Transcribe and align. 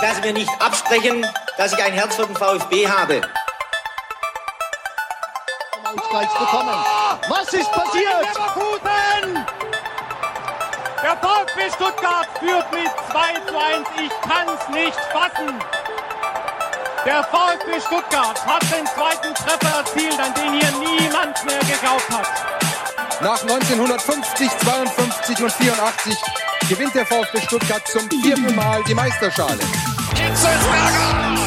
dass 0.00 0.16
Sie 0.16 0.22
mir 0.22 0.32
nicht 0.32 0.50
absprechen, 0.60 1.26
dass 1.56 1.72
ich 1.72 1.82
ein 1.82 1.92
Herz 1.92 2.16
für 2.16 2.26
den 2.26 2.36
VfB 2.36 2.88
habe. 2.88 3.20
Ausgleich 5.84 6.28
bekommen. 6.28 6.84
Was 7.28 7.52
ist 7.52 7.70
passiert? 7.72 8.28
Leverkusen! 8.34 9.46
Der 11.02 11.16
VfB 11.16 11.70
Stuttgart 11.74 12.26
führt 12.38 12.72
mit 12.72 12.90
2 13.10 13.40
zu 13.46 13.58
1. 13.58 13.88
Ich 14.04 14.12
kann's 14.28 14.68
nicht 14.70 14.98
fassen. 15.12 15.54
Der 17.04 17.22
VfB 17.24 17.80
Stuttgart 17.80 18.46
hat 18.46 18.62
den 18.62 18.86
zweiten 18.86 19.34
Treffer 19.34 19.78
erzielt, 19.78 20.20
an 20.20 20.34
den 20.34 20.60
hier 20.60 20.70
niemand 20.72 21.44
mehr 21.44 21.60
geglaubt 21.60 22.10
hat. 22.10 22.28
Nach 23.20 23.40
1950, 23.40 24.50
52 24.58 25.42
und 25.42 25.52
84 25.52 26.18
gewinnt 26.68 26.94
der 26.94 27.06
VfB 27.06 27.40
Stuttgart 27.40 27.86
zum 27.88 28.08
vierten 28.10 28.54
Mal 28.54 28.82
die 28.84 28.94
Meisterschale. 28.94 29.60
Hitzelsberger! 30.14 31.37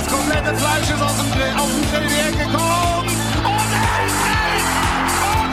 Das 0.00 0.08
komplette 0.10 0.54
Fleisch 0.56 0.88
ist 0.88 1.02
aus 1.02 1.14
dem 1.18 1.30
Grill, 1.30 1.52
auf 1.58 1.68
den 1.68 1.82
Grill 1.92 2.08
hergekommen. 2.08 3.10
Und 3.44 3.70
endlich! 4.00 4.64
Und! 5.26 5.52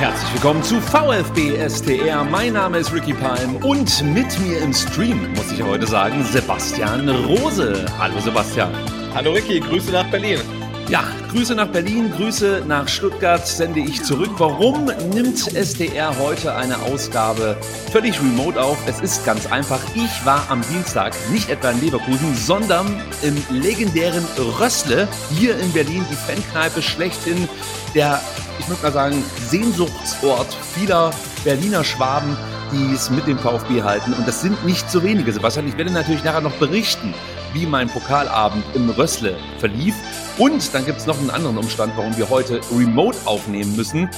Herzlich 0.00 0.32
willkommen 0.32 0.64
zu 0.64 0.80
VfB 0.80 1.56
STR. 1.68 2.24
Mein 2.24 2.54
Name 2.54 2.78
ist 2.78 2.92
Ricky 2.92 3.12
Palm 3.12 3.54
und 3.62 4.02
mit 4.02 4.36
mir 4.40 4.62
im 4.62 4.72
Stream, 4.72 5.32
muss 5.34 5.52
ich 5.52 5.62
heute 5.62 5.86
sagen, 5.86 6.24
Sebastian 6.24 7.08
Rose. 7.08 7.86
Hallo 8.00 8.18
Sebastian. 8.18 8.72
Hallo 9.14 9.30
Ricky, 9.30 9.60
Grüße 9.60 9.92
nach 9.92 10.10
Berlin. 10.10 10.40
Ja, 10.88 11.04
Grüße 11.34 11.56
nach 11.56 11.66
Berlin, 11.66 12.12
Grüße 12.12 12.62
nach 12.64 12.86
Stuttgart 12.86 13.44
sende 13.44 13.80
ich 13.80 14.04
zurück. 14.04 14.30
Warum 14.38 14.84
nimmt 15.12 15.56
SDR 15.56 16.16
heute 16.20 16.54
eine 16.54 16.78
Ausgabe 16.82 17.56
völlig 17.90 18.20
remote 18.20 18.62
auf? 18.62 18.78
Es 18.86 19.00
ist 19.00 19.26
ganz 19.26 19.50
einfach. 19.50 19.80
Ich 19.96 20.24
war 20.24 20.48
am 20.48 20.62
Dienstag 20.70 21.12
nicht 21.32 21.50
etwa 21.50 21.72
in 21.72 21.80
Leverkusen, 21.80 22.36
sondern 22.36 22.86
im 23.22 23.36
legendären 23.50 24.24
Rössle 24.60 25.08
hier 25.36 25.58
in 25.58 25.72
Berlin, 25.72 26.06
die 26.08 26.14
Fankneipe 26.14 26.80
schlechthin, 26.80 27.48
der, 27.96 28.20
ich 28.60 28.68
würde 28.68 28.82
mal 28.84 28.92
sagen, 28.92 29.24
Sehnsuchtsort 29.48 30.56
vieler 30.76 31.10
Berliner 31.42 31.82
Schwaben, 31.82 32.36
die 32.70 32.94
es 32.94 33.10
mit 33.10 33.26
dem 33.26 33.40
VfB 33.40 33.82
halten. 33.82 34.12
Und 34.12 34.28
das 34.28 34.40
sind 34.40 34.64
nicht 34.64 34.88
so 34.88 35.02
wenige, 35.02 35.32
Sebastian. 35.32 35.66
Ich 35.66 35.76
werde 35.76 35.90
natürlich 35.90 36.22
nachher 36.22 36.42
noch 36.42 36.54
berichten, 36.58 37.12
wie 37.54 37.66
mein 37.66 37.88
Pokalabend 37.88 38.64
im 38.74 38.90
Rössle 38.90 39.36
verlief. 39.58 39.94
Und 40.36 40.74
dann 40.74 40.84
gibt 40.84 40.98
es 40.98 41.06
noch 41.06 41.18
einen 41.18 41.30
anderen 41.30 41.56
Umstand, 41.56 41.92
warum 41.96 42.16
wir 42.16 42.28
heute 42.28 42.60
remote 42.76 43.16
aufnehmen 43.24 43.74
müssen. 43.76 44.10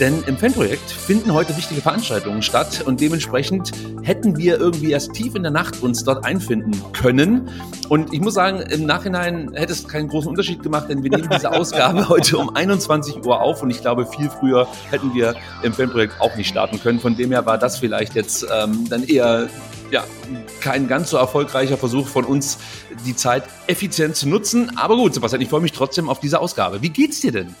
Denn 0.00 0.24
im 0.26 0.38
Fanprojekt 0.38 0.90
finden 0.90 1.34
heute 1.34 1.54
wichtige 1.58 1.82
Veranstaltungen 1.82 2.40
statt 2.40 2.82
und 2.86 3.02
dementsprechend 3.02 3.70
hätten 4.02 4.38
wir 4.38 4.58
irgendwie 4.58 4.92
erst 4.92 5.12
tief 5.12 5.34
in 5.34 5.42
der 5.42 5.52
Nacht 5.52 5.82
uns 5.82 6.04
dort 6.04 6.24
einfinden 6.24 6.72
können. 6.94 7.50
Und 7.90 8.14
ich 8.14 8.20
muss 8.22 8.32
sagen, 8.32 8.60
im 8.60 8.86
Nachhinein 8.86 9.52
hätte 9.52 9.74
es 9.74 9.86
keinen 9.86 10.08
großen 10.08 10.30
Unterschied 10.30 10.62
gemacht, 10.62 10.86
denn 10.88 11.02
wir 11.02 11.10
nehmen 11.10 11.28
diese 11.30 11.52
Ausgabe 11.52 12.08
heute 12.08 12.38
um 12.38 12.56
21 12.56 13.26
Uhr 13.26 13.42
auf 13.42 13.62
und 13.62 13.68
ich 13.68 13.82
glaube, 13.82 14.06
viel 14.06 14.30
früher 14.30 14.66
hätten 14.90 15.14
wir 15.14 15.34
im 15.62 15.74
Fanprojekt 15.74 16.18
auch 16.18 16.34
nicht 16.34 16.48
starten 16.48 16.80
können. 16.80 16.98
Von 16.98 17.14
dem 17.16 17.30
her 17.30 17.44
war 17.44 17.58
das 17.58 17.78
vielleicht 17.78 18.14
jetzt 18.14 18.46
ähm, 18.50 18.88
dann 18.88 19.04
eher 19.04 19.50
ja, 19.90 20.04
kein 20.60 20.88
ganz 20.88 21.10
so 21.10 21.16
erfolgreicher 21.16 21.76
Versuch 21.76 22.08
von 22.08 22.24
uns, 22.24 22.58
die 23.06 23.16
Zeit 23.16 23.44
effizient 23.66 24.16
zu 24.16 24.28
nutzen. 24.28 24.76
Aber 24.76 24.96
gut, 24.96 25.14
Sebastian, 25.14 25.42
ich 25.42 25.48
freue 25.48 25.60
mich 25.60 25.72
trotzdem 25.72 26.08
auf 26.08 26.20
diese 26.20 26.40
Ausgabe. 26.40 26.82
Wie 26.82 26.90
geht's 26.90 27.20
dir 27.20 27.32
denn? 27.32 27.54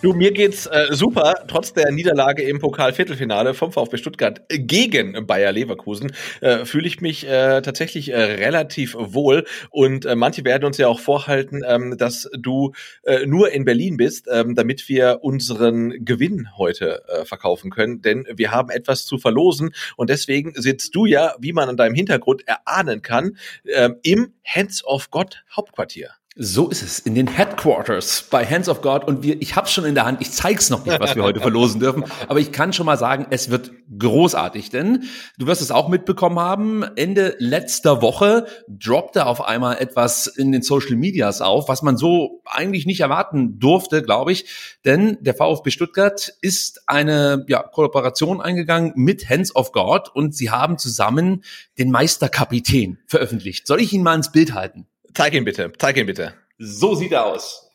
Du, 0.00 0.12
mir 0.12 0.32
geht's 0.32 0.66
äh, 0.66 0.86
super, 0.90 1.44
trotz 1.48 1.72
der 1.72 1.90
Niederlage 1.90 2.42
im 2.42 2.60
Pokal-Viertelfinale 2.60 3.52
vom 3.54 3.72
VfB 3.72 3.96
Stuttgart 3.96 4.42
gegen 4.48 5.26
Bayer 5.26 5.50
Leverkusen, 5.50 6.12
äh, 6.40 6.64
fühle 6.64 6.86
ich 6.86 7.00
mich 7.00 7.26
äh, 7.26 7.62
tatsächlich 7.62 8.10
äh, 8.10 8.16
relativ 8.16 8.94
wohl. 8.96 9.44
Und 9.70 10.04
äh, 10.04 10.14
manche 10.14 10.44
werden 10.44 10.64
uns 10.64 10.78
ja 10.78 10.86
auch 10.88 11.00
vorhalten, 11.00 11.62
ähm, 11.66 11.96
dass 11.98 12.30
du 12.38 12.72
äh, 13.02 13.26
nur 13.26 13.50
in 13.50 13.64
Berlin 13.64 13.96
bist, 13.96 14.28
ähm, 14.30 14.54
damit 14.54 14.88
wir 14.88 15.20
unseren 15.22 16.04
Gewinn 16.04 16.48
heute 16.56 17.02
äh, 17.08 17.24
verkaufen 17.24 17.70
können. 17.70 18.00
Denn 18.00 18.26
wir 18.32 18.52
haben 18.52 18.70
etwas 18.70 19.04
zu 19.04 19.18
verlosen 19.18 19.74
und 19.96 20.10
deswegen 20.10 20.52
sitzt 20.54 20.94
du 20.94 21.06
ja, 21.06 21.34
wie 21.40 21.52
man 21.52 21.68
an 21.68 21.76
deinem 21.76 21.94
Hintergrund 21.94 22.46
erahnen 22.46 23.02
kann, 23.02 23.36
äh, 23.64 23.90
im 24.02 24.32
Hands 24.44 24.84
of 24.84 25.10
God 25.10 25.42
Hauptquartier. 25.54 26.17
So 26.40 26.68
ist 26.68 26.82
es, 26.82 27.00
in 27.00 27.16
den 27.16 27.26
Headquarters 27.26 28.28
bei 28.30 28.46
Hands 28.46 28.68
of 28.68 28.80
God. 28.80 29.02
Und 29.02 29.24
wir, 29.24 29.42
ich 29.42 29.56
habe 29.56 29.66
schon 29.66 29.84
in 29.84 29.96
der 29.96 30.06
Hand, 30.06 30.20
ich 30.20 30.30
zeig's 30.30 30.70
noch 30.70 30.86
nicht, 30.86 31.00
was 31.00 31.16
wir 31.16 31.24
heute 31.24 31.40
verlosen 31.40 31.80
dürfen, 31.80 32.04
aber 32.28 32.38
ich 32.38 32.52
kann 32.52 32.72
schon 32.72 32.86
mal 32.86 32.96
sagen, 32.96 33.26
es 33.30 33.50
wird 33.50 33.72
großartig. 33.98 34.70
Denn 34.70 35.02
du 35.36 35.48
wirst 35.48 35.62
es 35.62 35.72
auch 35.72 35.88
mitbekommen 35.88 36.38
haben, 36.38 36.84
Ende 36.94 37.34
letzter 37.40 38.02
Woche 38.02 38.46
droppte 38.68 39.26
auf 39.26 39.44
einmal 39.44 39.78
etwas 39.78 40.28
in 40.28 40.52
den 40.52 40.62
Social 40.62 40.94
Medias 40.94 41.40
auf, 41.40 41.68
was 41.68 41.82
man 41.82 41.96
so 41.96 42.40
eigentlich 42.44 42.86
nicht 42.86 43.00
erwarten 43.00 43.58
durfte, 43.58 44.00
glaube 44.04 44.30
ich. 44.30 44.78
Denn 44.84 45.18
der 45.20 45.34
VfB 45.34 45.72
Stuttgart 45.72 46.34
ist 46.40 46.82
eine 46.86 47.46
ja, 47.48 47.64
Kooperation 47.64 48.40
eingegangen 48.40 48.92
mit 48.94 49.28
Hands 49.28 49.56
of 49.56 49.72
God 49.72 50.08
und 50.14 50.36
sie 50.36 50.52
haben 50.52 50.78
zusammen 50.78 51.42
den 51.78 51.90
Meisterkapitän 51.90 52.98
veröffentlicht. 53.08 53.66
Soll 53.66 53.80
ich 53.80 53.92
ihn 53.92 54.04
mal 54.04 54.14
ins 54.14 54.30
Bild 54.30 54.54
halten? 54.54 54.86
Zeig 55.18 55.34
ihn 55.34 55.44
bitte, 55.44 55.72
zeig 55.78 55.96
ihn 55.96 56.06
bitte. 56.06 56.34
So 56.58 56.94
sieht 56.94 57.10
er 57.10 57.26
aus. 57.26 57.72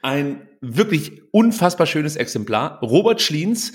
Ein 0.00 0.48
wirklich 0.62 1.20
unfassbar 1.30 1.86
schönes 1.86 2.16
Exemplar. 2.16 2.80
Robert 2.80 3.20
Schliens, 3.20 3.74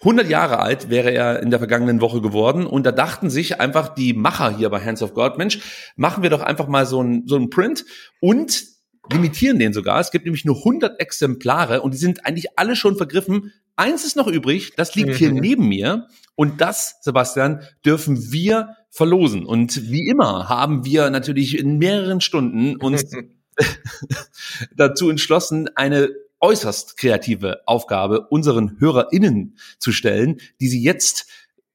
100 0.00 0.26
Jahre 0.30 0.58
alt 0.58 0.88
wäre 0.88 1.10
er 1.10 1.42
in 1.42 1.50
der 1.50 1.58
vergangenen 1.58 2.00
Woche 2.00 2.22
geworden 2.22 2.66
und 2.66 2.86
da 2.86 2.92
dachten 2.92 3.28
sich 3.28 3.60
einfach 3.60 3.90
die 3.94 4.14
Macher 4.14 4.56
hier 4.56 4.70
bei 4.70 4.82
Hands 4.82 5.02
of 5.02 5.12
God, 5.12 5.36
Mensch, 5.36 5.58
machen 5.96 6.22
wir 6.22 6.30
doch 6.30 6.40
einfach 6.40 6.66
mal 6.66 6.86
so 6.86 7.02
ein, 7.02 7.24
so 7.26 7.36
ein 7.36 7.50
Print 7.50 7.84
und 8.22 8.64
limitieren 9.12 9.58
den 9.58 9.74
sogar. 9.74 10.00
Es 10.00 10.10
gibt 10.10 10.24
nämlich 10.24 10.46
nur 10.46 10.56
100 10.56 10.98
Exemplare 11.00 11.82
und 11.82 11.92
die 11.92 11.98
sind 11.98 12.24
eigentlich 12.24 12.58
alle 12.58 12.74
schon 12.74 12.96
vergriffen. 12.96 13.52
Eins 13.76 14.06
ist 14.06 14.16
noch 14.16 14.28
übrig, 14.28 14.72
das 14.76 14.94
liegt 14.94 15.16
hier 15.16 15.30
Mhm. 15.30 15.40
neben 15.40 15.68
mir 15.68 16.06
und 16.36 16.62
das, 16.62 16.96
Sebastian, 17.02 17.64
dürfen 17.84 18.32
wir 18.32 18.77
verlosen. 18.90 19.44
Und 19.44 19.90
wie 19.90 20.08
immer 20.08 20.48
haben 20.48 20.84
wir 20.84 21.10
natürlich 21.10 21.58
in 21.58 21.78
mehreren 21.78 22.20
Stunden 22.20 22.76
uns 22.76 23.10
dazu 24.76 25.10
entschlossen, 25.10 25.68
eine 25.76 26.10
äußerst 26.40 26.96
kreative 26.96 27.62
Aufgabe 27.66 28.28
unseren 28.28 28.78
HörerInnen 28.78 29.56
zu 29.78 29.92
stellen, 29.92 30.40
die 30.60 30.68
sie 30.68 30.82
jetzt 30.82 31.26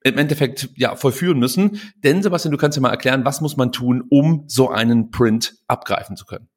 im 0.04 0.18
Endeffekt 0.18 0.70
ja 0.76 0.96
vollführen 0.96 1.40
müssen. 1.40 1.82
Denn 2.04 2.24
Sebastian, 2.24 2.52
du 2.52 2.58
kannst 2.58 2.76
ja 2.76 2.82
mal 2.82 2.90
erklären, 2.90 3.26
was 3.26 3.42
muss 3.42 3.58
man 3.58 3.72
tun, 3.72 4.04
um 4.10 4.46
so 4.48 4.70
einen 4.70 5.12
Print 5.12 5.56
abgreifen 5.68 6.16
zu 6.16 6.26
können. 6.26 6.50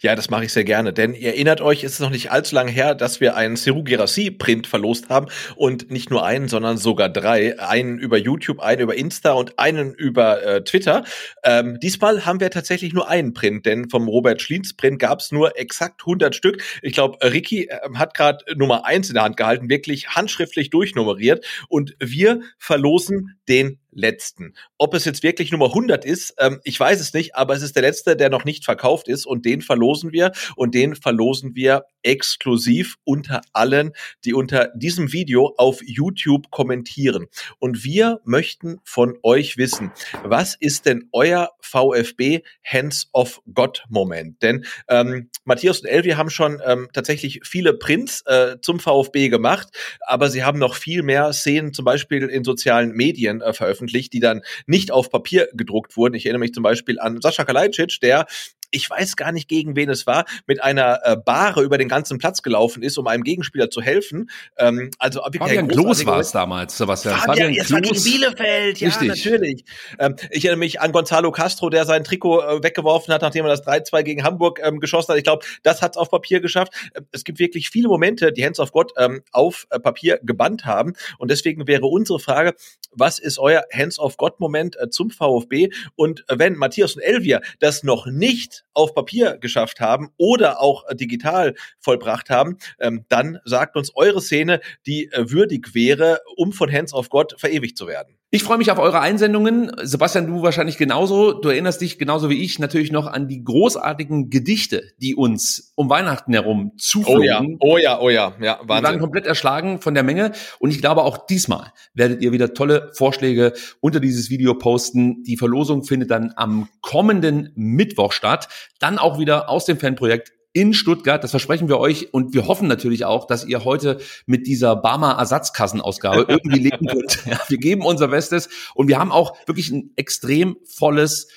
Ja, 0.00 0.16
das 0.16 0.30
mache 0.30 0.44
ich 0.44 0.52
sehr 0.52 0.64
gerne, 0.64 0.92
denn 0.92 1.14
ihr 1.14 1.28
erinnert 1.28 1.60
euch, 1.60 1.84
es 1.84 1.92
ist 1.92 2.00
noch 2.00 2.10
nicht 2.10 2.32
allzu 2.32 2.54
lange 2.56 2.72
her, 2.72 2.94
dass 2.94 3.20
wir 3.20 3.36
einen 3.36 3.54
Seru 3.56 3.84
Gerassi 3.84 4.30
Print 4.30 4.66
verlost 4.66 5.08
haben 5.08 5.26
und 5.54 5.90
nicht 5.90 6.10
nur 6.10 6.24
einen, 6.24 6.48
sondern 6.48 6.76
sogar 6.76 7.08
drei, 7.08 7.58
einen 7.60 7.98
über 7.98 8.18
YouTube, 8.18 8.58
einen 8.60 8.82
über 8.82 8.96
Insta 8.96 9.32
und 9.32 9.58
einen 9.58 9.94
über 9.94 10.42
äh, 10.42 10.64
Twitter. 10.64 11.04
Ähm, 11.44 11.78
diesmal 11.80 12.26
haben 12.26 12.40
wir 12.40 12.50
tatsächlich 12.50 12.92
nur 12.92 13.08
einen 13.08 13.32
Print, 13.32 13.64
denn 13.64 13.88
vom 13.90 14.08
Robert 14.08 14.42
Schliens 14.42 14.74
Print 14.74 14.98
gab 14.98 15.20
es 15.20 15.30
nur 15.30 15.56
exakt 15.56 16.02
100 16.02 16.34
Stück. 16.34 16.62
Ich 16.82 16.92
glaube, 16.92 17.18
Ricky 17.22 17.68
äh, 17.68 17.78
hat 17.94 18.14
gerade 18.14 18.44
Nummer 18.56 18.84
eins 18.86 19.08
in 19.08 19.14
der 19.14 19.22
Hand 19.22 19.36
gehalten, 19.36 19.70
wirklich 19.70 20.08
handschriftlich 20.08 20.70
durchnummeriert 20.70 21.46
und 21.68 21.94
wir 22.00 22.40
verlosen 22.58 23.39
den 23.50 23.80
letzten. 23.92 24.54
Ob 24.78 24.94
es 24.94 25.04
jetzt 25.04 25.22
wirklich 25.22 25.50
Nummer 25.50 25.66
100 25.66 26.04
ist, 26.04 26.34
ähm, 26.38 26.60
ich 26.64 26.78
weiß 26.78 27.00
es 27.00 27.12
nicht, 27.12 27.34
aber 27.34 27.54
es 27.54 27.62
ist 27.62 27.74
der 27.74 27.82
letzte, 27.82 28.16
der 28.16 28.30
noch 28.30 28.44
nicht 28.44 28.64
verkauft 28.64 29.08
ist 29.08 29.26
und 29.26 29.44
den 29.44 29.62
verlosen 29.62 30.12
wir 30.12 30.32
und 30.56 30.74
den 30.74 30.94
verlosen 30.94 31.54
wir 31.54 31.84
exklusiv 32.02 32.96
unter 33.04 33.42
allen, 33.52 33.92
die 34.24 34.32
unter 34.32 34.70
diesem 34.74 35.12
Video 35.12 35.54
auf 35.56 35.80
YouTube 35.82 36.50
kommentieren. 36.50 37.26
Und 37.58 37.84
wir 37.84 38.20
möchten 38.24 38.78
von 38.84 39.18
euch 39.22 39.56
wissen, 39.56 39.90
was 40.24 40.54
ist 40.58 40.86
denn 40.86 41.08
euer 41.12 41.50
VfB 41.60 42.40
Hands 42.64 43.08
of 43.12 43.42
God 43.52 43.84
Moment? 43.88 44.40
Denn 44.42 44.64
ähm, 44.88 45.30
Matthias 45.44 45.80
und 45.80 45.88
Elvi 45.88 46.10
haben 46.10 46.30
schon 46.30 46.62
ähm, 46.64 46.88
tatsächlich 46.92 47.40
viele 47.44 47.74
Prints 47.74 48.22
äh, 48.26 48.56
zum 48.62 48.80
VfB 48.80 49.28
gemacht, 49.28 49.68
aber 50.06 50.30
sie 50.30 50.44
haben 50.44 50.58
noch 50.58 50.74
viel 50.74 51.02
mehr 51.02 51.32
Szenen 51.32 51.72
zum 51.74 51.84
Beispiel 51.84 52.28
in 52.28 52.44
sozialen 52.44 52.92
Medien 52.92 53.39
äh, 53.42 53.52
veröffentlicht, 53.52 54.12
die 54.12 54.20
dann 54.20 54.42
nicht 54.66 54.90
auf 54.90 55.10
Papier 55.10 55.48
gedruckt 55.52 55.96
wurden. 55.96 56.14
Ich 56.14 56.26
erinnere 56.26 56.40
mich 56.40 56.54
zum 56.54 56.62
Beispiel 56.62 56.98
an 56.98 57.20
Sascha 57.20 57.44
Kalajdzic, 57.44 58.00
der 58.00 58.26
ich 58.70 58.88
weiß 58.88 59.16
gar 59.16 59.32
nicht 59.32 59.48
gegen 59.48 59.76
wen 59.76 59.90
es 59.90 60.06
war, 60.06 60.24
mit 60.46 60.62
einer 60.62 61.00
äh, 61.04 61.16
Bahre 61.16 61.62
über 61.62 61.78
den 61.78 61.88
ganzen 61.88 62.18
Platz 62.18 62.42
gelaufen 62.42 62.82
ist, 62.82 62.98
um 62.98 63.06
einem 63.06 63.24
Gegenspieler 63.24 63.70
zu 63.70 63.82
helfen. 63.82 64.30
Ähm, 64.58 64.90
also 64.98 65.22
Fabian 65.22 65.68
Klos 65.68 66.04
war 66.06 66.20
es 66.20 66.32
damals, 66.32 66.76
Sebastian. 66.76 67.16
Fabian, 67.16 67.54
Fabian 67.54 67.70
war 67.70 67.80
gegen 67.80 68.02
Bielefeld, 68.02 68.80
ja, 68.80 68.88
Richtig. 68.88 69.08
natürlich. 69.08 69.64
Ähm, 69.98 70.16
ich 70.30 70.44
erinnere 70.44 70.60
mich 70.60 70.80
an 70.80 70.92
Gonzalo 70.92 71.32
Castro, 71.32 71.70
der 71.70 71.84
sein 71.84 72.04
Trikot 72.04 72.40
äh, 72.40 72.62
weggeworfen 72.62 73.12
hat, 73.12 73.22
nachdem 73.22 73.44
er 73.44 73.50
das 73.50 73.66
3-2 73.66 74.02
gegen 74.02 74.24
Hamburg 74.24 74.60
ähm, 74.62 74.80
geschossen 74.80 75.12
hat. 75.12 75.18
Ich 75.18 75.24
glaube, 75.24 75.44
das 75.62 75.82
hat 75.82 75.92
es 75.92 75.96
auf 75.96 76.10
Papier 76.10 76.40
geschafft. 76.40 76.72
Ähm, 76.94 77.06
es 77.12 77.24
gibt 77.24 77.38
wirklich 77.38 77.70
viele 77.70 77.88
Momente, 77.88 78.32
die 78.32 78.44
Hands 78.44 78.58
of 78.58 78.72
God 78.72 78.92
ähm, 78.96 79.22
auf 79.32 79.66
äh, 79.70 79.78
Papier 79.78 80.20
gebannt 80.22 80.64
haben. 80.64 80.94
Und 81.18 81.30
deswegen 81.30 81.66
wäre 81.66 81.86
unsere 81.86 82.20
Frage, 82.20 82.54
was 82.92 83.18
ist 83.18 83.38
euer 83.38 83.64
Hands 83.72 83.98
of 83.98 84.16
God 84.16 84.40
Moment 84.40 84.76
äh, 84.80 84.90
zum 84.90 85.10
VfB? 85.10 85.70
Und 85.96 86.24
äh, 86.28 86.38
wenn 86.38 86.54
Matthias 86.54 86.94
und 86.94 87.02
Elvia 87.02 87.40
das 87.58 87.82
noch 87.82 88.06
nicht 88.06 88.59
auf 88.72 88.94
Papier 88.94 89.38
geschafft 89.38 89.80
haben 89.80 90.10
oder 90.16 90.60
auch 90.60 90.88
äh, 90.88 90.94
digital 90.94 91.54
vollbracht 91.78 92.30
haben, 92.30 92.58
ähm, 92.78 93.04
dann 93.08 93.38
sagt 93.44 93.76
uns 93.76 93.94
eure 93.94 94.20
Szene, 94.20 94.60
die 94.86 95.06
äh, 95.12 95.30
würdig 95.30 95.74
wäre, 95.74 96.20
um 96.36 96.52
von 96.52 96.72
Hands 96.72 96.92
of 96.92 97.08
God 97.08 97.34
verewigt 97.38 97.76
zu 97.76 97.86
werden. 97.86 98.19
Ich 98.32 98.44
freue 98.44 98.58
mich 98.58 98.70
auf 98.70 98.78
eure 98.78 99.00
Einsendungen. 99.00 99.72
Sebastian, 99.82 100.28
du 100.28 100.40
wahrscheinlich 100.40 100.78
genauso. 100.78 101.32
Du 101.32 101.48
erinnerst 101.48 101.80
dich 101.80 101.98
genauso 101.98 102.30
wie 102.30 102.44
ich 102.44 102.60
natürlich 102.60 102.92
noch 102.92 103.08
an 103.08 103.26
die 103.26 103.42
großartigen 103.42 104.30
Gedichte, 104.30 104.84
die 104.98 105.16
uns 105.16 105.72
um 105.74 105.90
Weihnachten 105.90 106.32
herum 106.32 106.70
zuflogen. 106.78 107.56
Oh 107.58 107.76
ja, 107.76 107.98
oh 107.98 108.08
ja, 108.08 108.32
oh 108.32 108.36
ja, 108.36 108.36
ja, 108.40 108.60
Wahnsinn. 108.62 108.68
Wir 108.68 108.82
waren 108.84 108.98
komplett 109.00 109.26
erschlagen 109.26 109.80
von 109.80 109.94
der 109.94 110.04
Menge. 110.04 110.30
Und 110.60 110.70
ich 110.70 110.80
glaube, 110.80 111.02
auch 111.02 111.26
diesmal 111.26 111.72
werdet 111.92 112.22
ihr 112.22 112.30
wieder 112.30 112.54
tolle 112.54 112.92
Vorschläge 112.94 113.52
unter 113.80 113.98
dieses 113.98 114.30
Video 114.30 114.54
posten. 114.54 115.24
Die 115.24 115.36
Verlosung 115.36 115.82
findet 115.82 116.12
dann 116.12 116.32
am 116.36 116.68
kommenden 116.82 117.50
Mittwoch 117.56 118.12
statt. 118.12 118.48
Dann 118.78 118.98
auch 118.98 119.18
wieder 119.18 119.48
aus 119.48 119.64
dem 119.64 119.76
Fanprojekt 119.76 120.30
in 120.52 120.74
Stuttgart. 120.74 121.22
Das 121.22 121.30
versprechen 121.30 121.68
wir 121.68 121.78
euch 121.78 122.12
und 122.12 122.34
wir 122.34 122.46
hoffen 122.46 122.68
natürlich 122.68 123.04
auch, 123.04 123.26
dass 123.26 123.44
ihr 123.44 123.64
heute 123.64 124.00
mit 124.26 124.46
dieser 124.46 124.76
Barmer 124.76 125.12
Ersatzkassenausgabe 125.12 126.24
irgendwie 126.28 126.58
leben 126.58 126.86
könnt. 126.86 127.24
Ja, 127.26 127.40
wir 127.48 127.58
geben 127.58 127.84
unser 127.84 128.08
Bestes 128.08 128.48
und 128.74 128.88
wir 128.88 128.98
haben 128.98 129.12
auch 129.12 129.36
wirklich 129.46 129.70
ein 129.70 129.92
extrem 129.96 130.56
volles 130.64 131.28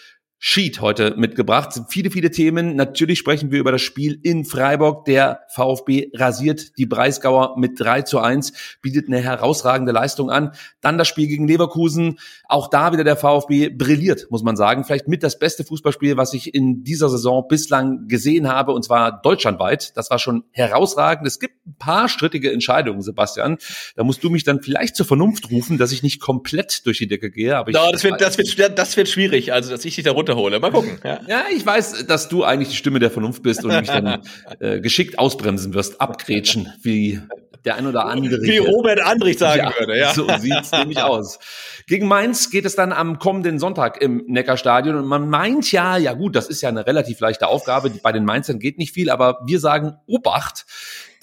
Sheet 0.45 0.81
heute 0.81 1.15
mitgebracht. 1.15 1.79
Viele, 1.87 2.11
viele 2.11 2.29
Themen. 2.29 2.75
Natürlich 2.75 3.17
sprechen 3.17 3.49
wir 3.49 3.61
über 3.61 3.71
das 3.71 3.81
Spiel 3.81 4.19
in 4.23 4.43
Freiburg. 4.43 5.05
Der 5.05 5.43
VfB 5.47 6.11
rasiert 6.13 6.77
die 6.77 6.85
Breisgauer 6.85 7.57
mit 7.57 7.79
3 7.79 8.01
zu 8.01 8.19
1, 8.19 8.51
bietet 8.81 9.07
eine 9.07 9.21
herausragende 9.21 9.93
Leistung 9.93 10.29
an. 10.29 10.51
Dann 10.81 10.97
das 10.97 11.07
Spiel 11.07 11.27
gegen 11.27 11.47
Leverkusen. 11.47 12.19
Auch 12.49 12.69
da 12.69 12.91
wieder 12.91 13.05
der 13.05 13.15
VfB 13.15 13.69
brilliert, 13.69 14.27
muss 14.31 14.43
man 14.43 14.57
sagen. 14.57 14.83
Vielleicht 14.83 15.07
mit 15.07 15.23
das 15.23 15.39
beste 15.39 15.63
Fußballspiel, 15.63 16.17
was 16.17 16.33
ich 16.33 16.53
in 16.53 16.83
dieser 16.83 17.07
Saison 17.07 17.47
bislang 17.47 18.09
gesehen 18.09 18.49
habe, 18.49 18.73
und 18.73 18.83
zwar 18.83 19.21
deutschlandweit. 19.21 19.95
Das 19.95 20.09
war 20.09 20.19
schon 20.19 20.43
herausragend. 20.51 21.25
Es 21.25 21.39
gibt 21.39 21.65
ein 21.65 21.77
paar 21.79 22.09
strittige 22.09 22.51
Entscheidungen, 22.51 23.01
Sebastian. 23.01 23.59
Da 23.95 24.03
musst 24.03 24.21
du 24.25 24.29
mich 24.29 24.43
dann 24.43 24.61
vielleicht 24.61 24.97
zur 24.97 25.05
Vernunft 25.05 25.51
rufen, 25.51 25.77
dass 25.77 25.93
ich 25.93 26.03
nicht 26.03 26.19
komplett 26.19 26.85
durch 26.85 26.97
die 26.97 27.07
Decke 27.07 27.31
gehe. 27.31 27.55
Aber 27.55 27.69
ich 27.69 27.77
no, 27.77 27.89
das, 27.89 28.03
wird, 28.03 28.19
das, 28.19 28.37
wird, 28.37 28.77
das 28.77 28.97
wird 28.97 29.07
schwierig, 29.07 29.53
also 29.53 29.71
dass 29.71 29.85
ich 29.85 29.95
dich 29.95 30.03
da 30.03 30.11
runterhole. 30.33 30.59
Mal 30.59 30.71
gucken. 30.71 30.99
Ja. 31.03 31.19
ja, 31.27 31.43
ich 31.55 31.65
weiß, 31.65 32.05
dass 32.07 32.29
du 32.29 32.43
eigentlich 32.43 32.69
die 32.69 32.75
Stimme 32.75 32.99
der 32.99 33.11
Vernunft 33.11 33.43
bist 33.43 33.63
und 33.63 33.77
mich 33.79 33.89
dann 33.89 34.21
äh, 34.59 34.79
geschickt 34.79 35.19
ausbremsen 35.19 35.73
wirst, 35.73 36.01
abgrätschen, 36.01 36.71
wie 36.81 37.21
der 37.65 37.75
ein 37.75 37.87
oder 37.87 38.05
andere. 38.05 38.41
Wie 38.41 38.57
Robert 38.57 39.01
Andrich 39.01 39.37
sagen 39.37 39.63
ja, 39.63 39.79
würde, 39.79 39.97
ja. 39.97 40.13
So 40.13 40.27
sieht's 40.37 40.71
nämlich 40.71 41.01
aus. 41.01 41.39
Gegen 41.87 42.07
Mainz 42.07 42.49
geht 42.49 42.65
es 42.65 42.75
dann 42.75 42.91
am 42.91 43.19
kommenden 43.19 43.59
Sonntag 43.59 44.01
im 44.01 44.23
Neckarstadion 44.27 44.95
und 44.95 45.05
man 45.05 45.29
meint 45.29 45.71
ja, 45.71 45.97
ja 45.97 46.13
gut, 46.13 46.35
das 46.35 46.47
ist 46.47 46.61
ja 46.61 46.69
eine 46.69 46.85
relativ 46.85 47.19
leichte 47.19 47.47
Aufgabe. 47.47 47.89
Bei 47.89 48.11
den 48.11 48.25
Mainzern 48.25 48.59
geht 48.59 48.77
nicht 48.77 48.93
viel, 48.93 49.09
aber 49.09 49.39
wir 49.45 49.59
sagen 49.59 49.95
Obacht. 50.07 50.65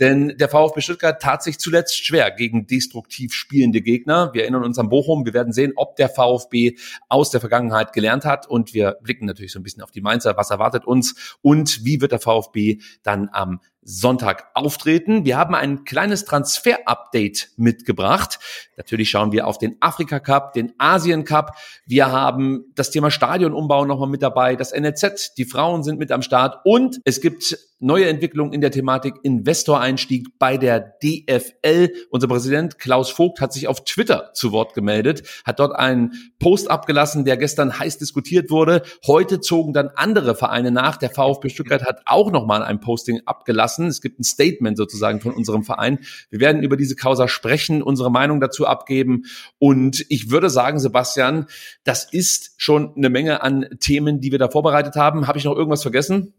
Denn 0.01 0.37
der 0.39 0.49
VfB 0.49 0.81
Stuttgart 0.81 1.21
tat 1.21 1.43
sich 1.43 1.59
zuletzt 1.59 2.05
schwer 2.05 2.31
gegen 2.31 2.67
destruktiv 2.67 3.35
spielende 3.35 3.83
Gegner. 3.83 4.31
Wir 4.33 4.43
erinnern 4.43 4.65
uns 4.65 4.79
an 4.79 4.89
Bochum. 4.89 5.27
Wir 5.27 5.35
werden 5.35 5.53
sehen, 5.53 5.75
ob 5.77 5.97
der 5.97 6.09
VfB 6.09 6.77
aus 7.09 7.31
der 7.31 7.41
Vergangenheit 7.41 7.93
gelernt 7.93 8.25
hat. 8.25 8.49
Und 8.49 8.73
wir 8.73 8.97
blicken 9.03 9.27
natürlich 9.27 9.53
so 9.53 9.61
ein 9.61 9.63
bisschen 9.63 9.83
auf 9.83 9.91
die 9.91 10.01
Mainzer. 10.01 10.37
Was 10.39 10.51
erwartet 10.51 10.87
uns? 10.87 11.37
Und 11.43 11.85
wie 11.85 12.01
wird 12.01 12.13
der 12.13 12.19
VfB 12.19 12.79
dann 13.03 13.29
am 13.31 13.61
Sonntag 13.83 14.49
auftreten. 14.55 15.25
Wir 15.25 15.39
haben 15.39 15.55
ein 15.55 15.85
kleines 15.85 16.25
Transfer-Update 16.25 17.51
mitgebracht. 17.57 18.39
Natürlich 18.77 19.11
schauen 19.11 19.33
wir 19.33 19.47
auf 19.47 19.59
den 19.59 19.77
Afrika 19.81 20.21
Cup, 20.21 20.53
den 20.53 20.73
Asien 20.79 21.25
Cup. 21.25 21.57
Wir 21.87 22.13
haben 22.13 22.73
das 22.75 22.91
Thema 22.91 23.11
Stadionumbau 23.11 23.87
nochmal 23.87 24.09
mit 24.09 24.23
dabei, 24.23 24.57
das 24.57 24.73
NLZ, 24.73 25.35
die 25.37 25.45
Frauen 25.45 25.83
sind 25.83 25.99
mit 25.99 26.13
am 26.13 26.23
Start 26.23 26.61
und 26.65 27.01
es 27.05 27.21
gibt 27.21 27.57
neue 27.81 28.09
Entwicklungen 28.09 28.53
in 28.53 28.61
der 28.61 28.71
Thematik 28.71 29.15
Investoreinstieg 29.23 30.39
bei 30.39 30.57
der 30.59 30.81
DFL. 31.03 31.91
Unser 32.11 32.29
Präsident 32.29 32.79
Klaus 32.79 33.11
Vogt 33.11 33.41
hat 33.41 33.53
sich 33.53 33.67
auf 33.69 33.85
Twitter 33.85 34.33
zu 34.35 34.53
Wort 34.53 34.75
gemeldet, 34.75 35.23
hat 35.45 35.59
dort 35.59 35.75
einen 35.75 36.13
Post 36.39 36.71
abgelassen, 36.71 37.25
der 37.25 37.37
gestern 37.39 37.79
heiß 37.79 37.99
diskutiert 37.99 38.51
wurde. 38.51 38.83
Heute 39.07 39.41
zogen 39.41 39.73
dann 39.73 39.91
andere 39.97 40.35
Vereine 40.35 40.71
nach. 40.71 40.99
Der 40.99 41.11
VfB 41.11 41.49
Stuttgart 41.49 41.85
hat 41.85 42.03
auch 42.05 42.31
nochmal 42.31 42.63
ein 42.63 42.81
Posting 42.81 43.23
abgelassen. 43.25 43.70
Es 43.79 44.01
gibt 44.01 44.19
ein 44.21 44.25
Statement 44.25 44.77
sozusagen 44.77 45.21
von 45.21 45.33
unserem 45.33 45.65
Verein. 45.65 46.01
Wir 46.31 46.41
werden 46.41 46.63
über 46.63 46.77
diese 46.77 46.97
Causa 46.97 47.29
sprechen, 47.29 47.83
unsere 47.83 48.11
Meinung 48.11 48.41
dazu 48.41 48.67
abgeben. 48.67 49.25
Und 49.59 50.05
ich 50.09 50.31
würde 50.31 50.51
sagen, 50.51 50.79
Sebastian, 50.79 51.47
das 51.85 52.11
ist 52.13 52.55
schon 52.57 52.95
eine 52.97 53.11
Menge 53.11 53.43
an 53.43 53.67
Themen, 53.81 54.21
die 54.21 54.33
wir 54.33 54.39
da 54.39 54.49
vorbereitet 54.49 54.97
haben. 54.97 55.27
Habe 55.27 55.39
ich 55.39 55.45
noch 55.45 55.57
irgendwas 55.57 55.83
vergessen? 55.83 56.35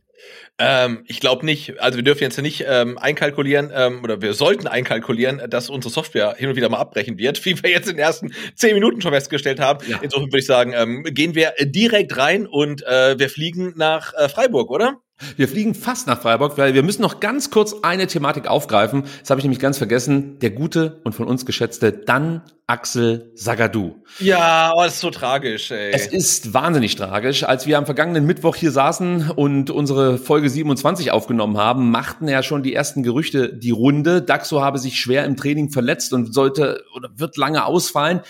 Ähm, 0.57 1.03
ich 1.07 1.19
glaube 1.19 1.45
nicht. 1.45 1.79
Also 1.79 1.97
wir 1.97 2.03
dürfen 2.03 2.23
jetzt 2.23 2.39
nicht 2.41 2.65
ähm, 2.67 2.97
einkalkulieren 2.97 3.71
ähm, 3.73 4.03
oder 4.03 4.21
wir 4.21 4.33
sollten 4.33 4.67
einkalkulieren, 4.67 5.41
dass 5.49 5.69
unsere 5.69 5.91
Software 5.91 6.35
hin 6.37 6.49
und 6.49 6.55
wieder 6.55 6.69
mal 6.69 6.77
abbrechen 6.77 7.17
wird, 7.17 7.43
wie 7.45 7.61
wir 7.61 7.69
jetzt 7.69 7.89
in 7.89 7.95
den 7.95 8.03
ersten 8.03 8.33
zehn 8.55 8.73
Minuten 8.73 9.01
schon 9.01 9.11
festgestellt 9.11 9.59
haben. 9.59 9.85
Ja. 9.87 9.99
Insofern 10.01 10.27
würde 10.27 10.39
ich 10.39 10.45
sagen, 10.45 10.73
ähm, 10.75 11.03
gehen 11.03 11.35
wir 11.35 11.53
direkt 11.61 12.17
rein 12.17 12.45
und 12.45 12.85
äh, 12.85 13.17
wir 13.17 13.29
fliegen 13.29 13.73
nach 13.75 14.13
äh, 14.13 14.29
Freiburg, 14.29 14.69
oder? 14.69 14.99
Wir 15.37 15.47
fliegen 15.47 15.75
fast 15.75 16.07
nach 16.07 16.21
Freiburg, 16.21 16.57
weil 16.57 16.73
wir 16.73 16.83
müssen 16.83 17.01
noch 17.01 17.19
ganz 17.19 17.51
kurz 17.51 17.75
eine 17.81 18.07
Thematik 18.07 18.47
aufgreifen. 18.47 19.03
Das 19.19 19.29
habe 19.29 19.39
ich 19.39 19.43
nämlich 19.43 19.59
ganz 19.59 19.77
vergessen. 19.77 20.39
Der 20.39 20.51
gute 20.51 21.01
und 21.03 21.13
von 21.13 21.27
uns 21.27 21.45
geschätzte 21.45 21.91
Dan 21.91 22.41
Axel 22.67 23.31
Sagadou. 23.35 23.95
Ja, 24.19 24.71
oh, 24.73 24.83
das 24.83 24.93
ist 24.93 25.01
so 25.01 25.09
tragisch. 25.09 25.71
Ey. 25.71 25.91
Es 25.91 26.07
ist 26.07 26.53
wahnsinnig 26.53 26.95
tragisch. 26.95 27.43
Als 27.43 27.67
wir 27.67 27.77
am 27.77 27.85
vergangenen 27.85 28.25
Mittwoch 28.25 28.55
hier 28.55 28.71
saßen 28.71 29.31
und 29.31 29.69
unsere 29.69 30.17
Folge 30.17 30.49
27 30.49 31.11
aufgenommen 31.11 31.57
haben, 31.57 31.91
machten 31.91 32.29
ja 32.29 32.43
schon 32.43 32.63
die 32.63 32.73
ersten 32.73 33.03
Gerüchte 33.03 33.53
die 33.53 33.71
Runde. 33.71 34.21
Daxo 34.21 34.61
habe 34.61 34.79
sich 34.79 34.99
schwer 34.99 35.25
im 35.25 35.35
Training 35.35 35.69
verletzt 35.69 36.13
und 36.13 36.33
sollte 36.33 36.85
oder 36.95 37.09
wird 37.15 37.35
lange 37.35 37.65
ausfallen. 37.65 38.21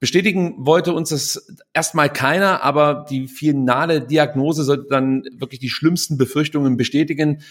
Bestätigen 0.00 0.54
wollte 0.64 0.94
uns 0.94 1.10
das 1.10 1.46
erstmal 1.74 2.10
keiner, 2.10 2.62
aber 2.62 3.06
die 3.08 3.28
finale 3.28 4.00
Diagnose 4.00 4.64
sollte 4.64 4.86
dann 4.88 5.24
wirklich 5.34 5.60
die 5.60 5.68
schlimmsten 5.68 6.16
Befürchtungen 6.16 6.78
bestätigen. 6.78 7.42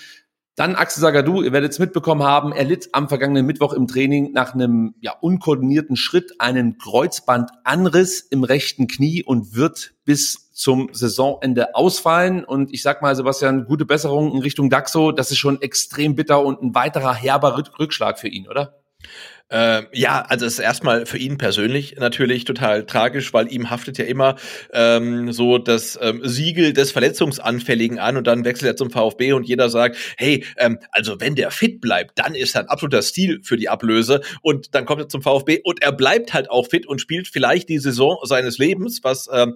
Dann 0.56 0.75
Axel 0.75 1.00
Sagadou, 1.00 1.41
ihr 1.44 1.53
werdet 1.53 1.72
es 1.72 1.79
mitbekommen 1.79 2.24
haben, 2.24 2.51
er 2.51 2.65
litt 2.65 2.89
am 2.91 3.08
vergangenen 3.08 3.46
Mittwoch 3.46 3.72
im 3.72 3.88
Training 3.88 4.34
nach 4.34 4.56
einem 4.56 4.96
ja, 5.00 5.13
unkoordinierten 5.22 5.96
Schritt 5.96 6.41
einen 6.41 6.77
Kreuzbandanriss 6.79 8.22
im 8.22 8.44
rechten 8.44 8.88
Knie 8.88 9.24
und 9.24 9.56
wird 9.56 9.94
bis 10.03 10.51
zum 10.51 10.89
Saisonende 10.91 11.75
ausfallen. 11.75 12.44
Und 12.44 12.74
ich 12.74 12.82
sag 12.82 13.01
mal, 13.01 13.15
Sebastian, 13.15 13.65
gute 13.65 13.86
Besserung 13.86 14.34
in 14.34 14.41
Richtung 14.41 14.70
Daxo. 14.70 15.13
Das 15.13 15.32
ist 15.32 15.38
schon 15.38 15.62
extrem 15.62 16.15
bitter 16.15 16.44
und 16.44 16.62
ein 16.62 16.75
weiterer 16.75 17.13
herber 17.13 17.63
Rückschlag 17.79 18.20
für 18.20 18.27
ihn, 18.27 18.50
oder? 18.50 18.82
Ähm, 19.51 19.88
ja, 19.94 20.22
also 20.22 20.46
es 20.46 20.53
ist 20.53 20.60
erstmal 20.60 21.06
für 21.08 21.18
ihn 21.18 21.38
persönlich 21.38 21.96
natürlich 21.98 22.46
total 22.46 22.86
tragisch, 22.86 23.34
weil 23.34 23.51
ihm 23.51 23.70
haftet 23.72 23.98
ja 23.98 24.06
immer 24.06 24.36
ähm, 24.74 25.32
so 25.32 25.58
das 25.58 25.98
ähm, 26.01 26.22
Siegel 26.24 26.74
des 26.74 26.91
Verletzungsanfälligen 26.91 27.98
an 27.98 28.18
und 28.18 28.27
dann 28.27 28.46
wechselt 28.46 28.68
er 28.68 28.75
zum 28.75 28.91
VfB 28.91 29.34
und 29.34 29.48
jeder 29.48 29.70
sagt, 29.70 29.98
hey, 30.18 30.46
ähm, 30.58 30.77
also 30.91 31.20
wenn 31.20 31.36
der 31.36 31.50
fit 31.50 31.82
bleibt, 31.82 32.20
dann 32.20 32.36
ist 32.36 32.56
er 32.56 32.62
ein 32.62 32.70
absoluter 32.70 33.01
Stil 33.01 33.41
für 33.44 33.58
die 33.58 33.70
Ablöse 33.70 34.22
und 34.41 34.75
dann 34.75 34.86
kommt 34.86 35.01
er 35.01 35.10
zum 35.10 35.24
VfB 35.24 35.62
und 35.63 35.82
er 35.82 35.94
bleibt 35.94 36.34
halt 36.34 36.51
auch 36.51 36.68
fit 36.68 36.86
und 36.86 37.01
spielt 37.01 37.27
vielleicht 37.27 37.70
die 37.70 37.79
Saison 37.79 38.18
seines 38.24 38.60
Lebens, 38.60 39.00
was 39.03 39.27
ähm, 39.34 39.56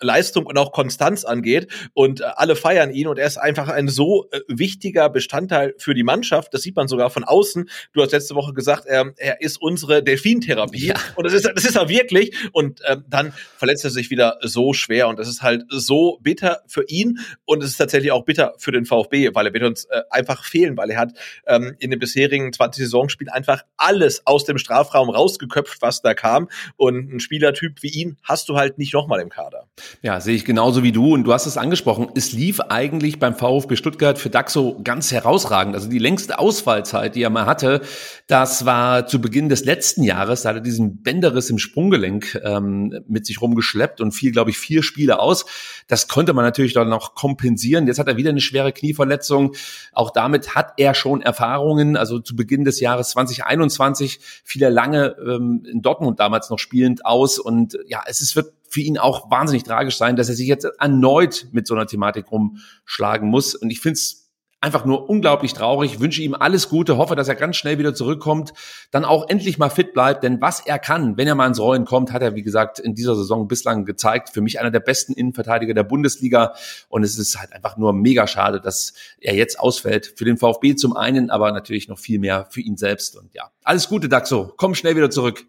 Leistung 0.00 0.46
und 0.46 0.58
auch 0.58 0.72
Konstanz 0.72 1.24
angeht. 1.24 1.68
Und 1.94 2.20
äh, 2.20 2.24
alle 2.36 2.56
feiern 2.56 2.90
ihn 2.90 3.08
und 3.08 3.18
er 3.18 3.26
ist 3.26 3.38
einfach 3.38 3.68
ein 3.68 3.88
so 3.88 4.28
äh, 4.30 4.40
wichtiger 4.48 5.08
Bestandteil 5.08 5.74
für 5.78 5.94
die 5.94 6.02
Mannschaft. 6.02 6.54
Das 6.54 6.62
sieht 6.62 6.76
man 6.76 6.88
sogar 6.88 7.10
von 7.10 7.24
außen. 7.24 7.68
Du 7.92 8.02
hast 8.02 8.12
letzte 8.12 8.34
Woche 8.34 8.52
gesagt, 8.52 8.86
er, 8.86 9.12
er 9.16 9.40
ist 9.40 9.60
unsere 9.60 10.02
Delfintherapie. 10.02 10.88
Ja. 10.88 10.94
Und 11.16 11.24
das 11.24 11.32
ist, 11.32 11.50
das 11.54 11.64
ist 11.64 11.76
er 11.76 11.88
wirklich. 11.88 12.34
Und 12.52 12.80
äh, 12.82 12.96
dann 13.08 13.32
verletzt 13.56 13.84
er 13.84 13.90
sich 13.90 14.10
wieder 14.10 14.38
so 14.42 14.72
schwer. 14.72 15.08
Und 15.08 15.18
das 15.18 15.28
ist 15.28 15.42
halt 15.42 15.64
so 15.68 16.18
bitter 16.22 16.62
für 16.66 16.84
ihn. 16.88 17.18
Und 17.44 17.62
es 17.62 17.70
ist 17.70 17.76
tatsächlich 17.76 18.12
auch 18.12 18.24
bitter 18.24 18.54
für 18.58 18.72
den 18.72 18.84
VfB, 18.84 19.34
weil 19.34 19.46
er 19.46 19.54
wird 19.54 19.64
uns 19.64 19.84
äh, 19.86 20.02
einfach 20.10 20.44
fehlen, 20.44 20.76
weil 20.76 20.90
er 20.90 20.98
hat 20.98 21.12
ähm, 21.46 21.74
in 21.78 21.90
den 21.90 21.98
bisherigen 21.98 22.52
20 22.52 22.84
Saisonspielen 22.84 23.32
einfach 23.32 23.62
alles 23.76 24.26
aus 24.26 24.44
dem 24.44 24.58
Strafraum 24.58 25.10
rausgeköpft, 25.10 25.82
was 25.82 26.02
da 26.02 26.14
kam. 26.14 26.48
Und 26.76 27.12
ein 27.12 27.20
Spielertyp 27.20 27.82
wie 27.82 27.88
ihn 27.88 28.16
hast 28.22 28.48
du 28.48 28.56
halt 28.56 28.78
nicht 28.78 28.94
nochmal 28.94 29.20
im 29.20 29.28
Kader. 29.28 29.68
Ja, 30.02 30.20
sehe 30.20 30.34
ich 30.34 30.44
genauso 30.44 30.82
wie 30.82 30.92
du. 30.92 31.14
Und 31.14 31.24
du 31.24 31.32
hast 31.32 31.46
es 31.46 31.56
angesprochen. 31.56 32.08
Es 32.14 32.32
lief 32.32 32.60
eigentlich 32.60 33.18
beim 33.18 33.34
VfB 33.34 33.76
Stuttgart 33.76 34.18
für 34.18 34.30
Daxo 34.30 34.80
ganz 34.84 35.10
herausragend. 35.12 35.74
Also 35.74 35.88
die 35.88 35.98
längste 35.98 36.38
Ausfallzeit, 36.38 37.14
die 37.14 37.22
er 37.22 37.30
mal 37.30 37.46
hatte, 37.46 37.80
das 38.26 38.64
war 38.64 39.06
zu 39.06 39.20
Beginn 39.20 39.48
des 39.48 39.64
letzten 39.64 40.02
Jahres. 40.02 40.42
Da 40.42 40.50
hat 40.50 40.56
er 40.56 40.62
diesen 40.62 41.02
Bänderriss 41.02 41.50
im 41.50 41.58
Sprunggelenk 41.58 42.40
ähm, 42.44 43.02
mit 43.08 43.26
sich 43.26 43.40
rumgeschleppt 43.40 44.00
und 44.00 44.12
fiel, 44.12 44.32
glaube 44.32 44.50
ich, 44.50 44.58
vier 44.58 44.82
Spiele 44.82 45.18
aus. 45.18 45.46
Das 45.88 46.08
konnte 46.08 46.32
man 46.32 46.44
natürlich 46.44 46.74
dann 46.74 46.88
noch 46.88 47.14
kompensieren. 47.14 47.86
Jetzt 47.86 47.98
hat 47.98 48.08
er 48.08 48.16
wieder 48.16 48.30
eine 48.30 48.40
schwere 48.40 48.72
Knieverletzung. 48.72 49.54
Auch 49.92 50.10
damit 50.10 50.54
hat 50.54 50.74
er 50.76 50.94
schon 50.94 51.22
Erfahrungen. 51.22 51.96
Also 51.96 52.18
zu 52.18 52.36
Beginn 52.36 52.64
des 52.64 52.80
Jahres 52.80 53.10
2021 53.10 54.20
fiel 54.44 54.62
er 54.62 54.70
lange 54.70 55.16
ähm, 55.26 55.64
in 55.70 55.82
Dortmund 55.82 56.20
damals 56.20 56.50
noch 56.50 56.58
spielend 56.58 57.04
aus. 57.06 57.38
Und 57.38 57.78
ja, 57.86 58.02
es 58.06 58.20
ist, 58.20 58.36
wird 58.36 58.52
für 58.68 58.80
ihn 58.80 58.98
auch 58.98 59.30
wahnsinnig 59.30 59.64
tragisch 59.64 59.96
sein, 59.96 60.16
dass 60.16 60.28
er 60.28 60.34
sich 60.34 60.48
jetzt 60.48 60.66
erneut 60.78 61.46
mit 61.52 61.66
so 61.66 61.74
einer 61.74 61.86
Thematik 61.86 62.30
rumschlagen 62.30 63.28
muss. 63.28 63.54
Und 63.54 63.70
ich 63.70 63.80
finde 63.80 63.94
es 63.94 64.28
einfach 64.60 64.84
nur 64.84 65.08
unglaublich 65.08 65.52
traurig, 65.52 66.00
wünsche 66.00 66.20
ihm 66.22 66.34
alles 66.34 66.68
Gute, 66.68 66.96
hoffe, 66.96 67.14
dass 67.14 67.28
er 67.28 67.36
ganz 67.36 67.56
schnell 67.56 67.78
wieder 67.78 67.94
zurückkommt, 67.94 68.52
dann 68.90 69.04
auch 69.04 69.28
endlich 69.28 69.58
mal 69.58 69.70
fit 69.70 69.92
bleibt, 69.92 70.24
denn 70.24 70.40
was 70.40 70.60
er 70.66 70.80
kann, 70.80 71.16
wenn 71.16 71.28
er 71.28 71.36
mal 71.36 71.46
ins 71.46 71.60
Rollen 71.60 71.84
kommt, 71.84 72.12
hat 72.12 72.22
er, 72.22 72.34
wie 72.34 72.42
gesagt, 72.42 72.80
in 72.80 72.94
dieser 72.94 73.14
Saison 73.14 73.46
bislang 73.46 73.84
gezeigt. 73.84 74.30
Für 74.30 74.40
mich 74.40 74.58
einer 74.58 74.72
der 74.72 74.80
besten 74.80 75.12
Innenverteidiger 75.12 75.74
der 75.74 75.84
Bundesliga 75.84 76.54
und 76.88 77.04
es 77.04 77.18
ist 77.18 77.38
halt 77.38 77.52
einfach 77.52 77.76
nur 77.76 77.92
mega 77.92 78.26
schade, 78.26 78.60
dass 78.60 78.94
er 79.20 79.36
jetzt 79.36 79.60
ausfällt. 79.60 80.14
Für 80.16 80.24
den 80.24 80.38
VfB 80.38 80.74
zum 80.74 80.96
einen, 80.96 81.30
aber 81.30 81.52
natürlich 81.52 81.86
noch 81.86 81.98
viel 81.98 82.18
mehr 82.18 82.48
für 82.50 82.60
ihn 82.60 82.76
selbst 82.76 83.16
und 83.16 83.32
ja, 83.34 83.50
alles 83.62 83.88
Gute, 83.88 84.08
Daxo, 84.08 84.52
komm 84.56 84.74
schnell 84.74 84.96
wieder 84.96 85.10
zurück. 85.10 85.46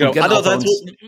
Genau. 0.00 0.24
Andererseits 0.24 0.64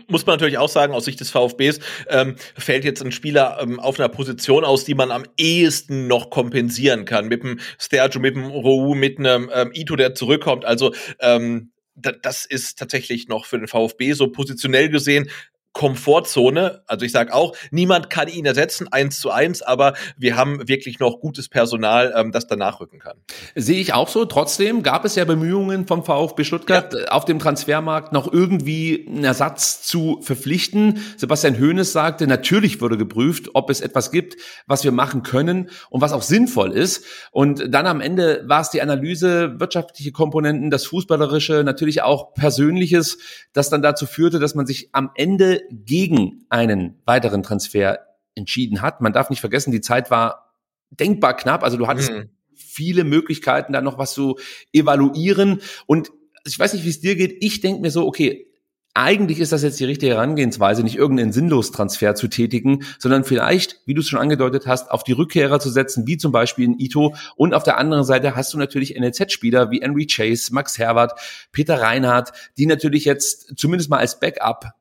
muss 0.07 0.25
man 0.25 0.35
natürlich 0.35 0.57
auch 0.57 0.69
sagen, 0.69 0.93
aus 0.93 1.05
Sicht 1.05 1.19
des 1.19 1.31
VfBs 1.31 1.79
ähm, 2.09 2.35
fällt 2.55 2.85
jetzt 2.85 3.01
ein 3.03 3.11
Spieler 3.11 3.57
ähm, 3.61 3.79
auf 3.79 3.99
einer 3.99 4.09
Position 4.09 4.63
aus, 4.63 4.85
die 4.85 4.93
man 4.93 5.11
am 5.11 5.23
ehesten 5.37 6.07
noch 6.07 6.29
kompensieren 6.29 7.05
kann. 7.05 7.27
Mit 7.27 7.43
dem 7.43 7.59
Stergio, 7.79 8.21
mit 8.21 8.35
dem 8.35 8.45
Rou, 8.45 8.93
mit 8.95 9.17
einem 9.19 9.49
ähm, 9.53 9.71
Ito, 9.73 9.95
der 9.95 10.15
zurückkommt. 10.15 10.65
Also 10.65 10.93
ähm, 11.19 11.71
das 11.95 12.45
ist 12.45 12.79
tatsächlich 12.79 13.27
noch 13.27 13.45
für 13.45 13.59
den 13.59 13.67
VfB 13.67 14.13
so 14.13 14.31
positionell 14.31 14.89
gesehen 14.89 15.29
Komfortzone. 15.73 16.83
Also 16.85 17.03
ich 17.03 17.11
sage 17.11 17.33
auch, 17.33 17.55
niemand 17.71 18.11
kann 18.11 18.27
ihn 18.27 18.45
ersetzen, 18.45 18.87
eins 18.91 19.19
zu 19.19 19.31
eins, 19.31 19.63
aber 19.63 19.93
wir 20.17 20.37
haben 20.37 20.67
wirklich 20.67 20.99
noch 20.99 21.19
gutes 21.19 21.49
Personal, 21.49 22.13
ähm, 22.15 22.31
das 22.31 22.47
danach 22.47 22.79
rücken 22.79 22.99
kann. 22.99 23.17
Sehe 23.55 23.79
ich 23.79 23.93
auch 23.93 24.07
so. 24.07 24.25
Trotzdem 24.25 24.83
gab 24.83 25.03
es 25.03 25.15
ja 25.15 25.25
Bemühungen 25.25 25.87
vom 25.87 26.05
VfB 26.05 26.43
Stuttgart, 26.43 26.93
ja. 26.93 27.07
auf 27.07 27.25
dem 27.25 27.39
Transfermarkt 27.39 28.13
noch 28.13 28.31
irgendwie 28.31 29.07
einen 29.07 29.23
Ersatz 29.23 29.81
zu 29.81 30.19
verpflichten. 30.21 30.99
Sebastian 31.17 31.59
Hoeneß 31.59 31.91
sagte, 31.91 32.27
natürlich 32.27 32.79
würde 32.79 32.97
geprüft, 32.97 33.49
ob 33.55 33.71
es 33.71 33.81
etwas 33.81 34.11
gibt, 34.11 34.37
was 34.67 34.83
wir 34.83 34.91
machen 34.91 35.23
können 35.23 35.71
und 35.89 36.01
was 36.01 36.13
auch 36.13 36.21
sinnvoll 36.21 36.71
ist. 36.71 37.03
Und 37.31 37.73
dann 37.73 37.87
am 37.87 37.99
Ende 37.99 38.43
war 38.47 38.61
es 38.61 38.69
die 38.69 38.81
Analyse, 38.81 39.59
wirtschaftliche 39.59 40.11
Komponenten, 40.11 40.69
das 40.69 40.85
Fußballerische, 40.85 41.63
natürlich 41.63 42.03
auch 42.03 42.35
Persönliches, 42.35 43.17
das 43.53 43.71
dann 43.71 43.81
dazu 43.81 44.05
führte, 44.05 44.37
dass 44.37 44.53
man 44.53 44.67
sich 44.67 44.89
am 44.91 45.09
Ende 45.15 45.62
gegen 45.71 46.45
einen 46.49 47.01
weiteren 47.05 47.43
Transfer 47.43 47.99
entschieden 48.35 48.81
hat. 48.81 49.01
Man 49.01 49.13
darf 49.13 49.29
nicht 49.29 49.39
vergessen, 49.39 49.71
die 49.71 49.81
Zeit 49.81 50.11
war 50.11 50.53
denkbar 50.89 51.35
knapp. 51.35 51.63
Also 51.63 51.77
du 51.77 51.87
hattest 51.87 52.11
mhm. 52.11 52.29
viele 52.55 53.03
Möglichkeiten, 53.03 53.73
da 53.73 53.81
noch 53.81 53.97
was 53.97 54.13
zu 54.13 54.37
evaluieren. 54.71 55.61
Und 55.85 56.11
ich 56.45 56.57
weiß 56.57 56.73
nicht, 56.73 56.85
wie 56.85 56.89
es 56.89 57.01
dir 57.01 57.15
geht. 57.15 57.37
Ich 57.41 57.61
denke 57.61 57.81
mir 57.81 57.91
so, 57.91 58.05
okay, 58.05 58.47
eigentlich 58.95 59.39
ist 59.39 59.51
das 59.51 59.63
jetzt 59.63 59.79
die 59.79 59.85
richtige 59.85 60.13
Herangehensweise, 60.13 60.83
nicht 60.83 60.97
irgendeinen 60.97 61.31
Sinnlos-Transfer 61.31 62.13
zu 62.13 62.27
tätigen, 62.27 62.83
sondern 62.99 63.23
vielleicht, 63.23 63.79
wie 63.85 63.95
du 63.95 64.01
es 64.01 64.07
schon 64.07 64.19
angedeutet 64.19 64.67
hast, 64.67 64.91
auf 64.91 65.03
die 65.03 65.13
Rückkehrer 65.13 65.59
zu 65.59 65.71
setzen, 65.71 66.05
wie 66.05 66.17
zum 66.17 66.31
Beispiel 66.31 66.65
in 66.65 66.79
Ito. 66.79 67.15
Und 67.35 67.55
auf 67.55 67.63
der 67.63 67.79
anderen 67.79 68.03
Seite 68.03 68.35
hast 68.35 68.53
du 68.53 68.59
natürlich 68.59 68.95
NLZ-Spieler 68.95 69.71
wie 69.71 69.81
Henry 69.81 70.05
Chase, 70.05 70.53
Max 70.53 70.77
Herbert, 70.77 71.19
Peter 71.51 71.81
Reinhardt, 71.81 72.33
die 72.57 72.67
natürlich 72.67 73.05
jetzt 73.05 73.57
zumindest 73.57 73.89
mal 73.89 73.97
als 73.97 74.19
Backup 74.19 74.73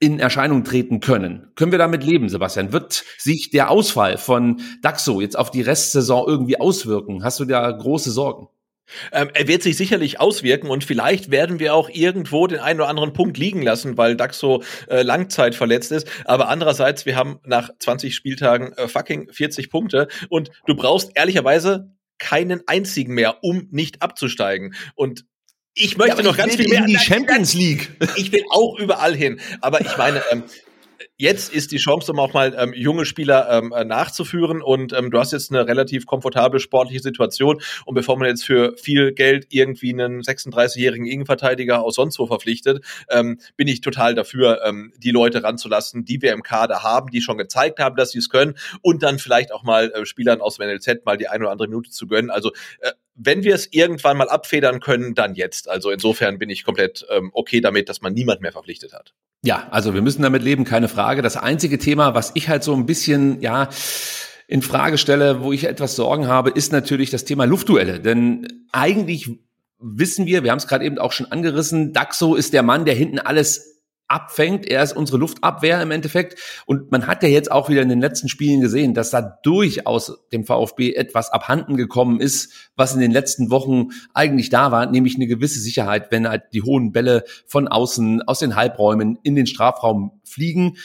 in 0.00 0.20
Erscheinung 0.20 0.64
treten 0.64 1.00
können. 1.00 1.50
Können 1.56 1.72
wir 1.72 1.78
damit 1.78 2.04
leben, 2.04 2.28
Sebastian? 2.28 2.72
Wird 2.72 3.04
sich 3.18 3.50
der 3.50 3.70
Ausfall 3.70 4.16
von 4.16 4.60
Daxo 4.82 5.20
jetzt 5.20 5.36
auf 5.36 5.50
die 5.50 5.62
Restsaison 5.62 6.24
irgendwie 6.26 6.60
auswirken? 6.60 7.24
Hast 7.24 7.40
du 7.40 7.44
da 7.44 7.70
große 7.70 8.10
Sorgen? 8.10 8.48
Ähm, 9.12 9.28
er 9.34 9.46
wird 9.48 9.62
sich 9.62 9.76
sicherlich 9.76 10.20
auswirken 10.20 10.68
und 10.68 10.84
vielleicht 10.84 11.30
werden 11.30 11.58
wir 11.58 11.74
auch 11.74 11.90
irgendwo 11.90 12.46
den 12.46 12.60
einen 12.60 12.80
oder 12.80 12.88
anderen 12.88 13.12
Punkt 13.12 13.36
liegen 13.36 13.62
lassen, 13.62 13.98
weil 13.98 14.16
Daxo 14.16 14.62
äh, 14.88 15.02
Langzeit 15.02 15.54
verletzt 15.54 15.92
ist. 15.92 16.08
Aber 16.24 16.48
andererseits, 16.48 17.04
wir 17.04 17.16
haben 17.16 17.40
nach 17.44 17.70
20 17.78 18.14
Spieltagen 18.14 18.72
äh, 18.74 18.88
fucking 18.88 19.30
40 19.30 19.70
Punkte 19.70 20.08
und 20.28 20.50
du 20.66 20.74
brauchst 20.74 21.12
ehrlicherweise 21.16 21.92
keinen 22.18 22.62
einzigen 22.66 23.14
mehr, 23.14 23.42
um 23.42 23.68
nicht 23.70 24.02
abzusteigen. 24.02 24.74
Und 24.94 25.24
ich 25.78 25.96
möchte 25.96 26.18
ja, 26.18 26.22
noch 26.22 26.36
ganz 26.36 26.56
viel 26.56 26.68
mehr 26.68 26.80
in 26.80 26.86
die 26.86 26.98
Champions 26.98 27.54
League. 27.54 27.90
Ich 28.16 28.32
will 28.32 28.44
auch 28.50 28.78
überall 28.78 29.14
hin. 29.14 29.40
Aber 29.60 29.80
ich 29.80 29.96
meine, 29.96 30.22
ähm, 30.30 30.42
jetzt 31.16 31.52
ist 31.52 31.70
die 31.72 31.76
Chance, 31.76 32.12
um 32.12 32.18
auch 32.18 32.32
mal 32.32 32.54
ähm, 32.58 32.72
junge 32.74 33.04
Spieler 33.04 33.48
ähm, 33.50 33.72
äh, 33.72 33.84
nachzuführen. 33.84 34.60
Und 34.60 34.92
ähm, 34.92 35.10
du 35.10 35.18
hast 35.18 35.32
jetzt 35.32 35.50
eine 35.50 35.66
relativ 35.66 36.06
komfortable 36.06 36.58
sportliche 36.58 37.00
Situation. 37.00 37.60
Und 37.84 37.94
bevor 37.94 38.18
man 38.18 38.28
jetzt 38.28 38.44
für 38.44 38.76
viel 38.76 39.12
Geld 39.12 39.46
irgendwie 39.50 39.92
einen 39.92 40.22
36-jährigen 40.22 41.06
Innenverteidiger 41.06 41.82
aus 41.82 41.94
sonst 41.94 42.18
wo 42.18 42.26
verpflichtet, 42.26 42.84
ähm, 43.10 43.40
bin 43.56 43.68
ich 43.68 43.80
total 43.80 44.14
dafür, 44.14 44.62
ähm, 44.64 44.92
die 44.98 45.10
Leute 45.10 45.42
ranzulassen, 45.42 46.04
die 46.04 46.20
wir 46.22 46.32
im 46.32 46.42
Kader 46.42 46.82
haben, 46.82 47.10
die 47.10 47.20
schon 47.20 47.38
gezeigt 47.38 47.78
haben, 47.78 47.96
dass 47.96 48.10
sie 48.10 48.18
es 48.18 48.30
können. 48.30 48.56
Und 48.82 49.02
dann 49.02 49.18
vielleicht 49.18 49.52
auch 49.52 49.62
mal 49.62 49.90
äh, 49.92 50.06
Spielern 50.06 50.40
aus 50.40 50.56
dem 50.56 50.68
NLZ 50.68 51.04
mal 51.04 51.16
die 51.16 51.28
eine 51.28 51.44
oder 51.44 51.52
andere 51.52 51.68
Minute 51.68 51.90
zu 51.90 52.06
gönnen. 52.06 52.30
Also 52.30 52.52
äh, 52.80 52.90
wenn 53.18 53.42
wir 53.42 53.54
es 53.54 53.66
irgendwann 53.72 54.16
mal 54.16 54.28
abfedern 54.28 54.80
können, 54.80 55.14
dann 55.14 55.34
jetzt. 55.34 55.68
Also 55.68 55.90
insofern 55.90 56.38
bin 56.38 56.50
ich 56.50 56.64
komplett 56.64 57.04
ähm, 57.10 57.30
okay 57.34 57.60
damit, 57.60 57.88
dass 57.88 58.00
man 58.00 58.14
niemand 58.14 58.40
mehr 58.40 58.52
verpflichtet 58.52 58.92
hat. 58.92 59.12
Ja, 59.42 59.68
also 59.70 59.92
wir 59.92 60.02
müssen 60.02 60.22
damit 60.22 60.42
leben, 60.42 60.64
keine 60.64 60.88
Frage. 60.88 61.20
Das 61.20 61.36
einzige 61.36 61.78
Thema, 61.78 62.14
was 62.14 62.30
ich 62.34 62.48
halt 62.48 62.62
so 62.62 62.74
ein 62.74 62.86
bisschen, 62.86 63.40
ja, 63.40 63.68
in 64.46 64.62
Frage 64.62 64.98
stelle, 64.98 65.42
wo 65.42 65.52
ich 65.52 65.64
etwas 65.64 65.96
Sorgen 65.96 66.26
habe, 66.28 66.50
ist 66.50 66.72
natürlich 66.72 67.10
das 67.10 67.24
Thema 67.24 67.44
Luftduelle. 67.44 68.00
Denn 68.00 68.64
eigentlich 68.72 69.28
wissen 69.78 70.26
wir, 70.26 70.42
wir 70.42 70.50
haben 70.52 70.58
es 70.58 70.66
gerade 70.66 70.84
eben 70.84 70.98
auch 70.98 71.12
schon 71.12 71.26
angerissen, 71.26 71.92
Daxo 71.92 72.34
ist 72.34 72.52
der 72.52 72.62
Mann, 72.62 72.84
der 72.84 72.94
hinten 72.94 73.18
alles 73.18 73.77
abfängt. 74.08 74.66
Er 74.66 74.82
ist 74.82 74.96
unsere 74.96 75.18
Luftabwehr 75.18 75.80
im 75.80 75.90
Endeffekt. 75.90 76.38
Und 76.66 76.90
man 76.90 77.06
hat 77.06 77.22
ja 77.22 77.28
jetzt 77.28 77.52
auch 77.52 77.68
wieder 77.68 77.82
in 77.82 77.88
den 77.88 78.00
letzten 78.00 78.28
Spielen 78.28 78.60
gesehen, 78.60 78.94
dass 78.94 79.10
da 79.10 79.38
durchaus 79.42 80.18
dem 80.32 80.44
VfB 80.44 80.94
etwas 80.94 81.30
abhanden 81.30 81.76
gekommen 81.76 82.20
ist, 82.20 82.52
was 82.74 82.94
in 82.94 83.00
den 83.00 83.12
letzten 83.12 83.50
Wochen 83.50 83.88
eigentlich 84.14 84.50
da 84.50 84.72
war, 84.72 84.86
nämlich 84.86 85.16
eine 85.16 85.26
gewisse 85.26 85.60
Sicherheit, 85.60 86.10
wenn 86.10 86.28
halt 86.28 86.44
die 86.52 86.62
hohen 86.62 86.92
Bälle 86.92 87.24
von 87.46 87.68
außen 87.68 88.22
aus 88.22 88.38
den 88.38 88.56
Halbräumen 88.56 89.18
in 89.22 89.36
den 89.36 89.46
Strafraum 89.46 90.20
fliegen. 90.24 90.76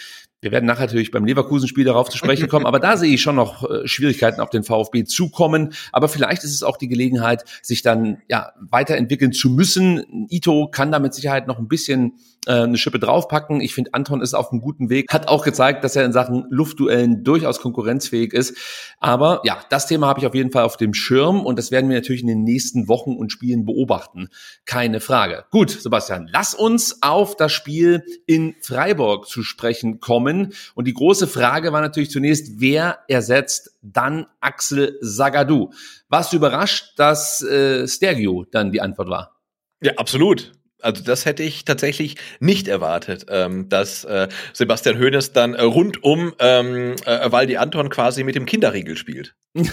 Wir 0.44 0.52
werden 0.52 0.66
nachher 0.66 0.88
natürlich 0.88 1.10
beim 1.10 1.24
Leverkusen-Spiel 1.24 1.86
darauf 1.86 2.10
zu 2.10 2.18
sprechen 2.18 2.50
kommen, 2.50 2.66
aber 2.66 2.82
da 2.82 2.98
sehe 2.98 3.14
ich 3.14 3.22
schon 3.22 3.38
noch 3.38 3.64
äh, 3.70 3.88
Schwierigkeiten 3.88 4.42
auf 4.42 4.50
den 4.50 4.64
VfB 4.64 5.06
zukommen. 5.06 5.74
Aber 5.94 6.10
vielleicht 6.10 6.44
ist 6.44 6.54
es 6.54 6.64
auch 6.64 6.76
die 6.76 6.90
Gelegenheit, 6.90 7.46
sich 7.62 7.82
dann 7.82 8.22
ja 8.28 8.52
weiterentwickeln 8.60 9.32
zu 9.32 9.50
müssen. 9.50 10.28
Ito 10.30 10.68
kann 10.70 10.92
da 10.92 11.00
mit 11.00 11.14
Sicherheit 11.14 11.48
noch 11.48 11.60
ein 11.60 11.70
bisschen 11.70 12.16
äh, 12.46 12.52
eine 12.52 12.78
Schippe 12.78 13.00
draufpacken. 13.00 13.62
Ich 13.62 13.74
finde, 13.74 13.94
Anton 13.94 14.22
ist 14.22 14.34
auf 14.34 14.52
einem 14.52 14.62
guten 14.62 14.90
Weg, 14.90 15.12
hat 15.12 15.28
auch 15.28 15.44
gezeigt, 15.44 15.84
dass 15.84 15.96
er 15.96 16.06
in 16.06 16.12
Sachen 16.12 16.46
Luftduellen 16.50 17.24
durchaus 17.24 17.60
konkurrenzfähig 17.60 18.34
ist. 18.34 18.58
Aber 19.00 19.42
ja, 19.44 19.60
das 19.70 19.88
Thema 19.88 20.08
habe 20.08 20.20
ich 20.20 20.26
auf 20.26 20.36
jeden 20.36 20.52
Fall 20.52 20.64
auf 20.64 20.78
dem 20.78 20.94
Schirm 20.94 21.46
und 21.46 21.58
das 21.58 21.72
werden 21.72 21.90
wir 21.90 21.98
natürlich 21.98 22.22
in 22.22 22.28
den 22.28 22.44
nächsten 22.44 22.88
Wochen 22.88 23.16
und 23.16 23.32
Spielen 23.32 23.66
beobachten. 23.66 24.30
Keine 24.66 25.00
Frage. 25.00 25.46
Gut, 25.52 25.70
Sebastian, 25.70 26.30
lass 26.32 26.54
uns 26.54 27.02
auf 27.02 27.36
das 27.36 27.52
Spiel 27.52 28.04
in 28.26 28.56
Freiburg 28.62 29.28
zu 29.28 29.44
sprechen 29.44 30.00
kommen. 30.00 30.54
Und 30.76 30.86
die 30.86 30.94
große 30.94 31.28
Frage 31.28 31.74
war 31.74 31.82
natürlich 31.82 32.12
zunächst, 32.12 32.60
wer 32.60 33.00
ersetzt 33.08 33.78
dann 33.82 34.28
Axel 34.40 34.98
Sagadou? 35.02 35.72
Warst 36.10 36.34
du 36.34 36.38
überrascht, 36.38 36.94
dass 36.98 37.42
äh, 37.42 37.88
Stergio 37.88 38.46
dann 38.52 38.72
die 38.72 38.82
Antwort 38.82 39.10
war? 39.10 39.36
Ja, 39.82 39.94
absolut. 39.98 40.54
Also 40.84 41.04
das 41.04 41.26
hätte 41.26 41.44
ich 41.44 41.66
tatsächlich 41.66 42.18
nicht 42.40 42.68
erwartet, 42.68 43.26
ähm, 43.30 43.70
dass 43.70 44.04
äh, 44.04 44.28
Sebastian 44.54 45.00
Hoeneß 45.00 45.32
dann 45.32 45.54
äh, 45.54 45.62
rund 45.62 46.04
um 46.04 46.34
ähm, 46.40 46.96
äh, 47.06 47.32
Waldi 47.32 47.58
Anton 47.58 47.90
quasi 47.90 48.24
mit 48.24 48.36
dem 48.36 48.46
Kinderriegel 48.46 48.98
spielt. 48.98 49.36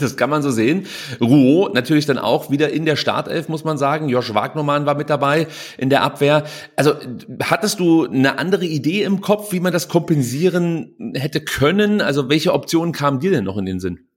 Das 0.00 0.16
kann 0.16 0.30
man 0.30 0.42
so 0.42 0.52
sehen. 0.52 0.86
Rouault 1.20 1.74
natürlich 1.74 2.06
dann 2.06 2.18
auch 2.18 2.52
wieder 2.52 2.70
in 2.70 2.84
der 2.86 2.94
Startelf, 2.94 3.48
muss 3.48 3.64
man 3.64 3.78
sagen. 3.78 4.08
Josh 4.08 4.32
Wagnermann 4.32 4.86
war 4.86 4.94
mit 4.94 5.10
dabei 5.10 5.48
in 5.76 5.90
der 5.90 6.04
Abwehr. 6.04 6.44
Also 6.76 6.94
hattest 7.42 7.80
du 7.80 8.06
eine 8.06 8.38
andere 8.38 8.64
Idee 8.64 9.02
im 9.02 9.20
Kopf, 9.20 9.50
wie 9.50 9.58
man 9.58 9.72
das 9.72 9.88
kompensieren 9.88 10.94
hätte 11.14 11.40
können? 11.40 12.00
Also 12.00 12.28
welche 12.28 12.52
Optionen 12.52 12.92
kamen 12.92 13.18
dir 13.18 13.32
denn 13.32 13.42
noch 13.42 13.58
in 13.58 13.66
den 13.66 13.80
Sinn? 13.80 14.07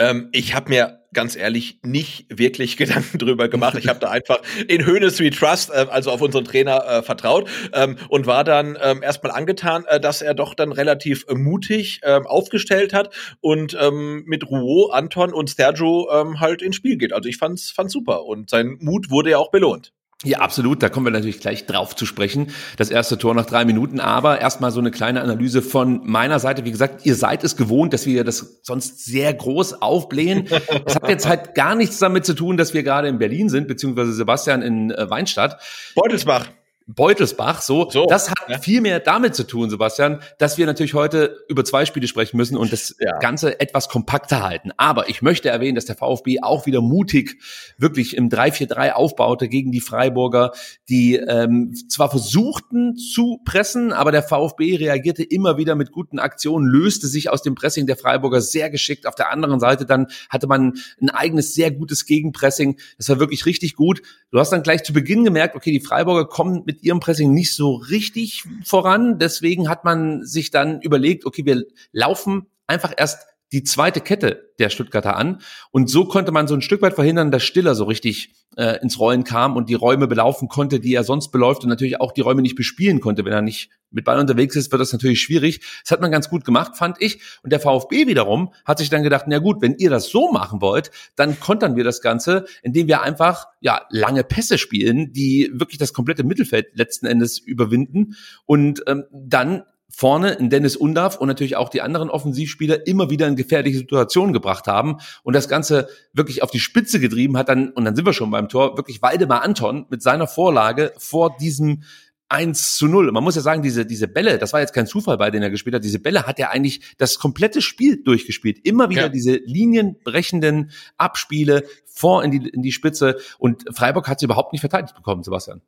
Ähm, 0.00 0.30
ich 0.32 0.54
habe 0.54 0.70
mir 0.70 1.00
ganz 1.12 1.36
ehrlich 1.36 1.78
nicht 1.82 2.26
wirklich 2.30 2.76
Gedanken 2.78 3.18
drüber 3.18 3.48
gemacht. 3.48 3.76
Ich 3.78 3.88
habe 3.88 4.00
da 4.00 4.10
einfach 4.10 4.40
in 4.66 4.86
Hönes 4.86 5.20
We 5.20 5.30
Trust, 5.30 5.70
äh, 5.70 5.86
also 5.90 6.10
auf 6.10 6.22
unseren 6.22 6.44
Trainer, 6.44 6.84
äh, 6.86 7.02
vertraut 7.02 7.48
ähm, 7.72 7.96
und 8.08 8.26
war 8.26 8.42
dann 8.42 8.78
ähm, 8.80 9.02
erstmal 9.02 9.32
angetan, 9.32 9.84
äh, 9.86 10.00
dass 10.00 10.22
er 10.22 10.34
doch 10.34 10.54
dann 10.54 10.72
relativ 10.72 11.26
äh, 11.28 11.34
mutig 11.34 12.00
äh, 12.02 12.20
aufgestellt 12.24 12.92
hat 12.92 13.14
und 13.40 13.76
ähm, 13.78 14.24
mit 14.26 14.48
Rouault, 14.48 14.92
Anton 14.92 15.32
und 15.32 15.50
Sergio 15.50 16.08
ähm, 16.12 16.40
halt 16.40 16.62
ins 16.62 16.76
Spiel 16.76 16.96
geht. 16.96 17.12
Also 17.12 17.28
ich 17.28 17.36
fand's, 17.36 17.70
fand's 17.70 17.92
super 17.92 18.24
und 18.24 18.48
sein 18.48 18.78
Mut 18.80 19.10
wurde 19.10 19.30
ja 19.30 19.38
auch 19.38 19.50
belohnt. 19.50 19.92
Ja, 20.22 20.40
absolut. 20.40 20.82
Da 20.82 20.90
kommen 20.90 21.06
wir 21.06 21.12
natürlich 21.12 21.40
gleich 21.40 21.64
drauf 21.64 21.96
zu 21.96 22.04
sprechen. 22.04 22.48
Das 22.76 22.90
erste 22.90 23.16
Tor 23.16 23.34
nach 23.34 23.46
drei 23.46 23.64
Minuten. 23.64 24.00
Aber 24.00 24.38
erstmal 24.38 24.70
so 24.70 24.78
eine 24.78 24.90
kleine 24.90 25.22
Analyse 25.22 25.62
von 25.62 26.02
meiner 26.04 26.38
Seite. 26.38 26.66
Wie 26.66 26.70
gesagt, 26.70 27.06
ihr 27.06 27.14
seid 27.14 27.42
es 27.42 27.56
gewohnt, 27.56 27.94
dass 27.94 28.04
wir 28.04 28.22
das 28.22 28.60
sonst 28.62 29.04
sehr 29.06 29.32
groß 29.32 29.80
aufblähen. 29.80 30.46
Das 30.84 30.96
hat 30.96 31.08
jetzt 31.08 31.26
halt 31.26 31.54
gar 31.54 31.74
nichts 31.74 31.98
damit 31.98 32.26
zu 32.26 32.34
tun, 32.34 32.58
dass 32.58 32.74
wir 32.74 32.82
gerade 32.82 33.08
in 33.08 33.18
Berlin 33.18 33.48
sind, 33.48 33.66
beziehungsweise 33.66 34.12
Sebastian 34.12 34.60
in 34.60 34.90
äh, 34.90 35.08
Weinstadt. 35.08 35.58
Beutelsbach. 35.94 36.48
Beutelsbach, 36.94 37.62
so. 37.62 37.88
so 37.90 38.06
das 38.06 38.30
hat 38.30 38.48
ja. 38.48 38.58
viel 38.58 38.80
mehr 38.80 39.00
damit 39.00 39.34
zu 39.34 39.44
tun, 39.44 39.70
Sebastian, 39.70 40.20
dass 40.38 40.58
wir 40.58 40.66
natürlich 40.66 40.94
heute 40.94 41.36
über 41.48 41.64
zwei 41.64 41.86
Spiele 41.86 42.08
sprechen 42.08 42.36
müssen 42.36 42.56
und 42.56 42.72
das 42.72 42.96
ja. 42.98 43.18
Ganze 43.18 43.60
etwas 43.60 43.88
kompakter 43.88 44.42
halten. 44.42 44.72
Aber 44.76 45.08
ich 45.08 45.22
möchte 45.22 45.50
erwähnen, 45.50 45.76
dass 45.76 45.84
der 45.84 45.96
VfB 45.96 46.40
auch 46.42 46.66
wieder 46.66 46.80
mutig 46.80 47.40
wirklich 47.78 48.16
im 48.16 48.28
3-4-3 48.28 48.92
aufbaute 48.92 49.48
gegen 49.48 49.70
die 49.70 49.80
Freiburger, 49.80 50.52
die 50.88 51.16
ähm, 51.16 51.74
zwar 51.88 52.10
versuchten 52.10 52.96
zu 52.96 53.40
pressen, 53.44 53.92
aber 53.92 54.10
der 54.10 54.22
VfB 54.22 54.76
reagierte 54.76 55.22
immer 55.22 55.56
wieder 55.56 55.76
mit 55.76 55.92
guten 55.92 56.18
Aktionen, 56.18 56.66
löste 56.66 57.06
sich 57.06 57.30
aus 57.30 57.42
dem 57.42 57.54
Pressing 57.54 57.86
der 57.86 57.96
Freiburger 57.96 58.40
sehr 58.40 58.70
geschickt. 58.70 59.06
Auf 59.06 59.14
der 59.14 59.30
anderen 59.30 59.60
Seite 59.60 59.86
dann 59.86 60.08
hatte 60.28 60.46
man 60.46 60.74
ein 61.00 61.10
eigenes, 61.10 61.54
sehr 61.54 61.70
gutes 61.70 62.06
Gegenpressing. 62.06 62.78
Das 62.98 63.08
war 63.08 63.20
wirklich 63.20 63.46
richtig 63.46 63.76
gut. 63.76 64.02
Du 64.30 64.38
hast 64.38 64.50
dann 64.50 64.62
gleich 64.62 64.82
zu 64.82 64.92
Beginn 64.92 65.24
gemerkt, 65.24 65.54
okay, 65.54 65.70
die 65.70 65.80
Freiburger 65.80 66.26
kommen 66.26 66.62
mit 66.64 66.79
ihrem 66.82 67.00
Pressing 67.00 67.32
nicht 67.32 67.54
so 67.54 67.74
richtig 67.74 68.44
voran. 68.64 69.18
Deswegen 69.18 69.68
hat 69.68 69.84
man 69.84 70.24
sich 70.24 70.50
dann 70.50 70.80
überlegt, 70.80 71.26
okay, 71.26 71.44
wir 71.44 71.64
laufen 71.92 72.46
einfach 72.66 72.92
erst 72.96 73.26
die 73.52 73.64
zweite 73.64 74.00
Kette 74.00 74.50
der 74.58 74.70
Stuttgarter 74.70 75.16
an. 75.16 75.40
Und 75.70 75.90
so 75.90 76.04
konnte 76.04 76.32
man 76.32 76.46
so 76.46 76.54
ein 76.54 76.62
Stück 76.62 76.82
weit 76.82 76.94
verhindern, 76.94 77.30
dass 77.30 77.42
Stiller 77.42 77.74
so 77.74 77.84
richtig 77.84 78.34
äh, 78.56 78.80
ins 78.82 78.98
Rollen 78.98 79.24
kam 79.24 79.56
und 79.56 79.68
die 79.68 79.74
Räume 79.74 80.06
belaufen 80.06 80.48
konnte, 80.48 80.80
die 80.80 80.94
er 80.94 81.04
sonst 81.04 81.30
beläuft 81.30 81.62
und 81.62 81.68
natürlich 81.68 82.00
auch 82.00 82.12
die 82.12 82.20
Räume 82.20 82.42
nicht 82.42 82.56
bespielen 82.56 83.00
konnte. 83.00 83.24
Wenn 83.24 83.32
er 83.32 83.42
nicht 83.42 83.70
mit 83.90 84.04
Ball 84.04 84.18
unterwegs 84.18 84.54
ist, 84.56 84.70
wird 84.70 84.80
das 84.80 84.92
natürlich 84.92 85.20
schwierig. 85.20 85.60
Das 85.82 85.90
hat 85.90 86.00
man 86.00 86.12
ganz 86.12 86.28
gut 86.28 86.44
gemacht, 86.44 86.76
fand 86.76 87.00
ich. 87.00 87.20
Und 87.42 87.52
der 87.52 87.60
VfB 87.60 88.06
wiederum 88.06 88.52
hat 88.64 88.78
sich 88.78 88.90
dann 88.90 89.02
gedacht, 89.02 89.24
na 89.26 89.38
gut, 89.38 89.62
wenn 89.62 89.76
ihr 89.76 89.90
das 89.90 90.08
so 90.08 90.30
machen 90.30 90.60
wollt, 90.60 90.90
dann 91.16 91.40
kontern 91.40 91.76
wir 91.76 91.84
das 91.84 92.00
Ganze, 92.00 92.44
indem 92.62 92.86
wir 92.86 93.02
einfach 93.02 93.46
ja 93.60 93.82
lange 93.90 94.24
Pässe 94.24 94.58
spielen, 94.58 95.12
die 95.12 95.50
wirklich 95.52 95.78
das 95.78 95.92
komplette 95.92 96.22
Mittelfeld 96.22 96.68
letzten 96.74 97.06
Endes 97.06 97.38
überwinden 97.38 98.14
und 98.46 98.82
ähm, 98.86 99.04
dann 99.12 99.62
vorne 99.90 100.30
in 100.32 100.50
Dennis 100.50 100.76
Undav 100.76 101.16
und 101.16 101.28
natürlich 101.28 101.56
auch 101.56 101.68
die 101.68 101.82
anderen 101.82 102.08
Offensivspieler 102.08 102.86
immer 102.86 103.10
wieder 103.10 103.26
in 103.26 103.36
gefährliche 103.36 103.78
Situationen 103.78 104.32
gebracht 104.32 104.66
haben 104.66 104.98
und 105.22 105.34
das 105.34 105.48
Ganze 105.48 105.88
wirklich 106.12 106.42
auf 106.42 106.50
die 106.50 106.60
Spitze 106.60 107.00
getrieben 107.00 107.36
hat 107.36 107.48
dann, 107.48 107.70
und 107.70 107.84
dann 107.84 107.96
sind 107.96 108.06
wir 108.06 108.12
schon 108.12 108.30
beim 108.30 108.48
Tor, 108.48 108.76
wirklich 108.76 109.02
Waldemar 109.02 109.42
Anton 109.42 109.86
mit 109.90 110.02
seiner 110.02 110.26
Vorlage 110.26 110.92
vor 110.96 111.36
diesem 111.38 111.82
1 112.30 112.76
zu 112.76 112.86
0. 112.86 113.10
Man 113.10 113.24
muss 113.24 113.34
ja 113.34 113.42
sagen, 113.42 113.60
diese, 113.60 113.84
diese 113.84 114.06
Bälle, 114.06 114.38
das 114.38 114.52
war 114.52 114.60
jetzt 114.60 114.72
kein 114.72 114.86
Zufall, 114.86 115.18
bei 115.18 115.30
denen 115.30 115.42
er 115.42 115.50
gespielt 115.50 115.74
hat, 115.74 115.82
diese 115.82 115.98
Bälle 115.98 116.26
hat 116.26 116.38
er 116.38 116.50
eigentlich 116.50 116.94
das 116.96 117.18
komplette 117.18 117.60
Spiel 117.60 118.02
durchgespielt. 118.02 118.64
Immer 118.64 118.88
wieder 118.88 119.02
ja. 119.02 119.08
diese 119.08 119.32
linienbrechenden 119.44 120.70
Abspiele 120.96 121.64
vor 121.86 122.22
in 122.22 122.30
die, 122.30 122.48
in 122.48 122.62
die 122.62 122.72
Spitze 122.72 123.16
und 123.38 123.64
Freiburg 123.72 124.08
hat 124.08 124.20
sie 124.20 124.26
überhaupt 124.26 124.52
nicht 124.52 124.60
verteidigt 124.60 124.94
bekommen, 124.94 125.24
Sebastian. 125.24 125.60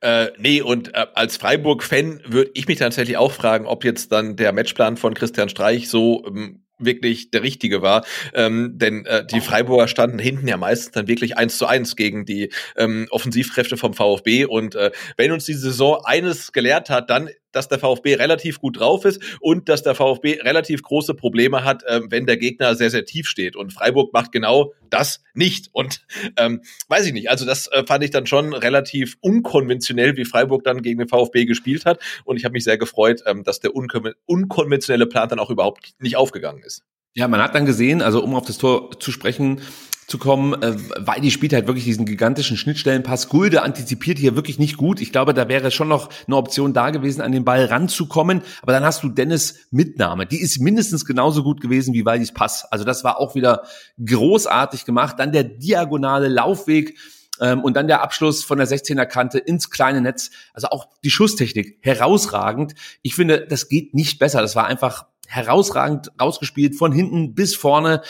Äh, 0.00 0.28
nee, 0.38 0.60
und 0.60 0.94
äh, 0.94 1.06
als 1.14 1.36
Freiburg-Fan 1.36 2.22
würde 2.26 2.50
ich 2.54 2.68
mich 2.68 2.78
tatsächlich 2.78 3.16
auch 3.16 3.32
fragen, 3.32 3.66
ob 3.66 3.84
jetzt 3.84 4.12
dann 4.12 4.36
der 4.36 4.52
Matchplan 4.52 4.96
von 4.96 5.14
Christian 5.14 5.48
Streich 5.48 5.88
so 5.88 6.24
ähm, 6.26 6.62
wirklich 6.78 7.30
der 7.30 7.42
richtige 7.42 7.82
war. 7.82 8.04
Ähm, 8.34 8.72
denn 8.74 9.04
äh, 9.06 9.26
die 9.26 9.40
Freiburger 9.40 9.88
standen 9.88 10.18
hinten 10.18 10.48
ja 10.48 10.56
meistens 10.56 10.92
dann 10.92 11.08
wirklich 11.08 11.36
eins 11.36 11.58
zu 11.58 11.66
eins 11.66 11.96
gegen 11.96 12.24
die 12.24 12.50
ähm, 12.76 13.06
Offensivkräfte 13.10 13.76
vom 13.76 13.94
VfB. 13.94 14.44
Und 14.44 14.74
äh, 14.74 14.92
wenn 15.16 15.32
uns 15.32 15.44
die 15.44 15.54
Saison 15.54 16.00
eines 16.04 16.52
gelehrt 16.52 16.90
hat, 16.90 17.10
dann 17.10 17.28
dass 17.52 17.68
der 17.68 17.78
VfB 17.78 18.14
relativ 18.14 18.60
gut 18.60 18.78
drauf 18.78 19.04
ist 19.04 19.22
und 19.40 19.68
dass 19.68 19.82
der 19.82 19.94
VfB 19.94 20.40
relativ 20.42 20.82
große 20.82 21.14
Probleme 21.14 21.64
hat, 21.64 21.82
äh, 21.84 22.00
wenn 22.08 22.26
der 22.26 22.36
Gegner 22.36 22.74
sehr, 22.74 22.90
sehr 22.90 23.04
tief 23.04 23.28
steht. 23.28 23.56
Und 23.56 23.72
Freiburg 23.72 24.12
macht 24.12 24.32
genau 24.32 24.72
das 24.90 25.22
nicht. 25.34 25.68
Und 25.72 26.04
ähm, 26.36 26.62
weiß 26.88 27.06
ich 27.06 27.12
nicht, 27.12 27.30
also 27.30 27.44
das 27.44 27.66
äh, 27.68 27.84
fand 27.86 28.04
ich 28.04 28.10
dann 28.10 28.26
schon 28.26 28.52
relativ 28.52 29.16
unkonventionell, 29.20 30.16
wie 30.16 30.24
Freiburg 30.24 30.64
dann 30.64 30.82
gegen 30.82 30.98
den 30.98 31.08
VfB 31.08 31.44
gespielt 31.44 31.84
hat. 31.84 32.00
Und 32.24 32.36
ich 32.36 32.44
habe 32.44 32.52
mich 32.52 32.64
sehr 32.64 32.78
gefreut, 32.78 33.22
ähm, 33.26 33.44
dass 33.44 33.60
der 33.60 33.74
unkon 33.74 34.12
unkonventionelle 34.26 35.06
Plan 35.06 35.28
dann 35.28 35.38
auch 35.38 35.50
überhaupt 35.50 35.94
nicht 35.98 36.16
aufgegangen 36.16 36.62
ist. 36.62 36.82
Ja, 37.14 37.26
man 37.26 37.42
hat 37.42 37.54
dann 37.54 37.66
gesehen, 37.66 38.02
also 38.02 38.22
um 38.22 38.34
auf 38.34 38.46
das 38.46 38.58
Tor 38.58 38.98
zu 39.00 39.10
sprechen, 39.10 39.60
zu 40.08 40.16
kommen, 40.16 40.60
äh, 40.62 40.74
weil 40.96 41.20
die 41.20 41.30
spielt 41.30 41.52
halt 41.52 41.66
wirklich 41.66 41.84
diesen 41.84 42.06
gigantischen 42.06 42.56
Schnittstellenpass. 42.56 43.28
Gulde 43.28 43.62
antizipiert 43.62 44.18
hier 44.18 44.34
wirklich 44.34 44.58
nicht 44.58 44.78
gut. 44.78 45.02
Ich 45.02 45.12
glaube, 45.12 45.34
da 45.34 45.48
wäre 45.48 45.70
schon 45.70 45.88
noch 45.88 46.08
eine 46.26 46.36
Option 46.36 46.72
da 46.72 46.88
gewesen, 46.88 47.20
an 47.20 47.30
den 47.30 47.44
Ball 47.44 47.66
ranzukommen. 47.66 48.40
Aber 48.62 48.72
dann 48.72 48.84
hast 48.84 49.02
du 49.02 49.10
Dennis 49.10 49.66
Mitnahme. 49.70 50.24
Die 50.24 50.40
ist 50.40 50.60
mindestens 50.60 51.04
genauso 51.04 51.42
gut 51.42 51.60
gewesen 51.60 51.92
wie 51.92 52.06
Waldis 52.06 52.32
Pass. 52.32 52.64
Also 52.70 52.86
das 52.86 53.04
war 53.04 53.20
auch 53.20 53.34
wieder 53.34 53.64
großartig 54.02 54.86
gemacht. 54.86 55.16
Dann 55.18 55.30
der 55.30 55.44
diagonale 55.44 56.28
Laufweg 56.28 56.96
ähm, 57.42 57.62
und 57.62 57.76
dann 57.76 57.86
der 57.86 58.00
Abschluss 58.00 58.42
von 58.42 58.56
der 58.56 58.66
16er 58.66 59.04
Kante 59.04 59.38
ins 59.38 59.68
kleine 59.68 60.00
Netz. 60.00 60.30
Also 60.54 60.68
auch 60.68 60.88
die 61.04 61.10
Schusstechnik 61.10 61.80
herausragend. 61.82 62.74
Ich 63.02 63.14
finde, 63.14 63.46
das 63.46 63.68
geht 63.68 63.92
nicht 63.92 64.18
besser. 64.18 64.40
Das 64.40 64.56
war 64.56 64.68
einfach 64.68 65.04
herausragend 65.26 66.12
rausgespielt 66.18 66.76
von 66.76 66.92
hinten 66.92 67.34
bis 67.34 67.54
vorne 67.54 68.00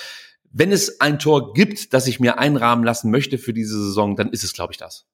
wenn 0.52 0.72
es 0.72 1.00
ein 1.00 1.18
Tor 1.18 1.52
gibt, 1.52 1.92
das 1.94 2.06
ich 2.06 2.20
mir 2.20 2.38
einrahmen 2.38 2.84
lassen 2.84 3.10
möchte 3.10 3.38
für 3.38 3.52
diese 3.52 3.76
Saison, 3.78 4.16
dann 4.16 4.30
ist 4.30 4.44
es, 4.44 4.52
glaube 4.52 4.72
ich, 4.72 4.78
das. 4.78 5.06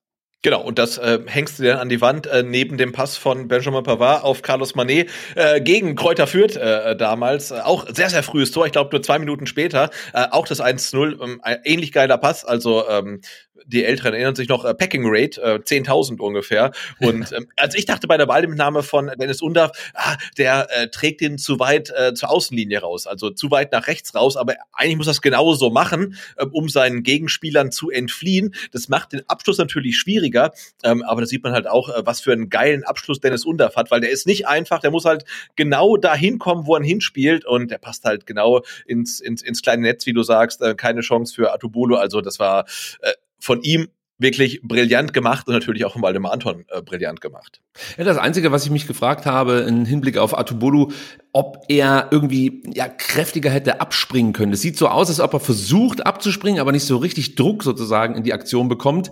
Genau, 0.44 0.60
und 0.60 0.78
das 0.78 0.98
äh, 0.98 1.20
hängst 1.24 1.58
du 1.58 1.62
dann 1.62 1.78
an 1.78 1.88
die 1.88 2.02
Wand 2.02 2.26
äh, 2.26 2.42
neben 2.42 2.76
dem 2.76 2.92
Pass 2.92 3.16
von 3.16 3.48
Benjamin 3.48 3.82
Pavard 3.82 4.22
auf 4.24 4.42
Carlos 4.42 4.74
Manet 4.74 5.08
äh, 5.36 5.58
gegen 5.62 5.96
Kräuter 5.96 6.26
Fürth 6.26 6.56
äh, 6.56 6.94
damals. 6.96 7.50
Äh, 7.50 7.60
auch 7.60 7.86
sehr, 7.88 8.10
sehr 8.10 8.22
frühes 8.22 8.50
Tor, 8.50 8.66
ich 8.66 8.72
glaube 8.72 8.90
nur 8.92 9.02
zwei 9.02 9.18
Minuten 9.18 9.46
später. 9.46 9.88
Äh, 10.12 10.26
auch 10.32 10.46
das 10.46 10.60
1-0, 10.60 11.22
ähm, 11.22 11.40
ähnlich 11.64 11.92
geiler 11.92 12.18
Pass. 12.18 12.44
Also 12.44 12.86
ähm, 12.86 13.22
die 13.66 13.84
Älteren 13.84 14.14
erinnern 14.14 14.34
sich 14.34 14.48
noch, 14.48 14.64
äh, 14.64 14.74
Packing 14.74 15.04
Rate, 15.06 15.40
äh, 15.40 15.58
10.000 15.60 16.20
ungefähr. 16.20 16.72
Und 17.00 17.32
ähm, 17.32 17.48
also 17.56 17.78
ich 17.78 17.86
dachte 17.86 18.06
bei 18.06 18.16
der 18.16 18.26
Ballmitnahme 18.26 18.82
von 18.82 19.10
Dennis 19.18 19.42
Undav, 19.42 19.70
ah, 19.94 20.16
der 20.36 20.68
äh, 20.70 20.88
trägt 20.88 21.20
den 21.20 21.38
zu 21.38 21.58
weit 21.58 21.90
äh, 21.90 22.14
zur 22.14 22.30
Außenlinie 22.30 22.80
raus, 22.80 23.06
also 23.06 23.30
zu 23.30 23.50
weit 23.50 23.72
nach 23.72 23.86
rechts 23.86 24.14
raus, 24.14 24.36
aber 24.36 24.54
eigentlich 24.72 24.96
muss 24.96 25.06
das 25.06 25.20
genauso 25.20 25.70
machen, 25.70 26.16
äh, 26.36 26.44
um 26.44 26.68
seinen 26.68 27.02
Gegenspielern 27.02 27.70
zu 27.70 27.90
entfliehen. 27.90 28.54
Das 28.72 28.88
macht 28.88 29.12
den 29.12 29.22
Abschluss 29.28 29.58
natürlich 29.58 29.98
schwieriger, 29.98 30.52
ähm, 30.82 31.02
aber 31.02 31.22
da 31.22 31.26
sieht 31.26 31.42
man 31.42 31.52
halt 31.52 31.66
auch, 31.66 31.88
äh, 31.88 32.04
was 32.04 32.20
für 32.20 32.32
einen 32.32 32.50
geilen 32.50 32.84
Abschluss 32.84 33.20
Dennis 33.20 33.44
Undav 33.44 33.76
hat, 33.76 33.90
weil 33.90 34.00
der 34.00 34.10
ist 34.10 34.26
nicht 34.26 34.46
einfach, 34.46 34.80
der 34.80 34.90
muss 34.90 35.04
halt 35.04 35.24
genau 35.56 35.96
dahin 35.96 36.38
kommen, 36.38 36.66
wo 36.66 36.76
er 36.76 36.82
hinspielt 36.82 37.44
und 37.44 37.70
der 37.70 37.78
passt 37.78 38.04
halt 38.04 38.26
genau 38.26 38.62
ins, 38.86 39.20
ins, 39.20 39.42
ins 39.42 39.62
kleine 39.62 39.82
Netz, 39.82 40.06
wie 40.06 40.12
du 40.12 40.22
sagst, 40.22 40.60
äh, 40.60 40.74
keine 40.74 41.00
Chance 41.00 41.34
für 41.34 41.52
Atubolo, 41.52 41.96
also 41.96 42.20
das 42.20 42.38
war 42.38 42.66
äh, 43.00 43.12
von 43.44 43.62
ihm 43.62 43.88
wirklich 44.16 44.62
brillant 44.62 45.12
gemacht 45.12 45.48
und 45.48 45.54
natürlich 45.54 45.84
auch 45.84 45.92
von 45.92 46.02
Waldemar 46.02 46.32
Anton 46.32 46.64
äh, 46.68 46.80
brillant 46.80 47.20
gemacht. 47.20 47.60
Ja, 47.98 48.04
das 48.04 48.16
Einzige, 48.16 48.52
was 48.52 48.64
ich 48.64 48.70
mich 48.70 48.86
gefragt 48.86 49.26
habe 49.26 49.66
im 49.68 49.84
Hinblick 49.84 50.16
auf 50.18 50.38
Atubolu, 50.38 50.92
ob 51.32 51.64
er 51.68 52.08
irgendwie 52.10 52.62
ja 52.72 52.88
kräftiger 52.88 53.50
hätte 53.50 53.80
abspringen 53.80 54.32
können. 54.32 54.52
Es 54.52 54.62
sieht 54.62 54.78
so 54.78 54.88
aus, 54.88 55.08
als 55.08 55.20
ob 55.20 55.34
er 55.34 55.40
versucht 55.40 56.06
abzuspringen, 56.06 56.60
aber 56.60 56.72
nicht 56.72 56.86
so 56.86 56.96
richtig 56.96 57.34
Druck 57.34 57.64
sozusagen 57.64 58.14
in 58.14 58.22
die 58.22 58.32
Aktion 58.32 58.68
bekommt. 58.68 59.10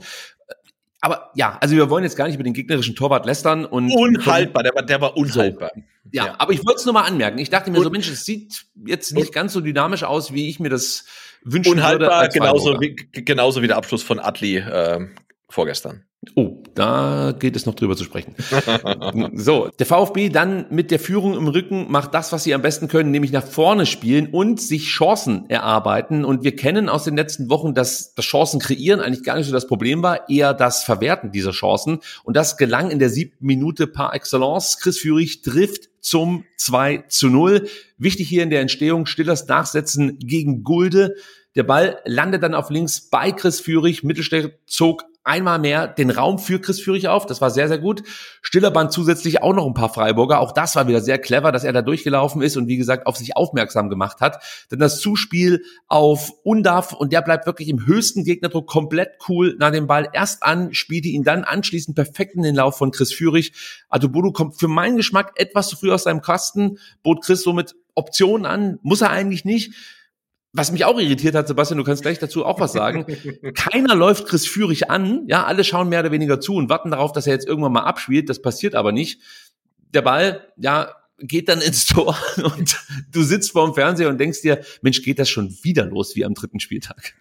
Aber 1.00 1.32
ja, 1.34 1.58
also 1.60 1.74
wir 1.74 1.90
wollen 1.90 2.04
jetzt 2.04 2.16
gar 2.16 2.26
nicht 2.26 2.36
über 2.36 2.44
den 2.44 2.54
gegnerischen 2.54 2.94
Torwart 2.94 3.26
lästern 3.26 3.64
und 3.64 3.90
unhaltbar, 3.90 4.62
der 4.62 4.74
war, 4.74 4.82
der 4.82 5.00
war 5.00 5.16
unhaltbar. 5.16 5.72
Ja, 6.12 6.26
ja, 6.26 6.34
aber 6.38 6.52
ich 6.52 6.64
wollte 6.64 6.78
es 6.78 6.84
nur 6.84 6.94
mal 6.94 7.02
anmerken. 7.02 7.38
Ich 7.38 7.50
dachte 7.50 7.72
mir 7.72 7.78
und, 7.78 7.84
so, 7.84 7.90
Mensch, 7.90 8.08
es 8.08 8.24
sieht 8.24 8.66
jetzt 8.86 9.12
nicht 9.12 9.32
ganz 9.32 9.52
so 9.52 9.60
dynamisch 9.60 10.04
aus, 10.04 10.32
wie 10.32 10.48
ich 10.48 10.60
mir 10.60 10.70
das 10.70 11.04
wünschen 11.44 11.72
unhaltbar, 11.72 12.22
würde. 12.22 12.34
Genauso 12.34 12.80
wie, 12.80 12.94
genauso 13.12 13.62
wie 13.62 13.66
der 13.66 13.76
Abschluss 13.76 14.02
von 14.02 14.18
Atli 14.18 14.56
äh, 14.56 15.06
vorgestern. 15.48 16.04
Oh, 16.36 16.62
da 16.74 17.34
geht 17.36 17.56
es 17.56 17.66
noch 17.66 17.74
drüber 17.74 17.96
zu 17.96 18.04
sprechen. 18.04 18.36
so, 19.34 19.70
der 19.76 19.86
VfB 19.86 20.28
dann 20.28 20.66
mit 20.70 20.92
der 20.92 21.00
Führung 21.00 21.36
im 21.36 21.48
Rücken 21.48 21.90
macht 21.90 22.14
das, 22.14 22.30
was 22.30 22.44
sie 22.44 22.54
am 22.54 22.62
besten 22.62 22.86
können, 22.86 23.10
nämlich 23.10 23.32
nach 23.32 23.44
vorne 23.44 23.86
spielen 23.86 24.28
und 24.28 24.60
sich 24.60 24.86
Chancen 24.86 25.50
erarbeiten. 25.50 26.24
Und 26.24 26.44
wir 26.44 26.54
kennen 26.54 26.88
aus 26.88 27.02
den 27.02 27.16
letzten 27.16 27.50
Wochen, 27.50 27.74
dass 27.74 28.14
das 28.14 28.24
Chancen 28.24 28.60
kreieren 28.60 29.00
eigentlich 29.00 29.24
gar 29.24 29.36
nicht 29.36 29.46
so 29.46 29.52
das 29.52 29.66
Problem 29.66 30.04
war, 30.04 30.28
eher 30.28 30.54
das 30.54 30.84
Verwerten 30.84 31.32
dieser 31.32 31.50
Chancen. 31.50 31.98
Und 32.22 32.36
das 32.36 32.56
gelang 32.56 32.90
in 32.90 33.00
der 33.00 33.10
siebten 33.10 33.44
Minute 33.44 33.88
par 33.88 34.14
excellence. 34.14 34.78
Chris 34.78 34.98
Führig 34.98 35.42
trifft 35.42 35.90
zum 36.00 36.44
2 36.56 37.04
zu 37.08 37.30
0. 37.30 37.68
Wichtig 37.98 38.28
hier 38.28 38.44
in 38.44 38.50
der 38.50 38.60
Entstehung, 38.60 39.06
Stillers 39.06 39.48
Nachsetzen 39.48 40.20
gegen 40.20 40.62
Gulde. 40.62 41.16
Der 41.56 41.64
Ball 41.64 41.98
landet 42.04 42.44
dann 42.44 42.54
auf 42.54 42.70
links 42.70 43.00
bei 43.00 43.32
Chris 43.32 43.60
Führig. 43.60 44.04
Mittelstädt 44.04 44.58
zog 44.66 45.04
einmal 45.24 45.58
mehr 45.58 45.86
den 45.86 46.10
Raum 46.10 46.38
für 46.38 46.60
Chris 46.60 46.80
Führig 46.80 47.08
auf. 47.08 47.26
Das 47.26 47.40
war 47.40 47.50
sehr, 47.50 47.68
sehr 47.68 47.78
gut. 47.78 48.02
Stillerband 48.42 48.92
zusätzlich 48.92 49.42
auch 49.42 49.54
noch 49.54 49.66
ein 49.66 49.74
paar 49.74 49.92
Freiburger. 49.92 50.40
Auch 50.40 50.52
das 50.52 50.74
war 50.74 50.88
wieder 50.88 51.00
sehr 51.00 51.18
clever, 51.18 51.52
dass 51.52 51.64
er 51.64 51.72
da 51.72 51.82
durchgelaufen 51.82 52.42
ist 52.42 52.56
und 52.56 52.66
wie 52.66 52.76
gesagt 52.76 53.06
auf 53.06 53.16
sich 53.16 53.36
aufmerksam 53.36 53.88
gemacht 53.88 54.20
hat. 54.20 54.42
Denn 54.70 54.78
das 54.78 55.00
Zuspiel 55.00 55.62
auf 55.86 56.32
Undaf 56.42 56.92
und 56.92 57.12
der 57.12 57.22
bleibt 57.22 57.46
wirklich 57.46 57.68
im 57.68 57.86
höchsten 57.86 58.24
Gegnerdruck 58.24 58.66
komplett 58.66 59.10
cool 59.28 59.56
nach 59.58 59.70
dem 59.70 59.86
Ball 59.86 60.08
erst 60.12 60.42
an, 60.42 60.74
spielte 60.74 61.08
ihn 61.08 61.22
dann 61.22 61.44
anschließend 61.44 61.94
perfekt 61.94 62.34
in 62.34 62.42
den 62.42 62.56
Lauf 62.56 62.76
von 62.76 62.90
Chris 62.90 63.12
Führig. 63.12 63.52
Adubudu 63.88 64.32
kommt 64.32 64.58
für 64.58 64.68
meinen 64.68 64.96
Geschmack 64.96 65.32
etwas 65.36 65.68
zu 65.68 65.76
früh 65.76 65.92
aus 65.92 66.04
seinem 66.04 66.22
Kasten, 66.22 66.78
bot 67.02 67.24
Chris 67.24 67.42
somit 67.42 67.74
Optionen 67.94 68.46
an, 68.46 68.78
muss 68.82 69.02
er 69.02 69.10
eigentlich 69.10 69.44
nicht 69.44 69.74
was 70.52 70.70
mich 70.70 70.84
auch 70.84 70.98
irritiert 70.98 71.34
hat, 71.34 71.48
Sebastian, 71.48 71.78
du 71.78 71.84
kannst 71.84 72.02
gleich 72.02 72.18
dazu 72.18 72.44
auch 72.44 72.60
was 72.60 72.72
sagen. 72.72 73.06
Keiner 73.54 73.94
läuft 73.94 74.26
Chris 74.26 74.46
Führig 74.46 74.90
an. 74.90 75.26
Ja, 75.26 75.44
alle 75.44 75.64
schauen 75.64 75.88
mehr 75.88 76.00
oder 76.00 76.12
weniger 76.12 76.40
zu 76.40 76.54
und 76.54 76.68
warten 76.68 76.90
darauf, 76.90 77.12
dass 77.12 77.26
er 77.26 77.32
jetzt 77.32 77.46
irgendwann 77.46 77.72
mal 77.72 77.84
abspielt. 77.84 78.28
Das 78.28 78.42
passiert 78.42 78.74
aber 78.74 78.92
nicht. 78.92 79.20
Der 79.94 80.02
Ball, 80.02 80.52
ja, 80.58 80.94
geht 81.18 81.48
dann 81.48 81.60
ins 81.60 81.86
Tor 81.86 82.16
und 82.56 82.76
du 83.10 83.22
sitzt 83.22 83.52
vorm 83.52 83.74
Fernseher 83.74 84.10
und 84.10 84.18
denkst 84.18 84.42
dir, 84.42 84.62
Mensch, 84.82 85.02
geht 85.02 85.18
das 85.18 85.30
schon 85.30 85.56
wieder 85.62 85.86
los 85.86 86.16
wie 86.16 86.24
am 86.24 86.34
dritten 86.34 86.60
Spieltag? 86.60 87.14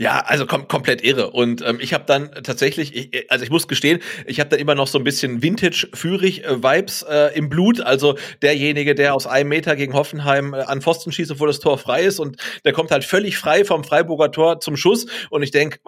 Ja, 0.00 0.20
also 0.20 0.46
kom 0.46 0.68
komplett 0.68 1.02
irre. 1.02 1.30
Und 1.30 1.60
ähm, 1.66 1.78
ich 1.80 1.92
habe 1.92 2.04
dann 2.06 2.30
tatsächlich, 2.44 2.94
ich, 2.94 3.30
also 3.32 3.44
ich 3.44 3.50
muss 3.50 3.66
gestehen, 3.66 4.00
ich 4.26 4.38
habe 4.38 4.48
dann 4.48 4.60
immer 4.60 4.76
noch 4.76 4.86
so 4.86 4.96
ein 4.96 5.02
bisschen 5.02 5.42
Vintage-Führig-Vibes 5.42 7.02
äh, 7.02 7.36
im 7.36 7.48
Blut. 7.48 7.80
Also 7.80 8.16
derjenige, 8.40 8.94
der 8.94 9.14
aus 9.14 9.26
einem 9.26 9.48
Meter 9.48 9.74
gegen 9.74 9.94
Hoffenheim 9.94 10.54
äh, 10.54 10.58
an 10.58 10.82
Pfosten 10.82 11.10
schießt, 11.10 11.32
obwohl 11.32 11.48
das 11.48 11.58
Tor 11.58 11.78
frei 11.78 12.02
ist. 12.02 12.20
Und 12.20 12.36
der 12.64 12.72
kommt 12.72 12.92
halt 12.92 13.04
völlig 13.04 13.38
frei 13.38 13.64
vom 13.64 13.82
Freiburger 13.82 14.30
Tor 14.30 14.60
zum 14.60 14.76
Schuss. 14.76 15.06
Und 15.30 15.42
ich 15.42 15.50
denk, 15.50 15.80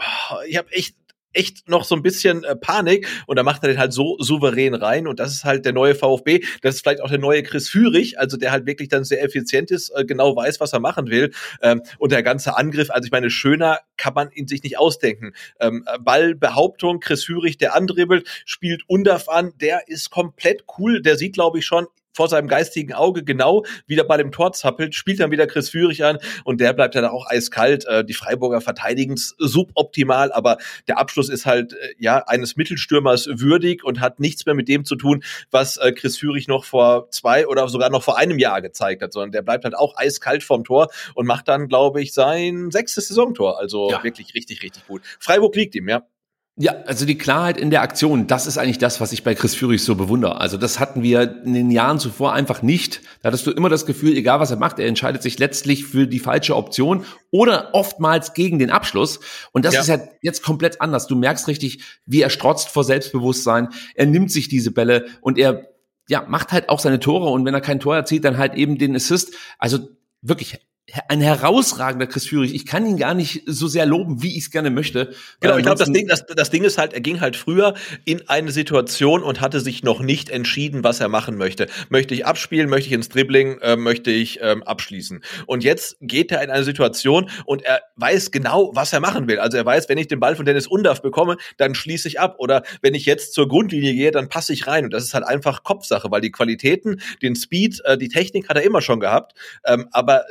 ich 0.48 0.56
habe 0.56 0.72
echt 0.72 0.96
echt 1.32 1.68
noch 1.68 1.84
so 1.84 1.94
ein 1.94 2.02
bisschen 2.02 2.44
äh, 2.44 2.56
Panik 2.56 3.06
und 3.26 3.36
da 3.36 3.42
macht 3.42 3.62
er 3.62 3.68
den 3.68 3.78
halt 3.78 3.92
so 3.92 4.16
souverän 4.18 4.74
rein 4.74 5.06
und 5.06 5.20
das 5.20 5.32
ist 5.32 5.44
halt 5.44 5.64
der 5.64 5.72
neue 5.72 5.94
VfB, 5.94 6.40
das 6.62 6.76
ist 6.76 6.82
vielleicht 6.82 7.00
auch 7.00 7.10
der 7.10 7.18
neue 7.18 7.42
Chris 7.42 7.68
Führig, 7.68 8.18
also 8.18 8.36
der 8.36 8.52
halt 8.52 8.66
wirklich 8.66 8.88
dann 8.88 9.04
sehr 9.04 9.22
effizient 9.22 9.70
ist, 9.70 9.90
äh, 9.90 10.04
genau 10.04 10.34
weiß, 10.34 10.60
was 10.60 10.72
er 10.72 10.80
machen 10.80 11.08
will 11.08 11.32
ähm, 11.62 11.82
und 11.98 12.12
der 12.12 12.22
ganze 12.22 12.56
Angriff, 12.56 12.90
also 12.90 13.06
ich 13.06 13.12
meine, 13.12 13.30
schöner 13.30 13.78
kann 13.96 14.14
man 14.14 14.30
ihn 14.32 14.48
sich 14.48 14.62
nicht 14.62 14.78
ausdenken. 14.78 15.32
Ähm, 15.60 15.84
Ballbehauptung, 16.00 17.00
Chris 17.00 17.24
Führig, 17.24 17.58
der 17.58 17.74
andribbelt, 17.74 18.26
spielt 18.44 18.82
Undaf 18.88 19.28
an, 19.28 19.52
der 19.60 19.88
ist 19.88 20.10
komplett 20.10 20.64
cool, 20.78 21.02
der 21.02 21.16
sieht, 21.16 21.34
glaube 21.34 21.58
ich, 21.58 21.66
schon 21.66 21.86
vor 22.12 22.28
seinem 22.28 22.48
geistigen 22.48 22.92
Auge 22.92 23.24
genau 23.24 23.64
wieder 23.86 24.04
bei 24.04 24.16
dem 24.16 24.32
Tor 24.32 24.52
zappelt, 24.52 24.94
spielt 24.94 25.20
dann 25.20 25.30
wieder 25.30 25.46
Chris 25.46 25.70
Führig 25.70 26.04
an 26.04 26.18
und 26.44 26.60
der 26.60 26.72
bleibt 26.72 26.94
dann 26.94 27.04
auch 27.04 27.26
eiskalt. 27.28 27.86
Äh, 27.86 28.04
die 28.04 28.14
Freiburger 28.14 28.60
verteidigen 28.60 29.14
es 29.14 29.34
suboptimal, 29.38 30.32
aber 30.32 30.58
der 30.88 30.98
Abschluss 30.98 31.28
ist 31.28 31.46
halt 31.46 31.72
äh, 31.72 31.94
ja 31.98 32.18
eines 32.26 32.56
Mittelstürmers 32.56 33.28
würdig 33.32 33.84
und 33.84 34.00
hat 34.00 34.20
nichts 34.20 34.46
mehr 34.46 34.54
mit 34.54 34.68
dem 34.68 34.84
zu 34.84 34.96
tun, 34.96 35.22
was 35.50 35.76
äh, 35.76 35.92
Chris 35.92 36.16
Führig 36.16 36.48
noch 36.48 36.64
vor 36.64 37.10
zwei 37.10 37.46
oder 37.46 37.68
sogar 37.68 37.90
noch 37.90 38.02
vor 38.02 38.18
einem 38.18 38.38
Jahr 38.38 38.62
gezeigt 38.62 39.02
hat, 39.02 39.12
sondern 39.12 39.32
der 39.32 39.42
bleibt 39.42 39.64
halt 39.64 39.76
auch 39.76 39.96
eiskalt 39.96 40.42
vom 40.42 40.64
Tor 40.64 40.88
und 41.14 41.26
macht 41.26 41.48
dann, 41.48 41.68
glaube 41.68 42.02
ich, 42.02 42.12
sein 42.12 42.70
sechstes 42.70 43.08
Saisontor. 43.08 43.58
Also 43.58 43.90
ja. 43.90 44.02
wirklich 44.02 44.34
richtig, 44.34 44.62
richtig 44.62 44.86
gut. 44.86 45.02
Freiburg 45.18 45.54
liegt 45.56 45.74
ihm, 45.74 45.88
ja. 45.88 46.02
Ja, 46.62 46.74
also 46.84 47.06
die 47.06 47.16
Klarheit 47.16 47.56
in 47.56 47.70
der 47.70 47.80
Aktion, 47.80 48.26
das 48.26 48.46
ist 48.46 48.58
eigentlich 48.58 48.76
das, 48.76 49.00
was 49.00 49.12
ich 49.12 49.24
bei 49.24 49.34
Chris 49.34 49.54
Führig 49.54 49.82
so 49.82 49.94
bewundere. 49.94 50.42
Also 50.42 50.58
das 50.58 50.78
hatten 50.78 51.02
wir 51.02 51.42
in 51.42 51.54
den 51.54 51.70
Jahren 51.70 51.98
zuvor 51.98 52.34
einfach 52.34 52.60
nicht. 52.60 53.00
Da 53.22 53.28
hattest 53.28 53.46
du 53.46 53.50
immer 53.50 53.70
das 53.70 53.86
Gefühl, 53.86 54.14
egal 54.14 54.40
was 54.40 54.50
er 54.50 54.58
macht, 54.58 54.78
er 54.78 54.86
entscheidet 54.86 55.22
sich 55.22 55.38
letztlich 55.38 55.86
für 55.86 56.06
die 56.06 56.18
falsche 56.18 56.54
Option 56.54 57.06
oder 57.30 57.70
oftmals 57.72 58.34
gegen 58.34 58.58
den 58.58 58.68
Abschluss. 58.68 59.20
Und 59.52 59.64
das 59.64 59.72
ja. 59.72 59.80
ist 59.80 59.86
ja 59.86 60.00
jetzt 60.20 60.42
komplett 60.42 60.82
anders. 60.82 61.06
Du 61.06 61.16
merkst 61.16 61.48
richtig, 61.48 61.82
wie 62.04 62.20
er 62.20 62.28
strotzt 62.28 62.68
vor 62.68 62.84
Selbstbewusstsein. 62.84 63.68
Er 63.94 64.04
nimmt 64.04 64.30
sich 64.30 64.48
diese 64.48 64.70
Bälle 64.70 65.06
und 65.22 65.38
er 65.38 65.66
ja, 66.10 66.26
macht 66.28 66.52
halt 66.52 66.68
auch 66.68 66.80
seine 66.80 67.00
Tore 67.00 67.30
und 67.30 67.46
wenn 67.46 67.54
er 67.54 67.62
kein 67.62 67.80
Tor 67.80 67.96
erzielt, 67.96 68.26
dann 68.26 68.36
halt 68.36 68.52
eben 68.52 68.76
den 68.76 68.94
Assist. 68.94 69.32
Also 69.58 69.78
wirklich 70.20 70.58
ein 71.08 71.20
herausragender 71.20 72.06
Chris 72.06 72.26
Führig. 72.26 72.54
Ich 72.54 72.66
kann 72.66 72.86
ihn 72.86 72.96
gar 72.96 73.14
nicht 73.14 73.42
so 73.46 73.68
sehr 73.68 73.86
loben, 73.86 74.22
wie 74.22 74.36
ich 74.36 74.44
es 74.44 74.50
gerne 74.50 74.70
möchte. 74.70 75.12
Genau, 75.40 75.56
ich 75.56 75.62
glaube, 75.62 75.78
das 75.78 75.92
Ding, 75.92 76.06
das, 76.06 76.24
das 76.26 76.50
Ding 76.50 76.64
ist 76.64 76.78
halt, 76.78 76.92
er 76.92 77.00
ging 77.00 77.20
halt 77.20 77.36
früher 77.36 77.74
in 78.04 78.28
eine 78.28 78.52
Situation 78.52 79.22
und 79.22 79.40
hatte 79.40 79.60
sich 79.60 79.82
noch 79.82 80.00
nicht 80.00 80.30
entschieden, 80.30 80.84
was 80.84 81.00
er 81.00 81.08
machen 81.08 81.36
möchte. 81.36 81.66
Möchte 81.88 82.14
ich 82.14 82.26
abspielen, 82.26 82.68
möchte 82.68 82.88
ich 82.88 82.92
ins 82.92 83.08
Dribbling, 83.08 83.58
äh, 83.60 83.76
möchte 83.76 84.10
ich 84.10 84.40
ähm, 84.42 84.62
abschließen. 84.62 85.22
Und 85.46 85.64
jetzt 85.64 85.96
geht 86.00 86.32
er 86.32 86.42
in 86.42 86.50
eine 86.50 86.64
Situation 86.64 87.30
und 87.44 87.62
er 87.62 87.82
weiß 87.96 88.30
genau, 88.30 88.70
was 88.74 88.92
er 88.92 89.00
machen 89.00 89.28
will. 89.28 89.38
Also 89.38 89.56
er 89.56 89.66
weiß, 89.66 89.88
wenn 89.88 89.98
ich 89.98 90.08
den 90.08 90.20
Ball 90.20 90.36
von 90.36 90.44
Dennis 90.44 90.66
Undaff 90.66 91.02
bekomme, 91.02 91.36
dann 91.56 91.74
schließe 91.74 92.08
ich 92.08 92.20
ab. 92.20 92.36
Oder 92.38 92.62
wenn 92.82 92.94
ich 92.94 93.06
jetzt 93.06 93.34
zur 93.34 93.48
Grundlinie 93.48 93.94
gehe, 93.94 94.10
dann 94.10 94.28
passe 94.28 94.52
ich 94.52 94.66
rein. 94.66 94.84
Und 94.84 94.92
das 94.92 95.04
ist 95.04 95.14
halt 95.14 95.24
einfach 95.24 95.62
Kopfsache, 95.62 96.10
weil 96.10 96.20
die 96.20 96.30
Qualitäten, 96.30 97.00
den 97.22 97.36
Speed, 97.36 97.80
äh, 97.84 97.98
die 97.98 98.08
Technik 98.08 98.48
hat 98.48 98.56
er 98.56 98.62
immer 98.62 98.82
schon 98.82 99.00
gehabt. 99.00 99.32
Ähm, 99.64 99.88
aber 99.92 100.24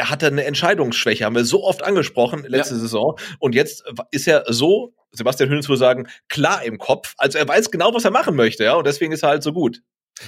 er 0.00 0.08
hatte 0.08 0.28
eine 0.28 0.44
Entscheidungsschwäche, 0.44 1.26
haben 1.26 1.34
wir 1.34 1.44
so 1.44 1.62
oft 1.62 1.84
angesprochen 1.84 2.44
letzte 2.48 2.74
ja. 2.74 2.80
Saison. 2.80 3.18
Und 3.38 3.54
jetzt 3.54 3.84
ist 4.10 4.26
er 4.26 4.44
so, 4.48 4.94
Sebastian 5.12 5.50
Hüns 5.50 5.68
würde 5.68 5.78
sagen, 5.78 6.08
klar 6.30 6.62
im 6.64 6.78
Kopf. 6.78 7.12
Also 7.18 7.36
er 7.36 7.46
weiß 7.46 7.70
genau, 7.70 7.92
was 7.92 8.06
er 8.06 8.10
machen 8.10 8.34
möchte, 8.34 8.64
ja, 8.64 8.76
und 8.76 8.86
deswegen 8.86 9.12
ist 9.12 9.22
er 9.22 9.28
halt 9.28 9.42
so 9.42 9.52
gut. 9.52 9.82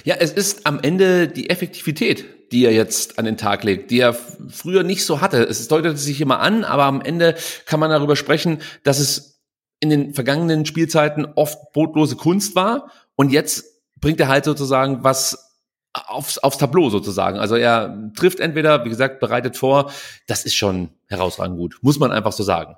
Ja, 0.05 0.17
es 0.19 0.31
ist 0.31 0.67
am 0.67 0.79
Ende 0.83 1.27
die 1.27 1.49
Effektivität, 1.49 2.53
die 2.53 2.67
er 2.67 2.73
jetzt 2.73 3.19
an 3.19 3.25
den 3.25 3.39
Tag 3.39 3.65
legt, 3.65 3.91
die 3.91 4.01
er 4.01 4.13
früher 4.13 4.83
nicht 4.83 5.07
so 5.07 5.23
hatte. 5.23 5.43
Es 5.43 5.67
deutete 5.69 5.97
sich 5.97 6.21
immer 6.21 6.41
an, 6.41 6.65
aber 6.65 6.85
am 6.85 7.01
Ende 7.01 7.35
kann 7.65 7.81
man 7.81 7.89
darüber 7.89 8.15
sprechen, 8.15 8.61
dass 8.85 8.99
es 8.99 9.41
in 9.81 9.89
den 9.89 10.13
vergangenen 10.13 10.67
Spielzeiten 10.67 11.27
oft 11.35 11.73
brotlose 11.73 12.17
Kunst 12.17 12.55
war 12.55 12.91
und 13.17 13.33
jetzt 13.33 13.65
bringt 13.97 14.21
er 14.21 14.29
halt 14.29 14.45
sozusagen 14.45 15.03
was 15.03 15.52
aufs, 15.93 16.39
aufs 16.39 16.59
Tableau 16.59 16.91
sozusagen. 16.91 17.39
Also 17.39 17.57
er 17.57 18.11
trifft 18.17 18.41
entweder, 18.41 18.85
wie 18.85 18.89
gesagt, 18.89 19.21
bereitet 19.21 19.57
vor. 19.57 19.93
Das 20.27 20.45
ist 20.45 20.55
schon 20.55 20.91
herausragend 21.09 21.59
gut, 21.59 21.79
muss 21.83 21.99
man 21.99 22.13
einfach 22.13 22.33
so 22.33 22.43
sagen. 22.43 22.77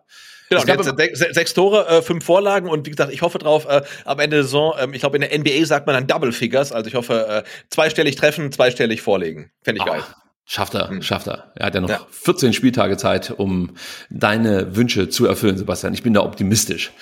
Genau, 0.50 0.62
jetzt, 0.62 0.96
sechs, 0.96 1.18
sechs 1.18 1.54
Tore, 1.54 1.88
äh, 1.88 2.02
fünf 2.02 2.24
Vorlagen 2.24 2.68
und 2.68 2.86
wie 2.86 2.90
gesagt, 2.90 3.12
ich 3.12 3.22
hoffe 3.22 3.38
drauf, 3.38 3.66
äh, 3.66 3.82
am 4.04 4.18
Ende 4.18 4.36
der 4.36 4.44
Saison, 4.44 4.74
äh, 4.76 4.86
ich 4.92 5.00
glaube 5.00 5.16
in 5.16 5.22
der 5.22 5.36
NBA 5.38 5.64
sagt 5.64 5.86
man 5.86 5.94
dann 5.94 6.06
Double 6.06 6.32
Figures, 6.32 6.70
also 6.70 6.86
ich 6.86 6.94
hoffe, 6.94 7.44
äh, 7.44 7.48
zweistellig 7.70 8.16
treffen, 8.16 8.52
zweistellig 8.52 9.00
vorlegen. 9.00 9.50
Fände 9.62 9.80
ich 9.80 9.88
Ach, 9.88 9.92
geil. 9.92 10.04
Schafft 10.46 10.74
er, 10.74 10.90
hm. 10.90 11.00
schafft 11.00 11.26
er. 11.26 11.52
Er 11.54 11.66
hat 11.66 11.74
ja 11.74 11.80
noch 11.80 11.88
ja. 11.88 12.06
14 12.10 12.52
Spieltage 12.52 12.98
Zeit, 12.98 13.30
um 13.30 13.70
deine 14.10 14.76
Wünsche 14.76 15.08
zu 15.08 15.24
erfüllen, 15.24 15.56
Sebastian. 15.56 15.94
Ich 15.94 16.02
bin 16.02 16.12
da 16.12 16.20
optimistisch. 16.20 16.92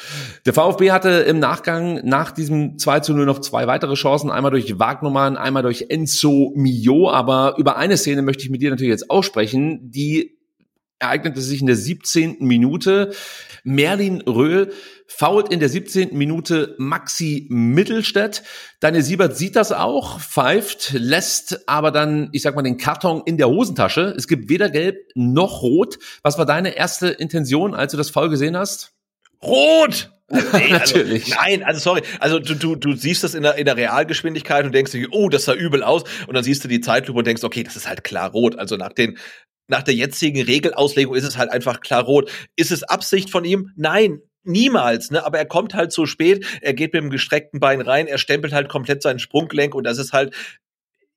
Der 0.47 0.53
VfB 0.53 0.93
hatte 0.93 1.09
im 1.09 1.41
Nachgang 1.41 2.01
nach 2.05 2.31
diesem 2.31 2.79
2 2.79 3.01
zu 3.01 3.15
0 3.15 3.27
noch 3.27 3.41
zwei 3.41 3.67
weitere 3.67 3.95
Chancen. 3.95 4.31
Einmal 4.31 4.53
durch 4.53 4.79
Wagnumann, 4.79 5.37
einmal 5.37 5.65
durch 5.65 5.87
Enzo 5.89 6.53
Mio. 6.55 7.11
Aber 7.11 7.57
über 7.59 7.77
eine 7.77 7.97
Szene 7.97 8.23
möchte 8.23 8.45
ich 8.45 8.51
mit 8.51 8.63
dir 8.63 8.71
natürlich 8.71 8.93
jetzt 8.93 9.11
aussprechen, 9.11 9.91
die 9.91 10.39
ereignete 11.01 11.41
sich 11.41 11.61
in 11.61 11.67
der 11.67 11.77
17. 11.77 12.37
Minute. 12.41 13.13
Merlin 13.65 14.21
Röhl 14.21 14.73
fault 15.17 15.53
in 15.53 15.61
der 15.61 15.69
17. 15.69 16.17
Minute 16.17 16.75
Maxi 16.79 17.47
Mittelstädt. 17.51 18.43
Deine 18.81 19.03
Siebert 19.03 19.37
sieht 19.37 19.57
das 19.57 19.73
auch, 19.73 20.21
pfeift, 20.21 20.93
lässt 20.95 21.69
aber 21.69 21.91
dann, 21.91 22.31
ich 22.33 22.43
sag 22.43 22.57
mal, 22.57 22.63
den 22.63 22.79
Karton 22.79 23.23
in 23.25 23.37
der 23.37 23.49
Hosentasche. 23.49 24.15
Es 24.17 24.27
gibt 24.27 24.49
weder 24.49 24.71
gelb 24.71 24.97
noch 25.15 25.63
rot. 25.63 25.99
Was 26.23 26.39
war 26.39 26.47
deine 26.47 26.77
erste 26.77 27.09
Intention, 27.09 27.75
als 27.75 27.93
du 27.93 27.99
das 27.99 28.11
Foul 28.11 28.31
gesehen 28.31 28.57
hast? 28.57 28.93
Rot! 29.43 30.11
Nee, 30.33 30.73
also, 30.73 30.97
Natürlich. 30.97 31.29
Nein, 31.29 31.63
also 31.63 31.79
sorry. 31.79 32.01
Also 32.19 32.39
du, 32.39 32.55
du, 32.55 32.75
du 32.75 32.95
siehst 32.95 33.23
das 33.23 33.35
in 33.35 33.43
der, 33.43 33.57
in 33.57 33.67
der 33.67 33.77
Realgeschwindigkeit 33.77 34.65
und 34.65 34.75
denkst 34.75 34.93
oh, 35.11 35.29
das 35.29 35.45
sah 35.45 35.53
übel 35.53 35.83
aus. 35.83 36.05
Und 36.27 36.35
dann 36.35 36.43
siehst 36.43 36.65
du 36.65 36.69
die 36.69 36.81
Zeitlupe 36.81 37.19
und 37.19 37.27
denkst, 37.27 37.45
okay, 37.45 37.63
das 37.63 37.77
ist 37.77 37.87
halt 37.87 38.03
klar 38.03 38.31
rot. 38.31 38.59
Also 38.59 38.79
nach 38.79 38.95
den 38.95 39.19
nach 39.69 39.83
der 39.83 39.95
jetzigen 39.95 40.43
Regelauslegung 40.43 41.15
ist 41.15 41.25
es 41.25 41.37
halt 41.37 41.51
einfach 41.51 41.81
klar 41.81 42.05
rot. 42.05 42.31
Ist 42.57 42.73
es 42.73 42.83
Absicht 42.83 43.31
von 43.31 43.45
ihm? 43.45 43.73
Nein, 43.77 44.21
niemals, 44.45 45.11
ne? 45.11 45.25
Aber 45.25 45.39
er 45.39 45.47
kommt 45.47 45.75
halt 45.75 45.93
so 45.93 46.07
spät, 46.07 46.47
er 46.61 46.75
geht 46.75 46.93
mit 46.93 47.03
dem 47.03 47.11
gestreckten 47.11 47.61
Bein 47.61 47.81
rein, 47.81 48.07
er 48.07 48.19
stempelt 48.19 48.53
halt 48.53 48.69
komplett 48.69 49.03
seinen 49.03 49.19
Sprunggelenk 49.19 49.75
und 49.75 49.85
das 49.85 49.99
ist 49.99 50.13
halt 50.13 50.35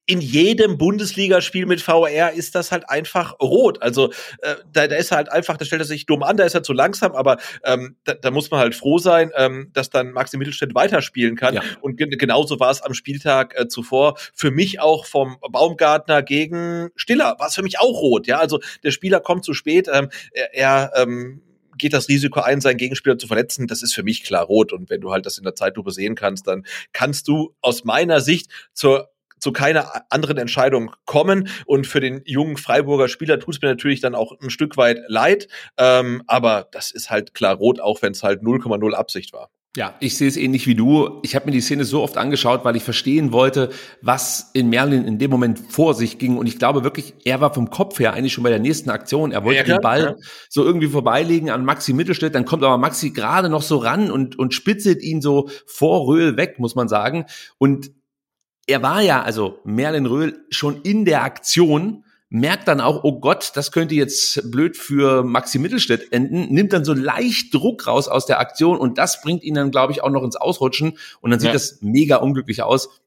in 0.06 0.20
jedem 0.20 0.78
Bundesligaspiel 0.78 1.66
mit 1.66 1.82
VR 1.82 2.32
ist 2.32 2.54
das 2.54 2.70
halt 2.70 2.88
einfach 2.88 3.38
rot. 3.40 3.82
Also 3.82 4.12
äh, 4.40 4.54
da, 4.72 4.86
da 4.86 4.96
ist 4.96 5.10
er 5.10 5.16
halt 5.16 5.32
einfach, 5.32 5.56
da 5.56 5.64
stellt 5.64 5.82
er 5.82 5.86
sich 5.86 6.06
dumm 6.06 6.22
an, 6.22 6.36
da 6.36 6.44
ist 6.44 6.54
er 6.54 6.62
zu 6.62 6.72
langsam, 6.72 7.12
aber 7.12 7.38
ähm, 7.64 7.96
da, 8.04 8.14
da 8.14 8.30
muss 8.30 8.50
man 8.50 8.60
halt 8.60 8.76
froh 8.76 8.98
sein, 8.98 9.32
ähm, 9.34 9.70
dass 9.72 9.90
dann 9.90 10.12
Maxi 10.12 10.36
Mittelstädt 10.36 10.74
weiterspielen 10.74 11.34
kann. 11.34 11.54
Ja. 11.54 11.62
Und 11.80 11.96
ge 11.96 12.06
genauso 12.06 12.60
war 12.60 12.70
es 12.70 12.82
am 12.82 12.94
Spieltag 12.94 13.58
äh, 13.58 13.66
zuvor. 13.66 14.16
Für 14.32 14.52
mich 14.52 14.80
auch 14.80 15.06
vom 15.06 15.38
Baumgartner 15.50 16.22
gegen 16.22 16.90
Stiller 16.94 17.34
war 17.38 17.48
es 17.48 17.56
für 17.56 17.62
mich 17.62 17.80
auch 17.80 18.00
rot. 18.00 18.28
Ja, 18.28 18.38
also 18.38 18.60
der 18.84 18.92
Spieler 18.92 19.18
kommt 19.18 19.44
zu 19.44 19.54
spät. 19.54 19.88
Ähm, 19.92 20.08
er, 20.32 20.54
er 20.54 20.92
ähm, 20.94 21.42
geht 21.76 21.92
das 21.92 22.08
Risiko 22.08 22.40
ein, 22.40 22.60
seinen 22.60 22.76
Gegenspieler 22.76 23.18
zu 23.18 23.26
verletzen, 23.26 23.66
das 23.66 23.82
ist 23.82 23.94
für 23.94 24.02
mich 24.02 24.24
klar 24.24 24.44
rot. 24.44 24.72
Und 24.72 24.90
wenn 24.90 25.00
du 25.00 25.12
halt 25.12 25.26
das 25.26 25.38
in 25.38 25.44
der 25.44 25.54
Zeitlupe 25.54 25.90
sehen 25.90 26.14
kannst, 26.14 26.46
dann 26.46 26.64
kannst 26.92 27.28
du 27.28 27.54
aus 27.60 27.84
meiner 27.84 28.20
Sicht 28.20 28.50
zur 28.72 29.10
zu 29.38 29.52
keiner 29.52 29.92
anderen 30.10 30.38
Entscheidung 30.38 30.92
kommen. 31.04 31.48
Und 31.66 31.86
für 31.86 32.00
den 32.00 32.22
jungen 32.24 32.56
Freiburger 32.56 33.08
Spieler 33.08 33.38
tut 33.38 33.56
es 33.56 33.62
mir 33.62 33.68
natürlich 33.68 34.00
dann 34.00 34.14
auch 34.14 34.32
ein 34.40 34.50
Stück 34.50 34.76
weit 34.76 35.00
leid. 35.08 35.48
Ähm, 35.76 36.22
aber 36.26 36.68
das 36.72 36.90
ist 36.90 37.10
halt 37.10 37.34
klar 37.34 37.56
rot, 37.56 37.80
auch 37.80 38.02
wenn 38.02 38.12
es 38.12 38.22
halt 38.22 38.42
0,0 38.42 38.94
Absicht 38.94 39.32
war. 39.32 39.50
Ja, 39.76 39.94
ich 40.00 40.16
sehe 40.16 40.26
es 40.26 40.38
ähnlich 40.38 40.66
wie 40.66 40.74
du. 40.74 41.20
Ich 41.22 41.36
habe 41.36 41.46
mir 41.46 41.52
die 41.52 41.60
Szene 41.60 41.84
so 41.84 42.02
oft 42.02 42.16
angeschaut, 42.16 42.64
weil 42.64 42.76
ich 42.76 42.82
verstehen 42.82 43.30
wollte, 43.30 43.68
was 44.00 44.50
in 44.54 44.70
Merlin 44.70 45.04
in 45.04 45.18
dem 45.18 45.30
Moment 45.30 45.58
vor 45.58 45.92
sich 45.92 46.18
ging. 46.18 46.38
Und 46.38 46.46
ich 46.46 46.58
glaube 46.58 46.82
wirklich, 46.82 47.12
er 47.24 47.42
war 47.42 47.52
vom 47.52 47.68
Kopf 47.68 47.98
her 47.98 48.14
eigentlich 48.14 48.32
schon 48.32 48.42
bei 48.42 48.50
der 48.50 48.58
nächsten 48.58 48.88
Aktion. 48.88 49.32
Er 49.32 49.44
wollte 49.44 49.58
ja, 49.58 49.76
den 49.76 49.82
Ball 49.82 50.00
ja. 50.00 50.14
so 50.48 50.64
irgendwie 50.64 50.88
vorbeilegen 50.88 51.50
an 51.50 51.66
Maxi 51.66 51.92
Mittelstädt. 51.92 52.34
Dann 52.34 52.46
kommt 52.46 52.64
aber 52.64 52.78
Maxi 52.78 53.10
gerade 53.10 53.50
noch 53.50 53.60
so 53.60 53.76
ran 53.76 54.10
und, 54.10 54.38
und 54.38 54.54
spitzelt 54.54 55.02
ihn 55.02 55.20
so 55.20 55.50
vor 55.66 56.06
Röhl 56.08 56.38
weg, 56.38 56.58
muss 56.58 56.74
man 56.74 56.88
sagen. 56.88 57.26
Und 57.58 57.90
er 58.66 58.82
war 58.82 59.02
ja, 59.02 59.22
also 59.22 59.60
Merlin 59.64 60.06
Röhl, 60.06 60.38
schon 60.48 60.80
in 60.82 61.04
der 61.04 61.22
Aktion, 61.22 62.05
merkt 62.28 62.66
dann 62.66 62.80
auch, 62.80 63.04
oh 63.04 63.20
Gott, 63.20 63.52
das 63.54 63.70
könnte 63.70 63.94
jetzt 63.94 64.50
blöd 64.50 64.76
für 64.76 65.22
Maxi 65.22 65.58
Mittelstädt 65.58 66.12
enden, 66.12 66.52
nimmt 66.52 66.72
dann 66.72 66.84
so 66.84 66.92
leicht 66.92 67.54
Druck 67.54 67.86
raus 67.86 68.08
aus 68.08 68.26
der 68.26 68.40
Aktion 68.40 68.78
und 68.78 68.98
das 68.98 69.22
bringt 69.22 69.44
ihn 69.44 69.54
dann, 69.54 69.70
glaube 69.70 69.92
ich, 69.92 70.02
auch 70.02 70.10
noch 70.10 70.24
ins 70.24 70.36
Ausrutschen 70.36 70.98
und 71.20 71.30
dann 71.30 71.38
sieht 71.38 71.48
ja. 71.48 71.52
das 71.52 71.78
mega 71.82 72.16
unglücklich 72.16 72.62
aus. 72.62 73.00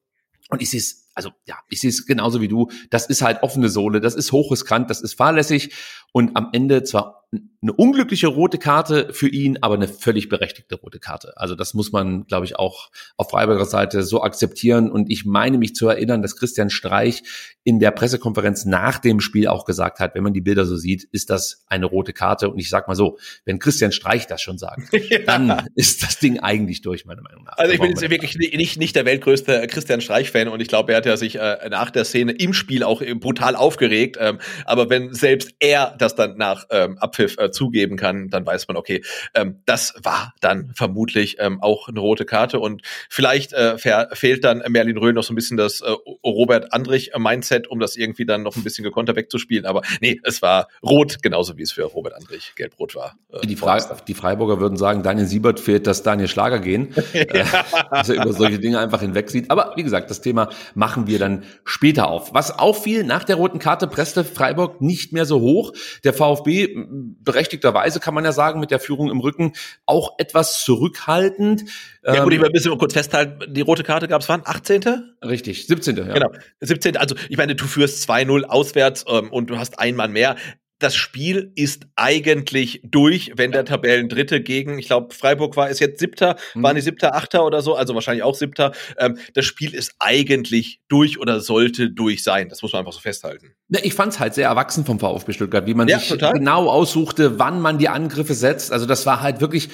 Und 0.50 0.62
ich 0.62 0.70
sehe 0.70 0.80
es, 0.80 1.08
also 1.14 1.32
ja, 1.46 1.58
ich 1.70 1.80
sehe 1.80 1.90
es 1.90 2.06
genauso 2.06 2.42
wie 2.42 2.48
du. 2.48 2.70
Das 2.90 3.06
ist 3.06 3.22
halt 3.22 3.44
offene 3.44 3.70
Sohle, 3.70 4.00
das 4.00 4.16
ist 4.16 4.32
hochriskant, 4.32 4.90
das 4.90 5.02
ist 5.02 5.14
fahrlässig 5.14 5.74
und 6.12 6.36
am 6.36 6.50
Ende 6.54 6.84
zwar 6.84 7.20
eine 7.62 7.74
unglückliche 7.74 8.28
rote 8.28 8.58
Karte 8.58 9.10
für 9.12 9.28
ihn, 9.28 9.58
aber 9.62 9.76
eine 9.76 9.88
völlig 9.88 10.30
berechtigte 10.30 10.76
rote 10.76 11.00
Karte. 11.00 11.34
Also 11.36 11.56
das 11.56 11.74
muss 11.74 11.92
man, 11.92 12.26
glaube 12.26 12.46
ich, 12.46 12.56
auch 12.56 12.90
auf 13.18 13.30
Freiburger 13.32 13.66
Seite 13.66 14.04
so 14.04 14.24
akzeptieren. 14.24 14.90
Und 14.90 15.12
ich 15.12 15.26
meine 15.26 15.58
mich 15.58 15.76
zu 15.76 15.88
erinnern, 15.90 16.22
dass 16.22 16.38
Christian 16.38 16.70
Streich 16.70 17.22
in 17.66 17.80
der 17.80 17.92
Pressekonferenz 17.92 18.66
nach 18.66 18.98
dem 18.98 19.20
Spiel 19.20 19.48
auch 19.48 19.66
gesagt 19.66 20.00
hat, 20.00 20.16
wenn 20.16 20.24
man 20.24 20.34
die 20.34 20.42
Bilder 20.42 20.66
so 20.66 20.78
sieht, 20.78 21.04
ist 21.12 21.30
das 21.30 21.66
eine 21.68 21.86
rote 21.86 22.14
Karte. 22.14 22.50
Und 22.50 22.60
ich 22.60 22.70
sag 22.70 22.88
mal 22.88 22.96
so, 22.96 23.18
wenn 23.44 23.60
Christian 23.60 23.92
Streich 23.92 24.26
das 24.26 24.42
schon 24.42 24.58
sagt, 24.58 24.94
ja. 25.10 25.20
dann 25.20 25.68
ist 25.76 26.02
das 26.02 26.18
Ding 26.18 26.40
eigentlich 26.40 26.82
durch, 26.82 27.06
meiner 27.06 27.22
Meinung 27.22 27.44
nach. 27.44 27.58
Also 27.58 27.74
ich 27.74 27.80
bin 27.82 27.90
jetzt 27.90 28.10
wirklich 28.10 28.38
nicht, 28.38 28.78
nicht 28.78 28.96
der 28.96 29.06
weltgrößte 29.06 29.68
Christian 29.68 30.00
Streich-Fan 30.00 30.48
und 30.48 30.62
ich 30.62 30.70
glaube, 30.70 30.94
er 30.94 30.98
hat 31.00 31.06
ja 31.06 31.18
sich 31.18 31.36
äh, 31.36 31.68
nach 31.70 31.92
der 31.92 32.06
Szene 32.06 32.32
im 32.32 32.54
Spiel 32.54 32.84
auch 32.84 33.04
brutal 33.20 33.58
aufgeregt. 33.58 34.18
Ähm, 34.20 34.40
aber 34.64 34.90
wenn 34.90 35.14
selbst 35.14 35.54
er 35.60 35.94
das 36.02 36.16
dann 36.16 36.38
nach 36.38 36.66
ähm, 36.70 36.98
Abpfiff 36.98 37.38
äh, 37.38 37.52
zugeben 37.52 37.98
kann, 37.98 38.30
dann 38.30 38.46
weiß 38.46 38.68
man, 38.68 38.78
okay, 38.78 39.04
ähm, 39.34 39.62
das 39.66 39.94
war 40.04 40.34
dann 40.42 40.72
vermutlich 40.76 41.38
ähm, 41.40 41.62
auch 41.62 41.88
eine 41.88 42.00
rote 42.00 42.26
Karte 42.26 42.60
und 42.60 42.82
vielleicht 43.10 43.54
äh, 43.54 43.78
fehlt 43.78 44.44
dann 44.44 44.64
Merlin 44.70 44.98
Röhl 44.98 45.14
noch 45.14 45.24
so 45.24 45.34
ein 45.34 45.36
bisschen 45.36 45.58
das 45.58 45.82
äh, 45.82 45.92
Robert 46.24 46.74
Andrich-Mindset, 46.74 47.68
um 47.68 47.80
das 47.80 47.96
irgendwie 47.96 48.26
dann 48.26 48.44
noch 48.44 48.56
ein 48.56 48.64
bisschen 48.64 48.84
gekonter 48.84 49.16
wegzuspielen. 49.16 49.66
Aber 49.66 49.82
nee, 50.02 50.20
es 50.24 50.42
war 50.42 50.68
rot, 50.84 51.22
genauso 51.22 51.58
wie 51.58 51.64
es 51.64 51.72
für 51.72 51.84
Robert 51.84 52.14
Andrich 52.14 52.54
gelb-rot 52.56 52.96
war. 52.96 53.18
Äh, 53.32 53.46
die, 53.46 53.56
Fre 53.56 53.80
die 54.08 54.14
Freiburger 54.14 54.60
würden 54.60 54.78
sagen, 54.78 55.04
Daniel 55.04 55.28
Siebert 55.28 55.60
fehlt 55.60 55.88
das 55.88 56.04
Daniel 56.04 56.28
Schlager 56.28 56.60
gehen, 56.60 56.94
ja. 57.14 57.22
äh, 57.22 57.46
dass 57.92 58.10
er 58.10 58.16
über 58.16 58.34
solche 58.34 58.60
Dinge 58.60 58.80
einfach 58.80 59.02
hinweg 59.02 59.30
sieht. 59.30 59.52
Aber 59.52 59.74
wie 59.76 59.84
gesagt, 59.84 60.10
das 60.10 60.22
Thema 60.22 60.50
machen 60.76 61.08
wir 61.08 61.20
dann 61.20 61.44
später 61.66 62.10
auf. 62.10 62.34
Was 62.34 62.58
auffiel, 62.58 63.04
nach 63.04 63.24
der 63.24 63.36
roten 63.36 63.60
Karte 63.60 63.88
presste 63.88 64.24
Freiburg 64.24 64.82
nicht 64.82 65.14
mehr 65.14 65.26
so 65.26 65.40
hoch. 65.40 65.74
Der 66.04 66.14
VfB 66.14 66.76
berechtigterweise 67.22 68.00
kann 68.00 68.14
man 68.14 68.26
ja 68.26 68.32
sagen, 68.32 68.60
mit 68.60 68.72
der 68.72 68.80
Führung 68.80 69.10
im 69.10 69.20
Rücken 69.20 69.54
auch 69.86 70.16
etwas 70.18 70.64
zurückhaltend. 70.64 71.66
Ja 72.04 72.24
gut, 72.24 72.34
ich 72.34 72.40
will 72.40 72.48
ein 72.48 72.54
bisschen 72.54 72.78
kurz 72.78 72.94
festhalten, 72.94 73.54
die 73.54 73.62
rote 73.62 73.84
Karte 73.84 74.08
gab 74.08 74.22
es 74.22 74.30
wann? 74.30 74.42
18.? 74.44 75.16
Richtig, 75.24 75.68
17. 75.68 75.98
Ja. 75.98 76.14
Genau, 76.14 76.32
17. 76.62 76.98
Also 76.98 77.16
ich 77.30 77.38
meine, 77.38 77.56
du 77.56 77.66
führst 77.66 78.10
2-0 78.10 78.44
auswärts 78.44 79.06
ähm, 79.08 79.32
und 79.32 79.50
du 79.50 79.58
hast 79.58 79.80
einen 79.80 79.98
Mann 79.98 80.12
mehr 80.12 80.36
das 80.80 80.96
Spiel 80.96 81.52
ist 81.56 81.88
eigentlich 81.96 82.82
durch, 82.84 83.34
wenn 83.36 83.52
der 83.52 83.66
Tabellendritte 83.66 84.42
gegen, 84.42 84.80
ich 84.80 84.88
glaube, 84.88 85.14
Freiburg 85.14 85.58
war 85.58 85.70
es 85.70 85.80
jetzt 85.80 86.00
siebter, 86.00 86.38
mhm. 86.56 86.64
waren 86.64 86.76
die 86.76 86.82
siebter, 86.82 87.16
achter 87.16 87.46
oder 87.46 87.62
so, 87.62 87.76
also 87.76 87.94
wahrscheinlich 87.94 88.24
auch 88.24 88.36
siebter. 88.36 88.72
Ähm, 88.98 89.18
das 89.34 89.46
Spiel 89.46 89.74
ist 89.74 89.96
eigentlich 90.00 90.80
durch 90.88 91.20
oder 91.20 91.42
sollte 91.42 91.92
durch 91.92 92.24
sein. 92.24 92.50
Das 92.50 92.62
muss 92.62 92.72
man 92.72 92.80
einfach 92.80 92.94
so 92.94 93.02
festhalten. 93.02 93.54
Ich 93.84 93.94
fand 93.94 94.14
es 94.14 94.20
halt 94.20 94.34
sehr 94.34 94.48
erwachsen 94.48 94.86
vom 94.86 95.00
VfB 95.00 95.34
Stuttgart, 95.34 95.68
wie 95.68 95.74
man 95.74 95.88
ja, 95.88 96.00
sich 96.00 96.10
total. 96.10 96.34
genau 96.34 96.70
aussuchte, 96.70 97.38
wann 97.40 97.60
man 97.62 97.78
die 97.78 97.90
Angriffe 97.90 98.34
setzt. 98.34 98.72
Also 98.72 98.86
das 98.86 99.06
war 99.06 99.22
halt 99.22 99.42
wirklich 99.42 99.70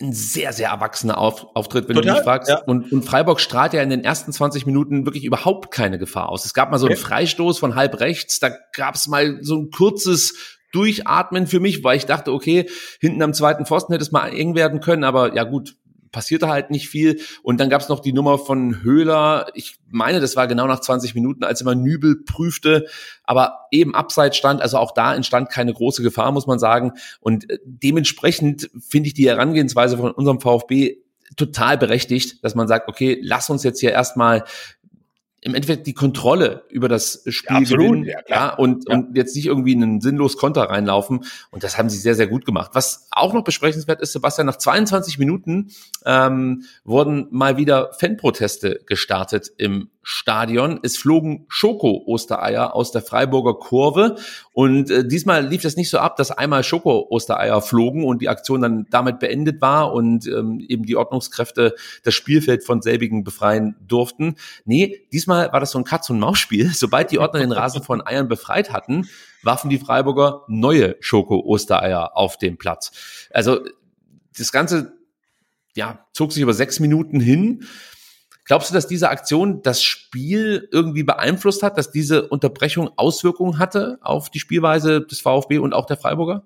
ein 0.00 0.12
sehr, 0.12 0.52
sehr 0.52 0.68
erwachsener 0.68 1.18
Auf 1.18 1.46
Auftritt, 1.54 1.88
wenn 1.88 1.96
Total, 1.96 2.12
du 2.12 2.18
mich 2.18 2.24
fragst. 2.24 2.50
Ja. 2.50 2.62
Und, 2.64 2.92
und 2.92 3.04
Freiburg 3.04 3.40
strahlt 3.40 3.72
ja 3.72 3.82
in 3.82 3.88
den 3.88 4.04
ersten 4.04 4.32
20 4.32 4.66
Minuten 4.66 5.06
wirklich 5.06 5.24
überhaupt 5.24 5.70
keine 5.70 5.98
Gefahr 5.98 6.28
aus. 6.28 6.44
Es 6.44 6.52
gab 6.52 6.70
mal 6.70 6.78
so 6.78 6.86
einen 6.86 6.96
Freistoß 6.96 7.58
von 7.58 7.74
halb 7.74 7.98
rechts, 8.00 8.38
da 8.38 8.50
gab 8.74 8.94
es 8.96 9.06
mal 9.06 9.38
so 9.42 9.56
ein 9.56 9.70
kurzes 9.70 10.56
Durchatmen 10.72 11.46
für 11.46 11.60
mich, 11.60 11.82
weil 11.82 11.96
ich 11.96 12.04
dachte, 12.04 12.32
okay, 12.32 12.68
hinten 13.00 13.22
am 13.22 13.32
zweiten 13.32 13.64
Pfosten 13.64 13.92
hätte 13.92 14.02
es 14.02 14.12
mal 14.12 14.28
eng 14.28 14.54
werden 14.54 14.80
können, 14.80 15.04
aber 15.04 15.34
ja 15.34 15.44
gut, 15.44 15.76
passierte 16.16 16.48
halt 16.48 16.70
nicht 16.70 16.88
viel. 16.88 17.20
Und 17.42 17.60
dann 17.60 17.68
gab 17.68 17.82
es 17.82 17.90
noch 17.90 18.00
die 18.00 18.14
Nummer 18.14 18.38
von 18.38 18.82
Höhler. 18.82 19.48
Ich 19.52 19.76
meine, 19.90 20.18
das 20.18 20.34
war 20.34 20.46
genau 20.46 20.66
nach 20.66 20.80
20 20.80 21.14
Minuten, 21.14 21.44
als 21.44 21.60
er 21.60 21.66
mal 21.66 21.76
Nübel 21.76 22.24
prüfte, 22.24 22.86
aber 23.22 23.66
eben 23.70 23.94
abseits 23.94 24.38
stand. 24.38 24.62
Also 24.62 24.78
auch 24.78 24.92
da 24.92 25.14
entstand 25.14 25.50
keine 25.50 25.74
große 25.74 26.02
Gefahr, 26.02 26.32
muss 26.32 26.46
man 26.46 26.58
sagen. 26.58 26.92
Und 27.20 27.50
äh, 27.50 27.58
dementsprechend 27.66 28.70
finde 28.80 29.08
ich 29.08 29.14
die 29.14 29.28
Herangehensweise 29.28 29.98
von 29.98 30.10
unserem 30.10 30.40
VfB 30.40 31.02
total 31.36 31.76
berechtigt, 31.76 32.42
dass 32.42 32.54
man 32.54 32.66
sagt, 32.66 32.88
okay, 32.88 33.18
lass 33.22 33.50
uns 33.50 33.62
jetzt 33.62 33.80
hier 33.80 33.92
erstmal 33.92 34.44
im 35.46 35.54
Endeffekt 35.54 35.86
die 35.86 35.94
Kontrolle 35.94 36.64
über 36.70 36.88
das 36.88 37.22
Spiel 37.28 37.54
ja, 37.54 37.60
absolut, 37.60 37.86
gewinnen 37.86 38.04
ja, 38.04 38.18
ja, 38.26 38.54
und, 38.54 38.88
ja. 38.88 38.96
und 38.96 39.16
jetzt 39.16 39.36
nicht 39.36 39.46
irgendwie 39.46 39.74
in 39.74 39.82
einen 39.84 40.00
sinnlos 40.00 40.36
Konter 40.36 40.62
reinlaufen. 40.62 41.24
Und 41.52 41.62
das 41.62 41.78
haben 41.78 41.88
sie 41.88 41.98
sehr, 41.98 42.16
sehr 42.16 42.26
gut 42.26 42.44
gemacht. 42.44 42.72
Was 42.74 43.06
auch 43.12 43.32
noch 43.32 43.44
besprechenswert 43.44 44.00
ist, 44.00 44.12
Sebastian, 44.12 44.48
nach 44.48 44.56
22 44.56 45.20
Minuten 45.20 45.68
ähm, 46.04 46.64
wurden 46.84 47.28
mal 47.30 47.56
wieder 47.56 47.92
Fanproteste 47.92 48.80
gestartet 48.86 49.52
im 49.56 49.90
Stadion. 50.08 50.78
Es 50.84 50.96
flogen 50.96 51.46
Schoko-Ostereier 51.48 52.76
aus 52.76 52.92
der 52.92 53.02
Freiburger 53.02 53.54
Kurve 53.54 54.14
und 54.52 54.88
äh, 54.88 55.04
diesmal 55.04 55.44
lief 55.44 55.62
das 55.62 55.76
nicht 55.76 55.90
so 55.90 55.98
ab, 55.98 56.14
dass 56.16 56.30
einmal 56.30 56.62
Schoko-Ostereier 56.62 57.60
flogen 57.60 58.04
und 58.04 58.22
die 58.22 58.28
Aktion 58.28 58.62
dann 58.62 58.86
damit 58.90 59.18
beendet 59.18 59.60
war 59.60 59.92
und 59.92 60.28
ähm, 60.28 60.60
eben 60.60 60.84
die 60.84 60.94
Ordnungskräfte 60.94 61.74
das 62.04 62.14
Spielfeld 62.14 62.62
von 62.62 62.82
selbigen 62.82 63.24
befreien 63.24 63.74
durften. 63.84 64.36
Nee, 64.64 65.06
diesmal 65.12 65.35
war 65.52 65.60
das 65.60 65.70
so 65.70 65.78
ein 65.78 65.84
Katz-und-Maus-Spiel. 65.84 66.70
Sobald 66.74 67.10
die 67.10 67.18
Ordner 67.18 67.40
den 67.40 67.52
Rasen 67.52 67.82
von 67.82 68.06
Eiern 68.06 68.28
befreit 68.28 68.72
hatten, 68.72 69.08
warfen 69.42 69.70
die 69.70 69.78
Freiburger 69.78 70.44
neue 70.48 70.96
Schoko-Ostereier 71.00 72.16
auf 72.16 72.38
den 72.38 72.58
Platz. 72.58 72.92
Also 73.30 73.60
das 74.36 74.52
Ganze 74.52 74.96
ja, 75.76 76.06
zog 76.12 76.32
sich 76.32 76.42
über 76.42 76.54
sechs 76.54 76.80
Minuten 76.80 77.20
hin. 77.20 77.66
Glaubst 78.44 78.70
du, 78.70 78.74
dass 78.74 78.86
diese 78.86 79.10
Aktion 79.10 79.62
das 79.62 79.82
Spiel 79.82 80.68
irgendwie 80.72 81.02
beeinflusst 81.02 81.62
hat, 81.62 81.76
dass 81.76 81.90
diese 81.90 82.28
Unterbrechung 82.28 82.90
Auswirkungen 82.96 83.58
hatte 83.58 83.98
auf 84.00 84.30
die 84.30 84.40
Spielweise 84.40 85.00
des 85.02 85.20
VfB 85.20 85.58
und 85.58 85.74
auch 85.74 85.86
der 85.86 85.96
Freiburger? 85.96 86.44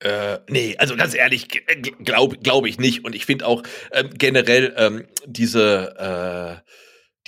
Äh, 0.00 0.38
nee, 0.48 0.76
also 0.78 0.96
ganz 0.96 1.14
ehrlich, 1.14 1.48
glaube 2.04 2.38
glaub 2.38 2.66
ich 2.66 2.78
nicht. 2.78 3.04
Und 3.04 3.14
ich 3.14 3.26
finde 3.26 3.46
auch 3.46 3.62
ähm, 3.92 4.10
generell 4.16 4.74
ähm, 4.76 5.04
diese 5.26 6.62
äh, 6.64 6.70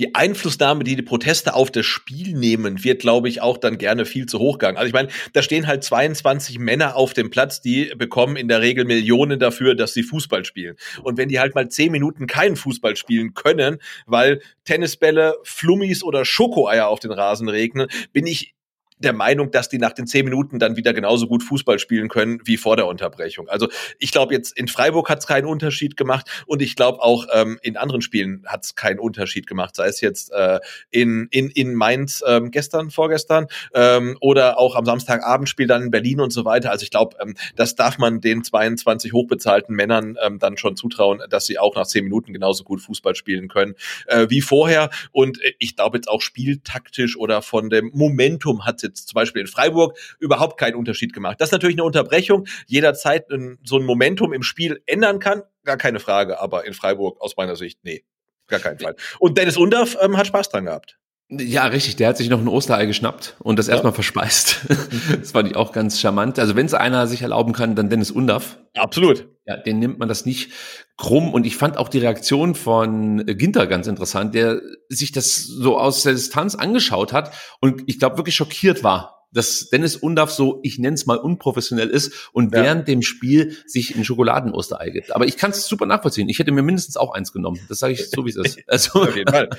die 0.01 0.15
Einflussnahme, 0.15 0.83
die 0.83 0.97
die 0.97 1.03
Proteste 1.03 1.55
auf 1.55 1.71
das 1.71 1.85
Spiel 1.85 2.33
nehmen, 2.33 2.83
wird, 2.83 3.03
glaube 3.03 3.29
ich, 3.29 3.43
auch 3.43 3.59
dann 3.59 3.77
gerne 3.77 4.07
viel 4.07 4.25
zu 4.27 4.39
hoch 4.39 4.59
gegangen. 4.59 4.79
Also 4.79 4.89
ich 4.89 4.95
meine, 4.95 5.09
da 5.35 5.43
stehen 5.43 5.67
halt 5.67 5.85
22 5.85 6.59
Männer 6.59 6.97
auf 6.97 7.13
dem 7.13 7.29
Platz, 7.29 7.61
die 7.61 7.93
bekommen 7.97 8.37
in 8.37 8.49
der 8.49 8.63
Regel 8.63 8.87
Millionen 8.87 9.39
dafür, 9.39 9.75
dass 9.75 9.93
sie 9.93 10.03
Fußball 10.03 10.47
spielen. 10.47 10.77
Und 11.03 11.19
wenn 11.19 11.29
die 11.29 11.39
halt 11.39 11.55
mal 11.55 11.69
10 11.69 11.93
Minuten 11.93 12.27
keinen 12.27 12.57
Fußball 12.57 12.97
spielen 12.97 13.35
können, 13.35 13.79
weil 14.07 14.41
Tennisbälle, 14.65 15.35
Flummis 15.45 16.03
oder 16.03 16.25
Schokoeier 16.25 16.89
auf 16.89 17.01
den 17.01 17.13
Rasen 17.13 17.49
regnen, 17.49 17.89
bin 18.13 18.27
ich 18.27 18.55
der 19.01 19.13
Meinung, 19.13 19.51
dass 19.51 19.69
die 19.69 19.79
nach 19.79 19.93
den 19.93 20.07
zehn 20.07 20.25
Minuten 20.25 20.59
dann 20.59 20.77
wieder 20.77 20.93
genauso 20.93 21.27
gut 21.27 21.43
Fußball 21.43 21.79
spielen 21.79 22.09
können 22.09 22.41
wie 22.45 22.57
vor 22.57 22.77
der 22.77 22.87
Unterbrechung. 22.87 23.49
Also 23.49 23.69
ich 23.99 24.13
glaube 24.13 24.35
jetzt 24.35 24.57
in 24.57 24.69
Freiburg 24.69 25.09
hat 25.09 25.21
es 25.21 25.27
keinen 25.27 25.47
Unterschied 25.47 25.97
gemacht 25.97 26.31
und 26.47 26.63
ich 26.63 26.77
glaube 26.77 27.03
auch 27.03 27.27
ähm, 27.33 27.59
in 27.63 27.77
anderen 27.77 28.03
Spielen 28.03 28.45
hat 28.47 28.65
es 28.65 28.75
keinen 28.75 28.99
Unterschied 28.99 29.47
gemacht, 29.47 29.75
sei 29.75 29.89
es 29.89 30.01
jetzt 30.01 30.33
äh, 30.33 30.61
in, 30.91 31.29
in, 31.31 31.51
in 31.51 31.75
Mainz 31.75 32.23
ähm, 32.27 32.51
gestern, 32.51 32.91
vorgestern 32.91 33.47
ähm, 33.75 34.17
oder 34.21 34.59
auch 34.59 34.77
am 34.77 34.85
Samstagabendspiel 34.85 35.67
dann 35.67 35.83
in 35.83 35.91
Berlin 35.91 36.21
und 36.21 36.33
so 36.33 36.45
weiter. 36.45 36.71
Also 36.71 36.85
ich 36.85 36.91
glaube, 36.91 37.17
ähm, 37.21 37.35
das 37.57 37.75
darf 37.75 37.99
man 37.99 38.21
den 38.21 38.45
22 38.45 39.13
hochbezahlten 39.13 39.75
Männern 39.75 40.17
ähm, 40.23 40.39
dann 40.39 40.57
schon 40.59 40.77
zutrauen, 40.77 41.23
dass 41.31 41.47
sie 41.47 41.59
auch 41.59 41.75
nach 41.75 41.87
zehn 41.87 42.05
Minuten 42.05 42.33
genauso 42.33 42.65
gut 42.65 42.81
Fußball 42.83 43.15
spielen 43.15 43.49
können 43.49 43.75
äh, 44.07 44.27
wie 44.29 44.43
vorher. 44.43 44.91
Und 45.13 45.41
äh, 45.43 45.55
ich 45.59 45.77
glaube 45.77 45.97
jetzt 45.97 46.09
auch 46.09 46.21
spieltaktisch 46.21 47.17
oder 47.17 47.43
von 47.43 47.71
dem 47.71 47.91
Momentum 47.95 48.67
hat 48.67 48.81
jetzt 48.91 49.09
zum 49.09 49.15
Beispiel 49.15 49.43
in 49.43 49.49
Freiburg 49.49 49.99
überhaupt 50.19 50.59
keinen 50.59 50.75
Unterschied 50.75 51.13
gemacht. 51.13 51.41
Das 51.41 51.49
ist 51.49 51.53
natürlich 51.53 51.77
eine 51.77 51.85
Unterbrechung, 51.85 52.47
jederzeit 52.67 53.27
so 53.65 53.79
ein 53.79 53.85
Momentum 53.85 54.33
im 54.33 54.43
Spiel 54.43 54.83
ändern 54.87 55.19
kann, 55.19 55.43
gar 55.65 55.77
keine 55.77 56.01
Frage. 56.01 56.41
Aber 56.41 56.67
in 56.67 56.75
Freiburg 56.75 57.21
aus 57.21 57.37
meiner 57.37 57.57
Sicht, 57.57 57.79
nee, 57.83 58.05
gar 58.49 58.61
keinen 58.61 58.79
Fall. 58.79 58.97
Und 59.19 59.39
Dennis 59.39 59.57
Undaff 59.57 59.97
ähm, 60.01 60.17
hat 60.17 60.27
Spaß 60.27 60.51
dran 60.51 60.67
gehabt. 60.67 60.99
Ja, 61.33 61.67
richtig. 61.67 61.95
Der 61.95 62.09
hat 62.09 62.17
sich 62.17 62.29
noch 62.29 62.41
ein 62.41 62.49
Osterei 62.49 62.87
geschnappt 62.87 63.37
und 63.39 63.57
das 63.57 63.69
ja. 63.69 63.75
erstmal 63.75 63.93
verspeist. 63.93 64.67
das 65.21 65.31
fand 65.31 65.49
ich 65.49 65.55
auch 65.55 65.71
ganz 65.71 66.01
charmant. 66.01 66.41
Also 66.41 66.57
wenn 66.57 66.67
es 66.67 66.75
einer 66.75 67.07
sich 67.07 67.23
erlauben 67.23 67.53
kann, 67.53 67.77
dann 67.77 67.89
Dennis 67.89 68.11
Undaff. 68.11 68.59
Absolut. 68.75 69.29
Ja, 69.47 69.57
den 69.57 69.79
nimmt 69.79 70.01
man 70.01 70.09
das 70.09 70.27
nicht 70.27 70.51
krumm. 71.01 71.33
Und 71.33 71.47
ich 71.47 71.57
fand 71.57 71.77
auch 71.77 71.89
die 71.89 71.99
Reaktion 71.99 72.55
von 72.55 73.25
Ginter 73.27 73.67
ganz 73.67 73.89
interessant, 73.89 74.35
der 74.35 74.61
sich 74.89 75.11
das 75.11 75.45
so 75.45 75.77
aus 75.77 76.05
der 76.05 76.13
Distanz 76.13 76.55
angeschaut 76.55 77.13
hat 77.13 77.33
und 77.61 77.83
ich 77.87 77.99
glaube 77.99 78.19
wirklich 78.19 78.37
schockiert 78.37 78.85
war 78.85 79.20
dass 79.33 79.69
Dennis 79.71 79.97
Undaff 79.97 80.31
so, 80.31 80.61
ich 80.63 80.79
nenne 80.79 80.95
es 80.95 81.07
mal 81.07 81.19
unprofessionell 81.19 81.89
ist 81.89 82.31
und 82.33 82.55
ja. 82.55 82.63
während 82.63 82.89
dem 82.89 83.03
Spiel 83.03 83.57
sich 83.67 83.95
ein 83.95 84.05
Schokoladen-Osterei 84.05 84.91
gibt. 84.91 85.15
Aber 85.15 85.27
ich 85.27 85.37
kann 85.37 85.51
es 85.51 85.67
super 85.67 85.87
nachvollziehen. 85.87 86.29
Ich 86.29 86.39
hätte 86.39 86.53
mir 86.53 86.63
mindestens 86.63 86.97
auch 86.97 87.13
eins 87.13 87.33
genommen. 87.33 87.61
Das 87.69 87.79
sage 87.79 87.93
ich 87.93 88.11
so, 88.11 88.25
wie 88.25 88.31
es 88.31 88.37
ist. 88.37 88.59
Also, 88.67 89.03
Auf 89.03 89.17
jeden 89.17 89.33
Fall. 89.33 89.51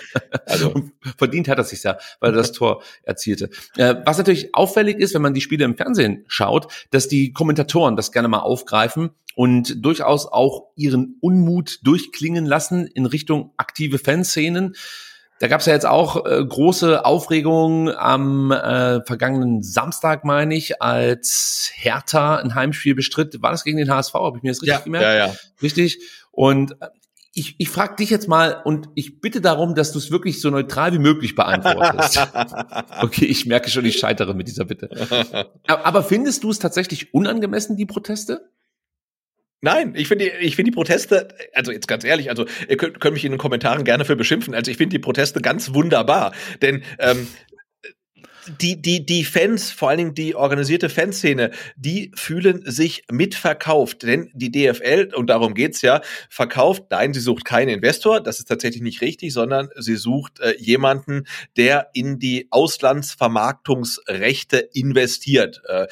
Also 0.45 0.73
verdient 1.17 1.47
hat 1.47 1.57
er 1.57 1.63
sich 1.63 1.83
ja, 1.83 1.97
weil 2.19 2.31
er 2.31 2.37
das 2.37 2.51
Tor 2.53 2.81
erzielte. 3.03 3.49
Äh, 3.75 3.95
was 4.05 4.17
natürlich 4.17 4.55
auffällig 4.55 4.97
ist, 4.97 5.13
wenn 5.13 5.21
man 5.21 5.33
die 5.33 5.41
Spiele 5.41 5.65
im 5.65 5.75
Fernsehen 5.75 6.23
schaut, 6.27 6.67
dass 6.91 7.07
die 7.07 7.33
Kommentatoren 7.33 7.95
das 7.95 8.11
gerne 8.11 8.27
mal 8.27 8.39
aufgreifen 8.39 9.11
und 9.35 9.83
durchaus 9.83 10.25
auch 10.27 10.69
ihren 10.75 11.17
Unmut 11.21 11.79
durchklingen 11.83 12.45
lassen 12.45 12.87
in 12.87 13.05
Richtung 13.05 13.53
aktive 13.57 13.97
Fanszenen. 13.97 14.75
Da 15.41 15.47
gab 15.47 15.61
es 15.61 15.65
ja 15.65 15.73
jetzt 15.73 15.87
auch 15.87 16.23
äh, 16.27 16.45
große 16.45 17.03
Aufregung 17.03 17.89
am 17.89 18.51
äh, 18.51 19.03
vergangenen 19.03 19.63
Samstag, 19.63 20.23
meine 20.23 20.53
ich, 20.53 20.83
als 20.83 21.71
Hertha 21.73 22.35
ein 22.35 22.53
Heimspiel 22.53 22.93
bestritt. 22.93 23.41
War 23.41 23.49
das 23.49 23.63
gegen 23.63 23.79
den 23.79 23.89
HSV? 23.89 24.13
Habe 24.13 24.37
ich 24.37 24.43
mir 24.43 24.51
das 24.51 24.61
richtig 24.61 24.77
ja, 24.77 24.83
gemerkt? 24.83 25.03
Ja, 25.03 25.15
ja. 25.15 25.35
Richtig. 25.59 25.99
Und 26.29 26.73
äh, 26.79 26.89
ich, 27.33 27.55
ich 27.57 27.69
frage 27.69 27.95
dich 27.95 28.11
jetzt 28.11 28.27
mal 28.27 28.61
und 28.63 28.89
ich 28.93 29.19
bitte 29.19 29.41
darum, 29.41 29.73
dass 29.73 29.91
du 29.91 29.97
es 29.97 30.11
wirklich 30.11 30.39
so 30.41 30.51
neutral 30.51 30.93
wie 30.93 30.99
möglich 30.99 31.33
beantwortest. 31.33 32.19
okay, 33.01 33.25
ich 33.25 33.47
merke 33.47 33.71
schon, 33.71 33.83
ich 33.85 33.97
scheitere 33.97 34.35
mit 34.35 34.47
dieser 34.47 34.65
Bitte. 34.65 34.91
Aber 35.65 36.03
findest 36.03 36.43
du 36.43 36.51
es 36.51 36.59
tatsächlich 36.59 37.15
unangemessen, 37.15 37.77
die 37.77 37.87
Proteste? 37.87 38.51
Nein, 39.61 39.93
ich 39.95 40.07
finde 40.07 40.25
ich 40.25 40.55
finde 40.55 40.71
die 40.71 40.75
Proteste, 40.75 41.27
also 41.53 41.71
jetzt 41.71 41.87
ganz 41.87 42.03
ehrlich, 42.03 42.29
also 42.29 42.45
ihr 42.67 42.77
könnt, 42.77 42.99
könnt 42.99 43.13
mich 43.13 43.25
in 43.25 43.31
den 43.31 43.37
Kommentaren 43.37 43.83
gerne 43.83 44.05
für 44.05 44.15
beschimpfen. 44.15 44.55
Also 44.55 44.71
ich 44.71 44.77
finde 44.77 44.95
die 44.95 44.99
Proteste 44.99 45.39
ganz 45.39 45.73
wunderbar, 45.73 46.33
denn 46.61 46.83
ähm, 46.97 47.27
die, 48.59 48.81
die, 48.81 49.05
die 49.05 49.23
Fans, 49.23 49.71
vor 49.71 49.89
allen 49.89 49.99
Dingen 49.99 50.15
die 50.15 50.35
organisierte 50.35 50.89
Fanszene, 50.89 51.51
die 51.75 52.11
fühlen 52.15 52.63
sich 52.65 53.03
mitverkauft. 53.11 54.01
Denn 54.03 54.31
die 54.33 54.51
DFL, 54.51 55.11
und 55.15 55.29
darum 55.29 55.53
geht's 55.53 55.81
ja, 55.81 56.01
verkauft, 56.29 56.85
nein, 56.89 57.13
sie 57.13 57.19
sucht 57.19 57.43
keinen 57.45 57.69
Investor, 57.69 58.21
das 58.21 58.39
ist 58.39 58.45
tatsächlich 58.45 58.81
nicht 58.81 59.01
richtig, 59.01 59.33
sondern 59.33 59.69
sie 59.77 59.95
sucht 59.95 60.39
äh, 60.39 60.55
jemanden, 60.57 61.25
der 61.55 61.89
in 61.93 62.17
die 62.19 62.47
Auslandsvermarktungsrechte 62.49 64.57
investiert. 64.73 65.61
Äh, 65.67 65.85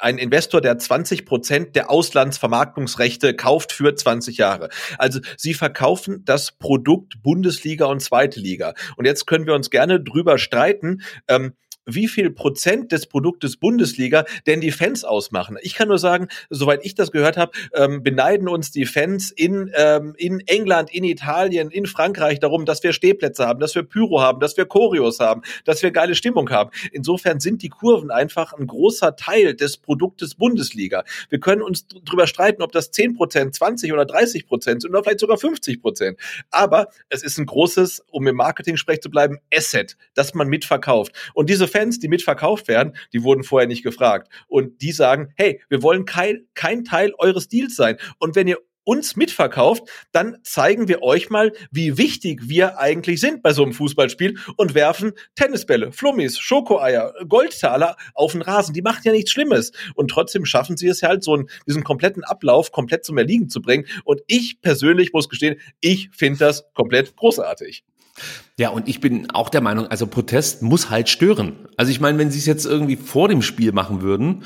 ein 0.00 0.18
Investor, 0.18 0.60
der 0.60 0.78
20 0.78 1.26
Prozent 1.26 1.76
der 1.76 1.90
Auslandsvermarktungsrechte 1.90 3.34
kauft 3.34 3.72
für 3.72 3.94
20 3.94 4.38
Jahre. 4.38 4.68
Also 4.98 5.20
sie 5.36 5.54
verkaufen 5.54 6.22
das 6.24 6.52
Produkt 6.52 7.22
Bundesliga 7.22 7.86
und 7.86 8.00
Zweite 8.00 8.40
Liga. 8.40 8.74
Und 8.96 9.04
jetzt 9.04 9.26
können 9.26 9.46
wir 9.46 9.54
uns 9.54 9.70
gerne 9.70 10.00
drüber 10.00 10.38
streiten. 10.38 11.02
Ähm, 11.28 11.54
wie 11.86 12.08
viel 12.08 12.30
Prozent 12.30 12.92
des 12.92 13.06
Produktes 13.06 13.56
Bundesliga 13.56 14.24
denn 14.46 14.60
die 14.60 14.72
Fans 14.72 15.04
ausmachen. 15.04 15.56
Ich 15.62 15.74
kann 15.74 15.88
nur 15.88 15.98
sagen, 15.98 16.28
soweit 16.50 16.84
ich 16.84 16.94
das 16.94 17.12
gehört 17.12 17.36
habe, 17.36 17.52
ähm, 17.74 18.02
beneiden 18.02 18.48
uns 18.48 18.72
die 18.72 18.84
Fans 18.84 19.30
in, 19.30 19.70
ähm, 19.74 20.14
in 20.18 20.40
England, 20.40 20.92
in 20.92 21.04
Italien, 21.04 21.70
in 21.70 21.86
Frankreich 21.86 22.40
darum, 22.40 22.66
dass 22.66 22.82
wir 22.82 22.92
Stehplätze 22.92 23.46
haben, 23.46 23.60
dass 23.60 23.74
wir 23.74 23.84
Pyro 23.84 24.20
haben, 24.20 24.40
dass 24.40 24.56
wir 24.56 24.66
Choreos 24.66 25.20
haben, 25.20 25.42
dass 25.64 25.82
wir 25.82 25.92
geile 25.92 26.14
Stimmung 26.14 26.50
haben. 26.50 26.70
Insofern 26.92 27.40
sind 27.40 27.62
die 27.62 27.68
Kurven 27.68 28.10
einfach 28.10 28.52
ein 28.52 28.66
großer 28.66 29.16
Teil 29.16 29.54
des 29.54 29.76
Produktes 29.76 30.34
Bundesliga. 30.34 31.04
Wir 31.28 31.38
können 31.38 31.62
uns 31.62 31.86
drüber 31.86 32.26
streiten, 32.26 32.62
ob 32.62 32.72
das 32.72 32.90
10 32.90 33.14
Prozent, 33.14 33.54
20 33.54 33.92
oder 33.92 34.04
30 34.04 34.46
Prozent 34.46 34.82
sind 34.82 34.90
oder 34.90 35.04
vielleicht 35.04 35.20
sogar 35.20 35.38
50 35.38 35.80
Prozent. 35.80 36.18
Aber 36.50 36.88
es 37.08 37.22
ist 37.22 37.38
ein 37.38 37.46
großes, 37.46 38.04
um 38.10 38.26
im 38.26 38.36
Marketing-Sprech 38.36 39.00
zu 39.00 39.10
bleiben, 39.10 39.38
Asset, 39.54 39.96
das 40.14 40.34
man 40.34 40.48
mitverkauft. 40.48 41.12
Und 41.34 41.48
diese 41.48 41.68
Fans, 41.76 41.98
die 41.98 42.08
mitverkauft 42.08 42.68
werden, 42.68 42.96
die 43.12 43.22
wurden 43.22 43.44
vorher 43.44 43.68
nicht 43.68 43.82
gefragt. 43.82 44.32
Und 44.48 44.80
die 44.80 44.92
sagen, 44.92 45.32
hey, 45.36 45.60
wir 45.68 45.82
wollen 45.82 46.06
kein, 46.06 46.46
kein 46.54 46.84
Teil 46.84 47.12
eures 47.18 47.48
Deals 47.48 47.76
sein. 47.76 47.98
Und 48.18 48.34
wenn 48.34 48.48
ihr 48.48 48.58
uns 48.86 49.16
mitverkauft, 49.16 49.82
dann 50.12 50.38
zeigen 50.44 50.86
wir 50.86 51.02
euch 51.02 51.28
mal, 51.28 51.52
wie 51.72 51.98
wichtig 51.98 52.48
wir 52.48 52.78
eigentlich 52.78 53.20
sind 53.20 53.42
bei 53.42 53.52
so 53.52 53.64
einem 53.64 53.72
Fußballspiel 53.72 54.38
und 54.56 54.74
werfen 54.74 55.12
Tennisbälle, 55.34 55.90
Flummis, 55.92 56.38
Schokoeier, 56.38 57.12
Goldtaler 57.28 57.96
auf 58.14 58.32
den 58.32 58.42
Rasen. 58.42 58.74
Die 58.74 58.82
machen 58.82 59.02
ja 59.04 59.12
nichts 59.12 59.32
Schlimmes. 59.32 59.72
Und 59.96 60.08
trotzdem 60.08 60.46
schaffen 60.46 60.76
sie 60.76 60.86
es 60.86 61.02
halt, 61.02 61.24
so 61.24 61.34
einen, 61.34 61.48
diesen 61.66 61.82
kompletten 61.82 62.22
Ablauf 62.22 62.70
komplett 62.70 63.04
zum 63.04 63.18
Erliegen 63.18 63.50
zu 63.50 63.60
bringen. 63.60 63.86
Und 64.04 64.20
ich 64.28 64.60
persönlich 64.62 65.12
muss 65.12 65.28
gestehen, 65.28 65.56
ich 65.80 66.08
finde 66.12 66.38
das 66.38 66.72
komplett 66.72 67.16
großartig. 67.16 67.84
Ja, 68.58 68.70
und 68.70 68.88
ich 68.88 69.00
bin 69.00 69.30
auch 69.30 69.50
der 69.50 69.60
Meinung, 69.60 69.86
also 69.88 70.06
Protest 70.06 70.62
muss 70.62 70.88
halt 70.88 71.08
stören. 71.08 71.68
Also 71.76 71.90
ich 71.92 72.00
meine, 72.00 72.18
wenn 72.18 72.30
sie 72.30 72.38
es 72.38 72.46
jetzt 72.46 72.64
irgendwie 72.64 72.96
vor 72.96 73.28
dem 73.28 73.42
Spiel 73.42 73.72
machen 73.72 74.00
würden, 74.00 74.44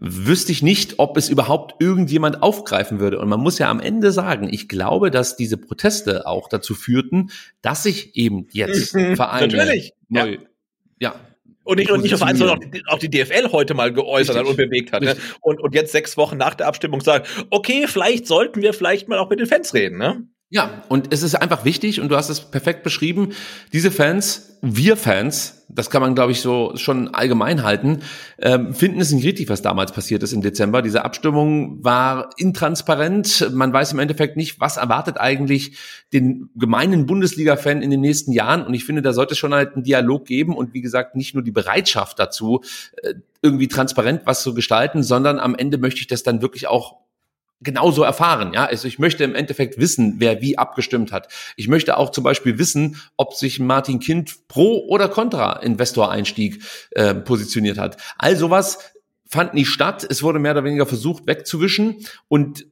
wüsste 0.00 0.52
ich 0.52 0.62
nicht, 0.62 0.98
ob 0.98 1.16
es 1.18 1.28
überhaupt 1.28 1.82
irgendjemand 1.82 2.42
aufgreifen 2.42 2.98
würde. 2.98 3.18
Und 3.18 3.28
man 3.28 3.40
muss 3.40 3.58
ja 3.58 3.70
am 3.70 3.80
Ende 3.80 4.10
sagen, 4.10 4.48
ich 4.50 4.68
glaube, 4.68 5.10
dass 5.10 5.36
diese 5.36 5.58
Proteste 5.58 6.26
auch 6.26 6.48
dazu 6.48 6.74
führten, 6.74 7.30
dass 7.60 7.82
sich 7.82 8.16
eben 8.16 8.46
jetzt 8.52 8.94
mhm, 8.94 9.16
Vereine 9.16 9.48
Natürlich. 9.48 9.92
neu, 10.08 10.38
ja. 10.98 11.12
ja 11.12 11.14
und 11.64 11.78
nicht, 11.78 11.90
und 11.90 12.02
nicht 12.02 12.10
nur 12.10 12.18
Verein, 12.18 12.36
sondern 12.36 12.58
auch 12.58 12.70
die, 12.70 12.82
auch 12.86 12.98
die 12.98 13.10
DFL 13.10 13.52
heute 13.52 13.74
mal 13.74 13.92
geäußert 13.92 14.36
Richtig. 14.36 14.40
hat 14.40 14.46
und 14.50 14.56
bewegt 14.56 14.92
hat. 14.92 15.02
Ne? 15.02 15.16
Und, 15.40 15.60
und 15.60 15.74
jetzt 15.74 15.92
sechs 15.92 16.16
Wochen 16.16 16.36
nach 16.36 16.54
der 16.54 16.66
Abstimmung 16.66 17.00
sagt, 17.00 17.28
okay, 17.50 17.86
vielleicht 17.86 18.26
sollten 18.26 18.62
wir 18.62 18.72
vielleicht 18.72 19.08
mal 19.08 19.18
auch 19.18 19.30
mit 19.30 19.38
den 19.38 19.46
Fans 19.46 19.72
reden. 19.74 19.98
Ne? 19.98 20.26
Ja, 20.52 20.82
und 20.90 21.14
es 21.14 21.22
ist 21.22 21.34
einfach 21.34 21.64
wichtig, 21.64 21.98
und 21.98 22.10
du 22.10 22.16
hast 22.16 22.28
es 22.28 22.42
perfekt 22.42 22.82
beschrieben, 22.82 23.30
diese 23.72 23.90
Fans, 23.90 24.58
wir 24.60 24.98
Fans, 24.98 25.64
das 25.70 25.88
kann 25.88 26.02
man, 26.02 26.14
glaube 26.14 26.32
ich, 26.32 26.42
so 26.42 26.72
schon 26.76 27.14
allgemein 27.14 27.62
halten, 27.62 28.00
ähm, 28.38 28.74
finden 28.74 29.00
es 29.00 29.10
nicht 29.12 29.24
richtig, 29.24 29.48
was 29.48 29.62
damals 29.62 29.92
passiert 29.92 30.22
ist 30.22 30.34
im 30.34 30.42
Dezember. 30.42 30.82
Diese 30.82 31.06
Abstimmung 31.06 31.82
war 31.82 32.28
intransparent. 32.36 33.50
Man 33.54 33.72
weiß 33.72 33.92
im 33.92 33.98
Endeffekt 33.98 34.36
nicht, 34.36 34.60
was 34.60 34.76
erwartet 34.76 35.18
eigentlich 35.18 35.78
den 36.12 36.50
gemeinen 36.54 37.06
Bundesliga-Fan 37.06 37.80
in 37.80 37.90
den 37.90 38.02
nächsten 38.02 38.32
Jahren. 38.32 38.66
Und 38.66 38.74
ich 38.74 38.84
finde, 38.84 39.00
da 39.00 39.14
sollte 39.14 39.32
es 39.32 39.38
schon 39.38 39.54
halt 39.54 39.72
einen 39.72 39.84
Dialog 39.84 40.26
geben 40.26 40.54
und 40.54 40.74
wie 40.74 40.82
gesagt, 40.82 41.16
nicht 41.16 41.32
nur 41.32 41.42
die 41.42 41.50
Bereitschaft 41.50 42.18
dazu, 42.18 42.60
äh, 43.02 43.14
irgendwie 43.40 43.68
transparent 43.68 44.20
was 44.26 44.42
zu 44.42 44.52
gestalten, 44.52 45.02
sondern 45.02 45.40
am 45.40 45.54
Ende 45.54 45.78
möchte 45.78 46.00
ich 46.00 46.08
das 46.08 46.22
dann 46.22 46.42
wirklich 46.42 46.68
auch 46.68 47.01
genauso 47.62 48.02
erfahren. 48.02 48.52
Ja, 48.54 48.64
also 48.64 48.88
ich 48.88 48.98
möchte 48.98 49.24
im 49.24 49.34
Endeffekt 49.34 49.78
wissen, 49.78 50.16
wer 50.18 50.40
wie 50.40 50.58
abgestimmt 50.58 51.12
hat. 51.12 51.28
Ich 51.56 51.68
möchte 51.68 51.96
auch 51.96 52.10
zum 52.10 52.24
Beispiel 52.24 52.58
wissen, 52.58 53.00
ob 53.16 53.34
sich 53.34 53.60
Martin 53.60 54.00
Kind 54.00 54.48
pro 54.48 54.86
oder 54.88 55.08
contra 55.08 55.54
Investoreinstieg 55.60 56.62
äh, 56.90 57.14
positioniert 57.14 57.78
hat. 57.78 57.96
All 58.18 58.36
sowas 58.36 58.78
fand 59.28 59.54
nicht 59.54 59.68
statt. 59.68 60.06
Es 60.08 60.22
wurde 60.22 60.38
mehr 60.38 60.52
oder 60.52 60.64
weniger 60.64 60.86
versucht 60.86 61.26
wegzuwischen 61.26 62.06
und 62.28 62.66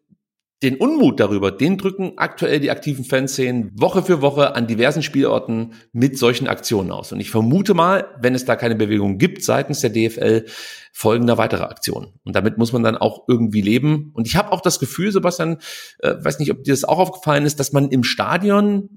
den 0.63 0.77
Unmut 0.77 1.21
darüber, 1.21 1.51
den 1.51 1.79
drücken 1.79 2.13
aktuell 2.17 2.61
die 2.61 2.71
aktiven 2.71 3.05
Fanszenen 3.05 3.71
Woche 3.75 4.03
für 4.03 4.21
Woche 4.21 4.55
an 4.55 4.67
diversen 4.67 5.03
Spielorten 5.03 5.73
mit 5.93 6.19
solchen 6.19 6.49
Aktionen 6.49 6.91
aus. 6.91 7.13
Und 7.13 7.21
ich 7.21 7.31
vermute 7.31 7.73
mal, 7.73 8.07
wenn 8.21 8.35
es 8.35 8.45
da 8.45 8.57
keine 8.57 8.75
Bewegung 8.75 9.17
gibt 9.17 9.43
seitens 9.43 9.81
der 9.81 9.91
DFL, 9.91 10.45
folgender 10.93 11.39
weitere 11.39 11.65
Aktionen. 11.65 12.09
Und 12.25 12.37
damit 12.37 12.59
muss 12.59 12.73
man 12.73 12.83
dann 12.83 12.97
auch 12.97 13.25
irgendwie 13.27 13.63
leben. 13.63 14.11
Und 14.13 14.27
ich 14.27 14.37
habe 14.37 14.53
auch 14.53 14.61
das 14.61 14.79
Gefühl, 14.79 15.13
Sebastian, 15.13 15.59
äh, 16.01 16.17
weiß 16.21 16.39
nicht, 16.41 16.51
ob 16.51 16.63
dir 16.63 16.73
das 16.73 16.85
auch 16.85 16.99
aufgefallen 16.99 17.47
ist, 17.47 17.59
dass 17.59 17.73
man 17.73 17.89
im 17.89 18.05
Stadion 18.05 18.91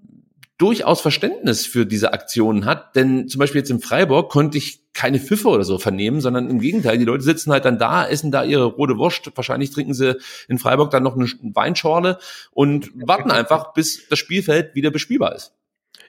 durchaus 0.57 1.01
Verständnis 1.01 1.65
für 1.65 1.85
diese 1.85 2.13
Aktionen 2.13 2.65
hat. 2.65 2.95
Denn 2.95 3.27
zum 3.27 3.39
Beispiel 3.39 3.59
jetzt 3.59 3.71
in 3.71 3.79
Freiburg 3.79 4.29
konnte 4.29 4.57
ich 4.57 4.83
keine 4.93 5.19
Pfiffe 5.19 5.49
oder 5.49 5.63
so 5.63 5.79
vernehmen, 5.79 6.21
sondern 6.21 6.49
im 6.49 6.59
Gegenteil, 6.59 6.97
die 6.97 7.05
Leute 7.05 7.23
sitzen 7.23 7.51
halt 7.51 7.65
dann 7.65 7.79
da, 7.79 8.07
essen 8.07 8.31
da 8.31 8.43
ihre 8.43 8.65
rote 8.65 8.97
Wurst. 8.97 9.31
Wahrscheinlich 9.35 9.71
trinken 9.71 9.93
sie 9.93 10.17
in 10.47 10.59
Freiburg 10.59 10.91
dann 10.91 11.03
noch 11.03 11.15
eine 11.15 11.25
Weinschorle 11.41 12.19
und 12.51 12.91
warten 12.93 13.31
einfach, 13.31 13.73
bis 13.73 14.07
das 14.07 14.19
Spielfeld 14.19 14.75
wieder 14.75 14.91
bespielbar 14.91 15.35
ist. 15.35 15.53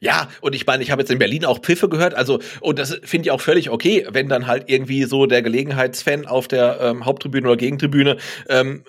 Ja, 0.00 0.28
und 0.42 0.54
ich 0.54 0.66
meine, 0.66 0.82
ich 0.82 0.90
habe 0.90 1.00
jetzt 1.00 1.10
in 1.10 1.18
Berlin 1.18 1.46
auch 1.46 1.60
Pfiffe 1.60 1.88
gehört, 1.88 2.14
also 2.14 2.40
und 2.60 2.78
das 2.78 2.98
finde 3.04 3.26
ich 3.26 3.30
auch 3.30 3.40
völlig 3.40 3.70
okay, 3.70 4.06
wenn 4.10 4.28
dann 4.28 4.46
halt 4.46 4.64
irgendwie 4.66 5.04
so 5.04 5.24
der 5.24 5.40
Gelegenheitsfan 5.40 6.26
auf 6.26 6.46
der 6.46 6.78
ähm, 6.80 7.06
Haupttribüne 7.06 7.46
oder 7.46 7.56
Gegentribüne 7.56 8.18
ähm, 8.48 8.84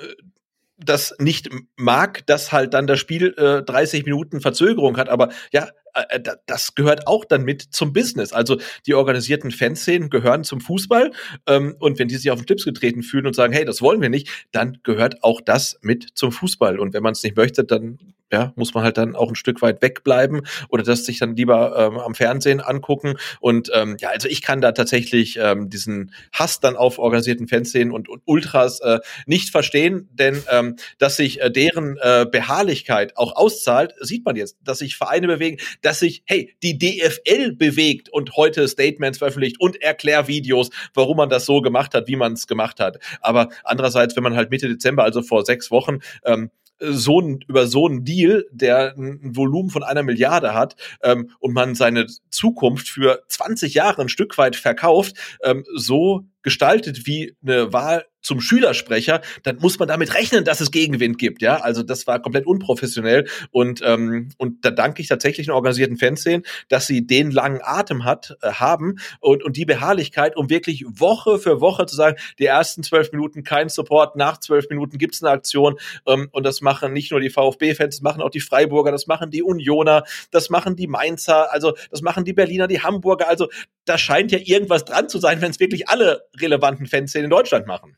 das 0.78 1.16
nicht 1.20 1.50
mag, 1.78 2.26
dass 2.28 2.52
halt 2.52 2.74
dann 2.74 2.88
das 2.88 3.00
Spiel 3.00 3.34
äh, 3.38 3.64
30 3.64 4.06
Minuten 4.06 4.42
Verzögerung 4.42 4.98
hat. 4.98 5.10
Aber 5.10 5.30
ja, 5.52 5.70
äh, 5.94 6.18
äh 6.18 6.36
das 6.46 6.76
gehört 6.76 7.08
auch 7.08 7.26
dann 7.26 7.44
mit 7.44 7.62
zum 7.62 7.94
Business. 7.94 8.34
Also 8.34 8.58
die 8.86 8.94
organisierten 8.94 9.52
Fanszenen 9.52 10.10
gehören 10.10 10.44
zum 10.44 10.60
Fußball. 10.60 11.12
Ähm, 11.48 11.76
und 11.80 12.00
wenn 12.00 12.08
die 12.08 12.18
sich 12.18 12.32
auf 12.32 12.40
den 12.40 12.46
Clips 12.46 12.66
getreten 12.66 13.04
fühlen 13.04 13.28
und 13.28 13.36
sagen, 13.36 13.54
hey, 13.54 13.66
das 13.66 13.82
wollen 13.82 14.02
wir 14.02 14.10
nicht, 14.10 14.48
dann 14.52 14.80
gehört 14.84 15.24
auch 15.24 15.42
das 15.42 15.78
mit 15.82 16.10
zum 16.16 16.32
Fußball. 16.32 16.80
Und 16.80 16.94
wenn 16.94 17.04
man 17.04 17.14
es 17.14 17.24
nicht 17.24 17.38
möchte, 17.38 17.64
dann 17.64 18.00
ja, 18.32 18.54
muss 18.56 18.74
man 18.74 18.84
halt 18.84 18.98
dann 18.98 19.16
auch 19.16 19.30
ein 19.30 19.36
Stück 19.36 19.62
weit 19.62 19.82
wegbleiben 19.82 20.42
oder 20.70 20.84
das 20.84 21.06
sich 21.06 21.20
dann 21.20 21.36
lieber 21.36 21.78
ähm, 21.78 22.00
am 22.00 22.16
Fernsehen 22.16 22.60
angucken. 22.60 23.16
Und 23.40 23.70
ähm, 23.74 23.98
ja, 24.00 24.10
also 24.10 24.28
ich 24.28 24.42
kann 24.42 24.62
da 24.62 24.72
tatsächlich 24.72 25.38
ähm, 25.40 25.70
diesen 25.70 26.12
Hass 26.34 26.60
dann 26.60 26.76
auf 26.76 26.98
organisierten 26.98 27.48
Fanszenen 27.48 27.92
und, 27.92 28.10
und 28.10 28.24
Ultras 28.26 28.80
äh, 28.80 29.00
nicht 29.28 29.52
verstehen, 29.52 30.10
denn 30.12 30.42
ähm, 30.52 30.76
dass 30.98 31.18
sich 31.18 31.42
äh, 31.42 31.52
deren 31.52 31.98
äh, 32.02 32.26
Beharrlichkeit 32.30 33.16
auch 33.16 33.36
auszahlt, 33.36 33.94
sieht 34.00 34.26
man 34.26 34.36
jetzt, 34.36 34.58
dass 34.64 34.80
sich 34.80 34.98
Vereine 34.98 35.28
bewegen, 35.28 35.58
dass 35.82 36.00
sich, 36.00 36.24
hey, 36.26 36.56
die 36.64 36.78
DFL 36.78 37.54
bewegt 37.54 38.10
und 38.10 38.36
heute 38.36 38.68
Statements 38.68 39.20
veröffentlicht 39.20 39.60
und 39.60 39.82
Erklärvideos, 39.82 40.72
warum 40.94 41.18
man 41.18 41.30
das 41.30 41.46
so 41.46 41.62
gemacht 41.62 41.94
hat, 41.94 42.08
wie 42.08 42.16
man 42.16 42.34
es 42.34 42.48
gemacht 42.48 42.80
hat. 42.80 42.98
Aber 43.22 43.50
andererseits, 43.64 44.16
wenn 44.16 44.24
man 44.24 44.36
halt 44.36 44.50
Mitte 44.50 44.68
Dezember, 44.68 45.04
also 45.04 45.22
vor 45.22 45.46
sechs 45.46 45.70
Wochen, 45.70 46.00
ähm, 46.26 46.50
so 46.80 47.22
ein, 47.22 47.40
über 47.48 47.68
so 47.68 47.88
einen 47.88 48.04
Deal, 48.04 48.46
der 48.52 48.96
ein 48.98 49.36
Volumen 49.36 49.70
von 49.70 49.84
einer 49.84 50.04
Milliarde 50.04 50.54
hat 50.54 50.76
ähm, 51.02 51.32
und 51.40 51.54
man 51.54 51.76
seine 51.76 52.08
Zukunft 52.30 52.90
für 52.90 53.24
20 53.28 53.74
Jahre 53.74 54.02
ein 54.02 54.10
Stück 54.10 54.38
weit 54.38 54.56
verkauft, 54.56 55.16
ähm, 55.44 55.66
so 55.76 56.26
gestaltet 56.46 57.08
wie 57.08 57.36
eine 57.44 57.74
Wahl 57.74 58.06
zum 58.22 58.42
Schülersprecher, 58.42 59.22
dann 59.44 59.58
muss 59.58 59.78
man 59.78 59.88
damit 59.88 60.14
rechnen, 60.16 60.44
dass 60.44 60.60
es 60.60 60.72
Gegenwind 60.72 61.18
gibt. 61.18 61.42
Ja, 61.42 61.58
also 61.58 61.84
das 61.84 62.08
war 62.08 62.22
komplett 62.22 62.48
unprofessionell 62.48 63.28
und 63.52 63.82
ähm, 63.84 64.30
und 64.38 64.66
da 64.66 64.72
danke 64.72 65.02
ich 65.02 65.08
tatsächlich 65.08 65.48
den 65.48 65.54
organisierten 65.54 65.98
Fanszenen, 65.98 66.44
dass 66.70 66.88
sie 66.88 67.06
den 67.06 67.32
langen 67.32 67.62
Atem 67.64 68.04
hat 68.04 68.36
äh, 68.42 68.52
haben 68.52 68.96
und 69.20 69.44
und 69.44 69.58
die 69.58 69.66
Beharrlichkeit, 69.66 70.36
um 70.38 70.50
wirklich 70.50 70.86
Woche 70.88 71.38
für 71.38 71.62
Woche 71.62 71.86
zu 71.86 71.96
sagen, 71.96 72.18
die 72.40 72.46
ersten 72.46 72.82
zwölf 72.84 73.12
Minuten 73.12 73.44
kein 73.44 73.70
Support, 73.70 74.16
nach 74.16 74.40
zwölf 74.40 74.70
Minuten 74.70 74.98
gibt's 74.98 75.24
eine 75.24 75.32
Aktion 75.32 75.76
ähm, 76.08 76.28
und 76.32 76.44
das 76.46 76.62
machen 76.62 76.94
nicht 76.94 77.12
nur 77.12 77.20
die 77.20 77.30
VfB-Fans, 77.30 77.98
das 77.98 78.02
machen 78.02 78.22
auch 78.22 78.32
die 78.32 78.40
Freiburger, 78.40 78.92
das 78.92 79.06
machen 79.06 79.30
die 79.30 79.44
Unioner, 79.44 80.04
das 80.32 80.50
machen 80.50 80.76
die 80.76 80.88
Mainzer, 80.88 81.54
also 81.54 81.76
das 81.92 82.02
machen 82.02 82.26
die 82.26 82.34
Berliner, 82.34 82.68
die 82.68 82.82
Hamburger. 82.82 83.30
Also 83.30 83.50
da 83.86 83.98
scheint 83.98 84.32
ja 84.32 84.40
irgendwas 84.44 84.86
dran 84.86 85.10
zu 85.10 85.20
sein, 85.20 85.42
wenn 85.42 85.52
es 85.52 85.60
wirklich 85.60 85.90
alle 85.90 86.24
relevanten 86.40 86.88
Fanszenen 86.88 87.26
in 87.26 87.30
Deutschland 87.30 87.68
machen. 87.68 87.98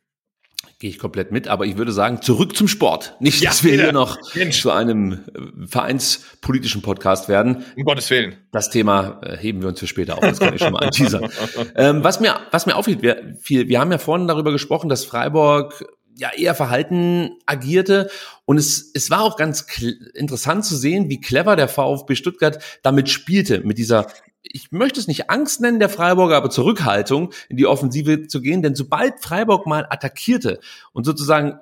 Gehe 0.79 0.91
ich 0.91 0.99
komplett 0.99 1.31
mit, 1.31 1.47
aber 1.47 1.65
ich 1.65 1.77
würde 1.77 1.91
sagen, 1.91 2.21
zurück 2.21 2.55
zum 2.55 2.67
Sport. 2.67 3.15
Nicht, 3.19 3.43
dass 3.43 3.63
wir 3.63 3.73
hier 3.73 3.91
noch 3.91 4.19
Mensch. 4.35 4.61
zu 4.61 4.69
einem 4.69 5.13
äh, 5.13 5.65
vereinspolitischen 5.65 6.83
Podcast 6.83 7.29
werden. 7.29 7.65
Um 7.75 7.83
Gottes 7.83 8.11
Willen. 8.11 8.35
Das 8.51 8.69
Thema 8.69 9.19
äh, 9.23 9.37
heben 9.37 9.61
wir 9.61 9.69
uns 9.69 9.79
für 9.79 9.87
später 9.87 10.15
auf, 10.15 10.21
das 10.21 10.39
kann 10.39 10.53
ich 10.53 10.61
schon 10.61 10.73
mal 10.73 10.83
anteasern. 10.83 11.31
ähm, 11.75 12.03
was 12.03 12.19
mir, 12.19 12.39
was 12.51 12.67
mir 12.67 12.75
auffällt, 12.75 13.01
wir, 13.01 13.37
viel, 13.39 13.67
wir 13.67 13.79
haben 13.79 13.91
ja 13.91 13.97
vorhin 13.97 14.27
darüber 14.27 14.51
gesprochen, 14.51 14.87
dass 14.87 15.03
Freiburg 15.03 15.83
ja 16.15 16.31
eher 16.35 16.53
verhalten 16.53 17.31
agierte. 17.47 18.11
Und 18.45 18.57
es, 18.57 18.91
es 18.93 19.09
war 19.09 19.21
auch 19.21 19.35
ganz 19.35 19.65
interessant 20.13 20.63
zu 20.63 20.75
sehen, 20.75 21.09
wie 21.09 21.21
clever 21.21 21.55
der 21.55 21.69
VfB 21.69 22.13
Stuttgart 22.13 22.61
damit 22.83 23.09
spielte, 23.09 23.61
mit 23.61 23.79
dieser 23.79 24.07
ich 24.43 24.71
möchte 24.71 24.99
es 24.99 25.07
nicht 25.07 25.29
Angst 25.29 25.61
nennen, 25.61 25.79
der 25.79 25.89
Freiburger, 25.89 26.37
aber 26.37 26.49
Zurückhaltung 26.49 27.33
in 27.49 27.57
die 27.57 27.65
Offensive 27.65 28.27
zu 28.27 28.41
gehen, 28.41 28.61
denn 28.61 28.75
sobald 28.75 29.19
Freiburg 29.19 29.65
mal 29.65 29.85
attackierte 29.89 30.59
und 30.93 31.05
sozusagen 31.05 31.59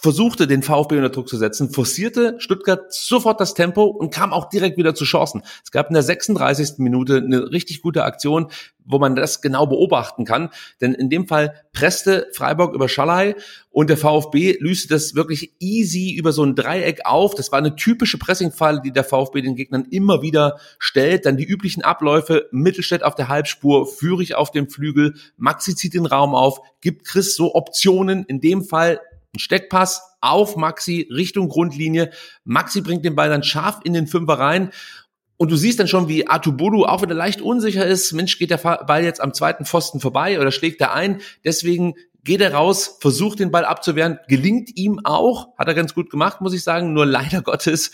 versuchte, 0.00 0.46
den 0.46 0.62
VfB 0.62 0.96
unter 0.96 1.10
Druck 1.10 1.28
zu 1.28 1.36
setzen, 1.36 1.70
forcierte 1.70 2.36
Stuttgart 2.38 2.92
sofort 2.92 3.40
das 3.40 3.54
Tempo 3.54 3.84
und 3.84 4.12
kam 4.12 4.32
auch 4.32 4.48
direkt 4.48 4.76
wieder 4.76 4.94
zu 4.94 5.04
Chancen. 5.04 5.42
Es 5.64 5.70
gab 5.70 5.88
in 5.88 5.94
der 5.94 6.02
36. 6.02 6.78
Minute 6.78 7.16
eine 7.16 7.50
richtig 7.50 7.82
gute 7.82 8.04
Aktion, 8.04 8.48
wo 8.84 8.98
man 8.98 9.16
das 9.16 9.40
genau 9.40 9.66
beobachten 9.66 10.24
kann. 10.24 10.50
Denn 10.80 10.94
in 10.94 11.10
dem 11.10 11.26
Fall 11.26 11.54
presste 11.72 12.28
Freiburg 12.32 12.74
über 12.74 12.88
Schallei 12.88 13.34
und 13.70 13.90
der 13.90 13.96
VfB 13.96 14.56
löste 14.60 14.88
das 14.88 15.14
wirklich 15.14 15.52
easy 15.60 16.14
über 16.14 16.32
so 16.32 16.44
ein 16.44 16.54
Dreieck 16.54 17.06
auf. 17.06 17.34
Das 17.34 17.52
war 17.52 17.58
eine 17.58 17.76
typische 17.76 18.18
Pressingfalle, 18.18 18.80
die 18.82 18.92
der 18.92 19.04
VfB 19.04 19.40
den 19.40 19.56
Gegnern 19.56 19.86
immer 19.90 20.22
wieder 20.22 20.58
stellt. 20.78 21.26
Dann 21.26 21.36
die 21.36 21.44
üblichen 21.44 21.82
Abläufe, 21.82 22.48
Mittelstädt 22.50 23.02
auf 23.02 23.14
der 23.14 23.28
Halbspur, 23.28 23.86
Führig 23.86 24.34
auf 24.34 24.50
dem 24.50 24.68
Flügel, 24.68 25.14
Maxi 25.36 25.74
zieht 25.74 25.94
den 25.94 26.06
Raum 26.06 26.34
auf, 26.34 26.60
gibt 26.80 27.06
Chris 27.06 27.34
so 27.34 27.54
Optionen. 27.54 28.24
In 28.24 28.40
dem 28.40 28.64
Fall 28.64 29.00
ein 29.34 29.38
Steckpass 29.38 30.02
auf 30.20 30.56
Maxi 30.56 31.08
Richtung 31.10 31.48
Grundlinie. 31.48 32.10
Maxi 32.44 32.82
bringt 32.82 33.04
den 33.04 33.14
Ball 33.14 33.30
dann 33.30 33.42
scharf 33.42 33.80
in 33.84 33.94
den 33.94 34.06
Fünfer 34.06 34.34
rein. 34.34 34.70
Und 35.38 35.50
du 35.50 35.56
siehst 35.56 35.80
dann 35.80 35.88
schon, 35.88 36.06
wie 36.08 36.28
Atubodu, 36.28 36.84
auch 36.84 37.02
wenn 37.02 37.08
er 37.08 37.16
leicht 37.16 37.40
unsicher 37.40 37.86
ist, 37.86 38.12
Mensch, 38.12 38.38
geht 38.38 38.50
der 38.50 38.58
Ball 38.58 39.02
jetzt 39.02 39.20
am 39.20 39.32
zweiten 39.32 39.64
Pfosten 39.64 40.00
vorbei 40.00 40.38
oder 40.38 40.52
schlägt 40.52 40.80
er 40.80 40.92
ein. 40.92 41.20
Deswegen 41.44 41.94
geht 42.22 42.40
er 42.42 42.52
raus, 42.52 42.98
versucht 43.00 43.40
den 43.40 43.50
Ball 43.50 43.64
abzuwehren, 43.64 44.18
gelingt 44.28 44.76
ihm 44.76 45.00
auch, 45.02 45.56
hat 45.58 45.66
er 45.66 45.74
ganz 45.74 45.94
gut 45.94 46.10
gemacht, 46.10 46.40
muss 46.40 46.54
ich 46.54 46.62
sagen. 46.62 46.92
Nur 46.92 47.06
leider 47.06 47.40
Gottes 47.42 47.90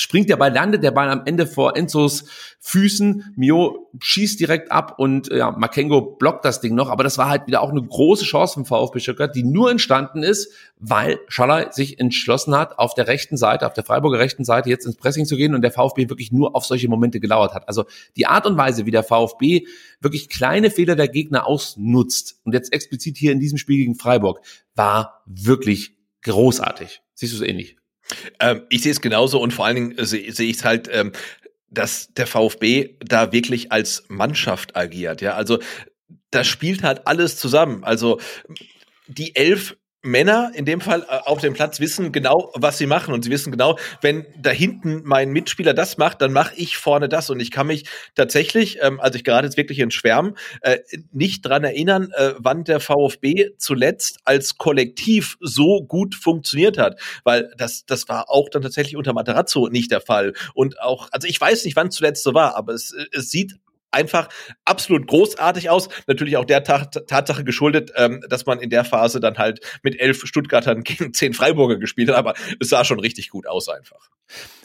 springt 0.00 0.28
der 0.28 0.36
Ball, 0.36 0.52
landet 0.52 0.82
der 0.82 0.90
Ball 0.90 1.10
am 1.10 1.22
Ende 1.24 1.46
vor 1.46 1.76
Enzos 1.76 2.24
Füßen. 2.60 3.34
Mio 3.36 3.90
schießt 4.00 4.40
direkt 4.40 4.72
ab 4.72 4.94
und 4.98 5.28
ja, 5.28 5.50
Makengo 5.52 6.00
blockt 6.00 6.44
das 6.44 6.60
Ding 6.60 6.74
noch. 6.74 6.90
Aber 6.90 7.04
das 7.04 7.18
war 7.18 7.28
halt 7.28 7.46
wieder 7.46 7.62
auch 7.62 7.70
eine 7.70 7.82
große 7.82 8.24
Chance 8.24 8.54
vom 8.54 8.64
VfB 8.64 9.00
Stuttgart, 9.00 9.34
die 9.34 9.44
nur 9.44 9.70
entstanden 9.70 10.22
ist, 10.22 10.52
weil 10.78 11.18
Schaller 11.28 11.72
sich 11.72 11.98
entschlossen 11.98 12.54
hat, 12.54 12.78
auf 12.78 12.94
der 12.94 13.06
rechten 13.06 13.36
Seite, 13.36 13.66
auf 13.66 13.72
der 13.74 13.84
Freiburger 13.84 14.18
rechten 14.18 14.44
Seite 14.44 14.68
jetzt 14.68 14.86
ins 14.86 14.96
Pressing 14.96 15.26
zu 15.26 15.36
gehen 15.36 15.54
und 15.54 15.62
der 15.62 15.72
VfB 15.72 16.08
wirklich 16.08 16.32
nur 16.32 16.54
auf 16.54 16.66
solche 16.66 16.88
Momente 16.88 17.20
gelauert 17.20 17.54
hat. 17.54 17.68
Also 17.68 17.84
die 18.16 18.26
Art 18.26 18.46
und 18.46 18.56
Weise, 18.56 18.86
wie 18.86 18.90
der 18.90 19.04
VfB 19.04 19.66
wirklich 20.00 20.28
kleine 20.28 20.70
Fehler 20.70 20.96
der 20.96 21.08
Gegner 21.08 21.46
ausnutzt 21.46 22.40
und 22.44 22.52
jetzt 22.52 22.72
explizit 22.72 23.16
hier 23.16 23.32
in 23.32 23.40
diesem 23.40 23.58
Spiel 23.58 23.78
gegen 23.78 23.94
Freiburg, 23.94 24.40
war 24.74 25.22
wirklich 25.26 25.96
großartig. 26.22 27.02
Siehst 27.14 27.32
du 27.32 27.42
es 27.42 27.48
ähnlich? 27.48 27.77
Ähm, 28.40 28.62
ich 28.68 28.82
sehe 28.82 28.92
es 28.92 29.00
genauso 29.00 29.40
und 29.40 29.52
vor 29.52 29.66
allen 29.66 29.74
Dingen 29.76 30.04
sehe 30.04 30.32
seh 30.32 30.48
ich 30.48 30.56
es 30.56 30.64
halt, 30.64 30.88
ähm, 30.92 31.12
dass 31.70 32.12
der 32.14 32.26
VfB 32.26 32.96
da 33.00 33.32
wirklich 33.32 33.72
als 33.72 34.04
Mannschaft 34.08 34.76
agiert. 34.76 35.20
Ja, 35.20 35.34
also 35.34 35.58
da 36.30 36.44
spielt 36.44 36.82
halt 36.82 37.06
alles 37.06 37.36
zusammen. 37.36 37.84
Also 37.84 38.20
die 39.06 39.34
elf 39.36 39.76
Männer 40.02 40.52
in 40.54 40.64
dem 40.64 40.80
Fall 40.80 41.02
äh, 41.02 41.18
auf 41.24 41.40
dem 41.40 41.54
Platz 41.54 41.80
wissen 41.80 42.12
genau, 42.12 42.52
was 42.54 42.78
sie 42.78 42.86
machen 42.86 43.12
und 43.12 43.24
sie 43.24 43.30
wissen 43.30 43.50
genau, 43.50 43.78
wenn 44.00 44.26
da 44.38 44.50
hinten 44.50 45.02
mein 45.04 45.30
Mitspieler 45.30 45.74
das 45.74 45.98
macht, 45.98 46.22
dann 46.22 46.32
mache 46.32 46.54
ich 46.56 46.76
vorne 46.76 47.08
das 47.08 47.30
und 47.30 47.40
ich 47.40 47.50
kann 47.50 47.66
mich 47.66 47.84
tatsächlich, 48.14 48.78
ähm, 48.80 49.00
also 49.00 49.16
ich 49.16 49.24
gerade 49.24 49.46
jetzt 49.46 49.56
wirklich 49.56 49.80
in 49.80 49.90
Schwärmen, 49.90 50.36
äh, 50.60 50.78
nicht 51.12 51.42
dran 51.42 51.64
erinnern, 51.64 52.12
äh, 52.16 52.34
wann 52.38 52.64
der 52.64 52.78
VfB 52.80 53.50
zuletzt 53.58 54.20
als 54.24 54.56
Kollektiv 54.56 55.36
so 55.40 55.82
gut 55.82 56.14
funktioniert 56.14 56.78
hat, 56.78 57.00
weil 57.24 57.52
das 57.56 57.84
das 57.84 58.08
war 58.08 58.30
auch 58.30 58.48
dann 58.48 58.62
tatsächlich 58.62 58.96
unter 58.96 59.12
Materazzo 59.12 59.68
nicht 59.68 59.90
der 59.90 60.00
Fall. 60.00 60.32
Und 60.54 60.80
auch, 60.80 61.08
also 61.10 61.26
ich 61.26 61.40
weiß 61.40 61.64
nicht, 61.64 61.76
wann 61.76 61.90
zuletzt 61.90 62.22
so 62.22 62.34
war, 62.34 62.54
aber 62.56 62.72
es, 62.72 62.94
es 63.12 63.30
sieht 63.30 63.56
einfach 63.90 64.28
absolut 64.64 65.06
großartig 65.06 65.70
aus. 65.70 65.88
Natürlich 66.06 66.36
auch 66.36 66.44
der 66.44 66.62
Tatsache 66.62 67.44
geschuldet, 67.44 67.92
ähm, 67.96 68.22
dass 68.28 68.46
man 68.46 68.60
in 68.60 68.70
der 68.70 68.84
Phase 68.84 69.20
dann 69.20 69.38
halt 69.38 69.60
mit 69.82 69.98
elf 70.00 70.24
Stuttgartern 70.24 70.82
gegen 70.84 71.14
zehn 71.14 71.34
Freiburger 71.34 71.76
gespielt 71.76 72.08
hat, 72.10 72.16
aber 72.16 72.34
es 72.60 72.68
sah 72.68 72.84
schon 72.84 73.00
richtig 73.00 73.30
gut 73.30 73.46
aus 73.46 73.68
einfach. 73.68 74.10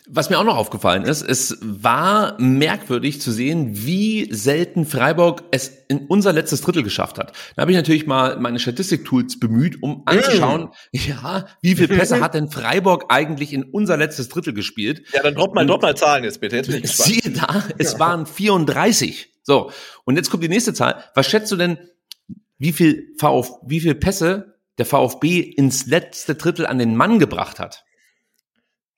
Was 0.10 0.30
mir 0.30 0.38
auch 0.38 0.43
noch 0.43 0.58
aufgefallen 0.58 1.04
ist, 1.04 1.22
es 1.22 1.58
war 1.62 2.36
merkwürdig 2.38 3.22
zu 3.22 3.32
sehen, 3.32 3.70
wie 3.72 4.28
selten 4.34 4.86
Freiburg 4.86 5.43
es 5.51 5.72
in 5.88 6.08
unser 6.08 6.34
letztes 6.34 6.60
Drittel 6.60 6.84
geschafft 6.84 7.18
hat. 7.18 7.32
Da 7.56 7.62
habe 7.62 7.72
ich 7.72 7.78
natürlich 7.78 8.06
mal 8.06 8.38
meine 8.38 8.60
Statistik-Tools 8.60 9.39
bemüht, 9.39 9.82
um 9.82 10.04
anzuschauen, 10.06 10.72
mm. 10.91 10.97
ja, 11.08 11.45
wie 11.62 11.76
viele 11.76 11.88
Pässe 11.88 12.20
hat 12.20 12.34
denn 12.34 12.49
Freiburg 12.49 13.06
eigentlich 13.08 13.54
in 13.54 13.64
unser 13.64 13.95
letztes 13.95 14.28
Drittel 14.28 14.54
gespielt? 14.54 15.04
Ja, 15.14 15.24
dann 15.24 15.36
drop 15.36 15.56
mal, 15.56 15.66
drop 15.66 15.82
mal 15.82 15.95
Zahlen 15.95 16.26
jetzt 16.26 16.41
bitte. 16.41 16.58
Jetzt 16.58 16.68
bin 16.68 16.78
ich 16.78 16.82
gespannt. 16.84 17.10
Siehe 17.10 17.34
da, 17.34 17.64
es 17.78 17.97
waren 17.97 18.26
34. 18.26 19.32
So, 19.43 19.72
und 20.04 20.18
jetzt 20.18 20.30
kommt 20.30 20.43
die 20.43 20.49
nächste 20.49 20.74
Zahl. 20.74 21.01
Was 21.16 21.28
schätzt 21.30 21.51
du 21.51 21.56
denn, 21.56 21.78
wie 22.58 22.74
viel, 22.74 23.14
VfB, 23.20 23.56
wie 23.68 23.80
viel 23.80 23.95
Pässe 23.95 24.60
der 24.78 24.86
VfB 24.86 25.39
ins 25.39 25.86
letzte 25.86 26.36
Drittel 26.36 26.66
an 26.66 26.78
den 26.78 26.95
Mann 26.95 27.20
gebracht 27.20 27.60
hat? 27.60 27.86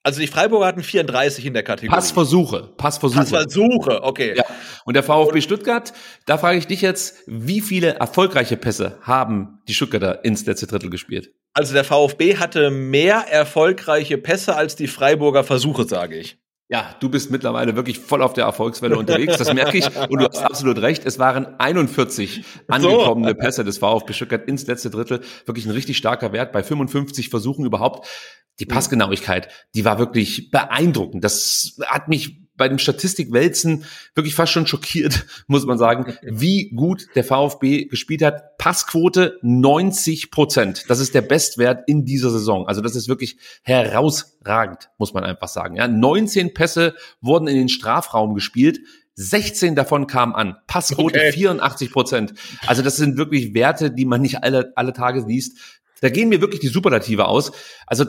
Also 0.06 0.20
die 0.22 0.28
Freiburger 0.28 0.68
hatten 0.68 0.84
34 0.84 1.48
in 1.48 1.56
der 1.56 1.64
Kategorie. 1.64 1.96
Passversuche, 1.96 2.70
Passversuche. 2.78 3.22
Passversuche, 3.22 4.04
okay. 4.04 4.36
Ja. 4.38 4.44
Und 4.86 4.94
der 4.94 5.02
VfB 5.02 5.42
Stuttgart, 5.42 5.94
da 6.28 6.38
frage 6.38 6.60
ich 6.60 6.68
dich 6.68 6.82
jetzt, 6.82 7.24
wie 7.26 7.60
viele 7.60 7.96
erfolgreiche 7.96 8.56
Pässe 8.56 9.00
haben 9.02 9.64
die 9.68 9.74
Stuttgarter 9.74 10.24
ins 10.24 10.46
letzte 10.46 10.68
Drittel 10.68 10.92
gespielt? 10.92 11.34
Also 11.56 11.74
der 11.74 11.84
VfB 11.84 12.38
hatte 12.38 12.70
mehr 12.70 13.26
erfolgreiche 13.32 14.20
Pässe 14.20 14.56
als 14.56 14.76
die 14.76 14.88
Freiburger 14.88 15.44
Versuche, 15.44 15.86
sage 15.86 16.18
ich. 16.18 16.38
Ja, 16.68 16.96
du 17.00 17.10
bist 17.10 17.30
mittlerweile 17.30 17.76
wirklich 17.76 18.00
voll 18.00 18.24
auf 18.24 18.34
der 18.34 18.46
Erfolgswelle 18.46 18.98
unterwegs, 18.98 19.38
das 19.38 19.54
merke 19.54 19.78
ich. 19.78 19.86
Und 20.10 20.20
du 20.20 20.28
hast 20.28 20.40
absolut 20.40 20.82
recht. 20.82 21.06
Es 21.06 21.20
waren 21.20 21.60
41 21.60 22.44
angekommene 22.68 23.36
Pässe 23.36 23.64
des 23.64 23.78
VfB 23.78 24.14
Stuttgart 24.14 24.48
ins 24.48 24.66
letzte 24.66 24.90
Drittel. 24.90 25.22
Wirklich 25.46 25.66
ein 25.68 25.72
richtig 25.72 25.98
starker 25.98 26.34
Wert 26.34 26.52
bei 26.52 26.64
55 26.64 27.30
Versuchen 27.30 27.66
überhaupt. 27.66 28.08
Die 28.60 28.66
Passgenauigkeit, 28.66 29.50
die 29.76 29.86
war 29.86 30.00
wirklich 30.00 30.50
beeindruckend. 30.50 31.24
Das 31.24 31.78
hat 31.86 32.08
mich 32.08 32.45
bei 32.58 32.68
dem 32.68 32.80
Statistikwälzen 32.80 33.86
wirklich 34.14 34.36
fast 34.36 34.52
schon 34.52 34.68
schockiert, 34.68 35.26
muss 35.48 35.66
man 35.66 35.78
sagen, 35.78 36.18
wie 36.24 36.72
gut 36.72 37.08
der 37.16 37.24
VfB 37.24 37.86
gespielt 37.86 38.22
hat. 38.22 38.58
Passquote 38.58 39.38
90 39.42 40.32
Prozent. 40.32 40.86
Das 40.88 41.00
ist 41.00 41.14
der 41.14 41.22
Bestwert 41.22 41.84
in 41.88 42.06
dieser 42.06 42.30
Saison. 42.30 42.68
Also 42.68 42.82
das 42.82 42.96
ist 42.96 43.08
wirklich 43.08 43.38
herausragend, 43.64 44.90
muss 44.98 45.14
man 45.14 45.24
einfach 45.24 45.48
sagen. 45.48 45.76
Ja, 45.76 45.88
19 45.88 46.54
Pässe 46.54 46.96
wurden 47.22 47.48
in 47.48 47.56
den 47.58 47.70
Strafraum 47.70 48.34
gespielt. 48.34 48.80
16 49.16 49.76
davon 49.76 50.08
kamen 50.08 50.36
an. 50.36 50.58
Passquote 50.68 51.20
okay. 51.20 51.32
84 51.32 51.92
Prozent. 51.92 52.34
Also 52.68 52.82
das 52.82 52.98
sind 52.98 53.18
wirklich 53.18 53.54
Werte, 53.54 53.92
die 53.92 54.06
man 54.06 54.22
nicht 54.22 54.44
alle, 54.44 54.74
alle 54.76 54.94
Tage 54.94 55.26
liest. 55.26 55.58
Da 56.02 56.10
gehen 56.10 56.30
mir 56.30 56.42
wirklich 56.42 56.60
die 56.60 56.68
Superlative 56.68 57.26
aus. 57.26 57.52
Also 57.88 58.06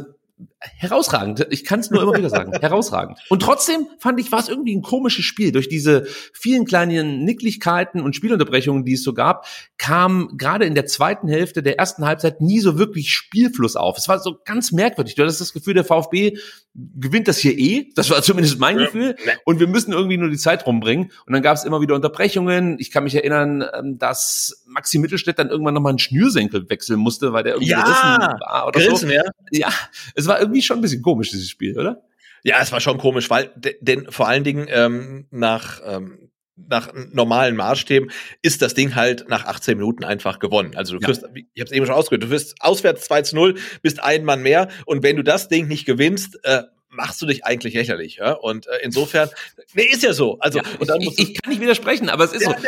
herausragend. 0.60 1.46
Ich 1.50 1.64
kann 1.64 1.80
es 1.80 1.90
nur 1.90 2.02
immer 2.02 2.14
wieder 2.14 2.30
sagen. 2.30 2.52
herausragend. 2.60 3.18
Und 3.28 3.40
trotzdem 3.40 3.86
fand 3.98 4.20
ich, 4.20 4.32
war 4.32 4.40
es 4.40 4.48
irgendwie 4.48 4.74
ein 4.76 4.82
komisches 4.82 5.24
Spiel. 5.24 5.52
Durch 5.52 5.68
diese 5.68 6.06
vielen 6.32 6.64
kleinen 6.64 7.24
Nicklichkeiten 7.24 8.00
und 8.00 8.16
Spielunterbrechungen, 8.16 8.84
die 8.84 8.94
es 8.94 9.02
so 9.02 9.14
gab, 9.14 9.46
kam 9.78 10.36
gerade 10.36 10.64
in 10.66 10.74
der 10.74 10.86
zweiten 10.86 11.28
Hälfte 11.28 11.62
der 11.62 11.78
ersten 11.78 12.04
Halbzeit 12.04 12.40
nie 12.40 12.60
so 12.60 12.78
wirklich 12.78 13.12
Spielfluss 13.12 13.76
auf. 13.76 13.96
Es 13.96 14.08
war 14.08 14.18
so 14.18 14.38
ganz 14.44 14.72
merkwürdig. 14.72 15.14
Du 15.14 15.22
hattest 15.22 15.40
das 15.40 15.52
Gefühl, 15.52 15.74
der 15.74 15.84
VfB 15.84 16.36
gewinnt 16.74 17.26
das 17.28 17.38
hier 17.38 17.56
eh. 17.58 17.90
Das 17.94 18.10
war 18.10 18.22
zumindest 18.22 18.58
mein 18.58 18.76
Gefühl. 18.76 19.16
Und 19.44 19.60
wir 19.60 19.66
müssen 19.66 19.92
irgendwie 19.92 20.18
nur 20.18 20.28
die 20.28 20.36
Zeit 20.36 20.66
rumbringen. 20.66 21.10
Und 21.26 21.32
dann 21.32 21.42
gab 21.42 21.56
es 21.56 21.64
immer 21.64 21.80
wieder 21.80 21.94
Unterbrechungen. 21.94 22.76
Ich 22.78 22.90
kann 22.90 23.04
mich 23.04 23.14
erinnern, 23.14 23.64
ähm, 23.74 23.98
dass 23.98 24.64
Maxi 24.66 24.98
Mittelstädt 24.98 25.38
dann 25.38 25.48
irgendwann 25.48 25.74
nochmal 25.74 25.90
einen 25.90 25.98
Schnürsenkel 25.98 26.68
wechseln 26.68 26.98
musste, 27.00 27.32
weil 27.32 27.44
der 27.44 27.54
irgendwie 27.54 27.70
ja, 27.70 28.36
war 28.40 28.66
oder 28.66 28.80
gerissen, 28.80 29.08
so. 29.08 29.14
Ja. 29.14 29.22
ja, 29.50 29.68
es 30.14 30.25
war 30.26 30.40
irgendwie 30.40 30.62
schon 30.62 30.78
ein 30.78 30.82
bisschen 30.82 31.02
komisch, 31.02 31.30
dieses 31.30 31.48
Spiel, 31.48 31.78
oder? 31.78 32.02
Ja, 32.42 32.60
es 32.60 32.70
war 32.72 32.80
schon 32.80 32.98
komisch, 32.98 33.28
weil, 33.30 33.50
denn 33.80 34.10
vor 34.10 34.28
allen 34.28 34.44
Dingen 34.44 34.66
ähm, 34.70 35.26
nach, 35.30 35.80
ähm, 35.84 36.30
nach 36.56 36.92
normalen 37.12 37.56
Maßstäben 37.56 38.10
ist 38.40 38.62
das 38.62 38.74
Ding 38.74 38.94
halt 38.94 39.28
nach 39.28 39.46
18 39.46 39.76
Minuten 39.76 40.04
einfach 40.04 40.38
gewonnen. 40.38 40.76
Also 40.76 40.98
du 40.98 41.04
führst, 41.04 41.22
ja. 41.22 41.28
ich 41.34 41.60
habe 41.60 41.70
es 41.70 41.72
eben 41.72 41.86
schon 41.86 41.94
ausgehört, 41.94 42.22
du 42.22 42.30
wirst 42.30 42.54
auswärts 42.60 43.04
2 43.06 43.22
zu 43.22 43.36
0, 43.36 43.58
bist 43.82 44.02
ein 44.02 44.24
Mann 44.24 44.42
mehr 44.42 44.68
und 44.86 45.02
wenn 45.02 45.16
du 45.16 45.24
das 45.24 45.48
Ding 45.48 45.66
nicht 45.68 45.86
gewinnst, 45.86 46.38
äh, 46.44 46.62
machst 46.88 47.20
du 47.20 47.26
dich 47.26 47.44
eigentlich 47.44 47.74
lächerlich. 47.74 48.16
Ja? 48.16 48.32
Und 48.32 48.66
äh, 48.66 48.78
insofern, 48.82 49.28
nee, 49.74 49.84
ist 49.84 50.02
ja 50.02 50.12
so. 50.12 50.38
Also, 50.40 50.58
ja, 50.58 50.64
und 50.78 50.88
dann 50.88 51.00
ich, 51.00 51.18
ich, 51.18 51.42
kann 51.42 51.50
nicht 51.50 51.60
widersprechen, 51.60 52.08
aber 52.08 52.24
es 52.24 52.32
ist 52.32 52.42
ja, 52.42 52.50
so. 52.50 52.66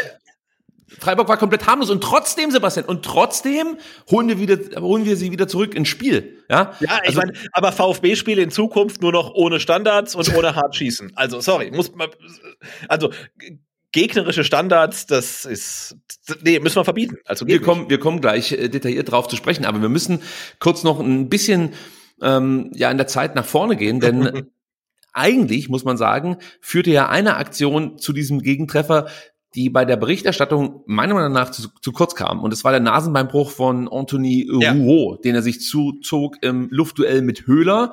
Freiburg 0.99 1.29
war 1.29 1.37
komplett 1.37 1.67
harmlos 1.67 1.91
und 1.91 2.03
trotzdem, 2.03 2.51
Sebastian, 2.51 2.87
und 2.87 3.05
trotzdem 3.05 3.79
holen 4.11 4.29
wir 4.29 4.39
wieder, 4.39 4.59
holen 4.81 5.05
wir 5.05 5.17
sie 5.17 5.31
wieder 5.31 5.49
zurück 5.49 5.75
ins 5.75 5.89
Spiel. 5.89 6.43
Ja, 6.51 6.75
ja 6.81 6.99
ich 7.03 7.09
also, 7.09 7.21
meine, 7.21 7.33
aber 7.53 7.73
VfB-Spiele 7.73 8.43
in 8.43 8.51
Zukunft 8.51 9.03
nur 9.03 9.13
noch 9.13 9.35
ohne 9.35 9.61
Standards 9.61 10.15
und 10.15 10.35
ohne 10.35 10.55
hart 10.55 10.77
schießen. 10.77 11.13
Also, 11.15 11.41
sorry, 11.41 11.71
muss 11.71 11.95
man, 11.95 12.11
also, 12.89 13.11
gegnerische 13.93 14.45
Standards, 14.45 15.07
das 15.07 15.45
ist, 15.45 15.97
nee, 16.43 16.59
müssen 16.61 16.77
wir 16.77 16.85
verbieten. 16.85 17.17
Also, 17.25 17.47
wir 17.47 17.61
kommen, 17.61 17.89
wir 17.89 17.99
kommen 17.99 18.21
gleich 18.21 18.53
äh, 18.53 18.69
detailliert 18.69 19.11
drauf 19.11 19.29
zu 19.29 19.37
sprechen, 19.37 19.65
aber 19.65 19.81
wir 19.81 19.89
müssen 19.89 20.23
kurz 20.59 20.85
noch 20.85 21.01
ein 21.01 21.29
bisschen, 21.29 21.75
ähm, 22.21 22.71
ja, 22.75 22.91
in 22.91 22.99
der 22.99 23.07
Zeit 23.07 23.35
nach 23.35 23.47
vorne 23.47 23.77
gehen, 23.77 24.01
denn 24.01 24.51
eigentlich, 25.13 25.69
muss 25.69 25.85
man 25.85 25.97
sagen, 25.97 26.37
führte 26.61 26.91
ja 26.91 27.09
eine 27.09 27.37
Aktion 27.37 27.99
zu 27.99 28.13
diesem 28.13 28.41
Gegentreffer, 28.41 29.07
die 29.55 29.71
bei 29.71 29.85
der 29.85 29.97
Berichterstattung 29.97 30.83
meiner 30.87 31.15
Meinung 31.15 31.33
nach 31.33 31.51
zu, 31.51 31.69
zu 31.81 31.93
kurz 31.93 32.15
kam. 32.15 32.41
Und 32.41 32.53
es 32.53 32.65
war 32.65 32.73
der 32.73 32.81
Nasenbeinbruch 32.81 33.51
von 33.51 33.89
Anthony 33.89 34.49
ja. 34.61 34.73
Rouault, 34.73 35.25
den 35.25 35.35
er 35.35 35.43
sich 35.43 35.63
zuzog 35.63 36.37
im 36.43 36.69
Luftduell 36.71 37.23
mit 37.23 37.47
Höhler. 37.47 37.93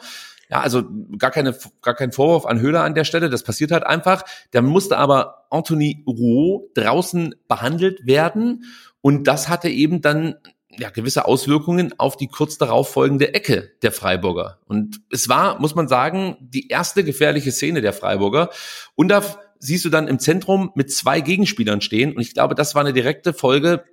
Ja, 0.50 0.62
also 0.62 0.84
gar 1.18 1.32
keine, 1.32 1.56
gar 1.82 1.96
kein 1.96 2.12
Vorwurf 2.12 2.46
an 2.46 2.60
Höhler 2.60 2.84
an 2.84 2.94
der 2.94 3.04
Stelle. 3.04 3.30
Das 3.30 3.44
passiert 3.44 3.72
halt 3.72 3.86
einfach. 3.86 4.24
Da 4.52 4.62
musste 4.62 4.98
aber 4.98 5.46
Anthony 5.50 6.04
Rouault 6.06 6.70
draußen 6.76 7.36
behandelt 7.48 8.06
werden. 8.06 8.66
Und 9.02 9.28
das 9.28 9.50
hatte 9.50 9.70
eben 9.70 10.02
dann 10.02 10.36
ja, 10.78 10.90
gewisse 10.90 11.26
Auswirkungen 11.26 11.94
auf 11.98 12.18
die 12.18 12.28
kurz 12.28 12.58
darauf 12.58 12.90
folgende 12.90 13.34
Ecke 13.34 13.72
der 13.82 13.92
Freiburger. 13.92 14.60
Und 14.66 15.02
es 15.10 15.30
war, 15.30 15.60
muss 15.60 15.76
man 15.76 15.88
sagen, 15.88 16.38
die 16.42 16.68
erste 16.68 17.04
gefährliche 17.04 17.52
Szene 17.52 17.82
der 17.82 17.94
Freiburger. 17.94 18.50
Und 18.96 19.08
da 19.08 19.24
siehst 19.60 19.86
du 19.86 19.90
dann 19.90 20.08
im 20.08 20.20
Zentrum 20.20 20.72
mit 20.76 20.92
zwei 20.92 21.22
Gegenspielern 21.22 21.82
stehen. 21.82 22.14
Und 22.14 22.22
ich 22.22 22.34
glaube, 22.34 22.56
das 22.56 22.76
war 22.76 22.82
eine 22.82 22.94
direkte 22.94 23.34
Folge 23.34 23.84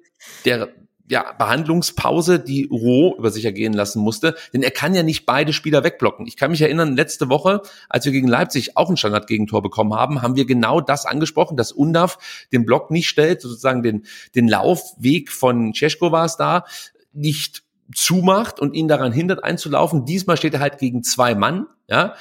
der 0.45 0.69
ja, 1.09 1.33
Behandlungspause, 1.33 2.39
die 2.39 2.69
Roh 2.71 3.15
über 3.19 3.31
sich 3.31 3.45
ergehen 3.45 3.73
lassen 3.73 4.01
musste, 4.01 4.35
denn 4.53 4.63
er 4.63 4.71
kann 4.71 4.95
ja 4.95 5.03
nicht 5.03 5.27
beide 5.27 5.53
Spieler 5.53 5.85
wegblocken. 5.85 6.27
Ich 6.27 6.37
kann 6.37 6.51
mich 6.51 6.63
erinnern, 6.63 6.97
letzte 6.97 7.29
Woche, 7.29 7.61
als 7.89 8.05
wir 8.05 8.13
gegen 8.13 8.29
Leipzig 8.29 8.77
auch 8.77 8.89
ein 8.89 8.97
Standardgegentor 8.97 9.63
bekommen 9.63 9.95
haben, 9.95 10.23
haben 10.23 10.37
wir 10.37 10.47
genau 10.47 10.81
das 10.81 11.05
angesprochen, 11.05 11.57
dass 11.57 11.73
Undaf 11.73 12.47
den 12.53 12.65
Block 12.65 12.91
nicht 12.91 13.09
stellt, 13.09 13.43
sozusagen 13.43 13.83
den, 13.83 14.07
den 14.35 14.49
Laufweg 14.49 15.31
von 15.31 15.75
Cesko 15.75 16.13
war 16.13 16.25
es 16.25 16.37
da, 16.37 16.65
nicht 17.13 17.63
zumacht 17.95 18.59
und 18.59 18.75
ihn 18.75 18.89
daran 18.89 19.13
hindert 19.13 19.45
einzulaufen. 19.45 20.07
Diesmal 20.07 20.37
steht 20.37 20.55
er 20.55 20.61
halt 20.61 20.79
gegen 20.79 21.03
zwei 21.03 21.35
Mann, 21.35 21.67
ja. 21.89 22.15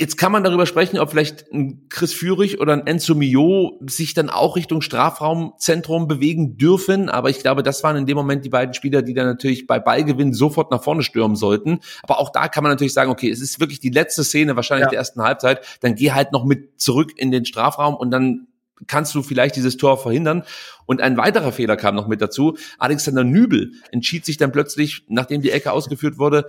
Jetzt 0.00 0.16
kann 0.16 0.32
man 0.32 0.42
darüber 0.42 0.64
sprechen, 0.64 0.98
ob 0.98 1.10
vielleicht 1.10 1.52
ein 1.52 1.84
Chris 1.90 2.14
Führig 2.14 2.58
oder 2.58 2.72
ein 2.72 2.86
Enzo 2.86 3.14
Mio 3.14 3.78
sich 3.86 4.14
dann 4.14 4.30
auch 4.30 4.56
Richtung 4.56 4.80
Strafraumzentrum 4.80 6.08
bewegen 6.08 6.56
dürfen. 6.56 7.10
Aber 7.10 7.28
ich 7.28 7.40
glaube, 7.40 7.62
das 7.62 7.82
waren 7.84 7.96
in 7.96 8.06
dem 8.06 8.16
Moment 8.16 8.46
die 8.46 8.48
beiden 8.48 8.72
Spieler, 8.72 9.02
die 9.02 9.12
dann 9.12 9.26
natürlich 9.26 9.66
bei 9.66 9.78
Ballgewinn 9.78 10.32
sofort 10.32 10.70
nach 10.70 10.82
vorne 10.82 11.02
stürmen 11.02 11.36
sollten. 11.36 11.80
Aber 12.02 12.18
auch 12.18 12.30
da 12.30 12.48
kann 12.48 12.62
man 12.62 12.72
natürlich 12.72 12.94
sagen, 12.94 13.10
okay, 13.10 13.28
es 13.28 13.42
ist 13.42 13.60
wirklich 13.60 13.78
die 13.78 13.90
letzte 13.90 14.24
Szene 14.24 14.56
wahrscheinlich 14.56 14.86
ja. 14.86 14.90
der 14.90 15.00
ersten 15.00 15.20
Halbzeit. 15.20 15.60
Dann 15.82 15.96
geh 15.96 16.12
halt 16.12 16.32
noch 16.32 16.46
mit 16.46 16.80
zurück 16.80 17.12
in 17.16 17.30
den 17.30 17.44
Strafraum 17.44 17.94
und 17.94 18.10
dann 18.10 18.46
kannst 18.86 19.14
du 19.14 19.22
vielleicht 19.22 19.56
dieses 19.56 19.76
Tor 19.76 19.98
verhindern. 19.98 20.44
Und 20.86 21.00
ein 21.00 21.16
weiterer 21.16 21.52
Fehler 21.52 21.76
kam 21.76 21.94
noch 21.94 22.08
mit 22.08 22.20
dazu. 22.20 22.56
Alexander 22.78 23.24
Nübel 23.24 23.72
entschied 23.92 24.24
sich 24.24 24.38
dann 24.38 24.52
plötzlich, 24.52 25.04
nachdem 25.08 25.42
die 25.42 25.50
Ecke 25.50 25.72
ausgeführt 25.72 26.18
wurde, 26.18 26.46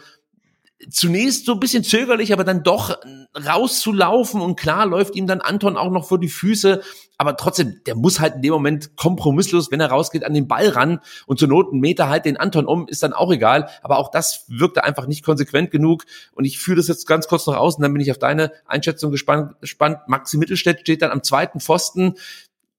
zunächst 0.90 1.46
so 1.46 1.54
ein 1.54 1.60
bisschen 1.60 1.84
zögerlich, 1.84 2.34
aber 2.34 2.44
dann 2.44 2.64
doch 2.64 2.98
rauszulaufen 3.36 4.42
und 4.42 4.60
klar 4.60 4.86
läuft 4.86 5.16
ihm 5.16 5.28
dann 5.28 5.42
Anton 5.42 5.78
auch 5.78 5.92
noch 5.92 6.08
vor 6.08 6.20
die 6.20 6.30
Füße, 6.30 6.82
aber 7.18 7.38
trotzdem, 7.38 7.82
der 7.86 7.96
muss 7.96 8.20
halt 8.20 8.36
in 8.36 8.42
dem 8.42 8.52
Moment 8.52 8.96
kompromisslos, 8.96 9.70
wenn 9.70 9.80
er 9.80 9.92
rausgeht, 9.92 10.26
an 10.26 10.34
den 10.34 10.48
Ball 10.48 10.70
ran. 10.70 11.02
Und 11.28 11.38
zur 11.38 11.48
Not 11.50 11.72
einen 11.72 11.80
Meter 11.80 12.10
halt 12.10 12.26
den 12.26 12.36
Anton 12.36 12.66
um, 12.66 12.88
ist 12.88 13.04
dann 13.04 13.14
auch 13.14 13.32
egal, 13.32 13.70
aber 13.84 14.00
auch 14.00 14.10
das 14.10 14.46
wirkte 14.48 14.84
einfach 14.84 15.06
nicht 15.06 15.24
konsequent 15.24 15.70
genug. 15.70 16.06
Und 16.34 16.46
ich 16.46 16.58
führe 16.58 16.78
das 16.78 16.88
jetzt 16.88 17.06
ganz 17.06 17.28
kurz 17.28 17.46
noch 17.46 17.56
aus 17.56 17.76
und 17.76 17.84
dann 17.84 17.94
bin 17.94 18.02
ich 18.02 18.10
auf 18.10 18.18
deine 18.18 18.52
Einschätzung 18.66 19.12
gespannt. 19.12 19.54
gespannt. 19.62 20.00
Maxi 20.08 20.38
Mittelstädt 20.38 20.80
steht 20.80 21.04
dann 21.04 21.12
am 21.12 21.22
zweiten 21.22 21.60
Pfosten, 21.60 22.16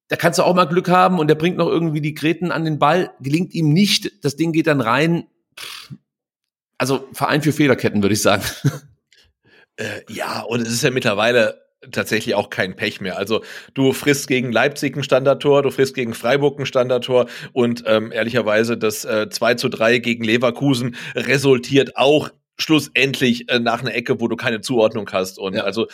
da 0.08 0.16
kannst 0.16 0.40
du 0.40 0.42
auch 0.42 0.54
mal 0.54 0.64
Glück 0.66 0.88
haben 0.88 1.20
und 1.20 1.28
der 1.28 1.36
bringt 1.36 1.56
noch 1.56 1.68
irgendwie 1.68 2.00
die 2.00 2.12
Gräten 2.12 2.50
an 2.50 2.64
den 2.64 2.80
Ball, 2.80 3.12
gelingt 3.20 3.54
ihm 3.54 3.72
nicht, 3.72 4.24
das 4.24 4.34
Ding 4.34 4.50
geht 4.50 4.66
dann 4.66 4.80
rein, 4.80 5.28
also 6.82 7.08
Verein 7.12 7.42
für 7.42 7.52
Fehlerketten, 7.52 8.02
würde 8.02 8.14
ich 8.14 8.22
sagen. 8.22 8.42
Äh, 9.76 10.02
ja, 10.10 10.42
und 10.42 10.60
es 10.60 10.70
ist 10.70 10.82
ja 10.82 10.90
mittlerweile 10.90 11.62
tatsächlich 11.90 12.34
auch 12.34 12.50
kein 12.50 12.76
Pech 12.76 13.00
mehr. 13.00 13.16
Also 13.16 13.42
du 13.72 13.94
frisst 13.94 14.28
gegen 14.28 14.52
Leipzig 14.52 14.94
ein 14.94 15.02
Standardtor, 15.02 15.62
du 15.62 15.70
frisst 15.70 15.94
gegen 15.94 16.12
Freiburg 16.12 16.60
ein 16.60 16.66
Standardtor 16.66 17.26
und 17.54 17.82
ähm, 17.86 18.12
ehrlicherweise 18.12 18.76
das 18.76 19.06
äh, 19.06 19.30
2 19.30 19.54
zu 19.54 19.70
3 19.70 19.96
gegen 19.98 20.24
Leverkusen 20.24 20.94
resultiert 21.14 21.96
auch 21.96 22.28
schlussendlich 22.58 23.48
äh, 23.48 23.60
nach 23.60 23.80
einer 23.80 23.94
Ecke, 23.94 24.20
wo 24.20 24.28
du 24.28 24.36
keine 24.36 24.60
Zuordnung 24.60 25.08
hast. 25.10 25.38
Und 25.38 25.54
ja. 25.54 25.64
also 25.64 25.86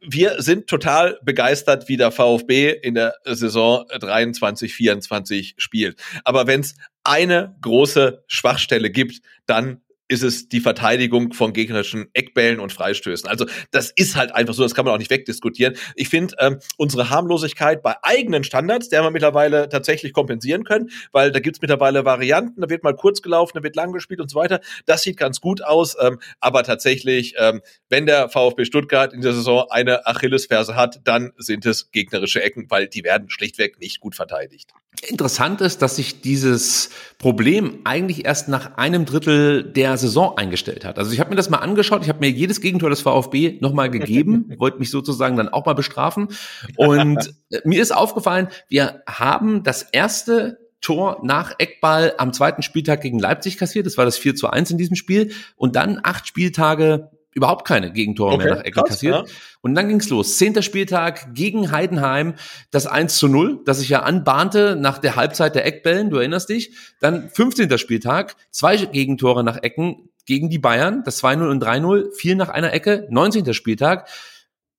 wir 0.00 0.40
sind 0.42 0.66
total 0.66 1.18
begeistert, 1.22 1.88
wie 1.88 1.96
der 1.96 2.10
VfB 2.10 2.70
in 2.70 2.94
der 2.94 3.14
Saison 3.24 3.84
23, 3.98 4.74
24 4.74 5.54
spielt. 5.58 6.00
Aber 6.24 6.46
wenn 6.46 6.60
es 6.60 6.76
eine 7.04 7.56
große 7.60 8.22
Schwachstelle 8.26 8.90
gibt, 8.90 9.20
dann 9.46 9.80
ist 10.08 10.22
es 10.22 10.48
die 10.48 10.60
Verteidigung 10.60 11.32
von 11.32 11.52
gegnerischen 11.52 12.08
Eckbällen 12.14 12.60
und 12.60 12.72
Freistößen. 12.72 13.28
Also 13.28 13.46
das 13.70 13.90
ist 13.94 14.16
halt 14.16 14.34
einfach 14.34 14.54
so, 14.54 14.62
das 14.62 14.74
kann 14.74 14.84
man 14.84 14.94
auch 14.94 14.98
nicht 14.98 15.10
wegdiskutieren. 15.10 15.76
Ich 15.94 16.08
finde 16.08 16.34
ähm, 16.38 16.58
unsere 16.78 17.10
Harmlosigkeit 17.10 17.82
bei 17.82 17.94
eigenen 18.02 18.42
Standards, 18.42 18.88
der 18.88 19.02
wir 19.02 19.10
mittlerweile 19.10 19.68
tatsächlich 19.68 20.12
kompensieren 20.12 20.64
können, 20.64 20.90
weil 21.12 21.30
da 21.30 21.40
gibt's 21.40 21.60
mittlerweile 21.60 22.04
Varianten, 22.04 22.60
da 22.60 22.70
wird 22.70 22.82
mal 22.82 22.96
kurz 22.96 23.20
gelaufen, 23.20 23.52
da 23.54 23.62
wird 23.62 23.76
lang 23.76 23.92
gespielt 23.92 24.20
und 24.20 24.30
so 24.30 24.38
weiter. 24.38 24.60
Das 24.86 25.02
sieht 25.02 25.18
ganz 25.18 25.40
gut 25.40 25.62
aus, 25.62 25.96
ähm, 26.00 26.18
aber 26.40 26.62
tatsächlich, 26.62 27.34
ähm, 27.38 27.60
wenn 27.90 28.06
der 28.06 28.30
VfB 28.30 28.64
Stuttgart 28.64 29.12
in 29.12 29.20
der 29.20 29.34
Saison 29.34 29.66
eine 29.70 30.06
Achillesferse 30.06 30.74
hat, 30.74 31.00
dann 31.04 31.32
sind 31.36 31.66
es 31.66 31.90
gegnerische 31.90 32.42
Ecken, 32.42 32.66
weil 32.70 32.88
die 32.88 33.04
werden 33.04 33.28
schlichtweg 33.28 33.78
nicht 33.78 34.00
gut 34.00 34.14
verteidigt. 34.14 34.72
Interessant 35.06 35.60
ist, 35.60 35.82
dass 35.82 35.96
sich 35.96 36.22
dieses 36.22 36.90
Problem 37.18 37.80
eigentlich 37.84 38.24
erst 38.24 38.48
nach 38.48 38.76
einem 38.76 39.04
Drittel 39.04 39.62
der 39.62 39.97
Saison 39.98 40.36
eingestellt 40.36 40.84
hat. 40.84 40.98
Also 40.98 41.12
ich 41.12 41.20
habe 41.20 41.30
mir 41.30 41.36
das 41.36 41.50
mal 41.50 41.58
angeschaut, 41.58 42.02
ich 42.02 42.08
habe 42.08 42.20
mir 42.20 42.30
jedes 42.30 42.60
Gegentor 42.60 42.90
des 42.90 43.02
VfB 43.02 43.58
nochmal 43.60 43.90
gegeben, 43.90 44.52
wollte 44.58 44.78
mich 44.78 44.90
sozusagen 44.90 45.36
dann 45.36 45.48
auch 45.48 45.66
mal 45.66 45.74
bestrafen. 45.74 46.28
Und 46.76 47.34
mir 47.64 47.82
ist 47.82 47.94
aufgefallen, 47.94 48.48
wir 48.68 49.02
haben 49.06 49.62
das 49.62 49.82
erste 49.82 50.58
Tor 50.80 51.20
nach 51.22 51.54
Eckball 51.58 52.14
am 52.18 52.32
zweiten 52.32 52.62
Spieltag 52.62 53.00
gegen 53.00 53.18
Leipzig 53.18 53.58
kassiert. 53.58 53.86
Das 53.86 53.98
war 53.98 54.04
das 54.04 54.16
4 54.16 54.36
zu 54.36 54.48
1 54.48 54.70
in 54.70 54.78
diesem 54.78 54.96
Spiel. 54.96 55.32
Und 55.56 55.76
dann 55.76 56.00
acht 56.02 56.26
Spieltage 56.28 57.10
überhaupt 57.32 57.66
keine 57.66 57.92
Gegentore 57.92 58.34
okay, 58.34 58.44
mehr 58.44 58.56
nach 58.56 58.64
Ecke 58.64 58.82
kassiert. 58.82 59.28
Ja. 59.28 59.34
Und 59.60 59.74
dann 59.74 59.88
ging's 59.88 60.08
los. 60.08 60.38
Zehnter 60.38 60.62
Spieltag 60.62 61.34
gegen 61.34 61.70
Heidenheim, 61.70 62.34
das 62.70 62.86
1 62.86 63.16
zu 63.16 63.28
0, 63.28 63.60
das 63.64 63.78
sich 63.78 63.88
ja 63.88 64.02
anbahnte 64.02 64.76
nach 64.76 64.98
der 64.98 65.16
Halbzeit 65.16 65.54
der 65.54 65.66
Eckbällen, 65.66 66.10
du 66.10 66.16
erinnerst 66.16 66.48
dich. 66.48 66.74
Dann 67.00 67.28
15. 67.30 67.78
Spieltag, 67.78 68.36
zwei 68.50 68.76
Gegentore 68.76 69.44
nach 69.44 69.58
Ecken 69.62 70.10
gegen 70.26 70.50
die 70.50 70.58
Bayern, 70.58 71.02
das 71.04 71.22
2-0 71.22 71.48
und 71.50 71.64
3-0, 71.64 72.14
vier 72.14 72.36
nach 72.36 72.48
einer 72.50 72.72
Ecke. 72.72 73.06
19. 73.10 73.54
Spieltag, 73.54 74.08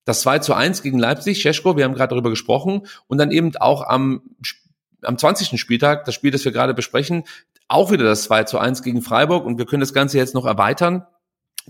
das 0.06 0.22
2 0.22 0.40
zu 0.40 0.54
1 0.54 0.84
gegen 0.84 1.00
Leipzig, 1.00 1.42
Scheschko, 1.42 1.78
wir 1.78 1.86
haben 1.86 1.96
gerade 1.96 2.10
darüber 2.10 2.30
gesprochen. 2.30 2.86
Und 3.08 3.18
dann 3.18 3.32
eben 3.32 3.56
auch 3.58 3.88
am, 3.88 4.22
am 5.02 5.18
20. 5.18 5.60
Spieltag, 5.60 6.06
das 6.06 6.16
Spiel, 6.16 6.32
das 6.32 6.46
wir 6.46 6.52
gerade 6.52 6.74
besprechen, 6.74 7.24
auch 7.68 7.92
wieder 7.92 8.04
das 8.04 8.24
2 8.24 8.44
zu 8.46 8.60
1 8.60 8.84
gegen 8.84 9.02
Freiburg. 9.02 9.46
Und 9.46 9.58
wir 9.58 9.66
können 9.66 9.82
das 9.82 9.94
Ganze 9.94 10.18
jetzt 10.18 10.36
noch 10.36 10.46
erweitern 10.46 11.06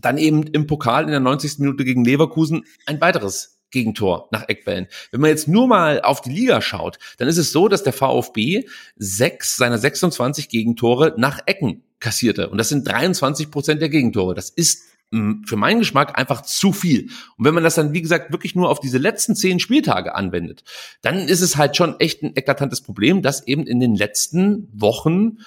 dann 0.02 0.18
eben 0.18 0.44
im 0.44 0.68
Pokal 0.68 1.04
in 1.04 1.12
der 1.12 1.20
90. 1.20 1.60
Minute 1.60 1.84
gegen 1.84 2.06
Leverkusen 2.06 2.66
ein 2.86 3.02
weiteres 3.02 3.60
Gegentor 3.72 4.30
nach 4.32 4.48
Eckbällen. 4.48 4.88
Wenn 5.12 5.22
man 5.22 5.30
jetzt 5.30 5.48
nur 5.48 5.68
mal 5.68 6.02
auf 6.02 6.22
die 6.22 6.32
Liga 6.32 6.62
schaut, 6.62 6.98
dann 7.18 7.28
ist 7.28 7.38
es 7.38 7.52
so, 7.52 7.68
dass 7.68 7.84
der 7.84 7.94
VfB 7.94 8.66
sechs 8.96 9.58
seiner 9.58 9.78
26 9.78 10.50
Gegentore 10.50 11.14
nach 11.18 11.40
Ecken 11.46 11.84
kassierte. 12.00 12.50
Und 12.50 12.58
das 12.58 12.70
sind 12.70 12.88
23 12.88 13.52
Prozent 13.52 13.82
der 13.82 13.90
Gegentore. 13.90 14.34
Das 14.34 14.50
ist 14.50 14.86
mm, 15.12 15.44
für 15.46 15.56
meinen 15.56 15.80
Geschmack 15.80 16.18
einfach 16.18 16.42
zu 16.42 16.74
viel. 16.74 17.10
Und 17.38 17.46
wenn 17.46 17.54
man 17.54 17.64
das 17.64 17.76
dann, 17.76 17.94
wie 17.94 18.02
gesagt, 18.02 18.32
wirklich 18.32 18.56
nur 18.56 18.70
auf 18.70 18.80
diese 18.80 18.98
letzten 18.98 19.36
zehn 19.36 19.60
Spieltage 19.60 20.16
anwendet, 20.16 20.64
dann 21.02 21.28
ist 21.28 21.42
es 21.42 21.58
halt 21.58 21.76
schon 21.76 22.00
echt 22.00 22.24
ein 22.24 22.36
eklatantes 22.36 22.82
Problem, 22.82 23.22
dass 23.22 23.46
eben 23.46 23.68
in 23.68 23.80
den 23.80 23.96
letzten 23.96 24.70
Wochen 24.74 25.40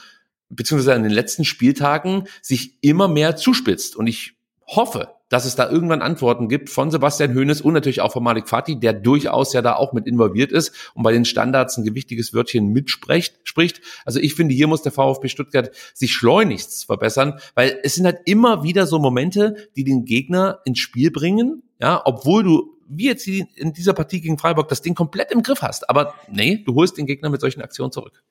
beziehungsweise 0.48 0.96
in 0.96 1.02
den 1.02 1.12
letzten 1.12 1.44
Spieltagen 1.44 2.28
sich 2.42 2.76
immer 2.82 3.08
mehr 3.08 3.36
zuspitzt. 3.36 3.96
Und 3.96 4.06
ich 4.06 4.34
hoffe, 4.76 5.08
dass 5.28 5.46
es 5.46 5.56
da 5.56 5.70
irgendwann 5.70 6.02
Antworten 6.02 6.48
gibt 6.48 6.68
von 6.68 6.90
Sebastian 6.90 7.34
Hoeneß 7.34 7.62
und 7.62 7.72
natürlich 7.72 8.02
auch 8.02 8.12
von 8.12 8.22
Malik 8.22 8.48
Fatih, 8.48 8.76
der 8.78 8.92
durchaus 8.92 9.54
ja 9.54 9.62
da 9.62 9.76
auch 9.76 9.92
mit 9.92 10.06
involviert 10.06 10.52
ist 10.52 10.74
und 10.94 11.02
bei 11.02 11.12
den 11.12 11.24
Standards 11.24 11.78
ein 11.78 11.84
gewichtiges 11.84 12.34
Wörtchen 12.34 12.68
mitspricht. 12.68 13.40
Spricht. 13.44 13.80
Also 14.04 14.20
ich 14.20 14.34
finde, 14.34 14.54
hier 14.54 14.66
muss 14.66 14.82
der 14.82 14.92
VfB 14.92 15.28
Stuttgart 15.28 15.70
sich 15.94 16.12
schleunigst 16.12 16.84
verbessern, 16.86 17.38
weil 17.54 17.78
es 17.82 17.94
sind 17.94 18.04
halt 18.04 18.20
immer 18.26 18.62
wieder 18.62 18.86
so 18.86 18.98
Momente, 18.98 19.56
die 19.76 19.84
den 19.84 20.04
Gegner 20.04 20.60
ins 20.64 20.80
Spiel 20.80 21.10
bringen, 21.10 21.62
ja, 21.80 22.02
obwohl 22.04 22.42
du 22.42 22.72
wie 22.94 23.06
jetzt 23.06 23.26
in 23.26 23.72
dieser 23.72 23.94
Partie 23.94 24.20
gegen 24.20 24.36
Freiburg 24.36 24.68
das 24.68 24.82
Ding 24.82 24.94
komplett 24.94 25.32
im 25.32 25.42
Griff 25.42 25.62
hast. 25.62 25.88
Aber 25.88 26.14
nee, 26.30 26.62
du 26.64 26.74
holst 26.74 26.98
den 26.98 27.06
Gegner 27.06 27.30
mit 27.30 27.40
solchen 27.40 27.62
Aktionen 27.62 27.90
zurück. 27.90 28.22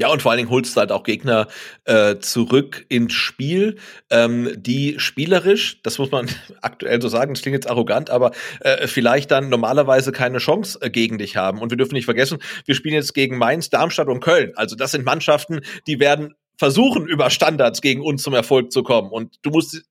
Ja, 0.00 0.08
und 0.08 0.22
vor 0.22 0.30
allen 0.30 0.38
Dingen 0.38 0.48
holst 0.48 0.74
du 0.74 0.80
halt 0.80 0.92
auch 0.92 1.02
Gegner 1.02 1.46
äh, 1.84 2.16
zurück 2.20 2.86
ins 2.88 3.12
Spiel, 3.12 3.76
ähm, 4.08 4.50
die 4.56 4.98
spielerisch, 4.98 5.82
das 5.82 5.98
muss 5.98 6.10
man 6.10 6.26
aktuell 6.62 7.02
so 7.02 7.08
sagen, 7.08 7.34
das 7.34 7.42
klingt 7.42 7.52
jetzt 7.52 7.68
arrogant, 7.68 8.08
aber 8.08 8.30
äh, 8.60 8.86
vielleicht 8.86 9.30
dann 9.30 9.50
normalerweise 9.50 10.10
keine 10.10 10.38
Chance 10.38 10.78
äh, 10.80 10.88
gegen 10.88 11.18
dich 11.18 11.36
haben. 11.36 11.60
Und 11.60 11.68
wir 11.68 11.76
dürfen 11.76 11.92
nicht 11.92 12.06
vergessen, 12.06 12.38
wir 12.64 12.74
spielen 12.74 12.94
jetzt 12.94 13.12
gegen 13.12 13.36
Mainz, 13.36 13.68
Darmstadt 13.68 14.08
und 14.08 14.20
Köln. 14.20 14.52
Also 14.56 14.74
das 14.74 14.92
sind 14.92 15.04
Mannschaften, 15.04 15.60
die 15.86 16.00
werden 16.00 16.34
versuchen, 16.56 17.06
über 17.06 17.28
Standards 17.28 17.82
gegen 17.82 18.00
uns 18.00 18.22
zum 18.22 18.32
Erfolg 18.32 18.72
zu 18.72 18.82
kommen. 18.82 19.10
Und 19.10 19.36
du 19.42 19.50
musst 19.50 19.82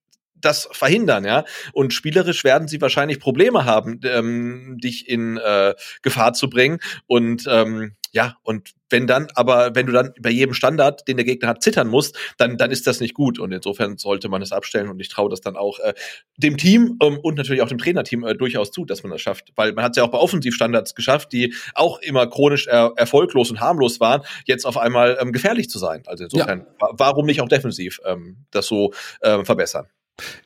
das 0.42 0.68
verhindern, 0.72 1.24
ja. 1.24 1.46
Und 1.72 1.94
spielerisch 1.94 2.44
werden 2.44 2.68
sie 2.68 2.82
wahrscheinlich 2.82 3.20
Probleme 3.20 3.66
haben, 3.66 4.00
ähm, 4.04 4.78
dich 4.82 5.08
in 5.08 5.38
äh, 5.38 5.76
Gefahr 6.02 6.34
zu 6.34 6.50
bringen. 6.50 6.80
Und 7.06 7.46
ähm, 7.48 7.96
ja, 8.12 8.38
und 8.44 8.74
wenn 8.90 9.08
dann, 9.08 9.28
aber 9.36 9.76
wenn 9.76 9.86
du 9.86 9.92
dann 9.92 10.14
bei 10.20 10.32
jedem 10.32 10.54
Standard, 10.54 11.08
den 11.08 11.18
der 11.18 11.26
Gegner 11.26 11.50
hat, 11.50 11.62
zittern 11.62 11.88
musst, 11.88 12.18
dann, 12.38 12.58
dann 12.58 12.72
ist 12.72 12.88
das 12.88 13.00
nicht 13.00 13.14
gut. 13.14 13.40
Und 13.40 13.52
insofern 13.52 13.98
sollte 13.98 14.30
man 14.30 14.42
es 14.42 14.52
abstellen. 14.52 14.90
Und 14.90 15.00
ich 15.00 15.10
traue 15.10 15.30
das 15.30 15.42
dann 15.42 15.56
auch 15.56 15.80
äh, 15.80 15.94
dem 16.38 16.58
Team 16.58 16.98
ähm, 17.02 17.20
und 17.22 17.38
natürlich 17.38 17.62
auch 17.62 17.68
dem 17.68 17.78
Trainerteam 17.78 18.24
äh, 18.24 18.36
durchaus 18.36 18.72
zu, 18.72 18.86
dass 18.86 19.04
man 19.04 19.12
das 19.12 19.22
schafft. 19.22 19.52
Weil 19.56 19.74
man 19.74 19.84
hat 19.84 19.92
es 19.92 19.98
ja 19.98 20.04
auch 20.04 20.12
bei 20.12 20.18
Offensivstandards 20.18 20.96
geschafft, 20.96 21.32
die 21.34 21.54
auch 21.76 22.00
immer 22.00 22.28
chronisch 22.28 22.68
er 22.68 22.94
erfolglos 22.96 23.52
und 23.52 23.60
harmlos 23.60 24.00
waren, 24.00 24.24
jetzt 24.46 24.66
auf 24.66 24.78
einmal 24.78 25.18
ähm, 25.22 25.32
gefährlich 25.32 25.70
zu 25.70 25.78
sein. 25.78 26.04
Also 26.08 26.24
insofern, 26.24 26.66
ja. 26.82 26.90
warum 26.94 27.26
nicht 27.26 27.42
auch 27.42 27.50
defensiv 27.50 28.00
ähm, 28.06 28.46
das 28.52 28.66
so 28.66 28.94
ähm, 29.22 29.46
verbessern? 29.46 29.88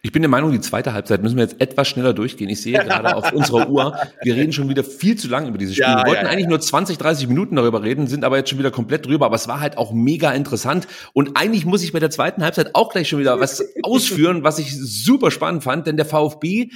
Ich 0.01 0.11
bin 0.11 0.21
der 0.21 0.30
Meinung, 0.30 0.51
die 0.51 0.61
zweite 0.61 0.93
Halbzeit 0.93 1.21
müssen 1.21 1.38
wir 1.38 1.43
jetzt 1.43 1.61
etwas 1.61 1.88
schneller 1.88 2.13
durchgehen. 2.13 2.49
Ich 2.49 2.61
sehe 2.61 2.74
gerade 2.74 3.15
auf 3.15 3.32
unserer 3.32 3.69
Uhr, 3.69 3.97
wir 4.21 4.36
reden 4.36 4.53
schon 4.53 4.69
wieder 4.69 4.84
viel 4.84 5.17
zu 5.17 5.28
lang 5.28 5.47
über 5.47 5.57
dieses 5.57 5.76
Spiel. 5.76 5.88
Ja, 5.88 5.97
wir 5.97 6.07
wollten 6.07 6.26
ja, 6.26 6.32
eigentlich 6.32 6.47
nur 6.47 6.59
20, 6.59 6.97
30 6.97 7.28
Minuten 7.28 7.55
darüber 7.55 7.84
reden, 7.84 8.07
sind 8.07 8.24
aber 8.24 8.38
jetzt 8.38 8.49
schon 8.49 8.59
wieder 8.59 8.71
komplett 8.71 9.05
drüber. 9.05 9.26
Aber 9.26 9.36
es 9.36 9.47
war 9.47 9.59
halt 9.59 9.78
auch 9.78 9.91
mega 9.91 10.32
interessant. 10.32 10.88
Und 11.13 11.38
eigentlich 11.38 11.65
muss 11.65 11.84
ich 11.84 11.91
bei 11.91 11.99
der 11.99 12.09
zweiten 12.09 12.43
Halbzeit 12.43 12.76
auch 12.76 12.89
gleich 12.89 13.09
schon 13.09 13.19
wieder 13.19 13.39
was 13.39 13.63
ausführen, 13.84 14.43
was 14.43 14.59
ich 14.59 14.76
super 14.76 15.32
spannend 15.32 15.63
fand, 15.63 15.88
denn 15.88 15.97
der 15.97 16.05
VfB 16.05 16.69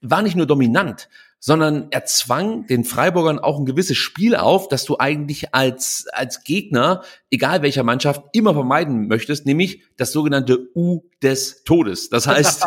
war 0.00 0.22
nicht 0.22 0.36
nur 0.36 0.46
dominant, 0.46 1.08
sondern 1.46 1.88
er 1.90 2.06
zwang 2.06 2.66
den 2.68 2.84
Freiburgern 2.84 3.38
auch 3.38 3.58
ein 3.58 3.66
gewisses 3.66 3.98
Spiel 3.98 4.34
auf, 4.34 4.66
das 4.68 4.86
du 4.86 4.96
eigentlich 4.98 5.54
als, 5.54 6.06
als 6.10 6.42
Gegner, 6.42 7.02
egal 7.30 7.60
welcher 7.60 7.82
Mannschaft, 7.82 8.22
immer 8.32 8.54
vermeiden 8.54 9.08
möchtest, 9.08 9.44
nämlich 9.44 9.82
das 9.98 10.10
sogenannte 10.12 10.70
U 10.74 11.02
des 11.22 11.62
Todes. 11.64 12.08
Das 12.08 12.26
heißt, 12.26 12.62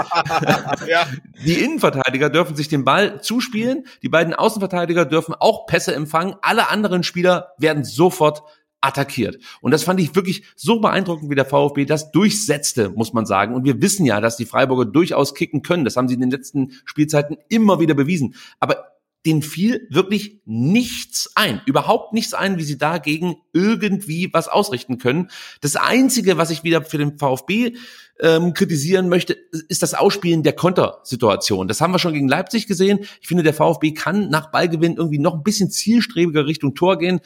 ja. 0.87 1.07
die 1.43 1.55
Innenverteidiger 1.55 2.29
dürfen 2.29 2.55
sich 2.55 2.67
den 2.67 2.85
Ball 2.85 3.19
zuspielen, 3.19 3.87
die 4.03 4.09
beiden 4.09 4.35
Außenverteidiger 4.35 5.05
dürfen 5.05 5.33
auch 5.33 5.65
Pässe 5.65 5.95
empfangen, 5.95 6.35
alle 6.43 6.69
anderen 6.69 7.01
Spieler 7.01 7.53
werden 7.57 7.83
sofort 7.83 8.43
attackiert. 8.81 9.37
Und 9.61 9.71
das 9.71 9.83
fand 9.83 9.99
ich 9.99 10.15
wirklich 10.15 10.43
so 10.55 10.79
beeindruckend, 10.79 11.29
wie 11.29 11.35
der 11.35 11.45
VfB 11.45 11.85
das 11.85 12.11
durchsetzte, 12.11 12.89
muss 12.89 13.13
man 13.13 13.25
sagen. 13.25 13.55
Und 13.55 13.65
wir 13.65 13.81
wissen 13.81 14.05
ja, 14.05 14.21
dass 14.21 14.37
die 14.37 14.45
Freiburger 14.45 14.85
durchaus 14.85 15.33
kicken 15.33 15.61
können. 15.61 15.85
Das 15.85 15.97
haben 15.97 16.07
sie 16.07 16.13
in 16.13 16.21
den 16.21 16.31
letzten 16.31 16.73
Spielzeiten 16.85 17.37
immer 17.49 17.79
wieder 17.79 17.95
bewiesen. 17.95 18.35
Aber 18.59 18.97
denen 19.25 19.41
fiel 19.41 19.87
wirklich 19.89 20.39
nichts 20.45 21.31
ein, 21.35 21.61
überhaupt 21.65 22.13
nichts 22.13 22.33
ein, 22.33 22.57
wie 22.57 22.63
sie 22.63 22.77
dagegen 22.77 23.35
irgendwie 23.51 24.29
was 24.31 24.47
ausrichten 24.47 24.99
können. 24.99 25.29
Das 25.59 25.75
Einzige, 25.75 26.37
was 26.37 26.49
ich 26.49 26.63
wieder 26.63 26.81
für 26.83 26.97
den 26.97 27.17
VfB 27.17 27.73
ähm, 28.21 28.53
kritisieren 28.53 29.09
möchte, 29.09 29.33
ist 29.67 29.83
das 29.83 29.93
Ausspielen 29.93 30.43
der 30.43 30.53
Kontersituation. 30.53 31.67
Das 31.67 31.81
haben 31.81 31.91
wir 31.91 31.99
schon 31.99 32.13
gegen 32.13 32.29
Leipzig 32.29 32.67
gesehen. 32.67 32.99
Ich 33.21 33.27
finde, 33.27 33.43
der 33.43 33.53
VfB 33.53 33.91
kann 33.91 34.29
nach 34.29 34.49
Ballgewinn 34.49 34.95
irgendwie 34.95 35.19
noch 35.19 35.33
ein 35.33 35.43
bisschen 35.43 35.69
zielstrebiger 35.69 36.45
Richtung 36.45 36.73
Tor 36.73 36.97
gehen. 36.97 37.19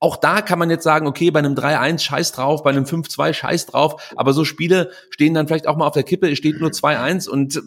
Auch 0.00 0.16
da 0.16 0.42
kann 0.42 0.58
man 0.58 0.70
jetzt 0.70 0.84
sagen, 0.84 1.06
okay, 1.06 1.30
bei 1.30 1.40
einem 1.40 1.54
3-1 1.54 1.98
scheiß 1.98 2.32
drauf, 2.32 2.62
bei 2.62 2.70
einem 2.70 2.84
5-2 2.84 3.32
scheiß 3.32 3.66
drauf, 3.66 4.12
aber 4.16 4.32
so 4.32 4.44
Spiele 4.44 4.90
stehen 5.10 5.34
dann 5.34 5.48
vielleicht 5.48 5.66
auch 5.66 5.76
mal 5.76 5.86
auf 5.86 5.94
der 5.94 6.04
Kippe, 6.04 6.30
es 6.30 6.38
steht 6.38 6.60
nur 6.60 6.70
2-1 6.70 7.28
und 7.28 7.56
äh, 7.56 7.60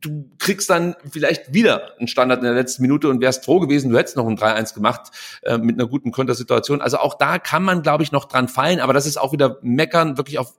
du 0.00 0.30
kriegst 0.38 0.68
dann 0.68 0.96
vielleicht 1.10 1.54
wieder 1.54 1.96
einen 1.98 2.08
Standard 2.08 2.40
in 2.40 2.44
der 2.44 2.54
letzten 2.54 2.82
Minute 2.82 3.08
und 3.08 3.20
wärst 3.20 3.44
froh 3.44 3.60
gewesen, 3.60 3.90
du 3.90 3.98
hättest 3.98 4.16
noch 4.16 4.26
ein 4.26 4.36
3-1 4.36 4.74
gemacht 4.74 5.12
äh, 5.42 5.58
mit 5.58 5.78
einer 5.78 5.88
guten 5.88 6.10
Kontersituation. 6.10 6.80
Also 6.80 6.98
auch 6.98 7.14
da 7.14 7.38
kann 7.38 7.62
man, 7.62 7.82
glaube 7.82 8.02
ich, 8.02 8.12
noch 8.12 8.26
dran 8.26 8.48
fallen, 8.48 8.80
aber 8.80 8.92
das 8.92 9.06
ist 9.06 9.16
auch 9.16 9.32
wieder 9.32 9.58
meckern, 9.62 10.16
wirklich 10.16 10.38
auf 10.38 10.54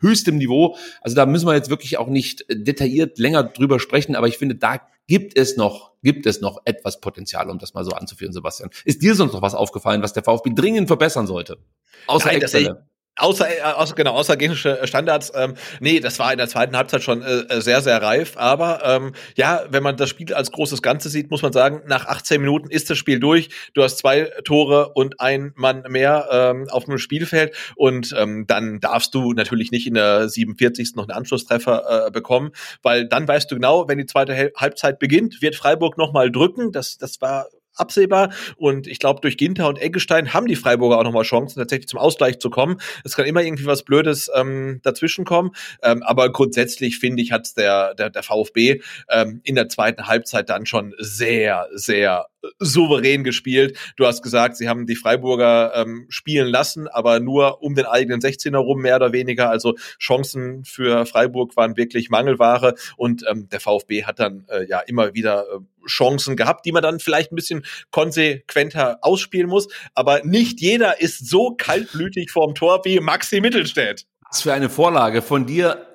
höchstem 0.00 0.38
Niveau. 0.38 0.76
Also 1.00 1.16
da 1.16 1.26
müssen 1.26 1.46
wir 1.46 1.54
jetzt 1.54 1.70
wirklich 1.70 1.98
auch 1.98 2.08
nicht 2.08 2.44
detailliert 2.50 3.18
länger 3.18 3.44
drüber 3.44 3.80
sprechen, 3.80 4.16
aber 4.16 4.28
ich 4.28 4.38
finde, 4.38 4.54
da 4.54 4.80
gibt 5.06 5.36
es 5.36 5.56
noch, 5.56 5.92
gibt 6.02 6.26
es 6.26 6.40
noch 6.40 6.60
etwas 6.64 7.00
Potenzial, 7.00 7.50
um 7.50 7.58
das 7.58 7.74
mal 7.74 7.84
so 7.84 7.92
anzuführen, 7.92 8.32
Sebastian. 8.32 8.70
Ist 8.84 9.02
dir 9.02 9.14
sonst 9.14 9.32
noch 9.32 9.42
was 9.42 9.54
aufgefallen, 9.54 10.02
was 10.02 10.12
der 10.12 10.22
VfB 10.22 10.50
dringend 10.54 10.86
verbessern 10.86 11.26
sollte? 11.26 11.58
Außer 12.06 12.26
Nein, 12.26 12.76
Außer, 13.18 13.48
äh, 13.48 13.62
außer 13.62 13.94
genau, 13.94 14.12
außergängige 14.14 14.78
Standards. 14.84 15.32
Ähm, 15.34 15.54
nee, 15.80 15.98
das 16.00 16.18
war 16.18 16.30
in 16.30 16.38
der 16.38 16.48
zweiten 16.48 16.76
Halbzeit 16.76 17.02
schon 17.02 17.22
äh, 17.22 17.40
äh, 17.48 17.60
sehr, 17.60 17.80
sehr 17.82 18.00
reif. 18.00 18.36
Aber 18.36 18.80
ähm, 18.84 19.12
ja, 19.36 19.64
wenn 19.70 19.82
man 19.82 19.96
das 19.96 20.08
Spiel 20.08 20.32
als 20.32 20.52
großes 20.52 20.82
Ganze 20.82 21.08
sieht, 21.08 21.30
muss 21.30 21.42
man 21.42 21.52
sagen, 21.52 21.82
nach 21.86 22.06
18 22.06 22.40
Minuten 22.40 22.70
ist 22.70 22.90
das 22.90 22.96
Spiel 22.96 23.18
durch. 23.18 23.50
Du 23.74 23.82
hast 23.82 23.98
zwei 23.98 24.30
Tore 24.44 24.92
und 24.94 25.20
ein 25.20 25.52
Mann 25.56 25.82
mehr 25.88 26.28
ähm, 26.30 26.68
auf 26.70 26.84
dem 26.84 26.98
Spielfeld. 26.98 27.54
Und 27.74 28.14
ähm, 28.16 28.46
dann 28.46 28.78
darfst 28.78 29.14
du 29.14 29.32
natürlich 29.32 29.72
nicht 29.72 29.86
in 29.86 29.94
der 29.94 30.28
47. 30.28 30.94
noch 30.94 31.08
einen 31.08 31.16
Anschlusstreffer 31.16 32.06
äh, 32.06 32.10
bekommen, 32.12 32.52
weil 32.82 33.08
dann 33.08 33.26
weißt 33.26 33.50
du 33.50 33.56
genau, 33.56 33.88
wenn 33.88 33.98
die 33.98 34.06
zweite 34.06 34.52
Halbzeit 34.56 35.00
beginnt, 35.00 35.42
wird 35.42 35.56
Freiburg 35.56 35.98
nochmal 35.98 36.30
drücken. 36.30 36.70
Das, 36.70 36.98
das 36.98 37.20
war 37.20 37.46
absehbar. 37.78 38.30
Und 38.56 38.86
ich 38.86 38.98
glaube, 38.98 39.20
durch 39.20 39.36
Ginter 39.36 39.68
und 39.68 39.80
Eggestein 39.80 40.34
haben 40.34 40.46
die 40.46 40.56
Freiburger 40.56 40.98
auch 40.98 41.04
nochmal 41.04 41.24
Chancen, 41.24 41.58
tatsächlich 41.58 41.88
zum 41.88 41.98
Ausgleich 41.98 42.38
zu 42.38 42.50
kommen. 42.50 42.80
Es 43.04 43.16
kann 43.16 43.26
immer 43.26 43.42
irgendwie 43.42 43.66
was 43.66 43.82
Blödes 43.82 44.30
ähm, 44.34 44.80
dazwischen 44.82 45.24
kommen. 45.24 45.50
Ähm, 45.82 46.02
aber 46.02 46.30
grundsätzlich 46.30 46.98
finde 46.98 47.22
ich, 47.22 47.32
hat 47.32 47.56
der, 47.56 47.94
der, 47.94 48.10
der 48.10 48.22
VfB 48.22 48.80
ähm, 49.08 49.40
in 49.44 49.54
der 49.54 49.68
zweiten 49.68 50.06
Halbzeit 50.06 50.48
dann 50.48 50.66
schon 50.66 50.94
sehr, 50.98 51.68
sehr 51.72 52.26
souverän 52.58 53.24
gespielt. 53.24 53.78
Du 53.96 54.06
hast 54.06 54.22
gesagt, 54.22 54.56
sie 54.56 54.68
haben 54.68 54.86
die 54.86 54.96
Freiburger 54.96 55.72
ähm, 55.74 56.06
spielen 56.08 56.48
lassen, 56.48 56.88
aber 56.88 57.20
nur 57.20 57.62
um 57.62 57.74
den 57.74 57.86
eigenen 57.86 58.20
16er 58.20 58.58
rum, 58.58 58.80
mehr 58.80 58.96
oder 58.96 59.12
weniger. 59.12 59.50
Also 59.50 59.74
Chancen 59.98 60.64
für 60.64 61.06
Freiburg 61.06 61.56
waren 61.56 61.76
wirklich 61.76 62.10
Mangelware 62.10 62.74
und 62.96 63.24
ähm, 63.28 63.48
der 63.48 63.60
VfB 63.60 64.04
hat 64.04 64.20
dann 64.20 64.46
äh, 64.48 64.66
ja 64.68 64.80
immer 64.80 65.14
wieder 65.14 65.44
äh, 65.44 65.86
Chancen 65.88 66.36
gehabt, 66.36 66.64
die 66.66 66.72
man 66.72 66.82
dann 66.82 67.00
vielleicht 67.00 67.32
ein 67.32 67.36
bisschen 67.36 67.64
konsequenter 67.90 68.98
ausspielen 69.02 69.48
muss. 69.48 69.68
Aber 69.94 70.22
nicht 70.24 70.60
jeder 70.60 71.00
ist 71.00 71.28
so 71.28 71.54
kaltblütig 71.56 72.30
vorm 72.30 72.54
Tor 72.54 72.84
wie 72.84 73.00
Maxi 73.00 73.40
Mittelstädt. 73.40 74.06
Was 74.30 74.42
für 74.42 74.52
eine 74.52 74.68
Vorlage 74.68 75.22
von 75.22 75.46
dir 75.46 75.86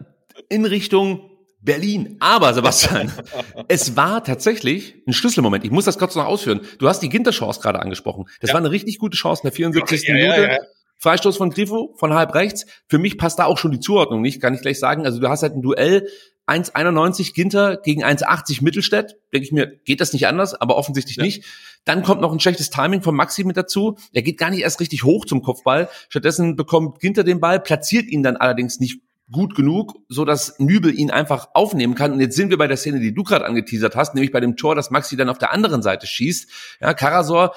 in 0.49 0.65
Richtung 0.65 1.29
Berlin. 1.63 2.17
Aber 2.19 2.53
Sebastian, 2.53 3.11
es 3.67 3.95
war 3.95 4.23
tatsächlich 4.23 4.95
ein 5.07 5.13
Schlüsselmoment. 5.13 5.63
Ich 5.63 5.71
muss 5.71 5.85
das 5.85 5.97
kurz 5.97 6.15
noch 6.15 6.25
ausführen. 6.25 6.61
Du 6.77 6.87
hast 6.87 6.99
die 6.99 7.09
Ginter-Chance 7.09 7.61
gerade 7.61 7.79
angesprochen. 7.79 8.25
Das 8.41 8.49
ja. 8.49 8.53
war 8.53 8.61
eine 8.61 8.71
richtig 8.71 8.99
gute 8.99 9.17
Chance 9.17 9.41
in 9.43 9.47
der 9.47 9.55
74. 9.55 10.07
Ja, 10.07 10.13
Minute. 10.13 10.41
Ja, 10.41 10.57
Freistoß 10.99 11.37
von 11.37 11.49
Grifo 11.49 11.93
von 11.97 12.13
halb 12.13 12.33
rechts. 12.35 12.65
Für 12.87 12.97
mich 12.97 13.17
passt 13.17 13.39
da 13.39 13.45
auch 13.45 13.57
schon 13.57 13.71
die 13.71 13.79
Zuordnung 13.79 14.21
nicht, 14.21 14.41
kann 14.41 14.53
ich 14.53 14.61
gleich 14.61 14.79
sagen. 14.79 15.05
Also 15.05 15.19
du 15.19 15.27
hast 15.27 15.43
halt 15.43 15.53
ein 15.53 15.61
Duell 15.61 16.07
1,91 16.47 17.33
Ginter 17.33 17.77
gegen 17.77 18.03
1,80 18.03 18.63
Mittelstädt. 18.63 19.17
Denke 19.33 19.45
ich 19.45 19.51
mir, 19.51 19.67
geht 19.85 20.01
das 20.01 20.13
nicht 20.13 20.27
anders, 20.27 20.53
aber 20.53 20.75
offensichtlich 20.75 21.17
ja. 21.17 21.23
nicht. 21.23 21.45
Dann 21.85 22.03
kommt 22.03 22.21
noch 22.21 22.31
ein 22.31 22.39
schlechtes 22.39 22.69
Timing 22.69 23.01
von 23.01 23.15
Maxi 23.15 23.43
mit 23.43 23.57
dazu. 23.57 23.97
Er 24.13 24.21
geht 24.21 24.37
gar 24.37 24.49
nicht 24.49 24.61
erst 24.61 24.79
richtig 24.79 25.03
hoch 25.03 25.25
zum 25.25 25.41
Kopfball. 25.41 25.89
Stattdessen 26.09 26.55
bekommt 26.55 26.99
Ginter 26.99 27.23
den 27.23 27.39
Ball, 27.39 27.59
platziert 27.59 28.07
ihn 28.07 28.23
dann 28.23 28.37
allerdings 28.37 28.79
nicht 28.79 29.01
gut 29.33 29.55
genug, 29.55 29.95
so 30.07 30.23
dass 30.23 30.57
Nübel 30.59 30.97
ihn 30.97 31.11
einfach 31.11 31.49
aufnehmen 31.53 31.95
kann. 31.95 32.13
Und 32.13 32.21
jetzt 32.21 32.37
sind 32.37 32.49
wir 32.49 32.57
bei 32.57 32.67
der 32.67 32.77
Szene, 32.77 33.01
die 33.01 33.13
du 33.13 33.23
gerade 33.23 33.45
angeteasert 33.45 33.97
hast, 33.97 34.15
nämlich 34.15 34.31
bei 34.31 34.39
dem 34.39 34.55
Tor, 34.55 34.75
das 34.75 34.91
Maxi 34.91 35.17
dann 35.17 35.27
auf 35.27 35.37
der 35.37 35.51
anderen 35.51 35.81
Seite 35.81 36.07
schießt. 36.07 36.49
Ja, 36.79 36.93
Karasor 36.93 37.53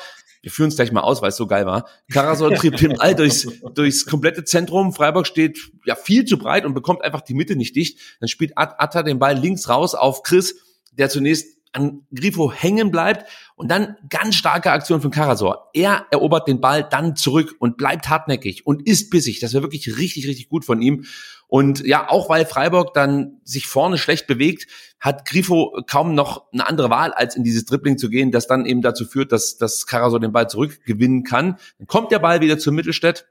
wir 0.47 0.53
führen 0.53 0.68
es 0.68 0.77
gleich 0.77 0.93
mal 0.93 1.01
aus, 1.01 1.22
weil 1.22 1.31
es 1.31 1.37
so 1.37 1.49
geil 1.49 1.66
war. 1.66 1.89
Karasor 2.09 2.55
trieb 2.55 2.77
den 2.77 2.95
Ball 2.95 3.16
durchs, 3.16 3.49
durchs 3.74 4.07
komplette 4.07 4.45
Zentrum. 4.45 4.93
Freiburg 4.93 5.27
steht 5.27 5.59
ja 5.85 5.97
viel 5.97 6.24
zu 6.24 6.39
breit 6.39 6.64
und 6.64 6.72
bekommt 6.72 7.03
einfach 7.03 7.20
die 7.20 7.35
Mitte 7.35 7.57
nicht 7.57 7.74
dicht. 7.74 7.99
Dann 8.20 8.29
spielt 8.29 8.57
Atta 8.57 9.03
den 9.03 9.18
Ball 9.18 9.37
links 9.37 9.68
raus 9.68 9.97
auf 9.97 10.22
Chris, 10.22 10.55
der 10.93 11.09
zunächst 11.09 11.56
an 11.77 12.03
Grifo 12.14 12.53
hängen 12.53 12.91
bleibt 12.91 13.31
und 13.55 13.70
dann 13.70 13.97
ganz 14.09 14.35
starke 14.35 14.72
Aktion 14.72 15.01
von 15.01 15.11
Karasor. 15.11 15.70
Er 15.74 16.07
erobert 16.11 16.49
den 16.49 16.61
Ball 16.61 16.83
dann 16.83 17.14
zurück 17.14 17.55
und 17.59 17.77
bleibt 17.77 18.09
hartnäckig 18.09 18.66
und 18.66 18.87
ist 18.87 19.11
bissig. 19.11 19.41
Das 19.41 19.53
wäre 19.53 19.62
wirklich 19.62 19.99
richtig, 19.99 20.27
richtig 20.27 20.49
gut 20.49 20.64
von 20.64 20.81
ihm. 20.83 21.05
Und 21.49 21.87
ja, 21.87 22.09
auch 22.09 22.29
weil 22.29 22.47
Freiburg 22.47 22.95
dann 22.95 23.41
sich 23.45 23.66
vorne 23.66 23.99
schlecht 23.99 24.27
bewegt, 24.27 24.66
hat 24.99 25.29
Grifo 25.29 25.81
kaum 25.87 26.14
noch 26.14 26.51
eine 26.53 26.66
andere 26.66 26.91
Wahl, 26.91 27.12
als 27.12 27.37
in 27.37 27.45
dieses 27.45 27.66
Dribbling 27.66 27.99
zu 27.99 28.09
gehen, 28.09 28.33
das 28.33 28.47
dann 28.47 28.66
eben 28.66 28.83
dazu 28.83 29.05
führt, 29.05 29.31
dass, 29.31 29.57
dass 29.57 29.87
Karasor 29.87 30.18
den 30.18 30.33
Ball 30.33 30.49
zurückgewinnen 30.49 31.22
kann. 31.22 31.59
Dann 31.79 31.87
kommt 31.87 32.11
der 32.11 32.18
Ball 32.18 32.41
wieder 32.41 32.59
zu 32.59 32.72
Mittelstädt 32.72 33.27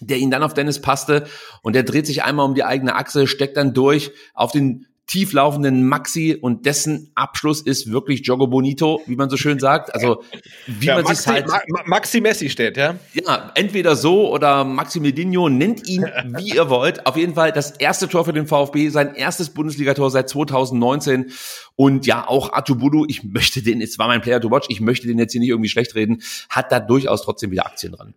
der 0.00 0.18
ihn 0.18 0.30
dann 0.30 0.42
auf 0.42 0.52
Dennis 0.52 0.82
passte 0.82 1.26
und 1.62 1.74
der 1.74 1.82
dreht 1.82 2.06
sich 2.06 2.22
einmal 2.22 2.44
um 2.44 2.54
die 2.54 2.64
eigene 2.64 2.96
Achse, 2.96 3.26
steckt 3.26 3.56
dann 3.56 3.72
durch 3.72 4.12
auf 4.34 4.52
den 4.52 4.86
tieflaufenden 5.06 5.86
Maxi 5.86 6.36
und 6.40 6.66
dessen 6.66 7.12
Abschluss 7.14 7.60
ist 7.60 7.90
wirklich 7.92 8.26
Jogo 8.26 8.48
Bonito, 8.48 9.00
wie 9.06 9.14
man 9.14 9.30
so 9.30 9.36
schön 9.36 9.60
sagt. 9.60 9.94
Also 9.94 10.24
wie 10.66 10.86
ja, 10.86 11.00
man 11.00 11.14
sich 11.14 11.26
halt 11.26 11.46
Ma 11.46 11.82
Maxi 11.86 12.20
Messi 12.20 12.50
steht, 12.50 12.76
ja. 12.76 12.96
Ja, 13.12 13.52
entweder 13.54 13.94
so 13.94 14.32
oder 14.32 14.64
Maxi 14.64 14.98
Medinho 14.98 15.48
nennt 15.48 15.86
ihn 15.88 16.04
wie 16.38 16.54
ihr 16.54 16.68
wollt. 16.68 17.06
Auf 17.06 17.16
jeden 17.16 17.34
Fall 17.34 17.52
das 17.52 17.70
erste 17.72 18.08
Tor 18.08 18.24
für 18.24 18.32
den 18.32 18.48
VfB, 18.48 18.88
sein 18.88 19.14
erstes 19.14 19.50
Bundesligator 19.50 20.10
seit 20.10 20.28
2019 20.28 21.30
und 21.76 22.04
ja 22.06 22.26
auch 22.26 22.52
Atubulu. 22.52 23.04
Ich 23.08 23.22
möchte 23.22 23.62
den, 23.62 23.80
es 23.80 23.98
war 24.00 24.08
mein 24.08 24.22
Player 24.22 24.40
to 24.40 24.50
watch, 24.50 24.66
ich 24.70 24.80
möchte 24.80 25.06
den 25.06 25.18
jetzt 25.18 25.32
hier 25.32 25.40
nicht 25.40 25.50
irgendwie 25.50 25.68
schlecht 25.68 25.94
reden, 25.94 26.22
hat 26.48 26.72
da 26.72 26.80
durchaus 26.80 27.22
trotzdem 27.22 27.52
wieder 27.52 27.66
Aktien 27.66 27.92
dran. 27.92 28.14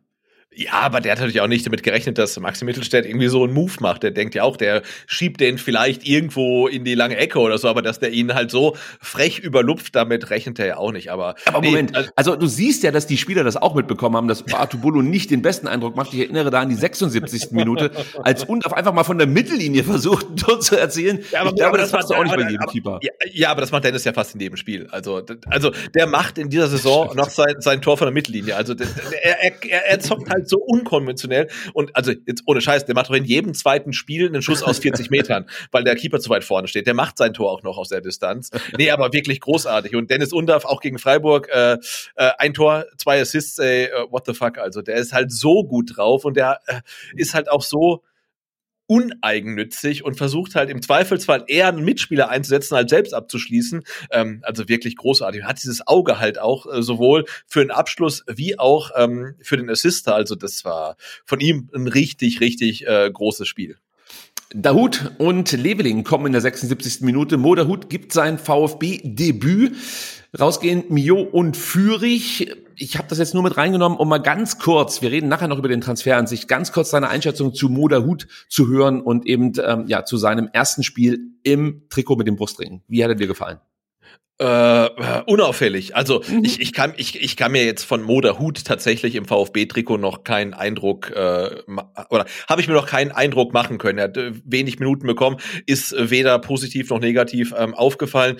Ja, 0.59 0.73
aber 0.73 0.99
der 0.99 1.13
hat 1.13 1.19
natürlich 1.19 1.39
auch 1.39 1.47
nicht 1.47 1.65
damit 1.65 1.83
gerechnet, 1.83 2.17
dass 2.17 2.37
Maxi 2.37 2.65
Mittelstädt 2.65 3.05
irgendwie 3.05 3.29
so 3.29 3.45
einen 3.45 3.53
Move 3.53 3.71
macht. 3.79 4.03
Der 4.03 4.11
denkt 4.11 4.35
ja 4.35 4.43
auch, 4.43 4.57
der 4.57 4.81
schiebt 5.07 5.39
den 5.39 5.57
vielleicht 5.57 6.05
irgendwo 6.05 6.67
in 6.67 6.83
die 6.83 6.95
lange 6.95 7.15
Ecke 7.15 7.39
oder 7.39 7.57
so, 7.57 7.69
aber 7.69 7.81
dass 7.81 7.99
der 7.99 8.11
ihn 8.11 8.33
halt 8.33 8.51
so 8.51 8.75
frech 8.99 9.39
überlupft, 9.39 9.95
damit 9.95 10.29
rechnet 10.31 10.59
er 10.59 10.65
ja 10.65 10.75
auch 10.75 10.91
nicht. 10.91 11.13
Aber, 11.13 11.35
aber 11.45 11.61
Moment, 11.61 11.93
nee, 11.93 12.09
also 12.17 12.35
du 12.35 12.45
siehst 12.45 12.83
ja, 12.83 12.91
dass 12.91 13.07
die 13.07 13.15
Spieler 13.15 13.45
das 13.45 13.55
auch 13.55 13.73
mitbekommen 13.73 14.17
haben, 14.17 14.27
dass 14.27 14.51
Artubulu 14.53 15.01
nicht 15.01 15.31
den 15.31 15.41
besten 15.41 15.65
Eindruck 15.65 15.95
macht. 15.95 16.13
Ich 16.13 16.19
erinnere 16.19 16.49
da 16.49 16.59
an 16.59 16.67
die 16.67 16.75
76. 16.75 17.51
Minute, 17.51 17.91
als 18.23 18.43
Undaf 18.43 18.73
einfach 18.73 18.91
mal 18.91 19.05
von 19.05 19.17
der 19.17 19.27
Mittellinie 19.27 19.85
versucht, 19.85 20.25
dort 20.45 20.65
zu 20.65 20.77
erzählen. 20.77 21.23
Ja, 21.31 21.39
aber, 21.39 21.51
ich 21.51 21.55
glaube, 21.55 21.77
das, 21.77 21.91
das 21.91 22.09
macht 22.09 22.19
auch 22.19 22.23
nicht 22.23 22.35
bei 22.35 22.41
jedem 22.41 22.61
aber, 22.63 22.71
Keeper. 22.73 22.99
Ja, 23.01 23.11
ja, 23.31 23.51
aber 23.51 23.61
das 23.61 23.71
macht 23.71 23.85
Dennis 23.85 24.03
ja 24.03 24.11
fast 24.11 24.35
in 24.35 24.41
jedem 24.41 24.57
Spiel. 24.57 24.89
Also, 24.91 25.21
also 25.49 25.71
der 25.95 26.05
macht 26.05 26.37
in 26.37 26.49
dieser 26.49 26.67
Saison 26.67 27.15
noch 27.15 27.29
sein, 27.29 27.55
sein 27.59 27.81
Tor 27.81 27.97
von 27.97 28.07
der 28.07 28.13
Mittellinie. 28.13 28.57
Also 28.57 28.73
er, 28.73 29.41
er, 29.41 29.53
er, 29.63 29.85
er 29.85 29.99
zockt 30.01 30.29
halt 30.29 30.48
so 30.49 30.57
unkonventionell. 30.57 31.47
Und 31.73 31.95
also 31.95 32.11
jetzt 32.25 32.43
ohne 32.45 32.61
Scheiß, 32.61 32.85
der 32.85 32.95
macht 32.95 33.09
doch 33.09 33.15
in 33.15 33.25
jedem 33.25 33.53
zweiten 33.53 33.93
Spiel 33.93 34.27
einen 34.27 34.41
Schuss 34.41 34.63
aus 34.63 34.79
40 34.79 35.09
Metern, 35.11 35.45
weil 35.71 35.83
der 35.83 35.95
Keeper 35.95 36.19
zu 36.19 36.29
weit 36.29 36.43
vorne 36.43 36.67
steht. 36.67 36.87
Der 36.87 36.93
macht 36.93 37.17
sein 37.17 37.33
Tor 37.33 37.51
auch 37.51 37.63
noch 37.63 37.77
aus 37.77 37.89
der 37.89 38.01
Distanz. 38.01 38.51
Nee, 38.77 38.91
aber 38.91 39.13
wirklich 39.13 39.39
großartig. 39.39 39.95
Und 39.95 40.09
Dennis 40.09 40.33
Undaff 40.33 40.65
auch 40.65 40.81
gegen 40.81 40.99
Freiburg, 40.99 41.49
äh, 41.49 41.73
äh, 42.15 42.31
ein 42.37 42.53
Tor, 42.53 42.85
zwei 42.97 43.21
Assists, 43.21 43.59
ey, 43.59 43.89
uh, 43.93 44.11
what 44.11 44.25
the 44.25 44.33
fuck. 44.33 44.57
Also 44.57 44.81
der 44.81 44.95
ist 44.95 45.13
halt 45.13 45.31
so 45.31 45.63
gut 45.63 45.97
drauf 45.97 46.25
und 46.25 46.35
der 46.35 46.59
äh, 46.67 46.81
ist 47.15 47.33
halt 47.33 47.49
auch 47.49 47.61
so 47.61 48.03
uneigennützig 48.89 50.03
und 50.03 50.15
versucht 50.15 50.55
halt 50.55 50.71
im 50.71 50.81
Zweifelsfall 50.81 51.43
eher 51.47 51.67
einen 51.67 51.85
Mitspieler 51.85 52.29
einzusetzen, 52.29 52.73
als 52.73 52.89
selbst 52.89 53.13
abzuschließen. 53.13 53.83
Ähm, 54.09 54.39
also 54.41 54.67
wirklich 54.67 54.95
großartig. 54.95 55.43
Hat 55.43 55.61
dieses 55.61 55.85
Auge 55.85 56.19
halt 56.19 56.39
auch 56.39 56.65
äh, 56.65 56.81
sowohl 56.81 57.25
für 57.47 57.59
den 57.59 57.69
Abschluss 57.69 58.23
wie 58.27 58.57
auch 58.57 58.89
ähm, 58.97 59.35
für 59.41 59.57
den 59.57 59.69
Assister. 59.69 60.15
Also 60.15 60.33
das 60.33 60.65
war 60.65 60.97
von 61.23 61.39
ihm 61.39 61.69
ein 61.73 61.87
richtig, 61.87 62.41
richtig 62.41 62.87
äh, 62.87 63.11
großes 63.13 63.47
Spiel. 63.47 63.77
Dahut 64.55 65.11
und 65.19 65.51
Leveling 65.51 66.03
kommen 66.03 66.25
in 66.25 66.31
der 66.31 66.41
76. 66.41 67.01
Minute. 67.01 67.37
Mo 67.37 67.53
Dahut 67.53 67.91
gibt 67.91 68.11
sein 68.11 68.39
VfB-Debüt. 68.39 69.75
Rausgehen 70.37 70.83
Mio 70.89 71.21
und 71.21 71.57
Fürich. 71.57 72.51
Ich 72.75 72.97
habe 72.97 73.07
das 73.07 73.17
jetzt 73.17 73.33
nur 73.33 73.43
mit 73.43 73.57
reingenommen, 73.57 73.97
um 73.97 74.07
mal 74.07 74.19
ganz 74.19 74.59
kurz, 74.59 75.01
wir 75.01 75.11
reden 75.11 75.27
nachher 75.27 75.47
noch 75.47 75.57
über 75.57 75.67
den 75.67 75.81
Transfer 75.81 76.17
an 76.17 76.27
sich, 76.27 76.47
ganz 76.47 76.71
kurz 76.71 76.91
seine 76.91 77.09
Einschätzung 77.09 77.53
zu 77.53 77.67
Moda 77.67 78.03
Hut 78.03 78.27
zu 78.47 78.67
hören 78.67 79.01
und 79.01 79.25
eben 79.25 79.53
ähm, 79.63 79.85
ja 79.87 80.05
zu 80.05 80.17
seinem 80.17 80.47
ersten 80.53 80.83
Spiel 80.83 81.19
im 81.43 81.83
Trikot 81.89 82.15
mit 82.15 82.27
dem 82.27 82.35
Brustring. 82.35 82.81
Wie 82.87 83.03
hat 83.03 83.09
er 83.09 83.15
dir 83.15 83.27
gefallen? 83.27 83.59
Äh, 84.41 84.89
unauffällig. 85.25 85.97
Also 85.97 86.23
mhm. 86.25 86.45
ich, 86.45 86.61
ich, 86.61 86.71
kann, 86.71 86.93
ich, 86.95 87.21
ich 87.21 87.35
kann 87.35 87.51
mir 87.51 87.65
jetzt 87.65 87.83
von 87.83 88.01
Moda 88.01 88.39
Hut 88.39 88.63
tatsächlich 88.63 89.15
im 89.15 89.25
VfB-Trikot 89.25 89.97
noch 89.97 90.23
keinen 90.23 90.53
Eindruck 90.53 91.11
äh, 91.11 91.57
oder 92.09 92.25
habe 92.47 92.61
ich 92.61 92.69
mir 92.69 92.73
noch 92.73 92.87
keinen 92.87 93.11
Eindruck 93.11 93.51
machen 93.51 93.77
können. 93.79 93.97
Er 93.97 94.05
hat 94.05 94.15
äh, 94.15 94.31
wenig 94.45 94.79
Minuten 94.79 95.07
bekommen, 95.07 95.37
ist 95.65 95.93
weder 95.97 96.39
positiv 96.39 96.89
noch 96.89 97.01
negativ 97.01 97.53
ähm, 97.57 97.73
aufgefallen. 97.73 98.37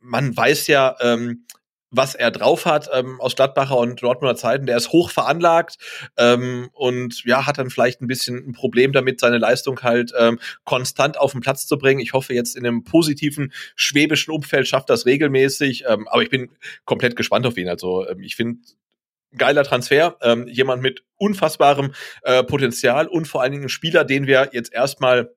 Man 0.00 0.34
weiß 0.34 0.68
ja, 0.68 0.96
ähm, 1.02 1.44
was 1.92 2.14
er 2.14 2.30
drauf 2.30 2.64
hat 2.64 2.88
ähm, 2.92 3.20
aus 3.20 3.36
Gladbacher 3.36 3.76
und 3.76 4.02
Dortmunder 4.02 4.34
Zeiten. 4.34 4.66
Der 4.66 4.76
ist 4.76 4.90
hoch 4.90 5.10
veranlagt 5.10 5.76
ähm, 6.16 6.70
und 6.72 7.22
ja, 7.24 7.46
hat 7.46 7.58
dann 7.58 7.70
vielleicht 7.70 8.00
ein 8.00 8.06
bisschen 8.06 8.36
ein 8.48 8.52
Problem 8.52 8.92
damit, 8.92 9.20
seine 9.20 9.38
Leistung 9.38 9.82
halt 9.82 10.12
ähm, 10.18 10.40
konstant 10.64 11.18
auf 11.18 11.32
den 11.32 11.42
Platz 11.42 11.66
zu 11.66 11.78
bringen. 11.78 12.00
Ich 12.00 12.14
hoffe 12.14 12.34
jetzt 12.34 12.56
in 12.56 12.66
einem 12.66 12.82
positiven 12.82 13.52
schwäbischen 13.76 14.32
Umfeld 14.32 14.66
schafft 14.66 14.90
das 14.90 15.06
regelmäßig. 15.06 15.84
Ähm, 15.86 16.08
aber 16.08 16.22
ich 16.22 16.30
bin 16.30 16.50
komplett 16.84 17.14
gespannt 17.14 17.46
auf 17.46 17.58
ihn. 17.58 17.68
Also 17.68 18.08
ähm, 18.08 18.22
ich 18.22 18.36
finde 18.36 18.60
geiler 19.36 19.64
Transfer, 19.64 20.16
ähm, 20.22 20.46
jemand 20.48 20.82
mit 20.82 21.04
unfassbarem 21.16 21.92
äh, 22.22 22.42
Potenzial 22.42 23.06
und 23.06 23.26
vor 23.28 23.42
allen 23.42 23.52
Dingen 23.52 23.64
ein 23.64 23.70
Spieler, 23.70 24.04
den 24.04 24.26
wir 24.26 24.50
jetzt 24.52 24.72
erstmal 24.72 25.34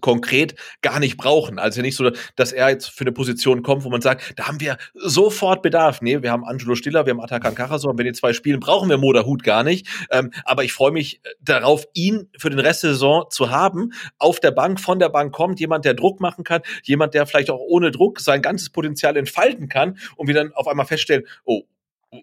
konkret 0.00 0.54
gar 0.82 1.00
nicht 1.00 1.16
brauchen. 1.16 1.58
Also 1.58 1.82
nicht 1.82 1.96
so, 1.96 2.10
dass 2.36 2.52
er 2.52 2.68
jetzt 2.70 2.90
für 2.90 3.02
eine 3.02 3.12
Position 3.12 3.62
kommt, 3.62 3.84
wo 3.84 3.90
man 3.90 4.00
sagt, 4.00 4.38
da 4.38 4.46
haben 4.46 4.60
wir 4.60 4.76
sofort 4.94 5.62
Bedarf. 5.62 6.00
Nee, 6.02 6.22
wir 6.22 6.30
haben 6.30 6.44
Angelo 6.44 6.74
Stiller, 6.74 7.06
wir 7.06 7.12
haben 7.12 7.20
Atakan 7.20 7.54
Karasor, 7.54 7.96
wenn 7.98 8.06
die 8.06 8.12
zwei 8.12 8.32
spielen, 8.32 8.60
brauchen 8.60 8.88
wir 8.88 8.98
Moderhut 8.98 9.42
gar 9.42 9.64
nicht. 9.64 9.86
Ähm, 10.10 10.30
aber 10.44 10.64
ich 10.64 10.72
freue 10.72 10.92
mich 10.92 11.20
darauf, 11.40 11.86
ihn 11.94 12.28
für 12.38 12.50
den 12.50 12.58
Rest 12.58 12.82
der 12.82 12.90
Saison 12.90 13.24
zu 13.30 13.50
haben. 13.50 13.92
Auf 14.18 14.40
der 14.40 14.50
Bank, 14.50 14.80
von 14.80 14.98
der 14.98 15.08
Bank 15.08 15.32
kommt 15.32 15.60
jemand, 15.60 15.84
der 15.84 15.94
Druck 15.94 16.20
machen 16.20 16.44
kann, 16.44 16.62
jemand, 16.84 17.14
der 17.14 17.26
vielleicht 17.26 17.50
auch 17.50 17.60
ohne 17.60 17.90
Druck 17.90 18.20
sein 18.20 18.42
ganzes 18.42 18.70
Potenzial 18.70 19.16
entfalten 19.16 19.68
kann 19.68 19.98
und 20.16 20.26
wir 20.26 20.34
dann 20.34 20.52
auf 20.52 20.68
einmal 20.68 20.86
feststellen, 20.86 21.24
oh, 21.44 21.62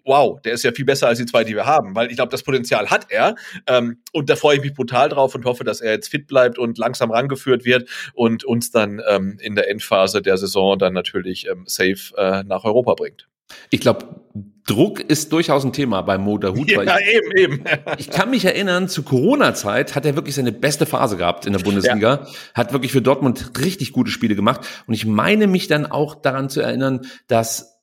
wow, 0.04 0.40
der 0.42 0.52
ist 0.52 0.64
ja 0.64 0.72
viel 0.72 0.84
besser 0.84 1.08
als 1.08 1.18
die 1.18 1.26
zwei, 1.26 1.44
die 1.44 1.54
wir 1.54 1.66
haben, 1.66 1.94
weil 1.94 2.10
ich 2.10 2.16
glaube, 2.16 2.30
das 2.30 2.42
Potenzial 2.42 2.90
hat 2.90 3.06
er. 3.10 3.36
Ähm, 3.66 4.02
und 4.12 4.28
da 4.28 4.36
freue 4.36 4.56
ich 4.56 4.62
mich 4.62 4.74
brutal 4.74 5.08
drauf 5.08 5.34
und 5.34 5.44
hoffe, 5.44 5.64
dass 5.64 5.80
er 5.80 5.92
jetzt 5.92 6.08
fit 6.08 6.26
bleibt 6.26 6.58
und 6.58 6.78
langsam 6.78 7.10
rangeführt 7.10 7.64
wird 7.64 7.88
und 8.14 8.44
uns 8.44 8.70
dann 8.70 9.00
ähm, 9.08 9.38
in 9.40 9.54
der 9.54 9.70
Endphase 9.70 10.22
der 10.22 10.36
Saison 10.36 10.78
dann 10.78 10.92
natürlich 10.92 11.48
ähm, 11.48 11.64
safe 11.66 12.14
äh, 12.16 12.44
nach 12.44 12.64
Europa 12.64 12.94
bringt. 12.94 13.28
Ich 13.70 13.80
glaube, 13.80 14.20
Druck 14.66 15.00
ist 15.00 15.32
durchaus 15.32 15.64
ein 15.64 15.72
Thema 15.72 16.02
bei 16.02 16.18
Mo 16.18 16.36
Dahut. 16.36 16.70
Ja, 16.70 16.82
ich, 16.98 17.14
eben, 17.14 17.32
eben. 17.36 17.64
ich 17.98 18.10
kann 18.10 18.28
mich 18.28 18.44
erinnern, 18.44 18.88
zu 18.88 19.02
Corona-Zeit 19.02 19.94
hat 19.94 20.04
er 20.04 20.14
wirklich 20.14 20.34
seine 20.34 20.52
beste 20.52 20.84
Phase 20.84 21.16
gehabt 21.16 21.46
in 21.46 21.54
der 21.54 21.60
Bundesliga, 21.60 22.26
ja. 22.26 22.26
hat 22.52 22.74
wirklich 22.74 22.92
für 22.92 23.00
Dortmund 23.00 23.58
richtig 23.58 23.92
gute 23.92 24.10
Spiele 24.10 24.36
gemacht. 24.36 24.60
Und 24.86 24.92
ich 24.92 25.06
meine 25.06 25.46
mich 25.46 25.68
dann 25.68 25.86
auch 25.86 26.14
daran 26.14 26.50
zu 26.50 26.60
erinnern, 26.60 27.06
dass 27.28 27.77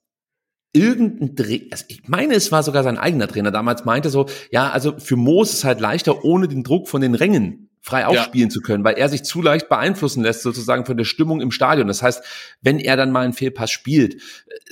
irgendein 0.76 1.36
Dreh, 1.36 1.62
also 1.72 1.86
ich 1.88 2.08
meine, 2.08 2.36
es 2.36 2.52
war 2.52 2.62
sogar 2.62 2.84
sein 2.84 2.98
eigener 2.98 3.28
Trainer. 3.28 3.52
Damals 3.52 3.86
meinte 3.86 4.10
so, 4.10 4.28
ja, 4.52 4.70
also 4.70 4.94
für 4.98 5.16
Mo 5.16 5.42
ist 5.42 5.64
halt 5.64 5.80
leichter, 5.80 6.24
ohne 6.26 6.48
den 6.48 6.64
Druck 6.64 6.88
von 6.90 7.02
den 7.02 7.16
Rängen 7.16 7.65
frei 7.86 8.08
aufspielen 8.08 8.50
ja. 8.50 8.54
zu 8.54 8.62
können, 8.62 8.84
weil 8.84 8.96
er 8.96 9.10
sich 9.10 9.24
zu 9.24 9.44
leicht 9.44 9.70
beeinflussen 9.70 10.24
lässt, 10.24 10.42
sozusagen 10.42 10.86
von 10.86 10.98
der 10.98 11.04
Stimmung 11.04 11.40
im 11.40 11.52
Stadion. 11.52 11.88
Das 11.88 12.02
heißt, 12.02 12.24
wenn 12.64 12.80
er 12.80 12.98
dann 12.98 13.12
mal 13.12 13.24
einen 13.24 13.34
Fehlpass 13.34 13.70
spielt, 13.70 14.20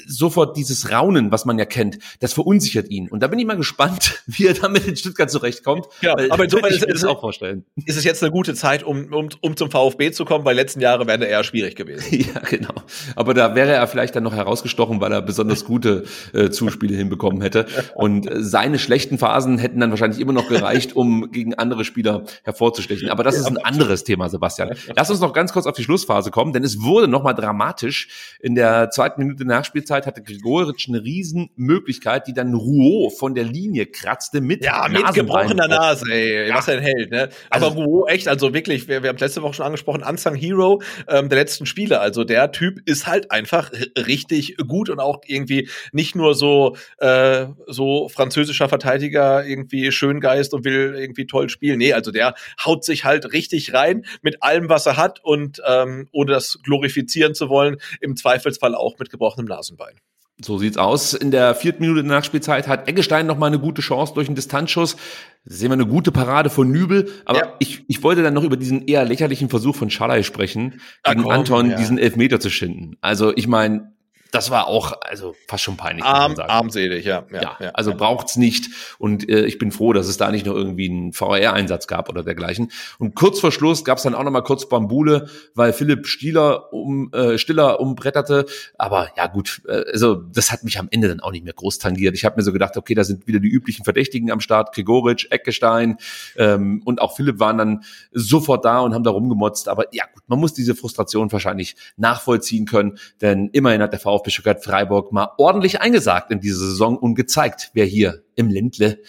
sofort 0.08 0.58
dieses 0.58 0.92
Raunen, 0.92 1.32
was 1.32 1.46
man 1.46 1.60
ja 1.60 1.66
kennt, 1.66 2.00
das 2.22 2.34
verunsichert 2.34 2.90
ihn. 2.90 3.08
Und 3.10 3.22
da 3.22 3.28
bin 3.28 3.38
ich 3.38 3.46
mal 3.46 3.56
gespannt, 3.56 4.24
wie 4.26 4.48
er 4.48 4.56
damit 4.56 4.88
in 4.88 4.96
Stuttgart 4.96 5.30
zurechtkommt. 5.30 5.86
Ja, 6.02 6.16
aber 6.32 6.46
insofern 6.46 6.74
ich 6.74 6.82
mir 6.82 6.88
das 6.88 7.04
auch 7.06 7.20
vorstellen. 7.20 7.66
Ist 7.86 7.98
es 7.98 8.04
jetzt 8.04 8.24
eine 8.24 8.32
gute 8.32 8.56
Zeit, 8.56 8.82
um, 8.82 9.14
um, 9.14 9.30
um 9.42 9.56
zum 9.56 9.70
VfB 9.70 10.12
zu 10.12 10.26
kommen, 10.26 10.44
weil 10.44 10.56
letzten 10.56 10.82
Jahre 10.82 11.06
wäre 11.06 11.24
er 11.24 11.30
eher 11.30 11.44
schwierig 11.44 11.76
gewesen. 11.76 12.04
Ja, 12.34 12.40
genau. 12.40 12.74
Aber 13.16 13.34
da 13.34 13.54
wäre 13.54 13.74
er 13.74 13.86
vielleicht 13.86 14.16
dann 14.16 14.24
noch 14.24 14.34
herausgestochen, 14.34 15.02
weil 15.02 15.12
er 15.12 15.22
besonders 15.22 15.66
gute 15.66 16.06
äh, 16.32 16.50
Zuspiele 16.50 16.96
hinbekommen 16.96 17.42
hätte. 17.42 17.66
Und 17.96 18.32
äh, 18.32 18.42
seine 18.42 18.80
schlechten 18.80 19.18
Phasen 19.18 19.58
hätten 19.58 19.80
dann 19.80 19.90
wahrscheinlich 19.90 20.22
immer 20.22 20.32
noch 20.32 20.48
gereicht, 20.48 20.96
um 20.96 21.32
gegen 21.32 21.54
andere 21.54 21.84
Spieler 21.84 22.24
hervorzustechen 22.44 23.03
sprechen. 23.04 23.12
Aber 23.12 23.24
das 23.24 23.38
ist 23.38 23.46
ein 23.46 23.58
anderes 23.58 24.04
Thema, 24.04 24.30
Sebastian. 24.30 24.76
Lass 24.96 25.10
uns 25.10 25.20
noch 25.20 25.34
ganz 25.34 25.54
kurz 25.54 25.66
auf 25.66 25.76
die 25.76 25.84
Schlussphase 25.84 26.32
kommen, 26.32 26.54
denn 26.54 26.64
es 26.64 26.82
wurde 26.82 27.08
nochmal 27.08 27.36
dramatisch. 27.36 28.36
In 28.40 28.56
der 28.56 28.90
zweiten 28.90 29.22
Minute 29.22 29.46
Nachspielzeit 29.46 30.06
hatte 30.06 30.22
Gregoritsch 30.22 30.90
eine 30.90 31.04
Riesenmöglichkeit, 31.04 32.28
die 32.28 32.34
dann 32.34 32.54
Rouault 32.54 33.18
von 33.18 33.36
der 33.36 33.46
Linie 33.46 33.86
kratzte 33.86 34.42
mit 34.42 34.64
Ja, 34.64 34.88
mit 34.90 35.14
gebrochener 35.14 35.68
Nase, 35.68 36.06
ey, 36.12 36.48
ja. 36.48 36.56
was 36.56 36.70
ein 36.70 36.80
Held, 36.80 37.12
ne? 37.12 37.30
Aber 37.50 37.68
also, 37.68 37.82
Rouault 37.82 38.10
echt, 38.10 38.28
also 38.28 38.54
wirklich, 38.54 38.88
wir, 38.88 39.04
wir 39.04 39.10
haben 39.10 39.18
letzte 39.18 39.42
Woche 39.42 39.54
schon 39.54 39.66
angesprochen, 39.66 40.04
Unsung 40.04 40.36
Hero 40.36 40.82
ähm, 41.08 41.30
der 41.30 41.40
letzten 41.40 41.66
Spiele. 41.66 42.00
Also 42.00 42.24
der 42.24 42.52
Typ 42.52 42.80
ist 42.86 43.08
halt 43.08 43.32
einfach 43.32 43.72
richtig 43.98 44.58
gut 44.68 44.90
und 44.90 45.00
auch 45.00 45.22
irgendwie 45.26 45.70
nicht 45.92 46.16
nur 46.16 46.36
so, 46.36 46.76
äh, 46.98 47.48
so 47.68 48.10
französischer 48.10 48.70
Verteidiger, 48.70 49.46
irgendwie 49.46 49.92
Schöngeist 49.92 50.54
und 50.54 50.66
will 50.66 50.96
irgendwie 50.98 51.28
toll 51.28 51.50
spielen. 51.50 51.78
Nee, 51.78 51.94
also 51.94 52.12
der 52.12 52.36
haut 52.64 52.84
sich 52.84 52.93
sich 52.94 53.06
halt 53.06 53.34
richtig 53.34 53.74
rein 53.74 54.06
mit 54.22 54.42
allem, 54.42 54.70
was 54.70 54.86
er 54.86 54.98
hat 54.98 55.24
und 55.24 55.62
ähm, 55.68 56.08
ohne 56.12 56.32
das 56.32 56.60
glorifizieren 56.64 57.34
zu 57.36 57.50
wollen, 57.50 57.78
im 58.02 58.16
Zweifelsfall 58.16 58.76
auch 58.76 58.98
mit 59.00 59.10
gebrochenem 59.10 59.48
Nasenbein. 59.48 59.96
So 60.42 60.58
sieht's 60.58 60.78
aus. 60.78 61.14
In 61.14 61.30
der 61.30 61.54
vierten 61.54 61.82
Minute 61.82 62.02
der 62.02 62.12
Nachspielzeit 62.12 62.68
hat 62.68 62.88
Eggestein 62.88 63.28
noch 63.28 63.38
mal 63.38 63.48
eine 63.48 63.60
gute 63.60 63.82
Chance 63.82 64.14
durch 64.16 64.28
einen 64.28 64.36
Distanzschuss. 64.36 64.98
Sehen 65.46 65.70
wir 65.70 65.74
eine 65.74 65.86
gute 65.86 66.12
Parade 66.12 66.50
von 66.50 66.72
Nübel. 66.72 67.12
Aber 67.26 67.40
ja. 67.40 67.56
ich, 67.60 67.86
ich 67.88 68.02
wollte 68.02 68.24
dann 68.24 68.34
noch 68.34 68.44
über 68.44 68.58
diesen 68.58 68.88
eher 68.88 69.06
lächerlichen 69.06 69.50
Versuch 69.50 69.76
von 69.76 69.92
Schalay 69.92 70.24
sprechen, 70.24 70.82
gegen 71.04 71.24
komm, 71.24 71.32
Anton 71.32 71.70
ja. 71.70 71.78
diesen 71.78 72.00
Elfmeter 72.00 72.40
zu 72.40 72.50
schinden. 72.50 72.98
Also 73.00 73.32
ich 73.36 73.48
meine, 73.48 73.94
das 74.34 74.50
war 74.50 74.68
auch 74.68 74.94
also 75.02 75.36
fast 75.48 75.64
schon 75.64 75.78
peinlich. 75.78 76.04
Arm, 76.04 76.34
armselig, 76.40 77.06
ja. 77.06 77.24
Ja, 77.32 77.56
ja, 77.60 77.70
also 77.70 77.92
ja. 77.92 77.98
braucht's 77.98 78.36
nicht. 78.36 78.68
Und 78.98 79.30
äh, 79.30 79.46
ich 79.46 79.60
bin 79.60 79.72
froh, 79.72 79.94
dass 79.94 80.08
es 80.08 80.18
da 80.18 80.32
nicht 80.32 80.48
noch 80.48 80.56
irgendwie 80.56 80.90
einen 80.90 81.14
VR-Einsatz 81.14 81.86
gab 81.86 82.10
oder 82.10 82.24
dergleichen. 82.24 82.72
Und 82.98 83.14
kurz 83.14 83.40
vor 83.40 83.52
Schluss 83.52 83.86
gab's 83.86 84.02
dann 84.02 84.16
auch 84.16 84.24
noch 84.24 84.32
mal 84.32 84.42
kurz 84.42 84.68
Bambule, 84.68 85.30
weil 85.54 85.72
Philipp 85.72 86.08
Stieler 86.08 86.74
um 86.74 87.14
äh, 87.14 87.38
Stiller 87.38 87.80
umbretterte. 87.80 88.48
Aber 88.80 89.10
ja 89.16 89.28
gut, 89.28 89.62
äh, 89.68 89.84
also 89.92 90.16
das 90.16 90.52
hat 90.52 90.64
mich 90.64 90.80
am 90.80 90.88
Ende 90.90 91.10
dann 91.10 91.20
auch 91.20 91.32
nicht 91.32 91.46
mehr 91.46 91.54
groß 91.54 91.78
tangiert. 91.78 92.16
Ich 92.16 92.26
habe 92.26 92.38
mir 92.38 92.42
so 92.42 92.52
gedacht, 92.52 92.76
okay, 92.76 92.96
da 92.96 93.04
sind 93.04 93.28
wieder 93.28 93.40
die 93.40 93.50
üblichen 93.50 93.84
Verdächtigen 93.84 94.32
am 94.32 94.40
Start, 94.40 94.74
Gregoritsch, 94.74 95.28
Eckestein 95.30 95.98
ähm, 96.38 96.82
und 96.86 97.02
auch 97.02 97.16
Philipp 97.16 97.40
waren 97.40 97.60
dann 97.60 97.84
sofort 98.12 98.66
da 98.66 98.80
und 98.80 98.96
haben 98.96 99.04
da 99.04 99.12
rumgemotzt. 99.12 99.70
Aber 99.70 99.94
ja 99.94 100.06
gut, 100.12 100.24
man 100.26 100.40
muss 100.40 100.56
diese 100.56 100.74
Frustration 100.74 101.32
wahrscheinlich 101.32 101.76
nachvollziehen 101.98 102.66
können, 102.66 102.98
denn 103.22 103.50
immerhin 103.54 103.84
hat 103.84 103.94
der 103.94 104.00
VfB 104.00 104.23
VfB 104.24 104.32
Stuttgart 104.32 104.64
Freiburg 104.64 105.12
mal 105.12 105.30
ordentlich 105.38 105.82
eingesagt 105.82 106.32
in 106.32 106.40
diese 106.40 106.58
Saison 106.58 106.98
und 106.98 107.16
gezeigt, 107.16 107.72
wer 107.74 107.86
hier 107.86 108.24
im 108.36 108.50
Ländle 108.50 109.00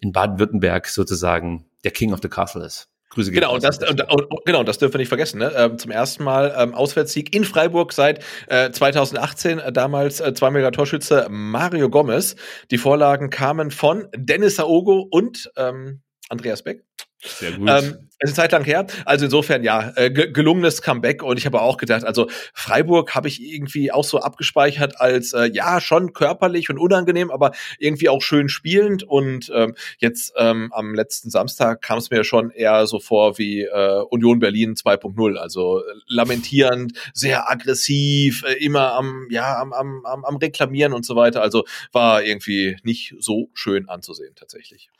in 0.00 0.12
Baden-Württemberg 0.12 0.88
sozusagen 0.88 1.66
der 1.84 1.90
King 1.90 2.12
of 2.12 2.20
the 2.22 2.28
Castle 2.28 2.64
ist. 2.64 2.88
Grüße 3.10 3.30
gehen 3.30 3.40
genau, 3.40 3.54
und 3.54 3.62
das, 3.62 3.78
und, 3.78 4.00
und, 4.10 4.44
genau, 4.44 4.64
das 4.64 4.78
dürfen 4.78 4.94
wir 4.94 4.98
nicht 4.98 5.08
vergessen. 5.08 5.38
Ne? 5.38 5.52
Ähm, 5.54 5.78
zum 5.78 5.92
ersten 5.92 6.24
Mal 6.24 6.52
ähm, 6.58 6.74
Auswärtssieg 6.74 7.34
in 7.34 7.44
Freiburg 7.44 7.92
seit 7.92 8.24
äh, 8.48 8.72
2018. 8.72 9.60
Äh, 9.60 9.72
damals 9.72 10.20
äh, 10.20 10.34
zweimaliger 10.34 10.72
Torschütze 10.72 11.28
Mario 11.30 11.88
Gomez. 11.90 12.34
Die 12.72 12.78
Vorlagen 12.78 13.30
kamen 13.30 13.70
von 13.70 14.08
Dennis 14.16 14.58
Aogo 14.58 15.06
und 15.08 15.50
ähm, 15.56 16.02
Andreas 16.28 16.62
Beck. 16.62 16.84
Sehr 17.20 17.52
gut. 17.52 17.68
Ähm, 17.70 18.10
ist 18.24 18.36
Zeit 18.36 18.52
lang 18.52 18.64
her. 18.64 18.86
Also 19.04 19.26
insofern, 19.26 19.62
ja, 19.62 19.92
äh, 19.96 20.10
gelungenes 20.10 20.82
Comeback. 20.82 21.22
Und 21.22 21.38
ich 21.38 21.46
habe 21.46 21.60
auch 21.60 21.76
gedacht, 21.76 22.04
also 22.04 22.28
Freiburg 22.52 23.14
habe 23.14 23.28
ich 23.28 23.42
irgendwie 23.42 23.92
auch 23.92 24.04
so 24.04 24.20
abgespeichert 24.20 25.00
als, 25.00 25.32
äh, 25.32 25.50
ja, 25.52 25.80
schon 25.80 26.12
körperlich 26.12 26.70
und 26.70 26.78
unangenehm, 26.78 27.30
aber 27.30 27.52
irgendwie 27.78 28.08
auch 28.08 28.22
schön 28.22 28.48
spielend. 28.48 29.02
Und 29.02 29.50
ähm, 29.54 29.74
jetzt 29.98 30.32
ähm, 30.36 30.72
am 30.72 30.94
letzten 30.94 31.30
Samstag 31.30 31.82
kam 31.82 31.98
es 31.98 32.10
mir 32.10 32.24
schon 32.24 32.50
eher 32.50 32.86
so 32.86 33.00
vor 33.00 33.38
wie 33.38 33.62
äh, 33.62 34.02
Union 34.10 34.38
Berlin 34.38 34.74
2.0. 34.74 35.36
Also 35.36 35.82
lamentierend, 36.06 36.92
sehr 37.12 37.50
aggressiv, 37.50 38.44
äh, 38.44 38.54
immer 38.64 38.92
am, 38.92 39.28
ja, 39.30 39.58
am, 39.60 39.72
am, 39.72 40.04
am, 40.04 40.24
am 40.24 40.36
Reklamieren 40.36 40.92
und 40.92 41.04
so 41.04 41.16
weiter. 41.16 41.42
Also 41.42 41.64
war 41.92 42.22
irgendwie 42.22 42.76
nicht 42.82 43.14
so 43.18 43.50
schön 43.54 43.88
anzusehen 43.88 44.34
tatsächlich. 44.34 44.90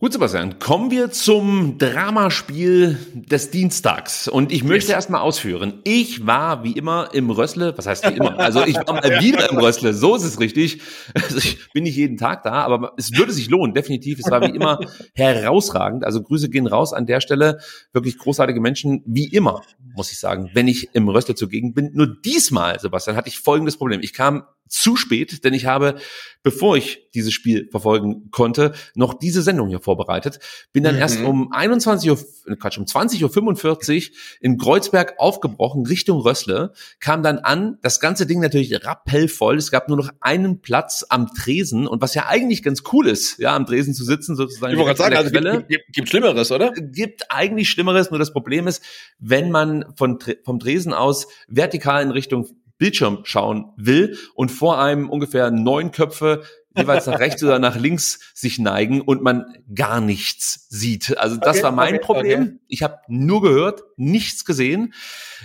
Gut, 0.00 0.12
Sebastian, 0.12 0.60
kommen 0.60 0.92
wir 0.92 1.10
zum 1.10 1.76
Dramaspiel 1.76 2.96
des 3.14 3.50
Dienstags. 3.50 4.28
Und 4.28 4.52
ich 4.52 4.62
möchte 4.62 4.92
erstmal 4.92 5.22
ausführen. 5.22 5.80
Ich 5.82 6.24
war 6.24 6.62
wie 6.62 6.70
immer 6.70 7.08
im 7.14 7.30
Rössle, 7.30 7.76
was 7.76 7.88
heißt 7.88 8.08
wie 8.08 8.14
immer? 8.14 8.38
Also 8.38 8.64
ich 8.64 8.76
war 8.76 8.92
mal 8.94 9.02
wieder 9.20 9.50
im 9.50 9.58
Rössle, 9.58 9.94
so 9.94 10.14
ist 10.14 10.22
es 10.22 10.38
richtig. 10.38 10.82
Also 11.14 11.38
ich 11.38 11.72
bin 11.72 11.82
nicht 11.82 11.96
jeden 11.96 12.16
Tag 12.16 12.44
da, 12.44 12.52
aber 12.52 12.92
es 12.96 13.10
würde 13.18 13.32
sich 13.32 13.50
lohnen, 13.50 13.74
definitiv. 13.74 14.20
Es 14.20 14.30
war 14.30 14.40
wie 14.42 14.54
immer 14.54 14.78
herausragend. 15.14 16.04
Also 16.04 16.22
Grüße 16.22 16.48
gehen 16.48 16.68
raus 16.68 16.92
an 16.92 17.06
der 17.06 17.20
Stelle. 17.20 17.58
Wirklich 17.92 18.18
großartige 18.18 18.60
Menschen, 18.60 19.02
wie 19.04 19.26
immer, 19.26 19.62
muss 19.96 20.12
ich 20.12 20.20
sagen, 20.20 20.48
wenn 20.54 20.68
ich 20.68 20.94
im 20.94 21.08
Rössle 21.08 21.34
zugegen 21.34 21.74
bin. 21.74 21.90
Nur 21.92 22.20
diesmal, 22.24 22.78
Sebastian, 22.78 23.16
hatte 23.16 23.30
ich 23.30 23.40
folgendes 23.40 23.76
Problem. 23.76 24.00
Ich 24.00 24.12
kam 24.12 24.44
zu 24.68 24.96
spät, 24.96 25.44
denn 25.44 25.54
ich 25.54 25.66
habe, 25.66 25.96
bevor 26.42 26.76
ich 26.76 27.08
dieses 27.14 27.32
Spiel 27.32 27.68
verfolgen 27.70 28.30
konnte, 28.30 28.72
noch 28.94 29.14
diese 29.14 29.42
Sendung 29.42 29.68
hier 29.68 29.80
vorbereitet. 29.80 30.38
Bin 30.72 30.84
dann 30.84 30.94
mhm. 30.94 31.00
erst 31.00 31.20
um 31.20 31.52
21 31.52 32.10
Uhr, 32.10 32.18
äh, 32.46 32.56
Quatsch, 32.56 32.78
um 32.78 32.84
20.45 32.84 34.10
Uhr 34.10 34.16
in 34.40 34.58
Kreuzberg 34.58 35.14
aufgebrochen, 35.18 35.86
Richtung 35.86 36.20
Rössle, 36.20 36.72
kam 37.00 37.22
dann 37.22 37.38
an, 37.38 37.78
das 37.82 38.00
ganze 38.00 38.26
Ding 38.26 38.40
natürlich 38.40 38.84
rappellvoll. 38.84 39.56
Es 39.56 39.70
gab 39.70 39.88
nur 39.88 39.96
noch 39.96 40.10
einen 40.20 40.60
Platz 40.60 41.04
am 41.08 41.28
Tresen 41.34 41.86
und 41.86 42.02
was 42.02 42.14
ja 42.14 42.26
eigentlich 42.26 42.62
ganz 42.62 42.82
cool 42.92 43.08
ist, 43.08 43.38
ja, 43.38 43.54
am 43.56 43.66
Tresen 43.66 43.94
zu 43.94 44.04
sitzen, 44.04 44.36
sozusagen. 44.36 44.74
Ich 44.74 44.78
wollte 44.78 44.96
sagen, 44.96 45.16
also 45.16 45.30
gibt, 45.30 45.68
gibt, 45.68 45.92
gibt 45.92 46.08
Schlimmeres, 46.08 46.52
oder? 46.52 46.72
Gibt 46.72 47.30
eigentlich 47.30 47.68
Schlimmeres, 47.68 48.10
nur 48.10 48.18
das 48.18 48.32
Problem 48.32 48.66
ist, 48.66 48.82
wenn 49.18 49.50
man 49.50 49.84
von, 49.96 50.18
vom 50.44 50.60
Tresen 50.60 50.92
aus 50.92 51.26
vertikal 51.48 52.02
in 52.02 52.10
Richtung 52.10 52.46
Bildschirm 52.78 53.20
schauen 53.24 53.72
will 53.76 54.16
und 54.34 54.50
vor 54.50 54.80
einem 54.80 55.10
ungefähr 55.10 55.50
neun 55.50 55.90
Köpfe 55.90 56.42
jeweils 56.76 57.06
nach 57.06 57.18
rechts 57.18 57.42
oder 57.42 57.58
nach 57.58 57.76
links 57.76 58.20
sich 58.34 58.58
neigen 58.58 59.00
und 59.00 59.22
man 59.22 59.46
gar 59.74 60.00
nichts 60.00 60.66
sieht. 60.68 61.18
Also 61.18 61.36
das 61.36 61.56
okay, 61.56 61.64
war 61.64 61.72
mein 61.72 61.94
okay, 61.94 62.04
Problem. 62.04 62.42
Okay. 62.42 62.58
Ich 62.68 62.82
habe 62.82 62.98
nur 63.08 63.42
gehört, 63.42 63.82
nichts 63.96 64.44
gesehen. 64.44 64.94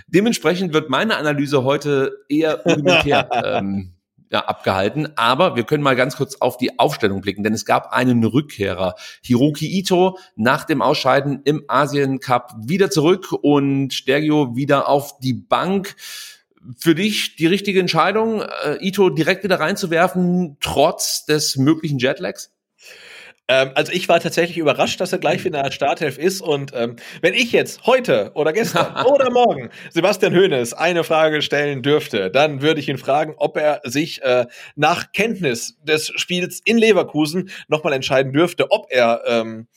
Dementsprechend 0.08 0.74
wird 0.74 0.90
meine 0.90 1.18
Analyse 1.18 1.64
heute 1.64 2.24
eher 2.30 2.64
rudimentär 2.64 3.30
ähm, 3.44 3.94
ja, 4.34 4.46
abgehalten. 4.46 5.10
Aber 5.16 5.56
wir 5.56 5.64
können 5.64 5.84
mal 5.84 5.96
ganz 5.96 6.18
kurz 6.18 6.36
auf 6.36 6.58
die 6.58 6.80
Aufstellung 6.80 7.22
blicken, 7.22 7.44
denn 7.44 7.54
es 7.54 7.66
gab 7.66 7.94
einen 7.94 8.24
Rückkehrer. 8.24 8.96
Hiroki 9.22 9.68
Ito 9.78 10.18
nach 10.36 10.64
dem 10.64 10.82
Ausscheiden 10.82 11.42
im 11.46 11.64
Asien 11.68 12.20
Cup 12.20 12.54
wieder 12.60 12.90
zurück 12.90 13.32
und 13.32 13.94
Stergio 13.94 14.56
wieder 14.56 14.90
auf 14.90 15.20
die 15.20 15.34
Bank. 15.34 15.96
Für 16.78 16.96
dich 16.96 17.36
die 17.36 17.48
richtige 17.48 17.80
Entscheidung, 17.80 18.42
äh, 18.42 18.78
Ito 18.80 19.10
direkt 19.10 19.44
wieder 19.44 19.60
reinzuwerfen, 19.60 20.58
trotz 20.60 21.26
des 21.26 21.58
möglichen 21.58 22.00
Jetlags? 22.00 22.54
Ähm, 23.50 23.72
also 23.76 23.92
ich 23.92 24.08
war 24.08 24.20
tatsächlich 24.20 24.58
überrascht, 24.58 25.02
dass 25.02 25.12
er 25.12 25.20
gleich 25.20 25.44
wieder 25.44 25.60
in 25.60 25.66
der 25.66 25.72
Starthelf 25.72 26.18
ist. 26.18 26.42
Und 26.42 26.72
ähm, 26.74 26.96
wenn 27.22 27.34
ich 27.34 27.52
jetzt 27.52 27.86
heute 27.86 28.32
oder 28.36 28.54
gestern 28.54 28.96
oder 29.06 29.30
morgen 29.32 29.70
Sebastian 29.92 30.34
Hoeneß 30.34 30.74
eine 30.74 31.04
Frage 31.04 31.42
stellen 31.42 31.82
dürfte, 31.82 32.32
dann 32.32 32.62
würde 32.62 32.80
ich 32.80 32.88
ihn 32.88 32.98
fragen, 32.98 33.34
ob 33.38 33.58
er 33.58 33.82
sich 33.84 34.22
äh, 34.22 34.46
nach 34.76 35.12
Kenntnis 35.12 35.78
des 35.84 36.12
Spiels 36.16 36.62
in 36.64 36.78
Leverkusen 36.78 37.50
nochmal 37.68 37.94
entscheiden 37.94 38.32
dürfte, 38.32 38.72
ob 38.72 38.88
er 38.90 39.24
ähm, 39.28 39.68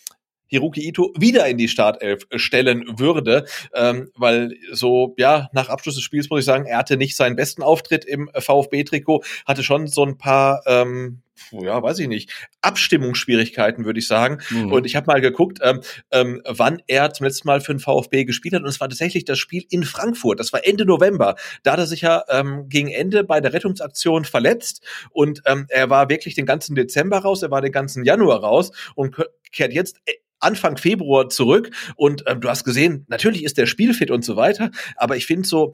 Hiroki 0.47 0.87
Ito 0.87 1.13
wieder 1.19 1.47
in 1.49 1.59
die 1.59 1.69
Startelf 1.69 2.27
stellen 2.37 2.99
würde, 2.99 3.47
ähm, 3.75 4.11
weil 4.15 4.57
so, 4.73 5.15
ja, 5.19 5.49
nach 5.53 5.69
Abschluss 5.69 5.97
des 5.97 6.05
Spiels 6.05 6.31
muss 6.31 6.41
ich 6.41 6.47
sagen, 6.47 6.67
er 6.67 6.79
hatte 6.79 6.97
nicht 6.97 7.17
seinen 7.17 7.37
besten 7.37 7.63
Auftritt 7.63 8.05
im 8.05 8.31
VfB-Trikot, 8.37 9.25
hatte 9.47 9.63
schon 9.63 9.87
so 9.87 10.05
ein 10.05 10.19
paar, 10.19 10.63
ähm, 10.67 11.23
ja, 11.51 11.83
weiß 11.83 11.99
ich 12.01 12.09
nicht, 12.09 12.33
Abstimmungsschwierigkeiten, 12.63 13.85
würde 13.85 13.99
ich 13.99 14.07
sagen. 14.07 14.39
Mhm. 14.51 14.73
Und 14.73 14.87
ich 14.87 14.97
habe 14.97 15.07
mal 15.07 15.21
geguckt, 15.21 15.59
ähm, 15.63 15.81
ähm, 16.11 16.43
wann 16.47 16.83
er 16.87 17.13
zum 17.13 17.27
letzten 17.27 17.49
Mal 17.49 17.61
für 17.61 17.73
den 17.73 17.81
VfB 17.81 18.25
gespielt 18.25 18.55
hat. 18.55 18.63
Und 18.63 18.69
es 18.69 18.81
war 18.81 18.89
tatsächlich 18.89 19.25
das 19.25 19.39
Spiel 19.39 19.65
in 19.71 19.85
Frankfurt. 19.85 20.41
Das 20.41 20.53
war 20.53 20.67
Ende 20.67 20.85
November. 20.85 21.37
Da 21.63 21.73
hat 21.73 21.79
er 21.79 21.87
sich 21.87 22.03
ja 22.03 22.25
ähm, 22.29 22.69
gegen 22.69 22.89
Ende 22.89 23.25
bei 23.25 23.41
der 23.41 23.53
Rettungsaktion 23.53 24.25
verletzt. 24.25 24.85
Und 25.11 25.43
ähm, 25.47 25.67
er 25.69 25.91
war 25.91 26.09
wirklich 26.09 26.35
den 26.35 26.47
ganzen 26.47 26.75
Dezember 26.75 27.19
raus, 27.19 27.43
er 27.43 27.51
war 27.51 27.63
den 27.63 27.73
ganzen 27.73 28.05
Januar 28.05 28.41
raus 28.41 28.71
und 28.95 29.17
kehrt 29.53 29.73
jetzt 29.73 29.99
äh, 30.07 30.13
Anfang 30.39 30.77
Februar 30.77 31.29
zurück 31.31 31.71
und 31.97 32.25
ähm, 32.27 32.41
du 32.43 32.51
hast 32.51 32.65
gesehen, 32.65 33.07
natürlich 33.09 33.43
ist 33.43 33.57
der 33.57 33.65
spielfit 33.65 34.11
und 34.11 34.23
so 34.23 34.37
weiter, 34.37 34.71
aber 34.97 35.17
ich 35.17 35.27
finde 35.27 35.49
so 35.49 35.73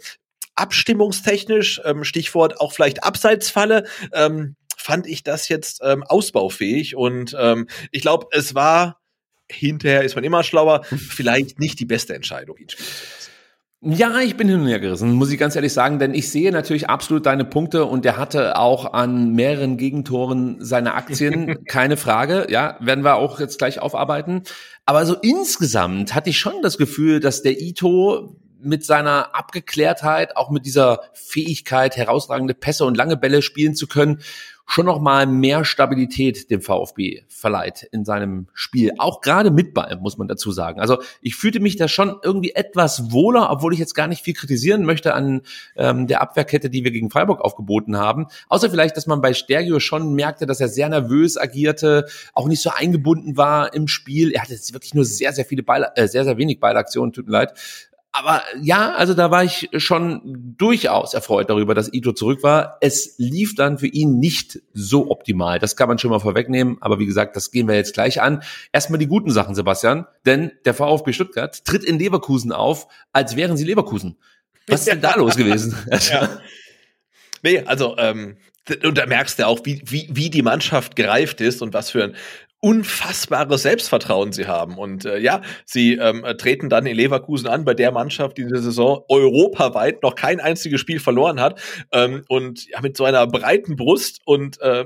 abstimmungstechnisch, 0.54 1.80
ähm, 1.84 2.04
Stichwort 2.04 2.60
auch 2.60 2.72
vielleicht 2.72 3.02
Abseitsfalle, 3.04 3.86
ähm, 4.12 4.56
fand 4.82 5.06
ich 5.06 5.22
das 5.22 5.48
jetzt 5.48 5.80
ähm, 5.84 6.02
ausbaufähig 6.02 6.96
und 6.96 7.36
ähm, 7.38 7.68
ich 7.90 8.02
glaube, 8.02 8.26
es 8.32 8.54
war 8.54 9.02
hinterher 9.50 10.02
ist 10.02 10.14
man 10.14 10.24
immer 10.24 10.42
schlauer, 10.42 10.84
vielleicht 10.84 11.58
nicht 11.58 11.78
die 11.80 11.84
beste 11.84 12.14
Entscheidung, 12.14 12.56
ihn 12.58 12.68
spielen 12.68 12.88
zu 12.88 12.94
lassen. 12.94 13.32
Ja, 13.84 14.20
ich 14.20 14.36
bin 14.36 14.48
hin 14.48 14.60
und 14.60 14.68
her 14.68 14.78
gerissen, 14.78 15.12
muss 15.12 15.32
ich 15.32 15.40
ganz 15.40 15.56
ehrlich 15.56 15.72
sagen, 15.72 15.98
denn 15.98 16.14
ich 16.14 16.30
sehe 16.30 16.52
natürlich 16.52 16.88
absolut 16.88 17.26
deine 17.26 17.44
Punkte 17.44 17.84
und 17.84 18.04
der 18.04 18.16
hatte 18.16 18.56
auch 18.56 18.92
an 18.92 19.32
mehreren 19.32 19.76
Gegentoren 19.76 20.64
seine 20.64 20.94
Aktien, 20.94 21.64
keine 21.68 21.96
Frage, 21.96 22.46
ja, 22.48 22.76
werden 22.78 23.02
wir 23.02 23.16
auch 23.16 23.40
jetzt 23.40 23.58
gleich 23.58 23.80
aufarbeiten. 23.80 24.42
Aber 24.86 25.04
so 25.04 25.16
insgesamt 25.16 26.14
hatte 26.14 26.30
ich 26.30 26.38
schon 26.38 26.62
das 26.62 26.78
Gefühl, 26.78 27.18
dass 27.18 27.42
der 27.42 27.60
Ito 27.60 28.36
mit 28.60 28.84
seiner 28.84 29.34
Abgeklärtheit, 29.34 30.36
auch 30.36 30.50
mit 30.50 30.64
dieser 30.64 31.00
Fähigkeit, 31.12 31.96
herausragende 31.96 32.54
Pässe 32.54 32.84
und 32.84 32.96
lange 32.96 33.16
Bälle 33.16 33.42
spielen 33.42 33.74
zu 33.74 33.88
können, 33.88 34.20
schon 34.72 34.86
noch 34.86 35.00
mal 35.00 35.26
mehr 35.26 35.66
Stabilität 35.66 36.50
dem 36.50 36.62
VfB 36.62 37.24
verleiht 37.28 37.86
in 37.92 38.06
seinem 38.06 38.46
Spiel. 38.54 38.92
Auch 38.96 39.20
gerade 39.20 39.50
mit 39.50 39.74
Ball, 39.74 39.98
muss 40.00 40.16
man 40.16 40.28
dazu 40.28 40.50
sagen. 40.50 40.80
Also 40.80 41.02
ich 41.20 41.36
fühlte 41.36 41.60
mich 41.60 41.76
da 41.76 41.88
schon 41.88 42.16
irgendwie 42.22 42.52
etwas 42.52 43.12
wohler, 43.12 43.50
obwohl 43.50 43.74
ich 43.74 43.78
jetzt 43.78 43.94
gar 43.94 44.06
nicht 44.06 44.22
viel 44.22 44.32
kritisieren 44.32 44.84
möchte 44.84 45.12
an 45.12 45.42
ähm, 45.76 46.06
der 46.06 46.22
Abwehrkette, 46.22 46.70
die 46.70 46.84
wir 46.84 46.90
gegen 46.90 47.10
Freiburg 47.10 47.42
aufgeboten 47.42 47.98
haben. 47.98 48.28
Außer 48.48 48.70
vielleicht, 48.70 48.96
dass 48.96 49.06
man 49.06 49.20
bei 49.20 49.34
Stergio 49.34 49.78
schon 49.78 50.14
merkte, 50.14 50.46
dass 50.46 50.58
er 50.58 50.68
sehr 50.68 50.88
nervös 50.88 51.36
agierte, 51.36 52.06
auch 52.32 52.48
nicht 52.48 52.62
so 52.62 52.70
eingebunden 52.70 53.36
war 53.36 53.74
im 53.74 53.88
Spiel. 53.88 54.32
Er 54.32 54.40
hatte 54.40 54.54
jetzt 54.54 54.72
wirklich 54.72 54.94
nur 54.94 55.04
sehr, 55.04 55.34
sehr 55.34 55.44
viele 55.44 55.62
Beil 55.62 55.86
äh, 55.96 56.08
sehr, 56.08 56.24
sehr 56.24 56.38
wenig 56.38 56.60
Beilaktionen, 56.60 57.12
tut 57.12 57.26
mir 57.26 57.32
leid 57.32 57.52
aber 58.12 58.42
ja, 58.60 58.92
also 58.92 59.14
da 59.14 59.30
war 59.30 59.42
ich 59.42 59.70
schon 59.78 60.20
durchaus 60.58 61.14
erfreut 61.14 61.48
darüber, 61.48 61.74
dass 61.74 61.92
Ito 61.92 62.12
zurück 62.12 62.42
war. 62.42 62.76
Es 62.82 63.14
lief 63.16 63.54
dann 63.54 63.78
für 63.78 63.86
ihn 63.86 64.18
nicht 64.18 64.60
so 64.74 65.10
optimal. 65.10 65.58
Das 65.58 65.76
kann 65.76 65.88
man 65.88 65.98
schon 65.98 66.10
mal 66.10 66.18
vorwegnehmen. 66.18 66.76
Aber 66.82 66.98
wie 66.98 67.06
gesagt, 67.06 67.36
das 67.36 67.50
gehen 67.50 67.66
wir 67.68 67.74
jetzt 67.74 67.94
gleich 67.94 68.20
an. 68.20 68.42
Erstmal 68.70 68.98
die 68.98 69.06
guten 69.06 69.30
Sachen, 69.30 69.54
Sebastian. 69.54 70.06
Denn 70.26 70.52
der 70.66 70.74
VfB 70.74 71.14
Stuttgart 71.14 71.64
tritt 71.64 71.84
in 71.84 71.98
Leverkusen 71.98 72.52
auf, 72.52 72.86
als 73.12 73.34
wären 73.34 73.56
sie 73.56 73.64
Leverkusen. 73.64 74.18
Was 74.66 74.80
ist 74.80 74.88
denn 74.88 75.00
da 75.00 75.14
los 75.16 75.36
gewesen? 75.36 75.74
ja. 76.10 76.38
Nee, 77.42 77.60
also 77.60 77.96
ähm, 77.96 78.36
und 78.84 78.98
da 78.98 79.06
merkst 79.06 79.38
du 79.38 79.46
auch, 79.46 79.60
wie, 79.64 79.82
wie, 79.86 80.08
wie 80.12 80.30
die 80.30 80.42
Mannschaft 80.42 80.96
gereift 80.96 81.40
ist 81.40 81.62
und 81.62 81.72
was 81.72 81.90
für 81.90 82.04
ein 82.04 82.16
unfassbares 82.62 83.62
Selbstvertrauen 83.62 84.32
sie 84.32 84.46
haben. 84.46 84.78
Und 84.78 85.04
äh, 85.04 85.18
ja, 85.18 85.42
sie 85.64 85.94
ähm, 85.94 86.24
treten 86.38 86.68
dann 86.68 86.86
in 86.86 86.96
Leverkusen 86.96 87.48
an, 87.48 87.64
bei 87.64 87.74
der 87.74 87.90
Mannschaft, 87.90 88.38
die 88.38 88.44
diese 88.44 88.62
Saison 88.62 89.04
europaweit 89.08 90.02
noch 90.02 90.14
kein 90.14 90.40
einziges 90.40 90.80
Spiel 90.80 91.00
verloren 91.00 91.40
hat. 91.40 91.60
Ähm, 91.90 92.24
und 92.28 92.68
ja, 92.68 92.80
mit 92.80 92.96
so 92.96 93.04
einer 93.04 93.26
breiten 93.26 93.74
Brust 93.74 94.20
und 94.24 94.60
äh, 94.60 94.84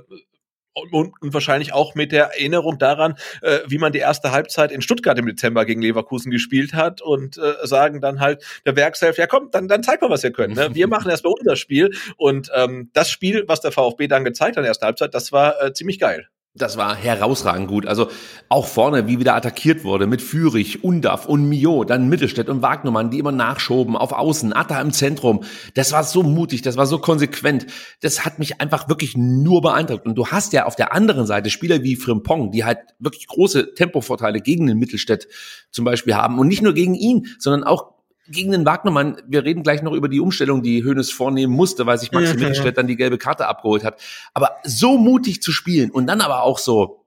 und, 0.91 1.15
und 1.21 1.35
wahrscheinlich 1.35 1.73
auch 1.73 1.95
mit 1.95 2.13
der 2.13 2.35
Erinnerung 2.35 2.79
daran, 2.79 3.15
äh, 3.41 3.61
wie 3.67 3.79
man 3.79 3.93
die 3.93 3.99
erste 3.99 4.31
Halbzeit 4.31 4.71
in 4.71 4.83
Stuttgart 4.83 5.19
im 5.19 5.27
Dezember 5.27 5.65
gegen 5.65 5.81
Leverkusen 5.81 6.31
gespielt 6.31 6.75
hat 6.75 7.01
und 7.01 7.39
äh, 7.39 7.55
sagen 7.63 8.01
dann 8.01 8.21
halt 8.21 8.45
der 8.67 8.77
Werkself, 8.77 9.17
ja 9.17 9.27
komm, 9.27 9.51
dann, 9.51 9.69
dann 9.69 9.83
zeig 9.83 10.03
mal, 10.03 10.11
was 10.11 10.25
ihr 10.25 10.33
könnt. 10.33 10.55
Ne? 10.55 10.75
Wir 10.75 10.87
machen 10.87 11.11
erstmal 11.11 11.33
unser 11.39 11.57
Spiel 11.57 11.95
und 12.17 12.51
ähm, 12.55 12.91
das 12.93 13.11
Spiel, 13.11 13.45
was 13.47 13.61
der 13.61 13.73
VfB 13.73 14.07
dann 14.07 14.25
gezeigt 14.25 14.57
hat 14.57 14.59
in 14.59 14.63
der 14.65 14.71
ersten 14.71 14.85
Halbzeit, 14.85 15.15
das 15.15 15.33
war 15.33 15.63
äh, 15.63 15.73
ziemlich 15.73 15.99
geil. 15.99 16.29
Das 16.57 16.77
war 16.77 16.95
herausragend 16.95 17.69
gut. 17.69 17.87
Also 17.87 18.09
auch 18.49 18.67
vorne, 18.67 19.07
wie 19.07 19.19
wieder 19.19 19.35
attackiert 19.35 19.85
wurde 19.85 20.07
mit 20.07 20.23
Fürich, 20.23 20.83
Undaf 20.83 21.27
und 21.27 21.49
Mio, 21.49 21.85
dann 21.85 22.09
Mittelstädt 22.09 22.49
und 22.49 22.63
Wagnermann, 22.63 23.11
die 23.11 23.19
immer 23.19 23.33
nachschoben 23.33 23.97
auf 23.97 24.13
Außen, 24.13 24.53
Atta 24.53 24.81
im 24.81 24.93
Zentrum. 24.93 25.45
Das 25.75 25.93
war 25.93 26.05
so 26.05 26.23
mutig, 26.23 26.63
das 26.63 26.77
war 26.77 26.87
so 26.87 26.99
konsequent. 26.99 27.67
Das 28.01 28.25
hat 28.25 28.39
mich 28.39 28.61
einfach 28.61 28.89
wirklich 28.89 29.17
nur 29.17 29.61
beeindruckt. 29.61 30.07
Und 30.07 30.15
du 30.17 30.29
hast 30.29 30.53
ja 30.53 30.65
auf 30.65 30.77
der 30.77 30.93
anderen 30.95 31.27
Seite 31.27 31.51
Spieler 31.51 31.83
wie 31.83 31.97
Frimpong, 31.97 32.51
die 32.51 32.65
halt 32.65 32.79
wirklich 32.99 33.27
große 33.27 33.75
Tempovorteile 33.75 34.41
gegen 34.41 34.67
den 34.67 34.79
Mittelstädt 34.79 35.29
zum 35.71 35.85
Beispiel 35.85 36.15
haben. 36.15 36.39
Und 36.39 36.49
nicht 36.49 36.63
nur 36.63 36.73
gegen 36.73 36.95
ihn, 36.95 37.27
sondern 37.39 37.65
auch 37.65 37.96
gegen 38.29 38.53
den 38.53 38.65
Wagnermann, 38.67 39.17
wir 39.27 39.45
reden 39.45 39.63
gleich 39.63 39.83
noch 39.83 39.93
über 39.93 40.09
die 40.09 40.21
Umstellung, 40.21 40.63
die 40.63 40.83
Hönes 40.83 41.11
vornehmen 41.11 41.53
musste, 41.53 41.87
weil 41.87 41.99
sich 41.99 42.13
Maxi 42.13 42.33
ja, 42.33 42.35
Mittelstädt 42.35 42.77
dann 42.77 42.87
die 42.87 42.97
gelbe 42.97 43.19
Karte 43.19 43.47
abgeholt 43.47 43.85
hat. 43.85 44.01
Aber 44.35 44.57
so 44.65 44.99
mutig 44.99 45.43
zu 45.43 45.53
spielen 45.53 45.91
und 45.91 46.07
dann 46.07 46.21
aber 46.21 46.43
auch 46.43 46.59
so, 46.59 47.05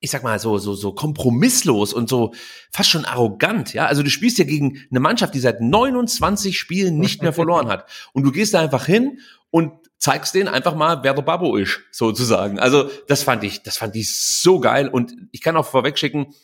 ich 0.00 0.10
sag 0.10 0.22
mal, 0.22 0.38
so, 0.38 0.58
so, 0.58 0.74
so 0.74 0.92
kompromisslos 0.92 1.94
und 1.94 2.08
so 2.08 2.34
fast 2.70 2.90
schon 2.90 3.06
arrogant, 3.06 3.72
ja. 3.72 3.86
Also 3.86 4.02
du 4.02 4.10
spielst 4.10 4.38
ja 4.38 4.44
gegen 4.44 4.84
eine 4.90 5.00
Mannschaft, 5.00 5.34
die 5.34 5.40
seit 5.40 5.60
29 5.60 6.58
Spielen 6.58 6.98
nicht 6.98 7.22
mehr 7.22 7.32
verloren 7.32 7.68
hat. 7.68 7.88
Und 8.12 8.24
du 8.24 8.30
gehst 8.30 8.52
da 8.52 8.60
einfach 8.60 8.84
hin 8.84 9.18
und 9.50 9.72
zeigst 9.98 10.34
denen 10.34 10.48
einfach 10.48 10.74
mal, 10.74 11.02
wer 11.02 11.14
der 11.14 11.22
Babbo 11.22 11.56
ist, 11.56 11.80
sozusagen. 11.90 12.58
Also 12.58 12.90
das 13.08 13.22
fand 13.22 13.42
ich, 13.44 13.62
das 13.62 13.78
fand 13.78 13.96
ich 13.96 14.14
so 14.14 14.60
geil. 14.60 14.88
Und 14.88 15.14
ich 15.32 15.40
kann 15.40 15.56
auch 15.56 15.66
vorwegschicken, 15.66 16.34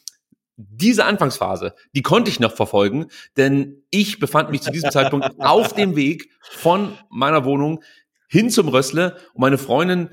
diese 0.71 1.05
Anfangsphase, 1.05 1.75
die 1.95 2.03
konnte 2.03 2.31
ich 2.31 2.41
noch 2.41 2.55
verfolgen, 2.55 3.07
denn 3.37 3.83
ich 3.91 4.19
befand 4.19 4.51
mich 4.51 4.63
zu 4.63 4.71
diesem 4.71 4.91
Zeitpunkt 4.91 5.29
auf 5.39 5.73
dem 5.73 5.97
Weg 5.97 6.31
von 6.41 6.97
meiner 7.11 7.45
Wohnung 7.45 7.83
hin 8.29 8.51
zum 8.51 8.69
Rössle 8.69 9.17
und 9.35 9.41
meine 9.41 9.59
Freundin 9.59 10.11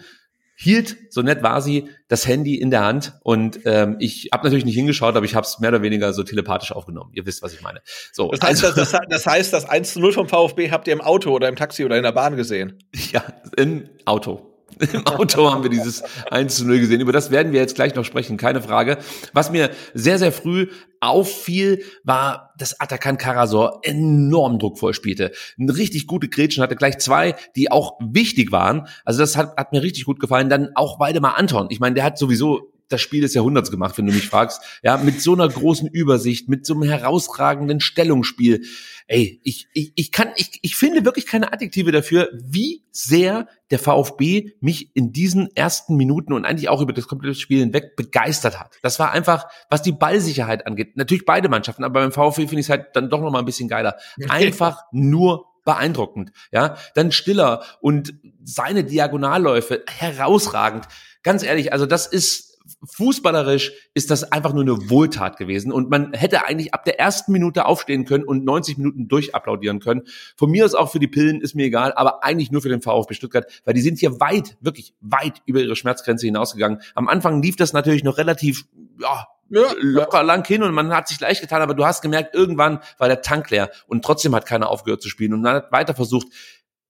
hielt, 0.60 0.98
so 1.12 1.22
nett 1.22 1.44
war 1.44 1.62
sie, 1.62 1.88
das 2.08 2.28
Handy 2.28 2.56
in 2.56 2.72
der 2.72 2.84
Hand 2.84 3.14
und 3.22 3.60
ähm, 3.66 3.98
ich 4.00 4.30
habe 4.34 4.44
natürlich 4.44 4.66
nicht 4.66 4.76
hingeschaut, 4.76 5.16
aber 5.16 5.26
ich 5.26 5.36
habe 5.36 5.46
es 5.46 5.60
mehr 5.60 5.70
oder 5.70 5.84
weniger 5.84 6.14
so 6.14 6.24
telepathisch 6.24 6.72
aufgenommen. 6.72 7.12
Ihr 7.14 7.28
wisst, 7.28 7.44
was 7.44 7.54
ich 7.54 7.62
meine. 7.62 7.82
So, 8.12 8.32
das 8.32 8.42
heißt, 8.42 8.66
also, 8.66 8.76
das, 8.76 8.96
das, 9.08 9.26
heißt, 9.28 9.54
das 9.54 9.66
1 9.66 9.94
zu 9.94 10.00
0 10.00 10.14
vom 10.14 10.28
VfB 10.28 10.72
habt 10.72 10.88
ihr 10.88 10.94
im 10.94 11.02
Auto 11.02 11.32
oder 11.32 11.48
im 11.48 11.56
Taxi 11.56 11.86
oder 11.86 11.96
in 11.96 12.04
der 12.04 12.12
Bahn 12.12 12.36
gesehen? 12.36 12.84
Ja, 13.12 13.24
im 13.56 13.88
Auto. 14.06 14.47
Im 14.94 15.06
Auto 15.06 15.52
haben 15.52 15.64
wir 15.64 15.70
dieses 15.70 16.04
1 16.30 16.56
zu 16.56 16.66
0 16.66 16.80
gesehen. 16.80 17.02
Über 17.02 17.12
das 17.12 17.32
werden 17.32 17.52
wir 17.52 17.60
jetzt 17.60 17.76
gleich 17.76 17.96
noch 17.96 18.06
sprechen, 18.06 18.38
keine 18.38 18.62
Frage. 18.62 18.98
Was 19.34 19.52
mir 19.52 19.72
sehr, 19.94 20.20
sehr 20.20 20.32
früh 20.32 20.68
auffiel, 21.00 21.84
war, 22.04 22.54
dass 22.58 22.80
Atakan 22.80 23.18
Karasor 23.18 23.82
enorm 23.84 24.60
druckvoll 24.60 24.94
spielte. 24.94 25.32
Eine 25.60 25.76
richtig 25.76 26.08
gute 26.08 26.28
Gretchen, 26.28 26.64
hatte 26.64 26.76
gleich 26.76 26.98
zwei, 27.00 27.36
die 27.56 27.72
auch 27.72 28.00
wichtig 28.00 28.52
waren. 28.52 28.88
Also 29.06 29.20
das 29.20 29.38
hat, 29.38 29.58
hat 29.58 29.72
mir 29.72 29.82
richtig 29.82 30.06
gut 30.06 30.20
gefallen. 30.20 30.50
Dann 30.50 30.70
auch 30.76 31.00
Waldemar 31.00 31.38
Anton. 31.38 31.68
Ich 31.70 31.80
meine, 31.80 31.96
der 31.96 32.04
hat 32.04 32.18
sowieso 32.18 32.74
das 32.90 33.02
Spiel 33.02 33.22
des 33.22 33.34
Jahrhunderts 33.34 33.72
gemacht, 33.72 33.98
wenn 33.98 34.06
du 34.06 34.14
mich 34.14 34.28
fragst. 34.28 34.62
Ja, 34.84 34.98
mit 34.98 35.22
so 35.22 35.34
einer 35.34 35.48
großen 35.48 35.88
Übersicht, 35.88 36.50
mit 36.50 36.66
so 36.66 36.74
einem 36.74 36.84
herausragenden 36.84 37.80
Stellungsspiel. 37.80 38.64
Ey, 39.08 39.40
ich, 39.44 39.68
ich, 39.74 39.92
ich 39.96 40.12
kann, 40.12 40.30
ich, 40.36 40.60
ich 40.62 40.76
finde 40.76 41.06
wirklich 41.06 41.26
keine 41.26 41.54
Adjektive 41.54 41.92
dafür, 41.92 42.30
wie 42.34 42.84
sehr 42.92 43.48
der 43.70 43.80
VfB 43.80 44.52
mich 44.60 44.96
in 44.96 45.12
diesen 45.12 45.50
ersten 45.56 45.96
Minuten 45.96 46.34
und 46.34 46.46
eigentlich 46.46 46.70
auch 46.70 46.82
über 46.82 46.94
das 46.94 47.08
komplette 47.08 47.40
Spiel 47.40 47.60
hinweg 47.60 47.96
begeistert 47.96 48.60
hat. 48.60 48.78
Das 48.82 49.00
war 49.00 49.12
einfach, 49.12 49.48
was 49.70 49.82
die 49.82 49.92
Ballsicherheit 49.92 50.66
angeht. 50.66 50.98
Natürlich 50.98 51.26
beide 51.26 51.50
Mannschaften, 51.50 51.84
aber 51.84 52.02
beim 52.02 52.12
VfB 52.12 52.48
finde 52.48 52.62
ich 52.62 52.68
es 52.68 52.70
halt 52.70 52.96
dann 52.96 53.10
doch 53.10 53.22
noch 53.22 53.32
mal 53.32 53.40
ein 53.40 53.46
bisschen 53.46 53.68
geiler. 53.68 53.98
Einfach 54.30 54.84
nur 54.92 55.46
beeindruckend. 55.68 56.32
Ja, 56.52 56.78
dann 56.96 57.12
Stiller 57.12 57.62
und 57.82 58.14
seine 58.44 58.86
Diagonalläufe 58.86 59.84
herausragend. 59.86 60.88
Ganz 61.24 61.44
ehrlich, 61.44 61.74
also 61.74 61.86
das 61.86 62.08
ist 62.08 62.47
fußballerisch 62.84 63.72
ist 63.94 64.12
das 64.12 64.32
einfach 64.32 64.54
nur 64.54 64.64
eine 64.64 64.90
Wohltat 64.90 65.38
gewesen 65.38 65.72
und 65.72 65.90
man 65.90 66.14
hätte 66.14 66.46
eigentlich 66.46 66.74
ab 66.74 66.86
der 66.86 67.00
ersten 67.00 67.32
Minute 67.32 67.66
aufstehen 67.66 68.06
können 68.06 68.24
und 68.24 68.46
90 68.46 68.78
Minuten 68.78 69.08
durchapplaudieren 69.08 69.80
können. 69.80 70.04
Von 70.36 70.52
mir 70.52 70.66
aus 70.66 70.76
auch 70.76 70.92
für 70.92 71.00
die 71.00 71.08
Pillen 71.08 71.42
ist 71.42 71.56
mir 71.56 71.66
egal, 71.66 71.94
aber 71.94 72.24
eigentlich 72.24 72.52
nur 72.52 72.62
für 72.62 72.70
den 72.70 72.82
VfB 72.82 73.14
Stuttgart, 73.14 73.46
weil 73.66 73.74
die 73.74 73.82
sind 73.82 74.00
hier 74.00 74.20
weit, 74.20 74.58
wirklich 74.62 74.94
weit 75.02 75.42
über 75.46 75.60
ihre 75.60 75.76
Schmerzgrenze 75.76 76.26
hinausgegangen. 76.26 76.82
Am 76.96 77.08
Anfang 77.08 77.42
lief 77.42 77.56
das 77.56 77.74
natürlich 77.74 78.04
noch 78.04 78.18
relativ, 78.18 78.66
ja, 79.00 79.28
ja, 79.50 79.64
locker 79.80 80.24
lang 80.24 80.46
hin 80.46 80.62
und 80.64 80.74
man 80.74 80.94
hat 80.94 81.08
sich 81.08 81.20
leicht 81.20 81.42
getan, 81.42 81.62
aber 81.62 81.74
du 81.74 81.86
hast 81.86 82.02
gemerkt, 82.02 82.36
irgendwann 82.36 82.80
war 82.98 83.08
der 83.08 83.22
Tank 83.22 83.50
leer 83.50 83.70
und 83.88 84.04
trotzdem 84.04 84.36
hat 84.36 84.46
keiner 84.46 84.70
aufgehört 84.70 85.02
zu 85.02 85.10
spielen 85.10 85.34
und 85.34 85.42
man 85.42 85.56
hat 85.56 85.72
weiter 85.72 85.94
versucht, 85.94 86.28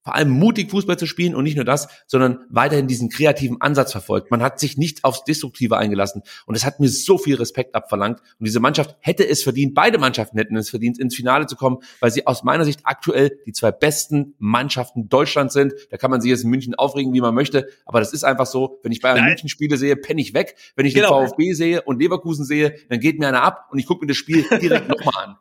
vor 0.07 0.15
allem 0.15 0.29
mutig 0.29 0.71
Fußball 0.71 0.97
zu 0.97 1.05
spielen 1.05 1.35
und 1.35 1.43
nicht 1.43 1.57
nur 1.57 1.65
das, 1.65 1.89
sondern 2.05 2.45
weiterhin 2.49 2.87
diesen 2.87 3.09
kreativen 3.09 3.59
Ansatz 3.59 3.91
verfolgt. 3.91 4.31
Man 4.31 4.41
hat 4.41 4.57
sich 4.57 4.77
nicht 4.77 5.03
aufs 5.03 5.25
Destruktive 5.25 5.75
eingelassen 5.75 6.21
und 6.45 6.55
es 6.55 6.63
hat 6.63 6.79
mir 6.79 6.87
so 6.87 7.17
viel 7.17 7.35
Respekt 7.35 7.75
abverlangt 7.75 8.21
und 8.39 8.47
diese 8.47 8.61
Mannschaft 8.61 8.95
hätte 9.01 9.27
es 9.27 9.43
verdient, 9.43 9.73
beide 9.73 9.97
Mannschaften 9.97 10.37
hätten 10.37 10.55
es 10.55 10.69
verdient, 10.69 10.97
ins 10.97 11.13
Finale 11.13 11.45
zu 11.45 11.57
kommen, 11.57 11.79
weil 11.99 12.09
sie 12.09 12.25
aus 12.25 12.45
meiner 12.45 12.63
Sicht 12.63 12.79
aktuell 12.85 13.37
die 13.45 13.51
zwei 13.51 13.73
besten 13.73 14.33
Mannschaften 14.37 15.09
Deutschlands 15.09 15.53
sind. 15.53 15.73
Da 15.91 15.97
kann 15.97 16.09
man 16.09 16.21
sich 16.21 16.29
jetzt 16.29 16.45
in 16.45 16.51
München 16.51 16.73
aufregen, 16.73 17.11
wie 17.11 17.19
man 17.19 17.35
möchte, 17.35 17.67
aber 17.85 17.99
das 17.99 18.13
ist 18.13 18.23
einfach 18.23 18.45
so, 18.45 18.79
wenn 18.83 18.93
ich 18.93 19.01
Bayern 19.01 19.17
Nein. 19.17 19.25
München 19.31 19.49
Spiele 19.49 19.75
sehe, 19.75 19.97
penne 19.97 20.21
ich 20.21 20.33
weg. 20.33 20.55
Wenn 20.77 20.85
ich 20.85 20.93
genau. 20.93 21.19
den 21.19 21.27
VfB 21.27 21.51
sehe 21.51 21.81
und 21.81 21.99
Leverkusen 21.99 22.45
sehe, 22.45 22.75
dann 22.87 23.01
geht 23.01 23.19
mir 23.19 23.27
einer 23.27 23.43
ab 23.43 23.67
und 23.71 23.77
ich 23.77 23.85
gucke 23.85 24.05
mir 24.05 24.07
das 24.07 24.15
Spiel 24.15 24.45
direkt 24.61 24.87
nochmal 24.87 25.25
an. 25.25 25.35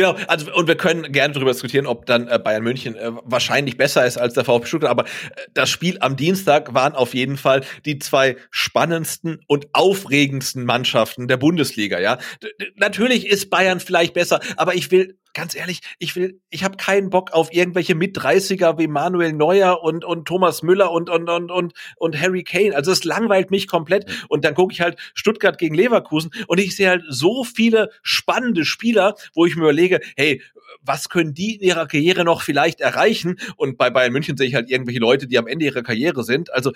Genau, 0.00 0.16
also 0.28 0.50
und 0.54 0.66
wir 0.66 0.76
können 0.76 1.12
gerne 1.12 1.34
darüber 1.34 1.52
diskutieren, 1.52 1.86
ob 1.86 2.06
dann 2.06 2.26
äh, 2.26 2.38
Bayern 2.38 2.62
München 2.62 2.94
äh, 2.94 3.10
wahrscheinlich 3.22 3.76
besser 3.76 4.06
ist 4.06 4.16
als 4.16 4.32
der 4.32 4.46
VfB 4.46 4.66
Stuttgart, 4.66 4.90
aber 4.90 5.04
äh, 5.04 5.08
das 5.52 5.68
Spiel 5.68 5.98
am 6.00 6.16
Dienstag 6.16 6.72
waren 6.72 6.94
auf 6.94 7.12
jeden 7.12 7.36
Fall 7.36 7.64
die 7.84 7.98
zwei 7.98 8.36
spannendsten 8.50 9.42
und 9.46 9.66
aufregendsten 9.74 10.64
Mannschaften 10.64 11.28
der 11.28 11.36
Bundesliga, 11.36 12.00
ja. 12.00 12.16
D 12.42 12.48
natürlich 12.76 13.26
ist 13.26 13.50
Bayern 13.50 13.78
vielleicht 13.78 14.14
besser, 14.14 14.40
aber 14.56 14.74
ich 14.74 14.90
will 14.90 15.18
ganz 15.34 15.54
ehrlich, 15.54 15.80
ich 15.98 16.16
will, 16.16 16.40
ich 16.50 16.64
habe 16.64 16.76
keinen 16.76 17.10
Bock 17.10 17.32
auf 17.32 17.52
irgendwelche 17.52 17.94
Mit-30er 17.94 18.78
wie 18.78 18.86
Manuel 18.86 19.32
Neuer 19.32 19.82
und, 19.82 20.04
und 20.04 20.26
Thomas 20.26 20.62
Müller 20.62 20.90
und, 20.90 21.10
und, 21.10 21.28
und, 21.28 21.50
und, 21.50 21.72
und 21.96 22.20
Harry 22.20 22.42
Kane. 22.42 22.74
Also 22.74 22.92
es 22.92 23.04
langweilt 23.04 23.50
mich 23.50 23.68
komplett. 23.68 24.06
Und 24.28 24.44
dann 24.44 24.54
gucke 24.54 24.72
ich 24.72 24.80
halt 24.80 24.98
Stuttgart 25.14 25.58
gegen 25.58 25.74
Leverkusen 25.74 26.30
und 26.46 26.58
ich 26.60 26.76
sehe 26.76 26.88
halt 26.88 27.04
so 27.08 27.44
viele 27.44 27.90
spannende 28.02 28.64
Spieler, 28.64 29.14
wo 29.34 29.46
ich 29.46 29.56
mir 29.56 29.62
überlege, 29.62 30.00
hey, 30.16 30.42
was 30.82 31.08
können 31.08 31.34
die 31.34 31.56
in 31.56 31.62
ihrer 31.62 31.86
Karriere 31.86 32.24
noch 32.24 32.42
vielleicht 32.42 32.80
erreichen? 32.80 33.38
Und 33.56 33.76
bei 33.76 33.90
Bayern 33.90 34.12
München 34.12 34.36
sehe 34.36 34.46
ich 34.46 34.54
halt 34.54 34.70
irgendwelche 34.70 35.00
Leute, 35.00 35.26
die 35.26 35.38
am 35.38 35.46
Ende 35.46 35.66
ihrer 35.66 35.82
Karriere 35.82 36.24
sind. 36.24 36.52
Also 36.52 36.72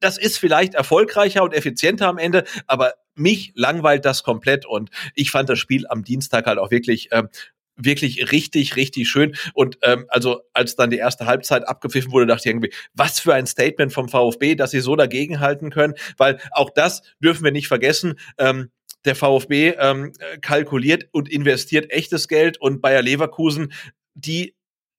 das 0.00 0.18
ist 0.18 0.38
vielleicht 0.38 0.74
erfolgreicher 0.74 1.42
und 1.42 1.54
effizienter 1.54 2.08
am 2.08 2.18
Ende, 2.18 2.44
aber 2.66 2.94
mich 3.14 3.52
langweilt 3.54 4.04
das 4.04 4.22
komplett 4.22 4.66
und 4.66 4.90
ich 5.14 5.30
fand 5.30 5.48
das 5.48 5.58
Spiel 5.58 5.86
am 5.88 6.04
Dienstag 6.04 6.46
halt 6.46 6.58
auch 6.58 6.70
wirklich 6.70 7.08
ähm, 7.12 7.28
wirklich 7.76 8.32
richtig, 8.32 8.76
richtig 8.76 9.08
schön. 9.08 9.36
Und 9.54 9.78
ähm, 9.82 10.06
also 10.08 10.40
als 10.52 10.76
dann 10.76 10.90
die 10.90 10.98
erste 10.98 11.26
Halbzeit 11.26 11.66
abgepfiffen 11.68 12.12
wurde, 12.12 12.26
dachte 12.26 12.48
ich 12.48 12.52
irgendwie, 12.52 12.72
was 12.94 13.20
für 13.20 13.34
ein 13.34 13.46
Statement 13.46 13.92
vom 13.92 14.08
VfB, 14.08 14.54
dass 14.54 14.70
sie 14.70 14.80
so 14.80 14.96
dagegenhalten 14.96 15.70
können, 15.70 15.94
weil 16.16 16.38
auch 16.52 16.70
das 16.70 17.02
dürfen 17.20 17.44
wir 17.44 17.52
nicht 17.52 17.68
vergessen. 17.68 18.18
Ähm, 18.38 18.70
der 19.04 19.14
VfB 19.14 19.74
ähm, 19.78 20.12
kalkuliert 20.40 21.08
und 21.12 21.30
investiert 21.30 21.90
echtes 21.92 22.26
Geld 22.26 22.60
und 22.60 22.80
Bayer 22.80 23.02
Leverkusen, 23.02 23.72
die 24.14 24.55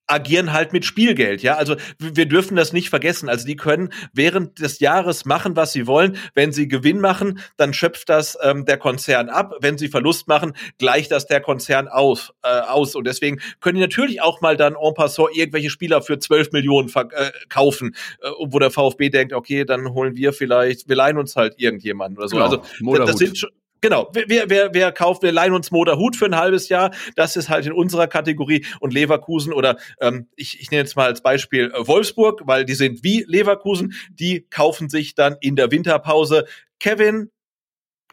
agieren 0.08 0.54
halt 0.54 0.74
mit 0.74 0.86
Spielgeld, 0.86 1.44
ja. 1.44 1.56
Also 1.56 1.76
wir 2.00 2.26
dürfen 2.26 2.56
das 2.56 2.74
nicht 2.74 2.90
vergessen. 2.90 3.30
Also 3.30 3.46
die 3.46 3.56
können 3.56 3.90
während 4.14 4.60
des 4.60 4.80
Jahres 4.80 5.26
machen, 5.26 5.56
was 5.56 5.74
sie 5.74 5.86
wollen. 5.86 6.18
Wenn 6.34 6.52
sie 6.52 6.68
Gewinn 6.68 7.00
machen, 7.00 7.40
dann 7.58 7.74
schöpft 7.74 8.10
das 8.10 8.38
ähm, 8.42 8.66
der 8.66 8.78
Konzern 8.78 9.30
ab. 9.30 9.54
Wenn 9.60 9.78
sie 9.78 9.90
Verlust 9.90 10.28
machen, 10.28 10.54
gleicht 10.78 11.12
das 11.12 11.28
der 11.28 11.42
Konzern 11.42 11.88
aus. 11.88 12.32
Äh, 12.44 12.48
aus. 12.48 12.96
Und 12.96 13.06
deswegen 13.06 13.40
können 13.60 13.76
die 13.76 13.82
natürlich 13.82 14.22
auch 14.22 14.42
mal 14.42 14.58
dann 14.58 14.76
en 14.76 14.94
passant 14.94 15.30
irgendwelche 15.34 15.70
Spieler 15.70 16.02
für 16.02 16.20
12 16.20 16.52
Millionen 16.52 16.90
verkaufen, 16.90 17.96
äh, 18.22 18.28
äh, 18.28 18.32
wo 18.40 18.60
der 18.60 18.72
VfB 18.72 19.10
denkt, 19.10 19.34
okay, 19.34 19.66
dann 19.66 19.94
holen 19.94 20.16
wir 20.16 20.34
vielleicht, 20.34 20.88
wir 20.88 20.96
leihen 20.96 21.18
uns 21.18 21.36
halt 21.36 21.56
irgendjemanden 21.58 22.18
oder 22.18 22.28
so. 22.28 22.36
Genau. 22.38 22.92
Also 22.92 23.06
das 23.06 23.18
sind 23.18 23.38
schon 23.38 23.50
Genau, 23.82 24.10
wer, 24.14 24.50
wer, 24.50 24.74
wer 24.74 24.92
kauft, 24.92 25.24
wir 25.24 25.32
leihen 25.32 25.54
uns 25.54 25.72
Motor 25.72 25.98
Hut 25.98 26.16
für 26.16 26.26
ein 26.26 26.36
halbes 26.36 26.70
Jahr, 26.70 26.92
das 27.16 27.36
ist 27.36 27.50
halt 27.50 27.66
in 27.66 27.72
unserer 27.72 28.08
Kategorie 28.08 28.66
und 28.80 28.94
Leverkusen 28.94 29.54
oder 29.54 29.78
ähm, 30.02 30.28
ich, 30.36 30.60
ich 30.60 30.72
nenne 30.72 30.84
jetzt 30.84 30.96
mal 30.96 31.06
als 31.06 31.22
Beispiel 31.22 31.72
äh, 31.74 31.88
Wolfsburg, 31.88 32.42
weil 32.46 32.66
die 32.66 32.74
sind 32.74 33.04
wie 33.04 33.24
Leverkusen, 33.28 33.94
die 34.10 34.48
kaufen 34.50 34.90
sich 34.90 35.16
dann 35.16 35.36
in 35.42 35.56
der 35.56 35.72
Winterpause 35.72 36.46
Kevin 36.80 37.30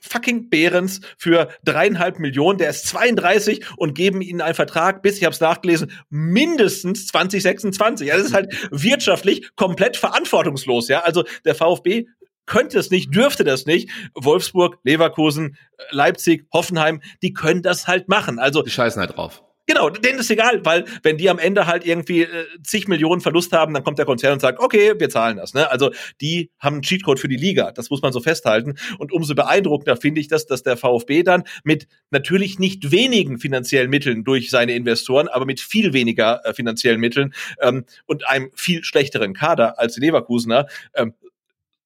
fucking 0.06 0.50
Behrens 0.50 1.00
für 1.16 1.48
dreieinhalb 1.64 2.18
Millionen, 2.18 2.58
der 2.58 2.70
ist 2.70 2.86
32 2.88 3.64
und 3.76 3.94
geben 3.94 4.20
ihnen 4.20 4.42
einen 4.42 4.54
Vertrag 4.54 5.02
bis, 5.02 5.16
ich 5.16 5.24
habe 5.24 5.32
es 5.32 5.40
nachgelesen, 5.40 5.92
mindestens 6.10 7.06
2026. 7.06 8.08
Ja, 8.08 8.16
das 8.16 8.26
ist 8.26 8.34
halt 8.34 8.54
wirtschaftlich 8.70 9.50
komplett 9.56 9.96
verantwortungslos. 9.96 10.88
Ja, 10.88 11.00
also 11.00 11.24
der 11.44 11.54
VfB 11.54 12.06
könnte 12.46 12.78
es 12.78 12.90
nicht, 12.90 13.14
dürfte 13.14 13.44
das 13.44 13.66
nicht. 13.66 13.90
Wolfsburg, 14.14 14.78
Leverkusen, 14.84 15.56
Leipzig, 15.90 16.46
Hoffenheim, 16.52 17.00
die 17.22 17.32
können 17.32 17.62
das 17.62 17.86
halt 17.86 18.08
machen. 18.08 18.38
Also 18.38 18.62
die 18.62 18.70
scheißen 18.70 19.00
halt 19.00 19.16
drauf. 19.16 19.42
Genau, 19.66 19.88
denen 19.88 20.18
ist 20.18 20.30
egal, 20.30 20.62
weil 20.64 20.84
wenn 21.02 21.16
die 21.16 21.30
am 21.30 21.38
Ende 21.38 21.66
halt 21.66 21.86
irgendwie 21.86 22.22
äh, 22.22 22.46
zig 22.62 22.86
Millionen 22.86 23.22
Verlust 23.22 23.52
haben, 23.52 23.72
dann 23.72 23.82
kommt 23.82 23.98
der 23.98 24.04
Konzern 24.04 24.34
und 24.34 24.40
sagt, 24.40 24.60
okay, 24.60 24.92
wir 24.98 25.08
zahlen 25.08 25.38
das. 25.38 25.54
Ne? 25.54 25.70
Also 25.70 25.90
die 26.20 26.50
haben 26.58 26.74
einen 26.74 26.82
Cheatcode 26.82 27.18
für 27.18 27.28
die 27.28 27.36
Liga, 27.36 27.72
das 27.72 27.88
muss 27.88 28.02
man 28.02 28.12
so 28.12 28.20
festhalten. 28.20 28.74
Und 28.98 29.10
umso 29.10 29.34
beeindruckender 29.34 29.96
finde 29.96 30.20
ich 30.20 30.28
das, 30.28 30.46
dass 30.46 30.62
der 30.64 30.76
VfB 30.76 31.22
dann 31.22 31.44
mit 31.62 31.86
natürlich 32.10 32.58
nicht 32.58 32.90
wenigen 32.90 33.38
finanziellen 33.38 33.88
Mitteln 33.88 34.22
durch 34.22 34.50
seine 34.50 34.74
Investoren, 34.74 35.28
aber 35.28 35.46
mit 35.46 35.60
viel 35.60 35.94
weniger 35.94 36.42
äh, 36.44 36.52
finanziellen 36.52 37.00
Mitteln 37.00 37.32
ähm, 37.62 37.86
und 38.04 38.28
einem 38.28 38.50
viel 38.54 38.84
schlechteren 38.84 39.32
Kader 39.32 39.78
als 39.78 39.94
die 39.94 40.00
Leverkusener 40.00 40.66
ähm, 40.94 41.14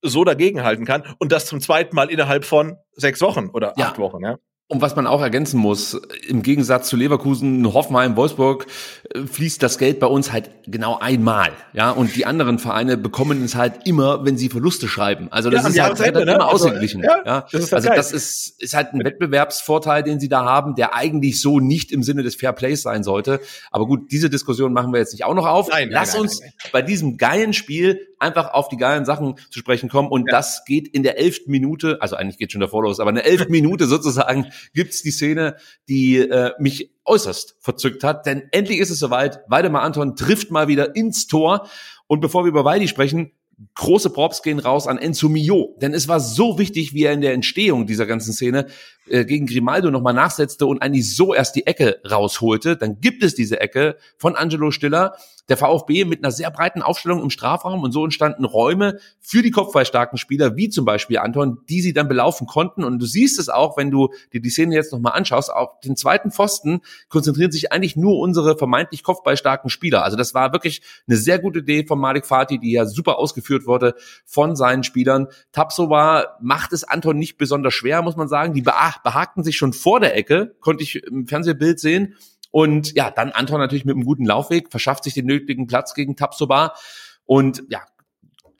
so 0.02 0.24
dagegenhalten 0.24 0.84
kann 0.84 1.02
und 1.18 1.32
das 1.32 1.46
zum 1.46 1.60
zweiten 1.60 1.94
Mal 1.94 2.10
innerhalb 2.10 2.44
von 2.44 2.76
sechs 2.92 3.20
Wochen 3.20 3.48
oder 3.48 3.74
ja. 3.76 3.86
acht 3.86 3.98
Wochen. 3.98 4.22
Ja. 4.22 4.38
Und 4.70 4.82
was 4.82 4.94
man 4.94 5.06
auch 5.06 5.22
ergänzen 5.22 5.58
muss, 5.58 5.98
im 6.26 6.42
Gegensatz 6.42 6.90
zu 6.90 6.96
Leverkusen, 6.96 7.72
Hoffenheim, 7.72 8.16
Wolfsburg, 8.16 8.66
äh, 9.14 9.22
fließt 9.22 9.62
das 9.62 9.78
Geld 9.78 9.98
bei 9.98 10.06
uns 10.06 10.30
halt 10.30 10.50
genau 10.66 10.98
einmal. 10.98 11.52
Ja, 11.72 11.90
und 11.90 12.14
die 12.14 12.26
anderen 12.26 12.58
Vereine 12.58 12.98
bekommen 12.98 13.42
es 13.42 13.54
halt 13.54 13.86
immer, 13.86 14.26
wenn 14.26 14.36
sie 14.36 14.50
Verluste 14.50 14.86
schreiben. 14.86 15.28
Also 15.30 15.48
das 15.48 15.62
ja, 15.74 15.86
ist 15.86 16.00
halt, 16.00 16.14
halt 16.16 16.26
ne? 16.26 16.34
immer 16.34 16.50
also, 16.50 16.66
ausgeglichen. 16.66 17.02
Ja, 17.02 17.22
ja. 17.24 17.46
Das 17.50 17.62
ist 17.62 17.72
also 17.72 17.88
das 17.88 18.12
ist, 18.12 18.60
ist 18.60 18.74
halt 18.74 18.92
ein 18.92 19.02
Wettbewerbsvorteil, 19.02 20.02
den 20.02 20.20
sie 20.20 20.28
da 20.28 20.44
haben, 20.44 20.74
der 20.74 20.94
eigentlich 20.94 21.40
so 21.40 21.60
nicht 21.60 21.90
im 21.90 22.02
Sinne 22.02 22.22
des 22.22 22.36
Fair 22.36 22.52
Plays 22.52 22.82
sein 22.82 23.02
sollte. 23.02 23.40
Aber 23.70 23.86
gut, 23.86 24.12
diese 24.12 24.28
Diskussion 24.28 24.74
machen 24.74 24.92
wir 24.92 25.00
jetzt 25.00 25.12
nicht 25.12 25.24
auch 25.24 25.34
noch 25.34 25.46
auf. 25.46 25.70
Nein, 25.70 25.88
Lass 25.90 26.12
nein, 26.12 26.22
uns 26.22 26.40
nein, 26.42 26.52
bei 26.72 26.82
diesem 26.82 27.16
geilen 27.16 27.54
Spiel 27.54 28.07
einfach 28.18 28.52
auf 28.52 28.68
die 28.68 28.76
geilen 28.76 29.04
Sachen 29.04 29.36
zu 29.50 29.58
sprechen 29.58 29.88
kommen. 29.88 30.08
Und 30.08 30.30
das 30.30 30.64
geht 30.64 30.88
in 30.88 31.02
der 31.02 31.18
elften 31.18 31.50
Minute, 31.50 32.00
also 32.00 32.16
eigentlich 32.16 32.38
geht 32.38 32.52
schon 32.52 32.60
davor 32.60 32.82
los, 32.82 33.00
aber 33.00 33.10
in 33.10 33.16
der 33.16 33.26
elften 33.26 33.50
Minute 33.50 33.86
sozusagen 33.86 34.46
gibt's 34.74 35.02
die 35.02 35.10
Szene, 35.10 35.56
die 35.88 36.18
äh, 36.18 36.52
mich 36.58 36.90
äußerst 37.04 37.56
verzückt 37.60 38.04
hat. 38.04 38.26
Denn 38.26 38.42
endlich 38.50 38.78
ist 38.78 38.90
es 38.90 38.98
soweit. 38.98 39.40
Weidemar 39.48 39.82
Anton 39.82 40.16
trifft 40.16 40.50
mal 40.50 40.68
wieder 40.68 40.94
ins 40.96 41.26
Tor. 41.26 41.68
Und 42.06 42.20
bevor 42.20 42.44
wir 42.44 42.48
über 42.48 42.64
Weidi 42.64 42.88
sprechen, 42.88 43.32
große 43.74 44.10
Props 44.10 44.42
gehen 44.42 44.58
raus 44.58 44.86
an 44.86 44.98
Enzo 44.98 45.28
Mio, 45.28 45.76
denn 45.80 45.92
es 45.92 46.08
war 46.08 46.20
so 46.20 46.58
wichtig, 46.58 46.94
wie 46.94 47.04
er 47.04 47.12
in 47.12 47.20
der 47.20 47.32
Entstehung 47.32 47.86
dieser 47.86 48.06
ganzen 48.06 48.32
Szene 48.32 48.66
äh, 49.10 49.24
gegen 49.24 49.46
Grimaldo 49.46 49.90
nochmal 49.90 50.14
nachsetzte 50.14 50.66
und 50.66 50.82
eigentlich 50.82 51.14
so 51.14 51.34
erst 51.34 51.56
die 51.56 51.66
Ecke 51.66 52.00
rausholte. 52.08 52.76
Dann 52.76 53.00
gibt 53.00 53.22
es 53.22 53.34
diese 53.34 53.60
Ecke 53.60 53.96
von 54.16 54.36
Angelo 54.36 54.70
Stiller, 54.70 55.14
der 55.48 55.56
VfB 55.56 56.04
mit 56.04 56.22
einer 56.22 56.30
sehr 56.30 56.50
breiten 56.50 56.82
Aufstellung 56.82 57.22
im 57.22 57.30
Strafraum 57.30 57.82
und 57.82 57.92
so 57.92 58.04
entstanden 58.04 58.44
Räume 58.44 58.98
für 59.20 59.42
die 59.42 59.50
kopfballstarken 59.50 60.18
Spieler, 60.18 60.56
wie 60.56 60.68
zum 60.68 60.84
Beispiel 60.84 61.18
Anton, 61.18 61.58
die 61.68 61.80
sie 61.80 61.92
dann 61.92 62.08
belaufen 62.08 62.46
konnten. 62.46 62.84
Und 62.84 62.98
du 62.98 63.06
siehst 63.06 63.38
es 63.38 63.48
auch, 63.48 63.76
wenn 63.76 63.90
du 63.90 64.10
dir 64.32 64.40
die 64.40 64.50
Szene 64.50 64.74
jetzt 64.74 64.92
nochmal 64.92 65.14
anschaust, 65.14 65.50
auf 65.50 65.80
den 65.80 65.96
zweiten 65.96 66.30
Pfosten 66.30 66.80
konzentrieren 67.08 67.50
sich 67.50 67.72
eigentlich 67.72 67.96
nur 67.96 68.18
unsere 68.18 68.58
vermeintlich 68.58 69.02
kopfballstarken 69.02 69.70
Spieler. 69.70 70.04
Also 70.04 70.16
das 70.16 70.34
war 70.34 70.52
wirklich 70.52 70.82
eine 71.06 71.16
sehr 71.16 71.38
gute 71.38 71.60
Idee 71.60 71.86
von 71.86 71.98
Malik 71.98 72.26
Fatih, 72.26 72.58
die 72.58 72.72
ja 72.72 72.84
super 72.84 73.18
ausgeführt 73.18 73.66
wurde 73.66 73.94
von 74.26 74.54
seinen 74.54 74.84
Spielern. 74.84 75.28
Tapsova 75.52 76.36
macht 76.40 76.72
es 76.72 76.84
Anton 76.84 77.18
nicht 77.18 77.38
besonders 77.38 77.72
schwer, 77.72 78.02
muss 78.02 78.16
man 78.16 78.28
sagen. 78.28 78.52
Die 78.52 78.66
behagten 79.02 79.44
sich 79.44 79.56
schon 79.56 79.72
vor 79.72 80.00
der 80.00 80.16
Ecke, 80.16 80.56
konnte 80.60 80.82
ich 80.82 81.02
im 81.04 81.26
Fernsehbild 81.26 81.80
sehen. 81.80 82.14
Und 82.50 82.94
ja, 82.94 83.10
dann 83.10 83.30
Anton 83.30 83.60
natürlich 83.60 83.84
mit 83.84 83.94
einem 83.94 84.04
guten 84.04 84.24
Laufweg, 84.24 84.70
verschafft 84.70 85.04
sich 85.04 85.14
den 85.14 85.26
nötigen 85.26 85.66
Platz 85.66 85.94
gegen 85.94 86.16
Tapsoba 86.16 86.74
und 87.24 87.62
ja, 87.68 87.82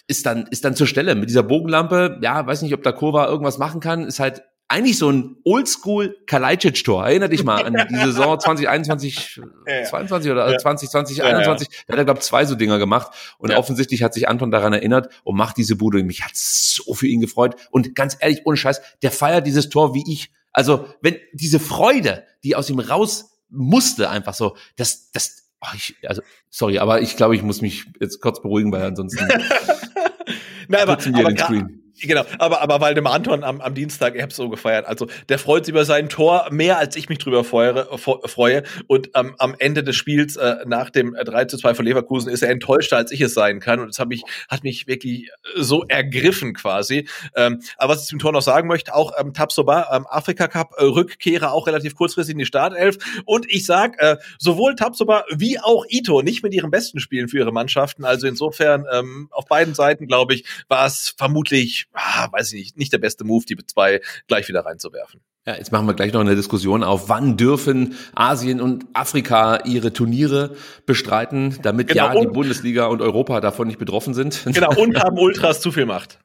ist 0.07 0.26
dann, 0.26 0.47
ist 0.47 0.64
dann 0.64 0.74
zur 0.74 0.86
Stelle 0.86 1.14
mit 1.14 1.28
dieser 1.28 1.43
Bogenlampe. 1.43 2.18
Ja, 2.22 2.47
weiß 2.47 2.62
nicht, 2.62 2.74
ob 2.74 2.82
da 2.82 2.93
Kurva 2.93 3.26
irgendwas 3.28 3.59
machen 3.59 3.80
kann, 3.80 4.07
ist 4.07 4.20
halt 4.20 4.43
eigentlich 4.68 4.98
so 4.98 5.10
ein 5.10 5.36
Oldschool 5.44 6.18
Kalajdzic-Tor. 6.26 7.06
Erinner 7.06 7.28
dich 7.28 7.42
mal 7.42 7.64
an 7.64 7.74
die 7.90 7.96
Saison 7.96 8.38
2021, 8.38 9.40
Ja, 9.66 9.74
ja. 9.80 9.84
22 9.84 10.30
oder 10.30 10.52
Ja. 10.52 10.58
2020, 10.58 11.16
Ja, 11.18 11.24
ja. 11.24 11.30
21. 11.30 11.68
Da 11.86 11.92
hat 11.92 11.98
er, 11.98 12.04
glaube 12.04 12.20
zwei 12.20 12.44
so 12.44 12.54
Dinger 12.54 12.78
gemacht. 12.78 13.12
Und 13.38 13.50
offensichtlich 13.52 14.02
hat 14.02 14.12
sich 14.14 14.28
Anton 14.28 14.50
daran 14.50 14.74
erinnert 14.74 15.08
und 15.24 15.36
macht 15.36 15.56
diese 15.56 15.76
Bude. 15.76 16.02
Mich 16.04 16.22
hat 16.22 16.32
so 16.34 16.94
für 16.94 17.06
ihn 17.06 17.20
gefreut. 17.20 17.56
Und 17.70 17.94
ganz 17.94 18.16
ehrlich, 18.20 18.42
ohne 18.44 18.56
Scheiß, 18.56 18.80
der 19.02 19.10
feiert 19.10 19.46
dieses 19.46 19.70
Tor 19.70 19.94
wie 19.94 20.04
ich. 20.06 20.30
Also, 20.52 20.86
wenn 21.00 21.16
diese 21.32 21.60
Freude, 21.60 22.24
die 22.44 22.54
aus 22.54 22.68
ihm 22.68 22.78
raus 22.78 23.38
musste, 23.48 24.10
einfach 24.10 24.34
so, 24.34 24.56
das, 24.76 25.10
das, 25.12 25.48
oh, 25.62 25.68
ich, 25.74 25.96
also, 26.06 26.20
sorry, 26.50 26.78
aber 26.78 27.00
ich 27.00 27.16
glaube, 27.16 27.34
ich 27.36 27.42
muss 27.42 27.62
mich 27.62 27.86
jetzt 28.00 28.20
kurz 28.20 28.42
beruhigen, 28.42 28.70
weil 28.72 28.82
ansonsten 28.82 29.26
Na, 30.68 30.82
aber, 30.82 30.92
aber. 30.92 31.68
Genau, 32.01 32.22
aber, 32.38 32.61
aber 32.62 32.80
weil 32.80 32.94
dem 32.94 33.07
Anton 33.09 33.42
am, 33.42 33.61
am 33.61 33.74
Dienstag, 33.74 34.14
ich 34.14 34.22
hab's 34.22 34.36
so 34.36 34.49
gefeiert, 34.49 34.86
also 34.86 35.09
der 35.28 35.38
freut 35.38 35.64
sich 35.64 35.72
über 35.72 35.84
sein 35.84 36.09
Tor 36.09 36.46
mehr, 36.51 36.78
als 36.78 36.94
ich 36.96 37.09
mich 37.09 37.18
drüber 37.18 37.42
freue. 37.42 37.86
fo- 37.99 38.26
freue. 38.28 38.62
Und 38.86 39.11
ähm, 39.14 39.34
am 39.38 39.57
Ende 39.59 39.82
des 39.82 39.96
Spiels, 39.96 40.36
äh, 40.36 40.57
nach 40.66 40.90
dem 40.90 41.14
äh, 41.16 41.24
3 41.24 41.46
zu 41.46 41.57
2 41.57 41.74
von 41.74 41.84
Leverkusen, 41.84 42.30
ist 42.30 42.42
er 42.42 42.51
enttäuschter, 42.51 42.96
als 42.96 43.10
ich 43.10 43.20
es 43.20 43.35
sein 43.35 43.59
kann. 43.59 43.81
Und 43.81 43.89
das 43.89 43.98
hat 43.98 44.09
mich, 44.09 44.22
hat 44.48 44.62
mich 44.62 44.86
wirklich 44.86 45.28
äh, 45.56 45.62
so 45.62 45.85
ergriffen 45.89 46.55
quasi. 46.55 47.09
Ähm, 47.35 47.60
aber 47.78 47.94
was 47.94 48.02
ich 48.02 48.09
zum 48.09 48.20
Tor 48.20 48.32
noch 48.32 48.43
sagen 48.43 48.68
möchte, 48.68 48.94
auch 48.94 49.12
ähm, 49.18 49.35
Tabsoba, 49.35 49.89
ähm, 49.93 50.06
Afrika 50.09 50.47
Cup, 50.47 50.74
äh, 50.78 50.85
Rückkehrer 50.85 51.52
auch 51.52 51.66
relativ 51.66 51.97
kurzfristig 51.97 52.35
in 52.35 52.39
die 52.39 52.47
Startelf. 52.47 52.98
Und 53.24 53.47
ich 53.51 53.66
sag, 53.66 54.01
äh, 54.01 54.18
sowohl 54.39 54.77
Tabsoba 54.77 55.24
wie 55.35 55.59
auch 55.59 55.85
Ito 55.89 56.22
nicht 56.22 56.44
mit 56.44 56.55
ihren 56.55 56.70
besten 56.70 57.01
Spielen 57.01 57.28
für 57.28 57.39
ihre 57.39 57.52
Mannschaften. 57.52 58.05
Also 58.05 58.28
insofern, 58.28 58.85
ähm, 58.93 59.28
auf 59.32 59.47
beiden 59.47 59.74
Seiten, 59.74 60.06
glaube 60.06 60.35
ich, 60.35 60.44
war 60.68 60.86
es 60.86 61.14
vermutlich, 61.16 61.86
ah, 61.93 62.28
weiß 62.31 62.52
ich 62.52 62.59
nicht, 62.60 62.77
nicht 62.77 62.93
der 62.93 62.98
beste 62.98 63.24
Move, 63.24 63.44
die 63.47 63.56
zwei 63.66 64.01
gleich 64.27 64.48
wieder 64.48 64.65
reinzuwerfen. 64.65 65.20
Ja, 65.47 65.56
jetzt 65.56 65.73
machen 65.73 65.86
wir 65.86 65.94
gleich 65.94 66.12
noch 66.12 66.20
eine 66.20 66.36
Diskussion 66.36 66.85
auf, 66.85 67.09
wann 67.09 67.39
dürfen 67.39 67.94
Asien 68.15 68.60
und 68.60 68.85
Afrika 68.93 69.65
ihre 69.65 69.94
Turniere 69.94 70.55
bestreiten, 70.85 71.59
damit 71.62 71.89
Genau, 71.89 72.06
ja 72.09 72.12
die 72.12 72.27
und- 72.27 72.32
Bundesliga 72.35 72.86
und 72.86 73.01
Europa 73.01 73.40
davon 73.40 73.66
nicht 73.66 73.78
betroffen 73.78 74.12
sind. 74.12 74.43
Genau, 74.44 74.74
und 74.77 74.97
haben 75.02 75.19
Ultras 75.19 75.60
zu 75.60 75.73
viel 75.73 75.86
Macht. 75.86 76.19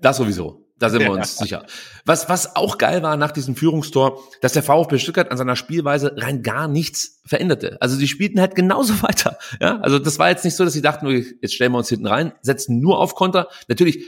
Das 0.00 0.16
sowieso. 0.16 0.60
Da 0.76 0.90
sind 0.90 1.02
wir 1.02 1.12
uns 1.12 1.36
sicher. 1.36 1.64
Was, 2.04 2.28
was 2.28 2.56
auch 2.56 2.78
geil 2.78 3.00
war 3.04 3.16
nach 3.16 3.30
diesem 3.30 3.54
Führungstor, 3.54 4.20
dass 4.40 4.54
der 4.54 4.64
VfB 4.64 4.98
Stuttgart 4.98 5.30
an 5.30 5.36
seiner 5.38 5.54
Spielweise 5.54 6.12
rein 6.16 6.42
gar 6.42 6.66
nichts 6.66 7.20
veränderte. 7.24 7.76
Also 7.80 7.94
sie 7.94 8.08
spielten 8.08 8.40
halt 8.40 8.56
genauso 8.56 8.94
weiter. 9.02 9.38
Ja, 9.60 9.78
also 9.78 10.00
das 10.00 10.18
war 10.18 10.30
jetzt 10.30 10.44
nicht 10.44 10.56
so, 10.56 10.64
dass 10.64 10.72
sie 10.72 10.82
dachten, 10.82 11.06
jetzt 11.40 11.54
stellen 11.54 11.70
wir 11.70 11.78
uns 11.78 11.88
hinten 11.90 12.08
rein, 12.08 12.32
setzen 12.42 12.80
nur 12.80 12.98
auf 12.98 13.14
Konter. 13.14 13.46
Natürlich 13.68 14.04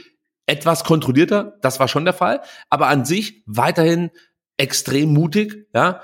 etwas 0.47 0.83
kontrollierter, 0.83 1.57
das 1.61 1.79
war 1.79 1.87
schon 1.87 2.05
der 2.05 2.13
Fall, 2.13 2.41
aber 2.69 2.87
an 2.87 3.05
sich 3.05 3.43
weiterhin 3.45 4.09
extrem 4.57 5.13
mutig, 5.13 5.67
ja, 5.75 6.01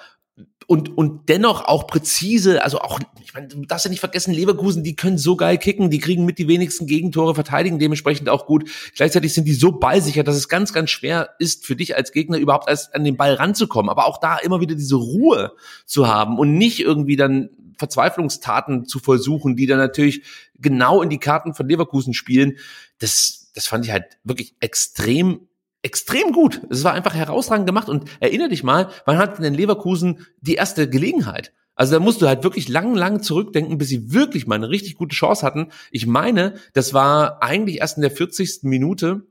und, 0.67 0.97
und 0.97 1.29
dennoch 1.29 1.65
auch 1.65 1.87
präzise, 1.87 2.63
also 2.63 2.79
auch, 2.79 2.99
ich 3.23 3.33
meine, 3.33 3.47
du 3.47 3.65
darfst 3.65 3.85
ja 3.85 3.91
nicht 3.91 3.99
vergessen, 3.99 4.33
Leverkusen, 4.33 4.83
die 4.83 4.95
können 4.95 5.17
so 5.17 5.35
geil 5.35 5.57
kicken, 5.57 5.89
die 5.89 5.99
kriegen 5.99 6.25
mit 6.25 6.37
die 6.37 6.47
wenigsten 6.47 6.87
Gegentore, 6.87 7.35
verteidigen 7.35 7.79
dementsprechend 7.79 8.29
auch 8.29 8.45
gut. 8.45 8.69
Gleichzeitig 8.95 9.33
sind 9.33 9.45
die 9.45 9.53
so 9.53 9.73
ballsicher, 9.73 10.23
dass 10.23 10.35
es 10.35 10.47
ganz, 10.47 10.73
ganz 10.73 10.89
schwer 10.89 11.31
ist 11.39 11.65
für 11.65 11.75
dich 11.75 11.95
als 11.95 12.11
Gegner 12.11 12.37
überhaupt 12.37 12.69
erst 12.69 12.95
an 12.95 13.03
den 13.03 13.17
Ball 13.17 13.33
ranzukommen. 13.33 13.89
Aber 13.89 14.05
auch 14.05 14.19
da 14.19 14.37
immer 14.37 14.61
wieder 14.61 14.75
diese 14.75 14.95
Ruhe 14.95 15.53
zu 15.85 16.07
haben 16.07 16.39
und 16.39 16.57
nicht 16.57 16.79
irgendwie 16.79 17.15
dann 17.15 17.49
Verzweiflungstaten 17.77 18.85
zu 18.85 18.99
versuchen, 18.99 19.55
die 19.55 19.65
dann 19.65 19.79
natürlich 19.79 20.23
genau 20.57 21.01
in 21.01 21.09
die 21.09 21.19
Karten 21.19 21.53
von 21.53 21.67
Leverkusen 21.67 22.13
spielen. 22.13 22.57
Das, 22.99 23.42
das 23.53 23.67
fand 23.67 23.85
ich 23.85 23.91
halt 23.91 24.05
wirklich 24.23 24.55
extrem 24.59 25.47
extrem 25.85 26.31
gut. 26.31 26.61
Es 26.69 26.85
war 26.85 26.93
einfach 26.93 27.13
herausragend 27.13 27.67
gemacht 27.67 27.89
und 27.89 28.05
erinnere 28.21 28.47
dich 28.47 28.63
mal, 28.63 28.89
wann 29.05 29.17
hat 29.17 29.39
denn 29.43 29.53
Leverkusen 29.53 30.25
die 30.39 30.53
erste 30.55 30.89
Gelegenheit? 30.89 31.51
Also 31.75 31.91
da 31.93 31.99
musst 31.99 32.21
du 32.21 32.27
halt 32.27 32.43
wirklich 32.43 32.69
lang, 32.69 32.95
lang 32.95 33.21
zurückdenken, 33.21 33.77
bis 33.77 33.89
sie 33.89 34.13
wirklich 34.13 34.47
mal 34.47 34.55
eine 34.55 34.69
richtig 34.69 34.95
gute 34.95 35.13
Chance 35.13 35.45
hatten. 35.45 35.71
Ich 35.91 36.05
meine, 36.07 36.53
das 36.73 36.93
war 36.93 37.43
eigentlich 37.43 37.79
erst 37.81 37.97
in 37.97 38.01
der 38.01 38.11
40. 38.11 38.59
Minute, 38.63 39.23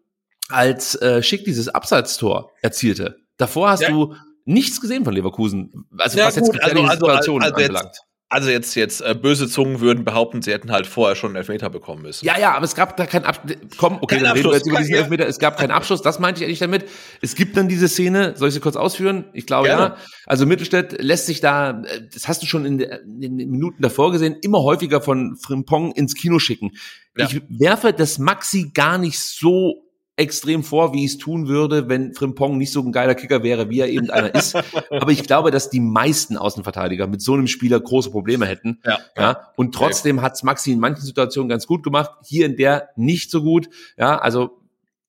als 0.51 0.95
äh, 0.97 1.23
Schick 1.23 1.45
dieses 1.47 1.69
Abseitstor 1.71 2.51
erzielte. 2.61 3.17
Davor 3.39 3.71
hast 3.71 3.81
Ja. 3.83 3.89
du 3.91 4.15
nichts 4.45 4.79
gesehen 4.81 5.05
von 5.05 5.15
Leverkusen, 5.15 5.87
also 5.97 6.19
Ja, 6.19 6.27
was 6.27 6.37
jetzt 6.37 6.51
gut, 6.51 6.61
also- 6.61 6.83
also- 6.83 7.07
also 7.07 7.39
jetzt- 7.41 7.47
anbelangt. 7.57 7.97
Also 8.33 8.49
jetzt, 8.49 8.75
jetzt 8.77 9.03
äh, 9.03 9.15
böse 9.15 9.47
Zungen 9.47 9.81
würden 9.81 10.07
behaupten, 10.07 10.41
sie 10.41 10.53
hätten 10.53 10.73
halt 10.73 10.87
vorher 10.87 11.17
schon 11.17 11.33
einen 11.33 11.37
Elfmeter 11.37 11.69
bekommen 11.69 12.01
müssen. 12.01 12.25
Ja, 12.25 12.39
ja, 12.39 12.55
aber 12.55 12.65
es 12.65 12.75
gab 12.75 12.97
da 12.97 13.05
keinen 13.05 13.27
Ab 13.27 13.43
Komm, 13.77 13.99
okay, 14.01 14.15
Kein 14.15 14.25
dann 14.25 14.33
reden 14.33 14.45
wir 14.45 14.53
Abschluss, 14.53 14.55
jetzt 14.55 14.67
über 14.69 14.79
diesen. 14.79 14.95
Elfmeter. 14.95 15.27
Es 15.29 15.39
gab 15.39 15.59
keinen 15.59 15.71
Abschluss, 15.71 16.01
das 16.01 16.19
meinte 16.19 16.41
ich 16.41 16.47
eigentlich 16.47 16.59
damit. 16.59 16.89
Es 17.21 17.35
gibt 17.35 17.59
dann 17.59 17.69
diese 17.69 17.89
Szene, 17.89 18.33
soll 18.35 18.49
ich 18.49 18.55
sie 18.55 18.61
kurz 18.61 18.77
ausführen? 18.77 19.27
Ich 19.35 19.45
glaube 19.47 19.69
Gerne. 19.69 19.83
ja. 19.83 19.97
Also 20.25 20.47
Mittelstädt 20.47 21.03
lässt 21.03 21.27
sich 21.27 21.43
da, 21.43 21.83
äh, 21.83 22.09
das 22.11 22.27
hast 22.27 22.41
du 22.43 22.47
schon 22.47 22.65
in 22.65 22.79
den 22.79 23.37
Minuten 23.37 23.83
davor 23.83 24.13
gesehen, 24.13 24.37
immer 24.41 24.63
häufiger 24.63 25.03
von 25.03 25.37
Frimpong 25.37 25.93
ins 25.93 26.15
Kino 26.15 26.39
schicken. 26.39 26.71
Ja. 27.19 27.27
Ich 27.27 27.43
werfe 27.51 27.93
das 27.93 28.19
Maxi 28.19 28.71
gar 28.73 28.97
nicht 28.97 29.21
so 29.21 29.92
extrem 30.17 30.63
vor, 30.63 30.93
wie 30.93 31.05
ich 31.05 31.13
es 31.13 31.19
tun 31.19 31.49
würde, 31.49 31.89
wenn 31.89 32.15
Frimpong 32.15 32.59
nicht 32.59 32.71
so 32.71 32.81
ein 32.81 32.93
geiler 32.93 33.15
Kicker 33.15 33.43
wäre, 33.43 33.71
wie 33.71 33.81
er 33.81 33.89
eben 33.89 34.11
einer 34.11 34.35
ist. 34.35 34.55
Aber 34.91 35.11
ich 35.11 35.23
glaube, 35.25 35.51
dass 35.51 35.71
die 35.71 35.81
meisten 35.81 36.37
Außenverteidiger 36.37 37.07
mit 37.07 37.23
so 37.23 37.33
einem 37.33 37.47
Spieler 37.47 37.81
große 37.81 38.11
Probleme 38.11 38.47
hätten. 38.47 38.81
Ja. 38.85 38.99
Ja, 39.17 39.49
und 39.57 39.75
trotzdem 39.75 40.21
hat's 40.21 40.43
Maxi 40.43 40.73
in 40.73 40.81
manchen 40.81 41.05
Situationen 41.05 41.49
ganz 41.49 41.67
gut 41.67 41.83
gemacht, 41.83 42.11
hier 42.25 42.47
in 42.47 42.57
der 42.57 42.91
nicht 42.97 43.31
so 43.31 43.43
gut. 43.43 43.69
Ja, 43.97 44.19
also 44.19 44.59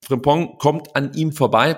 Frimpong 0.01 0.57
kommt 0.57 0.95
an 0.95 1.13
ihm 1.13 1.31
vorbei. 1.31 1.77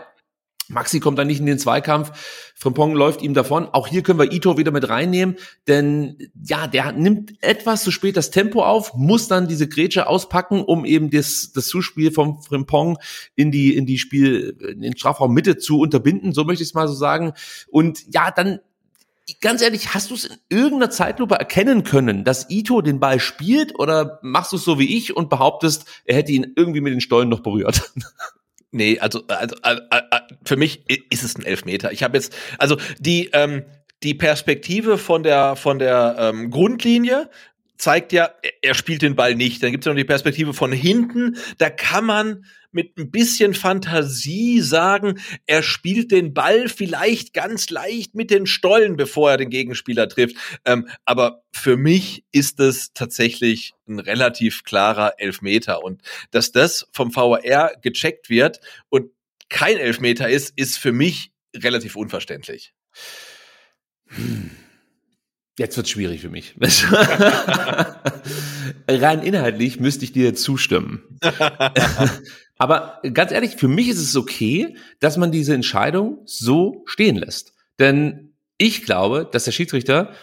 Maxi 0.67 0.99
kommt 0.99 1.19
dann 1.19 1.27
nicht 1.27 1.39
in 1.39 1.45
den 1.45 1.59
Zweikampf. 1.59 2.11
Frimpong 2.55 2.93
läuft 2.93 3.21
ihm 3.21 3.33
davon. 3.33 3.67
Auch 3.71 3.87
hier 3.87 4.01
können 4.01 4.19
wir 4.19 4.31
Ito 4.31 4.57
wieder 4.57 4.71
mit 4.71 4.87
reinnehmen, 4.89 5.35
denn 5.67 6.17
ja, 6.43 6.67
der 6.67 6.91
nimmt 6.91 7.33
etwas 7.41 7.83
zu 7.83 7.91
spät 7.91 8.17
das 8.17 8.31
Tempo 8.31 8.63
auf, 8.63 8.93
muss 8.95 9.27
dann 9.27 9.47
diese 9.47 9.67
Grätsche 9.67 10.07
auspacken, 10.07 10.63
um 10.63 10.85
eben 10.85 11.09
das, 11.09 11.51
das 11.53 11.67
Zuspiel 11.67 12.11
vom 12.11 12.41
Frimpong 12.41 12.97
in 13.35 13.51
die, 13.51 13.75
in 13.75 13.85
die 13.85 13.97
Spiel, 13.97 14.57
in 14.59 14.81
den 14.81 14.97
Strafraum 14.97 15.33
Mitte 15.33 15.57
zu 15.57 15.79
unterbinden, 15.79 16.33
so 16.33 16.43
möchte 16.43 16.63
ich 16.63 16.69
es 16.69 16.75
mal 16.75 16.87
so 16.87 16.93
sagen. 16.93 17.33
Und 17.67 18.03
ja, 18.13 18.31
dann 18.31 18.59
ganz 19.41 19.61
ehrlich, 19.61 19.93
hast 19.93 20.11
du 20.11 20.15
es 20.15 20.25
in 20.25 20.37
irgendeiner 20.49 20.91
Zeitlupe 20.91 21.35
erkennen 21.35 21.83
können, 21.83 22.23
dass 22.23 22.49
Ito 22.49 22.81
den 22.81 22.99
Ball 22.99 23.19
spielt 23.19 23.77
oder 23.77 24.19
machst 24.21 24.51
du 24.51 24.57
es 24.57 24.63
so 24.63 24.79
wie 24.79 24.95
ich 24.95 25.15
und 25.15 25.29
behauptest, 25.29 25.85
er 26.05 26.15
hätte 26.17 26.31
ihn 26.31 26.53
irgendwie 26.55 26.81
mit 26.81 26.93
den 26.93 27.01
Stollen 27.01 27.29
noch 27.29 27.41
berührt? 27.41 27.91
Nee, 28.75 28.99
also, 28.99 29.23
also 29.29 29.55
äh, 29.63 29.77
äh, 29.89 30.01
äh, 30.11 30.19
für 30.43 30.57
mich 30.57 30.83
ist 31.09 31.23
es 31.23 31.37
ein 31.37 31.45
Elfmeter. 31.45 31.93
Ich 31.93 32.03
habe 32.03 32.17
jetzt, 32.17 32.35
also 32.57 32.75
die, 32.99 33.29
ähm, 33.31 33.63
die 34.03 34.13
Perspektive 34.13 34.97
von 34.97 35.23
der, 35.23 35.55
von 35.55 35.79
der 35.79 36.17
ähm, 36.19 36.51
Grundlinie 36.51 37.29
zeigt 37.77 38.11
ja, 38.11 38.31
er- 38.61 38.73
spielt 38.73 39.01
den 39.01 39.15
Ball 39.15 39.35
nicht. 39.35 39.61
Dann 39.63 39.71
gibt 39.71 39.83
es 39.83 39.85
ja 39.85 39.93
noch 39.93 39.97
die 39.97 40.05
Perspektive 40.05 40.53
von 40.53 40.71
hinten. 40.71 41.37
Da 41.57 41.69
kann 41.69 42.05
man 42.05 42.45
mit 42.71 42.97
ein 42.97 43.09
bisschen 43.09 43.53
Fantasie 43.53 44.59
sagen, 44.59 45.19
er 45.45 45.63
spielt 45.63 46.11
den 46.11 46.33
Ball 46.33 46.67
vielleicht 46.67 47.33
ganz 47.33 47.69
leicht 47.69 48.15
mit 48.15 48.31
den 48.31 48.45
Stollen, 48.45 48.97
bevor 48.97 49.31
er 49.31 49.37
den 49.37 49.49
Gegenspieler 49.49 50.09
trifft. 50.09 50.35
Ähm, 50.65 50.89
aber 51.05 51.43
für 51.53 51.77
mich 51.77 52.25
ist 52.33 52.59
es 52.59 52.91
tatsächlich 52.93 53.73
ein 53.87 53.99
relativ 53.99 54.63
klarer 54.63 55.13
Elfmeter. 55.19 55.83
Und 55.83 56.01
dass 56.31 56.51
das 56.51 56.87
vom 56.91 57.15
VAR 57.15 57.73
gecheckt 57.81 58.29
wird 58.29 58.59
und 58.89 59.09
kein 59.47 59.77
Elfmeter 59.77 60.27
ist, 60.27 60.51
ist 60.57 60.77
für 60.77 60.91
mich 60.91 61.31
relativ 61.55 61.95
unverständlich. 61.95 62.73
Jetzt 65.57 65.77
wird's 65.77 65.89
schwierig 65.89 66.19
für 66.21 66.29
mich. 66.29 66.53
Rein 68.89 69.23
inhaltlich 69.23 69.79
müsste 69.79 70.03
ich 70.03 70.11
dir 70.11 70.35
zustimmen. 70.35 71.03
Aber 72.57 72.99
ganz 73.13 73.31
ehrlich, 73.31 73.55
für 73.55 73.69
mich 73.69 73.87
ist 73.87 73.99
es 74.01 74.15
okay, 74.17 74.75
dass 74.99 75.17
man 75.17 75.31
diese 75.31 75.53
Entscheidung 75.53 76.21
so 76.25 76.83
stehen 76.85 77.15
lässt. 77.15 77.53
Denn 77.79 78.35
ich 78.57 78.83
glaube, 78.83 79.29
dass 79.31 79.45
der 79.45 79.51
Schiedsrichter 79.51 80.13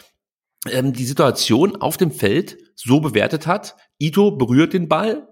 ähm, 0.70 0.92
die 0.92 1.04
Situation 1.04 1.76
auf 1.76 1.96
dem 1.96 2.10
Feld 2.10 2.59
so 2.74 3.00
bewertet 3.00 3.46
hat. 3.46 3.76
Ito 3.98 4.32
berührt 4.32 4.72
den 4.72 4.88
Ball 4.88 5.28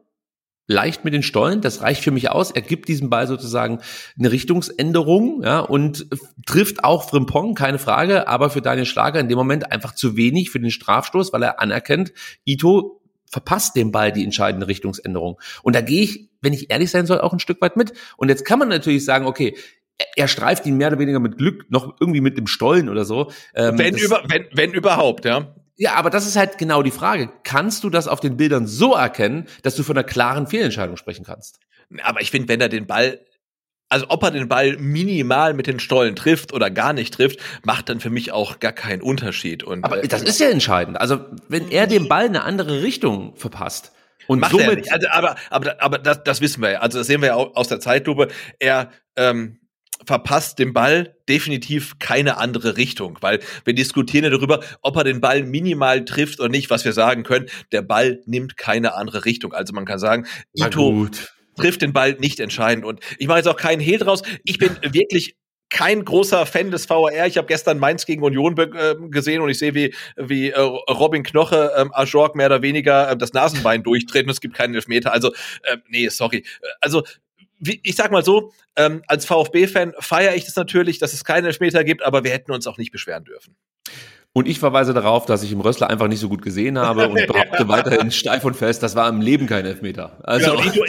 leicht 0.70 1.04
mit 1.04 1.12
den 1.12 1.22
Stollen, 1.22 1.60
das 1.60 1.82
reicht 1.82 2.02
für 2.02 2.12
mich 2.12 2.30
aus. 2.30 2.50
Er 2.52 2.62
gibt 2.62 2.88
diesem 2.88 3.10
Ball 3.10 3.26
sozusagen 3.26 3.80
eine 4.18 4.30
Richtungsänderung, 4.30 5.42
ja, 5.42 5.58
und 5.60 6.06
trifft 6.46 6.84
auch 6.84 7.10
Frimpong, 7.10 7.54
keine 7.54 7.78
Frage, 7.78 8.28
aber 8.28 8.50
für 8.50 8.62
Daniel 8.62 8.86
Schlager 8.86 9.18
in 9.20 9.28
dem 9.28 9.36
Moment 9.36 9.72
einfach 9.72 9.94
zu 9.94 10.16
wenig 10.16 10.50
für 10.50 10.60
den 10.60 10.70
Strafstoß, 10.70 11.32
weil 11.32 11.42
er 11.42 11.60
anerkennt, 11.60 12.12
Ito 12.44 13.02
verpasst 13.28 13.76
dem 13.76 13.90
Ball 13.92 14.12
die 14.12 14.24
entscheidende 14.24 14.68
Richtungsänderung. 14.68 15.40
Und 15.62 15.74
da 15.74 15.80
gehe 15.80 16.02
ich, 16.02 16.30
wenn 16.40 16.52
ich 16.52 16.70
ehrlich 16.70 16.90
sein 16.90 17.06
soll, 17.06 17.20
auch 17.20 17.32
ein 17.32 17.40
Stück 17.40 17.60
weit 17.60 17.76
mit. 17.76 17.92
Und 18.16 18.28
jetzt 18.28 18.44
kann 18.44 18.58
man 18.58 18.68
natürlich 18.68 19.04
sagen, 19.04 19.26
okay, 19.26 19.56
er- 20.16 20.28
streift 20.28 20.66
ihn 20.66 20.76
mehr 20.76 20.88
oder 20.88 20.98
weniger 20.98 21.20
mit 21.20 21.36
Glück 21.36 21.66
noch 21.68 21.96
irgendwie 22.00 22.20
mit 22.20 22.38
dem 22.38 22.46
Stollen 22.46 22.88
oder 22.88 23.04
so. 23.04 23.30
Ähm, 23.54 23.76
Wenn, 23.76 23.96
über, 23.96 24.22
wenn, 24.28 24.46
wenn 24.52 24.72
überhaupt, 24.72 25.24
ja. 25.24 25.54
Ja, 25.80 25.94
aber 25.94 26.10
das 26.10 26.26
ist 26.26 26.36
halt 26.36 26.58
genau 26.58 26.82
die 26.82 26.90
Frage. 26.90 27.30
Kannst 27.42 27.84
du 27.84 27.88
das 27.88 28.06
auf 28.06 28.20
den 28.20 28.36
Bildern 28.36 28.66
so 28.66 28.92
erkennen, 28.92 29.46
dass 29.62 29.76
du 29.76 29.82
von 29.82 29.96
einer 29.96 30.04
klaren 30.04 30.46
Fehlentscheidung 30.46 30.98
sprechen 30.98 31.24
kannst? 31.24 31.58
Aber 32.02 32.20
ich 32.20 32.30
finde, 32.30 32.48
wenn 32.48 32.60
er 32.60 32.68
den 32.68 32.86
Ball 32.86 33.24
also 33.88 34.06
ob 34.10 34.22
er 34.22 34.30
den 34.30 34.46
Ball 34.46 34.76
minimal 34.76 35.54
mit 35.54 35.66
den 35.66 35.80
Stollen 35.80 36.14
trifft 36.14 36.52
oder 36.52 36.70
gar 36.70 36.92
nicht 36.92 37.14
trifft, 37.14 37.40
macht 37.64 37.88
dann 37.88 37.98
für 37.98 38.10
mich 38.10 38.30
auch 38.30 38.60
gar 38.60 38.72
keinen 38.72 39.00
Unterschied. 39.00 39.64
Und, 39.64 39.82
Aber 39.82 40.04
äh, 40.04 40.06
das 40.06 40.22
ist 40.22 40.38
ja 40.38 40.50
entscheidend. 40.50 41.00
Also 41.00 41.24
wenn 41.48 41.70
er 41.70 41.86
den 41.86 42.08
Ball 42.08 42.26
in 42.26 42.36
eine 42.36 42.44
andere 42.44 42.82
Richtung 42.82 43.34
verpasst 43.34 43.92
und 44.28 44.38
macht 44.38 44.52
er 44.52 44.60
somit 44.60 44.80
nicht. 44.80 44.92
Also, 44.92 45.08
aber 45.08 45.36
aber, 45.48 45.82
aber 45.82 45.98
das, 45.98 46.22
das 46.24 46.42
wissen 46.42 46.62
wir 46.62 46.72
ja. 46.72 46.80
Also 46.80 46.98
das 46.98 47.06
sehen 47.06 47.22
wir 47.22 47.28
ja 47.28 47.34
auch 47.36 47.56
aus 47.56 47.68
der 47.68 47.80
Zeitlupe. 47.80 48.28
Er 48.58 48.90
ähm, 49.16 49.59
verpasst 50.06 50.58
den 50.58 50.72
Ball 50.72 51.14
definitiv 51.28 51.98
keine 51.98 52.38
andere 52.38 52.76
Richtung, 52.76 53.18
weil 53.20 53.40
wir 53.64 53.74
diskutieren 53.74 54.24
ja 54.24 54.30
darüber, 54.30 54.60
ob 54.82 54.96
er 54.96 55.04
den 55.04 55.20
Ball 55.20 55.42
minimal 55.42 56.04
trifft 56.04 56.40
oder 56.40 56.48
nicht, 56.48 56.70
was 56.70 56.84
wir 56.84 56.92
sagen 56.92 57.22
können. 57.22 57.46
Der 57.72 57.82
Ball 57.82 58.20
nimmt 58.26 58.56
keine 58.56 58.94
andere 58.94 59.24
Richtung. 59.24 59.52
Also 59.52 59.72
man 59.72 59.84
kann 59.84 59.98
sagen, 59.98 60.26
Ito 60.54 61.08
trifft 61.56 61.82
den 61.82 61.92
Ball 61.92 62.14
nicht 62.14 62.40
entscheidend. 62.40 62.84
Und 62.84 63.00
ich 63.18 63.28
mache 63.28 63.38
jetzt 63.38 63.48
auch 63.48 63.56
keinen 63.56 63.80
Hehl 63.80 63.98
draus. 63.98 64.22
Ich 64.44 64.58
bin 64.58 64.76
wirklich 64.82 65.36
kein 65.68 66.04
großer 66.04 66.46
Fan 66.46 66.72
des 66.72 66.90
VAR. 66.90 67.26
Ich 67.26 67.36
habe 67.36 67.46
gestern 67.46 67.78
Mainz 67.78 68.04
gegen 68.04 68.22
Union 68.22 68.58
äh, 68.58 68.96
gesehen 69.08 69.40
und 69.40 69.50
ich 69.50 69.58
sehe, 69.58 69.74
wie, 69.74 69.94
wie 70.16 70.50
äh, 70.50 70.58
Robin 70.58 71.22
Knoche 71.22 71.72
ähm, 71.76 71.92
Ajorg 71.94 72.34
mehr 72.34 72.46
oder 72.46 72.62
weniger 72.62 73.10
äh, 73.10 73.16
das 73.16 73.32
Nasenbein 73.32 73.84
durchtreten 73.84 74.28
es 74.30 74.40
gibt 74.40 74.54
keinen 74.54 74.74
Elfmeter. 74.74 75.12
Also, 75.12 75.32
äh, 75.62 75.76
nee, 75.88 76.08
sorry. 76.08 76.44
Also, 76.80 77.04
wie, 77.60 77.80
ich 77.82 77.94
sag 77.96 78.10
mal 78.10 78.24
so, 78.24 78.52
ähm, 78.76 79.02
als 79.06 79.24
VfB-Fan 79.26 79.94
feiere 80.00 80.34
ich 80.34 80.44
das 80.46 80.56
natürlich, 80.56 80.98
dass 80.98 81.12
es 81.12 81.24
keinen 81.24 81.44
Elfmeter 81.46 81.84
gibt, 81.84 82.02
aber 82.02 82.24
wir 82.24 82.30
hätten 82.32 82.52
uns 82.52 82.66
auch 82.66 82.78
nicht 82.78 82.90
beschweren 82.90 83.24
dürfen. 83.24 83.56
Und 84.32 84.46
ich 84.46 84.60
verweise 84.60 84.94
darauf, 84.94 85.26
dass 85.26 85.42
ich 85.42 85.50
im 85.50 85.60
Rössler 85.60 85.90
einfach 85.90 86.06
nicht 86.06 86.20
so 86.20 86.28
gut 86.28 86.42
gesehen 86.42 86.78
habe 86.78 87.08
und 87.08 87.14
behaupte 87.26 87.66
weiterhin 87.68 88.12
steif 88.12 88.44
und 88.44 88.54
fest, 88.54 88.80
das 88.82 88.94
war 88.94 89.08
im 89.08 89.20
Leben 89.20 89.46
kein 89.46 89.66
Elfmeter. 89.66 90.18
Also 90.22 90.52
Genau, 90.52 90.60
und, 90.62 90.76
Ito, 90.76 90.84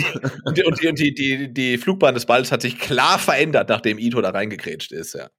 und, 0.46 0.58
die- 0.58 0.64
und, 0.64 0.82
die, 0.84 0.88
und 0.88 1.00
die, 1.00 1.14
die, 1.14 1.54
die 1.54 1.78
Flugbahn 1.80 2.14
des 2.14 2.26
Balls 2.28 2.52
hat 2.52 2.62
sich 2.62 2.78
klar 2.78 3.18
verändert, 3.18 3.68
nachdem 3.70 3.98
Ito 3.98 4.22
da 4.22 4.30
reingekrätscht 4.30 4.92
ist. 4.92 5.14
Ja. 5.16 5.30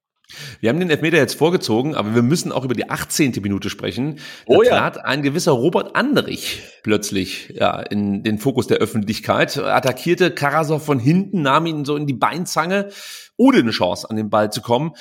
Wir 0.61 0.71
haben 0.71 0.79
den 0.81 0.91
Elfmeter 0.91 1.17
jetzt 1.19 1.35
vorgezogen, 1.35 1.95
aber 1.95 2.15
wir 2.15 2.23
müssen 2.23 2.53
auch 2.53 2.65
über 2.65 2.75
die 2.75 2.89
18. 2.91 3.33
Minute 3.43 3.71
sprechen. 3.71 4.17
Da 4.47 4.55
Oh 4.57 4.63
ja. 4.63 4.71
trat 4.79 5.05
ein 5.05 5.23
gewisser 5.23 5.53
Robert 5.53 5.95
Anderich 5.97 6.63
plötzlich 6.83 7.53
ja, 7.55 7.81
in 7.81 8.23
den 8.23 8.39
Fokus 8.39 8.67
der 8.67 8.79
Öffentlichkeit, 8.79 9.57
attackierte 9.59 10.31
Karasov 10.31 10.85
von 10.85 10.99
hinten, 10.99 11.43
nahm 11.43 11.67
ihn 11.67 11.85
so 11.85 11.97
in 11.97 12.07
die 12.07 12.13
Beinzange, 12.15 12.91
ohne 13.37 13.59
eine 13.59 13.71
Chance 13.71 14.09
an 14.11 14.17
den 14.17 14.31
Ball 14.31 14.51
zu 14.53 14.61
kommen. 14.61 14.93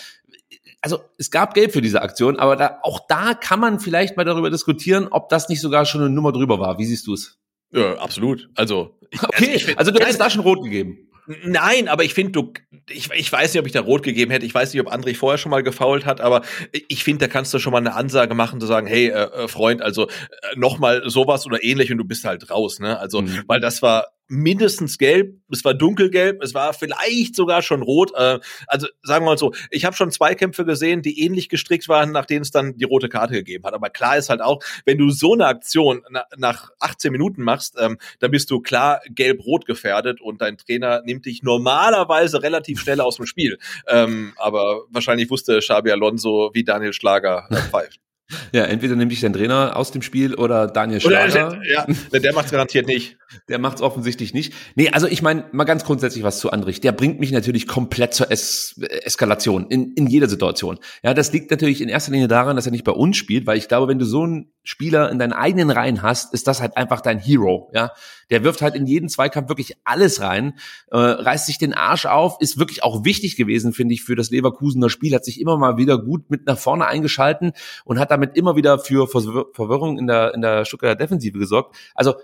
Also 0.82 1.00
es 1.18 1.30
gab 1.30 1.54
Geld 1.54 1.74
für 1.74 1.82
diese 1.82 2.02
Aktion, 2.02 2.38
aber 2.38 2.56
da, 2.56 2.80
auch 2.82 3.02
da 3.08 3.34
kann 3.36 3.60
man 3.60 3.80
vielleicht 3.80 4.18
mal 4.18 4.24
darüber 4.24 4.50
diskutieren, 4.50 5.08
ob 5.12 5.30
das 5.30 5.48
nicht 5.48 5.62
sogar 5.62 5.86
schon 5.86 6.02
eine 6.02 6.10
Nummer 6.10 6.32
drüber 6.32 6.60
war. 6.60 6.80
Wie 6.80 6.86
siehst 6.86 7.06
du 7.08 7.14
es? 7.14 7.38
ja, 7.74 7.98
absolut. 8.00 8.50
Also, 8.56 8.98
ich, 9.12 9.22
Okay, 9.24 9.52
ich 9.56 9.66
find- 9.66 9.78
also 9.78 9.92
du 9.92 10.00
hättest 10.00 10.20
da 10.20 10.30
schon 10.30 10.42
rot 10.42 10.64
gegeben. 10.64 11.08
Nein, 11.44 11.88
aber 11.88 12.04
ich 12.04 12.14
finde, 12.14 12.32
du, 12.32 12.54
ich, 12.90 13.10
ich 13.12 13.32
weiß 13.32 13.54
nicht, 13.54 13.60
ob 13.60 13.66
ich 13.68 13.72
da 13.74 13.82
rot 13.82 14.04
gegeben 14.04 14.32
hätte. 14.32 14.46
Ich 14.46 14.54
weiß 14.54 14.74
nicht, 14.74 14.82
ob 14.82 14.92
André 14.94 15.16
vorher 15.16 15.38
schon 15.38 15.50
mal 15.52 15.64
gefault 15.64 16.06
hat, 16.06 16.20
aber 16.22 16.42
ich 16.88 17.04
finde, 17.04 17.28
da 17.28 17.32
kannst 17.32 17.54
du 17.54 17.60
schon 17.60 17.72
mal 17.72 17.78
eine 17.78 17.94
Ansage 17.96 18.34
machen, 18.34 18.60
zu 18.60 18.66
sagen, 18.68 18.88
hey, 18.88 19.08
äh, 19.10 19.44
äh, 19.44 19.48
Freund, 19.48 19.82
also 19.82 20.08
äh, 20.08 20.12
noch 20.56 20.80
mal 20.80 21.04
sowas 21.10 21.46
oder 21.46 21.64
ähnlich 21.64 21.92
und 21.92 21.98
du 21.98 22.06
bist 22.06 22.26
halt 22.26 22.50
raus, 22.50 22.80
ne? 22.80 23.00
Also, 23.00 23.22
Mhm. 23.22 23.44
weil 23.48 23.60
das 23.60 23.82
war 23.82 24.08
mindestens 24.32 24.98
gelb, 24.98 25.36
es 25.52 25.66
war 25.66 25.74
dunkelgelb, 25.74 26.42
es 26.42 26.54
war 26.54 26.74
vielleicht 26.74 27.36
sogar 27.36 27.62
schon 27.62 27.82
rot. 27.82 28.14
Äh, 28.16 28.40
also 28.66 28.88
sagen 29.04 29.26
wir 29.26 29.32
mal 29.32 29.38
so, 29.38 29.54
ich 29.70 29.84
habe 29.84 29.96
schon 29.96 30.10
Zweikämpfe 30.10 30.66
gesehen, 30.66 31.02
die 31.02 31.22
ähnlich 31.22 31.50
gestrickt 31.50 31.90
waren, 31.90 32.12
nach 32.12 32.26
denen 32.26 32.42
es 32.42 32.52
dann 32.52 32.78
die 32.78 32.86
rote 32.86 33.10
Karte 33.10 33.34
gegeben 33.34 33.66
hat. 33.66 33.74
Aber 33.74 33.90
klar 33.90 34.18
ist 34.18 34.30
halt 34.30 34.42
auch, 34.42 34.64
wenn 34.86 34.98
du 34.98 35.10
so 35.10 35.34
eine 35.34 35.48
Aktion 35.48 36.04
na, 36.10 36.24
nach 36.38 36.72
18 36.80 37.12
Minuten 37.12 37.44
machst, 37.44 37.76
ähm, 37.78 37.98
dann 38.20 38.32
bist 38.32 38.50
du 38.50 38.62
klar 38.62 39.02
gelb-rot 39.10 39.66
gefährdet 39.66 40.22
und 40.22 40.42
dein 40.42 40.58
Trainer 40.58 41.02
nimmt 41.04 41.26
dich 41.26 41.44
normalerweise 41.44 42.42
relativ 42.42 42.80
schnell 42.80 43.02
aus 43.02 43.18
dem 43.18 43.26
Spiel. 43.26 43.60
Ähm, 43.88 44.32
aber 44.38 44.84
wahrscheinlich 44.90 45.30
wusste 45.30 45.60
Xabi 45.60 45.92
Alonso, 45.92 46.52
wie 46.54 46.64
Daniel 46.64 46.94
Schlager 46.94 47.48
äh, 47.50 47.56
pfeift. 47.58 48.00
Ja, 48.52 48.64
entweder 48.66 48.96
nimmt 48.96 49.12
dich 49.12 49.22
dein 49.22 49.34
Trainer 49.34 49.76
aus 49.76 49.92
dem 49.92 50.02
Spiel 50.02 50.36
oder 50.36 50.68
Daniel 50.68 51.00
Oder, 51.06 51.30
Schlager. 51.30 51.62
ja, 51.64 51.86
der 52.20 52.34
macht's 52.34 52.52
garantiert 52.52 52.88
nicht. 52.88 53.18
Der 53.48 53.60
macht 53.60 53.78
es 53.78 53.82
offensichtlich 53.82 54.34
nicht. 54.34 54.54
Nee, 54.76 54.90
also 54.90 55.08
ich 55.08 55.22
meine, 55.22 55.46
mal 55.52 55.64
ganz 55.64 55.86
grundsätzlich 55.86 56.24
was 56.24 56.40
zu 56.40 56.52
Andrich. 56.52 56.82
Der 56.82 56.92
bringt 56.92 57.20
mich 57.20 57.32
natürlich 57.32 57.68
komplett 57.68 58.14
zur 58.14 58.30
es 58.30 58.80
Eskalation 59.04 59.68
in, 59.70 59.94
in 59.94 60.08
jeder 60.08 60.28
Situation. 60.28 60.80
Ja, 61.04 61.14
das 61.14 61.32
liegt 61.32 61.50
natürlich 61.52 61.82
in 61.82 61.90
erster 61.90 62.12
Linie 62.12 62.28
daran, 62.28 62.56
dass 62.56 62.66
er 62.66 62.72
nicht 62.72 62.84
bei 62.84 62.92
uns 62.92 63.16
spielt, 63.18 63.46
weil 63.48 63.58
ich 63.58 63.68
glaube, 63.68 63.88
wenn 63.88 64.00
du 64.00 64.06
so 64.06 64.24
einen 64.24 64.52
Spieler 64.64 65.10
in 65.10 65.20
deinen 65.20 65.34
eigenen 65.34 65.72
Reihen 65.72 66.02
hast, 66.02 66.34
ist 66.34 66.48
das 66.48 66.62
halt 66.62 66.78
einfach 66.78 67.02
dein 67.02 67.20
Hero. 67.20 67.72
Ja, 67.74 67.92
der 68.30 68.44
wirft 68.44 68.62
halt 68.62 68.76
in 68.76 68.86
jeden 68.86 69.10
Zweikampf 69.10 69.50
wirklich 69.50 69.78
alles 69.84 70.22
rein, 70.22 70.54
äh, 70.92 70.98
reißt 70.98 71.48
sich 71.48 71.58
den 71.58 71.74
Arsch 71.74 72.06
auf, 72.06 72.38
ist 72.40 72.60
wirklich 72.60 72.84
auch 72.84 73.04
wichtig 73.04 73.36
gewesen, 73.36 73.74
finde 73.74 73.94
ich, 73.94 74.04
für 74.04 74.16
das 74.16 74.30
Leverkusener 74.30 74.90
Spiel, 74.90 75.16
hat 75.16 75.26
sich 75.26 75.42
immer 75.42 75.58
mal 75.58 75.78
wieder 75.78 75.98
gut 75.98 76.30
mit 76.30 76.46
nach 76.46 76.58
vorne 76.58 76.86
eingeschalten 76.86 77.54
und 77.86 78.00
hat 78.00 78.12
damit 78.12 78.38
immer 78.38 78.56
wieder 78.56 78.80
für 78.80 79.08
Verwir- 79.08 79.48
Verwirrung 79.54 79.98
in 79.98 80.08
der, 80.08 80.34
in 80.34 80.42
der 80.42 80.66
Stuttgarter 80.66 80.96
Defensive 80.96 81.38
gesorgt. 81.38 81.76
Also 81.96 82.16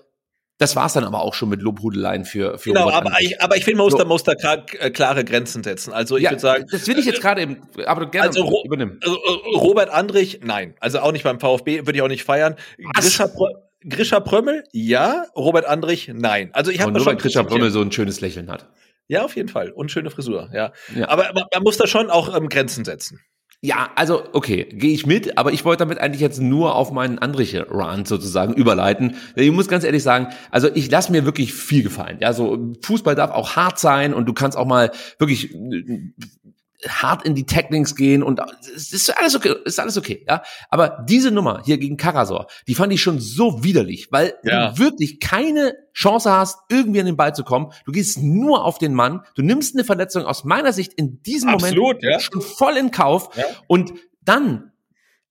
das 0.60 0.76
war's 0.76 0.94
dann 0.94 1.04
aber 1.04 1.22
auch 1.22 1.34
schon 1.36 1.50
mit 1.50 1.62
Lobhudeleien 1.62 2.26
für, 2.26 2.58
für 2.58 2.70
Genau, 2.72 2.86
Robert 2.86 3.06
aber 3.06 3.16
ich, 3.20 3.40
aber 3.42 3.58
ich 3.58 3.66
finde, 3.66 3.78
man 3.78 3.86
muss 3.86 3.96
da, 3.96 4.06
muss 4.06 4.24
da 4.24 4.34
äh, 4.80 4.90
klare 4.90 5.24
Grenzen 5.24 5.64
setzen. 5.64 5.94
Also 5.94 6.18
ich 6.18 6.24
ja, 6.24 6.32
würde 6.32 6.42
sagen, 6.42 6.66
das 6.72 6.88
will 6.88 6.98
ich 6.98 7.06
jetzt 7.06 7.22
gerade 7.22 7.42
eben, 7.42 7.62
aber 7.86 8.10
gerne 8.10 8.30
Also, 8.30 8.44
Ro- 8.44 8.64
übernehmen. 8.66 9.00
Also, 9.04 9.18
äh, 9.18 9.58
Robert 9.58 9.90
Andrich, 9.90 10.40
nein. 10.44 10.74
Also 10.80 11.00
auch 11.00 11.12
nicht 11.12 11.24
beim 11.24 11.40
VfB, 11.40 11.86
würde 11.86 11.94
ich 11.98 12.02
auch 12.02 12.08
nicht 12.08 12.24
feiern. 12.24 12.56
Grisha, 12.96 13.30
Grisha 13.88 14.20
Prömmel, 14.20 14.64
ja. 14.72 15.26
Robert 15.36 15.66
Andrich, 15.66 16.10
nein. 16.14 16.50
Also 16.54 16.72
ich 16.72 16.82
habe 16.82 16.92
nur 16.92 17.02
schon 17.02 17.14
weil 17.14 17.18
kritisiert. 17.18 17.48
Brömmel 17.48 17.70
so 17.70 17.82
ein 17.82 17.92
schönes 17.92 18.22
Lächeln 18.22 18.50
hat. 18.50 18.68
Ja, 19.08 19.24
auf 19.24 19.36
jeden 19.36 19.50
Fall. 19.50 19.70
Und 19.72 19.92
schöne 19.92 20.10
Frisur, 20.10 20.50
ja. 20.54 20.74
Ja. 20.96 21.08
Aber 21.08 21.32
man, 21.34 21.44
man 21.54 21.64
muss 21.64 21.78
da 21.78 21.88
schon 21.88 22.10
auch 22.10 22.36
ähm, 22.36 22.50
Grenzen 22.50 22.84
setzen. 22.84 23.22
Ja, 23.62 23.90
also 23.96 24.24
okay, 24.34 24.66
gehe 24.72 24.94
ich 24.94 25.08
mit, 25.08 25.40
aber 25.40 25.52
ich 25.52 25.66
wollte 25.66 25.80
damit 25.80 25.98
eigentlich 25.98 26.22
jetzt 26.22 26.40
nur 26.40 26.76
auf 26.76 26.92
meinen 26.92 27.18
Andriche-Rant 27.18 28.08
sozusagen 28.08 28.54
überleiten. 28.54 29.16
Ich 29.36 29.52
muss 29.52 29.68
ganz 29.68 29.84
ehrlich 29.84 30.04
sagen, 30.04 30.28
also 30.52 30.70
ich 30.76 30.92
lasse 30.92 31.12
mir 31.12 31.26
wirklich 31.26 31.54
viel 31.56 31.82
gefallen. 31.82 32.18
Ja, 32.22 32.34
so 32.34 32.74
Fußball 32.84 33.16
darf 33.16 33.32
auch 33.32 33.56
hart 33.56 33.80
sein 33.80 34.14
und 34.14 34.28
du 34.28 34.34
kannst 34.34 34.56
auch 34.58 34.68
mal 34.68 34.92
wirklich 35.18 35.56
äh, 35.56 36.12
hart 36.88 37.26
in 37.26 37.34
die 37.34 37.46
Tacklings 37.46 37.96
gehen 37.96 38.22
und 38.22 38.40
es 38.76 38.94
ist 38.94 39.10
alles 39.18 39.36
okay, 39.36 39.56
ist 39.66 39.80
alles 39.80 39.98
okay, 39.98 40.24
ja. 40.28 40.44
Aber 40.70 41.04
diese 41.10 41.32
Nummer 41.32 41.62
hier 41.66 41.78
gegen 41.78 41.98
Karasor, 41.98 42.48
die 42.68 42.76
fand 42.76 42.94
ich 42.94 43.02
schon 43.02 43.20
so 43.20 43.64
widerlich, 43.64 44.10
weil 44.12 44.36
Ja. 44.44 44.70
du 44.72 44.78
wirklich 44.80 45.20
keine 45.20 45.74
Chance 45.94 46.32
hast, 46.32 46.60
irgendwie 46.70 47.00
an 47.00 47.08
den 47.08 47.18
Ball 47.18 47.34
zu 47.34 47.44
kommen. 47.44 47.72
Du 47.86 47.92
gehst 47.92 48.22
nur 48.22 48.64
auf 48.64 48.78
den 48.78 48.94
Mann. 48.94 49.24
Du 49.36 49.42
nimmst 49.42 49.76
eine 49.76 49.84
Verletzung 49.84 50.26
aus 50.26 50.44
meiner 50.44 50.72
Sicht 50.72 50.94
in 50.94 51.24
diesem 51.24 51.50
Absolut, 51.50 51.78
Moment 51.78 52.04
ja. 52.04 52.20
schon 52.20 52.42
voll 52.42 52.78
in 52.78 52.92
Kauf. 52.92 53.36
Ja. 53.36 53.46
Und 53.66 53.94
dann, 54.22 54.72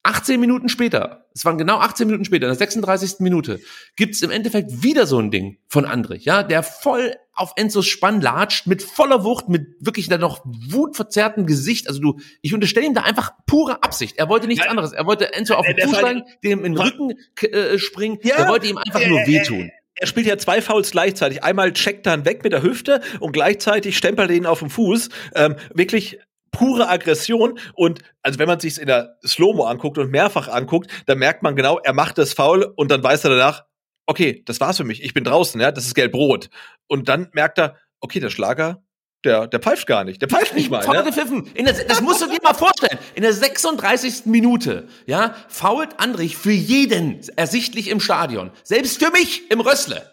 18 0.02 0.40
Minuten 0.40 0.68
später, 0.68 1.25
es 1.36 1.44
waren 1.44 1.58
genau 1.58 1.78
18 1.78 2.06
Minuten 2.06 2.24
später, 2.24 2.46
in 2.46 2.50
der 2.50 2.56
36. 2.58 3.20
Minute, 3.20 3.60
gibt's 3.96 4.22
im 4.22 4.30
Endeffekt 4.30 4.82
wieder 4.82 5.06
so 5.06 5.18
ein 5.18 5.30
Ding 5.30 5.58
von 5.68 5.84
Andrich, 5.84 6.24
ja, 6.24 6.42
der 6.42 6.62
voll 6.62 7.14
auf 7.34 7.52
Enzos 7.56 7.86
Spann 7.86 8.22
latscht, 8.22 8.66
mit 8.66 8.82
voller 8.82 9.22
Wucht, 9.22 9.50
mit 9.50 9.66
wirklich 9.80 10.08
dann 10.08 10.22
noch 10.22 10.40
wutverzerrtem 10.44 11.46
Gesicht. 11.46 11.88
Also 11.88 12.00
du, 12.00 12.18
ich 12.40 12.54
unterstelle 12.54 12.86
ihm 12.86 12.94
da 12.94 13.02
einfach 13.02 13.32
pure 13.46 13.82
Absicht. 13.82 14.16
Er 14.18 14.28
wollte 14.30 14.46
nichts 14.46 14.64
Ja. 14.64 14.70
anderes. 14.70 14.92
Er 14.92 15.04
wollte 15.06 15.34
Enzo 15.34 15.54
auf 15.54 15.66
den 15.66 15.78
Fuß 15.78 15.98
steigen, 15.98 16.22
dem 16.42 16.64
in 16.64 16.72
den 16.74 16.82
Rücken 16.82 17.12
k- 17.34 17.46
äh, 17.48 17.78
springen. 17.78 18.18
Ja. 18.22 18.36
er 18.36 18.48
wollte 18.48 18.66
ihm 18.68 18.78
einfach 18.78 19.00
Äh, 19.00 19.08
nur 19.08 19.20
äh, 19.20 19.26
wehtun. 19.26 19.70
Er 19.98 20.06
spielt 20.06 20.26
ja 20.26 20.36
zwei 20.38 20.60
Fouls 20.62 20.90
gleichzeitig. 20.90 21.42
Einmal 21.42 21.72
checkt 21.72 22.06
er 22.06 22.14
ihn 22.14 22.24
weg 22.26 22.42
mit 22.44 22.52
der 22.52 22.62
Hüfte 22.62 23.00
und 23.20 23.32
gleichzeitig 23.32 23.96
stempelt 23.96 24.30
er 24.30 24.36
ihn 24.36 24.44
auf 24.46 24.58
dem 24.58 24.68
Fuß. 24.70 25.08
Ähm, 25.34 25.56
wirklich 25.74 26.18
pure 26.56 26.88
Aggression 26.88 27.58
und 27.74 28.00
also 28.22 28.38
wenn 28.38 28.48
man 28.48 28.60
sich 28.60 28.78
in 28.78 28.86
der 28.86 29.16
Slow-Mo 29.26 29.64
anguckt 29.64 29.98
und 29.98 30.10
mehrfach 30.10 30.48
anguckt, 30.48 30.90
dann 31.06 31.18
merkt 31.18 31.42
man 31.42 31.54
genau, 31.56 31.78
er 31.78 31.92
macht 31.92 32.18
das 32.18 32.32
Foul 32.32 32.64
und 32.76 32.90
dann 32.90 33.02
weiß 33.02 33.24
er 33.24 33.30
danach, 33.30 33.64
okay, 34.06 34.42
das 34.46 34.60
war's 34.60 34.76
für 34.76 34.84
mich, 34.84 35.02
ich 35.02 35.14
bin 35.14 35.24
draußen, 35.24 35.60
ja, 35.60 35.72
das 35.72 35.86
ist 35.86 35.94
gelb-rot. 35.94 36.48
Und 36.86 37.08
dann 37.08 37.28
merkt 37.32 37.58
er, 37.58 37.76
okay, 38.00 38.20
der 38.20 38.30
Schlager, 38.30 38.82
der, 39.24 39.46
der 39.48 39.60
pfeift 39.60 39.86
gar 39.86 40.04
nicht, 40.04 40.22
der 40.22 40.28
pfeift 40.28 40.54
nicht 40.54 40.70
mal. 40.70 40.82
Voll 40.82 40.96
Ne? 40.96 41.04
gepfiffen. 41.04 41.50
In 41.54 41.64
der, 41.64 41.74
das 41.74 42.00
musst 42.00 42.22
du 42.22 42.26
dir 42.26 42.38
mal 42.42 42.54
vorstellen. 42.54 42.98
In 43.14 43.22
der 43.22 43.32
36. 43.32 44.26
Minute, 44.26 44.86
ja, 45.06 45.34
fault 45.48 45.98
Andrich 45.98 46.36
für 46.36 46.52
jeden 46.52 47.20
ersichtlich 47.36 47.88
im 47.88 48.00
Stadion. 48.00 48.50
Selbst 48.62 49.02
für 49.02 49.10
mich 49.10 49.50
im 49.50 49.60
Rössle. 49.60 50.10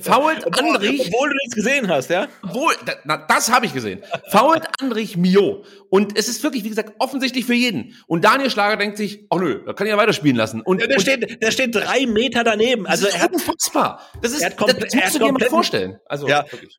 Fault 0.00 0.46
Obwohl, 0.46 0.76
Andrich, 0.76 1.00
obwohl 1.12 1.30
du 1.30 1.34
das 1.46 1.54
gesehen 1.54 1.88
hast, 1.88 2.10
ja? 2.10 2.28
wohl, 2.42 2.74
da, 2.84 2.92
na, 3.04 3.16
das 3.28 3.50
habe 3.50 3.66
ich 3.66 3.72
gesehen. 3.72 4.02
Fault 4.30 4.64
Andrich 4.80 5.16
Mio. 5.16 5.64
Und 5.90 6.18
es 6.18 6.28
ist 6.28 6.42
wirklich, 6.42 6.64
wie 6.64 6.68
gesagt, 6.68 6.92
offensichtlich 6.98 7.46
für 7.46 7.54
jeden. 7.54 7.94
Und 8.06 8.24
Daniel 8.24 8.50
Schlager 8.50 8.76
denkt 8.76 8.96
sich, 8.98 9.26
ach 9.30 9.38
nö, 9.38 9.62
da 9.64 9.72
kann 9.72 9.86
ich 9.86 9.90
ja 9.90 9.96
weiterspielen 9.96 10.36
lassen. 10.36 10.60
Und, 10.60 10.82
Der 10.82 10.90
und 10.90 11.00
steht, 11.00 11.42
der 11.42 11.50
steht 11.50 11.74
drei 11.74 12.06
Meter 12.06 12.44
daneben. 12.44 12.84
das 12.84 12.92
Also 12.92 13.06
ist 13.08 13.14
er 13.14 13.22
hat 13.22 13.32
unfassbar. 13.32 14.02
Das 14.20 14.32
ist, 14.32 14.42
er 14.42 14.50
hat 14.50 14.60
das, 14.60 14.66
das 14.76 14.94
er 14.94 15.00
musst 15.00 15.14
hat 15.14 15.14
du 15.22 15.26
dir 15.26 15.32
mal 15.32 15.40
vorstellen. 15.48 15.98
Also, 16.06 16.28
Ja. 16.28 16.44
wirklich. 16.50 16.78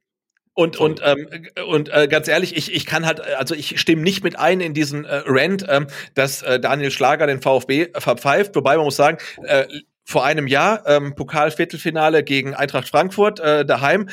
Und 0.56 0.76
und 0.76 1.00
ähm, 1.06 1.28
und 1.70 1.88
äh, 1.88 2.10
ganz 2.10 2.28
ehrlich, 2.28 2.58
ich 2.58 2.74
ich 2.76 2.86
kann 2.86 3.06
halt, 3.06 3.20
äh, 3.20 3.36
also 3.38 3.56
ich 3.56 3.80
stimme 3.80 4.02
nicht 4.02 4.26
mit 4.26 4.38
ein 4.38 4.60
in 4.60 4.74
diesen 4.74 5.06
äh, 5.06 5.22
Rant, 5.26 5.66
ähm, 5.70 5.88
dass 6.16 6.42
äh, 6.42 6.60
Daniel 6.60 6.92
Schlager 6.92 7.28
den 7.28 7.42
VfB 7.42 7.88
verpfeift. 7.98 8.54
Wobei 8.58 8.76
man 8.76 8.84
muss 8.84 8.98
sagen, 8.98 9.20
äh, 9.46 9.66
vor 10.10 10.26
einem 10.26 10.48
Jahr 10.48 10.88
ähm, 10.88 11.14
Pokalviertelfinale 11.14 12.24
gegen 12.24 12.56
Eintracht 12.56 12.90
Frankfurt 12.90 13.40
äh, 13.40 13.64
daheim 13.64 14.10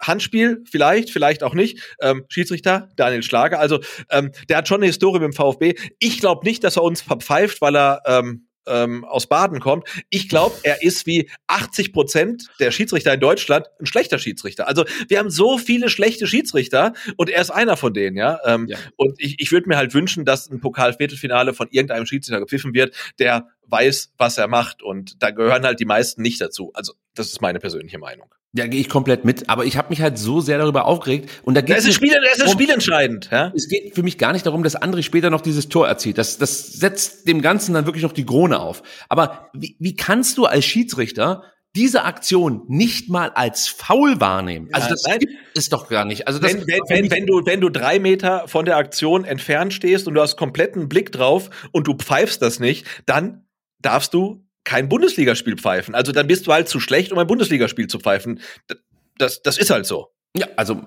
Handspiel, 0.00 0.62
vielleicht, 0.70 1.10
vielleicht 1.10 1.42
auch 1.42 1.54
nicht. 1.54 1.96
Ähm, 2.00 2.24
Schiedsrichter, 2.28 2.88
Daniel 2.94 3.24
Schlager. 3.24 3.58
Also, 3.58 3.80
ähm, 4.10 4.30
der 4.48 4.58
hat 4.58 4.68
schon 4.68 4.76
eine 4.76 4.86
Historie 4.86 5.18
mit 5.18 5.32
dem 5.32 5.32
VfB. 5.32 5.74
Ich 5.98 6.20
glaube 6.20 6.46
nicht, 6.46 6.62
dass 6.62 6.76
er 6.76 6.84
uns 6.84 7.02
verpfeift, 7.02 7.60
weil 7.60 7.76
er 7.76 8.02
ähm, 8.06 8.46
ähm, 8.66 9.04
aus 9.04 9.26
Baden 9.26 9.60
kommt. 9.60 9.88
Ich 10.10 10.28
glaube, 10.28 10.56
er 10.62 10.82
ist 10.82 11.06
wie 11.06 11.30
80 11.46 11.92
Prozent 11.92 12.48
der 12.60 12.70
Schiedsrichter 12.70 13.14
in 13.14 13.20
Deutschland 13.20 13.66
ein 13.80 13.86
schlechter 13.86 14.18
Schiedsrichter. 14.18 14.68
Also 14.68 14.84
wir 15.08 15.18
haben 15.18 15.30
so 15.30 15.58
viele 15.58 15.88
schlechte 15.88 16.26
Schiedsrichter 16.26 16.94
und 17.16 17.30
er 17.30 17.40
ist 17.40 17.50
einer 17.50 17.76
von 17.76 17.94
denen, 17.94 18.16
ja. 18.16 18.38
Ähm, 18.44 18.66
ja. 18.68 18.78
Und 18.96 19.20
ich, 19.20 19.40
ich 19.40 19.52
würde 19.52 19.68
mir 19.68 19.76
halt 19.76 19.94
wünschen, 19.94 20.24
dass 20.24 20.50
ein 20.50 20.60
Pokalviertelfinale 20.60 21.54
von 21.54 21.68
irgendeinem 21.70 22.06
Schiedsrichter 22.06 22.40
gepfiffen 22.40 22.74
wird, 22.74 22.94
der 23.18 23.48
weiß, 23.66 24.12
was 24.18 24.38
er 24.38 24.48
macht. 24.48 24.82
Und 24.82 25.22
da 25.22 25.30
gehören 25.30 25.64
halt 25.64 25.80
die 25.80 25.84
meisten 25.84 26.22
nicht 26.22 26.40
dazu. 26.40 26.70
Also 26.74 26.94
das 27.14 27.28
ist 27.28 27.40
meine 27.40 27.60
persönliche 27.60 27.98
Meinung. 27.98 28.34
Ja, 28.56 28.68
gehe 28.68 28.80
ich 28.80 28.88
komplett 28.88 29.24
mit, 29.24 29.48
aber 29.50 29.64
ich 29.64 29.76
habe 29.76 29.88
mich 29.90 30.00
halt 30.00 30.16
so 30.16 30.40
sehr 30.40 30.58
darüber 30.58 30.84
aufgeregt 30.84 31.28
und 31.42 31.54
da 31.54 31.60
geht 31.60 31.76
es 31.76 31.86
ist, 31.86 31.94
Spiel, 31.94 32.14
es 32.32 32.38
ist 32.38 32.52
spielentscheidend, 32.52 33.28
ja? 33.32 33.52
Es 33.52 33.68
geht 33.68 33.96
für 33.96 34.04
mich 34.04 34.16
gar 34.16 34.32
nicht 34.32 34.46
darum, 34.46 34.62
dass 34.62 34.80
André 34.80 35.02
später 35.02 35.28
noch 35.28 35.40
dieses 35.40 35.68
Tor 35.68 35.88
erzielt. 35.88 36.18
Das, 36.18 36.38
das 36.38 36.72
setzt 36.72 37.26
dem 37.26 37.42
Ganzen 37.42 37.74
dann 37.74 37.86
wirklich 37.86 38.04
noch 38.04 38.12
die 38.12 38.24
Krone 38.24 38.60
auf. 38.60 38.84
Aber 39.08 39.50
wie, 39.54 39.76
wie 39.80 39.96
kannst 39.96 40.38
du 40.38 40.46
als 40.46 40.64
Schiedsrichter 40.64 41.42
diese 41.74 42.04
Aktion 42.04 42.62
nicht 42.68 43.10
mal 43.10 43.30
als 43.30 43.66
faul 43.66 44.20
wahrnehmen. 44.20 44.68
Also 44.72 44.90
das 44.90 45.02
nein. 45.08 45.18
gibt 45.18 45.32
es 45.54 45.68
doch 45.68 45.88
gar 45.88 46.04
nicht. 46.04 46.28
Also 46.28 46.38
das 46.38 46.54
wenn, 46.54 46.66
wenn, 46.68 46.80
wenn, 46.88 47.10
wenn, 47.10 47.26
du 47.26 47.44
wenn 47.44 47.60
du 47.60 47.68
drei 47.68 47.98
Meter 47.98 48.46
von 48.46 48.64
der 48.64 48.76
Aktion 48.76 49.24
entfernt 49.24 49.74
stehst 49.74 50.06
und 50.06 50.14
du 50.14 50.20
hast 50.20 50.36
kompletten 50.36 50.88
Blick 50.88 51.10
drauf 51.10 51.50
und 51.72 51.88
du 51.88 51.94
pfeifst 51.96 52.42
das 52.42 52.60
nicht, 52.60 52.86
dann 53.06 53.46
darfst 53.80 54.14
du 54.14 54.43
kein 54.64 54.88
Bundesligaspiel 54.88 55.56
pfeifen. 55.56 55.94
Also 55.94 56.12
dann 56.12 56.26
bist 56.26 56.46
du 56.46 56.52
halt 56.52 56.68
zu 56.68 56.80
schlecht, 56.80 57.12
um 57.12 57.18
ein 57.18 57.26
Bundesligaspiel 57.26 57.86
zu 57.86 57.98
pfeifen. 57.98 58.40
Das, 59.18 59.42
das 59.42 59.58
ist 59.58 59.70
halt 59.70 59.86
so. 59.86 60.08
Ja, 60.36 60.48
also 60.56 60.82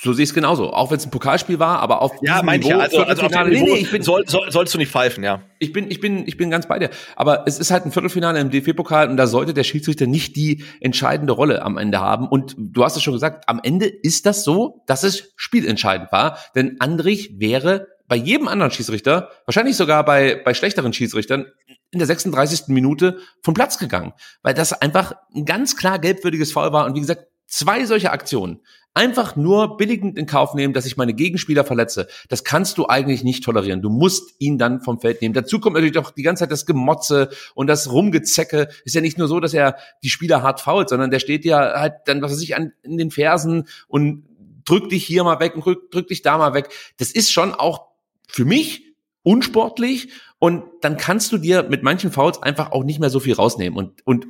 so 0.00 0.12
sehe 0.12 0.22
ich 0.22 0.30
es 0.30 0.34
genauso. 0.34 0.72
Auch 0.72 0.90
wenn 0.90 0.98
es 0.98 1.06
ein 1.06 1.10
Pokalspiel 1.10 1.58
war, 1.58 1.80
aber 1.80 2.02
auf 2.02 2.12
ja, 2.22 2.40
manche, 2.42 2.68
Niveau, 2.68 2.80
also, 2.80 3.02
also 3.02 3.22
auf 3.22 3.32
dem 3.32 3.48
Niveau, 3.48 3.64
nee, 3.64 3.72
nee, 3.72 3.78
ich 3.80 3.90
bin, 3.90 4.02
soll, 4.02 4.28
soll, 4.28 4.52
sollst 4.52 4.72
du 4.72 4.78
nicht 4.78 4.92
pfeifen, 4.92 5.24
ja. 5.24 5.42
Ich 5.58 5.72
bin, 5.72 5.90
ich 5.90 6.00
bin, 6.00 6.26
ich 6.28 6.36
bin 6.36 6.50
ganz 6.50 6.68
bei 6.68 6.78
dir. 6.78 6.90
Aber 7.16 7.44
es 7.48 7.58
ist 7.58 7.72
halt 7.72 7.84
ein 7.84 7.90
Viertelfinale 7.90 8.38
im 8.38 8.50
DFB-Pokal 8.50 9.08
und 9.08 9.16
da 9.16 9.26
sollte 9.26 9.54
der 9.54 9.64
Schiedsrichter 9.64 10.06
nicht 10.06 10.36
die 10.36 10.62
entscheidende 10.80 11.32
Rolle 11.32 11.62
am 11.62 11.78
Ende 11.78 11.98
haben. 11.98 12.28
Und 12.28 12.54
du 12.56 12.84
hast 12.84 12.96
es 12.96 13.02
schon 13.02 13.14
gesagt, 13.14 13.48
am 13.48 13.60
Ende 13.60 13.86
ist 13.86 14.24
das 14.26 14.44
so, 14.44 14.84
dass 14.86 15.02
es 15.02 15.32
spielentscheidend 15.34 16.12
war. 16.12 16.38
Denn 16.54 16.76
Andrich 16.78 17.40
wäre 17.40 17.88
bei 18.06 18.16
jedem 18.16 18.46
anderen 18.46 18.70
Schiedsrichter, 18.70 19.30
wahrscheinlich 19.46 19.76
sogar 19.76 20.04
bei, 20.04 20.40
bei 20.44 20.54
schlechteren 20.54 20.92
Schiedsrichtern, 20.92 21.46
in 21.90 21.98
der 21.98 22.06
36. 22.06 22.68
Minute 22.68 23.18
vom 23.42 23.54
Platz 23.54 23.78
gegangen, 23.78 24.12
weil 24.42 24.54
das 24.54 24.72
einfach 24.72 25.14
ein 25.34 25.44
ganz 25.44 25.76
klar 25.76 25.98
gelbwürdiges 25.98 26.52
Foul 26.52 26.72
war 26.72 26.86
und 26.86 26.94
wie 26.94 27.00
gesagt, 27.00 27.26
zwei 27.46 27.84
solche 27.86 28.12
Aktionen 28.12 28.60
einfach 28.94 29.36
nur 29.36 29.76
billigend 29.76 30.18
in 30.18 30.26
Kauf 30.26 30.54
nehmen, 30.54 30.74
dass 30.74 30.84
ich 30.84 30.96
meine 30.96 31.14
Gegenspieler 31.14 31.64
verletze, 31.64 32.08
das 32.28 32.42
kannst 32.42 32.78
du 32.78 32.88
eigentlich 32.88 33.22
nicht 33.22 33.44
tolerieren. 33.44 33.80
Du 33.80 33.90
musst 33.90 34.34
ihn 34.40 34.58
dann 34.58 34.80
vom 34.80 35.00
Feld 35.00 35.22
nehmen. 35.22 35.34
Dazu 35.34 35.60
kommt 35.60 35.74
natürlich 35.74 35.98
auch 35.98 36.10
die 36.10 36.24
ganze 36.24 36.42
Zeit 36.42 36.50
das 36.50 36.66
Gemotze 36.66 37.30
und 37.54 37.68
das 37.68 37.92
Rumgezecke. 37.92 38.68
Ist 38.84 38.94
ja 38.96 39.00
nicht 39.00 39.16
nur 39.16 39.28
so, 39.28 39.38
dass 39.38 39.54
er 39.54 39.76
die 40.02 40.10
Spieler 40.10 40.42
hart 40.42 40.60
fault, 40.60 40.88
sondern 40.88 41.12
der 41.12 41.20
steht 41.20 41.44
ja 41.44 41.78
halt 41.78 41.94
dann, 42.06 42.22
was 42.22 42.32
weiß 42.32 42.42
ich, 42.42 42.56
an, 42.56 42.72
in 42.82 42.98
den 42.98 43.12
Fersen 43.12 43.68
und 43.86 44.24
drückt 44.64 44.90
dich 44.90 45.06
hier 45.06 45.22
mal 45.22 45.38
weg 45.38 45.54
und 45.54 45.64
drückt 45.64 45.94
drück 45.94 46.08
dich 46.08 46.22
da 46.22 46.36
mal 46.36 46.54
weg. 46.54 46.68
Das 46.96 47.12
ist 47.12 47.30
schon 47.30 47.54
auch 47.54 47.86
für 48.26 48.44
mich 48.44 48.82
unsportlich 49.22 50.08
und 50.38 50.64
dann 50.82 50.96
kannst 50.96 51.32
du 51.32 51.38
dir 51.38 51.64
mit 51.64 51.82
manchen 51.82 52.12
Fouls 52.12 52.42
einfach 52.42 52.72
auch 52.72 52.84
nicht 52.84 53.00
mehr 53.00 53.10
so 53.10 53.20
viel 53.20 53.34
rausnehmen. 53.34 53.76
Und, 53.76 54.06
und 54.06 54.26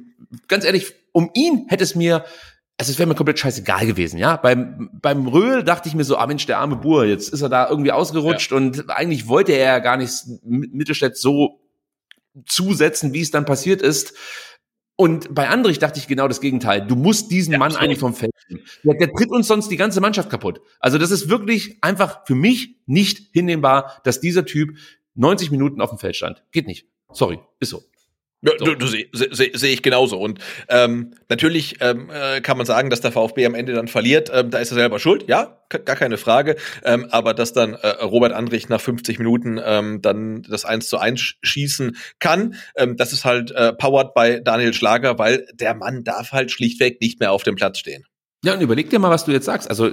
ganz 0.48 0.64
ehrlich, 0.64 0.94
um 1.12 1.30
ihn 1.35 1.66
hätte 1.68 1.85
es 1.85 1.94
mir, 1.94 2.24
also 2.78 2.90
es 2.90 2.98
wäre 2.98 3.09
mir 3.09 3.14
komplett 3.14 3.39
scheißegal 3.39 3.86
gewesen, 3.86 4.18
ja. 4.18 4.36
Beim, 4.36 4.90
beim 4.93 5.26
Röhl 5.26 5.64
dachte 5.64 5.89
ich 5.89 5.94
mir 5.94 6.05
so, 6.05 6.16
ah 6.16 6.26
Mensch, 6.26 6.47
der 6.47 6.59
arme 6.59 6.76
Bur, 6.76 7.05
jetzt 7.05 7.28
ist 7.32 7.43
er 7.43 7.48
da 7.48 7.68
irgendwie 7.68 7.93
ausgerutscht 7.93 8.52
ja. 8.52 8.56
und 8.56 8.89
eigentlich 8.90 9.28
wollte 9.28 9.52
er 9.52 9.64
ja 9.64 9.78
gar 9.80 9.97
nicht 9.97 10.12
Mittelstädt 10.44 11.16
so 11.16 11.60
zusetzen, 12.47 13.12
wie 13.12 13.20
es 13.20 13.30
dann 13.30 13.44
passiert 13.44 13.82
ist. 13.82 14.14
Und 15.01 15.32
bei 15.32 15.48
Andrich 15.48 15.78
dachte 15.78 16.01
ich 16.01 16.09
genau 16.09 16.26
das 16.26 16.40
Gegenteil. 16.40 16.85
Du 16.85 16.97
musst 16.97 17.30
diesen 17.30 17.52
ja, 17.52 17.59
Mann 17.59 17.66
absolut. 17.66 17.85
eigentlich 17.85 18.01
vom 18.01 18.14
Feld 18.14 18.32
nehmen. 18.48 18.64
Der, 18.82 18.94
der 18.94 19.12
tritt 19.12 19.30
uns 19.30 19.47
sonst 19.47 19.70
die 19.70 19.76
ganze 19.76 20.01
Mannschaft 20.01 20.28
kaputt. 20.28 20.60
Also 20.80 20.98
das 20.98 21.12
ist 21.12 21.28
wirklich 21.28 21.78
einfach 21.82 22.26
für 22.26 22.35
mich 22.35 22.80
nicht 22.86 23.30
hinnehmbar, 23.32 24.01
dass 24.02 24.20
dieser 24.20 24.44
Typ 24.44 24.76
90 25.19 25.51
Minuten 25.51 25.81
auf 25.81 25.90
dem 25.90 25.99
Feld 25.99 26.16
stand. 26.16 26.43
Geht 26.53 26.66
nicht. 26.66 26.86
Sorry, 27.12 27.40
ist 27.61 27.70
so. 27.70 27.82
Ja, 28.40 28.53
so. 28.57 28.66
du, 28.66 28.74
du 28.77 28.86
sehe 28.86 29.09
seh, 29.12 29.51
seh 29.53 29.73
ich 29.73 29.82
genauso. 29.82 30.16
Und 30.20 30.39
ähm, 30.69 31.15
natürlich 31.28 31.78
ähm, 31.81 32.09
äh, 32.09 32.40
kann 32.40 32.57
man 32.57 32.66
sagen, 32.66 32.89
dass 32.89 33.01
der 33.01 33.11
VfB 33.11 33.45
am 33.45 33.57
Ende 33.57 33.73
dann 33.73 33.89
verliert. 33.89 34.31
Ähm, 34.32 34.51
da 34.51 34.59
ist 34.59 34.70
er 34.70 34.77
selber 34.77 35.01
schuld, 35.01 35.24
ja, 35.27 35.59
gar 35.70 35.97
keine 35.97 36.19
Frage. 36.19 36.55
Ähm, 36.85 37.09
aber 37.11 37.35
dass 37.35 37.53
dann 37.53 37.74
äh, 37.74 37.89
Robert 38.05 38.32
Andrich 38.32 38.69
nach 38.69 38.81
50 38.81 39.19
Minuten 39.19 39.61
ähm, 39.62 40.03
dann 40.03 40.43
das 40.43 40.65
1 40.65 40.89
zu 40.89 40.99
1 40.99 41.35
schießen 41.43 41.97
kann, 42.20 42.55
ähm, 42.77 42.97
das 42.97 43.12
ist 43.12 43.24
halt 43.24 43.51
äh, 43.51 43.73
powered 43.73 44.15
bei 44.15 44.39
Daniel 44.39 44.73
Schlager, 44.73 45.19
weil 45.19 45.45
der 45.53 45.74
Mann 45.74 46.05
darf 46.05 46.31
halt 46.31 46.53
schlichtweg 46.53 47.01
nicht 47.01 47.19
mehr 47.19 47.32
auf 47.32 47.43
dem 47.43 47.57
Platz 47.57 47.78
stehen. 47.78 48.05
Ja, 48.44 48.55
und 48.55 48.60
überleg 48.60 48.89
dir 48.90 48.98
mal, 48.98 49.10
was 49.10 49.24
du 49.24 49.32
jetzt 49.32 49.47
sagst. 49.47 49.69
Also 49.69 49.90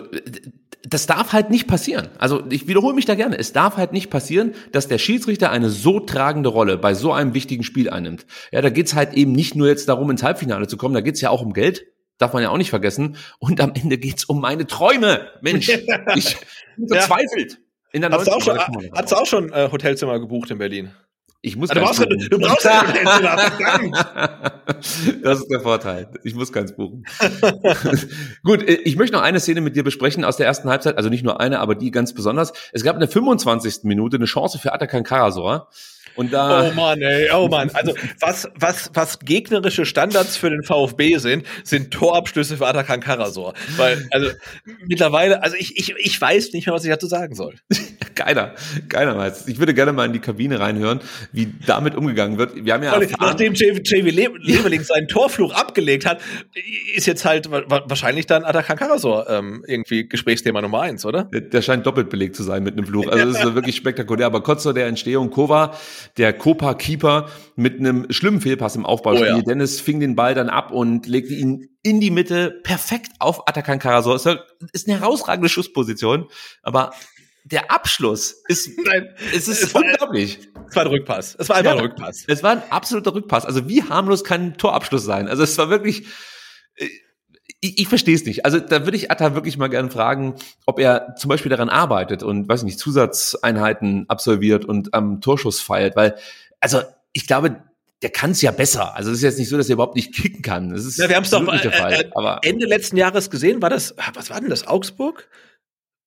das 0.84 1.08
darf 1.08 1.34
halt 1.34 1.50
nicht 1.50 1.68
passieren. 1.68 2.10
Also 2.20 2.44
ich 2.50 2.68
wiederhole 2.68 2.94
mich 2.94 3.06
da 3.06 3.16
gerne. 3.16 3.38
Es 3.40 3.54
darf 3.54 3.78
halt 3.78 3.92
nicht 3.92 4.10
passieren, 4.12 4.54
dass 4.72 4.88
der 4.88 5.00
Schiedsrichter 5.00 5.50
eine 5.50 5.70
so 5.70 6.00
tragende 6.00 6.50
Rolle 6.50 6.78
bei 6.78 6.94
so 6.94 7.12
einem 7.12 7.34
wichtigen 7.34 7.64
Spiel 7.64 7.90
einnimmt. 7.90 8.26
Ja, 8.52 8.62
da 8.62 8.70
geht's 8.70 8.94
halt 8.94 9.14
eben 9.14 9.32
nicht 9.32 9.56
nur 9.56 9.68
jetzt 9.68 9.90
darum, 9.90 10.12
ins 10.12 10.22
Halbfinale 10.22 10.68
zu 10.68 10.78
kommen, 10.78 10.94
da 10.94 11.02
geht's 11.02 11.22
ja 11.22 11.32
auch 11.32 11.42
um 11.42 11.54
Geld. 11.54 11.88
Darf 12.18 12.34
man 12.34 12.44
ja 12.44 12.50
auch 12.50 12.58
nicht 12.58 12.70
vergessen. 12.70 13.18
Und 13.40 13.60
am 13.60 13.74
Ende 13.74 13.98
geht's 13.98 14.24
um 14.24 14.40
meine 14.40 14.68
Träume. 14.68 15.28
Mensch, 15.42 15.68
ich 16.16 16.38
bin 16.78 16.88
verzweifelt. 16.88 17.60
In 17.92 18.02
der 18.02 18.12
hast, 18.12 18.28
du 18.28 18.32
auch 18.32 18.42
schon, 18.42 18.58
hast 18.94 19.12
du 19.12 19.16
auch 19.16 19.26
schon 19.26 19.52
äh, 19.52 19.70
Hotelzimmer 19.72 20.20
gebucht 20.20 20.52
in 20.52 20.58
Berlin? 20.58 20.92
Ich 21.46 21.56
muss 21.56 21.70
also 21.70 21.80
du, 21.80 21.86
brauchst, 21.86 22.32
du 22.32 22.40
brauchst 22.40 22.64
kein 22.64 23.92
Das 25.22 25.40
ist 25.42 25.48
der 25.48 25.60
Vorteil. 25.60 26.08
Ich 26.24 26.34
muss 26.34 26.52
keins 26.52 26.76
buchen. 26.76 27.06
Gut, 28.44 28.68
äh, 28.68 28.74
ich 28.84 28.96
möchte 28.96 29.16
noch 29.16 29.22
eine 29.22 29.40
Szene 29.40 29.62
mit 29.62 29.76
dir 29.76 29.84
besprechen 29.84 30.26
aus 30.26 30.38
der 30.38 30.48
ersten 30.48 30.70
Halbzeit. 30.70 30.98
Also 30.98 31.10
nicht 31.10 31.24
nur 31.24 31.40
eine, 31.40 31.60
aber 31.60 31.76
die 31.76 31.92
ganz 31.92 32.16
besonders. 32.16 32.52
Es 32.72 32.84
gab 32.84 32.96
in 32.96 33.00
der 33.00 33.10
25. 33.10 33.84
Minute 33.84 34.18
eine 34.18 34.26
Chance 34.26 34.58
für 34.58 34.74
Atakan 34.74 35.04
Karasor. 35.04 35.70
Und 36.16 36.32
da 36.32 36.70
oh 36.70 36.74
Mann, 36.74 37.02
ey, 37.02 37.30
oh 37.34 37.48
Mann. 37.48 37.70
Also 37.74 37.94
was, 38.20 38.48
was, 38.56 38.90
was 38.94 39.20
gegnerische 39.20 39.86
Standards 39.86 40.38
für 40.38 40.50
den 40.50 40.64
VfB 40.64 41.18
sind, 41.18 41.46
sind 41.64 41.92
Torabschlüsse 41.92 42.58
für 42.58 42.68
Atakan 42.68 43.02
Karasor. 43.02 43.54
Weil, 43.76 44.08
also 44.12 44.32
mittlerweile, 44.88 45.44
also 45.44 45.56
ich, 45.58 45.78
ich, 45.78 45.94
ich 45.98 46.20
weiß 46.20 46.54
nicht 46.54 46.66
mehr, 46.68 46.74
was 46.74 46.84
ich 46.86 46.90
dazu 46.90 47.08
sagen 47.08 47.36
soll. 47.36 47.56
keiner, 48.16 48.56
keiner 48.88 49.18
weiß. 49.18 49.48
Ich 49.48 49.60
würde 49.60 49.74
gerne 49.74 49.94
mal 49.94 50.06
in 50.06 50.14
die 50.14 50.20
Kabine 50.20 50.60
reinhören, 50.60 51.02
wie 51.32 51.54
damit 51.66 51.96
umgegangen 51.96 52.38
wird. 52.38 52.56
Wir 52.56 52.74
haben 52.74 52.84
ja 52.84 52.94
erfahren, 52.94 53.18
Nachdem 53.20 53.54
JV 53.54 53.80
Leveling 54.42 54.84
seinen 54.84 55.08
Torfluch 55.08 55.54
abgelegt 55.54 56.06
hat, 56.06 56.22
ist 56.96 57.08
jetzt 57.08 57.26
halt 57.26 57.50
wahrscheinlich 57.52 58.26
dann 58.26 58.44
Atakan 58.44 58.78
Karasor 58.78 59.30
ähm, 59.30 59.64
irgendwie 59.68 60.08
Gesprächsthema 60.08 60.62
Nummer 60.62 60.82
eins, 60.82 61.06
oder? 61.06 61.26
Der, 61.26 61.42
der 61.42 61.62
scheint 61.62 61.86
doppelt 61.86 62.10
belegt 62.10 62.36
zu 62.36 62.44
sein 62.44 62.64
mit 62.64 62.78
einem 62.78 62.86
Fluch. 62.86 63.08
Also 63.08 63.26
das 63.32 63.44
ist 63.44 63.56
wirklich 63.56 63.76
spektakulär. 63.76 64.28
Aber 64.28 64.42
kurz 64.42 64.64
zu 64.64 64.74
der 64.74 64.88
Entstehung, 64.88 65.30
Kova 65.30 65.76
der 66.18 66.34
Copa-Keeper 66.34 67.30
mit 67.56 67.80
einem 67.80 68.12
schlimmen 68.12 68.42
Fehlpass 68.42 68.76
im 68.76 68.86
Aufbauspiel. 68.86 69.34
Oh 69.34 69.38
ja. 69.38 69.42
Dennis 69.42 69.80
fing 69.80 70.00
den 70.00 70.16
Ball 70.16 70.34
dann 70.34 70.50
ab 70.50 70.72
und 70.72 71.08
legte 71.08 71.34
ihn 71.34 71.70
in 71.84 72.00
die 72.02 72.12
Mitte 72.12 72.60
perfekt 72.64 73.12
auf 73.20 73.48
Atakan 73.48 73.80
Karasor. 73.80 74.16
Ist 74.16 74.88
eine 74.88 75.00
herausragende 75.00 75.50
Schussposition, 75.50 76.28
aber 76.64 76.92
der 77.46 77.70
Abschluss 77.72 78.44
ist, 78.48 78.72
Nein, 78.86 79.10
es 79.34 79.48
ist 79.48 79.64
es 79.64 79.74
unglaublich. 79.74 80.40
es 80.68 80.76
war 80.76 80.84
ein 80.84 80.90
Rückpass. 80.90 81.36
Es 81.40 81.48
war 81.48 81.58
einfach 81.58 81.72
ja, 81.72 81.78
ein 81.78 81.86
Rückpass. 81.86 82.26
Es 82.28 82.44
war 82.44 82.52
ein 82.52 82.64
absoluter 82.72 83.14
Rückpass. 83.14 83.46
Also 83.46 83.70
wie 83.70 83.84
harmlos 83.84 84.24
kann 84.24 84.42
ein 84.42 84.58
Torabschluss 84.58 85.06
sein? 85.06 85.28
Also 85.28 85.44
es 85.44 85.58
war 85.58 85.70
wirklich, 85.70 86.08
äh, 86.76 86.88
ich, 87.62 87.80
ich 87.80 87.88
verstehe 87.88 88.16
es 88.16 88.26
nicht. 88.26 88.46
Also 88.46 88.60
da 88.60 88.86
würde 88.86 88.98
ich 88.98 89.12
Atta 89.12 89.36
wirklich 89.36 89.58
mal 89.58 89.68
gerne 89.68 89.90
fragen, 89.90 90.36
ob 90.66 90.80
er 90.80 91.16
zum 91.16 91.30
Beispiel 91.30 91.50
daran 91.50 91.70
arbeitet 91.70 92.24
und, 92.24 92.48
weiß 92.48 92.64
nicht, 92.64 92.80
Zusatzeinheiten 92.80 94.06
absolviert 94.10 94.66
und 94.66 94.94
am 94.94 95.22
Torschuss 95.22 95.62
feiert, 95.62 95.96
weil, 95.96 96.16
also 96.60 96.82
ich 97.14 97.28
glaube, 97.28 97.62
der 98.02 98.10
kann 98.10 98.32
es 98.32 98.42
ja 98.42 98.52
besser. 98.52 98.96
Also 98.96 99.12
es 99.12 99.18
ist 99.18 99.24
jetzt 99.24 99.40
nicht 99.40 99.50
so, 99.50 99.58
dass 99.58 99.70
er 99.70 99.74
überhaupt 99.74 99.96
nicht 99.96 100.14
kicken 100.14 100.42
kann. 100.42 100.70
Das 100.70 100.86
ist 100.86 100.98
ja, 100.98 101.08
wir 101.10 101.16
haben 101.16 101.24
es 101.24 101.30
doch 101.30 101.42
äh, 101.48 101.68
äh, 101.68 102.10
aber 102.14 102.40
Ende 102.44 102.66
letzten 102.66 102.98
Jahres 102.98 103.30
gesehen. 103.30 103.62
War 103.62 103.70
das, 103.70 103.96
was 104.14 104.30
war 104.30 104.40
denn 104.40 104.50
das? 104.50 104.68
Augsburg? 104.68 105.28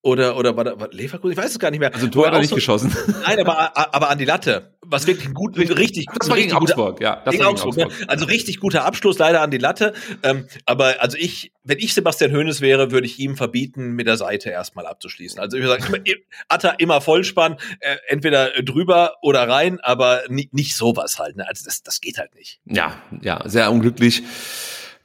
Oder, 0.03 0.37
oder 0.37 0.57
war, 0.57 0.63
da, 0.63 0.79
war 0.79 0.89
Leverkusen? 0.93 1.33
Ich 1.33 1.39
weiß 1.39 1.51
es 1.51 1.59
gar 1.59 1.71
nicht 1.73 1.81
mehr. 1.81 1.93
Also 1.93 2.07
ein 2.07 2.13
Tor 2.13 2.27
hat 2.27 2.33
er 2.33 2.39
nicht 2.39 2.51
so, 2.51 2.55
geschossen. 2.55 2.95
Nein, 3.27 3.41
aber, 3.41 3.77
aber 3.95 4.11
an 4.11 4.19
die 4.19 4.25
Latte. 4.25 4.77
Was 4.83 5.07
wirklich 5.07 5.27
ein 5.27 5.35
gut, 5.35 5.59
richtig, 5.59 6.07
das 6.19 6.31
war 6.31 6.37
gegen 6.37 6.53
Augsburg, 6.53 7.01
ja. 7.01 7.21
Das 7.25 7.33
gegen 7.33 7.45
war 7.45 7.51
Augsburg, 7.51 7.77
Augsburg. 7.77 8.01
Ne? 8.01 8.09
Also 8.09 8.25
richtig 8.27 8.61
guter 8.61 8.85
Abschluss, 8.85 9.19
leider 9.19 9.43
an 9.43 9.51
die 9.51 9.59
Latte. 9.59 9.93
Ähm, 10.23 10.47
aber 10.67 11.03
also 11.03 11.19
ich, 11.19 11.53
wenn 11.65 11.79
ich 11.79 11.95
Sebastian 11.95 12.33
Hoeneß 12.33 12.61
wäre, 12.61 12.91
würde 12.93 13.07
ich 13.07 13.19
ihm 13.19 13.37
verbieten, 13.37 13.91
mit 13.91 14.07
der 14.07 14.17
Seite 14.17 14.51
erstmal 14.51 14.87
abzuschließen. 14.87 15.41
Also 15.41 15.57
ich 15.57 15.65
würde 15.65 15.83
sagen, 15.83 16.03
Atta 16.49 16.71
immer 16.79 17.01
Vollspann, 17.01 17.57
äh, 17.81 17.97
entweder 18.07 18.51
drüber 18.63 19.17
oder 19.21 19.49
rein, 19.49 19.81
aber 19.81 20.23
nicht, 20.29 20.55
nicht 20.55 20.77
sowas 20.77 21.19
halt. 21.19 21.37
Ne? 21.37 21.47
Also 21.47 21.65
das, 21.65 21.83
das 21.83 22.01
geht 22.01 22.19
halt 22.19 22.35
nicht. 22.37 22.61
Ja, 22.65 22.95
ja, 23.21 23.43
sehr 23.47 23.71
unglücklich 23.71 24.23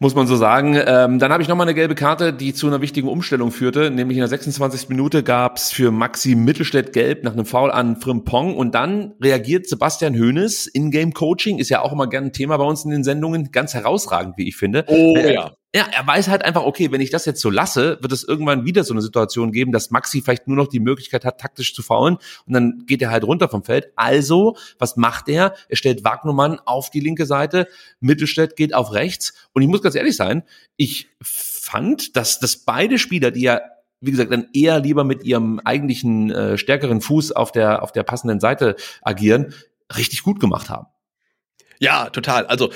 muss 0.03 0.15
man 0.15 0.27
so 0.27 0.35
sagen. 0.35 0.75
Ähm, 0.85 1.17
dann 1.17 1.31
habe 1.31 1.41
ich 1.41 1.47
nochmal 1.47 1.65
eine 1.65 1.73
gelbe 1.73 1.95
Karte, 1.95 2.34
die 2.34 2.53
zu 2.53 2.67
einer 2.67 2.81
wichtigen 2.81 3.07
Umstellung 3.07 3.51
führte. 3.51 3.89
Nämlich 3.89 4.17
in 4.17 4.21
der 4.21 4.27
26. 4.27 4.89
Minute 4.89 5.23
gab's 5.23 5.71
für 5.71 5.91
Maxi 5.91 6.35
Mittelstädt 6.35 6.91
gelb 6.91 7.23
nach 7.23 7.31
einem 7.31 7.45
Foul 7.45 7.71
an 7.71 7.95
Frimpong. 7.95 8.57
Und 8.57 8.75
dann 8.75 9.13
reagiert 9.21 9.65
Sebastian 9.65 10.13
Hoeneß. 10.13 10.67
In-Game-Coaching 10.67 11.57
ist 11.57 11.69
ja 11.69 11.81
auch 11.81 11.93
immer 11.93 12.07
gerne 12.07 12.27
ein 12.27 12.34
Thema 12.34 12.57
bei 12.57 12.65
uns 12.65 12.84
in 12.84 12.91
den 12.91 13.05
Sendungen. 13.05 13.51
Ganz 13.53 13.73
herausragend, 13.73 14.38
wie 14.38 14.49
ich 14.49 14.57
finde. 14.57 14.84
Oh 14.88 15.15
ja. 15.17 15.53
Ja, 15.75 15.87
er 15.91 16.05
weiß 16.05 16.27
halt 16.27 16.45
einfach, 16.45 16.63
okay, 16.63 16.91
wenn 16.91 17.01
ich 17.01 17.09
das 17.09 17.25
jetzt 17.25 17.41
so 17.41 17.49
lasse, 17.49 17.97
wird 17.99 18.11
es 18.11 18.23
irgendwann 18.23 18.63
wieder 18.63 18.83
so 18.83 18.93
eine 18.93 19.01
Situation 19.01 19.51
geben, 19.51 19.71
dass 19.71 19.89
Maxi 19.89 20.21
vielleicht 20.21 20.47
nur 20.47 20.55
noch 20.55 20.67
die 20.67 20.79
Möglichkeit 20.79 21.25
hat, 21.25 21.41
taktisch 21.41 21.73
zu 21.73 21.81
faulen 21.81 22.17
und 22.45 22.53
dann 22.53 22.83
geht 22.85 23.01
er 23.01 23.09
halt 23.09 23.23
runter 23.23 23.49
vom 23.49 23.63
Feld. 23.63 23.91
Also, 23.95 24.55
was 24.77 24.97
macht 24.97 25.29
er? 25.29 25.55
Er 25.69 25.75
stellt 25.75 26.03
Wagnumann 26.03 26.59
auf 26.59 26.91
die 26.91 26.99
linke 26.99 27.25
Seite, 27.25 27.67
Mittelstädt 27.99 28.55
geht 28.55 28.75
auf 28.75 28.93
rechts 28.93 29.33
und 29.53 29.63
ich 29.63 29.67
muss 29.67 29.81
ganz 29.81 29.95
ehrlich 29.95 30.15
sein, 30.15 30.43
ich 30.77 31.09
fand, 31.21 32.15
dass, 32.17 32.39
dass 32.39 32.57
beide 32.57 32.99
Spieler, 32.99 33.31
die 33.31 33.41
ja 33.41 33.61
wie 33.99 34.11
gesagt, 34.11 34.33
dann 34.33 34.49
eher 34.53 34.81
lieber 34.81 35.05
mit 35.05 35.23
ihrem 35.23 35.61
eigentlichen 35.63 36.29
äh, 36.29 36.57
stärkeren 36.57 36.99
Fuß 36.99 37.31
auf 37.31 37.53
der 37.53 37.81
auf 37.81 37.93
der 37.93 38.03
passenden 38.03 38.41
Seite 38.41 38.75
agieren, 39.01 39.53
richtig 39.95 40.23
gut 40.23 40.41
gemacht 40.41 40.69
haben. 40.69 40.87
Ja, 41.79 42.09
total. 42.09 42.45
Also 42.45 42.69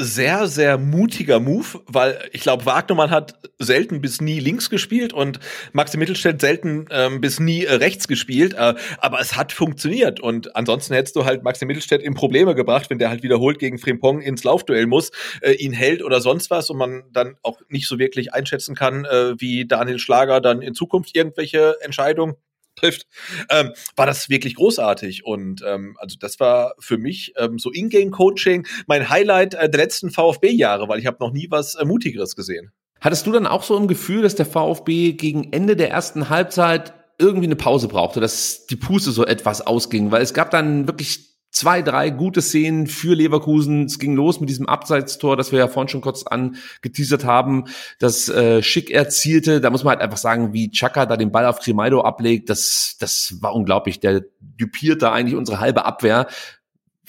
sehr, 0.00 0.46
sehr 0.46 0.78
mutiger 0.78 1.40
Move, 1.40 1.80
weil 1.86 2.20
ich 2.32 2.42
glaube, 2.42 2.64
Wagnermann 2.66 3.10
hat 3.10 3.34
selten 3.58 4.00
bis 4.00 4.20
nie 4.20 4.38
links 4.38 4.70
gespielt 4.70 5.12
und 5.12 5.40
Maxi 5.72 5.98
Mittelstädt 5.98 6.40
selten 6.40 6.86
ähm, 6.90 7.20
bis 7.20 7.40
nie 7.40 7.64
äh, 7.64 7.74
rechts 7.74 8.06
gespielt, 8.06 8.54
äh, 8.54 8.74
aber 8.98 9.20
es 9.20 9.36
hat 9.36 9.52
funktioniert 9.52 10.20
und 10.20 10.54
ansonsten 10.54 10.94
hättest 10.94 11.16
du 11.16 11.24
halt 11.24 11.42
Maxi 11.42 11.66
Mittelstädt 11.66 12.00
in 12.00 12.14
Probleme 12.14 12.54
gebracht, 12.54 12.90
wenn 12.90 13.00
der 13.00 13.10
halt 13.10 13.24
wiederholt 13.24 13.58
gegen 13.58 13.78
Frimpong 13.78 14.20
ins 14.20 14.44
Laufduell 14.44 14.86
muss, 14.86 15.10
äh, 15.42 15.52
ihn 15.52 15.72
hält 15.72 16.04
oder 16.04 16.20
sonst 16.20 16.48
was 16.50 16.70
und 16.70 16.78
man 16.78 17.02
dann 17.12 17.36
auch 17.42 17.60
nicht 17.68 17.88
so 17.88 17.98
wirklich 17.98 18.32
einschätzen 18.32 18.76
kann, 18.76 19.04
äh, 19.04 19.34
wie 19.40 19.66
Daniel 19.66 19.98
Schlager 19.98 20.40
dann 20.40 20.62
in 20.62 20.74
Zukunft 20.74 21.16
irgendwelche 21.16 21.74
Entscheidungen 21.80 22.36
trifft, 22.78 23.06
ähm, 23.50 23.72
war 23.96 24.06
das 24.06 24.28
wirklich 24.28 24.54
großartig. 24.54 25.24
Und 25.24 25.62
ähm, 25.66 25.96
also 25.98 26.16
das 26.18 26.40
war 26.40 26.74
für 26.78 26.98
mich 26.98 27.32
ähm, 27.36 27.58
so 27.58 27.70
Ingame-Coaching 27.72 28.66
mein 28.86 29.08
Highlight 29.08 29.54
äh, 29.54 29.68
der 29.68 29.80
letzten 29.80 30.10
VfB-Jahre, 30.10 30.88
weil 30.88 30.98
ich 30.98 31.06
habe 31.06 31.18
noch 31.20 31.32
nie 31.32 31.48
was 31.50 31.74
äh, 31.74 31.84
Mutigeres 31.84 32.36
gesehen. 32.36 32.72
Hattest 33.00 33.26
du 33.26 33.32
dann 33.32 33.46
auch 33.46 33.62
so 33.62 33.76
ein 33.76 33.86
Gefühl, 33.86 34.22
dass 34.22 34.34
der 34.34 34.46
VfB 34.46 35.12
gegen 35.12 35.52
Ende 35.52 35.76
der 35.76 35.90
ersten 35.90 36.28
Halbzeit 36.30 36.94
irgendwie 37.18 37.46
eine 37.46 37.56
Pause 37.56 37.88
brauchte, 37.88 38.20
dass 38.20 38.66
die 38.66 38.76
Puste 38.76 39.12
so 39.12 39.24
etwas 39.24 39.66
ausging? 39.66 40.10
Weil 40.10 40.22
es 40.22 40.34
gab 40.34 40.50
dann 40.50 40.88
wirklich 40.88 41.37
zwei, 41.50 41.82
drei 41.82 42.10
gute 42.10 42.42
Szenen 42.42 42.86
für 42.86 43.14
Leverkusen. 43.14 43.84
Es 43.84 43.98
ging 43.98 44.14
los 44.14 44.40
mit 44.40 44.48
diesem 44.48 44.66
Abseitstor, 44.66 45.36
das 45.36 45.52
wir 45.52 45.58
ja 45.58 45.68
vorhin 45.68 45.88
schon 45.88 46.00
kurz 46.00 46.24
angeteasert 46.24 47.24
haben, 47.24 47.64
das 47.98 48.28
äh, 48.28 48.62
Schick 48.62 48.90
erzielte. 48.90 49.60
Da 49.60 49.70
muss 49.70 49.84
man 49.84 49.92
halt 49.92 50.02
einfach 50.02 50.18
sagen, 50.18 50.52
wie 50.52 50.70
Chaka 50.70 51.06
da 51.06 51.16
den 51.16 51.32
Ball 51.32 51.46
auf 51.46 51.60
Grimaldo 51.60 52.02
ablegt, 52.02 52.50
das, 52.50 52.96
das 53.00 53.36
war 53.40 53.54
unglaublich. 53.54 54.00
Der 54.00 54.22
dupiert 54.40 55.02
da 55.02 55.12
eigentlich 55.12 55.36
unsere 55.36 55.60
halbe 55.60 55.84
Abwehr 55.84 56.26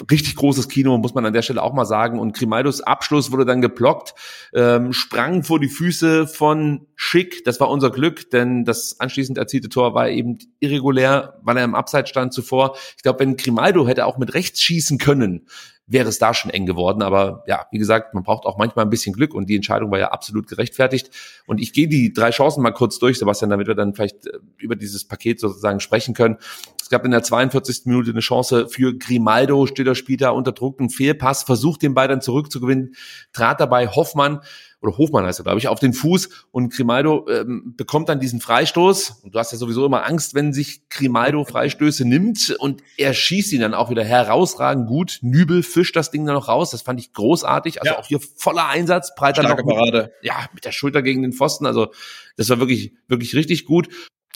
richtig 0.10 0.36
großes 0.36 0.70
Kino, 0.70 0.98
muss 0.98 1.14
man 1.14 1.26
an 1.26 1.34
der 1.34 1.42
Stelle 1.42 1.64
auch 1.64 1.74
mal 1.74 1.86
sagen. 1.86 2.20
Und 2.20 2.36
Grimaldos 2.36 2.82
Abschluss 2.82 3.32
wurde 3.32 3.46
dann 3.46 3.62
geblockt, 3.62 4.14
ähm, 4.54 4.94
sprang 4.94 5.44
vor 5.44 5.60
die 5.60 5.68
Füße 5.68 6.28
von 6.28 6.88
Schick. 6.96 7.44
Das 7.46 7.60
war 7.60 7.70
unser 7.70 7.92
Glück, 7.92 8.30
denn 8.32 8.66
das 8.66 9.00
anschließend 9.00 9.38
erzielte 9.38 9.70
Tor 9.70 9.94
war 9.94 10.10
eben 10.10 10.38
irregulär, 10.60 11.40
weil 11.42 11.58
er 11.58 11.64
im 11.64 11.76
Abseits 11.76 12.10
stand 12.10 12.34
zuvor. 12.34 12.76
Ich 12.98 13.04
glaube, 13.04 13.20
wenn 13.20 13.38
Grimaldo 13.38 13.88
hätte 13.88 14.06
auch 14.06 14.18
mit 14.18 14.34
rechts 14.34 14.62
schießen 14.62 14.98
können, 14.98 15.48
wäre 15.90 16.08
es 16.08 16.20
da 16.20 16.34
schon 16.34 16.52
eng 16.52 16.66
geworden. 16.66 17.02
Aber 17.02 17.44
ja, 17.48 17.66
wie 17.72 17.80
gesagt, 17.80 18.14
man 18.14 18.24
braucht 18.24 18.46
auch 18.46 18.58
manchmal 18.58 18.86
ein 18.86 18.90
bisschen 18.90 19.14
Glück 19.14 19.34
und 19.34 19.50
die 19.50 19.56
Entscheidung 19.56 19.92
war 19.92 20.00
ja 20.00 20.10
absolut 20.10 20.48
gerechtfertigt. 20.48 21.10
Und 21.48 21.60
ich 21.60 21.74
gehe 21.74 21.88
die 21.88 22.14
drei 22.14 22.30
Chancen 22.30 22.62
mal 22.62 22.72
kurz 22.72 23.00
durch, 23.00 23.18
Sebastian, 23.18 23.50
damit 23.50 23.68
wir 23.68 23.76
dann 23.76 23.94
vielleicht 23.94 24.28
äh, 24.28 24.40
über 24.58 24.76
dieses 24.76 25.06
Paket 25.06 25.40
sozusagen 25.40 25.80
sprechen 25.80 26.14
können. 26.14 26.38
Es 26.82 26.90
gab 26.90 27.06
in 27.06 27.12
der 27.12 27.24
42. 27.24 27.86
Minute 27.86 28.12
eine 28.12 28.20
Chance 28.20 28.68
für 28.70 28.98
Grimaldo, 28.98 29.66
Stiller 29.66 29.96
spielt 29.96 30.22
da 30.22 30.30
unter 30.30 30.52
Druck, 30.52 30.80
einen 30.80 30.90
Fehlpass, 30.90 31.44
versucht 31.44 31.82
den 31.82 31.94
Ball 31.94 32.08
dann 32.08 32.22
zurückzugewinnen, 32.22 32.96
trat 33.34 33.60
dabei 33.60 33.88
Hoffmann 33.88 34.40
oder 34.82 34.98
Hofmann 34.98 35.26
heißt 35.26 35.40
er, 35.40 35.44
glaube 35.44 35.60
ich, 35.60 35.68
auf 35.68 35.80
den 35.80 35.94
Fuß 35.94 36.30
und 36.52 36.74
Grimaldo 36.74 37.28
ähm, 37.30 37.74
bekommt 37.76 38.08
dann 38.08 38.20
diesen 38.20 38.40
Freistoß. 38.40 39.22
Und 39.24 39.36
du 39.36 39.40
hast 39.40 39.52
ja 39.52 39.58
sowieso 39.58 39.86
immer 39.86 40.06
Angst, 40.06 40.36
wenn 40.36 40.54
sich 40.54 40.88
Grimaldo 40.90 41.44
Freistöße 41.44 42.06
nimmt 42.06 42.56
und 42.60 42.82
er 42.98 43.14
schießt 43.14 43.52
ihn 43.52 43.62
dann 43.62 43.74
auch 43.74 43.90
wieder 43.90 44.06
herausragend 44.06 44.88
gut. 44.88 45.20
Nübel 45.22 45.64
fischt 45.64 45.96
das 45.96 46.12
Ding 46.12 46.26
dann 46.26 46.36
noch 46.36 46.48
raus. 46.48 46.72
Das 46.72 46.82
fand 46.82 47.00
ich 47.00 47.12
großartig. 47.12 47.82
Also 47.82 47.94
ja. 47.94 48.00
auch 48.00 48.08
hier 48.08 48.20
voller 48.36 48.68
Einsatz, 48.70 49.14
breiter 49.16 49.44
noch 49.44 49.58
mit, 49.58 50.12
ja, 50.22 50.48
mit 50.54 50.64
der 50.64 50.72
Schulter 50.72 51.02
gegen 51.02 51.24
den 51.24 51.34
Pfosten. 51.34 51.66
Also 51.66 51.92
das 52.38 52.50
war 52.50 52.60
wirklich, 52.60 52.94
wirklich 53.08 53.36
richtig 53.36 53.66
gut. 53.66 53.90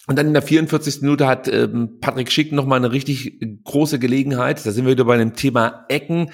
Und 0.07 0.18
dann 0.18 0.28
in 0.28 0.34
der 0.34 0.41
44. 0.41 1.02
Minute 1.02 1.28
hat 1.28 1.48
ähm, 1.48 1.99
Patrick 2.02 2.30
Schick 2.30 2.52
nochmal 2.52 2.80
eine 2.80 2.91
richtig 2.91 3.40
große 3.64 3.99
Gelegenheit. 3.99 4.65
Da 4.65 4.72
sind 4.72 4.86
wir 4.86 4.91
wieder 4.91 5.06
bei 5.06 5.15
dem 5.15 5.36
Thema 5.36 5.86
Ecken. 5.88 6.32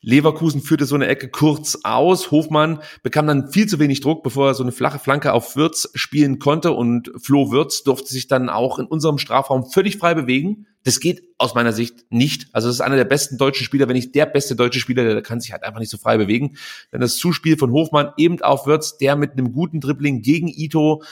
Leverkusen 0.00 0.60
führte 0.62 0.86
so 0.86 0.94
eine 0.94 1.08
Ecke 1.08 1.28
kurz 1.28 1.80
aus. 1.82 2.30
Hofmann 2.30 2.80
bekam 3.02 3.26
dann 3.26 3.50
viel 3.50 3.66
zu 3.66 3.78
wenig 3.80 4.00
Druck, 4.00 4.22
bevor 4.22 4.48
er 4.48 4.54
so 4.54 4.62
eine 4.62 4.72
flache 4.72 4.98
Flanke 4.98 5.32
auf 5.32 5.56
Würz 5.56 5.90
spielen 5.94 6.38
konnte. 6.38 6.72
Und 6.72 7.10
Flo 7.20 7.50
Würz 7.50 7.82
durfte 7.82 8.12
sich 8.12 8.28
dann 8.28 8.48
auch 8.48 8.78
in 8.78 8.86
unserem 8.86 9.18
Strafraum 9.18 9.66
völlig 9.70 9.98
frei 9.98 10.14
bewegen. 10.14 10.66
Das 10.84 11.00
geht 11.00 11.24
aus 11.36 11.54
meiner 11.54 11.72
Sicht 11.72 12.06
nicht. 12.10 12.46
Also 12.52 12.68
das 12.68 12.76
ist 12.76 12.80
einer 12.80 12.96
der 12.96 13.04
besten 13.04 13.38
deutschen 13.38 13.64
Spieler, 13.64 13.88
wenn 13.88 13.96
nicht 13.96 14.14
der 14.14 14.26
beste 14.26 14.54
deutsche 14.54 14.78
Spieler, 14.78 15.02
der 15.02 15.20
kann 15.22 15.40
sich 15.40 15.52
halt 15.52 15.64
einfach 15.64 15.80
nicht 15.80 15.90
so 15.90 15.98
frei 15.98 16.16
bewegen. 16.16 16.56
Denn 16.92 17.00
das 17.00 17.16
Zuspiel 17.16 17.58
von 17.58 17.72
Hofmann 17.72 18.12
eben 18.16 18.40
auf 18.40 18.66
Würz, 18.66 18.98
der 18.98 19.16
mit 19.16 19.32
einem 19.32 19.52
guten 19.52 19.80
Dribbling 19.80 20.22
gegen 20.22 20.48
Ito 20.48 21.02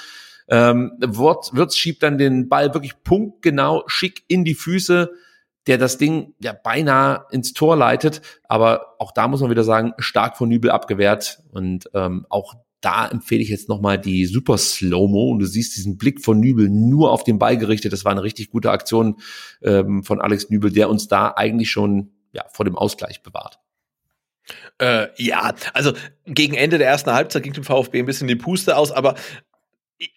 ähm, 0.48 0.92
Würz 1.00 1.76
schiebt 1.76 2.04
dann 2.04 2.18
den 2.18 2.48
Ball 2.48 2.72
wirklich 2.72 3.02
punktgenau 3.02 3.82
schick 3.88 4.22
in 4.28 4.44
die 4.44 4.54
Füße 4.54 5.10
der 5.66 5.78
das 5.78 5.98
Ding 5.98 6.34
ja 6.38 6.52
beinahe 6.52 7.26
ins 7.30 7.52
Tor 7.52 7.76
leitet. 7.76 8.22
Aber 8.44 8.96
auch 8.98 9.12
da 9.12 9.28
muss 9.28 9.40
man 9.40 9.50
wieder 9.50 9.64
sagen, 9.64 9.92
stark 9.98 10.36
von 10.36 10.48
Nübel 10.48 10.70
abgewehrt. 10.70 11.40
Und 11.50 11.90
ähm, 11.94 12.26
auch 12.28 12.54
da 12.80 13.08
empfehle 13.08 13.42
ich 13.42 13.48
jetzt 13.48 13.68
nochmal 13.68 13.98
die 13.98 14.26
Super 14.26 14.58
Slow-Mo 14.58 15.30
und 15.30 15.40
du 15.40 15.46
siehst 15.46 15.76
diesen 15.76 15.98
Blick 15.98 16.22
von 16.22 16.38
Nübel 16.38 16.68
nur 16.68 17.10
auf 17.10 17.24
den 17.24 17.38
Ball 17.38 17.56
gerichtet. 17.56 17.92
Das 17.92 18.04
war 18.04 18.12
eine 18.12 18.22
richtig 18.22 18.50
gute 18.50 18.70
Aktion 18.70 19.16
ähm, 19.62 20.04
von 20.04 20.20
Alex 20.20 20.50
Nübel, 20.50 20.70
der 20.70 20.88
uns 20.88 21.08
da 21.08 21.32
eigentlich 21.34 21.70
schon 21.70 22.12
ja, 22.32 22.44
vor 22.52 22.64
dem 22.64 22.76
Ausgleich 22.76 23.22
bewahrt. 23.22 23.58
Äh, 24.78 25.08
ja, 25.16 25.54
also 25.72 25.92
gegen 26.26 26.54
Ende 26.54 26.78
der 26.78 26.86
ersten 26.86 27.12
Halbzeit 27.12 27.42
ging 27.42 27.54
dem 27.54 27.64
VfB 27.64 27.98
ein 27.98 28.06
bisschen 28.06 28.28
die 28.28 28.36
Puste 28.36 28.76
aus, 28.76 28.92
aber 28.92 29.16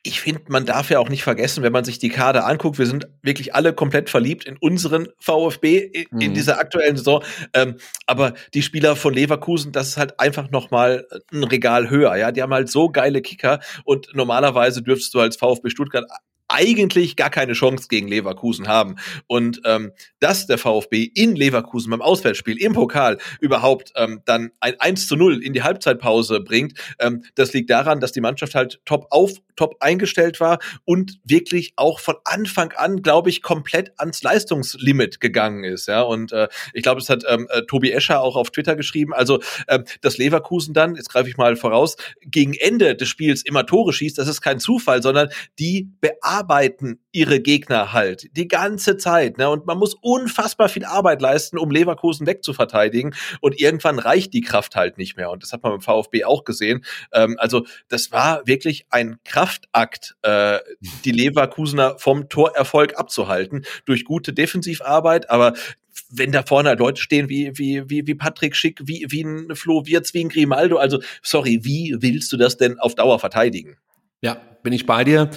ich 0.04 0.20
finde, 0.20 0.42
man 0.50 0.66
darf 0.66 0.90
ja 0.90 1.00
auch 1.00 1.08
nicht 1.08 1.24
vergessen, 1.24 1.64
wenn 1.64 1.72
man 1.72 1.86
sich 1.86 2.00
die 2.00 2.10
Kader 2.10 2.46
anguckt, 2.46 2.80
wir 2.80 2.86
sind 2.86 3.08
wirklich 3.22 3.56
alle 3.56 3.74
komplett 3.74 4.10
verliebt 4.10 4.44
in 4.46 4.58
unseren 4.58 5.08
VfB 5.20 5.78
in, 5.78 6.06
mhm. 6.12 6.22
in 6.22 6.34
dieser 6.34 6.60
aktuellen 6.60 6.98
Saison. 6.98 7.24
Ähm, 7.54 7.78
aber 8.06 8.34
die 8.54 8.62
Spieler 8.62 8.96
von 8.98 9.14
Leverkusen, 9.14 9.72
das 9.72 9.90
ist 9.90 9.98
halt 9.98 10.20
einfach 10.20 10.52
noch 10.52 10.70
mal 10.72 11.08
ein 11.32 11.44
Regal 11.44 11.90
höher. 11.90 12.16
Ja, 12.18 12.32
die 12.32 12.42
haben 12.42 12.54
halt 12.54 12.70
so 12.70 12.90
geile 12.90 13.22
Kicker 13.22 13.60
und 13.86 14.10
normalerweise 14.14 14.82
dürftest 14.82 15.14
du 15.14 15.22
als 15.22 15.38
VfB 15.38 15.70
Stuttgart 15.70 16.06
eigentlich 16.50 17.16
gar 17.16 17.30
keine 17.30 17.54
Chance 17.54 17.88
gegen 17.90 18.08
Leverkusen 18.08 18.68
haben. 18.68 18.96
Und 19.28 19.62
ähm, 19.66 19.92
dass 20.20 20.48
der 20.48 20.58
VfB 20.58 21.04
in 21.04 21.36
Leverkusen 21.36 21.92
beim 21.92 22.02
Auswärtsspiel 22.02 22.58
im 22.58 22.74
Pokal 22.74 23.20
überhaupt 23.40 23.94
ähm, 23.96 24.22
dann 24.26 24.52
ein 24.60 24.76
1 24.80 25.08
zu 25.08 25.16
0 25.16 25.42
in 25.44 25.54
die 25.54 25.64
Halbzeitpause 25.64 26.42
bringt, 26.42 26.74
ähm, 27.00 27.24
das 27.36 27.54
liegt 27.54 27.70
daran, 27.70 28.00
dass 28.00 28.12
die 28.12 28.22
Mannschaft 28.22 28.56
halt 28.56 28.82
top 28.86 29.08
auf, 29.12 29.32
top 29.56 29.76
eingestellt 29.80 30.40
war 30.40 30.60
und 30.86 31.20
wirklich 31.24 31.74
auch 31.76 32.00
von 32.00 32.16
Anfang 32.26 32.74
an, 32.74 33.02
glaube 33.02 33.30
ich, 33.30 33.42
komplett 33.42 33.92
ans 33.98 34.24
Leistungslimit 34.24 35.20
gegangen 35.20 35.64
ist. 35.64 35.88
Ja, 35.88 36.02
und 36.02 36.32
äh, 36.32 36.48
ich 36.74 36.82
glaube, 36.82 37.00
es 37.00 37.10
hat 37.10 37.24
ähm, 37.28 37.48
äh, 37.52 37.62
Tobi 37.64 37.92
Escher 37.92 38.22
auch 38.22 38.36
auf 38.36 38.50
Twitter 38.50 38.76
geschrieben. 38.76 39.14
Also, 39.14 39.40
äh, 39.68 39.80
dass 40.02 40.18
Leverkusen 40.18 40.74
dann, 40.74 40.96
jetzt 40.96 41.10
greife 41.10 41.30
ich 41.30 41.38
mal 41.38 41.56
voraus, 41.56 41.96
gegen 42.22 42.54
Ende 42.54 42.96
des 42.96 43.08
Spiels 43.08 43.44
immer 43.44 43.66
Tore 43.66 43.94
schießt, 43.94 44.18
das 44.18 44.28
ist 44.28 44.42
kein 44.42 44.60
Zufall, 44.60 45.04
sondern 45.04 45.30
die 45.60 45.90
bearbeiten 46.02 46.39
bearbeiten 46.40 47.00
ihre 47.12 47.40
Gegner 47.40 47.92
halt 47.92 48.36
die 48.38 48.48
ganze 48.48 48.98
Zeit. 48.98 49.38
Ne? 49.38 49.50
Und 49.50 49.66
man 49.66 49.78
muss 49.78 49.96
unfassbar 49.96 50.70
viel 50.70 50.86
Arbeit 50.86 51.22
leisten, 51.22 51.58
um 51.58 51.72
Leverkusen 51.72 52.28
wegzuverteidigen. 52.28 53.16
Und 53.42 53.60
irgendwann 53.60 54.00
reicht 54.00 54.34
die 54.34 54.42
Kraft 54.42 54.76
halt 54.76 54.98
nicht 54.98 55.18
mehr. 55.18 55.30
Und 55.32 55.44
das 55.44 55.52
hat 55.52 55.64
man 55.64 55.74
beim 55.74 55.82
VfB 55.82 56.24
auch 56.24 56.44
gesehen. 56.44 56.86
Ähm, 57.12 57.36
also 57.40 57.66
das 57.90 58.12
war 58.12 58.46
wirklich 58.48 58.86
ein 58.90 59.18
Kraftakt, 59.26 60.16
äh, 60.22 60.60
die 61.04 61.12
Leverkusener 61.12 61.98
vom 61.98 62.30
Torerfolg 62.30 62.98
abzuhalten 62.98 63.66
durch 63.86 64.06
gute 64.06 64.34
Defensivarbeit. 64.34 65.30
Aber 65.30 65.54
wenn 66.10 66.32
da 66.32 66.44
vorne 66.44 66.70
halt 66.70 66.80
Leute 66.80 67.02
stehen 67.02 67.28
wie, 67.28 67.52
wie, 67.58 67.90
wie, 67.90 68.08
wie 68.08 68.16
Patrick 68.16 68.56
Schick, 68.56 68.80
wie, 68.84 69.06
wie 69.10 69.24
ein 69.24 69.56
Flo 69.56 69.86
Wirtz, 69.86 70.14
wie 70.14 70.24
ein 70.24 70.30
Grimaldo, 70.30 70.78
also 70.78 71.02
sorry, 71.22 71.60
wie 71.64 71.98
willst 72.00 72.32
du 72.32 72.38
das 72.38 72.58
denn 72.58 72.80
auf 72.80 72.96
Dauer 72.96 73.20
verteidigen? 73.20 73.78
Ja, 74.22 74.36
bin 74.64 74.74
ich 74.74 74.86
bei 74.86 75.04
dir 75.04 75.30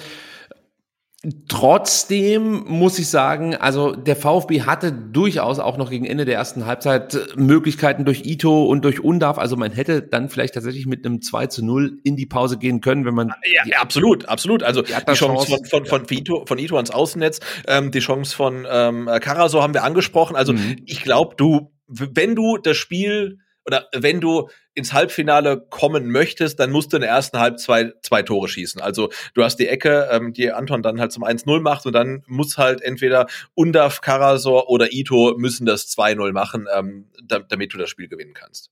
Trotzdem 1.47 2.65
muss 2.67 2.99
ich 2.99 3.07
sagen, 3.07 3.55
also 3.55 3.95
der 3.95 4.17
VfB 4.17 4.63
hatte 4.63 4.91
durchaus 4.91 5.59
auch 5.59 5.77
noch 5.77 5.89
gegen 5.89 6.03
Ende 6.03 6.25
der 6.25 6.35
ersten 6.35 6.65
Halbzeit 6.65 7.17
Möglichkeiten 7.37 8.03
durch 8.03 8.25
Ito 8.25 8.65
und 8.65 8.83
durch 8.83 9.01
Undarf. 9.01 9.37
Also 9.37 9.55
man 9.55 9.71
hätte 9.71 10.01
dann 10.01 10.27
vielleicht 10.27 10.55
tatsächlich 10.55 10.85
mit 10.85 11.05
einem 11.05 11.21
2 11.21 11.47
zu 11.47 11.63
0 11.63 11.97
in 12.03 12.17
die 12.17 12.25
Pause 12.25 12.57
gehen 12.57 12.81
können, 12.81 13.05
wenn 13.05 13.13
man. 13.13 13.29
Ja, 13.45 13.61
ja 13.65 13.77
absolut, 13.77 14.27
absolut. 14.27 14.63
Also 14.63 14.81
die, 14.81 14.91
die 14.91 15.13
Chance 15.13 15.47
von, 15.47 15.65
von, 15.65 15.85
von, 15.85 16.05
Ito, 16.09 16.45
von 16.45 16.59
Ito 16.59 16.75
ans 16.75 16.91
Außennetz, 16.91 17.39
ähm, 17.67 17.91
die 17.91 17.99
Chance 17.99 18.35
von 18.35 18.67
ähm, 18.69 19.09
Karasor 19.21 19.63
haben 19.63 19.73
wir 19.73 19.85
angesprochen. 19.85 20.35
Also 20.35 20.51
mhm. 20.51 20.75
ich 20.85 21.03
glaube, 21.03 21.35
du, 21.37 21.71
wenn 21.87 22.35
du 22.35 22.57
das 22.57 22.75
Spiel 22.75 23.39
oder 23.65 23.87
wenn 23.95 24.19
du 24.19 24.49
ins 24.75 24.93
Halbfinale 24.93 25.65
kommen 25.69 26.09
möchtest, 26.09 26.59
dann 26.59 26.71
musst 26.71 26.93
du 26.93 26.97
in 26.97 27.01
der 27.01 27.09
ersten 27.09 27.39
Halb 27.39 27.59
zwei, 27.59 27.93
zwei 28.01 28.23
Tore 28.23 28.47
schießen. 28.47 28.81
Also 28.81 29.09
du 29.33 29.43
hast 29.43 29.57
die 29.57 29.67
Ecke, 29.67 30.09
ähm, 30.11 30.33
die 30.33 30.51
Anton 30.51 30.81
dann 30.81 30.99
halt 30.99 31.11
zum 31.11 31.23
1-0 31.23 31.59
macht 31.61 31.85
und 31.85 31.93
dann 31.93 32.23
muss 32.27 32.57
halt 32.57 32.81
entweder 32.81 33.27
Undaf, 33.53 34.01
Karasor 34.01 34.69
oder 34.69 34.91
Ito 34.93 35.35
müssen 35.37 35.65
das 35.65 35.87
2-0 35.89 36.31
machen, 36.31 36.67
ähm, 36.75 37.09
damit 37.49 37.73
du 37.73 37.77
das 37.77 37.89
Spiel 37.89 38.07
gewinnen 38.07 38.33
kannst. 38.33 38.71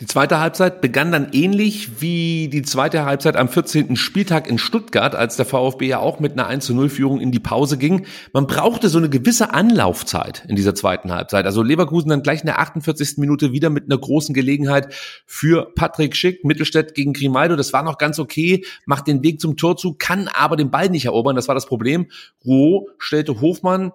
Die 0.00 0.06
zweite 0.06 0.40
Halbzeit 0.40 0.80
begann 0.80 1.12
dann 1.12 1.28
ähnlich 1.32 2.00
wie 2.00 2.48
die 2.48 2.62
zweite 2.62 3.04
Halbzeit 3.04 3.36
am 3.36 3.48
14. 3.48 3.96
Spieltag 3.96 4.48
in 4.48 4.58
Stuttgart, 4.58 5.14
als 5.14 5.36
der 5.36 5.46
VfB 5.46 5.86
ja 5.86 5.98
auch 5.98 6.20
mit 6.20 6.32
einer 6.32 6.46
1 6.46 6.70
0 6.70 6.88
Führung 6.88 7.20
in 7.20 7.32
die 7.32 7.40
Pause 7.40 7.78
ging. 7.78 8.06
Man 8.32 8.46
brauchte 8.46 8.88
so 8.88 8.98
eine 8.98 9.08
gewisse 9.08 9.52
Anlaufzeit 9.54 10.44
in 10.48 10.56
dieser 10.56 10.74
zweiten 10.74 11.12
Halbzeit. 11.12 11.46
Also 11.46 11.62
Leverkusen 11.62 12.10
dann 12.10 12.22
gleich 12.22 12.40
in 12.40 12.46
der 12.46 12.58
48. 12.60 13.18
Minute 13.18 13.52
wieder 13.52 13.70
mit 13.70 13.84
einer 13.84 13.98
großen 13.98 14.34
Gelegenheit 14.34 14.94
für 15.42 15.72
Patrick 15.74 16.14
Schick, 16.14 16.44
Mittelstädt 16.44 16.94
gegen 16.94 17.12
Grimaldo. 17.12 17.56
Das 17.56 17.72
war 17.72 17.82
noch 17.82 17.98
ganz 17.98 18.20
okay, 18.20 18.64
macht 18.86 19.08
den 19.08 19.24
Weg 19.24 19.40
zum 19.40 19.56
Tor 19.56 19.76
zu, 19.76 19.94
kann 19.94 20.28
aber 20.28 20.54
den 20.54 20.70
Ball 20.70 20.88
nicht 20.88 21.06
erobern. 21.06 21.34
Das 21.34 21.48
war 21.48 21.56
das 21.56 21.66
Problem. 21.66 22.06
Roh 22.46 22.86
stellte 22.96 23.40
Hofmann 23.40 23.90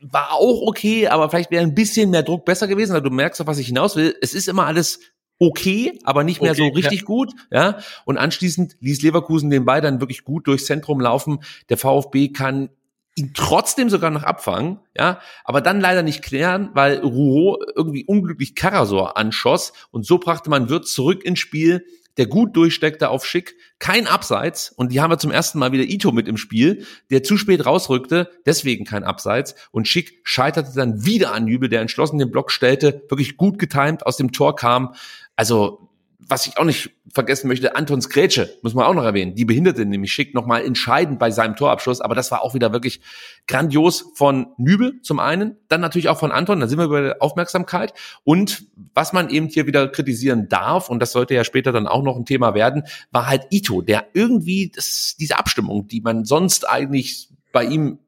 war 0.00 0.32
auch 0.32 0.62
okay, 0.62 1.08
aber 1.08 1.28
vielleicht 1.28 1.50
wäre 1.50 1.62
ein 1.62 1.74
bisschen 1.74 2.08
mehr 2.08 2.22
Druck 2.22 2.46
besser 2.46 2.68
gewesen. 2.68 2.92
Also 2.92 3.06
du 3.06 3.14
merkst, 3.14 3.38
auf 3.38 3.46
was 3.46 3.58
ich 3.58 3.66
hinaus 3.66 3.96
will. 3.96 4.16
Es 4.22 4.32
ist 4.32 4.48
immer 4.48 4.64
alles 4.64 5.00
okay, 5.38 5.98
aber 6.04 6.24
nicht 6.24 6.40
mehr 6.40 6.52
okay, 6.52 6.70
so 6.70 6.74
richtig 6.74 7.00
ja. 7.00 7.04
gut, 7.04 7.32
ja. 7.50 7.80
Und 8.06 8.16
anschließend 8.16 8.76
ließ 8.80 9.02
Leverkusen 9.02 9.50
den 9.50 9.66
Ball 9.66 9.82
dann 9.82 10.00
wirklich 10.00 10.24
gut 10.24 10.46
durchs 10.46 10.64
Zentrum 10.64 11.00
laufen. 11.00 11.40
Der 11.68 11.76
VfB 11.76 12.28
kann 12.28 12.70
ihn 13.18 13.32
trotzdem 13.34 13.90
sogar 13.90 14.10
noch 14.10 14.22
abfangen, 14.22 14.78
ja, 14.96 15.20
aber 15.44 15.60
dann 15.60 15.80
leider 15.80 16.02
nicht 16.02 16.22
klären, 16.22 16.70
weil 16.74 16.98
Rouault 16.98 17.64
irgendwie 17.76 18.04
unglücklich 18.04 18.54
Karasor 18.54 19.16
anschoss 19.16 19.72
und 19.90 20.06
so 20.06 20.18
brachte 20.18 20.48
man 20.48 20.68
Wirt 20.68 20.86
zurück 20.86 21.24
ins 21.24 21.40
Spiel 21.40 21.84
der 22.18 22.26
gut 22.26 22.56
durchsteckte 22.56 23.08
auf 23.08 23.24
Schick, 23.24 23.54
kein 23.78 24.08
Abseits 24.08 24.70
und 24.70 24.92
die 24.92 25.00
haben 25.00 25.10
wir 25.10 25.18
zum 25.18 25.30
ersten 25.30 25.58
Mal 25.60 25.70
wieder 25.70 25.84
Ito 25.84 26.10
mit 26.10 26.26
im 26.26 26.36
Spiel, 26.36 26.84
der 27.10 27.22
zu 27.22 27.36
spät 27.36 27.64
rausrückte, 27.64 28.28
deswegen 28.44 28.84
kein 28.84 29.04
Abseits 29.04 29.54
und 29.70 29.86
Schick 29.86 30.20
scheiterte 30.24 30.72
dann 30.74 31.06
wieder 31.06 31.32
an 31.32 31.46
Jübel, 31.46 31.68
der 31.68 31.80
entschlossen 31.80 32.18
den 32.18 32.30
Block 32.30 32.50
stellte, 32.50 33.04
wirklich 33.08 33.36
gut 33.36 33.58
getimt 33.58 34.04
aus 34.04 34.16
dem 34.16 34.32
Tor 34.32 34.56
kam. 34.56 34.94
Also 35.36 35.87
was 36.28 36.46
ich 36.46 36.58
auch 36.58 36.64
nicht 36.64 36.90
vergessen 37.12 37.48
möchte, 37.48 37.74
Antons 37.74 38.10
Grätsche, 38.10 38.54
muss 38.62 38.74
man 38.74 38.84
auch 38.84 38.92
noch 38.92 39.04
erwähnen. 39.04 39.34
Die 39.34 39.46
behinderte 39.46 39.86
nämlich 39.86 40.12
Schick 40.12 40.34
nochmal 40.34 40.62
entscheidend 40.62 41.18
bei 41.18 41.30
seinem 41.30 41.56
Torabschluss. 41.56 42.02
Aber 42.02 42.14
das 42.14 42.30
war 42.30 42.42
auch 42.42 42.52
wieder 42.52 42.72
wirklich 42.72 43.00
grandios 43.46 44.12
von 44.14 44.48
Nübel 44.58 45.00
zum 45.00 45.20
einen, 45.20 45.56
dann 45.68 45.80
natürlich 45.80 46.10
auch 46.10 46.18
von 46.18 46.30
Anton, 46.30 46.60
da 46.60 46.68
sind 46.68 46.78
wir 46.78 46.88
bei 46.88 47.00
der 47.00 47.22
Aufmerksamkeit. 47.22 47.94
Und 48.24 48.66
was 48.92 49.14
man 49.14 49.30
eben 49.30 49.48
hier 49.48 49.66
wieder 49.66 49.88
kritisieren 49.88 50.48
darf, 50.50 50.90
und 50.90 51.00
das 51.00 51.12
sollte 51.12 51.34
ja 51.34 51.44
später 51.44 51.72
dann 51.72 51.86
auch 51.86 52.02
noch 52.02 52.16
ein 52.16 52.26
Thema 52.26 52.54
werden, 52.54 52.82
war 53.10 53.26
halt 53.26 53.46
Ito, 53.50 53.80
der 53.80 54.08
irgendwie 54.12 54.70
das, 54.74 55.16
diese 55.18 55.38
Abstimmung, 55.38 55.88
die 55.88 56.02
man 56.02 56.26
sonst 56.26 56.68
eigentlich 56.68 57.30
bei 57.52 57.64
ihm 57.64 57.98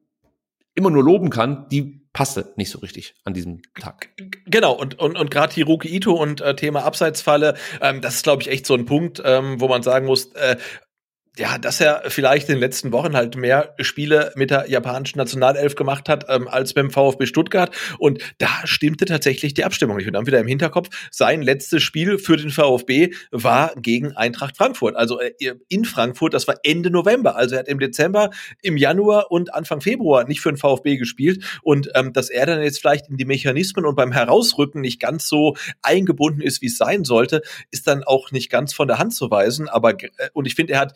immer 0.75 0.91
nur 0.91 1.03
loben 1.03 1.31
kann, 1.31 1.67
die 1.69 2.00
passte 2.13 2.53
nicht 2.55 2.69
so 2.69 2.79
richtig 2.79 3.15
an 3.23 3.33
diesem 3.33 3.61
Tag. 3.79 4.09
Genau, 4.45 4.73
und, 4.73 4.99
und, 4.99 5.17
und 5.17 5.31
gerade 5.31 5.53
Hiroki 5.53 5.87
Ito 5.87 6.13
und 6.13 6.41
äh, 6.41 6.55
Thema 6.55 6.83
Abseitsfalle, 6.83 7.55
ähm, 7.81 8.01
das 8.01 8.15
ist, 8.15 8.23
glaube 8.23 8.41
ich, 8.41 8.49
echt 8.49 8.65
so 8.65 8.73
ein 8.73 8.85
Punkt, 8.85 9.21
ähm, 9.23 9.61
wo 9.61 9.67
man 9.67 9.83
sagen 9.83 10.05
muss, 10.07 10.33
äh, 10.33 10.57
ja, 11.37 11.57
dass 11.57 11.79
er 11.79 12.03
vielleicht 12.07 12.49
in 12.49 12.55
den 12.55 12.59
letzten 12.59 12.91
Wochen 12.91 13.15
halt 13.15 13.37
mehr 13.37 13.73
Spiele 13.79 14.33
mit 14.35 14.51
der 14.51 14.69
japanischen 14.69 15.17
Nationalelf 15.17 15.75
gemacht 15.75 16.09
hat 16.09 16.25
ähm, 16.27 16.49
als 16.49 16.73
beim 16.73 16.91
VfB 16.91 17.25
Stuttgart. 17.25 17.73
Und 17.99 18.19
da 18.37 18.49
stimmte 18.65 19.05
tatsächlich 19.05 19.53
die 19.53 19.63
Abstimmung. 19.63 19.97
Ich 19.97 20.05
bin 20.05 20.13
dann 20.13 20.27
wieder 20.27 20.39
im 20.39 20.47
Hinterkopf. 20.47 20.89
Sein 21.09 21.41
letztes 21.41 21.83
Spiel 21.83 22.17
für 22.17 22.35
den 22.35 22.49
VfB 22.49 23.13
war 23.31 23.73
gegen 23.77 24.11
Eintracht 24.11 24.57
Frankfurt. 24.57 24.97
Also 24.97 25.21
äh, 25.21 25.31
in 25.69 25.85
Frankfurt, 25.85 26.33
das 26.33 26.49
war 26.49 26.55
Ende 26.63 26.91
November. 26.91 27.37
Also 27.37 27.55
er 27.55 27.59
hat 27.59 27.69
im 27.69 27.79
Dezember, 27.79 28.31
im 28.61 28.75
Januar 28.75 29.31
und 29.31 29.53
Anfang 29.53 29.79
Februar 29.79 30.25
nicht 30.25 30.41
für 30.41 30.51
den 30.51 30.57
VfB 30.57 30.97
gespielt. 30.97 31.45
Und 31.63 31.91
ähm, 31.95 32.11
dass 32.11 32.29
er 32.29 32.45
dann 32.45 32.61
jetzt 32.61 32.79
vielleicht 32.79 33.07
in 33.07 33.15
die 33.15 33.25
Mechanismen 33.25 33.85
und 33.85 33.95
beim 33.95 34.11
Herausrücken 34.11 34.81
nicht 34.81 34.99
ganz 34.99 35.29
so 35.29 35.55
eingebunden 35.81 36.41
ist, 36.41 36.61
wie 36.61 36.67
es 36.67 36.77
sein 36.77 37.05
sollte, 37.05 37.41
ist 37.71 37.87
dann 37.87 38.03
auch 38.03 38.31
nicht 38.31 38.49
ganz 38.49 38.73
von 38.73 38.89
der 38.89 38.97
Hand 38.97 39.13
zu 39.13 39.31
weisen. 39.31 39.69
Aber 39.69 39.91
äh, 39.91 40.09
und 40.33 40.45
ich 40.45 40.55
finde, 40.55 40.73
er 40.73 40.79
hat 40.79 40.93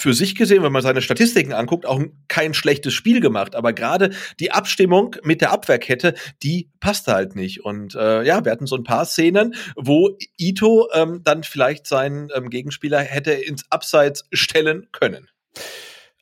für 0.00 0.14
sich 0.14 0.34
gesehen, 0.34 0.62
wenn 0.62 0.72
man 0.72 0.82
seine 0.82 1.02
Statistiken 1.02 1.52
anguckt, 1.52 1.86
auch 1.86 2.00
kein 2.28 2.54
schlechtes 2.54 2.94
Spiel 2.94 3.20
gemacht. 3.20 3.54
Aber 3.54 3.72
gerade 3.72 4.10
die 4.38 4.52
Abstimmung 4.52 5.16
mit 5.22 5.40
der 5.40 5.52
Abwehrkette, 5.52 6.14
die 6.42 6.70
passte 6.80 7.12
halt 7.12 7.36
nicht. 7.36 7.64
Und 7.64 7.94
äh, 7.94 8.22
ja, 8.22 8.44
wir 8.44 8.52
hatten 8.52 8.66
so 8.66 8.76
ein 8.76 8.84
paar 8.84 9.04
Szenen, 9.04 9.54
wo 9.76 10.16
Ito 10.38 10.88
ähm, 10.92 11.20
dann 11.24 11.42
vielleicht 11.42 11.86
seinen 11.86 12.28
ähm, 12.34 12.50
Gegenspieler 12.50 13.00
hätte 13.00 13.32
ins 13.32 13.70
Abseits 13.70 14.24
stellen 14.32 14.88
können. 14.92 15.28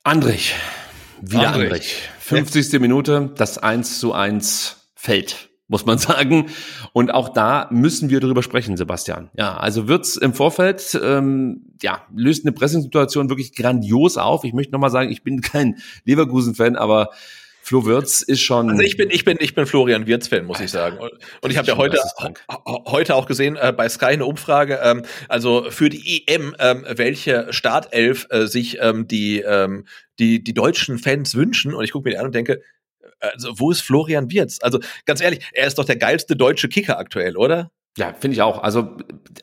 Andrich. 0.03 0.55
Wieder 1.21 1.49
Andrich. 1.49 1.63
Andrich. 1.63 2.09
50. 2.19 2.73
Ja. 2.73 2.79
Minute, 2.79 3.31
das 3.35 3.57
1 3.57 3.99
zu 3.99 4.13
1 4.13 4.89
fällt 4.95 5.48
muss 5.69 5.85
man 5.85 5.97
sagen. 5.97 6.47
Und 6.91 7.13
auch 7.13 7.29
da 7.29 7.69
müssen 7.71 8.09
wir 8.09 8.19
darüber 8.19 8.43
sprechen, 8.43 8.75
Sebastian. 8.75 9.29
Ja, 9.37 9.55
also 9.55 9.87
wird's 9.87 10.17
im 10.17 10.33
Vorfeld, 10.33 10.99
ähm, 11.01 11.61
ja, 11.81 12.01
löst 12.13 12.45
eine 12.45 12.51
Pressingssituation 12.51 13.29
wirklich 13.29 13.55
grandios 13.55 14.17
auf. 14.17 14.43
Ich 14.43 14.53
möchte 14.53 14.73
nochmal 14.73 14.91
sagen, 14.91 15.09
ich 15.09 15.23
bin 15.23 15.39
kein 15.41 15.77
Leverkusen-Fan, 16.03 16.75
aber 16.75 17.11
Flo 17.61 17.85
Wirtz 17.85 18.21
ist 18.21 18.41
schon. 18.41 18.71
Also 18.71 18.81
ich 18.81 18.97
bin, 18.97 19.11
ich 19.11 19.25
bin, 19.25 19.37
ich 19.39 19.53
bin 19.53 19.67
Florian 19.67 20.07
Wirtz-Fan, 20.07 20.43
muss 20.43 20.59
ich 20.59 20.71
sagen. 20.71 20.97
Und 21.41 21.51
ich 21.51 21.57
habe 21.57 21.67
ja 21.67 21.77
heute, 21.77 21.99
heute 22.87 23.13
auch 23.13 23.27
gesehen 23.27 23.57
äh, 23.57 23.71
bei 23.71 23.87
Sky 23.89 24.05
eine 24.05 24.25
Umfrage, 24.25 24.79
ähm, 24.81 25.03
also 25.27 25.69
für 25.69 25.89
die 25.89 26.27
EM, 26.27 26.55
ähm, 26.57 26.83
welche 26.89 27.53
Startelf 27.53 28.25
äh, 28.31 28.47
sich 28.47 28.79
ähm, 28.81 29.07
die, 29.07 29.41
ähm, 29.41 29.85
die, 30.17 30.43
die 30.43 30.53
deutschen 30.55 30.97
Fans 30.97 31.35
wünschen. 31.35 31.75
Und 31.75 31.83
ich 31.83 31.91
gucke 31.91 32.09
mir 32.09 32.15
die 32.15 32.17
an 32.17 32.25
und 32.25 32.33
denke, 32.33 32.63
also 33.19 33.59
wo 33.59 33.71
ist 33.71 33.81
Florian 33.81 34.31
Wirz? 34.31 34.59
Also 34.61 34.79
ganz 35.05 35.21
ehrlich, 35.21 35.47
er 35.53 35.67
ist 35.67 35.77
doch 35.77 35.85
der 35.85 35.97
geilste 35.97 36.35
deutsche 36.35 36.69
Kicker 36.69 36.97
aktuell, 36.99 37.37
oder? 37.37 37.71
Ja, 37.99 38.13
finde 38.17 38.35
ich 38.35 38.41
auch. 38.41 38.63
Also 38.63 38.95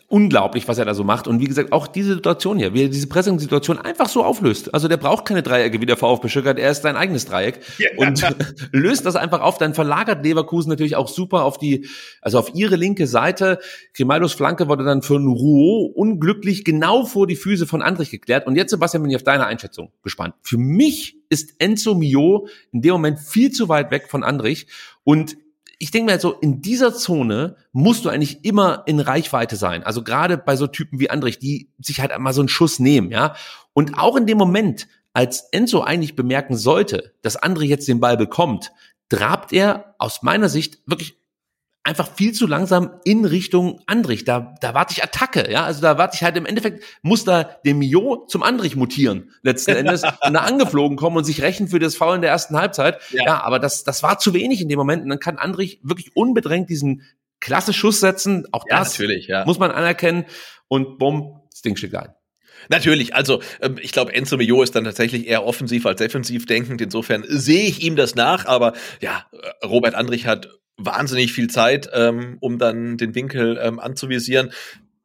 unglaublich, 0.08 0.66
was 0.66 0.78
er 0.78 0.86
da 0.86 0.94
so 0.94 1.04
macht. 1.04 1.28
Und 1.28 1.40
wie 1.40 1.44
gesagt, 1.44 1.72
auch 1.72 1.86
diese 1.86 2.14
Situation 2.14 2.56
hier, 2.56 2.72
wie 2.72 2.84
er 2.84 2.88
diese 2.88 3.06
Pressing-Situation 3.06 3.76
einfach 3.76 4.08
so 4.08 4.24
auflöst. 4.24 4.72
Also 4.72 4.88
der 4.88 4.96
braucht 4.96 5.26
keine 5.26 5.42
Dreiecke 5.42 5.78
wie 5.82 5.84
der 5.84 5.98
VfB 5.98 6.28
Stuttgart, 6.28 6.58
er 6.58 6.70
ist 6.70 6.80
sein 6.80 6.96
eigenes 6.96 7.26
Dreieck 7.26 7.60
ja. 7.76 7.90
und 7.98 8.24
löst 8.72 9.04
das 9.04 9.14
einfach 9.14 9.42
auf. 9.42 9.58
Dann 9.58 9.74
verlagert 9.74 10.24
Leverkusen 10.24 10.70
natürlich 10.70 10.96
auch 10.96 11.08
super 11.08 11.44
auf 11.44 11.58
die, 11.58 11.86
also 12.22 12.38
auf 12.38 12.54
ihre 12.54 12.76
linke 12.76 13.06
Seite. 13.06 13.58
Grimaldos 13.92 14.32
Flanke 14.32 14.68
wurde 14.68 14.84
dann 14.84 15.02
von 15.02 15.26
Rouault 15.26 15.94
unglücklich 15.94 16.64
genau 16.64 17.04
vor 17.04 17.26
die 17.26 17.36
Füße 17.36 17.66
von 17.66 17.82
Andrich 17.82 18.10
geklärt. 18.10 18.46
Und 18.46 18.56
jetzt, 18.56 18.70
Sebastian, 18.70 19.02
bin 19.02 19.10
ich 19.10 19.16
auf 19.16 19.22
deine 19.22 19.44
Einschätzung 19.44 19.92
gespannt. 20.02 20.34
Für 20.40 20.56
mich 20.56 21.18
ist 21.28 21.56
Enzo 21.58 21.94
Mio 21.94 22.48
in 22.72 22.80
dem 22.80 22.92
Moment 22.92 23.18
viel 23.18 23.50
zu 23.50 23.68
weit 23.68 23.90
weg 23.90 24.06
von 24.08 24.24
Andrich 24.24 24.66
und 25.04 25.36
ich 25.78 25.90
denke 25.90 26.12
mir 26.12 26.18
so, 26.18 26.32
in 26.32 26.62
dieser 26.62 26.94
Zone 26.94 27.56
musst 27.72 28.04
du 28.04 28.08
eigentlich 28.08 28.44
immer 28.44 28.84
in 28.86 29.00
Reichweite 29.00 29.56
sein. 29.56 29.82
Also 29.82 30.02
gerade 30.02 30.38
bei 30.38 30.56
so 30.56 30.66
Typen 30.66 31.00
wie 31.00 31.10
Andrich, 31.10 31.38
die 31.38 31.70
sich 31.78 32.00
halt 32.00 32.12
einmal 32.12 32.32
so 32.32 32.40
einen 32.40 32.48
Schuss 32.48 32.78
nehmen, 32.78 33.10
ja. 33.10 33.34
Und 33.74 33.98
auch 33.98 34.16
in 34.16 34.26
dem 34.26 34.38
Moment, 34.38 34.88
als 35.12 35.48
Enzo 35.52 35.82
eigentlich 35.82 36.16
bemerken 36.16 36.56
sollte, 36.56 37.12
dass 37.22 37.36
Andrich 37.36 37.68
jetzt 37.68 37.88
den 37.88 38.00
Ball 38.00 38.16
bekommt, 38.16 38.72
trabt 39.08 39.52
er 39.52 39.94
aus 39.98 40.22
meiner 40.22 40.48
Sicht 40.48 40.80
wirklich 40.86 41.15
einfach 41.86 42.10
viel 42.14 42.32
zu 42.32 42.46
langsam 42.46 43.00
in 43.04 43.24
Richtung 43.24 43.80
Andrich. 43.86 44.24
Da, 44.24 44.54
da 44.60 44.74
warte 44.74 44.92
ich 44.92 45.04
Attacke, 45.04 45.50
ja. 45.50 45.64
Also 45.64 45.80
da 45.80 45.96
warte 45.98 46.16
ich 46.16 46.22
halt 46.24 46.36
im 46.36 46.44
Endeffekt, 46.44 46.82
muss 47.02 47.24
da 47.24 47.44
dem 47.64 47.78
Mio 47.78 48.26
zum 48.28 48.42
Andrich 48.42 48.74
mutieren, 48.74 49.30
letzten 49.42 49.70
Endes, 49.76 50.02
und 50.02 50.34
da 50.34 50.40
angeflogen 50.40 50.96
kommen 50.96 51.16
und 51.16 51.24
sich 51.24 51.42
rächen 51.42 51.68
für 51.68 51.78
das 51.78 51.94
Foul 51.94 52.16
in 52.16 52.22
der 52.22 52.30
ersten 52.30 52.56
Halbzeit. 52.56 52.98
Ja. 53.10 53.24
ja, 53.24 53.44
aber 53.44 53.58
das, 53.58 53.84
das 53.84 54.02
war 54.02 54.18
zu 54.18 54.34
wenig 54.34 54.60
in 54.60 54.68
dem 54.68 54.78
Moment. 54.78 55.04
Und 55.04 55.10
dann 55.10 55.20
kann 55.20 55.38
Andrich 55.38 55.80
wirklich 55.82 56.14
unbedrängt 56.16 56.68
diesen 56.68 57.02
klasse 57.40 57.72
Schuss 57.72 58.00
setzen. 58.00 58.46
Auch 58.50 58.64
ja, 58.68 58.80
das 58.80 58.98
ja. 58.98 59.44
muss 59.44 59.58
man 59.58 59.70
anerkennen. 59.70 60.24
Und 60.68 60.98
bumm, 60.98 61.40
das 61.52 61.62
Ding 61.62 61.76
steht 61.76 61.94
ein. 61.94 62.12
Natürlich, 62.68 63.14
also 63.14 63.42
ähm, 63.60 63.76
ich 63.80 63.92
glaube, 63.92 64.14
Enzo 64.14 64.36
Mio 64.36 64.62
ist 64.62 64.74
dann 64.74 64.84
tatsächlich 64.84 65.26
eher 65.26 65.44
offensiv 65.44 65.86
als 65.86 65.98
defensiv 65.98 66.46
denkend. 66.46 66.80
Insofern 66.80 67.24
sehe 67.26 67.66
ich 67.66 67.82
ihm 67.82 67.96
das 67.96 68.14
nach, 68.14 68.46
aber 68.46 68.72
ja, 69.00 69.26
äh, 69.32 69.66
Robert 69.66 69.94
Andrich 69.94 70.26
hat 70.26 70.48
wahnsinnig 70.76 71.32
viel 71.32 71.48
Zeit, 71.48 71.88
ähm, 71.92 72.36
um 72.40 72.58
dann 72.58 72.96
den 72.96 73.14
Winkel 73.14 73.58
ähm, 73.62 73.78
anzuvisieren. 73.80 74.52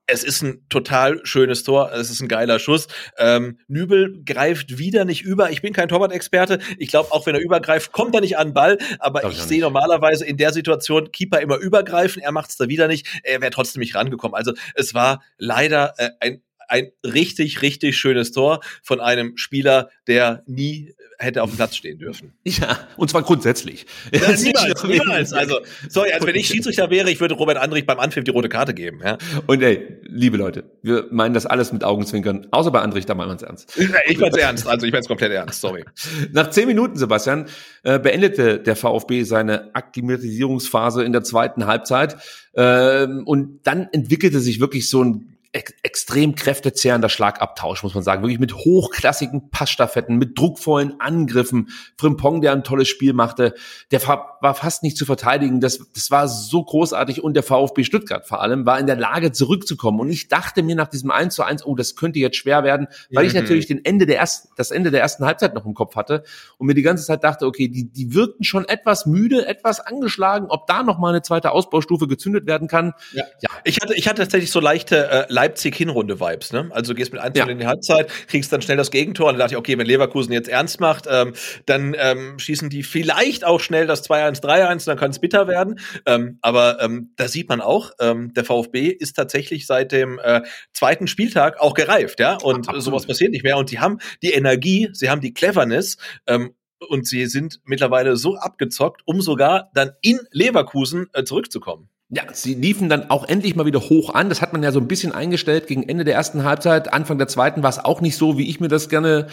es 0.08 0.26
ist 0.26 0.42
ein 0.42 0.66
total 0.68 1.26
schönes 1.26 1.64
Tor, 1.64 1.94
es 1.94 2.10
ist 2.10 2.20
ein 2.22 2.28
geiler 2.28 2.60
Schuss. 2.60 2.88
Ähm, 3.18 3.60
Nübel 3.70 4.22
greift 4.26 4.78
wieder 4.78 5.06
nicht 5.06 5.22
über. 5.22 5.52
Ich 5.52 5.62
bin 5.62 5.72
kein 5.72 5.88
Torwart-Experte. 5.88 6.60
Ich 6.78 6.90
glaube, 6.90 7.14
auch 7.14 7.26
wenn 7.26 7.36
er 7.36 7.40
übergreift, 7.40 7.94
kommt 7.94 8.14
er 8.14 8.20
nicht 8.20 8.38
an 8.38 8.50
den 8.50 8.54
Ball. 8.54 8.78
Aber 9.00 9.24
ich, 9.24 9.38
ich 9.38 9.44
sehe 9.44 9.62
normalerweise 9.62 10.26
in 10.26 10.36
der 10.36 10.52
Situation 10.52 11.12
Keeper 11.14 11.40
immer 11.40 11.56
übergreifen. 11.58 12.22
Er 12.22 12.34
macht 12.34 12.50
es 12.50 12.58
da 12.58 12.68
wieder 12.68 12.90
nicht. 12.90 13.08
Er 13.24 13.40
wäre 13.40 13.52
trotzdem 13.52 13.80
nicht 13.80 13.96
rangekommen. 13.96 14.36
Also 14.36 14.52
es 14.76 14.94
war 14.94 15.24
leider 15.38 15.94
äh, 15.98 16.10
ein 16.20 16.42
ein 16.72 16.92
richtig, 17.04 17.62
richtig 17.62 17.98
schönes 17.98 18.32
Tor 18.32 18.62
von 18.82 19.00
einem 19.02 19.36
Spieler, 19.36 19.90
der 20.08 20.44
nie 20.48 20.94
hätte 21.22 21.44
auf 21.44 21.52
dem 21.52 21.58
Platz 21.58 21.76
stehen 21.76 22.00
dürfen. 22.00 22.34
Ja, 22.44 22.88
und 22.98 23.10
zwar 23.10 23.22
grundsätzlich. 23.22 23.86
Ja, 24.12 24.32
niemals, 24.38 24.84
niemals. 24.84 25.34
Also, 25.34 25.60
sorry, 25.90 26.12
als 26.12 26.26
wenn 26.26 26.36
ich 26.36 26.48
Schiedsrichter 26.48 26.90
wäre, 26.90 27.12
ich 27.12 27.20
würde 27.20 27.36
Robert 27.36 27.58
Andrich 27.58 27.86
beim 27.86 28.00
Anpfiff 28.00 28.24
die 28.24 28.32
rote 28.32 28.50
Karte 28.50 28.74
geben. 28.74 29.02
Ja. 29.04 29.18
Und 29.48 29.62
ey, 29.62 30.00
liebe 30.04 30.38
Leute, 30.38 30.64
wir 30.82 31.08
meinen 31.12 31.34
das 31.34 31.46
alles 31.46 31.72
mit 31.72 31.84
Augenzwinkern, 31.84 32.48
außer 32.52 32.72
bei 32.72 32.82
Andrich, 32.82 33.06
da 33.06 33.14
meinen 33.14 33.30
wir 33.30 33.36
es 33.36 33.44
ernst. 33.44 33.78
Ich 34.08 34.18
mein's 34.18 34.38
ernst, 34.38 34.68
also 34.68 34.86
ich 34.86 34.94
mein's 34.94 35.08
komplett 35.08 35.32
ernst, 35.32 35.62
sorry. 35.62 35.84
Nach 36.32 36.50
zehn 36.50 36.68
Minuten, 36.68 36.98
Sebastian, 36.98 37.46
äh, 37.84 38.00
beendete 38.00 38.60
der 38.60 38.76
VfB 38.76 39.24
seine 39.24 39.76
Akklimatisierungsphase 39.76 41.04
in 41.04 41.12
der 41.12 41.24
zweiten 41.24 41.68
Halbzeit. 41.68 42.18
Ähm, 42.54 43.24
und 43.26 43.60
dann 43.64 43.88
entwickelte 43.92 44.40
sich 44.40 44.60
wirklich 44.60 44.90
so 44.90 45.04
ein 45.04 45.31
ex 45.54 45.74
extrem 45.84 46.36
kräftezehrender 46.36 47.10
Schlagabtausch, 47.10 47.84
muss 47.84 47.94
man 47.94 48.04
sagen. 48.04 48.24
Wirklich 48.24 48.40
mit 48.40 48.56
hochklassigen 48.56 49.50
Passstaffetten, 49.50 50.18
mit 50.18 50.38
druckvollen 50.38 51.00
Angriffen. 51.00 51.70
Frimpong, 51.98 52.42
der 52.42 52.54
ein 52.54 52.64
tolles 52.64 52.88
Spiel 52.88 53.14
machte, 53.14 53.54
der 53.92 54.02
war 54.08 54.56
fast 54.56 54.84
nicht 54.84 54.98
zu 54.98 55.06
verteidigen. 55.06 55.60
Das, 55.60 55.80
das 55.94 56.12
war 56.12 56.28
so 56.28 56.64
großartig. 56.64 57.24
Und 57.24 57.34
der 57.34 57.44
VfB 57.44 57.84
Stuttgart 57.84 58.26
vor 58.28 58.42
allem 58.42 58.66
war 58.66 58.80
in 58.80 58.88
der 58.88 58.96
Lage, 58.96 59.32
zurückzukommen. 59.32 60.00
Und 60.00 60.10
ich 60.10 60.28
dachte 60.28 60.64
mir 60.64 60.76
nach 60.76 60.88
diesem 60.88 61.12
1 61.12 61.36
zu 61.36 61.44
1, 61.44 61.66
oh, 61.66 61.76
das 61.76 61.96
könnte 61.96 62.20
jetzt 62.20 62.38
schwer 62.38 62.64
werden, 62.64 62.88
weil 63.12 63.24
mhm. 63.24 63.30
ich 63.30 63.36
natürlich 63.36 63.68
den 63.68 63.84
Ende 63.84 64.06
der 64.06 64.18
ersten, 64.18 64.50
das 64.56 64.72
Ende 64.72 64.92
der 64.92 65.02
ersten 65.02 65.26
Halbzeit 65.26 65.54
noch 65.54 65.66
im 65.66 65.74
Kopf 65.74 65.96
hatte 65.96 66.24
und 66.58 66.68
mir 66.68 66.74
die 66.74 66.82
ganze 66.82 67.06
Zeit 67.06 67.24
dachte, 67.24 67.46
okay, 67.46 67.68
die, 67.68 67.92
die 67.92 68.14
wirkten 68.14 68.44
schon 68.44 68.66
etwas 68.68 69.06
müde, 69.06 69.48
etwas 69.48 69.80
angeschlagen, 69.80 70.48
ob 70.50 70.68
da 70.68 70.84
noch 70.84 70.98
mal 70.98 71.10
eine 71.10 71.22
zweite 71.22 71.52
Ausbaustufe 71.52 72.08
gezündet 72.08 72.46
werden 72.46 72.68
kann. 72.68 72.94
Ja. 73.14 73.24
ja. 73.42 73.50
Ich 73.64 73.80
hatte, 73.82 73.94
ich 73.96 74.08
hatte 74.08 74.22
tatsächlich 74.22 74.52
so 74.52 74.60
leichte 74.60 75.10
äh, 75.10 75.26
Leipzig-Hinrunde-Vibes, 75.42 76.54
ne? 76.54 76.70
Also 76.72 76.94
du 76.94 76.98
gehst 76.98 77.12
mit 77.12 77.22
1 77.22 77.38
ja. 77.38 77.48
in 77.48 77.58
die 77.58 77.66
Halbzeit, 77.66 78.10
kriegst 78.28 78.54
dann 78.54 78.62
schnell 78.62 78.78
das 78.78 78.92
Gegentor 78.92 79.28
und 79.28 79.34
dann 79.34 79.40
dachte 79.40 79.56
ich, 79.56 79.58
okay, 79.58 79.78
wenn 79.78 79.88
Leverkusen 79.88 80.32
jetzt 80.34 80.50
ernst 80.50 80.80
macht, 80.80 81.08
ähm, 81.10 81.34
dann 81.66 81.96
ähm, 81.98 82.38
schießen 82.38 82.70
die 82.70 82.84
vielleicht 82.84 83.44
auch 83.44 83.60
schnell 83.60 83.88
das 83.88 84.08
2-1, 84.08 84.44
3-1, 84.44 84.86
dann 84.86 84.98
kann 84.98 85.10
es 85.10 85.20
bitter 85.20 85.48
werden. 85.48 85.80
Ähm, 86.06 86.38
aber 86.42 86.80
ähm, 86.82 87.14
da 87.16 87.28
sieht 87.28 87.50
man 87.50 87.60
auch, 87.60 87.92
ähm, 88.00 88.34
der 88.36 88.46
VfB 88.46 88.90
ist 88.90 89.14
tatsächlich 89.14 89.66
seit 89.66 89.92
dem 89.92 90.20
äh, 90.20 90.42
zweiten 90.74 91.08
Spieltag 91.08 91.60
auch 91.60 91.74
gereift, 91.74 92.20
ja. 92.20 92.36
Und 92.36 92.68
Absolut. 92.68 92.84
sowas 92.84 93.08
passiert 93.08 93.32
nicht 93.32 93.44
mehr. 93.44 93.58
Und 93.58 93.72
die 93.72 93.80
haben 93.80 93.98
die 94.22 94.32
Energie, 94.32 94.90
sie 94.94 95.10
haben 95.10 95.22
die 95.22 95.34
Cleverness, 95.34 95.98
ähm, 96.28 96.54
und 96.90 97.08
sie 97.08 97.28
sind 97.28 97.60
mittlerweile 97.64 98.18
so 98.18 98.38
abgezockt, 98.38 99.02
um 99.06 99.22
sogar 99.22 99.70
dann 99.76 99.92
in 100.02 100.20
Leverkusen 100.32 101.10
äh, 101.14 101.24
zurückzukommen. 101.24 101.90
Ja, 102.14 102.24
sie 102.34 102.56
liefen 102.56 102.90
dann 102.90 103.10
auch 103.10 103.28
endlich 103.28 103.56
mal 103.56 103.66
wieder 103.66 103.80
hoch 103.80 104.14
an. 104.14 104.28
Das 104.28 104.42
hat 104.42 104.52
man 104.52 104.62
ja 104.62 104.74
so 104.74 104.82
ein 104.82 104.88
bisschen 104.90 105.14
eingestellt 105.14 105.68
gegen 105.68 105.88
Ende 105.88 106.04
der 106.04 106.14
ersten 106.14 106.44
Halbzeit. 106.44 106.92
Anfang 106.92 107.18
der 107.18 107.28
zweiten 107.28 107.64
war 107.64 107.70
es 107.70 107.80
auch 107.80 108.02
nicht 108.02 108.18
so, 108.18 108.38
wie 108.38 108.50
ich 108.50 108.60
mir 108.60 108.68
das 108.68 108.90
gerne 108.90 109.28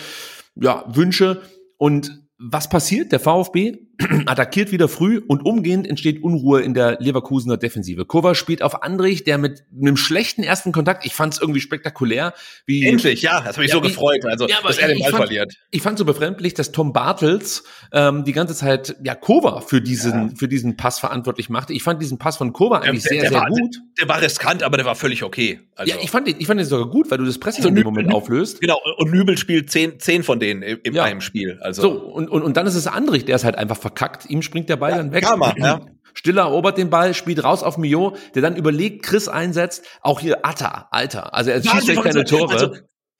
ja, 0.54 0.84
wünsche. 0.86 1.42
Und 1.76 2.22
was 2.38 2.68
passiert? 2.68 3.10
Der 3.10 3.18
VfB 3.18 3.87
attackiert 4.26 4.70
wieder 4.70 4.88
früh 4.88 5.20
und 5.26 5.44
umgehend 5.44 5.86
entsteht 5.86 6.22
Unruhe 6.22 6.60
in 6.60 6.72
der 6.72 6.98
Leverkusener 7.00 7.56
Defensive. 7.56 8.04
Kova 8.04 8.34
spielt 8.34 8.62
auf 8.62 8.82
Andrich, 8.82 9.24
der 9.24 9.38
mit 9.38 9.64
einem 9.76 9.96
schlechten 9.96 10.42
ersten 10.42 10.70
Kontakt, 10.70 11.04
ich 11.04 11.14
fand 11.14 11.34
es 11.34 11.40
irgendwie 11.40 11.60
spektakulär. 11.60 12.32
Wie, 12.64 12.86
Endlich, 12.86 13.22
ja, 13.22 13.40
das 13.40 13.56
habe 13.56 13.64
ich 13.64 13.72
ja, 13.72 13.76
so 13.76 13.82
wie, 13.82 13.88
gefreut, 13.88 14.24
also 14.24 14.46
ja, 14.46 14.58
dass 14.62 14.78
er 14.78 14.88
den 14.88 15.00
Ball 15.00 15.10
fand, 15.10 15.24
verliert. 15.24 15.54
Ich 15.70 15.82
fand 15.82 15.98
so 15.98 16.04
befremdlich, 16.04 16.54
dass 16.54 16.70
Tom 16.70 16.92
Bartels 16.92 17.64
ähm, 17.92 18.24
die 18.24 18.32
ganze 18.32 18.54
Zeit 18.54 18.96
ja 19.02 19.16
Kova 19.16 19.60
für 19.62 19.80
diesen 19.80 20.28
ja. 20.28 20.34
für 20.36 20.46
diesen 20.46 20.76
Pass 20.76 21.00
verantwortlich 21.00 21.48
machte. 21.48 21.72
Ich 21.72 21.82
fand 21.82 22.00
diesen 22.00 22.18
Pass 22.18 22.36
von 22.36 22.52
Kova 22.52 22.78
eigentlich 22.78 23.02
der, 23.02 23.10
sehr 23.10 23.20
der 23.22 23.30
sehr 23.30 23.40
war, 23.40 23.48
gut. 23.48 23.74
Der, 23.98 24.06
der, 24.06 24.08
war 24.14 24.22
riskant, 24.22 24.62
aber 24.62 24.76
der 24.76 24.86
war 24.86 24.94
völlig 24.94 25.24
okay. 25.24 25.60
Also. 25.74 25.92
Ja, 25.92 25.98
ich 26.00 26.10
fand 26.10 26.28
den, 26.28 26.36
ich 26.38 26.46
fand 26.46 26.60
den 26.60 26.66
sogar 26.66 26.88
gut, 26.88 27.10
weil 27.10 27.18
du 27.18 27.24
das 27.24 27.38
Pressing 27.38 27.64
also, 27.64 27.68
in 27.70 27.74
dem 27.74 27.84
Moment 27.84 28.12
auflöst. 28.12 28.60
Genau, 28.60 28.78
und 28.98 29.10
Nübel 29.10 29.36
spielt 29.38 29.70
zehn, 29.70 29.98
zehn 29.98 30.22
von 30.22 30.38
denen 30.38 30.62
im 30.62 30.94
ja. 30.94 31.02
einem 31.02 31.20
Spiel. 31.20 31.58
Also 31.62 31.82
so 31.82 31.90
und, 31.90 32.28
und 32.28 32.42
und 32.42 32.56
dann 32.56 32.66
ist 32.66 32.76
es 32.76 32.86
Andrich, 32.86 33.24
der 33.24 33.36
ist 33.36 33.44
halt 33.44 33.56
einfach 33.56 33.76
verkackt. 33.88 34.26
Ihm 34.26 34.42
springt 34.42 34.68
der 34.68 34.76
Ball 34.76 34.92
ja, 34.92 34.96
dann 34.98 35.12
weg. 35.12 35.24
Karma, 35.24 35.54
ja. 35.56 35.80
Stiller 36.14 36.42
erobert 36.42 36.78
den 36.78 36.90
Ball, 36.90 37.14
spielt 37.14 37.44
raus 37.44 37.62
auf 37.62 37.78
Mio, 37.78 38.16
der 38.34 38.42
dann 38.42 38.56
überlegt, 38.56 39.04
Chris 39.04 39.28
einsetzt. 39.28 39.84
Auch 40.00 40.20
hier 40.20 40.44
Atta, 40.44 40.88
Alter. 40.90 41.32
Also 41.34 41.50
er 41.50 41.62
schießt 41.62 41.86
ja 41.86 42.02
keine 42.02 42.24
Tore. 42.24 42.52
Also, 42.52 42.74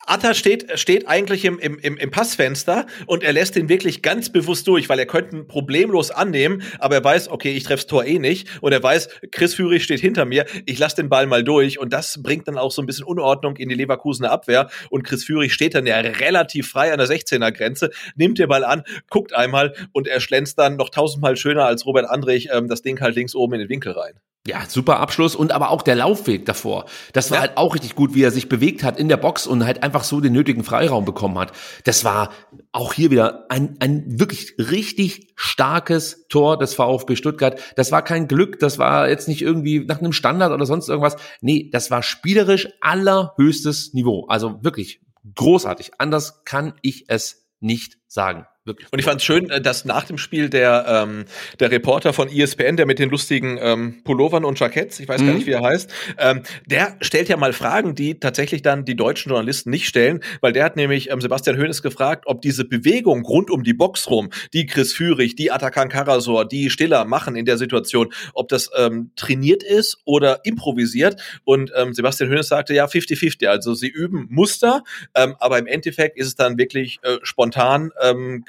Atta 0.09 0.35
steht, 0.35 0.79
steht 0.79 1.07
eigentlich 1.07 1.45
im, 1.45 1.59
im, 1.59 1.79
im 1.79 2.11
Passfenster 2.11 2.87
und 3.07 3.23
er 3.23 3.33
lässt 3.33 3.57
den 3.57 3.69
wirklich 3.69 4.03
ganz 4.03 4.31
bewusst 4.31 4.67
durch, 4.67 4.89
weil 4.89 4.99
er 4.99 5.07
könnte 5.07 5.37
ihn 5.37 5.47
problemlos 5.47 6.11
annehmen, 6.11 6.63
aber 6.79 6.97
er 6.97 7.05
weiß, 7.05 7.29
okay, 7.29 7.53
ich 7.53 7.65
treff's 7.65 7.87
Tor 7.87 8.05
eh 8.05 8.19
nicht 8.19 8.49
und 8.63 8.73
er 8.73 8.83
weiß, 8.83 9.09
Chris 9.31 9.55
Führig 9.55 9.85
steht 9.85 10.01
hinter 10.01 10.25
mir, 10.25 10.47
ich 10.67 10.79
lass 10.79 10.95
den 10.95 11.09
Ball 11.09 11.27
mal 11.27 11.45
durch 11.45 11.79
und 11.79 11.93
das 11.93 12.23
bringt 12.23 12.49
dann 12.49 12.59
auch 12.59 12.73
so 12.73 12.83
ein 12.83 12.87
bisschen 12.87 13.05
Unordnung 13.05 13.57
in 13.57 13.69
die 13.69 13.75
Leverkusener 13.75 14.31
Abwehr 14.31 14.71
und 14.91 15.03
Chris 15.03 15.25
Führig 15.25 15.53
steht 15.53 15.75
dann 15.75 15.87
ja 15.87 15.97
relativ 15.97 16.69
frei 16.69 16.93
an 16.93 16.99
der 16.99 17.09
16er 17.09 17.53
Grenze, 17.53 17.91
nimmt 18.17 18.39
den 18.39 18.49
Ball 18.49 18.65
an, 18.65 18.85
guckt 19.11 19.35
einmal 19.35 19.75
und 19.93 20.09
er 20.09 20.21
schlänzt 20.21 20.59
dann 20.59 20.77
noch 20.77 20.89
tausendmal 20.89 21.37
schöner 21.37 21.67
als 21.67 21.85
Robert 21.87 22.09
Andrich 22.09 22.49
ähm, 22.53 22.69
das 22.69 22.83
Ding 22.83 23.01
halt 23.01 23.15
links 23.15 23.35
oben 23.35 23.55
in 23.55 23.61
den 23.61 23.69
Winkel 23.69 23.93
rein. 23.93 24.21
Ja, 24.49 24.63
super 24.67 24.99
Abschluss 24.99 25.35
und 25.35 25.53
aber 25.53 25.69
auch 25.69 25.83
der 25.83 25.95
Laufweg 25.95 26.47
davor. 26.47 26.87
Das 27.13 27.31
war 27.31 27.37
ja. 27.37 27.41
halt 27.43 27.59
auch 27.59 27.75
richtig 27.75 27.95
gut, 27.95 28.15
wie 28.15 28.23
er 28.23 28.31
sich 28.31 28.49
bewegt 28.49 28.83
hat 28.83 28.99
in 28.99 29.11
der 29.11 29.19
Box 29.19 29.47
und 29.47 29.67
halt 29.67 29.83
einfach 29.83 30.05
so 30.05 30.23
den 30.23 30.33
nötigen 30.33 30.65
Freiraum 30.65 31.05
bekommen 31.05 31.39
hat. 31.39 31.53
Das 31.85 32.03
war 32.03 32.31
auch 32.73 32.95
hier 32.95 33.11
wieder 33.11 33.45
ein, 33.51 33.77
ein 33.81 34.19
wirklich 34.19 34.55
richtig 34.57 35.35
starkes 35.37 36.25
Tor 36.31 36.57
des 36.57 36.73
VfB 36.73 37.15
Stuttgart. 37.15 37.61
Das 37.77 37.93
war 37.93 38.01
kein 38.01 38.27
Glück, 38.27 38.59
das 38.59 38.79
war 38.79 39.11
jetzt 39.11 39.29
nicht 39.29 39.43
irgendwie 39.43 39.81
nach 39.81 39.99
einem 39.99 40.15
Standard 40.15 40.51
oder 40.51 40.65
sonst 40.65 40.89
irgendwas. 40.89 41.17
Nee, 41.43 41.69
das 41.71 41.91
war 41.91 42.03
spielerisch 42.03 42.71
allerhöchstes 42.81 43.93
Niveau. 43.93 44.25
Also 44.29 44.65
wirklich 44.65 45.03
großartig. 45.35 45.91
Anders 45.99 46.43
kann 46.47 46.73
ich 46.81 47.05
es 47.09 47.51
nicht 47.61 47.99
sagen. 48.07 48.47
Wirklich 48.69 48.87
und 48.93 48.99
ich 48.99 49.05
fand 49.05 49.21
es 49.21 49.25
schön, 49.25 49.51
äh, 49.51 49.61
dass 49.61 49.85
nach 49.85 50.05
dem 50.05 50.19
Spiel 50.19 50.49
der, 50.49 50.85
ähm, 50.87 51.25
der 51.59 51.71
Reporter 51.71 52.13
von 52.13 52.29
ESPN, 52.29 52.77
der 52.77 52.87
mit 52.87 52.99
den 52.99 53.11
lustigen 53.11 53.59
ähm, 53.61 54.03
Pullovern 54.05 54.45
und 54.45 54.61
Jacketts, 54.61 55.01
ich 55.01 55.09
weiß 55.09 55.21
mhm. 55.21 55.27
gar 55.27 55.35
nicht, 55.35 55.47
wie 55.47 55.53
er 55.53 55.63
heißt, 55.63 55.91
ähm, 56.19 56.43
der 56.67 56.97
stellt 57.01 57.29
ja 57.29 57.37
mal 57.37 57.53
Fragen, 57.53 57.95
die 57.95 58.21
tatsächlich 58.21 58.63
dann 58.63 58.85
die 58.85 58.95
deutschen 58.95 59.31
Journalisten 59.31 59.71
nicht 59.71 59.89
stellen, 59.89 60.21
weil 60.41 60.53
der 60.53 60.65
hat 60.65 60.77
nämlich 60.77 61.11
ähm, 61.11 61.21
Sebastian 61.21 61.59
Hoeneß 61.59 61.83
gefragt, 61.83 62.25
ob 62.27 62.43
diese 62.43 62.65
Bewegung 62.65 63.25
rund 63.25 63.51
um 63.51 63.65
die 63.65 63.75
Box 63.75 64.09
rum, 64.11 64.31
die 64.53 64.67
Chris 64.67 64.93
Führig, 64.93 65.35
die 65.37 65.51
Atakan 65.51 65.89
Karasor, 65.89 66.47
die 66.47 66.71
Stiller 66.71 67.05
machen 67.05 67.37
in 67.37 67.45
der 67.45 67.59
Situation, 67.59 68.13
ob 68.35 68.49
das 68.49 68.71
ähm, 68.77 69.11
trainiert 69.17 69.63
ist 69.63 69.99
oder 70.05 70.45
improvisiert. 70.45 71.21
Und 71.45 71.73
ähm, 71.75 71.95
Sebastian 71.95 72.31
Hoeneß 72.31 72.49
sagte 72.49 72.75
ja 72.75 72.87
50-50, 72.87 73.47
also 73.47 73.75
sie 73.75 73.89
üben 73.89 74.27
Muster, 74.31 74.83
ähm, 75.15 75.37
aber 75.39 75.59
im 75.59 75.67
Endeffekt 75.67 76.17
ist 76.17 76.27
es 76.27 76.35
dann 76.35 76.59
wirklich 76.59 76.99
äh, 77.03 77.19
spontan 77.23 77.91
ähm, 78.03 78.45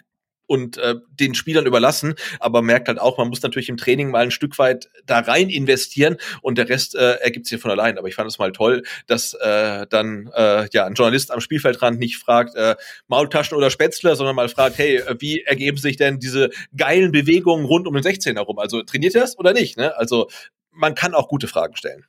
und 0.50 0.78
äh, 0.78 0.96
den 1.20 1.36
Spielern 1.36 1.68
überlassen, 1.68 2.16
aber 2.40 2.64
merkt 2.64 2.88
halt 2.88 3.00
auch, 3.00 3.20
man 3.20 3.30
muss 3.30 3.44
natürlich 3.44 3.70
im 3.70 3.78
Training 3.78 4.10
mal 4.10 4.24
ein 4.24 4.32
Stück 4.32 4.58
weit 4.58 4.90
da 5.06 5.20
rein 5.20 5.50
investieren 5.50 6.18
und 6.42 6.58
der 6.58 6.68
Rest 6.68 6.96
äh, 6.96 7.14
ergibt 7.18 7.46
sich 7.46 7.62
von 7.62 7.70
allein. 7.70 8.00
Aber 8.00 8.08
ich 8.08 8.16
fand 8.16 8.28
es 8.28 8.40
mal 8.40 8.52
toll, 8.52 8.84
dass 9.06 9.36
äh, 9.36 9.86
dann 9.90 10.32
äh, 10.36 10.68
ja 10.74 10.86
ein 10.86 10.96
Journalist 10.96 11.32
am 11.32 11.40
Spielfeldrand 11.40 12.00
nicht 12.00 12.18
fragt 12.18 12.56
äh, 12.56 12.76
Maultaschen 13.08 13.56
oder 13.56 13.70
Spätzle, 13.70 14.16
sondern 14.16 14.36
mal 14.36 14.50
fragt, 14.50 14.80
hey, 14.80 15.04
wie 15.20 15.42
ergeben 15.42 15.78
sich 15.78 15.98
denn 15.98 16.20
diese 16.20 16.50
geilen 16.76 17.12
Bewegungen 17.12 17.66
rund 17.66 17.88
um 17.88 17.94
den 17.94 18.04
16 18.04 18.36
herum? 18.36 18.58
Also 18.58 18.82
trainiert 18.82 19.14
ihr 19.14 19.22
das 19.22 19.38
oder 19.38 19.54
nicht? 19.54 19.78
Ne? 19.78 19.96
Also 19.98 20.30
man 20.72 20.96
kann 20.96 21.14
auch 21.14 21.28
gute 21.28 21.48
Fragen 21.48 21.76
stellen. 21.76 22.06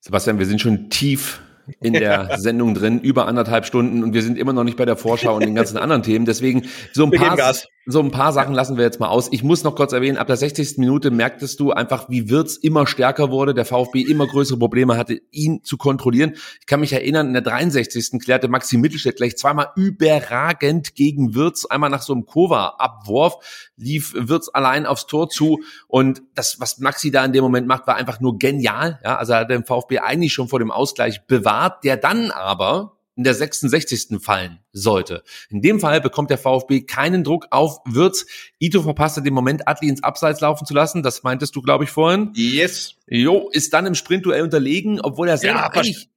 Sebastian, 0.00 0.38
wir 0.38 0.46
sind 0.46 0.60
schon 0.60 0.90
tief 0.90 1.40
in 1.80 1.92
der 1.92 2.36
Sendung 2.38 2.74
drin, 2.74 3.00
über 3.00 3.26
anderthalb 3.26 3.66
Stunden 3.66 4.02
und 4.02 4.14
wir 4.14 4.22
sind 4.22 4.38
immer 4.38 4.52
noch 4.52 4.64
nicht 4.64 4.76
bei 4.76 4.84
der 4.84 4.96
Vorschau 4.96 5.34
und 5.34 5.44
den 5.44 5.54
ganzen 5.54 5.76
anderen 5.76 6.02
Themen. 6.02 6.24
Deswegen 6.24 6.64
so 6.92 7.04
ein 7.04 7.10
paar 7.10 7.36
so 7.90 8.00
ein 8.00 8.10
paar 8.10 8.34
Sachen 8.34 8.54
lassen 8.54 8.76
wir 8.76 8.84
jetzt 8.84 9.00
mal 9.00 9.08
aus. 9.08 9.28
Ich 9.32 9.42
muss 9.42 9.64
noch 9.64 9.74
kurz 9.74 9.94
erwähnen, 9.94 10.18
ab 10.18 10.26
der 10.26 10.36
60. 10.36 10.76
Minute 10.76 11.10
merktest 11.10 11.58
du 11.58 11.72
einfach, 11.72 12.10
wie 12.10 12.28
Wirtz 12.28 12.56
immer 12.56 12.86
stärker 12.86 13.30
wurde, 13.30 13.54
der 13.54 13.64
VfB 13.64 14.02
immer 14.02 14.26
größere 14.26 14.58
Probleme 14.58 14.98
hatte, 14.98 15.22
ihn 15.30 15.64
zu 15.64 15.78
kontrollieren. 15.78 16.34
Ich 16.60 16.66
kann 16.66 16.80
mich 16.80 16.92
erinnern, 16.92 17.28
in 17.28 17.32
der 17.32 17.40
63. 17.40 18.20
klärte 18.22 18.48
Maxi 18.48 18.76
Mittelstädt 18.76 19.16
gleich 19.16 19.38
zweimal 19.38 19.70
überragend 19.74 20.96
gegen 20.96 21.34
Wirtz, 21.34 21.64
einmal 21.64 21.88
nach 21.88 22.02
so 22.02 22.12
einem 22.12 22.26
Kova-Abwurf, 22.26 23.70
lief 23.76 24.12
Wirtz 24.14 24.50
allein 24.52 24.84
aufs 24.84 25.06
Tor 25.06 25.30
zu 25.30 25.60
und 25.86 26.20
das, 26.34 26.60
was 26.60 26.80
Maxi 26.80 27.10
da 27.10 27.24
in 27.24 27.32
dem 27.32 27.42
Moment 27.42 27.66
macht, 27.66 27.86
war 27.86 27.96
einfach 27.96 28.20
nur 28.20 28.38
genial. 28.38 29.00
Ja, 29.02 29.16
also 29.16 29.32
er 29.32 29.40
hat 29.40 29.50
den 29.50 29.64
VfB 29.64 30.00
eigentlich 30.00 30.34
schon 30.34 30.48
vor 30.48 30.58
dem 30.58 30.70
Ausgleich 30.70 31.26
bewahrt, 31.26 31.84
der 31.84 31.96
dann 31.96 32.32
aber 32.32 32.97
in 33.18 33.24
der 33.24 33.34
66. 33.34 34.20
fallen 34.20 34.60
sollte. 34.72 35.24
In 35.50 35.60
dem 35.60 35.80
Fall 35.80 36.00
bekommt 36.00 36.30
der 36.30 36.38
VfB 36.38 36.82
keinen 36.82 37.24
Druck 37.24 37.48
auf 37.50 37.80
Würz. 37.84 38.24
Ito 38.60 38.82
verpasste 38.82 39.22
den 39.22 39.34
Moment, 39.34 39.66
Atli 39.66 39.88
ins 39.88 40.04
Abseits 40.04 40.40
laufen 40.40 40.64
zu 40.64 40.72
lassen. 40.72 41.02
Das 41.02 41.24
meintest 41.24 41.54
du, 41.56 41.60
glaube 41.60 41.84
ich, 41.84 41.90
vorhin. 41.90 42.30
Yes. 42.34 42.94
Jo, 43.08 43.50
ist 43.50 43.74
dann 43.74 43.86
im 43.86 43.96
Sprintduell 43.96 44.42
unterlegen, 44.42 45.00
obwohl 45.00 45.28
er 45.28 45.36
selber 45.36 45.58
Ja, 45.58 45.66
eigentlich 45.66 46.08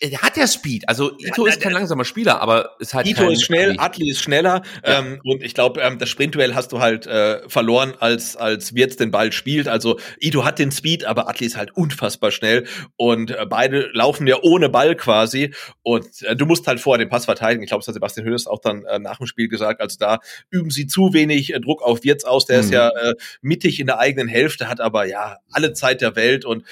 er 0.00 0.22
hat 0.22 0.36
ja 0.36 0.46
Speed. 0.46 0.88
Also 0.88 1.16
Ito 1.18 1.46
ist 1.46 1.60
kein 1.60 1.72
langsamer 1.72 2.04
Spieler, 2.04 2.40
aber 2.40 2.76
ist 2.78 2.94
halt 2.94 3.06
Ito 3.06 3.28
ist 3.28 3.44
schnell, 3.44 3.76
Atli 3.78 4.10
ist 4.10 4.20
schneller 4.22 4.62
ähm, 4.82 5.20
und 5.24 5.42
ich 5.42 5.54
glaube, 5.54 5.80
ähm, 5.80 5.98
das 5.98 6.08
Sprintduell 6.08 6.54
hast 6.54 6.72
du 6.72 6.80
halt 6.80 7.06
äh, 7.06 7.48
verloren, 7.48 7.94
als 8.00 8.36
als 8.36 8.74
Wirtz 8.74 8.96
den 8.96 9.10
Ball 9.10 9.32
spielt. 9.32 9.68
Also 9.68 9.98
Ito 10.20 10.44
hat 10.44 10.58
den 10.58 10.72
Speed, 10.72 11.04
aber 11.04 11.28
Atli 11.28 11.46
ist 11.46 11.56
halt 11.56 11.76
unfassbar 11.76 12.30
schnell 12.30 12.66
und 12.96 13.30
äh, 13.30 13.46
beide 13.48 13.90
laufen 13.92 14.26
ja 14.26 14.36
ohne 14.42 14.68
Ball 14.68 14.94
quasi 14.96 15.54
und 15.82 16.22
äh, 16.22 16.34
du 16.34 16.46
musst 16.46 16.66
halt 16.66 16.80
vorher 16.80 17.04
den 17.04 17.08
Pass 17.10 17.26
verteidigen. 17.26 17.62
Ich 17.62 17.68
glaube, 17.68 17.80
das 17.82 17.88
hat 17.88 17.94
Sebastian 17.94 18.26
Hönes 18.26 18.46
auch 18.46 18.60
dann 18.60 18.84
äh, 18.84 18.98
nach 18.98 19.18
dem 19.18 19.26
Spiel 19.26 19.48
gesagt. 19.48 19.80
Also 19.80 19.96
da 19.98 20.20
üben 20.50 20.70
sie 20.70 20.86
zu 20.86 21.12
wenig 21.12 21.52
äh, 21.54 21.60
Druck 21.60 21.82
auf 21.82 22.04
Wirtz 22.04 22.24
aus. 22.24 22.46
Der 22.46 22.58
Mhm. 22.58 22.64
ist 22.64 22.70
ja 22.72 22.88
äh, 22.88 23.14
mittig 23.42 23.80
in 23.80 23.86
der 23.86 23.98
eigenen 23.98 24.28
Hälfte, 24.28 24.68
hat 24.68 24.80
aber 24.80 25.06
ja 25.06 25.38
alle 25.50 25.72
Zeit 25.72 26.00
der 26.00 26.16
Welt 26.16 26.44
und 26.44 26.64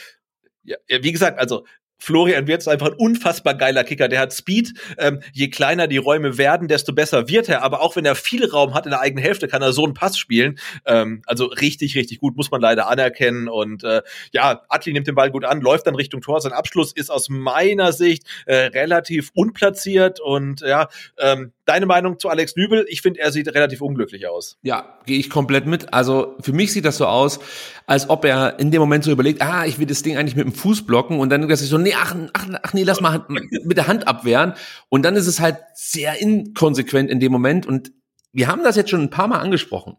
ja, 0.65 0.77
ja, 0.89 1.03
wie 1.03 1.11
gesagt, 1.13 1.39
also 1.41 1.67
Florian 2.03 2.49
Wirtz 2.49 2.67
einfach 2.67 2.89
ein 2.89 2.95
unfassbar 2.95 3.55
geiler 3.55 3.85
Kicker. 3.85 4.09
Der 4.09 4.19
hat 4.19 4.33
Speed. 4.33 4.75
Ähm, 4.99 5.21
je 5.33 5.49
kleiner 5.51 5.87
die 5.87 5.99
Räume 5.99 6.37
werden, 6.37 6.67
desto 6.67 6.93
besser 6.93 7.29
wird 7.29 7.49
er. 7.49 7.63
Aber 7.63 7.81
auch 7.81 7.95
wenn 7.95 8.05
er 8.05 8.17
viel 8.17 8.45
Raum 8.45 8.75
hat 8.75 8.87
in 8.87 8.91
der 8.91 9.01
eigenen 9.01 9.23
Hälfte, 9.23 9.47
kann 9.47 9.63
er 9.63 9.73
so 9.73 9.85
einen 9.85 9.95
Pass 9.95 10.19
spielen. 10.19 10.59
Ähm, 10.85 11.23
also 11.27 11.45
richtig, 11.45 11.95
richtig 11.95 12.19
gut, 12.19 12.37
muss 12.37 12.51
man 12.51 12.61
leider 12.61 12.89
anerkennen. 12.89 13.49
Und 13.49 13.85
äh, 13.85 14.03
ja, 14.33 14.63
Atli 14.69 14.93
nimmt 14.93 15.07
den 15.07 15.15
Ball 15.15 15.31
gut 15.31 15.45
an, 15.45 15.61
läuft 15.61 15.87
dann 15.87 15.95
Richtung 15.95 16.23
Tor. 16.23 16.41
Sein 16.41 16.53
Abschluss 16.53 16.93
ist 16.93 17.09
aus 17.09 17.29
meiner 17.29 17.93
Sicht 17.93 18.25
äh, 18.47 18.55
relativ 18.57 19.31
unplatziert. 19.35 20.19
Und 20.19 20.63
ja, 20.63 20.89
ähm, 21.19 21.53
deine 21.67 21.87
Meinung 21.87 22.19
zu 22.19 22.29
Alex 22.29 22.57
Nübel? 22.57 22.85
Ich 22.89 23.01
finde, 23.01 23.21
er 23.21 23.31
sieht 23.31 23.47
relativ 23.55 23.81
unglücklich 23.81 24.27
aus. 24.27 24.59
Ja, 24.63 24.99
gehe 25.07 25.21
ich 25.21 25.31
komplett 25.31 25.67
mit. 25.67 25.95
Also 25.95 26.35
für 26.41 26.53
mich 26.53 26.73
sieht 26.73 26.85
das 26.85 26.97
so 26.97 27.07
aus, 27.07 27.39
als 27.87 28.11
ob 28.11 28.25
er 28.25 28.59
in 28.59 28.73
dem 28.73 28.81
Moment 28.81 29.05
so 29.05 29.13
überlegt, 29.13 29.41
ah, 29.41 29.67
ich 29.67 29.79
will 29.79 29.87
das 29.87 30.03
Ding 30.03 30.17
eigentlich 30.17 30.35
mit 30.35 30.47
dem 30.47 30.53
Fuß 30.53 30.85
blocken 30.85 31.21
und 31.21 31.31
dann 31.31 31.53
dass 31.53 31.63
ich 31.63 31.69
so, 31.69 31.79
nee, 31.79 31.92
ach, 31.95 32.15
ach, 32.33 32.47
ach 32.63 32.73
nee, 32.73 32.83
lass 32.83 33.01
mal 33.01 33.25
mit 33.29 33.77
der 33.77 33.87
Hand 33.87 34.09
abwehren. 34.09 34.55
Und 34.89 35.03
dann 35.03 35.17
ist 35.17 35.27
es 35.27 35.41
halt 35.41 35.59
sehr 35.75 36.21
inkonsequent 36.21 37.11
in 37.11 37.21
dem 37.21 37.33
Moment. 37.33 37.67
Und 37.67 37.93
wir 38.33 38.49
haben 38.49 38.65
das 38.65 38.77
jetzt 38.77 38.91
schon 38.91 39.03
ein 39.03 39.11
paar 39.11 39.29
Mal 39.29 39.39
angesprochen. 39.39 39.97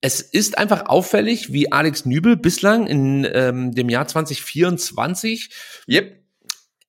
Es 0.00 0.20
ist 0.20 0.58
einfach 0.58 0.86
auffällig, 0.86 1.52
wie 1.52 1.70
Alex 1.70 2.06
Nübel 2.06 2.36
bislang 2.36 2.86
in 2.86 3.26
ähm, 3.32 3.72
dem 3.72 3.88
Jahr 3.88 4.06
2024 4.08 5.50
Yep. 5.88 6.24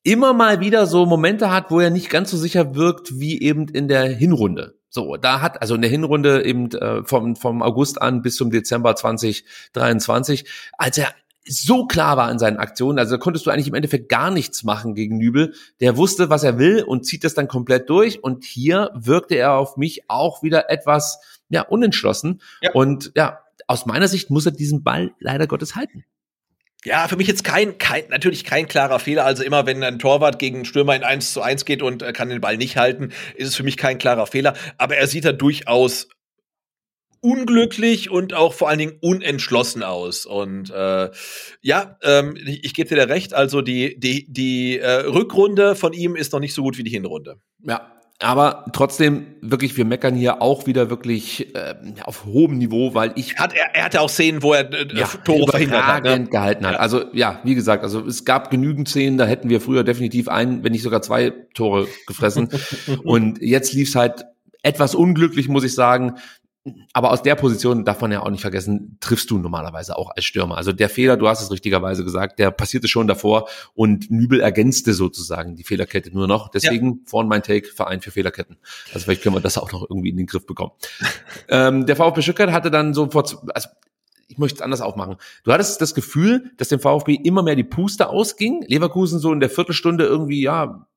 immer 0.03 0.33
mal 0.33 0.59
wieder 0.61 0.87
so 0.87 1.05
Momente 1.05 1.51
hat, 1.51 1.69
wo 1.69 1.79
er 1.79 1.91
nicht 1.91 2.09
ganz 2.09 2.31
so 2.31 2.37
sicher 2.37 2.75
wirkt 2.75 3.19
wie 3.19 3.39
eben 3.41 3.67
in 3.67 3.87
der 3.87 4.05
Hinrunde. 4.09 4.79
So, 4.89 5.17
da 5.17 5.41
hat 5.41 5.59
also 5.59 5.73
in 5.73 5.81
der 5.81 5.89
Hinrunde 5.89 6.45
eben 6.45 6.71
äh, 6.71 7.03
vom 7.03 7.35
vom 7.35 7.63
August 7.63 7.99
an 7.99 8.21
bis 8.21 8.35
zum 8.35 8.51
Dezember 8.51 8.95
2023, 8.95 10.45
als 10.77 10.99
er 10.99 11.13
so 11.45 11.85
klar 11.85 12.17
war 12.17 12.31
in 12.31 12.39
seinen 12.39 12.57
Aktionen, 12.57 12.99
also 12.99 13.15
da 13.15 13.19
konntest 13.19 13.45
du 13.45 13.49
eigentlich 13.49 13.67
im 13.67 13.73
Endeffekt 13.73 14.09
gar 14.09 14.31
nichts 14.31 14.63
machen 14.63 14.95
gegen 14.95 15.17
Nübel. 15.17 15.53
Der 15.81 15.97
wusste, 15.97 16.29
was 16.29 16.43
er 16.43 16.57
will 16.57 16.83
und 16.83 17.05
zieht 17.05 17.23
das 17.23 17.33
dann 17.33 17.47
komplett 17.47 17.89
durch. 17.89 18.23
Und 18.23 18.45
hier 18.45 18.91
wirkte 18.93 19.35
er 19.35 19.53
auf 19.53 19.77
mich 19.77 20.09
auch 20.09 20.43
wieder 20.43 20.69
etwas 20.69 21.19
ja 21.49 21.61
unentschlossen. 21.61 22.41
Ja. 22.61 22.71
Und 22.71 23.11
ja, 23.15 23.39
aus 23.67 23.85
meiner 23.85 24.07
Sicht 24.07 24.29
muss 24.29 24.45
er 24.45 24.51
diesen 24.51 24.83
Ball 24.83 25.11
leider 25.19 25.47
Gottes 25.47 25.75
halten. 25.75 26.05
Ja, 26.85 27.07
für 27.07 27.15
mich 27.15 27.27
jetzt 27.27 27.45
kein, 27.45 27.77
kein, 27.77 28.03
natürlich 28.09 28.43
kein 28.43 28.67
klarer 28.67 28.99
Fehler. 28.99 29.23
Also 29.25 29.43
immer, 29.43 29.65
wenn 29.65 29.83
ein 29.83 29.99
Torwart 29.99 30.37
gegen 30.37 30.57
einen 30.57 30.65
Stürmer 30.65 30.95
in 30.95 31.03
1 31.03 31.31
zu 31.31 31.41
1 31.41 31.63
geht 31.63 31.81
und 31.81 32.03
äh, 32.03 32.11
kann 32.11 32.29
den 32.29 32.41
Ball 32.41 32.57
nicht 32.57 32.75
halten, 32.75 33.11
ist 33.35 33.47
es 33.47 33.55
für 33.55 33.63
mich 33.63 33.77
kein 33.77 33.97
klarer 33.97 34.27
Fehler. 34.27 34.53
Aber 34.77 34.97
er 34.97 35.07
sieht 35.07 35.23
da 35.23 35.31
durchaus 35.31 36.09
unglücklich 37.23 38.11
und 38.11 38.33
auch 38.33 38.53
vor 38.53 38.69
allen 38.69 38.79
Dingen 38.79 38.97
unentschlossen 39.01 39.81
aus. 39.81 40.25
Und 40.25 40.69
äh, 40.69 41.09
ja, 41.61 41.97
ähm, 42.03 42.35
ich, 42.35 42.65
ich 42.65 42.73
gebe 42.73 42.89
dir 42.89 42.97
da 42.97 43.03
recht. 43.05 43.33
Also 43.33 43.61
die, 43.61 43.99
die, 43.99 44.31
die 44.31 44.79
äh, 44.79 45.05
Rückrunde 45.05 45.75
von 45.75 45.93
ihm 45.93 46.15
ist 46.15 46.33
noch 46.33 46.41
nicht 46.41 46.53
so 46.53 46.61
gut 46.63 46.77
wie 46.77 46.83
die 46.83 46.91
Hinrunde. 46.91 47.37
Ja, 47.65 47.93
aber 48.19 48.65
trotzdem 48.73 49.25
wirklich, 49.41 49.75
wir 49.77 49.85
meckern 49.85 50.15
hier 50.15 50.41
auch 50.41 50.65
wieder 50.65 50.89
wirklich 50.89 51.55
äh, 51.55 51.75
auf 52.03 52.25
hohem 52.25 52.57
Niveau, 52.57 52.93
weil 52.93 53.13
ich 53.15 53.37
Hat 53.37 53.53
er, 53.53 53.73
er 53.73 53.85
hatte 53.85 54.01
auch 54.01 54.09
Szenen, 54.09 54.43
wo 54.43 54.53
er 54.53 54.71
äh, 54.73 54.87
ja, 54.93 55.07
Tore 55.07 55.49
verhindert 55.49 55.85
hat. 55.87 56.03
Ne? 56.03 56.25
gehalten 56.25 56.65
hat. 56.65 56.73
Ja. 56.73 56.79
Also 56.79 57.05
ja, 57.13 57.39
wie 57.43 57.55
gesagt, 57.55 57.83
also 57.83 58.05
es 58.05 58.25
gab 58.25 58.51
genügend 58.51 58.89
Szenen, 58.89 59.17
da 59.17 59.25
hätten 59.25 59.49
wir 59.49 59.61
früher 59.61 59.83
definitiv 59.83 60.27
ein, 60.27 60.63
wenn 60.63 60.73
nicht 60.73 60.83
sogar 60.83 61.01
zwei 61.01 61.31
Tore 61.53 61.87
gefressen. 62.05 62.49
Und 63.03 63.41
jetzt 63.41 63.73
lief's 63.73 63.95
halt 63.95 64.25
etwas 64.61 64.95
unglücklich, 64.95 65.47
muss 65.47 65.63
ich 65.63 65.73
sagen. 65.73 66.15
Aber 66.93 67.11
aus 67.11 67.21
der 67.21 67.35
Position 67.35 67.83
darf 67.83 67.99
man 67.99 68.11
ja 68.11 68.21
auch 68.21 68.29
nicht 68.29 68.41
vergessen, 68.41 68.97
triffst 69.01 69.29
du 69.29 69.37
normalerweise 69.37 69.97
auch 69.97 70.11
als 70.15 70.23
Stürmer. 70.23 70.55
Also 70.55 70.71
der 70.71 70.87
Fehler, 70.87 71.17
du 71.17 71.27
hast 71.27 71.41
es 71.41 71.51
richtigerweise 71.51 72.05
gesagt, 72.05 72.39
der 72.39 72.51
passierte 72.51 72.87
schon 72.87 73.07
davor 73.07 73.49
und 73.73 74.09
Nübel 74.09 74.39
ergänzte 74.39 74.93
sozusagen 74.93 75.57
die 75.57 75.65
Fehlerkette 75.65 76.11
nur 76.11 76.27
noch. 76.27 76.49
Deswegen 76.49 77.01
vorhin 77.05 77.27
mein 77.27 77.43
Take, 77.43 77.67
Verein 77.67 77.99
für 77.99 78.11
Fehlerketten. 78.11 78.57
Also 78.93 79.03
vielleicht 79.05 79.23
können 79.23 79.35
wir 79.35 79.41
das 79.41 79.57
auch 79.57 79.73
noch 79.73 79.89
irgendwie 79.89 80.09
in 80.09 80.17
den 80.17 80.25
Griff 80.25 80.45
bekommen. 80.45 80.71
ähm, 81.49 81.85
der 81.85 81.97
VfB 81.97 82.21
Stuttgart 82.21 82.51
hatte 82.51 82.71
dann 82.71 82.93
so 82.93 83.09
vor, 83.09 83.25
also 83.53 83.69
ich 84.29 84.37
möchte 84.37 84.57
es 84.57 84.61
anders 84.61 84.81
aufmachen. 84.81 85.17
Du 85.43 85.51
hattest 85.51 85.81
das 85.81 85.93
Gefühl, 85.93 86.51
dass 86.57 86.69
dem 86.69 86.79
VfB 86.79 87.13
immer 87.15 87.43
mehr 87.43 87.55
die 87.55 87.65
Puste 87.65 88.07
ausging. 88.07 88.63
Leverkusen 88.67 89.19
so 89.19 89.33
in 89.33 89.41
der 89.41 89.49
Viertelstunde 89.49 90.05
irgendwie, 90.05 90.41
ja, 90.41 90.87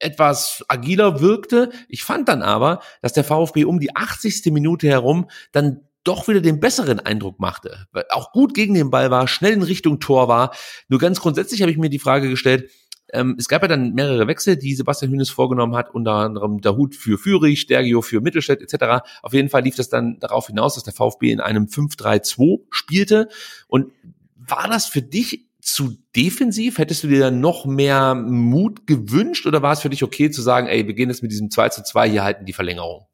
etwas 0.00 0.64
agiler 0.68 1.20
wirkte. 1.20 1.70
Ich 1.88 2.02
fand 2.02 2.28
dann 2.28 2.42
aber, 2.42 2.80
dass 3.02 3.12
der 3.12 3.24
VfB 3.24 3.64
um 3.64 3.78
die 3.78 3.94
80. 3.94 4.46
Minute 4.46 4.88
herum 4.88 5.28
dann 5.52 5.82
doch 6.02 6.28
wieder 6.28 6.40
den 6.40 6.60
besseren 6.60 6.98
Eindruck 6.98 7.38
machte. 7.40 7.86
Weil 7.92 8.06
auch 8.10 8.32
gut 8.32 8.54
gegen 8.54 8.74
den 8.74 8.90
Ball 8.90 9.10
war, 9.10 9.28
schnell 9.28 9.52
in 9.52 9.62
Richtung 9.62 10.00
Tor 10.00 10.28
war. 10.28 10.54
Nur 10.88 10.98
ganz 10.98 11.20
grundsätzlich 11.20 11.60
habe 11.60 11.70
ich 11.70 11.78
mir 11.78 11.90
die 11.90 11.98
Frage 11.98 12.30
gestellt, 12.30 12.70
ähm, 13.12 13.36
es 13.38 13.48
gab 13.48 13.62
ja 13.62 13.68
dann 13.68 13.92
mehrere 13.92 14.26
Wechsel, 14.26 14.56
die 14.56 14.74
Sebastian 14.74 15.10
Hünes 15.10 15.30
vorgenommen 15.30 15.74
hat, 15.74 15.92
unter 15.92 16.12
anderem 16.12 16.60
der 16.60 16.76
Hut 16.76 16.94
für 16.94 17.18
Fürich, 17.18 17.60
Stergio 17.60 18.02
für 18.02 18.20
Mittelstädt 18.20 18.62
etc. 18.62 19.04
Auf 19.22 19.32
jeden 19.32 19.48
Fall 19.48 19.62
lief 19.62 19.76
das 19.76 19.88
dann 19.88 20.18
darauf 20.20 20.46
hinaus, 20.46 20.74
dass 20.74 20.84
der 20.84 20.92
VfB 20.92 21.32
in 21.32 21.40
einem 21.40 21.64
5-3-2 21.64 22.60
spielte. 22.70 23.28
Und 23.66 23.92
war 24.36 24.68
das 24.68 24.86
für 24.86 25.02
dich 25.02 25.49
zu 25.60 25.96
defensiv? 26.16 26.78
Hättest 26.78 27.04
du 27.04 27.08
dir 27.08 27.20
dann 27.20 27.40
noch 27.40 27.64
mehr 27.64 28.14
Mut 28.14 28.86
gewünscht 28.86 29.46
oder 29.46 29.62
war 29.62 29.72
es 29.72 29.80
für 29.80 29.90
dich 29.90 30.02
okay 30.02 30.30
zu 30.30 30.42
sagen, 30.42 30.66
ey, 30.66 30.86
wir 30.86 30.94
gehen 30.94 31.08
jetzt 31.08 31.22
mit 31.22 31.32
diesem 31.32 31.50
2 31.50 31.68
zu 31.70 31.82
2 31.82 32.10
hier 32.10 32.24
halten 32.24 32.46
die 32.46 32.52
Verlängerung? 32.52 33.06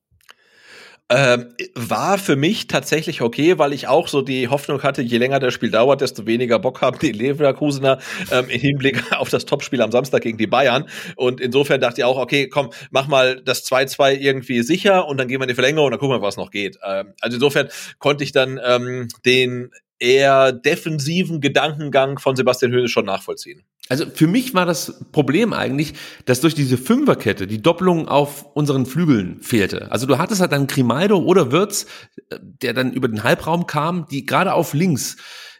Ähm, 1.09 1.55
war 1.77 2.19
für 2.19 2.35
mich 2.35 2.67
tatsächlich 2.67 3.23
okay, 3.23 3.59
weil 3.59 3.73
ich 3.73 3.87
auch 3.87 4.09
so 4.09 4.23
die 4.23 4.49
Hoffnung 4.49 4.83
hatte, 4.83 5.03
je 5.03 5.19
länger 5.19 5.39
das 5.39 5.55
Spiel 5.55 5.71
dauert, 5.71 6.01
desto 6.01 6.27
weniger 6.27 6.59
Bock 6.59 6.81
haben 6.81 6.99
die 6.99 7.13
Leverkusener 7.13 8.01
ähm, 8.33 8.49
im 8.49 8.61
Hinblick 8.61 9.13
auf 9.17 9.29
das 9.29 9.45
Topspiel 9.45 9.83
am 9.83 9.93
Samstag 9.93 10.23
gegen 10.23 10.37
die 10.37 10.49
Bayern. 10.49 10.89
Und 11.15 11.41
insofern 11.41 11.81
dachte 11.81 12.01
ich 12.01 12.05
auch, 12.05 12.19
okay, 12.19 12.49
komm, 12.49 12.71
mach 12.91 13.07
mal 13.07 13.41
das 13.41 13.65
2-2 13.71 14.17
irgendwie 14.17 14.63
sicher 14.63 15.07
und 15.07 15.19
dann 15.19 15.29
gehen 15.29 15.39
wir 15.39 15.45
in 15.45 15.49
die 15.49 15.55
Verlängerung 15.55 15.87
und 15.87 15.91
dann 15.93 16.01
gucken 16.01 16.17
wir, 16.17 16.23
was 16.23 16.37
noch 16.37 16.51
geht. 16.51 16.77
Ähm, 16.85 17.15
also 17.21 17.37
insofern 17.37 17.69
konnte 18.01 18.25
ich 18.25 18.33
dann 18.33 18.59
ähm, 18.65 19.07
den 19.25 19.71
eher 19.99 20.53
defensiven 20.53 21.41
Gedankengang 21.41 22.19
von 22.19 22.37
Sebastian 22.37 22.73
Höhne 22.73 22.89
schon 22.89 23.07
nachvollziehen. 23.07 23.63
Also 23.89 24.05
für 24.13 24.27
mich 24.27 24.53
war 24.53 24.67
das 24.67 25.05
Problem 25.13 25.53
eigentlich, 25.53 25.95
dass 26.25 26.41
durch 26.41 26.55
diese 26.55 26.77
Fünferkette 26.77 27.47
die 27.47 27.63
Doppelung 27.63 28.09
auf 28.09 28.45
unseren 28.55 28.85
Flügeln 28.85 29.41
fehlte. 29.43 29.93
Also 29.93 30.07
du 30.07 30.19
hattest 30.19 30.41
halt 30.41 30.53
dann 30.53 30.67
Grimaldo 30.67 31.19
oder 31.19 31.53
Wirtz, 31.53 31.87
äh, 32.31 32.39
der 32.41 32.73
dann 32.75 32.93
über 32.93 33.09
den 33.09 33.23
Halbraum 33.23 33.67
kam, 33.67 34.07
die 34.11 34.27
gerade 34.27 34.55
auf 34.55 34.75
links 34.75 35.17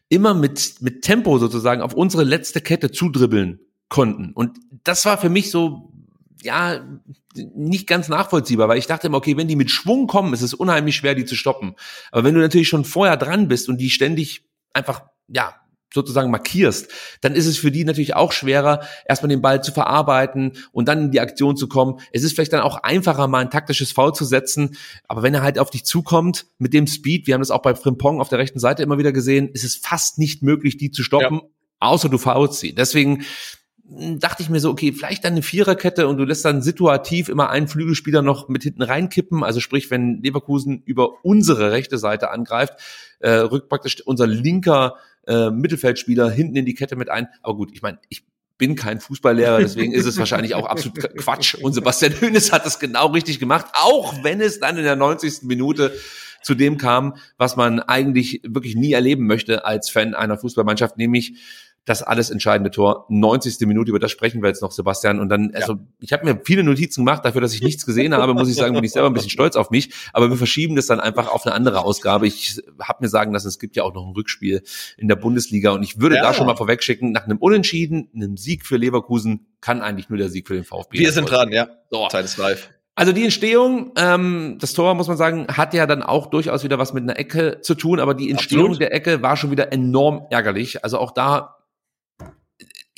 immer 0.09 0.35
mit, 0.35 0.77
mit 0.81 1.03
Tempo 1.03 1.39
sozusagen 1.39 1.83
auf 1.83 1.95
unsere 1.95 2.25
letzte 2.25 2.61
Kette 2.61 2.91
zudribbeln 2.91 3.61
konnten. 3.89 4.33
Und 4.33 4.59
das 4.85 5.05
war 5.05 5.19
für 5.19 5.29
mich 5.29 5.51
so, 5.51 5.93
ja, 6.43 6.85
nicht 7.35 7.87
ganz 7.87 8.09
nachvollziehbar, 8.09 8.69
weil 8.69 8.79
ich 8.79 8.87
dachte 8.87 9.07
immer, 9.07 9.19
okay, 9.19 9.37
wenn 9.37 9.49
die 9.49 9.57
mit 9.57 9.71
Schwung 9.71 10.07
kommen, 10.07 10.33
ist 10.33 10.43
es 10.43 10.55
unheimlich 10.55 10.97
schwer, 10.97 11.15
die 11.15 11.25
zu 11.25 11.35
stoppen. 11.35 11.75
Aber 12.11 12.25
wenn 12.25 12.35
du 12.35 12.41
natürlich 12.41 12.69
schon 12.69 12.85
vorher 12.85 13.17
dran 13.17 13.49
bist 13.49 13.69
und 13.69 13.79
die 13.79 13.91
ständig 13.91 14.45
einfach, 14.73 15.03
ja, 15.29 15.55
sozusagen 15.95 16.31
markierst, 16.31 16.89
dann 17.21 17.35
ist 17.35 17.47
es 17.47 17.59
für 17.59 17.71
die 17.71 17.85
natürlich 17.85 18.15
auch 18.15 18.33
schwerer, 18.33 18.87
erstmal 19.07 19.29
den 19.29 19.41
Ball 19.41 19.63
zu 19.63 19.73
verarbeiten 19.73 20.53
und 20.73 20.89
dann 20.89 21.05
in 21.05 21.11
die 21.11 21.21
Aktion 21.21 21.57
zu 21.57 21.69
kommen. 21.69 22.01
Es 22.13 22.23
ist 22.23 22.35
vielleicht 22.35 22.53
dann 22.53 22.61
auch 22.61 22.77
einfacher, 22.83 23.27
mal 23.29 23.41
ein 23.41 23.51
taktisches 23.51 23.93
Foul 23.93 24.15
zu 24.15 24.25
setzen, 24.25 24.77
aber 25.09 25.23
wenn 25.23 25.35
er 25.35 25.43
halt 25.43 25.59
auf 25.59 25.71
dich 25.71 25.85
zukommt 25.85 26.47
mit 26.59 26.75
dem 26.75 26.87
Speed, 26.87 27.27
wir 27.27 27.35
haben 27.35 27.41
das 27.41 27.51
auch 27.51 27.63
bei 27.63 27.75
Frimpong 27.75 28.21
auf 28.21 28.29
der 28.29 28.39
rechten 28.39 28.59
Seite 28.59 28.83
immer 28.83 28.99
wieder 28.99 29.13
gesehen, 29.13 29.49
ist 29.49 29.65
es 29.65 29.77
fast 29.77 30.19
nicht 30.19 30.43
möglich, 30.43 30.77
die 30.77 30.91
zu 30.91 31.03
stoppen, 31.03 31.41
außer 31.81 32.09
du 32.09 32.19
faulst 32.19 32.61
sie. 32.61 32.75
Deswegen 32.75 33.25
dachte 33.89 34.43
ich 34.43 34.51
mir 34.51 34.61
so, 34.61 34.71
okay, 34.71 34.93
vielleicht 34.93 35.25
dann 35.25 35.35
eine 35.35 35.43
Viererkette 35.43 36.09
und 36.09 36.19
du 36.19 36.25
lässt 36.25 36.45
dann 36.45 36.63
situativ 36.63 37.29
immer 37.29 37.51
einen 37.51 37.69
Flügelspieler 37.69 38.23
noch 38.23 38.49
mit 38.49 38.65
hinten 38.65 38.83
reinkippen. 38.83 39.45
Also 39.45 39.61
sprich, 39.61 39.91
wenn 39.91 40.23
Leverkusen 40.23 40.83
über 40.85 41.25
unsere 41.25 41.71
rechte 41.71 41.99
Seite 41.99 42.31
angreift, 42.31 42.75
äh, 43.21 43.31
rückt 43.31 43.69
praktisch 43.69 44.05
unser 44.05 44.27
linker 44.27 44.97
äh, 45.27 45.51
Mittelfeldspieler 45.51 46.31
hinten 46.31 46.57
in 46.57 46.67
die 46.67 46.75
Kette 46.75 46.97
mit 46.97 47.11
ein. 47.11 47.29
Aber 47.43 47.57
gut, 47.57 47.71
ich 47.73 47.83
meine, 47.83 47.99
ich 48.09 48.25
bin 48.59 48.75
kein 48.75 49.01
Fußballlehrer, 49.01 49.59
deswegen 49.59 49.93
ist 49.93 50.07
es 50.07 50.19
wahrscheinlich 50.19 50.55
auch 50.55 50.67
absolut 50.67 50.99
Quatsch. 51.17 51.55
Und 51.55 51.75
Sebastian 51.75 52.21
Hönes 52.21 52.53
hat 52.53 52.67
es 52.67 52.79
genau 52.79 53.09
richtig 53.09 53.39
gemacht, 53.39 53.67
auch 53.75 54.25
wenn 54.25 54.41
es 54.41 54.61
dann 54.61 54.79
in 54.79 54.85
der 54.85 54.97
90. 54.97 55.43
Minute 55.43 55.93
zu 56.43 56.55
dem 56.55 56.79
kam, 56.79 57.17
was 57.37 57.57
man 57.57 57.81
eigentlich 57.81 58.41
wirklich 58.45 58.77
nie 58.77 58.93
erleben 58.93 59.27
möchte 59.27 59.65
als 59.65 59.91
Fan 59.91 60.15
einer 60.15 60.39
Fußballmannschaft, 60.39 60.97
nämlich 60.97 61.39
das 61.87 62.03
alles 62.03 62.31
entscheidende 62.31 62.73
Tor, 62.73 63.07
90. 63.09 63.61
Minute, 63.61 63.91
über 63.91 64.01
das 64.01 64.11
sprechen 64.11 64.43
wir 64.43 64.49
jetzt 64.49 64.61
noch, 64.61 64.73
Sebastian. 64.73 65.21
Und 65.21 65.29
dann, 65.29 65.53
also 65.55 65.75
ja. 65.75 65.79
ich 66.01 66.13
habe 66.13 66.25
mir 66.25 66.41
viele 66.45 66.65
Notizen 66.65 67.05
gemacht, 67.05 67.25
dafür, 67.25 67.41
dass 67.41 67.55
ich 67.55 67.63
nichts 67.63 67.87
gesehen 67.87 68.13
habe, 68.13 68.35
muss 68.35 68.49
ich 68.49 68.57
sagen, 68.57 68.75
bin 68.75 68.83
ich 68.83 68.91
selber 68.91 69.09
ein 69.09 69.15
bisschen 69.15 69.31
stolz 69.31 69.55
auf 69.55 69.71
mich. 69.71 69.95
Aber 70.13 70.29
wir 70.29 70.37
verschieben 70.37 70.75
das 70.75 70.87
dann 70.87 70.99
einfach 70.99 71.29
auf 71.29 71.47
eine 71.47 71.55
andere 71.55 71.85
Ausgabe. 71.85 72.27
Ich 72.27 72.61
habe 72.83 73.05
mir 73.05 73.09
sagen 73.09 73.33
lassen, 73.33 73.47
es 73.47 73.61
gibt 73.61 73.77
ja 73.77 73.85
auch 73.85 73.95
noch 73.95 74.05
ein 74.05 74.13
Rückspiel 74.15 74.63
in 74.99 75.07
der 75.07 75.15
Bundesliga. 75.15 75.71
Und 75.71 75.85
ich 75.85 76.01
würde 76.01 76.17
ja. 76.17 76.23
da 76.23 76.35
schon 76.35 76.47
mal 76.47 76.57
vorwegschicken, 76.57 77.13
nach 77.13 77.25
einem 77.25 77.39
Unentschieden, 77.39 78.11
einem 78.15 78.37
Sieg 78.37 78.67
für 78.67 78.77
Leverkusen, 78.77 79.47
kann 79.61 79.81
eigentlich 79.81 80.09
nur 80.09 80.19
der 80.19 80.29
Sieg 80.29 80.49
für 80.49 80.55
den 80.55 80.65
VfB. 80.65 80.99
Wir 80.99 81.13
sind 81.13 81.31
dran, 81.31 81.53
ja. 81.53 81.69
So. 81.91 82.09
Zeit 82.09 82.25
ist 82.25 82.37
live. 82.37 82.69
Also 82.97 83.13
die 83.13 83.23
Entstehung, 83.23 83.93
ähm, 83.97 84.57
das 84.59 84.73
Tor, 84.73 84.95
muss 84.95 85.07
man 85.07 85.19
sagen, 85.19 85.47
hat 85.49 85.73
ja 85.75 85.87
dann 85.87 86.03
auch 86.03 86.29
durchaus 86.29 86.65
wieder 86.65 86.79
was 86.79 86.95
mit 86.95 87.05
einer 87.05 87.19
Ecke 87.19 87.61
zu 87.61 87.75
tun, 87.75 88.01
aber 88.01 88.15
die 88.15 88.31
Entstehung 88.31 88.71
Absolut. 88.71 88.81
der 88.81 88.95
Ecke 88.95 89.23
war 89.23 89.37
schon 89.37 89.51
wieder 89.51 89.71
enorm 89.73 90.27
ärgerlich. 90.31 90.83
Also 90.83 90.99
auch 90.99 91.13
da 91.13 91.57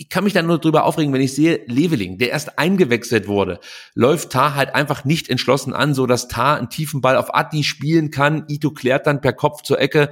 ich 0.01 0.09
kann 0.09 0.23
mich 0.23 0.33
dann 0.33 0.47
nur 0.47 0.61
drüber 0.61 0.85
aufregen, 0.85 1.13
wenn 1.13 1.21
ich 1.21 1.35
sehe, 1.35 1.65
Leveling, 1.67 2.19
der 2.19 2.31
erst 2.31 2.57
eingewechselt 2.57 3.27
wurde, 3.27 3.59
läuft 3.95 4.31
Tar 4.31 4.55
halt 4.55 4.73
einfach 4.73 5.05
nicht 5.05 5.29
entschlossen 5.29 5.75
an, 5.75 5.93
so 5.93 6.07
dass 6.07 6.29
Tar 6.29 6.57
einen 6.57 6.71
tiefen 6.71 7.01
Ball 7.01 7.17
auf 7.17 7.35
Adli 7.35 7.65
spielen 7.65 8.13
kann. 8.13 8.45
Ito 8.47 8.71
klärt 8.71 9.09
dann 9.09 9.21
per 9.21 9.33
Kopf 9.33 9.63
zur 9.63 9.81
Ecke. 9.81 10.11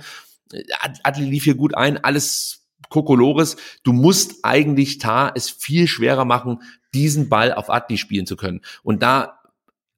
Adli 1.05 1.25
lief 1.25 1.45
hier 1.45 1.55
gut 1.55 1.77
ein, 1.77 2.03
alles 2.03 2.67
Kokolores. 2.89 3.57
Du 3.85 3.93
musst 3.93 4.45
eigentlich 4.45 4.99
Tar 4.99 5.33
es 5.37 5.51
viel 5.51 5.87
schwerer 5.87 6.25
machen, 6.25 6.63
diesen 6.93 7.29
Ball 7.29 7.55
auf 7.55 7.71
Adli 7.71 7.97
spielen 7.97 8.27
zu 8.27 8.35
können. 8.35 8.63
Und 8.83 9.05
da 9.05 9.36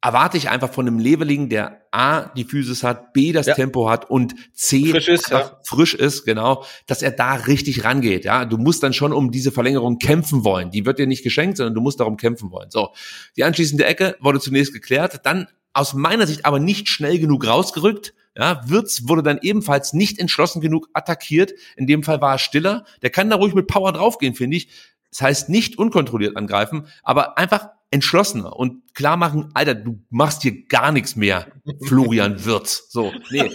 erwarte 0.00 0.36
ich 0.36 0.48
einfach 0.48 0.72
von 0.72 0.86
einem 0.86 0.98
Leveling, 0.98 1.48
der 1.48 1.82
A, 1.90 2.26
die 2.34 2.44
Physis 2.44 2.84
hat, 2.84 3.12
B, 3.12 3.32
das 3.32 3.46
ja. 3.46 3.54
Tempo 3.54 3.90
hat 3.90 4.08
und 4.08 4.34
C, 4.54 4.90
frisch 4.90 5.08
ist, 5.08 5.30
ja. 5.30 5.58
frisch 5.64 5.94
ist, 5.94 6.24
genau, 6.24 6.64
dass 6.86 7.02
er 7.02 7.10
da 7.10 7.34
richtig 7.34 7.84
rangeht. 7.84 8.24
Ja, 8.24 8.44
du 8.44 8.58
musst 8.58 8.82
dann 8.82 8.92
schon 8.92 9.12
um 9.12 9.32
diese 9.32 9.50
Verlängerung 9.50 9.98
kämpfen 9.98 10.44
wollen. 10.44 10.70
Die 10.70 10.86
wird 10.86 10.98
dir 10.98 11.06
nicht 11.06 11.24
geschenkt, 11.24 11.56
sondern 11.56 11.74
du 11.74 11.80
musst 11.80 11.98
darum 11.98 12.16
kämpfen 12.16 12.50
wollen. 12.52 12.70
So, 12.70 12.90
die 13.36 13.44
anschließende 13.44 13.84
Ecke 13.84 14.16
wurde 14.20 14.38
zunächst 14.38 14.72
geklärt, 14.72 15.20
dann 15.24 15.48
aus 15.72 15.94
meiner 15.94 16.26
Sicht 16.26 16.44
aber 16.46 16.60
nicht 16.60 16.88
schnell 16.88 17.18
genug 17.18 17.46
rausgerückt. 17.46 18.14
Ja, 18.36 18.60
Wirtz 18.66 19.08
wurde 19.08 19.24
dann 19.24 19.38
ebenfalls 19.42 19.92
nicht 19.92 20.20
entschlossen 20.20 20.60
genug 20.60 20.88
attackiert. 20.92 21.52
In 21.76 21.88
dem 21.88 22.04
Fall 22.04 22.20
war 22.20 22.34
er 22.34 22.38
stiller. 22.38 22.84
Der 23.02 23.10
kann 23.10 23.30
da 23.30 23.36
ruhig 23.36 23.54
mit 23.54 23.66
Power 23.66 23.92
draufgehen, 23.92 24.34
finde 24.34 24.58
ich. 24.58 24.68
Das 25.10 25.22
heißt 25.22 25.48
nicht 25.48 25.78
unkontrolliert 25.78 26.36
angreifen, 26.36 26.86
aber 27.02 27.38
einfach 27.38 27.68
entschlossener 27.90 28.54
und 28.54 28.94
klar 28.94 29.16
machen, 29.16 29.50
Alter, 29.54 29.74
du 29.74 29.98
machst 30.10 30.42
hier 30.42 30.66
gar 30.66 30.92
nichts 30.92 31.16
mehr, 31.16 31.46
Florian 31.86 32.44
Wirtz. 32.44 32.86
So, 32.90 33.12
nee. 33.30 33.50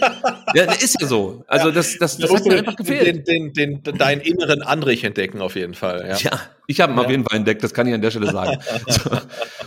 Ja, 0.54 0.72
ist 0.72 1.00
ja 1.00 1.06
so. 1.06 1.44
Also 1.46 1.70
das, 1.70 1.98
das, 1.98 2.18
das 2.18 2.32
hat 2.32 2.44
mir 2.44 2.58
einfach 2.58 2.74
gefehlt. 2.74 3.28
Den, 3.28 3.52
den, 3.52 3.82
den, 3.82 3.98
deinen 3.98 4.20
inneren 4.20 4.62
Andrich 4.62 5.04
entdecken 5.04 5.40
auf 5.40 5.54
jeden 5.54 5.74
Fall. 5.74 6.04
Ja, 6.08 6.16
ja 6.16 6.40
ich 6.66 6.80
habe 6.80 6.92
ihn 6.92 6.98
ja. 6.98 7.04
auf 7.04 7.10
jeden 7.10 7.24
Fall 7.24 7.38
entdeckt, 7.38 7.62
das 7.62 7.74
kann 7.74 7.86
ich 7.86 7.94
an 7.94 8.02
der 8.02 8.10
Stelle 8.10 8.30
sagen. 8.30 8.60
so. 8.88 9.10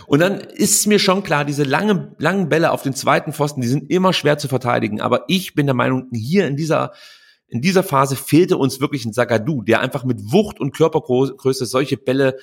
Und 0.06 0.20
dann 0.20 0.40
ist 0.40 0.86
mir 0.86 0.98
schon 0.98 1.22
klar, 1.22 1.46
diese 1.46 1.62
lange, 1.62 2.14
langen 2.18 2.48
Bälle 2.48 2.72
auf 2.72 2.82
den 2.82 2.94
zweiten 2.94 3.32
Pfosten, 3.32 3.62
die 3.62 3.68
sind 3.68 3.90
immer 3.90 4.12
schwer 4.12 4.36
zu 4.36 4.48
verteidigen. 4.48 5.00
Aber 5.00 5.24
ich 5.28 5.54
bin 5.54 5.66
der 5.66 5.74
Meinung, 5.74 6.08
hier 6.12 6.46
in 6.46 6.56
dieser 6.56 6.92
in 7.50 7.62
dieser 7.62 7.82
Phase 7.82 8.14
fehlte 8.14 8.58
uns 8.58 8.78
wirklich 8.78 9.06
ein 9.06 9.14
Sagadu, 9.14 9.62
der 9.62 9.80
einfach 9.80 10.04
mit 10.04 10.20
Wucht 10.32 10.60
und 10.60 10.76
Körpergröße 10.76 11.64
solche 11.64 11.96
Bälle 11.96 12.36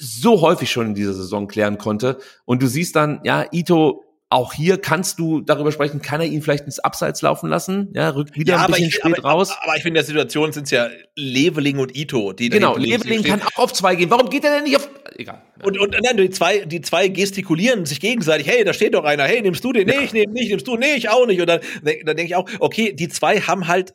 so 0.00 0.40
häufig 0.40 0.70
schon 0.70 0.86
in 0.86 0.94
dieser 0.94 1.12
Saison 1.12 1.46
klären 1.46 1.78
konnte. 1.78 2.18
Und 2.44 2.62
du 2.62 2.66
siehst 2.66 2.96
dann, 2.96 3.20
ja, 3.24 3.44
Ito, 3.52 4.04
auch 4.32 4.52
hier 4.52 4.78
kannst 4.78 5.18
du 5.18 5.40
darüber 5.40 5.72
sprechen, 5.72 6.00
kann 6.00 6.20
er 6.20 6.28
ihn 6.28 6.40
vielleicht 6.40 6.64
ins 6.64 6.78
Abseits 6.78 7.20
laufen 7.20 7.50
lassen? 7.50 7.90
Ja, 7.94 8.10
rückt 8.10 8.38
wieder 8.38 8.54
ja, 8.54 8.60
ein 8.64 8.66
bisschen 8.68 8.86
ich, 8.86 8.94
spät 8.94 9.18
aber, 9.18 9.28
raus. 9.28 9.50
Aber, 9.60 9.76
ich 9.76 9.82
finde, 9.82 9.88
in 9.88 9.94
der 9.94 10.04
Situation 10.04 10.52
sind 10.52 10.64
es 10.64 10.70
ja 10.70 10.88
Leveling 11.16 11.78
und 11.78 11.96
Ito, 11.96 12.32
die 12.32 12.48
Genau, 12.48 12.76
Leveling 12.76 13.24
kann 13.24 13.42
auch 13.42 13.64
auf 13.64 13.72
zwei 13.72 13.96
gehen. 13.96 14.08
Warum 14.08 14.30
geht 14.30 14.44
er 14.44 14.54
denn 14.54 14.64
nicht 14.64 14.76
auf. 14.76 14.88
Egal. 15.16 15.42
Und, 15.64 15.78
und 15.78 15.96
nein, 16.00 16.16
die 16.16 16.30
zwei, 16.30 16.60
die 16.60 16.80
zwei 16.80 17.08
gestikulieren 17.08 17.84
sich 17.86 18.00
gegenseitig, 18.00 18.46
hey, 18.46 18.62
da 18.62 18.72
steht 18.72 18.94
doch 18.94 19.04
einer, 19.04 19.24
hey, 19.24 19.42
nimmst 19.42 19.64
du 19.64 19.72
den? 19.72 19.88
Nee, 19.88 20.04
ich 20.04 20.12
nehme 20.12 20.32
nicht, 20.32 20.48
nimmst 20.50 20.68
du? 20.68 20.76
Nee, 20.76 20.94
ich 20.94 21.08
auch 21.08 21.26
nicht. 21.26 21.40
Und 21.40 21.48
dann, 21.48 21.60
dann 21.82 22.16
denke 22.16 22.24
ich 22.24 22.36
auch, 22.36 22.48
okay, 22.60 22.92
die 22.92 23.08
zwei 23.08 23.40
haben 23.40 23.66
halt 23.66 23.94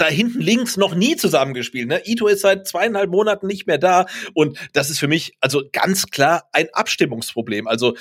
da 0.00 0.06
hinten 0.06 0.40
links 0.40 0.76
noch 0.76 0.94
nie 0.94 1.16
zusammengespielt. 1.16 1.88
Ne? 1.88 2.02
Ito 2.04 2.26
ist 2.26 2.40
seit 2.40 2.66
zweieinhalb 2.66 3.10
Monaten 3.10 3.46
nicht 3.46 3.66
mehr 3.66 3.78
da 3.78 4.06
und 4.34 4.58
das 4.72 4.90
ist 4.90 4.98
für 4.98 5.08
mich 5.08 5.36
also 5.40 5.62
ganz 5.72 6.06
klar 6.06 6.48
ein 6.52 6.68
Abstimmungsproblem. 6.72 7.66
Also 7.66 7.94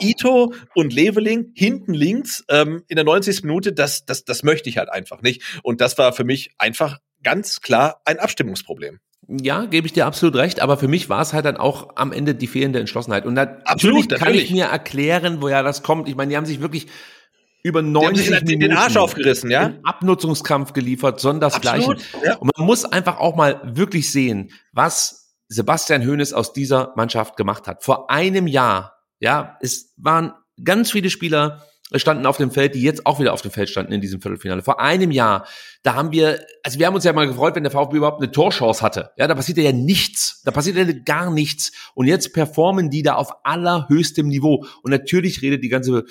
Ito 0.00 0.54
und 0.74 0.92
Leveling 0.92 1.52
hinten 1.54 1.92
links 1.92 2.44
ähm, 2.48 2.84
in 2.88 2.96
der 2.96 3.04
90. 3.04 3.42
Minute, 3.42 3.72
das, 3.72 4.04
das, 4.04 4.24
das 4.24 4.42
möchte 4.42 4.68
ich 4.68 4.78
halt 4.78 4.90
einfach 4.90 5.22
nicht. 5.22 5.42
Und 5.62 5.80
das 5.80 5.98
war 5.98 6.12
für 6.12 6.24
mich 6.24 6.52
einfach 6.58 6.98
ganz 7.22 7.60
klar 7.60 8.00
ein 8.04 8.18
Abstimmungsproblem. 8.18 9.00
Ja, 9.28 9.66
gebe 9.66 9.86
ich 9.86 9.92
dir 9.92 10.06
absolut 10.06 10.36
recht, 10.36 10.60
aber 10.60 10.78
für 10.78 10.88
mich 10.88 11.10
war 11.10 11.20
es 11.20 11.34
halt 11.34 11.44
dann 11.44 11.58
auch 11.58 11.90
am 11.96 12.12
Ende 12.12 12.34
die 12.34 12.46
fehlende 12.46 12.80
Entschlossenheit. 12.80 13.26
Und 13.26 13.34
natürlich 13.34 13.66
absolut, 13.66 14.08
kann 14.10 14.18
natürlich. 14.20 14.44
ich 14.44 14.50
mir 14.52 14.66
erklären, 14.66 15.42
woher 15.42 15.62
das 15.62 15.82
kommt. 15.82 16.08
Ich 16.08 16.16
meine, 16.16 16.30
die 16.30 16.36
haben 16.36 16.46
sich 16.46 16.60
wirklich 16.60 16.86
über 17.62 17.82
90 17.82 18.26
den, 18.26 18.34
Minuten 18.44 18.60
den 18.60 18.72
Arsch 18.72 18.96
aufgerissen, 18.96 19.50
ja? 19.50 19.74
Abnutzungskampf 19.82 20.72
geliefert, 20.72 21.20
sondersgleichen. 21.20 21.96
Ja. 22.24 22.36
Und 22.36 22.56
man 22.56 22.66
muss 22.66 22.84
einfach 22.84 23.18
auch 23.18 23.36
mal 23.36 23.60
wirklich 23.64 24.10
sehen, 24.10 24.50
was 24.72 25.34
Sebastian 25.48 26.06
Hoeneß 26.06 26.32
aus 26.32 26.52
dieser 26.52 26.92
Mannschaft 26.96 27.36
gemacht 27.36 27.66
hat. 27.66 27.82
Vor 27.82 28.10
einem 28.10 28.46
Jahr, 28.46 28.94
ja, 29.18 29.56
es 29.60 29.92
waren 29.96 30.32
ganz 30.62 30.90
viele 30.92 31.10
Spieler 31.10 31.62
standen 31.94 32.26
auf 32.26 32.36
dem 32.36 32.50
Feld, 32.50 32.74
die 32.74 32.82
jetzt 32.82 33.06
auch 33.06 33.18
wieder 33.18 33.32
auf 33.32 33.40
dem 33.40 33.50
Feld 33.50 33.70
standen 33.70 33.92
in 33.92 34.00
diesem 34.02 34.20
Viertelfinale. 34.20 34.62
Vor 34.62 34.78
einem 34.78 35.10
Jahr, 35.10 35.46
da 35.82 35.94
haben 35.94 36.12
wir, 36.12 36.44
also 36.62 36.78
wir 36.78 36.86
haben 36.86 36.94
uns 36.94 37.04
ja 37.04 37.14
mal 37.14 37.26
gefreut, 37.26 37.54
wenn 37.54 37.62
der 37.62 37.72
VfB 37.72 37.96
überhaupt 37.96 38.22
eine 38.22 38.30
Torchance 38.30 38.82
hatte. 38.82 39.10
Ja, 39.16 39.26
da 39.26 39.34
passiert 39.34 39.56
ja 39.56 39.72
nichts. 39.72 40.42
Da 40.44 40.50
passiert 40.50 40.76
ja 40.76 40.84
gar 41.06 41.30
nichts. 41.30 41.72
Und 41.94 42.06
jetzt 42.06 42.34
performen 42.34 42.90
die 42.90 43.02
da 43.02 43.14
auf 43.14 43.32
allerhöchstem 43.44 44.28
Niveau. 44.28 44.66
Und 44.82 44.90
natürlich 44.90 45.40
redet 45.40 45.64
die 45.64 45.70
ganze 45.70 46.04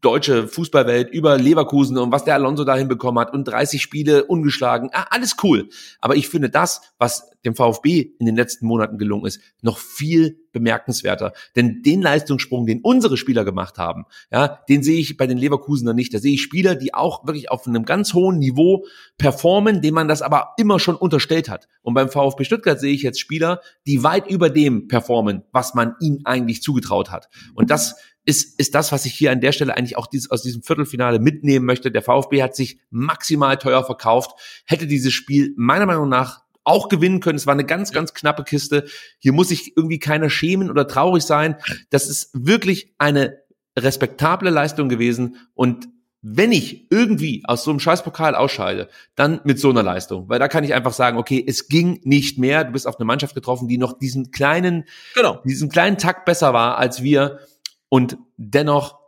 deutsche 0.00 0.48
Fußballwelt 0.48 1.10
über 1.10 1.36
Leverkusen 1.36 1.98
und 1.98 2.12
was 2.12 2.24
der 2.24 2.34
Alonso 2.34 2.64
da 2.64 2.74
hinbekommen 2.76 3.20
hat 3.20 3.32
und 3.32 3.44
30 3.44 3.82
Spiele 3.82 4.24
ungeschlagen. 4.24 4.90
Ah, 4.92 5.06
alles 5.10 5.36
cool. 5.42 5.68
Aber 6.00 6.16
ich 6.16 6.28
finde 6.28 6.50
das, 6.50 6.80
was 6.98 7.30
dem 7.44 7.54
VfB 7.54 8.12
in 8.18 8.26
den 8.26 8.36
letzten 8.36 8.66
Monaten 8.66 8.98
gelungen 8.98 9.26
ist, 9.26 9.40
noch 9.62 9.78
viel 9.78 10.38
bemerkenswerter. 10.52 11.32
Denn 11.56 11.82
den 11.82 12.02
Leistungssprung, 12.02 12.66
den 12.66 12.80
unsere 12.80 13.16
Spieler 13.16 13.44
gemacht 13.44 13.78
haben, 13.78 14.04
ja, 14.30 14.60
den 14.68 14.82
sehe 14.82 14.98
ich 14.98 15.16
bei 15.16 15.26
den 15.26 15.38
Leverkusener 15.38 15.94
nicht. 15.94 16.12
Da 16.12 16.18
sehe 16.18 16.34
ich 16.34 16.42
Spieler, 16.42 16.74
die 16.74 16.92
auch 16.92 17.26
wirklich 17.26 17.50
auf 17.50 17.66
einem 17.66 17.84
ganz 17.84 18.14
hohen 18.14 18.38
Niveau 18.38 18.84
performen, 19.16 19.80
dem 19.80 19.94
man 19.94 20.08
das 20.08 20.22
aber 20.22 20.54
immer 20.58 20.78
schon 20.78 20.96
unterstellt 20.96 21.48
hat. 21.48 21.68
Und 21.82 21.94
beim 21.94 22.10
VfB 22.10 22.44
Stuttgart 22.44 22.80
sehe 22.80 22.92
ich 22.92 23.02
jetzt 23.02 23.20
Spieler, 23.20 23.60
die 23.86 24.02
weit 24.02 24.28
über 24.28 24.50
dem 24.50 24.88
performen, 24.88 25.42
was 25.52 25.74
man 25.74 25.94
ihnen 26.00 26.26
eigentlich 26.26 26.62
zugetraut 26.62 27.10
hat. 27.10 27.28
Und 27.54 27.70
das 27.70 27.96
ist, 28.24 28.58
ist 28.58 28.74
das, 28.74 28.92
was 28.92 29.06
ich 29.06 29.14
hier 29.14 29.32
an 29.32 29.40
der 29.40 29.52
Stelle 29.52 29.76
eigentlich 29.76 29.96
auch 29.96 30.06
dieses, 30.06 30.30
aus 30.30 30.42
diesem 30.42 30.62
Viertelfinale 30.62 31.18
mitnehmen 31.18 31.66
möchte. 31.66 31.90
Der 31.90 32.02
VfB 32.02 32.42
hat 32.42 32.54
sich 32.54 32.80
maximal 32.90 33.56
teuer 33.56 33.84
verkauft, 33.84 34.62
hätte 34.66 34.86
dieses 34.86 35.12
Spiel 35.12 35.54
meiner 35.56 35.86
Meinung 35.86 36.08
nach 36.08 36.42
auch 36.64 36.88
gewinnen 36.88 37.20
können. 37.20 37.36
Es 37.36 37.46
war 37.46 37.54
eine 37.54 37.64
ganz, 37.64 37.92
ganz 37.92 38.14
knappe 38.14 38.44
Kiste. 38.44 38.86
Hier 39.18 39.32
muss 39.32 39.48
sich 39.48 39.76
irgendwie 39.76 39.98
keiner 39.98 40.28
schämen 40.28 40.70
oder 40.70 40.86
traurig 40.86 41.22
sein. 41.22 41.56
Das 41.88 42.08
ist 42.08 42.30
wirklich 42.34 42.94
eine 42.98 43.38
respektable 43.78 44.50
Leistung 44.50 44.88
gewesen 44.88 45.36
und 45.54 45.88
wenn 46.22 46.52
ich 46.52 46.86
irgendwie 46.90 47.42
aus 47.46 47.64
so 47.64 47.70
einem 47.70 47.80
Scheißpokal 47.80 48.34
ausscheide, 48.34 48.88
dann 49.14 49.40
mit 49.44 49.58
so 49.58 49.70
einer 49.70 49.82
Leistung. 49.82 50.28
Weil 50.28 50.38
da 50.38 50.48
kann 50.48 50.64
ich 50.64 50.74
einfach 50.74 50.92
sagen, 50.92 51.16
okay, 51.16 51.42
es 51.46 51.68
ging 51.68 52.00
nicht 52.04 52.38
mehr. 52.38 52.64
Du 52.64 52.72
bist 52.72 52.86
auf 52.86 52.98
eine 52.98 53.06
Mannschaft 53.06 53.34
getroffen, 53.34 53.68
die 53.68 53.78
noch 53.78 53.98
diesen 53.98 54.30
kleinen, 54.30 54.84
genau. 55.14 55.40
diesen 55.44 55.70
kleinen 55.70 55.96
Takt 55.96 56.26
besser 56.26 56.52
war 56.52 56.76
als 56.76 57.02
wir. 57.02 57.38
Und 57.90 58.16
dennoch, 58.38 58.98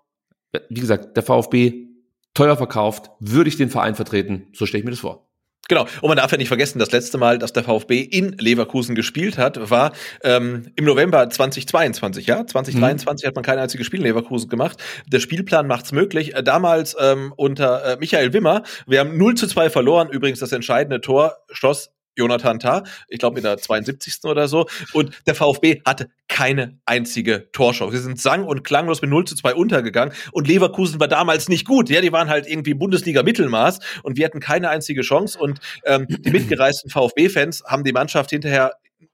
wie 0.69 0.81
gesagt, 0.81 1.17
der 1.17 1.23
VfB 1.23 1.87
teuer 2.35 2.57
verkauft, 2.59 3.11
würde 3.21 3.49
ich 3.49 3.57
den 3.57 3.71
Verein 3.71 3.95
vertreten. 3.95 4.49
So 4.53 4.67
stelle 4.67 4.81
ich 4.81 4.85
mir 4.85 4.91
das 4.91 5.01
vor. 5.01 5.29
Genau. 5.69 5.87
Und 6.01 6.09
man 6.09 6.17
darf 6.17 6.33
ja 6.33 6.39
nicht 6.39 6.49
vergessen, 6.49 6.81
das 6.81 6.91
letzte 6.91 7.19
Mal, 7.19 7.39
dass 7.39 7.53
der 7.53 7.63
VfB 7.63 8.01
in 8.01 8.33
Leverkusen 8.33 8.95
gespielt 8.95 9.39
hat, 9.39 9.71
war 9.71 9.93
ähm, 10.23 10.73
im 10.75 10.85
November 10.85 11.31
2022. 11.31 12.27
Ja, 12.27 12.45
2023 12.47 13.25
mhm. 13.25 13.29
hat 13.29 13.35
man 13.37 13.45
kein 13.45 13.59
einziges 13.59 13.87
Spiel 13.87 14.01
in 14.01 14.07
Leverkusen 14.07 14.51
gemacht. 14.51 14.83
Der 15.07 15.21
Spielplan 15.21 15.67
macht's 15.67 15.93
möglich. 15.93 16.35
Äh, 16.35 16.43
damals 16.43 16.97
ähm, 17.01 17.33
unter 17.37 17.93
äh, 17.93 17.97
Michael 17.99 18.33
Wimmer. 18.33 18.65
Wir 18.87 19.01
haben 19.01 19.17
0 19.17 19.37
zu 19.37 19.47
2 19.47 19.71
verloren. 19.71 20.09
Übrigens 20.11 20.41
das 20.41 20.53
entscheidende 20.53 21.01
Tor 21.01 21.37
schloss 21.53 21.91
Jonathan 22.17 22.59
Tah, 22.59 22.85
ich 23.09 23.19
glaube 23.19 23.39
in 23.39 23.45
der 23.45 23.59
72. 23.59 24.25
oder 24.25 24.49
so. 24.49 24.67
Und 24.93 25.13
der 25.27 25.35
VfB 25.35 25.81
hatte 25.85 26.11
keine 26.29 26.79
einzige 26.87 27.51
Torschance. 27.53 27.97
Sie 27.97 28.03
sind 28.03 28.21
sang- 28.21 28.45
und 28.45 28.65
klanglos 28.65 29.03
mit 29.03 29.11
0 29.11 29.27
zu 29.27 29.35
2 29.35 29.55
untergegangen. 29.55 30.15
Und 30.33 30.49
Leverkusen 30.49 31.01
war 31.01 31.09
damals 31.09 31.49
nicht 31.49 31.67
gut. 31.67 31.91
Ja, 31.91 32.01
die 32.01 32.13
waren 32.13 32.29
halt 32.29 32.47
irgendwie 32.47 32.75
Bundesliga-Mittelmaß 32.75 33.81
und 34.03 34.17
wir 34.17 34.25
hatten 34.25 34.41
keine 34.41 34.71
einzige 34.71 35.03
Chance. 35.03 35.39
Und 35.39 35.61
ähm, 35.85 36.07
die 36.09 36.31
mitgereisten 36.31 36.91
VfB-Fans 36.91 37.65
haben 37.67 37.85
die 37.85 37.93
Mannschaft 37.93 38.31
hinterher 38.31 38.73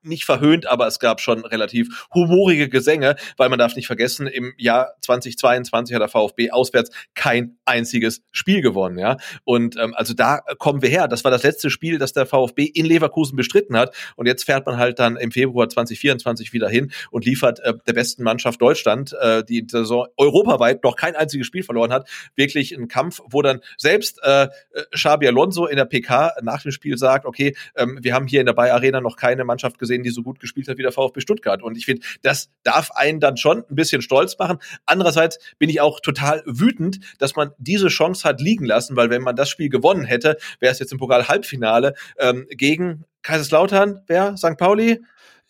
nicht 0.09 0.25
verhöhnt, 0.25 0.67
aber 0.67 0.87
es 0.87 0.99
gab 0.99 1.21
schon 1.21 1.45
relativ 1.45 2.07
humorige 2.13 2.69
Gesänge, 2.69 3.17
weil 3.37 3.49
man 3.49 3.59
darf 3.59 3.77
nicht 3.77 3.87
vergessen, 3.87 4.27
im 4.27 4.55
Jahr 4.57 4.95
2022 5.03 5.95
hat 5.95 6.03
der 6.03 6.09
VfB 6.09 6.51
auswärts 6.51 6.91
kein 7.15 7.59
einziges 7.65 8.23
Spiel 8.33 8.63
gewonnen, 8.63 8.99
ja. 8.99 9.17
Und 9.45 9.77
ähm, 9.77 9.95
also 9.95 10.15
da 10.15 10.41
kommen 10.59 10.83
wir 10.83 10.89
her. 10.89 11.09
Das 11.09 11.25
war 11.25 11.31
das 11.31 11.43
letzte 11.43 11.71
Spiel, 11.71 11.99
das 11.99 12.13
der 12.13 12.27
VfB 12.27 12.65
in 12.65 12.87
Leverkusen 12.87 13.37
bestritten 13.37 13.77
hat. 13.77 13.95
Und 14.17 14.27
jetzt 14.27 14.45
fährt 14.45 14.67
man 14.67 14.79
halt 14.79 14.99
dann 14.99 15.17
im 15.17 15.31
Februar 15.31 15.69
2024 15.69 16.53
wieder 16.53 16.69
hin 16.69 16.93
und 17.11 17.25
liefert 17.25 17.61
äh, 17.61 17.75
der 17.87 17.93
besten 17.93 18.23
Mannschaft 18.23 18.61
Deutschland, 18.61 19.15
äh, 19.21 19.45
die 19.45 19.67
Saison 19.69 20.07
europaweit 20.17 20.83
noch 20.85 20.97
kein 20.97 21.17
einziges 21.17 21.47
Spiel 21.47 21.63
verloren 21.63 21.93
hat, 21.93 22.09
wirklich 22.35 22.73
ein 22.77 22.89
Kampf, 22.89 23.21
wo 23.29 23.43
dann 23.43 23.61
selbst 23.77 24.21
äh, 24.23 24.49
Xabi 24.93 25.29
Alonso 25.29 25.67
in 25.67 25.77
der 25.77 25.85
PK 25.85 26.33
nach 26.43 26.63
dem 26.63 26.73
Spiel 26.73 26.97
sagt, 26.99 27.27
okay, 27.27 27.55
ähm, 27.77 27.99
wir 28.01 28.15
haben 28.15 28.27
hier 28.27 28.41
in 28.41 28.47
der 28.47 28.53
Bayer 28.53 28.75
Arena 28.75 29.01
noch 29.01 29.17
keine 29.17 29.45
Mannschaft 29.45 29.79
gesehen, 29.79 29.98
die 30.03 30.11
so 30.11 30.23
gut 30.23 30.41
gespielt 30.41 30.69
hat 30.69 30.79
wie 30.79 30.83
der 30.83 30.93
VfB 30.93 31.21
Stuttgart. 31.21 31.63
Und 31.63 31.77
ich 31.77 31.87
finde, 31.87 32.07
das 32.23 32.51
darf 32.63 32.91
einen 32.93 33.21
dann 33.21 33.37
schon 33.37 33.65
ein 33.69 33.75
bisschen 33.75 34.03
stolz 34.03 34.39
machen. 34.39 34.59
Andererseits 34.87 35.39
bin 35.59 35.71
ich 35.71 35.81
auch 35.81 36.01
total 36.01 36.43
wütend, 36.47 37.01
dass 37.19 37.37
man 37.37 37.53
diese 37.59 37.89
Chance 37.89 38.29
hat 38.29 38.41
liegen 38.41 38.65
lassen, 38.65 38.97
weil 38.97 39.11
wenn 39.11 39.23
man 39.23 39.37
das 39.37 39.49
Spiel 39.49 39.69
gewonnen 39.69 40.05
hätte, 40.05 40.37
wäre 40.61 40.73
es 40.73 40.79
jetzt 40.79 40.93
im 40.93 40.99
Pokal 40.99 41.29
Halbfinale 41.29 41.95
ähm, 42.19 42.47
gegen 42.51 43.05
Kaiserslautern, 43.23 44.03
wer? 44.07 44.37
St. 44.37 44.57
Pauli? 44.57 45.01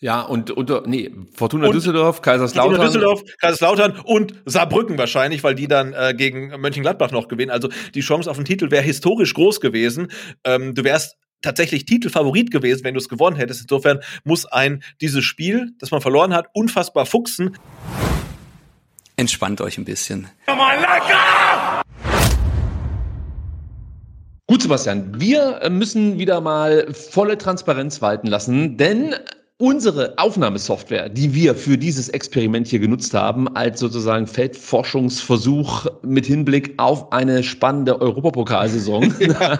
Ja, 0.01 0.21
und 0.21 0.51
unter, 0.51 0.83
nee, 0.87 1.11
Fortuna 1.33 1.67
und 1.67 1.75
Düsseldorf, 1.75 2.21
Kaiserslautern. 2.21 2.75
Fortuna 2.75 2.87
Düsseldorf, 2.87 3.23
Kaiserslautern 3.41 3.99
und 4.05 4.33
Saarbrücken 4.45 4.97
wahrscheinlich, 4.97 5.43
weil 5.43 5.55
die 5.55 5.67
dann 5.67 5.91
äh, 5.93 6.13
gegen 6.15 6.49
Mönchengladbach 6.61 7.11
noch 7.11 7.27
gewinnen. 7.27 7.51
Also 7.51 7.69
die 7.95 7.99
Chance 7.99 8.31
auf 8.31 8.37
den 8.37 8.45
Titel 8.45 8.71
wäre 8.71 8.83
historisch 8.83 9.33
groß 9.33 9.59
gewesen. 9.59 10.09
Ähm, 10.45 10.73
du 10.73 10.85
wärst 10.85 11.17
tatsächlich 11.41 11.85
Titelfavorit 11.85 12.51
gewesen, 12.51 12.83
wenn 12.83 12.93
du 12.93 12.99
es 12.99 13.09
gewonnen 13.09 13.35
hättest. 13.35 13.61
Insofern 13.61 13.99
muss 14.23 14.45
ein 14.45 14.83
dieses 15.01 15.23
Spiel, 15.23 15.71
das 15.79 15.91
man 15.91 16.01
verloren 16.01 16.33
hat, 16.33 16.47
unfassbar 16.53 17.05
fuchsen. 17.05 17.57
Entspannt 19.15 19.61
euch 19.61 19.77
ein 19.77 19.85
bisschen. 19.85 20.27
Gut, 24.47 24.61
Sebastian, 24.63 25.19
wir 25.19 25.69
müssen 25.69 26.17
wieder 26.17 26.41
mal 26.41 26.91
volle 26.93 27.37
Transparenz 27.37 28.01
walten 28.01 28.27
lassen, 28.27 28.77
denn 28.77 29.13
unsere 29.61 30.17
Aufnahmesoftware, 30.17 31.09
die 31.09 31.33
wir 31.33 31.53
für 31.53 31.77
dieses 31.77 32.07
Experiment 32.07 32.67
hier 32.67 32.79
genutzt 32.79 33.13
haben, 33.13 33.53
als 33.57 33.81
sozusagen 33.81 34.25
Feldforschungsversuch 34.25 35.85
mit 36.01 36.25
Hinblick 36.25 36.75
auf 36.77 37.11
eine 37.11 37.43
spannende 37.43 37.99
Europapokalsaison, 37.99 39.13
ja. 39.19 39.59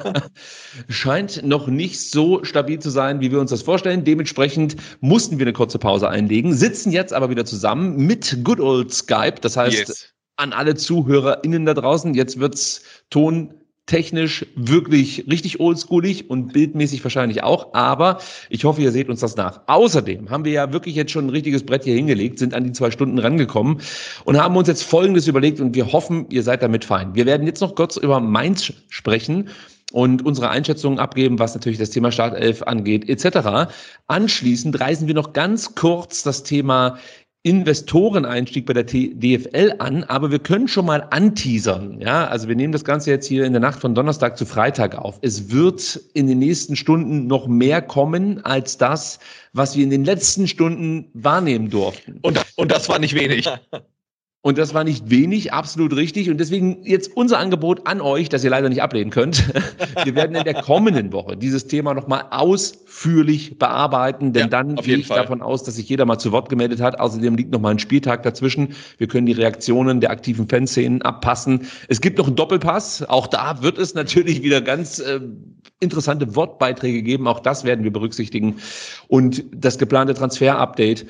scheint 0.88 1.46
noch 1.46 1.68
nicht 1.68 2.00
so 2.00 2.46
stabil 2.46 2.80
zu 2.80 2.90
sein, 2.90 3.20
wie 3.20 3.30
wir 3.30 3.42
uns 3.42 3.52
das 3.52 3.62
vorstellen. 3.62 4.06
Dementsprechend 4.06 4.78
mussten 5.02 5.38
wir 5.38 5.44
eine 5.44 5.54
kurze 5.54 5.80
Pause 5.80 6.08
einlegen, 6.08 6.54
sitzen 6.54 6.94
jetzt 6.94 7.12
aber 7.12 7.30
wieder 7.30 7.44
zusammen 7.44 7.98
mit 7.98 8.40
Good 8.46 8.62
Old 8.62 8.94
Skype. 8.94 9.42
Das 9.42 9.58
heißt, 9.58 9.90
yes. 9.90 10.14
an 10.38 10.54
alle 10.54 10.76
ZuhörerInnen 10.76 11.66
da 11.66 11.74
draußen, 11.74 12.14
jetzt 12.14 12.40
wird's 12.40 12.84
Ton 13.10 13.59
technisch 13.90 14.46
wirklich 14.56 15.26
richtig 15.30 15.60
oldschoolig 15.60 16.30
und 16.30 16.54
bildmäßig 16.54 17.04
wahrscheinlich 17.04 17.42
auch, 17.42 17.74
aber 17.74 18.20
ich 18.50 18.64
hoffe, 18.64 18.82
ihr 18.82 18.92
seht 18.92 19.10
uns 19.10 19.22
das 19.22 19.36
nach. 19.36 19.62
Außerdem 19.66 20.30
haben 20.30 20.46
wir 20.46 20.52
ja 20.52 20.72
wirklich 20.72 20.94
jetzt 20.94 21.12
schon 21.12 21.26
ein 21.26 21.32
richtiges 21.32 21.66
Brett 21.66 21.86
hier 21.86 21.96
hingelegt, 21.96 22.38
sind 22.38 22.54
an 22.54 22.64
die 22.64 22.72
zwei 22.72 22.92
Stunden 22.92 23.18
rangekommen 23.18 23.82
und 24.26 24.38
haben 24.38 24.56
uns 24.56 24.68
jetzt 24.68 24.84
Folgendes 24.84 25.28
überlegt 25.28 25.60
und 25.60 25.74
wir 25.74 25.92
hoffen, 25.92 26.28
ihr 26.30 26.44
seid 26.44 26.62
damit 26.62 26.86
fein. 26.86 27.16
Wir 27.16 27.26
werden 27.26 27.48
jetzt 27.48 27.62
noch 27.62 27.74
kurz 27.74 27.98
über 27.98 28.20
Mainz 28.20 28.72
sprechen 28.90 29.50
und 29.92 30.24
unsere 30.24 30.50
Einschätzungen 30.50 31.00
abgeben, 31.00 31.40
was 31.40 31.56
natürlich 31.56 31.80
das 31.80 31.90
Thema 31.90 32.12
Startelf 32.12 32.62
angeht, 32.62 33.10
etc. 33.10 33.72
Anschließend 34.06 34.80
reisen 34.80 35.08
wir 35.08 35.16
noch 35.16 35.34
ganz 35.34 35.74
kurz 35.74 36.22
das 36.22 36.44
Thema 36.44 37.00
Investoreneinstieg 37.44 38.66
bei 38.66 38.74
der 38.74 38.84
DFL 38.84 39.76
an, 39.80 40.04
aber 40.04 40.30
wir 40.30 40.40
können 40.40 40.68
schon 40.68 40.86
mal 40.86 41.08
anteasern. 41.10 42.02
Ja, 42.02 42.28
also 42.28 42.50
wir 42.50 42.56
nehmen 42.56 42.74
das 42.74 42.84
Ganze 42.84 43.12
jetzt 43.12 43.28
hier 43.28 43.46
in 43.46 43.54
der 43.54 43.62
Nacht 43.62 43.80
von 43.80 43.96
Donnerstag 43.96 44.38
zu 44.38 44.46
Freitag 44.46 44.96
auf. 44.96 45.20
Es 45.22 45.50
wird 45.50 46.02
in 46.14 46.28
den 46.28 46.40
nächsten 46.40 46.76
Stunden 46.76 47.28
noch 47.28 47.48
mehr 47.48 47.82
kommen 47.82 48.44
als 48.44 48.78
das, 48.78 49.20
was 49.54 49.78
wir 49.78 49.84
in 49.86 49.90
den 49.90 50.04
letzten 50.04 50.48
Stunden 50.50 51.10
wahrnehmen 51.14 51.70
durften. 51.70 52.20
Und, 52.24 52.42
und 52.58 52.72
das 52.72 52.90
war 52.90 53.00
nicht 53.00 53.16
wenig. 53.16 53.50
Und 54.42 54.58
das 54.58 54.74
war 54.74 54.86
nicht 54.86 55.10
wenig, 55.10 55.52
absolut 55.52 55.94
richtig. 55.94 56.30
Und 56.30 56.38
deswegen 56.38 56.86
jetzt 56.86 57.12
unser 57.14 57.40
Angebot 57.40 57.86
an 57.88 58.00
euch, 58.00 58.30
das 58.30 58.42
ihr 58.42 58.50
leider 58.50 58.70
nicht 58.70 58.82
ablehnen 58.82 59.12
könnt. 59.12 59.54
Wir 60.06 60.16
werden 60.16 60.34
in 60.34 60.46
der 60.46 60.54
kommenden 60.54 61.12
Woche 61.12 61.36
dieses 61.36 61.68
Thema 61.68 61.94
nochmal 61.94 62.24
ausführlich 62.30 63.60
bearbeiten, 63.60 64.32
denn 64.32 64.44
ja, 64.44 64.48
dann 64.48 64.76
gehe 64.78 64.96
ich 64.96 65.08
Fall. 65.08 65.18
davon 65.18 65.42
aus, 65.42 65.64
dass 65.64 65.76
sich 65.76 65.90
jeder 65.90 66.06
mal 66.06 66.20
zu 66.20 66.32
Wort 66.32 66.48
gemeldet 66.48 66.80
hat. 66.80 67.02
Außerdem 67.02 67.36
liegt 67.36 67.52
nochmal 67.52 67.74
ein 67.74 67.80
Spieltag 67.80 68.24
dazwischen. 68.24 68.76
Wir 68.98 69.08
können 69.08 69.26
die 69.26 69.34
Reaktionen 69.34 70.00
der 70.00 70.12
aktiven 70.12 70.48
Fanszenen 70.48 71.02
abpassen. 71.02 71.68
Es 71.90 72.00
gibt 72.00 72.18
noch 72.18 72.28
einen 72.28 72.38
Doppelpass. 72.38 73.04
Auch 73.10 73.28
da 73.28 73.62
wird 73.62 73.78
es 73.78 73.94
natürlich 73.94 74.42
wieder 74.44 74.62
ganz 74.62 75.00
äh, 75.00 75.20
interessante 75.82 76.34
Wortbeiträge 76.34 77.04
geben. 77.04 77.28
Auch 77.28 77.42
das 77.42 77.66
werden 77.66 77.84
wir 77.84 77.92
berücksichtigen. 77.92 78.56
Und 79.10 79.44
das 79.54 79.78
geplante 79.78 80.14
Transfer-Update 80.14 81.08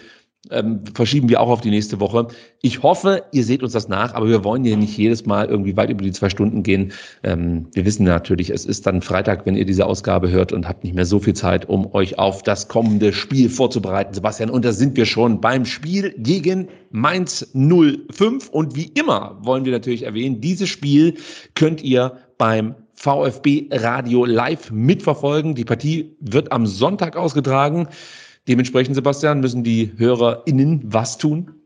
ähm, 0.51 0.83
verschieben 0.93 1.27
wir 1.27 1.41
auch 1.41 1.49
auf 1.49 1.61
die 1.61 1.69
nächste 1.69 1.99
Woche. 1.99 2.27
Ich 2.61 2.81
hoffe, 2.81 3.23
ihr 3.33 3.43
seht 3.43 3.61
uns 3.61 3.73
das 3.73 3.89
nach, 3.89 4.13
aber 4.13 4.29
wir 4.29 4.43
wollen 4.43 4.63
ja 4.63 4.77
nicht 4.77 4.97
jedes 4.97 5.25
Mal 5.25 5.47
irgendwie 5.47 5.75
weit 5.75 5.89
über 5.89 6.01
die 6.01 6.13
zwei 6.13 6.29
Stunden 6.29 6.63
gehen. 6.63 6.93
Ähm, 7.23 7.67
wir 7.73 7.85
wissen 7.85 8.05
natürlich, 8.05 8.49
es 8.49 8.65
ist 8.65 8.87
dann 8.87 9.01
Freitag, 9.01 9.45
wenn 9.45 9.55
ihr 9.55 9.65
diese 9.65 9.85
Ausgabe 9.85 10.29
hört 10.29 10.53
und 10.53 10.67
habt 10.67 10.83
nicht 10.83 10.95
mehr 10.95 11.05
so 11.05 11.19
viel 11.19 11.33
Zeit, 11.33 11.67
um 11.67 11.93
euch 11.93 12.17
auf 12.19 12.41
das 12.41 12.69
kommende 12.69 13.11
Spiel 13.11 13.49
vorzubereiten, 13.49 14.13
Sebastian. 14.13 14.49
Und 14.49 14.63
da 14.63 14.71
sind 14.71 14.95
wir 14.95 15.05
schon 15.05 15.41
beim 15.41 15.65
Spiel 15.65 16.15
gegen 16.17 16.69
Mainz 16.89 17.51
05. 17.53 18.49
Und 18.49 18.75
wie 18.75 18.91
immer 18.95 19.37
wollen 19.41 19.65
wir 19.65 19.73
natürlich 19.73 20.03
erwähnen, 20.03 20.39
dieses 20.39 20.69
Spiel 20.69 21.15
könnt 21.53 21.83
ihr 21.83 22.17
beim 22.37 22.75
VfB 22.95 23.67
Radio 23.71 24.25
live 24.25 24.71
mitverfolgen. 24.71 25.55
Die 25.55 25.65
Partie 25.65 26.15
wird 26.19 26.51
am 26.51 26.65
Sonntag 26.65 27.17
ausgetragen. 27.17 27.87
Dementsprechend, 28.49 28.95
Sebastian, 28.95 29.41
müssen 29.41 29.63
die 29.63 29.93
HörerInnen 29.95 30.81
was 30.91 31.19
tun? 31.19 31.58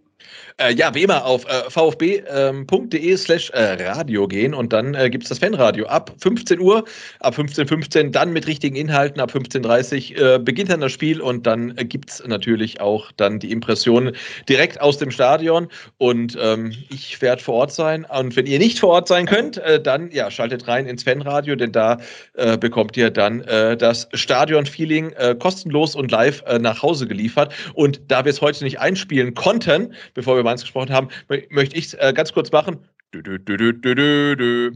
Äh, 0.57 0.73
ja, 0.75 0.93
wie 0.93 1.03
immer 1.03 1.25
auf 1.25 1.45
äh, 1.45 1.69
vfb.de 1.69 2.19
ähm, 2.29 3.17
slash 3.17 3.49
äh, 3.51 3.83
Radio 3.83 4.27
gehen 4.27 4.53
und 4.53 4.71
dann 4.71 4.93
äh, 4.93 5.09
gibt 5.09 5.23
es 5.23 5.29
das 5.29 5.39
Fanradio 5.39 5.85
ab 5.87 6.13
15 6.19 6.59
Uhr, 6.59 6.83
ab 7.19 7.35
15.15 7.37 7.83
15, 7.83 8.11
dann 8.11 8.31
mit 8.33 8.45
richtigen 8.45 8.75
Inhalten, 8.75 9.19
ab 9.19 9.31
15.30 9.31 10.19
Uhr 10.19 10.35
äh, 10.35 10.39
beginnt 10.39 10.71
dann 10.71 10.81
das 10.81 10.91
Spiel 10.91 11.21
und 11.21 11.47
dann 11.47 11.75
äh, 11.77 11.85
gibt 11.85 12.11
es 12.11 12.23
natürlich 12.25 12.81
auch 12.81 13.11
dann 13.17 13.39
die 13.39 13.51
Impressionen 13.51 14.15
direkt 14.47 14.79
aus 14.79 14.97
dem 14.99 15.11
Stadion. 15.11 15.67
Und 15.97 16.37
ähm, 16.39 16.73
ich 16.89 17.21
werde 17.21 17.41
vor 17.41 17.55
Ort 17.55 17.73
sein. 17.73 18.05
Und 18.05 18.35
wenn 18.35 18.45
ihr 18.45 18.59
nicht 18.59 18.79
vor 18.79 18.89
Ort 18.89 19.07
sein 19.07 19.25
könnt, 19.25 19.57
äh, 19.57 19.81
dann 19.81 20.11
ja, 20.11 20.29
schaltet 20.29 20.67
rein 20.67 20.85
ins 20.85 21.03
Fanradio, 21.03 21.55
denn 21.55 21.71
da 21.71 21.97
äh, 22.35 22.57
bekommt 22.57 22.95
ihr 22.97 23.09
dann 23.09 23.43
das 23.43 24.07
Stadion-Feeling 24.13 25.13
kostenlos 25.39 25.95
und 25.95 26.11
live 26.11 26.43
nach 26.59 26.81
Hause 26.81 27.07
geliefert. 27.07 27.53
Und 27.73 28.01
da 28.07 28.25
wir 28.25 28.29
es 28.29 28.41
heute 28.41 28.63
nicht 28.63 28.79
einspielen 28.79 29.33
konnten, 29.33 29.93
bevor 30.13 30.35
wir 30.35 30.42
über 30.43 30.51
Mainz 30.51 30.61
gesprochen 30.61 30.91
haben, 30.91 31.07
möchte 31.49 31.75
ich 31.75 31.99
äh, 31.99 32.13
ganz 32.13 32.33
kurz 32.33 32.51
machen. 32.51 32.77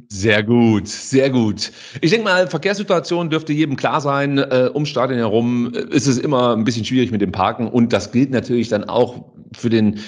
Sehr 0.09 0.43
gut, 0.43 0.87
sehr 0.87 1.29
gut. 1.31 1.71
Ich 2.01 2.11
denke 2.11 2.25
mal, 2.25 2.47
Verkehrssituation 2.47 3.31
dürfte 3.31 3.51
jedem 3.51 3.75
klar 3.75 3.99
sein. 3.99 4.37
Äh, 4.37 4.69
um 4.73 4.85
Stadion 4.85 5.17
herum 5.17 5.73
äh, 5.73 5.79
ist 5.95 6.05
es 6.05 6.19
immer 6.19 6.55
ein 6.55 6.63
bisschen 6.63 6.85
schwierig 6.85 7.11
mit 7.11 7.21
dem 7.21 7.31
Parken 7.31 7.67
und 7.67 7.93
das 7.93 8.11
gilt 8.11 8.29
natürlich 8.29 8.69
dann 8.69 8.83
auch 8.83 9.25
für 9.53 9.69
den 9.69 9.99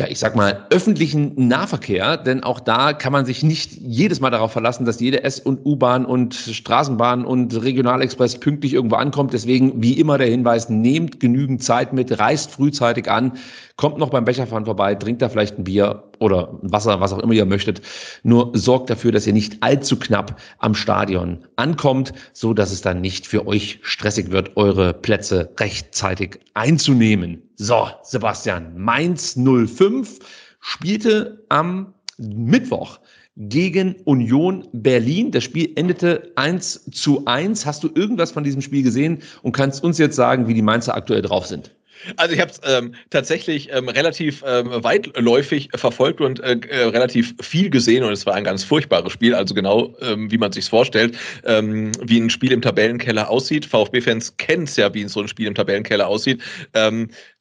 ja, 0.00 0.06
ich 0.08 0.18
sag 0.18 0.34
mal, 0.34 0.66
öffentlichen 0.70 1.34
Nahverkehr, 1.36 2.16
denn 2.16 2.42
auch 2.42 2.58
da 2.58 2.94
kann 2.94 3.12
man 3.12 3.26
sich 3.26 3.42
nicht 3.42 3.72
jedes 3.82 4.18
Mal 4.18 4.30
darauf 4.30 4.50
verlassen, 4.50 4.86
dass 4.86 4.98
jede 4.98 5.24
S- 5.24 5.40
und 5.40 5.66
U-Bahn 5.66 6.06
und 6.06 6.34
Straßenbahn 6.34 7.26
und 7.26 7.62
Regionalexpress 7.62 8.40
pünktlich 8.40 8.72
irgendwo 8.72 8.96
ankommt. 8.96 9.34
Deswegen, 9.34 9.82
wie 9.82 10.00
immer 10.00 10.16
der 10.16 10.28
Hinweis, 10.28 10.70
nehmt 10.70 11.20
genügend 11.20 11.62
Zeit 11.62 11.92
mit, 11.92 12.18
reist 12.18 12.50
frühzeitig 12.50 13.10
an, 13.10 13.32
kommt 13.76 13.98
noch 13.98 14.08
beim 14.08 14.24
Becherfahren 14.24 14.64
vorbei, 14.64 14.94
trinkt 14.94 15.20
da 15.20 15.28
vielleicht 15.28 15.58
ein 15.58 15.64
Bier 15.64 16.04
oder 16.18 16.58
Wasser, 16.62 16.98
was 17.02 17.12
auch 17.12 17.18
immer 17.18 17.34
ihr 17.34 17.44
möchtet. 17.44 17.82
Nur 18.22 18.52
sorgt 18.54 18.88
dafür, 18.88 19.12
dass 19.12 19.26
ihr 19.26 19.34
nicht 19.34 19.62
allzu 19.62 19.98
knapp 19.98 20.40
am 20.60 20.74
Stadion 20.74 21.40
ankommt, 21.56 22.14
so 22.32 22.54
dass 22.54 22.72
es 22.72 22.80
dann 22.80 23.02
nicht 23.02 23.26
für 23.26 23.46
euch 23.46 23.80
stressig 23.82 24.30
wird, 24.30 24.56
eure 24.56 24.94
Plätze 24.94 25.50
rechtzeitig 25.58 26.40
einzunehmen. 26.54 27.49
So, 27.62 27.90
Sebastian, 28.02 28.72
Mainz 28.74 29.36
05 29.36 30.18
spielte 30.60 31.44
am 31.50 31.92
Mittwoch 32.16 32.98
gegen 33.36 33.96
Union 34.06 34.66
Berlin. 34.72 35.30
Das 35.30 35.44
Spiel 35.44 35.70
endete 35.76 36.32
1 36.36 36.90
zu 36.90 37.22
1. 37.26 37.66
Hast 37.66 37.84
du 37.84 37.90
irgendwas 37.94 38.30
von 38.30 38.44
diesem 38.44 38.62
Spiel 38.62 38.82
gesehen 38.82 39.18
und 39.42 39.52
kannst 39.52 39.84
uns 39.84 39.98
jetzt 39.98 40.16
sagen, 40.16 40.48
wie 40.48 40.54
die 40.54 40.62
Mainzer 40.62 40.94
aktuell 40.94 41.20
drauf 41.20 41.44
sind? 41.44 41.70
Also 42.16 42.34
ich 42.34 42.40
habe 42.40 42.50
es 42.50 42.60
ähm, 42.64 42.94
tatsächlich 43.10 43.68
ähm, 43.72 43.88
relativ 43.88 44.42
ähm, 44.46 44.70
weitläufig 44.82 45.68
verfolgt 45.74 46.22
und 46.22 46.40
äh, 46.40 46.58
äh, 46.68 46.84
relativ 46.84 47.34
viel 47.42 47.68
gesehen 47.68 48.04
und 48.04 48.12
es 48.12 48.24
war 48.24 48.34
ein 48.34 48.44
ganz 48.44 48.64
furchtbares 48.64 49.12
Spiel, 49.12 49.34
also 49.34 49.54
genau 49.54 49.94
ähm, 50.00 50.30
wie 50.30 50.38
man 50.38 50.52
sich 50.52 50.64
vorstellt, 50.64 51.18
ähm, 51.44 51.92
wie 52.02 52.18
ein 52.18 52.30
Spiel 52.30 52.52
im 52.52 52.62
Tabellenkeller 52.62 53.28
aussieht. 53.28 53.66
VfB-Fans 53.66 54.36
kennen 54.38 54.64
es 54.64 54.76
ja, 54.76 54.92
wie 54.94 55.06
so 55.08 55.20
ein 55.20 55.28
Spiel 55.28 55.46
im 55.46 55.54
Tabellenkeller 55.54 56.06
aussieht. 56.06 56.42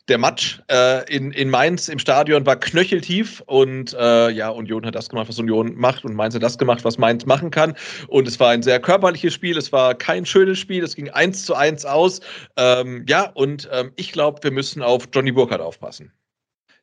Der 0.09 0.17
Match 0.17 0.61
äh, 0.71 1.07
in, 1.15 1.31
in 1.31 1.49
Mainz 1.49 1.87
im 1.87 1.99
Stadion 1.99 2.45
war 2.45 2.55
knöcheltief 2.55 3.43
und 3.45 3.93
äh, 3.93 4.31
ja, 4.31 4.49
Union 4.49 4.83
hat 4.85 4.95
das 4.95 5.07
gemacht, 5.07 5.29
was 5.29 5.37
Union 5.37 5.75
macht 5.75 6.03
und 6.03 6.15
Mainz 6.15 6.33
hat 6.33 6.41
das 6.41 6.57
gemacht, 6.57 6.83
was 6.83 6.97
Mainz 6.97 7.27
machen 7.27 7.51
kann. 7.51 7.75
Und 8.07 8.27
es 8.27 8.39
war 8.39 8.49
ein 8.49 8.63
sehr 8.63 8.79
körperliches 8.79 9.33
Spiel, 9.33 9.55
es 9.55 9.71
war 9.71 9.93
kein 9.93 10.25
schönes 10.25 10.57
Spiel, 10.57 10.83
es 10.83 10.95
ging 10.95 11.09
eins 11.11 11.45
zu 11.45 11.53
eins 11.53 11.85
aus. 11.85 12.21
Ähm, 12.57 13.05
ja, 13.07 13.29
und 13.35 13.69
ähm, 13.71 13.91
ich 13.97 14.11
glaube, 14.11 14.39
wir 14.41 14.51
müssen 14.51 14.81
auf 14.81 15.07
Johnny 15.13 15.31
Burkhardt 15.31 15.61
aufpassen. 15.61 16.11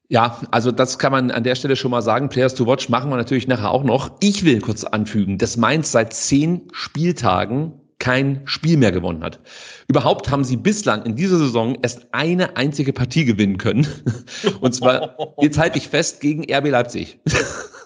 Ja, 0.09 0.41
also 0.53 0.71
das 0.71 0.99
kann 1.01 1.11
man 1.11 1.33
an 1.33 1.43
der 1.43 1.57
Stelle 1.57 1.75
schon 1.75 1.91
mal 1.91 2.03
sagen. 2.03 2.29
Players 2.29 2.55
to 2.55 2.65
Watch 2.65 2.89
machen 2.89 3.11
wir 3.11 3.17
natürlich 3.17 3.49
nachher 3.49 3.73
auch 3.73 3.83
noch. 3.83 4.13
Ich 4.21 4.45
will 4.45 4.61
kurz 4.61 4.85
anfügen, 4.85 5.37
dass 5.37 5.57
Mainz 5.57 5.91
seit 5.91 6.13
zehn 6.13 6.69
Spieltagen 6.73 7.73
kein 7.99 8.43
Spiel 8.45 8.77
mehr 8.77 8.93
gewonnen 8.93 9.25
hat. 9.25 9.41
Überhaupt 9.89 10.31
haben 10.31 10.45
sie 10.45 10.57
bislang 10.57 11.05
in 11.05 11.17
dieser 11.17 11.39
Saison 11.39 11.77
erst 11.83 12.07
eine 12.13 12.57
einzige 12.57 12.93
Partie 12.93 13.25
gewinnen 13.25 13.59
können. 13.59 13.87
Und 14.61 14.75
zwar, 14.75 15.17
jetzt 15.41 15.59
halte 15.59 15.79
ich 15.79 15.89
fest, 15.89 16.21
gegen 16.21 16.45
RB 16.53 16.69
Leipzig. 16.71 17.19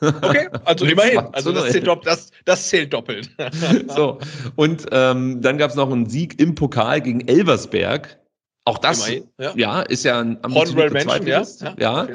Okay, 0.02 0.48
also 0.64 0.86
immerhin. 0.86 1.18
Also 1.32 1.52
das 1.52 1.72
zählt, 1.72 1.86
das, 2.04 2.30
das 2.46 2.68
zählt 2.70 2.90
doppelt. 2.94 3.28
So, 3.94 4.18
und 4.56 4.86
ähm, 4.92 5.42
dann 5.42 5.58
gab 5.58 5.68
es 5.68 5.76
noch 5.76 5.92
einen 5.92 6.08
Sieg 6.08 6.40
im 6.40 6.54
Pokal 6.54 7.02
gegen 7.02 7.28
Elversberg. 7.28 8.18
Auch 8.64 8.78
das 8.78 9.06
Immerhin, 9.06 9.28
ja. 9.38 9.52
ja. 9.56 9.80
ist 9.82 10.04
ja 10.04 10.20
ein 10.20 10.38
Honorable 10.42 10.88
Mention, 10.88 11.26
ja. 11.26 11.42
ja, 11.60 11.74
ja. 11.76 12.08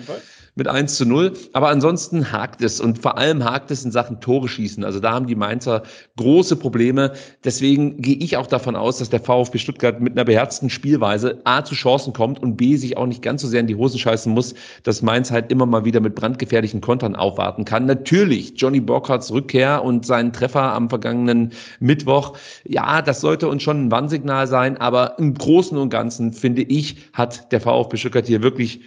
Mit 0.56 0.68
1 0.68 0.96
zu 0.96 1.06
0. 1.06 1.34
Aber 1.54 1.70
ansonsten 1.70 2.32
hakt 2.32 2.62
es 2.62 2.80
und 2.80 3.00
vor 3.00 3.18
allem 3.18 3.44
hakt 3.44 3.72
es 3.72 3.86
in 3.86 3.92
Sachen 3.92 4.22
Tore 4.22 4.48
schießen. 4.48 4.84
Also 4.84 5.00
da 5.00 5.12
haben 5.14 5.28
die 5.28 5.36
Mainzer 5.36 5.84
große 6.18 6.56
Probleme. 6.56 7.14
Deswegen 7.44 8.02
gehe 8.02 8.16
ich 8.16 8.38
auch 8.38 8.48
davon 8.48 8.76
aus, 8.76 8.98
dass 8.98 9.10
der 9.10 9.20
VfB 9.20 9.58
Stuttgart 9.58 10.02
mit 10.02 10.14
einer 10.14 10.26
beherzten 10.26 10.70
Spielweise 10.70 11.42
A 11.44 11.64
zu 11.64 11.76
Chancen 11.76 12.14
kommt 12.14 12.42
und 12.42 12.56
B 12.56 12.78
sich 12.78 12.98
auch 12.98 13.06
nicht 13.06 13.22
ganz 13.22 13.42
so 13.42 13.48
sehr 13.48 13.60
in 13.60 13.68
die 13.68 13.76
Hosen 13.76 14.00
scheißen 14.00 14.34
muss, 14.34 14.56
dass 14.84 15.02
Mainz 15.02 15.30
halt 15.30 15.52
immer 15.52 15.66
mal 15.66 15.86
wieder 15.86 16.00
mit 16.00 16.16
brandgefährlichen 16.16 16.82
Kontern 16.82 17.16
aufwarten 17.16 17.66
kann. 17.66 17.86
Natürlich 17.86 18.54
Johnny 18.56 18.80
Burkhardts 18.80 19.32
Rückkehr 19.32 19.84
und 19.84 20.06
seinen 20.06 20.32
Treffer 20.32 20.74
am 20.74 20.90
vergangenen 20.90 21.52
Mittwoch. 21.80 22.38
Ja, 22.64 23.02
das 23.02 23.22
sollte 23.22 23.48
uns 23.48 23.62
schon 23.64 23.86
ein 23.86 23.92
Warnsignal 23.92 24.48
sein, 24.48 24.78
aber 24.78 25.20
im 25.20 25.34
Großen 25.34 25.78
und 25.78 25.90
Ganzen 25.90 26.34
finde 26.34 26.62
ich, 26.62 26.98
hat 27.14 27.52
der 27.52 27.62
VfB 27.62 27.98
Stuttgart 27.98 28.26
hier 28.26 28.42
wirklich 28.42 28.82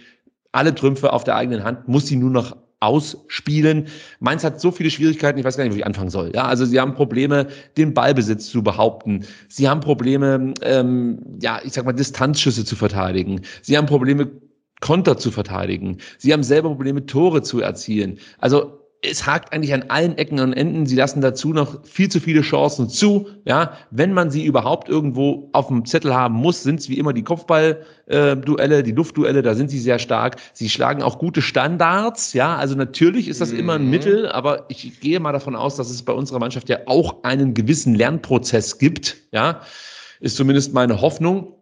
alle 0.51 0.73
Trümpfe 0.73 1.13
auf 1.13 1.23
der 1.23 1.35
eigenen 1.35 1.63
Hand, 1.63 1.87
muss 1.87 2.07
sie 2.07 2.15
nur 2.15 2.31
noch 2.31 2.55
ausspielen. 2.79 3.87
Mainz 4.19 4.43
hat 4.43 4.61
so 4.61 4.71
viele 4.71 4.89
Schwierigkeiten, 4.89 5.37
ich 5.37 5.45
weiß 5.45 5.57
gar 5.57 5.63
nicht, 5.65 5.73
wo 5.73 5.77
ich 5.77 5.85
anfangen 5.85 6.09
soll. 6.09 6.31
Ja, 6.33 6.45
also 6.45 6.65
sie 6.65 6.79
haben 6.79 6.93
Probleme, 6.93 7.47
den 7.77 7.93
Ballbesitz 7.93 8.49
zu 8.49 8.63
behaupten. 8.63 9.25
Sie 9.49 9.67
haben 9.67 9.81
Probleme, 9.81 10.53
ähm, 10.61 11.19
ja, 11.41 11.59
ich 11.63 11.73
sag 11.73 11.85
mal, 11.85 11.93
Distanzschüsse 11.93 12.63
zu 12.63 12.75
verteidigen. 12.75 13.41
Sie 13.61 13.77
haben 13.77 13.85
Probleme, 13.85 14.31
Konter 14.79 15.17
zu 15.17 15.29
verteidigen. 15.29 15.97
Sie 16.17 16.31
haben 16.31 16.43
selber 16.43 16.69
Probleme, 16.69 17.05
Tore 17.05 17.41
zu 17.41 17.59
erzielen. 17.59 18.17
Also 18.37 18.78
es 19.01 19.25
hakt 19.25 19.53
eigentlich 19.53 19.73
an 19.73 19.85
allen 19.87 20.17
Ecken 20.17 20.39
und 20.39 20.51
Enden. 20.51 20.85
Sie 20.85 20.95
lassen 20.95 21.21
dazu 21.21 21.53
noch 21.53 21.85
viel 21.85 22.09
zu 22.09 22.19
viele 22.19 22.41
Chancen 22.41 22.89
zu. 22.89 23.27
Ja, 23.45 23.77
wenn 23.91 24.13
man 24.13 24.29
sie 24.29 24.43
überhaupt 24.43 24.89
irgendwo 24.89 25.49
auf 25.53 25.67
dem 25.67 25.85
Zettel 25.85 26.13
haben 26.13 26.35
muss, 26.35 26.63
sind 26.63 26.81
es 26.81 26.89
wie 26.89 26.97
immer 26.97 27.13
die 27.13 27.23
Kopfballduelle, 27.23 28.83
die 28.83 28.91
Luftduelle. 28.91 29.41
Da 29.41 29.55
sind 29.55 29.69
sie 29.69 29.79
sehr 29.79 29.99
stark. 29.99 30.35
Sie 30.53 30.69
schlagen 30.69 31.01
auch 31.01 31.17
gute 31.17 31.41
Standards. 31.41 32.33
Ja, 32.33 32.57
also 32.57 32.75
natürlich 32.75 33.29
ist 33.29 33.39
das 33.39 33.53
mhm. 33.53 33.59
immer 33.59 33.73
ein 33.75 33.85
mhm. 33.85 33.89
Mittel, 33.89 34.27
aber 34.29 34.65
ich 34.67 34.99
gehe 34.99 35.21
mal 35.21 35.31
davon 35.31 35.55
aus, 35.55 35.77
dass 35.77 35.89
es 35.89 36.03
bei 36.03 36.13
unserer 36.13 36.39
Mannschaft 36.39 36.67
ja 36.67 36.79
auch 36.85 37.23
einen 37.23 37.53
gewissen 37.53 37.95
Lernprozess 37.95 38.79
gibt. 38.79 39.15
Ja, 39.31 39.61
ist 40.19 40.35
zumindest 40.35 40.73
meine 40.73 40.99
Hoffnung. 40.99 41.53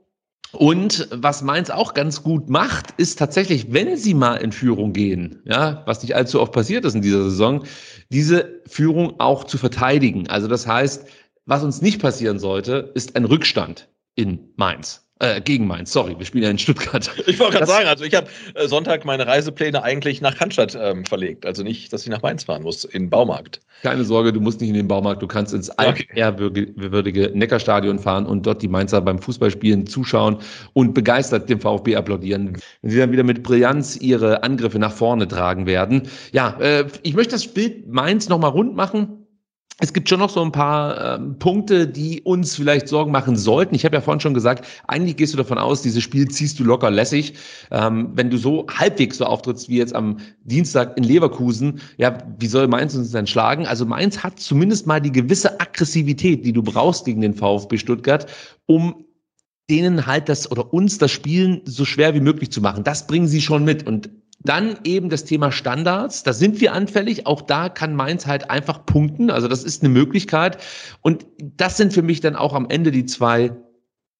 Und 0.51 1.07
was 1.11 1.41
Mainz 1.41 1.69
auch 1.69 1.93
ganz 1.93 2.23
gut 2.23 2.49
macht, 2.49 2.91
ist 2.97 3.19
tatsächlich, 3.19 3.73
wenn 3.73 3.97
sie 3.97 4.13
mal 4.13 4.35
in 4.35 4.51
Führung 4.51 4.93
gehen, 4.93 5.41
ja, 5.45 5.83
was 5.85 6.01
nicht 6.01 6.15
allzu 6.15 6.41
oft 6.41 6.53
passiert 6.53 6.85
ist 6.85 6.95
in 6.95 7.01
dieser 7.01 7.23
Saison, 7.23 7.63
diese 8.09 8.61
Führung 8.65 9.19
auch 9.19 9.43
zu 9.43 9.57
verteidigen. 9.57 10.27
Also 10.29 10.47
das 10.47 10.65
heißt, 10.65 11.07
was 11.45 11.63
uns 11.63 11.81
nicht 11.81 12.01
passieren 12.01 12.39
sollte, 12.39 12.91
ist 12.95 13.15
ein 13.15 13.25
Rückstand 13.25 13.89
in 14.15 14.53
Mainz. 14.55 15.06
Äh, 15.19 15.41
gegen 15.41 15.65
Mainz, 15.65 15.91
sorry, 15.91 16.17
wir 16.17 16.25
spielen 16.25 16.43
ja 16.43 16.51
in 16.51 16.59
Stuttgart. 16.59 17.09
Ich 17.27 17.39
wollte 17.39 17.57
gerade 17.57 17.65
sagen, 17.65 17.87
also 17.87 18.03
ich 18.03 18.13
habe 18.13 18.27
äh, 18.53 18.67
Sonntag 18.67 19.03
meine 19.03 19.25
Reisepläne 19.25 19.81
eigentlich 19.81 20.21
nach 20.21 20.35
Cannstatt 20.35 20.77
ähm, 20.79 21.05
verlegt. 21.05 21.45
Also 21.45 21.63
nicht, 21.63 21.91
dass 21.91 22.03
ich 22.03 22.09
nach 22.09 22.21
Mainz 22.21 22.43
fahren 22.43 22.63
muss, 22.63 22.83
in 22.83 23.03
den 23.03 23.09
Baumarkt. 23.09 23.59
Keine 23.81 24.03
Sorge, 24.03 24.31
du 24.31 24.39
musst 24.39 24.61
nicht 24.61 24.69
in 24.69 24.75
den 24.75 24.87
Baumarkt, 24.87 25.21
du 25.21 25.27
kannst 25.27 25.53
ins 25.53 25.71
okay. 25.71 26.07
ehrwürdige 26.13 27.31
Neckarstadion 27.33 27.99
fahren 27.99 28.25
und 28.25 28.45
dort 28.45 28.61
die 28.61 28.67
Mainzer 28.67 29.01
beim 29.01 29.19
Fußballspielen 29.19 29.87
zuschauen 29.87 30.37
und 30.73 30.93
begeistert 30.93 31.49
dem 31.49 31.59
VfB 31.59 31.95
applaudieren, 31.95 32.57
wenn 32.81 32.91
sie 32.91 32.97
dann 32.97 33.11
wieder 33.11 33.23
mit 33.23 33.43
Brillanz 33.43 33.97
ihre 33.97 34.43
Angriffe 34.43 34.79
nach 34.79 34.93
vorne 34.93 35.27
tragen 35.27 35.65
werden. 35.65 36.03
Ja, 36.31 36.57
äh, 36.59 36.85
ich 37.03 37.15
möchte 37.15 37.33
das 37.33 37.47
Bild 37.47 37.87
Mainz 37.87 38.29
nochmal 38.29 38.51
rund 38.51 38.75
machen 38.75 39.26
es 39.79 39.93
gibt 39.93 40.09
schon 40.09 40.19
noch 40.19 40.31
so 40.31 40.41
ein 40.41 40.51
paar 40.51 41.19
ähm, 41.19 41.37
Punkte, 41.37 41.87
die 41.87 42.21
uns 42.23 42.55
vielleicht 42.55 42.87
Sorgen 42.87 43.11
machen 43.11 43.35
sollten. 43.35 43.75
Ich 43.75 43.85
habe 43.85 43.95
ja 43.95 44.01
vorhin 44.01 44.19
schon 44.19 44.33
gesagt, 44.33 44.65
eigentlich 44.87 45.17
gehst 45.17 45.33
du 45.33 45.37
davon 45.37 45.59
aus, 45.59 45.83
dieses 45.83 46.01
Spiel 46.01 46.27
ziehst 46.27 46.59
du 46.59 46.63
locker 46.63 46.89
lässig. 46.89 47.35
Ähm, 47.69 48.09
wenn 48.15 48.31
du 48.31 48.37
so 48.37 48.65
halbwegs 48.67 49.17
so 49.17 49.25
auftrittst 49.25 49.69
wie 49.69 49.77
jetzt 49.77 49.93
am 49.93 50.17
Dienstag 50.43 50.97
in 50.97 51.03
Leverkusen, 51.03 51.79
ja, 51.97 52.17
wie 52.39 52.47
soll 52.47 52.67
Mainz 52.67 52.95
uns 52.95 53.11
denn 53.11 53.27
schlagen? 53.27 53.67
Also 53.67 53.85
Mainz 53.85 54.23
hat 54.23 54.39
zumindest 54.39 54.87
mal 54.87 54.99
die 54.99 55.11
gewisse 55.11 55.59
Aggressivität, 55.59 56.43
die 56.43 56.53
du 56.53 56.63
brauchst 56.63 57.05
gegen 57.05 57.21
den 57.21 57.35
VfB 57.35 57.77
Stuttgart, 57.77 58.25
um 58.65 59.05
denen 59.69 60.07
halt 60.07 60.27
das 60.27 60.49
oder 60.49 60.73
uns 60.73 60.97
das 60.97 61.11
Spielen 61.11 61.61
so 61.65 61.85
schwer 61.85 62.15
wie 62.15 62.21
möglich 62.21 62.51
zu 62.51 62.61
machen. 62.61 62.83
Das 62.83 63.05
bringen 63.05 63.27
sie 63.27 63.41
schon 63.41 63.63
mit. 63.63 63.85
Und 63.85 64.09
dann 64.47 64.79
eben 64.83 65.09
das 65.09 65.25
Thema 65.25 65.51
Standards. 65.51 66.23
Da 66.23 66.33
sind 66.33 66.61
wir 66.61 66.73
anfällig. 66.73 67.25
Auch 67.25 67.41
da 67.41 67.69
kann 67.69 67.95
Mainz 67.95 68.25
halt 68.25 68.49
einfach 68.49 68.85
punkten. 68.85 69.29
Also 69.29 69.47
das 69.47 69.63
ist 69.63 69.83
eine 69.83 69.89
Möglichkeit. 69.89 70.57
Und 71.01 71.25
das 71.39 71.77
sind 71.77 71.93
für 71.93 72.01
mich 72.01 72.21
dann 72.21 72.35
auch 72.35 72.53
am 72.53 72.69
Ende 72.69 72.91
die 72.91 73.05
zwei 73.05 73.51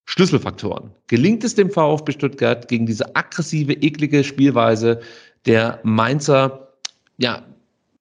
Schlüsselfaktoren. 0.05 0.91
Gelingt 1.07 1.43
es 1.43 1.55
dem 1.55 1.69
VfB 1.69 2.11
Stuttgart 2.13 2.67
gegen 2.67 2.85
diese 2.85 3.15
aggressive, 3.15 3.73
eklige 3.73 4.23
Spielweise 4.23 5.01
der 5.45 5.79
Mainzer, 5.83 6.69
ja, 7.17 7.43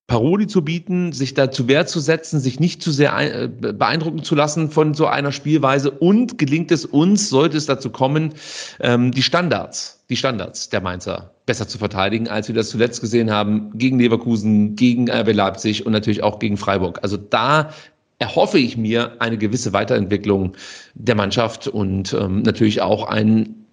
Paroli 0.06 0.46
zu 0.46 0.62
bieten, 0.62 1.12
sich 1.12 1.34
da 1.34 1.50
zu 1.50 1.66
Wehr 1.66 1.86
zu 1.86 1.98
setzen, 1.98 2.38
sich 2.38 2.60
nicht 2.60 2.80
zu 2.80 2.92
sehr 2.92 3.16
äh, 3.18 3.48
beeindrucken 3.48 4.22
zu 4.22 4.36
lassen 4.36 4.70
von 4.70 4.94
so 4.94 5.06
einer 5.06 5.32
Spielweise 5.32 5.90
und 5.90 6.38
gelingt 6.38 6.70
es 6.70 6.84
uns, 6.84 7.28
sollte 7.28 7.56
es 7.56 7.66
dazu 7.66 7.90
kommen, 7.90 8.34
ähm, 8.78 9.10
die 9.10 9.22
Standards, 9.22 10.04
die 10.08 10.16
Standards 10.16 10.68
der 10.68 10.80
Mainzer 10.80 11.32
besser 11.46 11.68
zu 11.68 11.78
verteidigen, 11.78 12.28
als 12.28 12.48
wir 12.48 12.54
das 12.54 12.70
zuletzt 12.70 13.00
gesehen 13.00 13.30
haben 13.30 13.70
gegen 13.78 13.98
Leverkusen, 13.98 14.74
gegen 14.74 15.10
RB 15.10 15.32
Leipzig 15.32 15.86
und 15.86 15.92
natürlich 15.92 16.22
auch 16.22 16.40
gegen 16.40 16.56
Freiburg. 16.56 16.98
Also 17.02 17.16
da 17.16 17.70
erhoffe 18.18 18.58
ich 18.58 18.76
mir 18.76 19.20
eine 19.20 19.38
gewisse 19.38 19.72
Weiterentwicklung 19.72 20.56
der 20.94 21.14
Mannschaft 21.14 21.68
und 21.68 22.12
ähm, 22.14 22.42
natürlich 22.42 22.82
auch 22.82 23.06
ein 23.08 23.66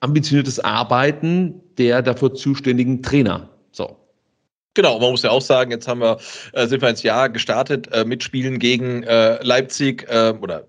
ambitioniertes 0.00 0.60
Arbeiten 0.60 1.60
der 1.78 2.02
dafür 2.02 2.34
zuständigen 2.34 3.02
Trainer. 3.02 3.48
So, 3.72 3.96
Genau, 4.74 4.98
man 4.98 5.12
muss 5.12 5.22
ja 5.22 5.30
auch 5.30 5.40
sagen, 5.40 5.70
jetzt 5.70 5.86
haben 5.86 6.00
wir, 6.00 6.18
äh, 6.52 6.66
sind 6.66 6.82
wir 6.82 6.88
ins 6.90 7.04
Jahr 7.04 7.30
gestartet 7.30 7.88
äh, 7.92 8.04
mit 8.04 8.22
Spielen 8.24 8.58
gegen 8.58 9.04
äh, 9.04 9.42
Leipzig 9.42 10.06
äh, 10.08 10.34
oder 10.40 10.66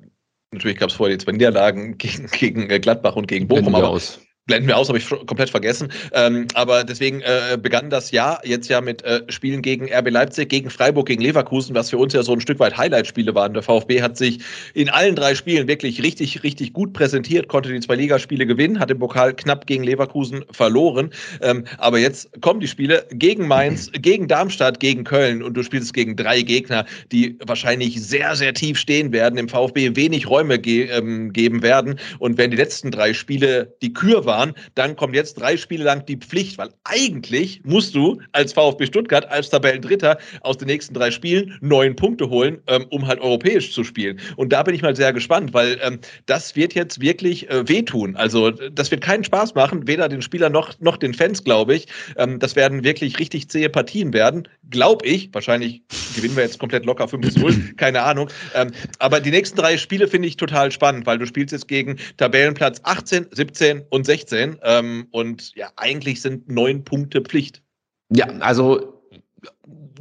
natürlich 0.52 0.78
gab 0.78 0.90
es 0.90 0.96
vorher 0.96 1.18
die 1.18 1.24
zwei 1.24 1.32
Niederlagen 1.34 1.98
gegen, 1.98 2.28
gegen 2.28 2.70
äh, 2.70 2.80
Gladbach 2.80 3.16
und 3.16 3.28
gegen 3.28 3.48
Bochum, 3.48 3.74
aber 3.74 3.90
aus 3.90 4.20
blenden 4.46 4.68
wir 4.68 4.78
aus, 4.78 4.90
habe 4.90 5.00
ich 5.00 5.10
komplett 5.10 5.50
vergessen. 5.50 5.92
Ähm, 6.14 6.48
aber 6.54 6.84
deswegen 6.84 7.22
äh, 7.22 7.58
begann 7.60 7.90
das 7.90 8.12
Jahr 8.12 8.40
jetzt 8.44 8.68
ja 8.68 8.80
mit 8.80 9.04
äh, 9.04 9.22
Spielen 9.30 9.64
gegen 9.64 9.92
RB 9.92 10.12
Leipzig, 10.12 10.50
gegen 10.50 10.70
Freiburg, 10.70 11.08
gegen 11.08 11.22
Leverkusen, 11.22 11.74
was 11.74 11.90
für 11.90 11.98
uns 11.98 12.14
ja 12.14 12.22
so 12.22 12.34
ein 12.34 12.42
Stück 12.42 12.60
weit 12.60 12.78
Highlight-Spiele 12.78 13.34
waren. 13.34 13.54
Der 13.54 13.64
VfB 13.64 14.04
hat 14.04 14.18
sich 14.18 14.40
in 14.76 14.90
allen 14.90 15.16
drei 15.16 15.34
Spielen 15.34 15.68
wirklich 15.68 16.04
richtig, 16.04 16.44
richtig 16.44 16.74
gut 16.74 16.94
präsentiert, 16.94 17.48
konnte 17.48 17.70
die 17.70 17.80
zwei 17.80 17.96
Ligaspiele 17.96 18.46
gewinnen, 18.46 18.80
hat 18.80 18.92
im 18.92 19.00
Pokal 19.00 19.34
knapp 19.34 19.66
gegen 19.66 19.84
Leverkusen 19.84 20.46
verloren. 20.52 21.10
Ähm, 21.42 21.66
aber 21.80 21.98
jetzt 21.98 22.30
kommen 22.42 22.60
die 22.60 22.68
Spiele 22.68 23.06
gegen 23.14 23.48
Mainz, 23.48 23.92
gegen 23.94 24.28
Darmstadt, 24.28 24.80
gegen 24.80 25.06
Köln 25.06 25.42
und 25.42 25.56
du 25.56 25.64
spielst 25.64 25.94
gegen 25.96 26.16
drei 26.16 26.44
Gegner, 26.44 26.86
die 27.12 27.36
wahrscheinlich 27.48 28.00
sehr, 28.02 28.36
sehr 28.36 28.54
tief 28.54 28.78
stehen 28.78 29.12
werden, 29.12 29.40
im 29.40 29.50
VfB 29.50 29.96
wenig 29.96 30.30
Räume 30.30 30.60
ge 30.60 30.88
ähm, 30.92 31.34
geben 31.34 31.64
werden. 31.64 32.00
Und 32.20 32.38
wenn 32.38 32.52
die 32.52 32.58
letzten 32.58 32.92
drei 32.92 33.14
Spiele 33.14 33.74
die 33.82 33.92
Kür 33.92 34.26
waren, 34.26 34.35
waren, 34.36 34.54
dann 34.76 34.96
kommt 34.96 35.16
jetzt 35.16 35.36
drei 35.36 35.56
Spiele 35.56 35.84
lang 35.84 36.06
die 36.06 36.18
Pflicht, 36.18 36.58
weil 36.58 36.70
eigentlich 36.84 37.62
musst 37.64 37.96
du 37.96 38.20
als 38.34 38.54
VfB 38.54 38.86
Stuttgart, 38.86 39.26
als 39.30 39.50
Tabellendritter 39.50 40.18
aus 40.42 40.58
den 40.58 40.68
nächsten 40.68 40.94
drei 40.94 41.12
Spielen 41.12 41.58
neun 41.62 41.96
Punkte 41.96 42.30
holen, 42.30 42.60
ähm, 42.68 42.86
um 42.90 43.08
halt 43.08 43.20
europäisch 43.20 43.72
zu 43.72 43.84
spielen. 43.84 44.20
Und 44.36 44.52
da 44.52 44.64
bin 44.64 44.76
ich 44.76 44.82
mal 44.82 44.96
sehr 44.96 45.14
gespannt, 45.14 45.54
weil 45.54 45.80
ähm, 45.82 46.00
das 46.26 46.56
wird 46.56 46.74
jetzt 46.74 47.00
wirklich 47.00 47.50
äh, 47.50 47.68
wehtun. 47.68 48.16
Also 48.16 48.52
das 48.52 48.92
wird 48.92 49.02
keinen 49.02 49.24
Spaß 49.24 49.56
machen, 49.56 49.88
weder 49.88 50.10
den 50.10 50.22
Spielern 50.22 50.52
noch, 50.52 50.74
noch 50.80 50.98
den 50.98 51.14
Fans, 51.14 51.44
glaube 51.44 51.76
ich. 51.76 51.88
Ähm, 52.18 52.40
das 52.40 52.56
werden 52.56 52.84
wirklich 52.84 53.20
richtig 53.20 53.50
zähe 53.50 53.70
Partien 53.70 54.14
werden, 54.14 54.48
glaube 54.70 55.06
ich. 55.06 55.30
Wahrscheinlich 55.32 55.82
gewinnen 56.16 56.36
wir 56.36 56.44
jetzt 56.44 56.60
komplett 56.60 56.86
locker 56.86 57.08
5 57.08 57.38
0, 57.38 57.54
keine 57.78 58.02
Ahnung. 58.02 58.30
Ähm, 58.54 58.72
aber 59.00 59.20
die 59.20 59.32
nächsten 59.32 59.58
drei 59.58 59.78
Spiele 59.78 60.08
finde 60.08 60.28
ich 60.28 60.36
total 60.36 60.72
spannend, 60.72 61.06
weil 61.06 61.18
du 61.18 61.26
spielst 61.26 61.54
jetzt 61.54 61.68
gegen 61.68 61.98
Tabellenplatz 62.18 62.80
18, 62.84 63.28
17 63.32 63.84
und 63.90 64.06
16. 64.06 64.25
Ähm, 64.32 65.08
und 65.12 65.56
ja, 65.56 65.72
eigentlich 65.76 66.22
sind 66.22 66.50
neun 66.50 66.84
Punkte 66.84 67.22
Pflicht. 67.22 67.62
Ja, 68.10 68.28
also 68.40 68.96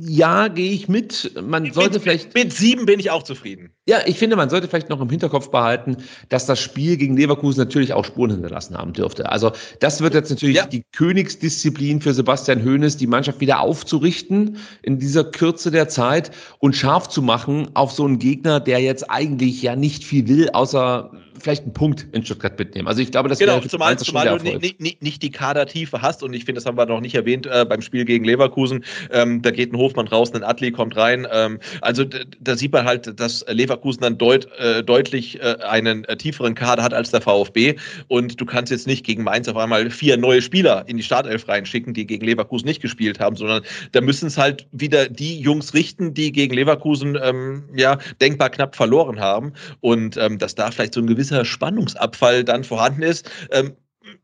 ja, 0.01 0.49
gehe 0.49 0.73
ich 0.73 0.89
mit. 0.89 1.33
Man 1.41 1.73
sollte 1.73 1.95
mit, 1.95 2.03
vielleicht. 2.03 2.35
Mit 2.35 2.53
sieben 2.53 2.87
bin 2.87 2.99
ich 2.99 3.11
auch 3.11 3.23
zufrieden. 3.23 3.71
Ja, 3.87 3.99
ich 4.07 4.19
finde, 4.19 4.35
man 4.35 4.51
sollte 4.51 4.67
vielleicht 4.67 4.89
noch 4.89 5.01
im 5.01 5.09
Hinterkopf 5.09 5.51
behalten, 5.51 5.99
dass 6.31 6.47
das 6.47 6.61
Spiel 6.61 6.97
gegen 6.97 7.17
Leverkusen 7.17 7.61
natürlich 7.61 7.93
auch 7.93 8.05
Spuren 8.05 8.31
hinterlassen 8.31 8.77
haben 8.77 8.93
dürfte. 8.93 9.31
Also 9.31 9.53
das 9.81 10.01
wird 10.01 10.15
jetzt 10.15 10.31
natürlich 10.31 10.57
ja. 10.57 10.67
die 10.67 10.85
Königsdisziplin 10.93 12.01
für 12.01 12.13
Sebastian 12.13 12.65
Hoeneß, 12.65 12.97
die 12.97 13.07
Mannschaft 13.07 13.41
wieder 13.41 13.61
aufzurichten 13.61 14.57
in 14.83 14.99
dieser 14.99 15.25
Kürze 15.25 15.71
der 15.71 15.89
Zeit 15.89 16.33
und 16.59 16.75
scharf 16.75 17.09
zu 17.09 17.23
machen 17.23 17.69
auf 17.75 17.93
so 17.93 18.05
einen 18.05 18.19
Gegner, 18.19 18.59
der 18.61 18.81
jetzt 18.81 19.11
eigentlich 19.11 19.63
ja 19.63 19.77
nicht 19.77 20.05
viel 20.05 20.27
will, 20.27 20.51
außer 20.51 21.13
vielleicht 21.39 21.65
einen 21.65 21.73
Punkt 21.73 22.06
in 22.12 22.24
Stuttgart 22.24 22.59
mitnehmen. 22.59 22.89
Also 22.89 23.02
ich 23.02 23.11
glaube, 23.11 23.28
das 23.28 23.39
genau, 23.39 23.61
zumal, 23.61 23.98
zumal 23.98 24.39
du 24.39 24.59
nicht, 24.59 24.81
nicht, 24.81 25.02
nicht 25.02 25.23
die 25.23 25.31
Kadertiefe 25.31 26.01
hast 26.02 26.23
und 26.23 26.32
ich 26.32 26.44
finde, 26.44 26.61
das 26.61 26.66
haben 26.66 26.78
wir 26.78 26.86
noch 26.86 27.01
nicht 27.01 27.15
erwähnt 27.15 27.47
äh, 27.47 27.66
beim 27.69 27.82
Spiel 27.82 28.05
gegen 28.05 28.24
Leverkusen. 28.24 28.85
Ähm, 29.11 29.43
da 29.43 29.51
geht 29.51 29.73
ein 29.73 29.77
Hofmann 29.77 30.09
raus, 30.09 30.32
ein 30.32 30.43
Atli 30.43 30.70
kommt 30.70 30.97
rein. 30.97 31.27
Ähm, 31.31 31.59
also 31.81 32.05
da 32.40 32.56
sieht 32.56 32.73
man 32.73 32.85
halt, 32.85 33.19
dass 33.19 33.44
Leverkusen 33.48 34.02
dann 34.02 34.19
deut, 34.19 34.48
äh, 34.59 34.82
deutlich 34.82 35.40
äh, 35.40 35.56
einen 35.66 36.05
äh, 36.05 36.16
tieferen 36.16 36.55
Kader 36.55 36.82
hat 36.82 36.94
als 36.94 37.11
der 37.11 37.20
VfB 37.20 37.77
und 38.09 38.40
du 38.40 38.47
kannst 38.47 38.70
jetzt 38.70 38.86
nicht 38.86 39.05
gegen 39.05 39.23
Mainz 39.23 39.48
auf 39.48 39.56
einmal 39.56 39.90
vier 39.90 40.16
neue 40.16 40.43
Spieler 40.43 40.85
in 40.86 40.97
die 40.97 41.02
Startelf 41.02 41.48
reinschicken, 41.48 41.94
die 41.94 42.06
gegen 42.06 42.24
Leverkusen 42.24 42.66
nicht 42.66 42.81
gespielt 42.81 43.20
haben, 43.20 43.36
sondern 43.36 43.62
da 43.93 44.01
müssen 44.01 44.27
es 44.27 44.39
halt 44.39 44.66
wieder 44.73 45.09
die 45.09 45.39
Jungs 45.40 45.74
richten, 45.74 46.15
die 46.15 46.32
gegen 46.32 46.55
Leverkusen 46.55 47.19
ähm, 47.23 47.65
ja 47.74 47.98
denkbar 48.20 48.51
knapp 48.51 48.77
verloren 48.77 49.20
haben 49.20 49.52
und 49.81 50.16
ähm, 50.16 50.39
dass 50.39 50.55
da 50.55 50.70
vielleicht 50.70 50.94
so 50.94 51.01
ein 51.01 51.06
gewisser 51.06 51.24
gewisser 51.25 51.45
Spannungsabfall 51.45 52.45
dann 52.45 52.65
vorhanden 52.65 53.03
ist. 53.03 53.31
Ähm, 53.51 53.77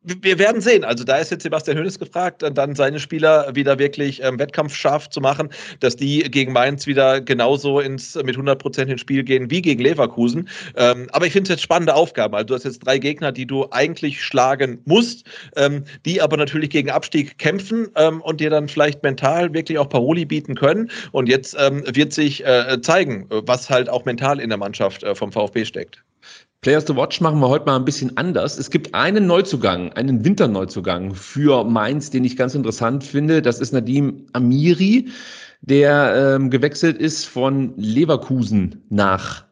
wir 0.03 0.39
werden 0.39 0.61
sehen. 0.61 0.85
Also 0.85 1.05
da 1.05 1.17
ist 1.17 1.31
jetzt 1.31 1.43
Sebastian 1.43 1.79
Hönes 1.79 1.99
gefragt, 1.99 2.43
dann 2.43 2.75
seine 2.75 2.99
Spieler 2.99 3.55
wieder 3.55 3.79
wirklich 3.79 4.23
ähm, 4.23 4.39
wettkampfscharf 4.39 5.09
zu 5.09 5.21
machen, 5.21 5.49
dass 5.81 5.97
die 5.97 6.21
gegen 6.31 6.53
Mainz 6.53 6.87
wieder 6.87 7.21
genauso 7.21 7.81
ins 7.81 8.15
mit 8.15 8.35
100 8.35 8.59
Prozent 8.59 8.91
ins 8.91 9.01
Spiel 9.01 9.25
gehen 9.25 9.51
wie 9.51 9.63
gegen 9.63 9.83
Leverkusen. 9.83 10.49
Ähm, 10.77 11.09
aber 11.13 11.27
ich 11.27 11.33
finde 11.33 11.45
es 11.45 11.49
jetzt 11.51 11.63
spannende 11.63 11.95
Aufgaben. 11.95 12.35
Also 12.35 12.49
du 12.49 12.55
hast 12.55 12.65
jetzt 12.65 12.81
drei 12.81 12.99
Gegner, 12.99 13.33
die 13.33 13.47
du 13.47 13.69
eigentlich 13.71 14.23
schlagen 14.23 14.81
musst, 14.85 15.27
ähm, 15.57 15.85
die 16.05 16.21
aber 16.21 16.37
natürlich 16.37 16.71
gegen 16.71 16.91
Abstieg 16.91 17.39
kämpfen 17.39 17.89
ähm, 17.97 18.21
und 18.21 18.41
dir 18.41 18.51
dann 18.51 18.69
vielleicht 18.69 19.03
mental 19.03 19.53
wirklich 19.55 19.79
auch 19.79 19.89
Paroli 19.89 20.27
bieten 20.27 20.57
können. 20.57 20.91
Und 21.13 21.29
jetzt 21.29 21.57
ähm, 21.59 21.85
wird 21.87 22.13
sich 22.13 22.45
äh, 22.45 22.81
zeigen, 22.83 23.27
was 23.31 23.71
halt 23.71 23.89
auch 23.89 24.05
mental 24.05 24.41
in 24.41 24.51
der 24.51 24.59
Mannschaft 24.59 25.03
äh, 25.03 25.15
vom 25.15 25.33
VfB 25.33 25.65
steckt. 25.65 26.03
Players 26.63 26.85
to 26.85 26.95
Watch 26.95 27.23
machen 27.23 27.41
wir 27.41 27.49
heute 27.49 27.65
mal 27.65 27.77
ein 27.77 27.87
bisschen 27.87 28.19
anders. 28.19 28.59
Es 28.59 28.69
gibt 28.69 28.95
einen 28.95 29.27
Neuzugang, 29.27 29.95
einen 29.95 30.27
Winterneuzugang 30.27 31.15
für 31.15 31.65
Mainz, 31.65 32.11
den 32.11 32.23
ich 32.25 32.37
ganz 32.37 32.55
interessant 32.55 33.03
finde. 33.03 33.41
Das 33.41 33.61
ist 33.61 33.73
Nadim 33.73 34.27
Amiri, 34.35 35.09
der 35.63 36.35
ähm, 36.37 36.51
gewechselt 36.51 36.99
ist 36.99 37.25
von 37.25 37.73
Leverkusen 37.79 38.83
nach 38.91 39.47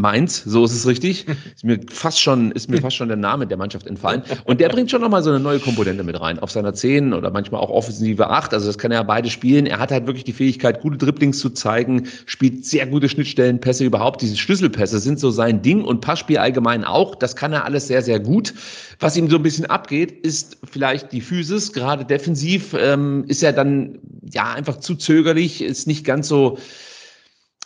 Mainz, 0.00 0.42
so 0.44 0.64
ist 0.64 0.72
es 0.72 0.86
richtig. 0.86 1.26
Ist 1.54 1.64
mir 1.64 1.80
fast 1.90 2.20
schon, 2.20 2.50
ist 2.52 2.68
mir 2.68 2.80
fast 2.80 2.96
schon 2.96 3.08
der 3.08 3.16
Name 3.16 3.46
der 3.46 3.56
Mannschaft 3.56 3.86
entfallen. 3.86 4.22
Und 4.44 4.60
der 4.60 4.68
bringt 4.68 4.90
schon 4.90 5.00
nochmal 5.00 5.22
so 5.22 5.30
eine 5.30 5.40
neue 5.40 5.58
Komponente 5.58 6.02
mit 6.02 6.20
rein. 6.20 6.38
Auf 6.38 6.50
seiner 6.50 6.74
10 6.74 7.12
oder 7.12 7.30
manchmal 7.30 7.60
auch 7.60 7.70
offensive 7.70 8.28
8. 8.28 8.52
Also 8.52 8.66
das 8.66 8.78
kann 8.78 8.90
er 8.90 9.04
beide 9.04 9.30
spielen. 9.30 9.66
Er 9.66 9.78
hat 9.78 9.90
halt 9.90 10.06
wirklich 10.06 10.24
die 10.24 10.32
Fähigkeit, 10.32 10.80
gute 10.80 10.98
Dribblings 10.98 11.38
zu 11.38 11.50
zeigen, 11.50 12.08
spielt 12.26 12.66
sehr 12.66 12.86
gute 12.86 13.08
Schnittstellenpässe 13.08 13.84
überhaupt. 13.84 14.22
Diese 14.22 14.36
Schlüsselpässe 14.36 14.98
sind 14.98 15.20
so 15.20 15.30
sein 15.30 15.62
Ding 15.62 15.84
und 15.84 16.00
Passspiel 16.00 16.38
allgemein 16.38 16.84
auch. 16.84 17.14
Das 17.14 17.36
kann 17.36 17.52
er 17.52 17.64
alles 17.64 17.86
sehr, 17.86 18.02
sehr 18.02 18.20
gut. 18.20 18.54
Was 19.00 19.16
ihm 19.16 19.30
so 19.30 19.36
ein 19.36 19.42
bisschen 19.42 19.66
abgeht, 19.66 20.12
ist 20.24 20.58
vielleicht 20.64 21.12
die 21.12 21.20
Physis. 21.20 21.72
Gerade 21.72 22.04
defensiv 22.04 22.74
ähm, 22.78 23.24
ist 23.28 23.42
er 23.42 23.52
dann 23.52 23.98
ja 24.32 24.52
einfach 24.52 24.78
zu 24.80 24.94
zögerlich, 24.94 25.62
ist 25.62 25.86
nicht 25.86 26.04
ganz 26.04 26.28
so 26.28 26.58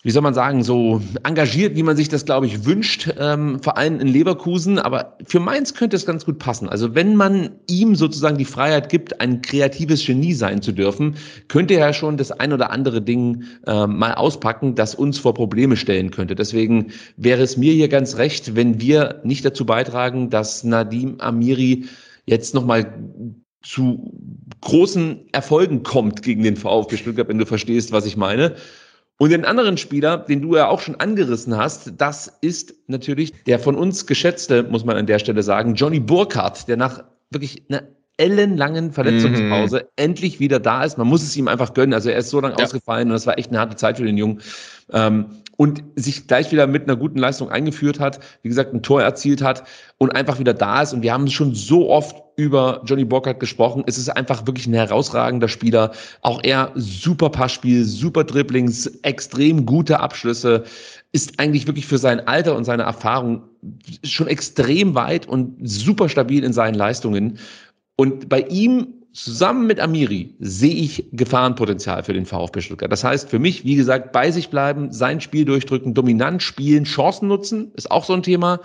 wie 0.05 0.13
soll 0.13 0.23
man 0.23 0.35
sagen, 0.35 0.63
so 0.63 1.03
engagiert, 1.25 1.75
wie 1.75 1.83
man 1.83 1.97
sich 1.97 2.09
das, 2.09 2.25
glaube 2.25 2.47
ich, 2.47 2.65
wünscht, 2.65 3.13
ähm, 3.19 3.61
vor 3.61 3.77
allem 3.77 3.99
in 3.99 4.07
Leverkusen. 4.07 4.79
Aber 4.79 5.17
für 5.25 5.41
Mainz 5.41 5.75
könnte 5.75 5.97
es 5.97 6.07
ganz 6.07 6.25
gut 6.25 6.39
passen. 6.39 6.69
Also 6.69 6.95
wenn 6.95 7.17
man 7.17 7.51
ihm 7.69 7.97
sozusagen 7.97 8.39
die 8.39 8.45
Freiheit 8.45 8.91
gibt, 8.91 9.21
ein 9.21 9.43
kreatives 9.43 10.07
Genie 10.07 10.35
sein 10.35 10.63
zu 10.63 10.71
dürfen, 10.71 11.17
könnte 11.49 11.75
er 11.75 11.93
schon 11.93 12.17
das 12.17 12.31
ein 12.31 12.53
oder 12.53 12.71
andere 12.71 13.03
Ding 13.03 13.43
äh, 13.67 13.89
mal 13.89 14.15
auspacken, 14.15 14.77
das 14.77 14.95
uns 14.95 15.19
vor 15.19 15.35
Probleme 15.35 15.77
stellen 15.77 16.13
könnte. 16.13 16.37
Deswegen 16.37 16.93
wäre 17.17 17.43
es 17.43 17.57
mir 17.57 17.73
hier 17.73 17.89
ganz 17.89 18.17
recht, 18.19 18.55
wenn 18.55 18.81
wir 18.81 19.21
nicht 19.25 19.45
dazu 19.45 19.67
beitragen, 19.67 20.31
dass 20.31 20.63
Nadim 20.63 21.17
Amiri 21.19 21.87
jetzt 22.25 22.55
nochmal 22.55 22.95
zu 23.63 24.13
großen 24.61 25.29
Erfolgen 25.33 25.83
kommt 25.83 26.23
gegen 26.23 26.45
den 26.45 26.57
VfB 26.57 26.97
Stuttgart, 26.97 27.29
wenn 27.29 27.39
du 27.39 27.47
verstehst, 27.47 27.91
was 27.91 28.07
ich 28.07 28.17
meine. 28.17 28.55
Und 29.19 29.31
den 29.31 29.45
anderen 29.45 29.77
Spieler, 29.77 30.17
den 30.17 30.43
du 30.43 30.57
ja 30.57 30.69
auch 30.69 30.81
schon 30.81 30.95
angerissen 30.97 31.57
hast, 31.57 31.93
das 31.99 32.33
ist 32.41 32.75
natürlich 32.87 33.33
der 33.45 33.59
von 33.59 33.75
uns 33.75 34.07
geschätzte, 34.07 34.63
muss 34.63 34.85
man 34.85 34.97
an 34.97 35.07
der 35.07 35.19
Stelle 35.19 35.43
sagen, 35.43 35.75
Johnny 35.75 35.99
Burkhardt, 35.99 36.69
der 36.69 36.77
nach 36.77 37.03
wirklich 37.31 37.65
einer 37.69 37.83
ellenlangen 38.17 38.93
Verletzungspause 38.93 39.79
mhm. 39.79 39.89
endlich 39.97 40.41
wieder 40.41 40.61
da 40.61 40.85
ist. 40.85 40.99
Man 40.99 41.07
muss 41.07 41.23
es 41.23 41.37
ihm 41.37 41.49
einfach 41.49 41.75
gönnen. 41.75 41.95
Also 41.95 42.11
er 42.11 42.19
ist 42.19 42.31
so 42.31 42.41
lange 42.41 42.57
ja. 42.59 42.65
ausgefallen 42.65 43.09
und 43.09 43.15
das 43.15 43.27
war 43.27 43.39
echt 43.39 43.51
eine 43.51 43.59
harte 43.59 43.77
Zeit 43.77 43.97
für 43.97 44.05
den 44.05 44.17
Jungen. 44.17 44.41
Ähm, 44.93 45.27
und 45.57 45.83
sich 45.97 46.29
gleich 46.29 46.53
wieder 46.53 46.69
mit 46.69 46.85
einer 46.85 46.97
guten 46.97 47.19
Leistung 47.19 47.51
eingeführt 47.51 47.99
hat, 47.99 48.21
wie 48.43 48.49
gesagt, 48.49 48.73
ein 48.73 48.83
Tor 48.83 49.03
erzielt 49.03 49.43
hat 49.43 49.65
und 49.99 50.15
einfach 50.15 50.39
wieder 50.39 50.55
da 50.55 50.83
ist. 50.83 50.93
Und 50.93 51.03
wir 51.03 51.13
haben 51.13 51.29
schon 51.29 51.55
so 51.55 51.91
oft 51.91 52.17
über 52.39 52.83
Johnny 52.85 53.05
Burkhardt 53.05 53.41
gesprochen. 53.41 53.83
Es 53.87 53.99
ist 53.99 54.11
einfach 54.11 54.47
wirklich 54.47 54.69
ein 54.69 54.73
herausragender 54.73 55.49
Spieler. 55.49 55.91
Auch 56.23 56.41
er 56.45 56.71
super 56.77 57.31
Passspiel, 57.31 57.85
super 57.85 58.23
Dribblings, 58.23 58.87
extrem 59.03 59.67
gute 59.67 59.99
Abschlüsse. 59.99 60.63
Ist 61.11 61.41
eigentlich 61.41 61.67
wirklich 61.67 61.87
für 61.87 61.99
sein 61.99 62.29
Alter 62.29 62.55
und 62.55 62.63
seine 62.63 62.85
Erfahrung 62.85 63.43
schon 64.05 64.29
extrem 64.29 64.95
weit 64.95 65.27
und 65.27 65.57
super 65.69 66.09
stabil 66.09 66.45
in 66.45 66.53
seinen 66.53 66.75
Leistungen. 66.75 67.41
Und 67.97 68.29
bei 68.29 68.43
ihm 68.43 68.95
zusammen 69.13 69.67
mit 69.67 69.81
Amiri 69.81 70.37
sehe 70.39 70.75
ich 70.75 71.07
Gefahrenpotenzial 71.11 72.05
für 72.05 72.13
den 72.13 72.25
VfB 72.25 72.61
Stuttgart. 72.61 72.93
Das 72.93 73.03
heißt 73.03 73.29
für 73.29 73.41
mich, 73.41 73.65
wie 73.65 73.75
gesagt, 73.75 74.13
bei 74.13 74.31
sich 74.31 74.49
bleiben, 74.49 74.93
sein 74.93 75.21
Spiel 75.21 75.45
durchdrücken, 75.45 75.93
dominant 75.93 76.41
spielen, 76.41 76.85
Chancen 76.85 77.27
nutzen, 77.27 77.73
ist 77.75 77.91
auch 77.91 78.05
so 78.05 78.13
ein 78.13 78.23
Thema 78.23 78.61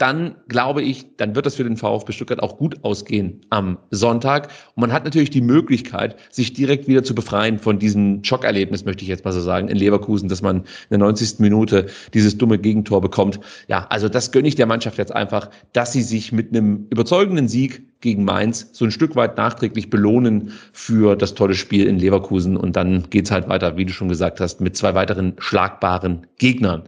dann 0.00 0.36
glaube 0.48 0.80
ich, 0.80 1.16
dann 1.18 1.34
wird 1.34 1.44
das 1.44 1.56
für 1.56 1.64
den 1.64 1.76
VfB 1.76 2.12
Stuttgart 2.12 2.42
auch 2.42 2.56
gut 2.56 2.82
ausgehen 2.84 3.44
am 3.50 3.76
Sonntag. 3.90 4.48
Und 4.74 4.80
man 4.80 4.94
hat 4.94 5.04
natürlich 5.04 5.28
die 5.28 5.42
Möglichkeit, 5.42 6.16
sich 6.30 6.54
direkt 6.54 6.88
wieder 6.88 7.04
zu 7.04 7.14
befreien 7.14 7.58
von 7.58 7.78
diesem 7.78 8.24
Schockerlebnis, 8.24 8.86
möchte 8.86 9.02
ich 9.02 9.08
jetzt 9.08 9.26
mal 9.26 9.32
so 9.32 9.42
sagen, 9.42 9.68
in 9.68 9.76
Leverkusen, 9.76 10.30
dass 10.30 10.40
man 10.40 10.60
in 10.60 10.64
der 10.90 11.00
90. 11.00 11.40
Minute 11.40 11.86
dieses 12.14 12.38
dumme 12.38 12.58
Gegentor 12.58 13.02
bekommt. 13.02 13.40
Ja, 13.68 13.86
also 13.90 14.08
das 14.08 14.32
gönne 14.32 14.48
ich 14.48 14.54
der 14.54 14.64
Mannschaft 14.64 14.96
jetzt 14.96 15.14
einfach, 15.14 15.50
dass 15.74 15.92
sie 15.92 16.02
sich 16.02 16.32
mit 16.32 16.48
einem 16.48 16.86
überzeugenden 16.88 17.46
Sieg 17.46 17.82
gegen 18.00 18.24
Mainz 18.24 18.70
so 18.72 18.86
ein 18.86 18.92
Stück 18.92 19.16
weit 19.16 19.36
nachträglich 19.36 19.90
belohnen 19.90 20.52
für 20.72 21.14
das 21.14 21.34
tolle 21.34 21.52
Spiel 21.52 21.86
in 21.86 21.98
Leverkusen. 21.98 22.56
Und 22.56 22.74
dann 22.74 23.10
geht's 23.10 23.30
halt 23.30 23.50
weiter, 23.50 23.76
wie 23.76 23.84
du 23.84 23.92
schon 23.92 24.08
gesagt 24.08 24.40
hast, 24.40 24.62
mit 24.62 24.78
zwei 24.78 24.94
weiteren 24.94 25.34
schlagbaren 25.38 26.26
Gegnern. 26.38 26.84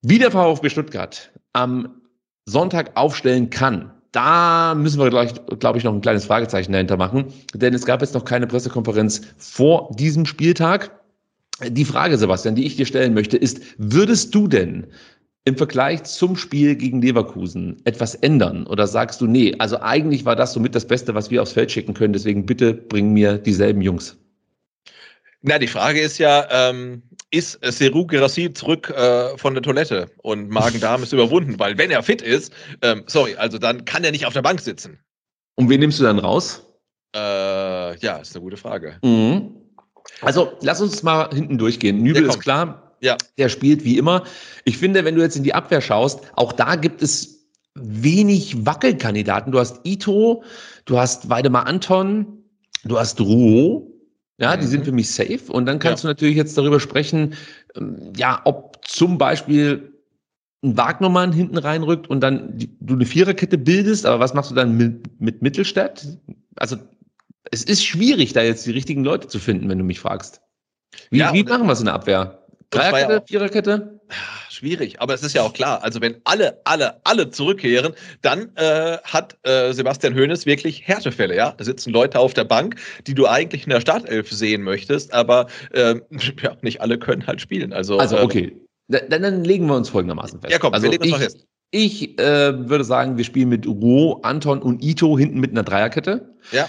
Wie 0.00 0.18
der 0.18 0.30
VfB 0.30 0.70
Stuttgart 0.70 1.30
am 1.52 1.97
Sonntag 2.48 2.96
aufstellen 2.96 3.50
kann, 3.50 3.92
da 4.12 4.74
müssen 4.74 4.98
wir, 4.98 5.10
glaube 5.10 5.26
ich, 5.26 5.58
glaub 5.58 5.76
ich, 5.76 5.84
noch 5.84 5.92
ein 5.92 6.00
kleines 6.00 6.24
Fragezeichen 6.24 6.72
dahinter 6.72 6.96
machen, 6.96 7.26
denn 7.54 7.74
es 7.74 7.84
gab 7.84 8.00
jetzt 8.00 8.14
noch 8.14 8.24
keine 8.24 8.46
Pressekonferenz 8.46 9.20
vor 9.36 9.90
diesem 9.98 10.24
Spieltag. 10.24 10.98
Die 11.68 11.84
Frage, 11.84 12.16
Sebastian, 12.16 12.54
die 12.54 12.66
ich 12.66 12.76
dir 12.76 12.86
stellen 12.86 13.14
möchte, 13.14 13.36
ist, 13.36 13.60
würdest 13.76 14.34
du 14.34 14.48
denn 14.48 14.86
im 15.44 15.56
Vergleich 15.56 16.04
zum 16.04 16.36
Spiel 16.36 16.76
gegen 16.76 17.02
Leverkusen 17.02 17.76
etwas 17.84 18.14
ändern? 18.14 18.66
Oder 18.66 18.86
sagst 18.86 19.20
du, 19.20 19.26
nee, 19.26 19.54
also 19.58 19.80
eigentlich 19.80 20.24
war 20.24 20.36
das 20.36 20.52
somit 20.52 20.74
das 20.74 20.86
Beste, 20.86 21.14
was 21.14 21.30
wir 21.30 21.42
aufs 21.42 21.52
Feld 21.52 21.70
schicken 21.70 21.94
können, 21.94 22.12
deswegen 22.12 22.46
bitte 22.46 22.72
bring 22.72 23.12
mir 23.12 23.38
dieselben 23.38 23.82
Jungs? 23.82 24.16
Na, 25.42 25.58
die 25.58 25.66
Frage 25.68 26.00
ist 26.00 26.18
ja, 26.18 26.46
ähm, 26.50 27.02
ist 27.30 27.58
Seru 27.62 28.06
Gerassi 28.06 28.52
zurück 28.52 28.90
äh, 28.90 29.36
von 29.36 29.54
der 29.54 29.62
Toilette 29.62 30.10
und 30.22 30.48
Magen-Darm 30.48 31.02
ist 31.02 31.12
überwunden, 31.12 31.58
weil 31.58 31.76
wenn 31.76 31.90
er 31.90 32.02
fit 32.02 32.22
ist, 32.22 32.52
ähm, 32.82 33.04
sorry, 33.06 33.34
also 33.36 33.58
dann 33.58 33.84
kann 33.84 34.04
er 34.04 34.12
nicht 34.12 34.26
auf 34.26 34.32
der 34.32 34.42
Bank 34.42 34.60
sitzen. 34.60 34.98
Und 35.56 35.68
wen 35.68 35.80
nimmst 35.80 35.98
du 36.00 36.04
dann 36.04 36.18
raus? 36.18 36.64
Äh, 37.14 37.98
ja, 37.98 38.16
ist 38.18 38.34
eine 38.34 38.42
gute 38.44 38.56
Frage. 38.56 38.98
Mhm. 39.02 39.54
Also 40.22 40.52
lass 40.62 40.80
uns 40.80 41.02
mal 41.02 41.28
hinten 41.34 41.58
durchgehen. 41.58 42.02
Nübel 42.02 42.24
ist 42.24 42.40
klar, 42.40 42.96
Ja. 43.00 43.16
der 43.36 43.48
spielt 43.48 43.84
wie 43.84 43.98
immer. 43.98 44.24
Ich 44.64 44.78
finde, 44.78 45.04
wenn 45.04 45.14
du 45.14 45.22
jetzt 45.22 45.36
in 45.36 45.42
die 45.42 45.54
Abwehr 45.54 45.80
schaust, 45.80 46.20
auch 46.34 46.52
da 46.52 46.76
gibt 46.76 47.02
es 47.02 47.46
wenig 47.74 48.64
Wackelkandidaten. 48.66 49.52
Du 49.52 49.58
hast 49.58 49.80
Ito, 49.84 50.42
du 50.86 50.98
hast 50.98 51.28
Weidemar 51.28 51.66
Anton, 51.66 52.44
du 52.84 52.98
hast 52.98 53.20
Ruo. 53.20 53.92
Ja, 54.40 54.56
die 54.56 54.66
Mhm. 54.66 54.70
sind 54.70 54.84
für 54.84 54.92
mich 54.92 55.10
safe. 55.10 55.52
Und 55.52 55.66
dann 55.66 55.78
kannst 55.78 56.04
Ja. 56.04 56.08
du 56.08 56.12
natürlich 56.14 56.36
jetzt 56.36 56.56
darüber 56.56 56.78
sprechen, 56.80 57.34
ähm, 57.76 58.12
ja, 58.16 58.40
ob 58.44 58.78
zum 58.86 59.18
Beispiel 59.18 59.92
ein 60.64 60.76
Wagnermann 60.76 61.32
hinten 61.32 61.58
reinrückt 61.58 62.08
und 62.08 62.20
dann 62.20 62.56
die, 62.56 62.70
du 62.80 62.94
eine 62.94 63.06
Viererkette 63.06 63.58
bildest, 63.58 64.06
aber 64.06 64.20
was 64.20 64.34
machst 64.34 64.50
du 64.50 64.54
dann 64.54 64.76
mit, 64.76 65.20
mit 65.20 65.42
Mittelstädt? 65.42 66.18
Also 66.56 66.76
es 67.50 67.62
ist 67.64 67.84
schwierig, 67.84 68.32
da 68.32 68.42
jetzt 68.42 68.66
die 68.66 68.72
richtigen 68.72 69.04
Leute 69.04 69.28
zu 69.28 69.38
finden, 69.38 69.68
wenn 69.68 69.78
du 69.78 69.84
mich 69.84 70.00
fragst. 70.00 70.40
Wie, 71.10 71.18
Ja, 71.18 71.32
wie 71.32 71.44
machen 71.44 71.66
wir 71.66 71.72
es 71.72 71.80
in 71.80 71.86
der 71.86 71.94
Abwehr? 71.94 72.44
Ja 72.74 72.90
Dreierkette, 72.90 73.22
auch- 73.22 73.26
Viererkette? 73.26 74.00
Schwierig, 74.50 75.00
aber 75.00 75.14
es 75.14 75.22
ist 75.22 75.34
ja 75.34 75.42
auch 75.42 75.52
klar. 75.52 75.82
Also 75.84 76.00
wenn 76.00 76.16
alle, 76.24 76.60
alle, 76.64 77.00
alle 77.04 77.30
zurückkehren, 77.30 77.92
dann 78.22 78.50
äh, 78.56 78.98
hat 79.04 79.36
äh, 79.44 79.72
Sebastian 79.72 80.14
Hoeneß 80.14 80.46
wirklich 80.46 80.86
Härtefälle. 80.88 81.36
Ja, 81.36 81.52
da 81.56 81.64
sitzen 81.64 81.92
Leute 81.92 82.18
auf 82.18 82.34
der 82.34 82.44
Bank, 82.44 82.76
die 83.06 83.14
du 83.14 83.26
eigentlich 83.26 83.64
in 83.64 83.70
der 83.70 83.80
Startelf 83.80 84.30
sehen 84.32 84.62
möchtest, 84.62 85.12
aber 85.12 85.46
ähm, 85.74 86.02
ja, 86.42 86.56
nicht 86.62 86.80
alle 86.80 86.98
können 86.98 87.26
halt 87.26 87.40
spielen. 87.40 87.72
Also, 87.72 87.98
Also 87.98 88.16
äh, 88.16 88.22
okay, 88.22 88.56
Da- 88.88 89.00
dann, 89.00 89.22
dann 89.22 89.44
legen 89.44 89.66
wir 89.66 89.76
uns 89.76 89.90
folgendermaßen 89.90 90.40
fest. 90.40 90.50
Ja, 90.52 90.58
komm, 90.58 90.70
wir 90.72 90.76
also 90.76 90.90
legen 90.90 91.02
uns 91.02 91.06
ich, 91.06 91.12
mal 91.12 91.20
fest. 91.20 91.46
Ich 91.70 92.18
äh, 92.18 92.68
würde 92.68 92.84
sagen, 92.84 93.18
wir 93.18 93.24
spielen 93.24 93.50
mit 93.50 93.66
Ruo, 93.66 94.20
Anton 94.22 94.62
und 94.62 94.82
Ito 94.82 95.18
hinten 95.18 95.38
mit 95.38 95.50
einer 95.50 95.62
Dreierkette. 95.62 96.34
Ja. 96.50 96.68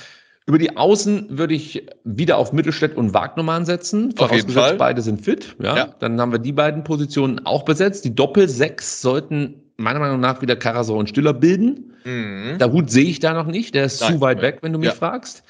Über 0.49 0.57
die 0.57 0.75
Außen 0.77 1.37
würde 1.37 1.53
ich 1.53 1.85
wieder 2.05 2.37
auf 2.37 2.53
Mittelstädt 2.53 2.97
und 2.97 3.13
Wagnermann 3.13 3.65
setzen. 3.65 4.15
Vorausgesetzt, 4.17 4.79
beide 4.79 5.03
sind 5.03 5.21
fit. 5.21 5.55
Ja, 5.61 5.77
Ja. 5.77 5.95
Dann 5.99 6.19
haben 6.19 6.31
wir 6.31 6.39
die 6.39 6.53
beiden 6.53 6.83
Positionen 6.83 7.45
auch 7.45 7.63
besetzt. 7.65 8.03
Die 8.03 8.15
Doppel-Sechs 8.15 8.99
sollten 8.99 9.61
meiner 9.77 9.99
Meinung 9.99 10.19
nach 10.19 10.41
wieder 10.41 10.55
Karasor 10.55 10.97
und 10.97 11.07
Stiller 11.07 11.33
bilden. 11.33 11.93
Mhm. 12.03 12.57
Der 12.57 12.71
Hut 12.71 12.89
sehe 12.89 13.05
ich 13.05 13.19
da 13.19 13.35
noch 13.35 13.45
nicht. 13.45 13.75
Der 13.75 13.85
ist 13.85 14.01
Nein, 14.01 14.15
zu 14.15 14.21
weit 14.21 14.41
weg, 14.41 14.57
wenn 14.63 14.73
du 14.73 14.79
mich 14.79 14.89
Ja. 14.89 14.95
fragst. 14.95 15.43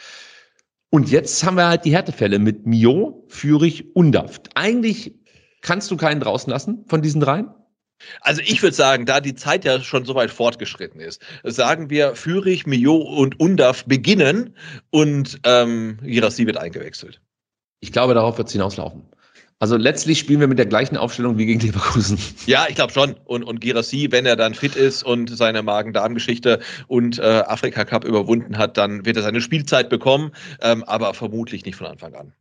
Und 0.89 1.09
jetzt 1.09 1.45
haben 1.45 1.55
wir 1.55 1.67
halt 1.69 1.85
die 1.85 1.93
Härtefälle 1.93 2.37
mit 2.37 2.65
Mio, 2.67 3.23
Fürich 3.29 3.95
und 3.95 4.11
Daft. 4.11 4.49
Eigentlich 4.55 5.15
kannst 5.61 5.89
du 5.91 5.95
keinen 5.95 6.19
draußen 6.19 6.51
lassen 6.51 6.83
von 6.89 7.01
diesen 7.01 7.21
dreien. 7.21 7.47
Also 8.21 8.41
ich 8.41 8.61
würde 8.61 8.75
sagen, 8.75 9.05
da 9.05 9.19
die 9.19 9.35
Zeit 9.35 9.65
ja 9.65 9.81
schon 9.81 10.05
so 10.05 10.15
weit 10.15 10.31
fortgeschritten 10.31 11.01
ist, 11.01 11.21
sagen 11.43 11.89
wir, 11.89 12.15
Fürich, 12.15 12.65
Mio 12.65 12.95
und 12.95 13.39
Undaf 13.39 13.85
beginnen 13.85 14.55
und 14.89 15.39
ähm, 15.43 15.99
Girassi 16.03 16.45
wird 16.45 16.57
eingewechselt. 16.57 17.21
Ich 17.81 17.91
glaube, 17.91 18.13
darauf 18.13 18.37
wird 18.37 18.47
es 18.47 18.53
hinauslaufen. 18.53 19.03
Also 19.61 19.75
letztlich 19.75 20.19
spielen 20.19 20.39
wir 20.39 20.47
mit 20.47 20.57
der 20.57 20.65
gleichen 20.65 20.95
Aufstellung 20.95 21.37
wie 21.37 21.45
gegen 21.45 21.59
Leverkusen. 21.59 22.17
Ja, 22.45 22.67
ich 22.69 22.75
glaube 22.75 22.93
schon. 22.93 23.15
Und, 23.25 23.43
und 23.43 23.59
Girassi, 23.59 24.07
wenn 24.09 24.25
er 24.25 24.37
dann 24.37 24.53
fit 24.53 24.77
ist 24.77 25.03
und 25.03 25.35
seine 25.35 25.61
Magen-Darm-Geschichte 25.61 26.59
und 26.87 27.19
äh, 27.19 27.43
Afrika-Cup 27.45 28.05
überwunden 28.05 28.57
hat, 28.57 28.77
dann 28.77 29.05
wird 29.05 29.17
er 29.17 29.23
seine 29.23 29.41
Spielzeit 29.41 29.89
bekommen, 29.89 30.31
ähm, 30.61 30.85
aber 30.85 31.13
vermutlich 31.13 31.65
nicht 31.65 31.75
von 31.75 31.87
Anfang 31.87 32.15
an. 32.15 32.33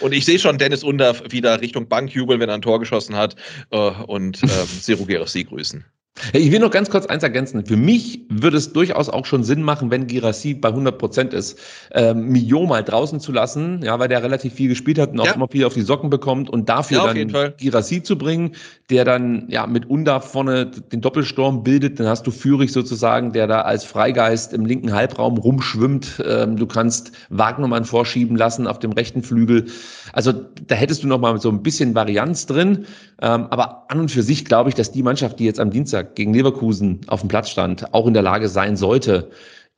Und 0.00 0.12
ich 0.12 0.24
sehe 0.24 0.38
schon 0.38 0.58
Dennis 0.58 0.84
Undaff 0.84 1.22
wieder 1.30 1.60
Richtung 1.60 1.88
Bank 1.88 2.14
jubeln, 2.14 2.40
wenn 2.40 2.48
er 2.48 2.56
ein 2.56 2.62
Tor 2.62 2.80
geschossen 2.80 3.16
hat 3.16 3.36
äh, 3.70 3.76
und 3.76 4.42
ähm, 4.42 4.66
Seru 4.66 5.06
Girassi 5.06 5.44
grüßen. 5.44 5.84
Ich 6.34 6.52
will 6.52 6.58
noch 6.60 6.70
ganz 6.70 6.90
kurz 6.90 7.06
eins 7.06 7.22
ergänzen. 7.22 7.64
Für 7.64 7.76
mich 7.76 8.20
würde 8.28 8.58
es 8.58 8.72
durchaus 8.72 9.08
auch 9.08 9.24
schon 9.24 9.44
Sinn 9.44 9.62
machen, 9.62 9.90
wenn 9.90 10.06
Girassi 10.06 10.52
bei 10.52 10.68
100 10.68 10.98
Prozent 10.98 11.32
ist, 11.32 11.58
ähm, 11.92 12.28
Mio 12.28 12.66
mal 12.66 12.84
draußen 12.84 13.18
zu 13.18 13.32
lassen, 13.32 13.80
ja, 13.82 13.98
weil 13.98 14.08
der 14.08 14.22
relativ 14.22 14.52
viel 14.52 14.68
gespielt 14.68 14.98
hat 14.98 15.12
und 15.12 15.20
auch 15.20 15.26
Ja. 15.26 15.32
immer 15.34 15.48
viel 15.50 15.64
auf 15.64 15.72
die 15.72 15.80
Socken 15.80 16.10
bekommt 16.10 16.50
und 16.50 16.68
dafür 16.68 16.98
Ja, 16.98 17.12
dann 17.14 17.54
Girassi 17.56 18.02
zu 18.02 18.18
bringen, 18.18 18.52
der 18.90 19.06
dann 19.06 19.46
ja 19.48 19.66
mit 19.66 19.88
Unda 19.88 20.20
vorne 20.20 20.66
den 20.66 21.00
Doppelsturm 21.00 21.62
bildet. 21.64 21.98
Dann 21.98 22.06
hast 22.06 22.26
du 22.26 22.30
Führig 22.30 22.72
sozusagen, 22.72 23.32
der 23.32 23.46
da 23.46 23.62
als 23.62 23.84
Freigeist 23.84 24.52
im 24.52 24.66
linken 24.66 24.92
Halbraum 24.92 25.38
rumschwimmt. 25.38 26.22
Ähm, 26.26 26.56
du 26.56 26.66
kannst 26.66 27.12
Wagnermann 27.30 27.86
vorschieben 27.86 28.36
lassen 28.36 28.66
auf 28.66 28.78
dem 28.78 28.92
rechten 28.92 29.22
Flügel. 29.22 29.66
Also 30.12 30.32
da 30.66 30.74
hättest 30.74 31.02
du 31.02 31.06
noch 31.08 31.18
mal 31.20 31.40
so 31.40 31.48
ein 31.48 31.62
bisschen 31.62 31.94
Varianz 31.94 32.44
drin. 32.44 32.84
Ähm, 33.22 33.46
aber 33.50 33.86
an 33.90 33.98
und 34.00 34.10
für 34.10 34.22
sich 34.22 34.44
glaube 34.44 34.68
ich, 34.68 34.74
dass 34.74 34.92
die 34.92 35.02
Mannschaft, 35.02 35.38
die 35.38 35.44
jetzt 35.44 35.58
am 35.58 35.70
Dienstag 35.70 36.01
gegen 36.04 36.34
Leverkusen 36.34 37.00
auf 37.06 37.20
dem 37.20 37.28
Platz 37.28 37.50
stand, 37.50 37.92
auch 37.94 38.06
in 38.06 38.14
der 38.14 38.22
Lage 38.22 38.48
sein 38.48 38.76
sollte, 38.76 39.30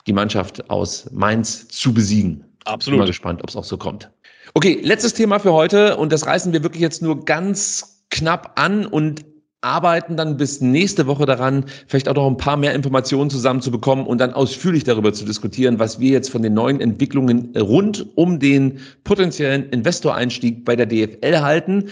die 0.06 0.12
Mannschaft 0.12 0.68
aus 0.70 1.10
Mainz 1.12 1.68
zu 1.68 1.94
besiegen. 1.94 2.36
Bin 2.38 2.46
mal 2.66 2.72
Absolut. 2.74 3.06
gespannt, 3.06 3.42
ob 3.42 3.50
es 3.50 3.56
auch 3.56 3.64
so 3.64 3.76
kommt. 3.76 4.10
Okay, 4.54 4.80
letztes 4.82 5.14
Thema 5.14 5.38
für 5.38 5.52
heute 5.52 5.96
und 5.96 6.12
das 6.12 6.26
reißen 6.26 6.52
wir 6.52 6.62
wirklich 6.62 6.82
jetzt 6.82 7.02
nur 7.02 7.24
ganz 7.24 8.04
knapp 8.10 8.52
an 8.56 8.86
und 8.86 9.24
arbeiten 9.64 10.16
dann 10.16 10.36
bis 10.36 10.60
nächste 10.60 11.06
Woche 11.06 11.26
daran, 11.26 11.64
vielleicht 11.88 12.08
auch 12.08 12.14
noch 12.14 12.26
ein 12.26 12.36
paar 12.36 12.56
mehr 12.56 12.74
Informationen 12.74 13.30
zusammenzubekommen 13.30 14.06
und 14.06 14.18
dann 14.18 14.34
ausführlich 14.34 14.84
darüber 14.84 15.12
zu 15.12 15.24
diskutieren, 15.24 15.78
was 15.78 15.98
wir 15.98 16.10
jetzt 16.10 16.30
von 16.30 16.42
den 16.42 16.54
neuen 16.54 16.80
Entwicklungen 16.80 17.56
rund 17.56 18.06
um 18.14 18.38
den 18.38 18.78
potenziellen 19.04 19.70
Investoreinstieg 19.70 20.64
bei 20.64 20.76
der 20.76 20.86
DFL 20.86 21.40
halten. 21.40 21.88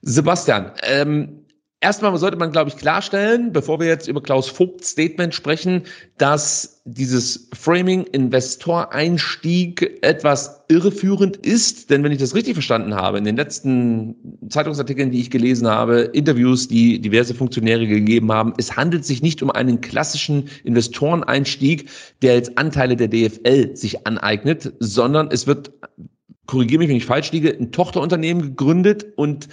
Sebastian, 0.00 0.72
ähm, 0.82 1.41
Erstmal 1.82 2.16
sollte 2.16 2.36
man, 2.36 2.52
glaube 2.52 2.70
ich, 2.70 2.76
klarstellen, 2.76 3.52
bevor 3.52 3.80
wir 3.80 3.88
jetzt 3.88 4.06
über 4.06 4.22
Klaus 4.22 4.48
Vogts 4.48 4.90
Statement 4.90 5.34
sprechen, 5.34 5.82
dass 6.16 6.80
dieses 6.84 7.48
Framing-Investor-Einstieg 7.54 9.98
etwas 10.02 10.60
irreführend 10.68 11.38
ist. 11.38 11.90
Denn 11.90 12.04
wenn 12.04 12.12
ich 12.12 12.18
das 12.18 12.36
richtig 12.36 12.54
verstanden 12.54 12.94
habe, 12.94 13.18
in 13.18 13.24
den 13.24 13.34
letzten 13.34 14.14
Zeitungsartikeln, 14.48 15.10
die 15.10 15.22
ich 15.22 15.32
gelesen 15.32 15.66
habe, 15.66 16.02
Interviews, 16.02 16.68
die 16.68 17.00
diverse 17.00 17.34
Funktionäre 17.34 17.88
gegeben 17.88 18.30
haben, 18.30 18.54
es 18.58 18.76
handelt 18.76 19.04
sich 19.04 19.20
nicht 19.20 19.42
um 19.42 19.50
einen 19.50 19.80
klassischen 19.80 20.50
Investoreneinstieg, 20.62 21.90
der 22.22 22.34
jetzt 22.34 22.56
Anteile 22.58 22.94
der 22.94 23.08
DFL 23.08 23.74
sich 23.74 24.06
aneignet, 24.06 24.72
sondern 24.78 25.30
es 25.32 25.48
wird, 25.48 25.72
korrigiere 26.46 26.78
mich, 26.78 26.90
wenn 26.90 26.96
ich 26.96 27.06
falsch 27.06 27.32
liege, 27.32 27.50
ein 27.50 27.72
Tochterunternehmen 27.72 28.42
gegründet 28.42 29.04
und 29.16 29.48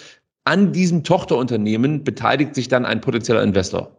an 0.45 0.73
diesem 0.73 1.03
Tochterunternehmen 1.03 2.03
beteiligt 2.03 2.55
sich 2.55 2.67
dann 2.67 2.85
ein 2.85 3.01
potenzieller 3.01 3.43
Investor. 3.43 3.98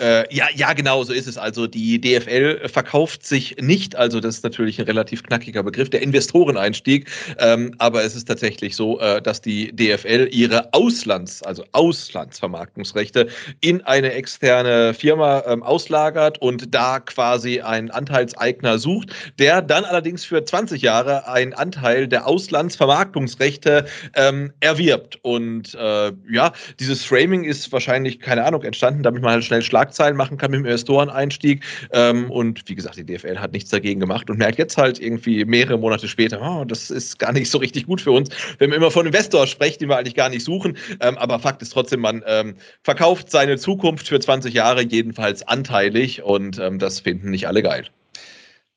Äh, 0.00 0.24
ja, 0.34 0.46
ja, 0.52 0.72
genau, 0.72 1.04
so 1.04 1.12
ist 1.12 1.28
es. 1.28 1.38
Also 1.38 1.68
die 1.68 2.00
DFL 2.00 2.68
verkauft 2.68 3.24
sich 3.24 3.54
nicht, 3.60 3.94
also 3.94 4.18
das 4.18 4.36
ist 4.36 4.42
natürlich 4.42 4.80
ein 4.80 4.86
relativ 4.86 5.22
knackiger 5.22 5.62
Begriff, 5.62 5.88
der 5.88 6.02
Investoreneinstieg, 6.02 7.08
ähm, 7.38 7.72
aber 7.78 8.02
es 8.02 8.16
ist 8.16 8.24
tatsächlich 8.24 8.74
so, 8.74 8.98
äh, 8.98 9.22
dass 9.22 9.40
die 9.40 9.70
DFL 9.70 10.28
ihre 10.32 10.72
Auslands-, 10.72 11.44
also 11.44 11.64
Auslandsvermarktungsrechte 11.70 13.28
in 13.60 13.82
eine 13.82 14.12
externe 14.14 14.94
Firma 14.94 15.44
ähm, 15.46 15.62
auslagert 15.62 16.38
und 16.42 16.74
da 16.74 16.98
quasi 16.98 17.60
einen 17.60 17.92
Anteilseigner 17.92 18.80
sucht, 18.80 19.14
der 19.38 19.62
dann 19.62 19.84
allerdings 19.84 20.24
für 20.24 20.44
20 20.44 20.82
Jahre 20.82 21.28
einen 21.28 21.52
Anteil 21.52 22.08
der 22.08 22.26
Auslandsvermarktungsrechte 22.26 23.86
ähm, 24.16 24.52
erwirbt. 24.58 25.20
Und 25.22 25.72
äh, 25.76 26.10
ja, 26.28 26.52
dieses 26.80 27.04
Framing 27.04 27.44
ist 27.44 27.70
wahrscheinlich, 27.70 28.18
keine 28.18 28.44
Ahnung, 28.44 28.64
entstanden, 28.64 29.04
damit 29.04 29.22
man 29.22 29.34
halt 29.34 29.44
schnell 29.44 29.62
Schlagzeilen 29.84 30.16
machen 30.16 30.38
kann 30.38 30.50
mit 30.50 30.60
dem 30.60 30.66
Investoreneinstieg. 30.66 31.62
Ähm, 31.92 32.30
und 32.30 32.68
wie 32.68 32.74
gesagt, 32.74 32.96
die 32.96 33.04
DFL 33.04 33.38
hat 33.38 33.52
nichts 33.52 33.70
dagegen 33.70 34.00
gemacht 34.00 34.30
und 34.30 34.38
merkt 34.38 34.58
jetzt 34.58 34.76
halt 34.76 34.98
irgendwie 34.98 35.44
mehrere 35.44 35.78
Monate 35.78 36.08
später, 36.08 36.40
oh, 36.42 36.64
das 36.64 36.90
ist 36.90 37.18
gar 37.18 37.32
nicht 37.32 37.50
so 37.50 37.58
richtig 37.58 37.86
gut 37.86 38.00
für 38.00 38.12
uns, 38.12 38.30
wenn 38.58 38.70
man 38.70 38.78
immer 38.78 38.90
von 38.90 39.06
Investor 39.06 39.46
spricht, 39.46 39.80
den 39.80 39.88
wir 39.88 39.98
eigentlich 39.98 40.14
gar 40.14 40.28
nicht 40.30 40.44
suchen. 40.44 40.76
Ähm, 41.00 41.18
aber 41.18 41.38
Fakt 41.38 41.60
ist 41.62 41.70
trotzdem, 41.70 42.00
man 42.00 42.22
ähm, 42.26 42.54
verkauft 42.82 43.30
seine 43.30 43.58
Zukunft 43.58 44.08
für 44.08 44.18
20 44.18 44.54
Jahre 44.54 44.82
jedenfalls 44.82 45.46
anteilig 45.46 46.22
und 46.22 46.58
ähm, 46.58 46.78
das 46.78 47.00
finden 47.00 47.30
nicht 47.30 47.46
alle 47.46 47.62
geil. 47.62 47.84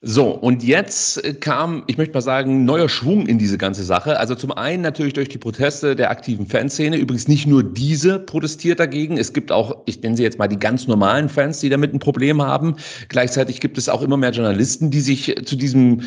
So, 0.02 0.30
und 0.30 0.64
jetzt 0.64 1.24
äh, 1.26 1.34
kam, 1.34 1.84
ich 1.88 1.98
möchte 1.98 2.14
mal 2.14 2.22
sagen, 2.22 2.65
neuer 2.65 2.88
Schwung 2.88 3.26
in 3.26 3.40
diese 3.40 3.57
ganze 3.57 3.84
Sache. 3.84 4.19
Also 4.19 4.36
zum 4.36 4.52
einen 4.52 4.84
natürlich 4.84 5.14
durch 5.14 5.28
die 5.28 5.40
Proteste 5.40 5.95
der 5.95 6.11
aktiven 6.11 6.45
Fanszene. 6.45 6.98
Übrigens 6.98 7.28
nicht 7.28 7.48
nur 7.48 7.64
diese 7.64 8.19
protestiert 8.19 8.80
dagegen. 8.80 9.18
Es 9.18 9.34
gibt 9.34 9.52
auch, 9.52 9.82
ich 9.86 9.99
nenne 10.03 10.15
sie 10.15 10.22
jetzt 10.22 10.38
mal 10.38 10.48
die 10.48 10.60
ganz 10.60 10.86
normalen 10.86 11.30
Fans, 11.30 11.61
die 11.61 11.69
damit 11.69 11.95
ein 11.95 11.99
Problem 11.99 12.44
haben. 12.44 12.76
Gleichzeitig 13.10 13.60
gibt 13.60 13.80
es 13.80 13.90
auch 13.90 14.03
immer 14.03 14.18
mehr 14.18 14.30
Journalisten, 14.32 14.91
die 14.91 15.02
sich 15.02 15.36
zu 15.45 15.56
diesem 15.56 16.03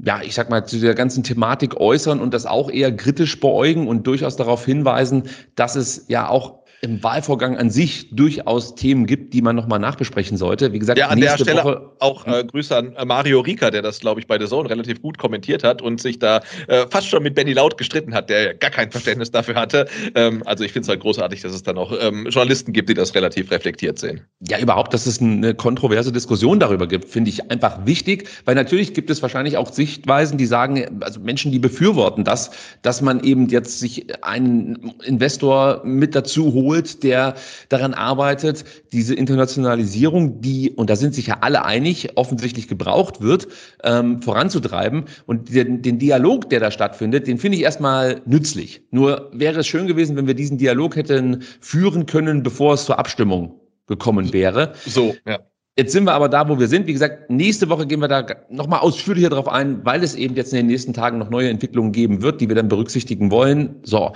ja, 0.00 0.22
ich 0.22 0.34
sag 0.34 0.48
mal, 0.48 0.64
zu 0.64 0.78
der 0.78 0.94
ganzen 0.94 1.24
Thematik 1.24 1.76
äußern 1.76 2.20
und 2.20 2.32
das 2.32 2.46
auch 2.46 2.70
eher 2.70 2.94
kritisch 2.94 3.40
beäugen 3.40 3.88
und 3.88 4.06
durchaus 4.06 4.36
darauf 4.36 4.64
hinweisen, 4.64 5.24
dass 5.56 5.74
es 5.74 6.04
ja 6.06 6.28
auch 6.28 6.60
im 6.80 7.02
Wahlvorgang 7.02 7.56
an 7.56 7.70
sich 7.70 8.08
durchaus 8.14 8.76
Themen 8.76 9.06
gibt, 9.06 9.34
die 9.34 9.42
man 9.42 9.56
nochmal 9.56 9.80
nachbesprechen 9.80 10.36
sollte. 10.36 10.72
Wie 10.72 10.78
gesagt, 10.78 10.98
ja, 10.98 11.08
an 11.08 11.20
der 11.20 11.36
Stelle 11.36 11.64
Woche, 11.64 11.90
auch 11.98 12.24
äh, 12.26 12.44
Grüße 12.44 12.76
an 12.76 12.94
äh, 12.94 13.04
Mario 13.04 13.40
Rika, 13.40 13.70
der 13.70 13.82
das, 13.82 13.98
glaube 13.98 14.20
ich, 14.20 14.28
bei 14.28 14.38
The 14.38 14.46
Zone 14.46 14.70
relativ 14.70 15.02
gut 15.02 15.18
kommentiert 15.18 15.64
hat 15.64 15.82
und 15.82 16.00
sich 16.00 16.20
da 16.20 16.40
äh, 16.68 16.86
fast 16.88 17.08
schon 17.08 17.24
mit 17.24 17.34
Benny 17.34 17.52
Laut 17.52 17.76
gestritten 17.78 18.14
hat, 18.14 18.30
der 18.30 18.54
gar 18.54 18.70
kein 18.70 18.92
Verständnis 18.92 19.32
dafür 19.32 19.56
hatte. 19.56 19.88
Ähm, 20.14 20.42
also 20.46 20.62
ich 20.62 20.72
finde 20.72 20.84
es 20.84 20.88
halt 20.88 21.00
großartig, 21.00 21.42
dass 21.42 21.52
es 21.52 21.64
dann 21.64 21.78
auch 21.78 21.92
ähm, 22.00 22.26
Journalisten 22.28 22.72
gibt, 22.72 22.88
die 22.88 22.94
das 22.94 23.12
relativ 23.14 23.50
reflektiert 23.50 23.98
sehen. 23.98 24.20
Ja, 24.48 24.60
überhaupt, 24.60 24.94
dass 24.94 25.06
es 25.06 25.20
eine 25.20 25.54
kontroverse 25.54 26.12
Diskussion 26.12 26.60
darüber 26.60 26.86
gibt, 26.86 27.06
finde 27.06 27.30
ich 27.30 27.50
einfach 27.50 27.86
wichtig, 27.86 28.28
weil 28.44 28.54
natürlich 28.54 28.94
gibt 28.94 29.10
es 29.10 29.20
wahrscheinlich 29.20 29.56
auch 29.56 29.72
Sichtweisen, 29.72 30.38
die 30.38 30.46
sagen, 30.46 31.00
also 31.00 31.18
Menschen, 31.18 31.50
die 31.50 31.58
befürworten 31.58 32.22
das, 32.22 32.52
dass 32.82 33.02
man 33.02 33.24
eben 33.24 33.48
jetzt 33.48 33.80
sich 33.80 34.06
einen 34.22 34.94
Investor 35.04 35.82
mit 35.84 36.14
dazu 36.14 36.52
holt, 36.52 36.67
holt, 36.68 37.02
der 37.02 37.34
daran 37.70 37.94
arbeitet, 37.94 38.64
diese 38.92 39.14
Internationalisierung, 39.14 40.40
die, 40.40 40.70
und 40.70 40.90
da 40.90 40.96
sind 40.96 41.14
sich 41.14 41.28
ja 41.28 41.38
alle 41.40 41.64
einig, 41.64 42.10
offensichtlich 42.16 42.68
gebraucht 42.68 43.20
wird, 43.20 43.48
ähm, 43.82 44.20
voranzutreiben. 44.20 45.04
Und 45.26 45.54
den, 45.54 45.80
den 45.82 45.98
Dialog, 45.98 46.50
der 46.50 46.60
da 46.60 46.70
stattfindet, 46.70 47.26
den 47.26 47.38
finde 47.38 47.56
ich 47.56 47.64
erstmal 47.64 48.20
nützlich. 48.26 48.82
Nur 48.90 49.30
wäre 49.32 49.60
es 49.60 49.66
schön 49.66 49.86
gewesen, 49.86 50.16
wenn 50.16 50.26
wir 50.26 50.34
diesen 50.34 50.58
Dialog 50.58 50.96
hätten 50.96 51.42
führen 51.60 52.04
können, 52.06 52.42
bevor 52.42 52.74
es 52.74 52.84
zur 52.84 52.98
Abstimmung 52.98 53.58
gekommen 53.86 54.32
wäre. 54.32 54.74
So, 54.86 55.14
ja. 55.26 55.38
Jetzt 55.78 55.92
sind 55.92 56.04
wir 56.06 56.12
aber 56.12 56.28
da, 56.28 56.48
wo 56.48 56.58
wir 56.58 56.66
sind. 56.66 56.88
Wie 56.88 56.92
gesagt, 56.92 57.30
nächste 57.30 57.68
Woche 57.68 57.86
gehen 57.86 58.00
wir 58.00 58.08
da 58.08 58.26
nochmal 58.50 58.80
ausführlicher 58.80 59.30
drauf 59.30 59.46
ein, 59.46 59.84
weil 59.84 60.02
es 60.02 60.16
eben 60.16 60.34
jetzt 60.34 60.52
in 60.52 60.56
den 60.56 60.66
nächsten 60.66 60.92
Tagen 60.92 61.18
noch 61.18 61.30
neue 61.30 61.50
Entwicklungen 61.50 61.92
geben 61.92 62.20
wird, 62.20 62.40
die 62.40 62.48
wir 62.48 62.56
dann 62.56 62.66
berücksichtigen 62.66 63.30
wollen. 63.30 63.76
So. 63.84 64.12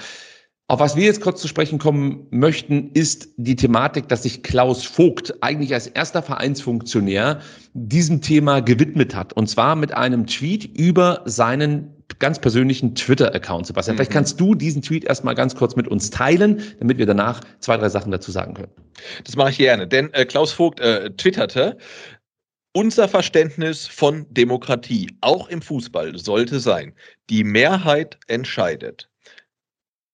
Auf 0.69 0.81
was 0.81 0.97
wir 0.97 1.05
jetzt 1.05 1.21
kurz 1.21 1.41
zu 1.41 1.49
sprechen 1.49 1.79
kommen 1.79 2.27
möchten, 2.31 2.93
ist 2.95 3.29
die 3.37 3.57
Thematik, 3.57 4.09
dass 4.09 4.23
sich 4.23 4.43
Klaus 4.43 4.85
Vogt 4.85 5.35
eigentlich 5.43 5.75
als 5.75 5.87
erster 5.87 6.23
Vereinsfunktionär 6.23 7.41
diesem 7.75 8.23
Thema 8.23 8.61
gewidmet 8.61 9.15
hat. 9.15 9.35
Und 9.35 9.49
zwar 9.49 9.77
mit 9.77 9.93
einem 9.93 10.27
Tweet 10.27 10.65
über 10.65 11.23
seinen 11.27 11.95
ganz 12.21 12.39
persönlichen 12.39 12.95
Twitter-Account. 12.95 13.67
Sebastian, 13.67 13.95
mhm. 13.95 13.99
vielleicht 13.99 14.13
kannst 14.13 14.41
du 14.41 14.55
diesen 14.55 14.83
Tweet 14.83 15.05
erstmal 15.05 15.35
ganz 15.35 15.55
kurz 15.55 15.77
mit 15.77 15.89
uns 15.89 16.11
teilen, 16.11 16.63
damit 16.79 16.97
wir 16.97 17.07
danach 17.07 17.41
zwei, 17.59 17.77
drei 17.77 17.89
Sachen 17.89 18.13
dazu 18.13 18.31
sagen 18.31 18.55
können. 18.55 18.73
Das 19.25 19.37
mache 19.37 19.51
ich 19.51 19.59
gerne, 19.59 19.87
denn 19.87 20.13
äh, 20.15 20.25
Klaus 20.25 20.53
Vogt 20.53 20.81
äh, 20.81 21.11
twitterte, 21.11 21.77
unser 22.75 23.09
Verständnis 23.09 23.87
von 23.87 24.25
Demokratie, 24.31 25.11
auch 25.21 25.49
im 25.49 25.61
Fußball, 25.61 26.17
sollte 26.17 26.61
sein, 26.61 26.95
die 27.29 27.45
Mehrheit 27.45 28.19
entscheidet 28.29 29.11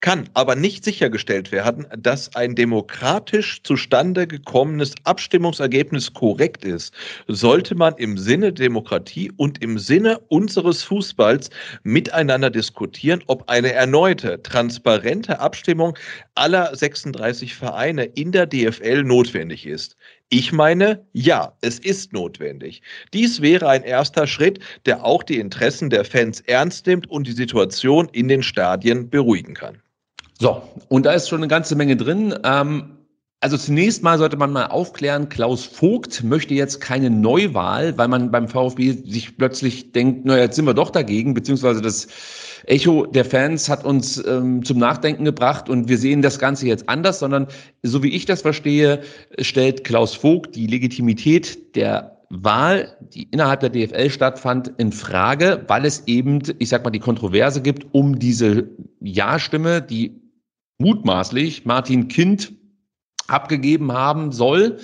kann 0.01 0.29
aber 0.35 0.55
nicht 0.55 0.85
sichergestellt 0.85 1.51
werden, 1.51 1.87
dass 1.99 2.35
ein 2.37 2.55
demokratisch 2.55 3.63
zustande 3.65 4.29
gekommenes 4.29 4.95
Abstimmungsergebnis 5.03 6.15
korrekt 6.15 6.65
ist, 6.65 6.95
sollte 7.27 7.75
man 7.75 7.95
im 7.97 8.17
Sinne 8.17 8.53
Demokratie 8.53 9.33
und 9.37 9.61
im 9.61 9.77
Sinne 9.79 10.21
unseres 10.29 10.85
Fußballs 10.85 11.51
miteinander 11.83 12.51
diskutieren, 12.51 13.25
ob 13.27 13.49
eine 13.51 13.73
erneute, 13.73 14.41
transparente 14.43 15.41
Abstimmung 15.41 15.99
aller 16.37 16.77
36 16.77 17.57
Vereine 17.57 18.05
in 18.05 18.31
der 18.31 18.47
DFL 18.47 19.03
notwendig 19.03 19.67
ist. 19.67 19.97
Ich 20.31 20.53
meine, 20.53 21.05
ja, 21.13 21.57
es 21.63 21.79
ist 21.81 22.13
notwendig. 22.13 22.83
Dies 23.13 23.41
wäre 23.41 23.69
ein 23.69 23.83
erster 23.83 24.27
Schritt, 24.27 24.61
der 24.87 25.05
auch 25.05 25.25
die 25.25 25.39
Interessen 25.39 25.91
der 25.91 26.05
Fans 26.05 26.41
ernst 26.43 26.87
nimmt 26.87 27.11
und 27.11 27.27
die 27.27 27.33
Situation 27.33 28.09
in 28.13 28.29
den 28.29 28.43
Stadien 28.43 29.11
beruhigen 29.11 29.55
kann. 29.55 29.83
So, 30.41 30.63
und 30.89 31.05
da 31.05 31.13
ist 31.13 31.29
schon 31.29 31.41
eine 31.41 31.49
ganze 31.49 31.75
Menge 31.75 31.97
drin. 31.97 32.35
Ähm, 32.45 32.99
also 33.41 33.57
zunächst 33.57 34.03
mal 34.03 34.19
sollte 34.19 34.37
man 34.37 34.53
mal 34.53 34.67
aufklären, 34.67 35.29
Klaus 35.29 35.65
Vogt 35.65 36.25
möchte 36.25 36.55
jetzt 36.55 36.81
keine 36.81 37.09
Neuwahl, 37.09 37.97
weil 37.97 38.09
man 38.09 38.31
beim 38.31 38.49
VfB 38.49 38.93
sich 38.93 39.37
plötzlich 39.37 39.93
denkt, 39.93 40.25
naja, 40.25 40.43
jetzt 40.43 40.57
sind 40.57 40.65
wir 40.65 40.75
doch 40.75 40.91
dagegen, 40.91 41.35
beziehungsweise 41.35 41.81
das 41.81 42.09
Echo 42.67 43.07
der 43.07 43.25
Fans 43.25 43.69
hat 43.69 43.85
uns 43.85 44.25
ähm, 44.27 44.65
zum 44.65 44.79
Nachdenken 44.79 45.25
gebracht 45.25 45.69
und 45.69 45.89
wir 45.89 45.99
sehen 45.99 46.21
das 46.21 46.39
Ganze 46.39 46.67
jetzt 46.67 46.89
anders, 46.89 47.21
sondern 47.21 47.47
so 47.85 48.03
wie 48.03 48.15
ich 48.15 48.27
das 48.27 48.43
verstehe, 48.43 49.03
stellt 49.41 49.85
Klaus 49.85 50.15
Vogt 50.15 50.57
die 50.57 50.67
Legitimität 50.67 51.77
der 51.77 52.19
Wahl, 52.31 52.97
die 53.15 53.23
innerhalb 53.31 53.61
der 53.61 53.71
DFL 53.71 54.11
stattfand, 54.11 54.73
in 54.79 54.93
Frage, 54.93 55.65
weil 55.69 55.85
es 55.85 56.03
eben, 56.07 56.43
ich 56.59 56.69
sag 56.69 56.85
mal, 56.85 56.91
die 56.91 56.99
Kontroverse 56.99 57.63
gibt 57.63 57.87
um 57.93 58.19
diese 58.19 58.69
Ja-Stimme, 59.01 59.81
die 59.81 60.28
mutmaßlich 60.79 61.67
Martin 61.67 62.09
Kind 62.09 62.53
abgegeben 63.27 63.93
haben 63.93 64.33
soll 64.33 64.79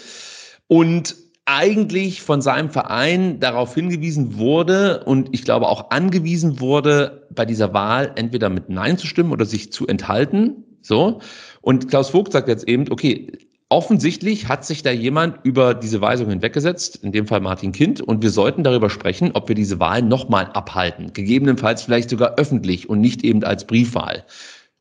und 0.67 1.17
eigentlich 1.47 2.23
von 2.23 2.41
seinem 2.41 2.71
Verein 2.71 3.39
darauf 3.39 3.75
hingewiesen 3.75 4.39
wurde 4.39 5.05
und 5.05 5.29
ich 5.33 5.45
glaube 5.45 5.69
auch 5.69 5.91
angewiesen 5.91 6.61
wurde, 6.61 7.27
bei 7.35 7.45
dieser 7.45 7.75
Wahl 7.75 8.13
entweder 8.17 8.49
mit 8.49 8.71
Nein 8.71 8.97
zu 8.99 9.07
stimmen 9.07 9.33
oder 9.33 9.45
sich 9.45 9.71
zu 9.71 9.87
enthalten. 9.87 10.65
So. 10.81 11.21
Und 11.61 11.89
Klaus 11.89 12.11
Vogt 12.11 12.33
sagt 12.33 12.49
jetzt 12.49 12.67
eben, 12.67 12.91
okay, 12.91 13.33
offensichtlich 13.69 14.49
hat 14.49 14.65
sich 14.65 14.83
da 14.83 14.91
jemand 14.91 15.39
über 15.45 15.75
diese 15.75 16.01
Weisung 16.01 16.29
hinweggesetzt, 16.31 17.01
in 17.03 17.13
dem 17.13 17.27
Fall 17.27 17.41
Martin 17.41 17.73
Kind, 17.73 18.01
und 18.01 18.23
wir 18.23 18.31
sollten 18.31 18.63
darüber 18.63 18.89
sprechen, 18.89 19.33
ob 19.35 19.49
wir 19.49 19.55
diese 19.55 19.81
Wahl 19.81 20.03
nochmal 20.03 20.47
abhalten. 20.53 21.13
Gegebenenfalls 21.13 21.83
vielleicht 21.83 22.11
sogar 22.11 22.35
öffentlich 22.37 22.89
und 22.89 23.01
nicht 23.01 23.25
eben 23.25 23.43
als 23.45 23.67
Briefwahl. 23.67 24.25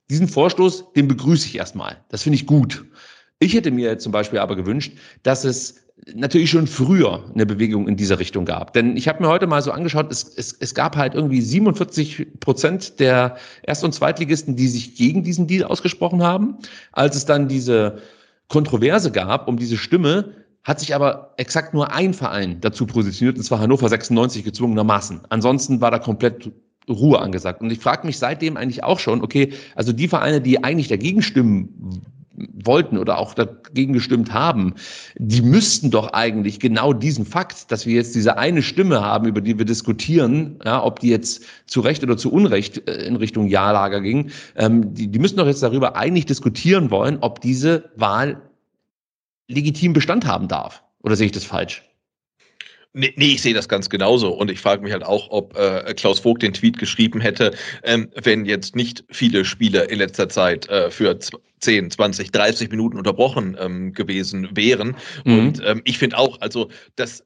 Diesen 0.09 0.27
Vorstoß, 0.27 0.93
den 0.93 1.07
begrüße 1.07 1.47
ich 1.47 1.57
erstmal. 1.57 1.97
Das 2.09 2.23
finde 2.23 2.35
ich 2.35 2.45
gut. 2.45 2.85
Ich 3.39 3.53
hätte 3.53 3.71
mir 3.71 3.97
zum 3.99 4.11
Beispiel 4.11 4.39
aber 4.39 4.55
gewünscht, 4.55 4.93
dass 5.23 5.43
es 5.43 5.83
natürlich 6.13 6.49
schon 6.49 6.67
früher 6.67 7.23
eine 7.33 7.45
Bewegung 7.45 7.87
in 7.87 7.95
dieser 7.95 8.19
Richtung 8.19 8.45
gab. 8.45 8.73
Denn 8.73 8.97
ich 8.97 9.07
habe 9.07 9.21
mir 9.21 9.29
heute 9.29 9.47
mal 9.47 9.61
so 9.61 9.71
angeschaut, 9.71 10.11
es, 10.11 10.23
es, 10.23 10.53
es 10.53 10.75
gab 10.75 10.97
halt 10.97 11.13
irgendwie 11.13 11.41
47 11.41 12.39
Prozent 12.39 12.99
der 12.99 13.37
Erst- 13.63 13.83
und 13.83 13.93
Zweitligisten, 13.93 14.55
die 14.55 14.67
sich 14.67 14.95
gegen 14.95 15.23
diesen 15.23 15.47
Deal 15.47 15.63
ausgesprochen 15.65 16.23
haben. 16.23 16.57
Als 16.91 17.15
es 17.15 17.25
dann 17.25 17.47
diese 17.47 17.99
Kontroverse 18.49 19.11
gab 19.11 19.47
um 19.47 19.57
diese 19.57 19.77
Stimme, 19.77 20.33
hat 20.63 20.79
sich 20.79 20.95
aber 20.95 21.33
exakt 21.37 21.73
nur 21.73 21.91
ein 21.91 22.13
Verein 22.13 22.61
dazu 22.61 22.85
positioniert, 22.85 23.37
und 23.37 23.43
zwar 23.43 23.59
Hannover 23.59 23.89
96 23.89 24.43
gezwungenermaßen. 24.43 25.21
Ansonsten 25.29 25.81
war 25.81 25.91
da 25.91 25.99
komplett 25.99 26.51
Ruhe 26.89 27.19
angesagt. 27.19 27.61
Und 27.61 27.71
ich 27.71 27.79
frage 27.79 28.05
mich 28.05 28.17
seitdem 28.17 28.57
eigentlich 28.57 28.83
auch 28.83 28.99
schon, 28.99 29.21
okay, 29.21 29.53
also 29.75 29.93
die 29.93 30.07
Vereine, 30.07 30.41
die 30.41 30.63
eigentlich 30.63 30.87
dagegen 30.87 31.21
stimmen 31.21 32.03
wollten 32.35 32.97
oder 32.97 33.19
auch 33.19 33.33
dagegen 33.33 33.93
gestimmt 33.93 34.33
haben, 34.33 34.73
die 35.17 35.41
müssten 35.41 35.91
doch 35.91 36.13
eigentlich 36.13 36.59
genau 36.59 36.93
diesen 36.93 37.25
Fakt, 37.25 37.71
dass 37.71 37.85
wir 37.85 37.93
jetzt 37.93 38.15
diese 38.15 38.37
eine 38.37 38.63
Stimme 38.63 39.01
haben, 39.01 39.27
über 39.27 39.41
die 39.41 39.57
wir 39.57 39.65
diskutieren, 39.65 40.59
ja, 40.65 40.83
ob 40.83 40.99
die 40.99 41.09
jetzt 41.09 41.43
zu 41.67 41.81
Recht 41.81 42.03
oder 42.03 42.17
zu 42.17 42.31
Unrecht 42.31 42.87
äh, 42.87 43.05
in 43.05 43.15
Richtung 43.15 43.47
Ja-Lager 43.47 44.01
ging, 44.01 44.31
ähm, 44.55 44.93
die, 44.93 45.07
die 45.07 45.19
müssen 45.19 45.37
doch 45.37 45.47
jetzt 45.47 45.63
darüber 45.63 45.95
eigentlich 45.95 46.25
diskutieren 46.25 46.89
wollen, 46.89 47.19
ob 47.21 47.39
diese 47.41 47.91
Wahl 47.95 48.41
legitim 49.47 49.93
Bestand 49.93 50.25
haben 50.25 50.47
darf. 50.47 50.83
Oder 51.03 51.15
sehe 51.15 51.27
ich 51.27 51.33
das 51.33 51.43
falsch? 51.43 51.83
Nee, 52.93 53.11
nee, 53.17 53.33
ich 53.33 53.41
sehe 53.41 53.55
das 53.55 53.67
ganz 53.67 53.89
genauso. 53.89 54.29
Und 54.29 54.51
ich 54.51 54.59
frage 54.59 54.83
mich 54.83 54.93
halt 54.93 55.03
auch, 55.03 55.29
ob 55.31 55.57
äh, 55.57 55.93
Klaus 55.95 56.19
Vogt 56.19 56.43
den 56.43 56.53
Tweet 56.53 56.77
geschrieben 56.77 57.21
hätte, 57.21 57.55
ähm, 57.83 58.09
wenn 58.21 58.45
jetzt 58.45 58.75
nicht 58.75 59.03
viele 59.09 59.45
Spiele 59.45 59.85
in 59.85 59.97
letzter 59.97 60.29
Zeit 60.29 60.69
äh, 60.69 60.91
für 60.91 61.17
10, 61.59 61.89
20, 61.89 62.31
30 62.31 62.69
Minuten 62.69 62.97
unterbrochen 62.97 63.57
ähm, 63.59 63.93
gewesen 63.93 64.49
wären. 64.53 64.95
Mhm. 65.25 65.39
Und 65.39 65.61
ähm, 65.65 65.81
ich 65.85 65.97
finde 65.97 66.19
auch, 66.19 66.39
also 66.41 66.69
das 66.95 67.23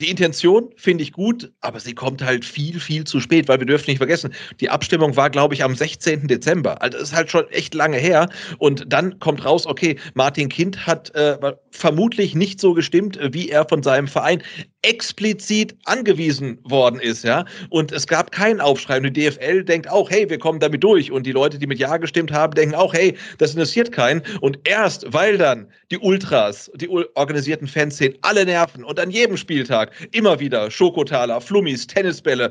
die 0.00 0.10
Intention 0.10 0.70
finde 0.76 1.02
ich 1.04 1.12
gut, 1.12 1.52
aber 1.60 1.78
sie 1.78 1.94
kommt 1.94 2.22
halt 2.22 2.44
viel, 2.44 2.80
viel 2.80 3.04
zu 3.04 3.20
spät, 3.20 3.48
weil 3.48 3.58
wir 3.58 3.66
dürfen 3.66 3.90
nicht 3.90 3.98
vergessen, 3.98 4.32
die 4.58 4.70
Abstimmung 4.70 5.14
war, 5.16 5.30
glaube 5.30 5.54
ich, 5.54 5.62
am 5.62 5.74
16. 5.74 6.26
Dezember. 6.26 6.80
Also 6.80 6.98
das 6.98 7.10
ist 7.10 7.14
halt 7.14 7.30
schon 7.30 7.48
echt 7.50 7.74
lange 7.74 7.98
her. 7.98 8.28
Und 8.58 8.90
dann 8.92 9.18
kommt 9.18 9.44
raus, 9.44 9.66
okay, 9.66 9.98
Martin 10.14 10.48
Kind 10.48 10.86
hat 10.86 11.14
äh, 11.14 11.38
vermutlich 11.70 12.34
nicht 12.34 12.60
so 12.60 12.72
gestimmt, 12.72 13.18
wie 13.32 13.50
er 13.50 13.68
von 13.68 13.82
seinem 13.82 14.08
Verein 14.08 14.42
explizit 14.82 15.76
angewiesen 15.84 16.58
worden 16.64 17.00
ist, 17.00 17.24
ja. 17.24 17.44
Und 17.68 17.92
es 17.92 18.06
gab 18.06 18.32
keinen 18.32 18.60
Aufschrei. 18.60 18.96
Und 18.96 19.04
die 19.04 19.12
DFL 19.12 19.64
denkt 19.64 19.88
auch, 19.88 20.10
hey, 20.10 20.28
wir 20.30 20.38
kommen 20.38 20.60
damit 20.60 20.82
durch. 20.82 21.12
Und 21.12 21.26
die 21.26 21.32
Leute, 21.32 21.58
die 21.58 21.66
mit 21.66 21.78
Ja 21.78 21.96
gestimmt 21.98 22.32
haben, 22.32 22.54
denken 22.54 22.74
auch, 22.74 22.94
hey, 22.94 23.16
das 23.38 23.52
interessiert 23.52 23.92
keinen. 23.92 24.22
Und 24.40 24.58
erst, 24.64 25.12
weil 25.12 25.36
dann 25.36 25.70
die 25.90 25.98
Ultras, 25.98 26.70
die 26.76 26.88
organisierten 26.88 27.68
Fanszenen 27.68 28.16
alle 28.22 28.44
nerven 28.46 28.84
und 28.84 28.98
an 28.98 29.10
jedem 29.10 29.36
Spieltag 29.36 29.92
immer 30.12 30.40
wieder 30.40 30.70
Schokotaler, 30.70 31.40
Flummis, 31.40 31.86
Tennisbälle, 31.86 32.50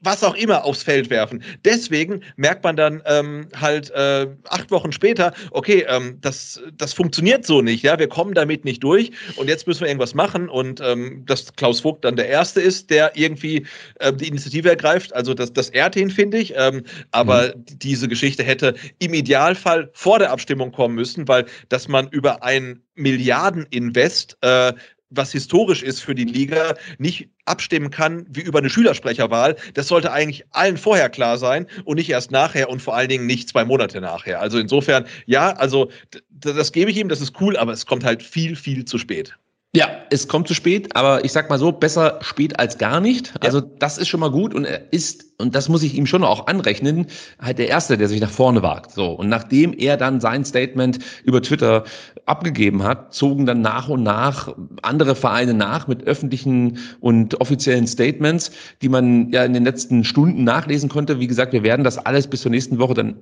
was 0.00 0.22
auch 0.22 0.34
immer 0.34 0.64
aufs 0.64 0.82
Feld 0.82 1.10
werfen. 1.10 1.42
Deswegen 1.64 2.22
merkt 2.36 2.62
man 2.64 2.76
dann 2.76 3.02
ähm, 3.06 3.48
halt 3.56 3.90
äh, 3.90 4.28
acht 4.48 4.70
Wochen 4.70 4.92
später, 4.92 5.32
okay, 5.50 5.84
ähm, 5.88 6.18
das, 6.20 6.60
das 6.76 6.92
funktioniert 6.92 7.44
so 7.44 7.62
nicht, 7.62 7.82
ja, 7.82 7.98
wir 7.98 8.08
kommen 8.08 8.34
damit 8.34 8.64
nicht 8.64 8.82
durch 8.84 9.10
und 9.36 9.48
jetzt 9.48 9.66
müssen 9.66 9.80
wir 9.80 9.88
irgendwas 9.88 10.14
machen 10.14 10.48
und 10.48 10.80
ähm, 10.80 11.24
dass 11.26 11.52
Klaus 11.54 11.80
Vogt 11.80 12.04
dann 12.04 12.16
der 12.16 12.28
Erste 12.28 12.60
ist, 12.60 12.90
der 12.90 13.16
irgendwie 13.16 13.66
äh, 13.98 14.12
die 14.12 14.28
Initiative 14.28 14.68
ergreift, 14.68 15.12
also 15.14 15.34
das, 15.34 15.52
das 15.52 15.70
ehrt 15.70 15.96
ihn, 15.96 16.10
finde 16.10 16.38
ich, 16.38 16.54
ähm, 16.56 16.84
aber 17.10 17.48
mhm. 17.48 17.64
diese 17.66 18.08
Geschichte 18.08 18.42
hätte 18.44 18.74
im 18.98 19.14
Idealfall 19.14 19.90
vor 19.94 20.18
der 20.18 20.30
Abstimmung 20.30 20.70
kommen 20.70 20.94
müssen, 20.94 21.26
weil 21.26 21.46
dass 21.68 21.88
man 21.88 22.08
über 22.08 22.42
ein 22.42 22.82
Milliardeninvest 22.94 24.36
äh, 24.42 24.72
was 25.10 25.32
historisch 25.32 25.82
ist 25.82 26.00
für 26.00 26.14
die 26.14 26.24
Liga, 26.24 26.74
nicht 26.98 27.28
abstimmen 27.44 27.90
kann 27.90 28.26
wie 28.28 28.40
über 28.40 28.58
eine 28.58 28.70
Schülersprecherwahl. 28.70 29.56
Das 29.74 29.88
sollte 29.88 30.12
eigentlich 30.12 30.44
allen 30.50 30.76
vorher 30.76 31.08
klar 31.08 31.38
sein 31.38 31.66
und 31.84 31.96
nicht 31.96 32.10
erst 32.10 32.30
nachher 32.30 32.68
und 32.68 32.82
vor 32.82 32.94
allen 32.94 33.08
Dingen 33.08 33.26
nicht 33.26 33.48
zwei 33.48 33.64
Monate 33.64 34.00
nachher. 34.00 34.40
Also 34.40 34.58
insofern, 34.58 35.06
ja, 35.26 35.52
also 35.52 35.90
das 36.30 36.72
gebe 36.72 36.90
ich 36.90 36.96
ihm, 36.96 37.08
das 37.08 37.20
ist 37.20 37.40
cool, 37.40 37.56
aber 37.56 37.72
es 37.72 37.86
kommt 37.86 38.04
halt 38.04 38.22
viel, 38.22 38.56
viel 38.56 38.84
zu 38.84 38.98
spät. 38.98 39.34
Ja, 39.76 39.86
es 40.08 40.28
kommt 40.28 40.48
zu 40.48 40.54
spät, 40.54 40.96
aber 40.96 41.26
ich 41.26 41.32
sag 41.32 41.50
mal 41.50 41.58
so, 41.58 41.72
besser 41.72 42.20
spät 42.22 42.58
als 42.58 42.78
gar 42.78 43.00
nicht. 43.00 43.34
Also 43.44 43.60
das 43.60 43.98
ist 43.98 44.08
schon 44.08 44.20
mal 44.20 44.30
gut 44.30 44.54
und 44.54 44.64
er 44.64 44.94
ist, 44.94 45.26
und 45.36 45.54
das 45.54 45.68
muss 45.68 45.82
ich 45.82 45.94
ihm 45.94 46.06
schon 46.06 46.24
auch 46.24 46.46
anrechnen, 46.46 47.06
halt 47.38 47.58
der 47.58 47.68
Erste, 47.68 47.98
der 47.98 48.08
sich 48.08 48.18
nach 48.22 48.30
vorne 48.30 48.62
wagt. 48.62 48.92
So, 48.92 49.12
und 49.12 49.28
nachdem 49.28 49.74
er 49.74 49.98
dann 49.98 50.20
sein 50.20 50.46
Statement 50.46 51.00
über 51.22 51.42
Twitter 51.42 51.84
abgegeben 52.24 52.82
hat, 52.82 53.12
zogen 53.12 53.44
dann 53.44 53.60
nach 53.60 53.90
und 53.90 54.02
nach 54.02 54.54
andere 54.80 55.14
Vereine 55.14 55.52
nach 55.52 55.86
mit 55.86 56.02
öffentlichen 56.04 56.78
und 57.00 57.38
offiziellen 57.42 57.86
Statements, 57.86 58.52
die 58.80 58.88
man 58.88 59.30
ja 59.32 59.44
in 59.44 59.52
den 59.52 59.64
letzten 59.64 60.02
Stunden 60.02 60.44
nachlesen 60.44 60.88
konnte. 60.88 61.20
Wie 61.20 61.26
gesagt, 61.26 61.52
wir 61.52 61.62
werden 61.62 61.84
das 61.84 61.98
alles 61.98 62.26
bis 62.26 62.40
zur 62.40 62.50
nächsten 62.50 62.78
Woche 62.78 62.94
dann 62.94 63.20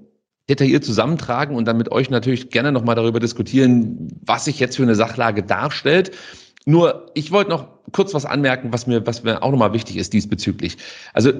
detailliert 0.48 0.84
zusammentragen 0.84 1.56
und 1.56 1.66
dann 1.66 1.76
mit 1.76 1.90
euch 1.90 2.10
natürlich 2.10 2.50
gerne 2.50 2.72
nochmal 2.72 2.94
darüber 2.94 3.20
diskutieren, 3.20 4.08
was 4.24 4.44
sich 4.44 4.60
jetzt 4.60 4.76
für 4.76 4.82
eine 4.82 4.94
Sachlage 4.94 5.42
darstellt. 5.42 6.12
Nur, 6.66 7.10
ich 7.14 7.32
wollte 7.32 7.50
noch 7.50 7.68
kurz 7.92 8.14
was 8.14 8.24
anmerken, 8.24 8.72
was 8.72 8.86
mir, 8.86 9.06
was 9.06 9.22
mir 9.22 9.42
auch 9.42 9.50
nochmal 9.50 9.72
wichtig 9.72 9.96
ist 9.96 10.12
diesbezüglich. 10.12 10.76
Also, 11.12 11.32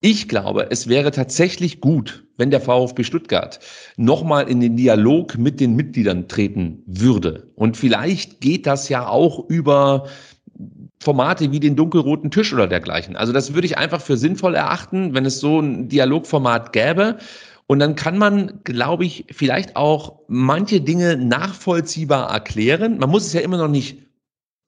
ich 0.00 0.28
glaube, 0.28 0.68
es 0.70 0.88
wäre 0.88 1.10
tatsächlich 1.10 1.80
gut, 1.80 2.24
wenn 2.36 2.52
der 2.52 2.60
VfB 2.60 3.02
Stuttgart 3.02 3.58
nochmal 3.96 4.48
in 4.48 4.60
den 4.60 4.76
Dialog 4.76 5.36
mit 5.36 5.58
den 5.58 5.74
Mitgliedern 5.74 6.28
treten 6.28 6.84
würde. 6.86 7.50
Und 7.56 7.76
vielleicht 7.76 8.40
geht 8.40 8.68
das 8.68 8.88
ja 8.88 9.08
auch 9.08 9.48
über 9.48 10.06
Formate 11.00 11.50
wie 11.50 11.58
den 11.58 11.74
dunkelroten 11.74 12.30
Tisch 12.30 12.52
oder 12.52 12.68
dergleichen. 12.68 13.16
Also 13.16 13.32
das 13.32 13.54
würde 13.54 13.66
ich 13.66 13.78
einfach 13.78 14.00
für 14.00 14.16
sinnvoll 14.16 14.54
erachten, 14.54 15.14
wenn 15.14 15.24
es 15.24 15.40
so 15.40 15.60
ein 15.60 15.88
Dialogformat 15.88 16.72
gäbe. 16.72 17.18
Und 17.68 17.80
dann 17.80 17.94
kann 17.96 18.16
man, 18.16 18.60
glaube 18.64 19.04
ich, 19.04 19.26
vielleicht 19.30 19.76
auch 19.76 20.20
manche 20.26 20.80
Dinge 20.80 21.18
nachvollziehbar 21.18 22.30
erklären. 22.30 22.98
Man 22.98 23.10
muss 23.10 23.26
es 23.26 23.34
ja 23.34 23.42
immer 23.42 23.58
noch 23.58 23.68
nicht 23.68 23.98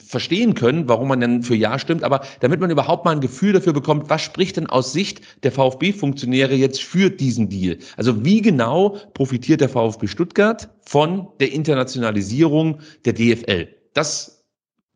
verstehen 0.05 0.55
können, 0.55 0.87
warum 0.87 1.09
man 1.09 1.21
denn 1.21 1.43
für 1.43 1.55
Ja 1.55 1.79
stimmt, 1.79 2.03
aber 2.05 2.23
damit 2.41 2.61
man 2.61 2.71
überhaupt 2.71 3.05
mal 3.05 3.13
ein 3.13 3.21
Gefühl 3.21 3.55
dafür 3.55 3.73
bekommt, 3.73 4.11
was 4.11 4.21
spricht 4.21 4.57
denn 4.57 4.67
aus 4.67 4.93
Sicht 4.93 5.23
der 5.45 5.53
VfB-Funktionäre 5.53 6.55
jetzt 6.55 6.83
für 6.83 7.11
diesen 7.11 7.49
Deal? 7.49 7.79
Also 7.97 8.23
wie 8.25 8.43
genau 8.43 8.99
profitiert 9.15 9.63
der 9.63 9.71
VfB 9.71 10.07
Stuttgart 10.07 10.69
von 10.83 11.29
der 11.39 11.53
Internationalisierung 11.53 12.81
der 13.07 13.15
DFL? 13.15 13.69
Das 13.95 14.40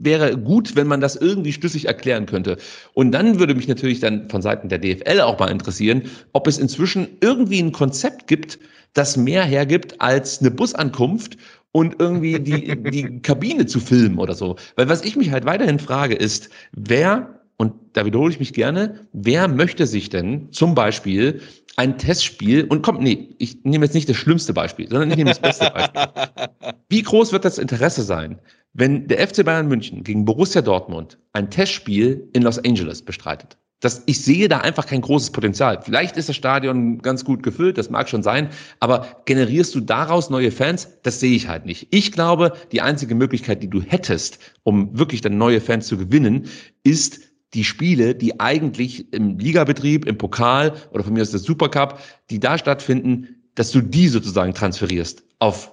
wäre 0.04 0.36
gut, 0.36 0.76
wenn 0.76 0.86
man 0.86 1.00
das 1.00 1.16
irgendwie 1.16 1.52
schlüssig 1.52 1.86
erklären 1.86 2.26
könnte. 2.26 2.56
Und 2.92 3.12
dann 3.12 3.38
würde 3.38 3.54
mich 3.54 3.68
natürlich 3.68 4.00
dann 4.00 4.28
von 4.28 4.42
Seiten 4.42 4.68
der 4.68 4.78
DFL 4.78 5.20
auch 5.20 5.38
mal 5.38 5.50
interessieren, 5.50 6.02
ob 6.32 6.46
es 6.46 6.58
inzwischen 6.58 7.08
irgendwie 7.20 7.60
ein 7.60 7.72
Konzept 7.72 8.26
gibt, 8.26 8.58
das 8.92 9.16
mehr 9.16 9.44
hergibt 9.44 10.00
als 10.00 10.40
eine 10.40 10.50
Busankunft 10.50 11.36
und 11.72 11.96
irgendwie 11.98 12.38
die, 12.38 12.82
die 12.90 13.20
Kabine 13.20 13.66
zu 13.66 13.80
filmen 13.80 14.18
oder 14.18 14.34
so. 14.34 14.56
Weil 14.76 14.88
was 14.88 15.04
ich 15.04 15.16
mich 15.16 15.30
halt 15.30 15.44
weiterhin 15.44 15.78
frage 15.78 16.14
ist, 16.14 16.48
wer, 16.72 17.40
und 17.56 17.74
da 17.92 18.06
wiederhole 18.06 18.32
ich 18.32 18.38
mich 18.38 18.52
gerne, 18.52 19.06
wer 19.12 19.48
möchte 19.48 19.86
sich 19.86 20.08
denn 20.08 20.52
zum 20.52 20.74
Beispiel 20.74 21.40
ein 21.76 21.98
Testspiel 21.98 22.64
und 22.64 22.82
kommt, 22.82 23.00
nee, 23.00 23.34
ich 23.38 23.64
nehme 23.64 23.84
jetzt 23.84 23.94
nicht 23.94 24.08
das 24.08 24.16
schlimmste 24.16 24.52
Beispiel, 24.52 24.88
sondern 24.88 25.10
ich 25.10 25.16
nehme 25.16 25.30
das 25.30 25.40
beste 25.40 25.70
Beispiel. 25.70 26.02
Wie 26.88 27.02
groß 27.02 27.32
wird 27.32 27.44
das 27.44 27.58
Interesse 27.58 28.02
sein, 28.02 28.38
wenn 28.74 29.06
der 29.06 29.26
FC 29.26 29.44
Bayern 29.44 29.68
München 29.68 30.02
gegen 30.02 30.24
Borussia 30.24 30.60
Dortmund 30.60 31.18
ein 31.32 31.48
Testspiel 31.48 32.28
in 32.32 32.42
Los 32.42 32.58
Angeles 32.58 33.02
bestreitet? 33.02 33.56
Das, 33.80 34.02
ich 34.06 34.20
sehe 34.22 34.48
da 34.48 34.58
einfach 34.58 34.86
kein 34.86 35.00
großes 35.00 35.30
Potenzial. 35.30 35.80
Vielleicht 35.82 36.16
ist 36.16 36.28
das 36.28 36.36
Stadion 36.36 36.98
ganz 36.98 37.24
gut 37.24 37.42
gefüllt, 37.42 37.78
das 37.78 37.90
mag 37.90 38.08
schon 38.08 38.22
sein, 38.22 38.48
aber 38.80 39.22
generierst 39.26 39.74
du 39.74 39.80
daraus 39.80 40.30
neue 40.30 40.50
Fans? 40.50 40.88
Das 41.02 41.20
sehe 41.20 41.36
ich 41.36 41.48
halt 41.48 41.66
nicht. 41.66 41.88
Ich 41.90 42.10
glaube, 42.10 42.54
die 42.72 42.80
einzige 42.80 43.14
Möglichkeit, 43.14 43.62
die 43.62 43.70
du 43.70 43.82
hättest, 43.82 44.38
um 44.62 44.98
wirklich 44.98 45.20
dann 45.20 45.38
neue 45.38 45.60
Fans 45.60 45.86
zu 45.86 45.98
gewinnen, 45.98 46.48
ist 46.82 47.20
die 47.52 47.64
Spiele, 47.64 48.14
die 48.14 48.40
eigentlich 48.40 49.12
im 49.12 49.38
Ligabetrieb, 49.38 50.06
im 50.06 50.18
Pokal 50.18 50.74
oder 50.90 51.04
von 51.04 51.12
mir 51.12 51.22
aus 51.22 51.30
der 51.30 51.40
Supercup, 51.40 52.00
die 52.30 52.40
da 52.40 52.58
stattfinden, 52.58 53.42
dass 53.54 53.70
du 53.70 53.80
die 53.80 54.08
sozusagen 54.08 54.54
transferierst 54.54 55.22
auf 55.38 55.72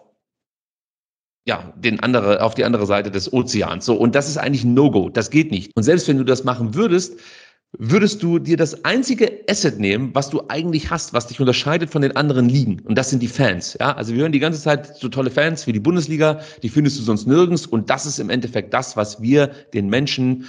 ja, 1.45 1.73
den 1.76 1.99
andere, 1.99 2.41
auf 2.41 2.53
die 2.53 2.65
andere 2.65 2.85
Seite 2.85 3.11
des 3.11 3.31
Ozeans. 3.34 3.85
So. 3.85 3.95
Und 3.95 4.15
das 4.15 4.30
ist 4.30 4.38
eigentlich 4.38 4.63
ein 4.63 4.73
No-Go. 4.73 5.09
Das 5.09 5.30
geht 5.30 5.51
nicht. 5.51 5.72
Und 5.76 5.84
selbst 5.84 6.07
wenn 6.07 6.18
du 6.18 6.23
das 6.23 6.43
machen 6.43 6.76
würdest, 6.76 7.19
würdest 7.77 8.22
du 8.22 8.38
dir 8.38 8.57
das 8.57 8.84
einzige 8.85 9.43
Asset 9.49 9.80
nehmen, 9.80 10.13
was 10.13 10.30
du 10.30 10.43
eigentlich 10.49 10.89
hast, 10.89 11.13
was 11.13 11.27
dich 11.27 11.39
unterscheidet 11.39 11.89
von 11.89 12.01
den 12.01 12.15
anderen 12.15 12.49
Ligen. 12.49 12.81
Und 12.81 12.97
das 12.97 13.09
sind 13.09 13.23
die 13.23 13.27
Fans. 13.27 13.77
Ja, 13.80 13.93
also 13.93 14.13
wir 14.13 14.22
hören 14.22 14.34
die 14.34 14.39
ganze 14.39 14.61
Zeit 14.61 14.97
so 14.97 15.07
tolle 15.07 15.31
Fans 15.31 15.65
wie 15.68 15.72
die 15.72 15.80
Bundesliga, 15.80 16.41
die 16.63 16.69
findest 16.69 16.99
du 16.99 17.03
sonst 17.03 17.27
nirgends. 17.27 17.65
Und 17.65 17.89
das 17.89 18.05
ist 18.05 18.19
im 18.19 18.30
Endeffekt 18.30 18.73
das, 18.73 18.97
was 18.97 19.22
wir 19.22 19.47
den 19.73 19.89
Menschen 19.89 20.45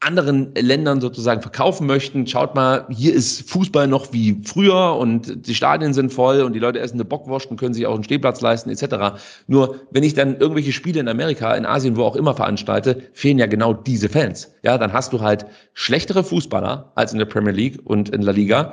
anderen 0.00 0.54
Ländern 0.54 1.00
sozusagen 1.00 1.42
verkaufen 1.42 1.86
möchten. 1.86 2.26
Schaut 2.26 2.54
mal, 2.54 2.86
hier 2.88 3.12
ist 3.12 3.50
Fußball 3.50 3.88
noch 3.88 4.12
wie 4.12 4.40
früher 4.44 4.96
und 4.96 5.46
die 5.46 5.54
Stadien 5.54 5.92
sind 5.92 6.12
voll 6.12 6.42
und 6.42 6.52
die 6.52 6.60
Leute 6.60 6.78
essen 6.78 6.96
eine 6.96 7.04
Bockwurst 7.04 7.50
und 7.50 7.58
können 7.58 7.74
sich 7.74 7.84
auch 7.86 7.94
einen 7.94 8.04
Stehplatz 8.04 8.40
leisten 8.40 8.70
etc. 8.70 9.20
Nur 9.48 9.80
wenn 9.90 10.04
ich 10.04 10.14
dann 10.14 10.38
irgendwelche 10.38 10.72
Spiele 10.72 11.00
in 11.00 11.08
Amerika, 11.08 11.52
in 11.54 11.66
Asien, 11.66 11.96
wo 11.96 12.04
auch 12.04 12.14
immer 12.14 12.34
veranstalte, 12.34 13.02
fehlen 13.12 13.38
ja 13.38 13.46
genau 13.46 13.74
diese 13.74 14.08
Fans. 14.08 14.52
Ja, 14.62 14.78
dann 14.78 14.92
hast 14.92 15.12
du 15.12 15.20
halt 15.20 15.46
schlechtere 15.74 16.22
Fußballer 16.22 16.92
als 16.94 17.12
in 17.12 17.18
der 17.18 17.26
Premier 17.26 17.52
League 17.52 17.80
und 17.84 18.10
in 18.10 18.22
La 18.22 18.32
Liga. 18.32 18.72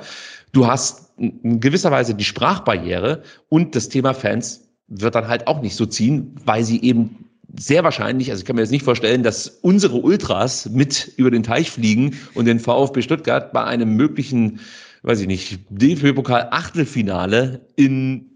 Du 0.52 0.68
hast 0.68 1.12
in 1.18 1.58
gewisser 1.58 1.90
Weise 1.90 2.14
die 2.14 2.24
Sprachbarriere 2.24 3.22
und 3.48 3.74
das 3.74 3.88
Thema 3.88 4.14
Fans 4.14 4.62
wird 4.86 5.16
dann 5.16 5.26
halt 5.26 5.48
auch 5.48 5.60
nicht 5.60 5.74
so 5.74 5.86
ziehen, 5.86 6.36
weil 6.44 6.62
sie 6.62 6.80
eben 6.82 7.25
sehr 7.54 7.84
wahrscheinlich, 7.84 8.30
also 8.30 8.40
ich 8.40 8.46
kann 8.46 8.56
mir 8.56 8.62
jetzt 8.62 8.70
nicht 8.70 8.84
vorstellen, 8.84 9.22
dass 9.22 9.48
unsere 9.48 9.96
Ultras 9.96 10.68
mit 10.70 11.12
über 11.16 11.30
den 11.30 11.42
Teich 11.42 11.70
fliegen 11.70 12.16
und 12.34 12.46
den 12.46 12.60
VfB 12.60 13.02
Stuttgart 13.02 13.52
bei 13.52 13.64
einem 13.64 13.96
möglichen, 13.96 14.60
weiß 15.02 15.20
ich 15.20 15.26
nicht, 15.26 15.60
DFB-Pokal 15.70 16.48
Achtelfinale 16.50 17.60
in 17.76 18.35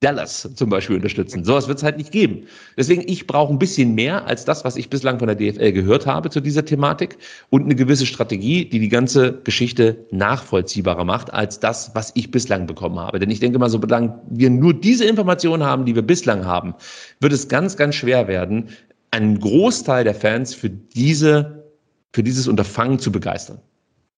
Dallas 0.00 0.48
zum 0.54 0.70
Beispiel 0.70 0.94
unterstützen. 0.94 1.44
Sowas 1.44 1.66
wird 1.66 1.78
es 1.78 1.84
halt 1.84 1.96
nicht 1.96 2.12
geben. 2.12 2.46
Deswegen, 2.76 3.02
ich 3.06 3.26
brauche 3.26 3.52
ein 3.52 3.58
bisschen 3.58 3.96
mehr 3.96 4.26
als 4.26 4.44
das, 4.44 4.64
was 4.64 4.76
ich 4.76 4.90
bislang 4.90 5.18
von 5.18 5.26
der 5.26 5.34
DFL 5.36 5.72
gehört 5.72 6.06
habe 6.06 6.30
zu 6.30 6.40
dieser 6.40 6.64
Thematik 6.64 7.18
und 7.50 7.64
eine 7.64 7.74
gewisse 7.74 8.06
Strategie, 8.06 8.64
die 8.64 8.78
die 8.78 8.88
ganze 8.88 9.40
Geschichte 9.42 10.06
nachvollziehbarer 10.12 11.04
macht 11.04 11.32
als 11.32 11.58
das, 11.58 11.90
was 11.94 12.12
ich 12.14 12.30
bislang 12.30 12.66
bekommen 12.66 13.00
habe. 13.00 13.18
Denn 13.18 13.30
ich 13.30 13.40
denke 13.40 13.58
mal, 13.58 13.70
solange 13.70 14.20
wir 14.30 14.50
nur 14.50 14.72
diese 14.72 15.04
Informationen 15.04 15.64
haben, 15.64 15.84
die 15.84 15.96
wir 15.96 16.02
bislang 16.02 16.44
haben, 16.44 16.74
wird 17.20 17.32
es 17.32 17.48
ganz, 17.48 17.76
ganz 17.76 17.96
schwer 17.96 18.28
werden, 18.28 18.68
einen 19.10 19.40
Großteil 19.40 20.04
der 20.04 20.14
Fans 20.14 20.54
für 20.54 20.70
diese, 20.70 21.64
für 22.12 22.22
dieses 22.22 22.46
Unterfangen 22.46 23.00
zu 23.00 23.10
begeistern. 23.10 23.60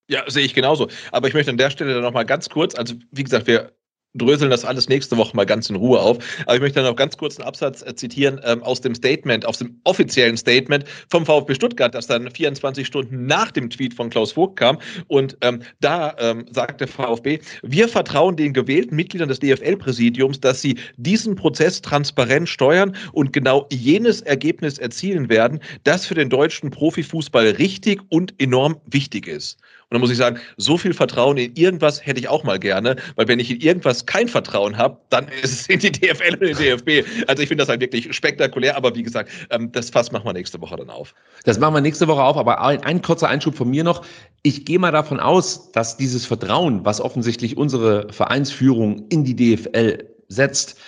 Ja, 0.08 0.24
sehe 0.28 0.44
ich 0.44 0.52
genauso. 0.52 0.88
Aber 1.12 1.28
ich 1.28 1.34
möchte 1.34 1.52
an 1.52 1.56
der 1.56 1.70
Stelle 1.70 1.94
dann 1.94 2.02
nochmal 2.02 2.26
ganz 2.26 2.50
kurz, 2.50 2.74
also 2.74 2.96
wie 3.12 3.22
gesagt, 3.22 3.46
wir 3.46 3.72
dröseln 4.14 4.50
das 4.50 4.64
alles 4.64 4.88
nächste 4.88 5.16
Woche 5.16 5.36
mal 5.36 5.46
ganz 5.46 5.70
in 5.70 5.76
Ruhe 5.76 6.00
auf. 6.00 6.18
Aber 6.46 6.54
ich 6.54 6.60
möchte 6.60 6.76
dann 6.80 6.90
noch 6.90 6.96
ganz 6.96 7.16
kurz 7.16 7.38
einen 7.38 7.46
Absatz 7.46 7.82
äh, 7.82 7.94
zitieren 7.94 8.40
ähm, 8.44 8.62
aus 8.62 8.80
dem 8.80 8.94
Statement, 8.94 9.46
aus 9.46 9.58
dem 9.58 9.80
offiziellen 9.84 10.36
Statement 10.36 10.84
vom 11.08 11.24
VfB 11.24 11.54
Stuttgart, 11.54 11.94
das 11.94 12.06
dann 12.06 12.30
24 12.30 12.86
Stunden 12.86 13.26
nach 13.26 13.50
dem 13.50 13.70
Tweet 13.70 13.94
von 13.94 14.10
Klaus 14.10 14.32
Vogt 14.32 14.58
kam. 14.58 14.78
Und 15.06 15.36
ähm, 15.42 15.62
da 15.80 16.14
ähm, 16.18 16.46
sagt 16.50 16.80
der 16.80 16.88
VfB, 16.88 17.38
wir 17.62 17.88
vertrauen 17.88 18.36
den 18.36 18.52
gewählten 18.52 18.96
Mitgliedern 18.96 19.28
des 19.28 19.38
DFL-Präsidiums, 19.38 20.40
dass 20.40 20.60
sie 20.60 20.78
diesen 20.96 21.36
Prozess 21.36 21.80
transparent 21.80 22.48
steuern 22.48 22.96
und 23.12 23.32
genau 23.32 23.66
jenes 23.70 24.22
Ergebnis 24.22 24.78
erzielen 24.78 25.28
werden, 25.28 25.60
das 25.84 26.06
für 26.06 26.14
den 26.14 26.30
deutschen 26.30 26.70
Profifußball 26.70 27.50
richtig 27.50 28.00
und 28.08 28.34
enorm 28.38 28.76
wichtig 28.86 29.28
ist. 29.28 29.58
Und 29.90 29.96
dann 29.96 30.02
muss 30.02 30.12
ich 30.12 30.18
sagen, 30.18 30.38
so 30.56 30.78
viel 30.78 30.94
Vertrauen 30.94 31.36
in 31.36 31.56
irgendwas 31.56 32.06
hätte 32.06 32.20
ich 32.20 32.28
auch 32.28 32.44
mal 32.44 32.60
gerne, 32.60 32.94
weil 33.16 33.26
wenn 33.26 33.40
ich 33.40 33.50
in 33.50 33.60
irgendwas 33.60 34.06
kein 34.06 34.28
Vertrauen 34.28 34.78
habe, 34.78 34.96
dann 35.08 35.26
ist 35.42 35.52
es 35.52 35.66
in 35.66 35.80
die 35.80 35.90
DFL 35.90 36.34
und 36.34 36.42
in 36.42 36.56
die 36.56 36.62
DFB. 36.62 37.26
Also 37.26 37.42
ich 37.42 37.48
finde 37.48 37.62
das 37.62 37.68
halt 37.68 37.80
wirklich 37.80 38.14
spektakulär, 38.14 38.76
aber 38.76 38.94
wie 38.94 39.02
gesagt, 39.02 39.32
ähm, 39.50 39.72
das 39.72 39.90
Fass 39.90 40.12
machen 40.12 40.24
wir 40.26 40.32
nächste 40.32 40.60
Woche 40.60 40.76
dann 40.76 40.90
auf. 40.90 41.12
Das 41.42 41.58
machen 41.58 41.74
wir 41.74 41.80
nächste 41.80 42.06
Woche 42.06 42.22
auf, 42.22 42.36
aber 42.36 42.62
ein, 42.62 42.84
ein 42.84 43.02
kurzer 43.02 43.28
Einschub 43.28 43.56
von 43.56 43.68
mir 43.68 43.82
noch. 43.82 44.06
Ich 44.44 44.64
gehe 44.64 44.78
mal 44.78 44.92
davon 44.92 45.18
aus, 45.18 45.72
dass 45.72 45.96
dieses 45.96 46.24
Vertrauen, 46.24 46.84
was 46.84 47.00
offensichtlich 47.00 47.56
unsere 47.56 48.12
Vereinsführung 48.12 49.08
in 49.08 49.24
die 49.24 49.34
DFL 49.34 50.08
setzt, 50.28 50.78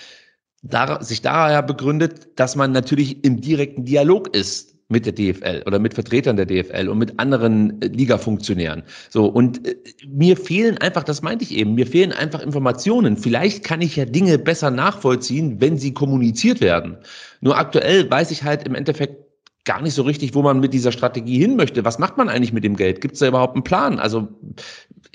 sich 1.01 1.21
daher 1.21 1.61
begründet, 1.61 2.39
dass 2.39 2.55
man 2.55 2.71
natürlich 2.71 3.25
im 3.25 3.41
direkten 3.41 3.83
Dialog 3.83 4.33
ist 4.33 4.72
mit 4.93 5.05
der 5.05 5.13
DFL 5.13 5.63
oder 5.65 5.79
mit 5.79 5.93
Vertretern 5.93 6.37
der 6.37 6.45
DFL 6.45 6.87
und 6.87 6.97
mit 6.97 7.19
anderen 7.19 7.81
äh, 7.81 7.87
Liga-Funktionären. 7.87 8.83
So, 9.09 9.25
und 9.25 9.67
äh, 9.67 9.75
mir 10.07 10.37
fehlen 10.37 10.77
einfach, 10.77 11.03
das 11.03 11.21
meinte 11.21 11.43
ich 11.43 11.53
eben, 11.53 11.75
mir 11.75 11.85
fehlen 11.85 12.13
einfach 12.13 12.41
Informationen. 12.41 13.17
Vielleicht 13.17 13.65
kann 13.65 13.81
ich 13.81 13.97
ja 13.97 14.05
Dinge 14.05 14.37
besser 14.37 14.71
nachvollziehen, 14.71 15.59
wenn 15.59 15.77
sie 15.77 15.93
kommuniziert 15.93 16.61
werden. 16.61 16.97
Nur 17.41 17.57
aktuell 17.57 18.09
weiß 18.09 18.31
ich 18.31 18.43
halt 18.43 18.63
im 18.63 18.75
Endeffekt 18.75 19.17
gar 19.65 19.81
nicht 19.81 19.93
so 19.93 20.03
richtig, 20.03 20.35
wo 20.35 20.41
man 20.41 20.59
mit 20.59 20.73
dieser 20.73 20.91
Strategie 20.91 21.39
hin 21.39 21.55
möchte. 21.55 21.85
Was 21.85 21.99
macht 21.99 22.17
man 22.17 22.29
eigentlich 22.29 22.53
mit 22.53 22.63
dem 22.63 22.75
Geld? 22.75 23.01
Gibt 23.01 23.13
es 23.13 23.19
da 23.19 23.27
überhaupt 23.27 23.55
einen 23.55 23.63
Plan? 23.63 23.99
Also 23.99 24.27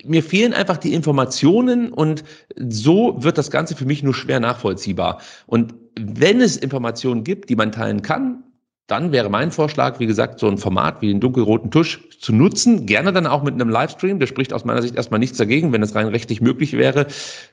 mir 0.04 0.22
fehlen 0.22 0.54
einfach 0.54 0.78
die 0.78 0.94
Informationen 0.94 1.92
und 1.92 2.24
so 2.56 3.22
wird 3.22 3.36
das 3.36 3.50
Ganze 3.50 3.76
für 3.76 3.84
mich 3.84 4.02
nur 4.02 4.14
schwer 4.14 4.40
nachvollziehbar. 4.40 5.20
Und 5.46 5.74
wenn 5.98 6.40
es 6.40 6.56
Informationen 6.56 7.24
gibt, 7.24 7.50
die 7.50 7.56
man 7.56 7.72
teilen 7.72 8.02
kann, 8.02 8.42
dann 8.88 9.12
wäre 9.12 9.28
mein 9.28 9.52
Vorschlag, 9.52 10.00
wie 10.00 10.06
gesagt, 10.06 10.40
so 10.40 10.48
ein 10.48 10.56
Format 10.56 11.02
wie 11.02 11.08
den 11.08 11.20
dunkelroten 11.20 11.70
Tusch 11.70 12.08
zu 12.20 12.32
nutzen. 12.32 12.86
Gerne 12.86 13.12
dann 13.12 13.26
auch 13.26 13.42
mit 13.42 13.52
einem 13.52 13.68
Livestream. 13.68 14.18
Der 14.18 14.26
spricht 14.26 14.54
aus 14.54 14.64
meiner 14.64 14.80
Sicht 14.80 14.96
erstmal 14.96 15.20
nichts 15.20 15.36
dagegen. 15.36 15.74
Wenn 15.74 15.82
es 15.82 15.94
rein 15.94 16.08
rechtlich 16.08 16.40
möglich 16.40 16.72
wäre, 16.72 17.06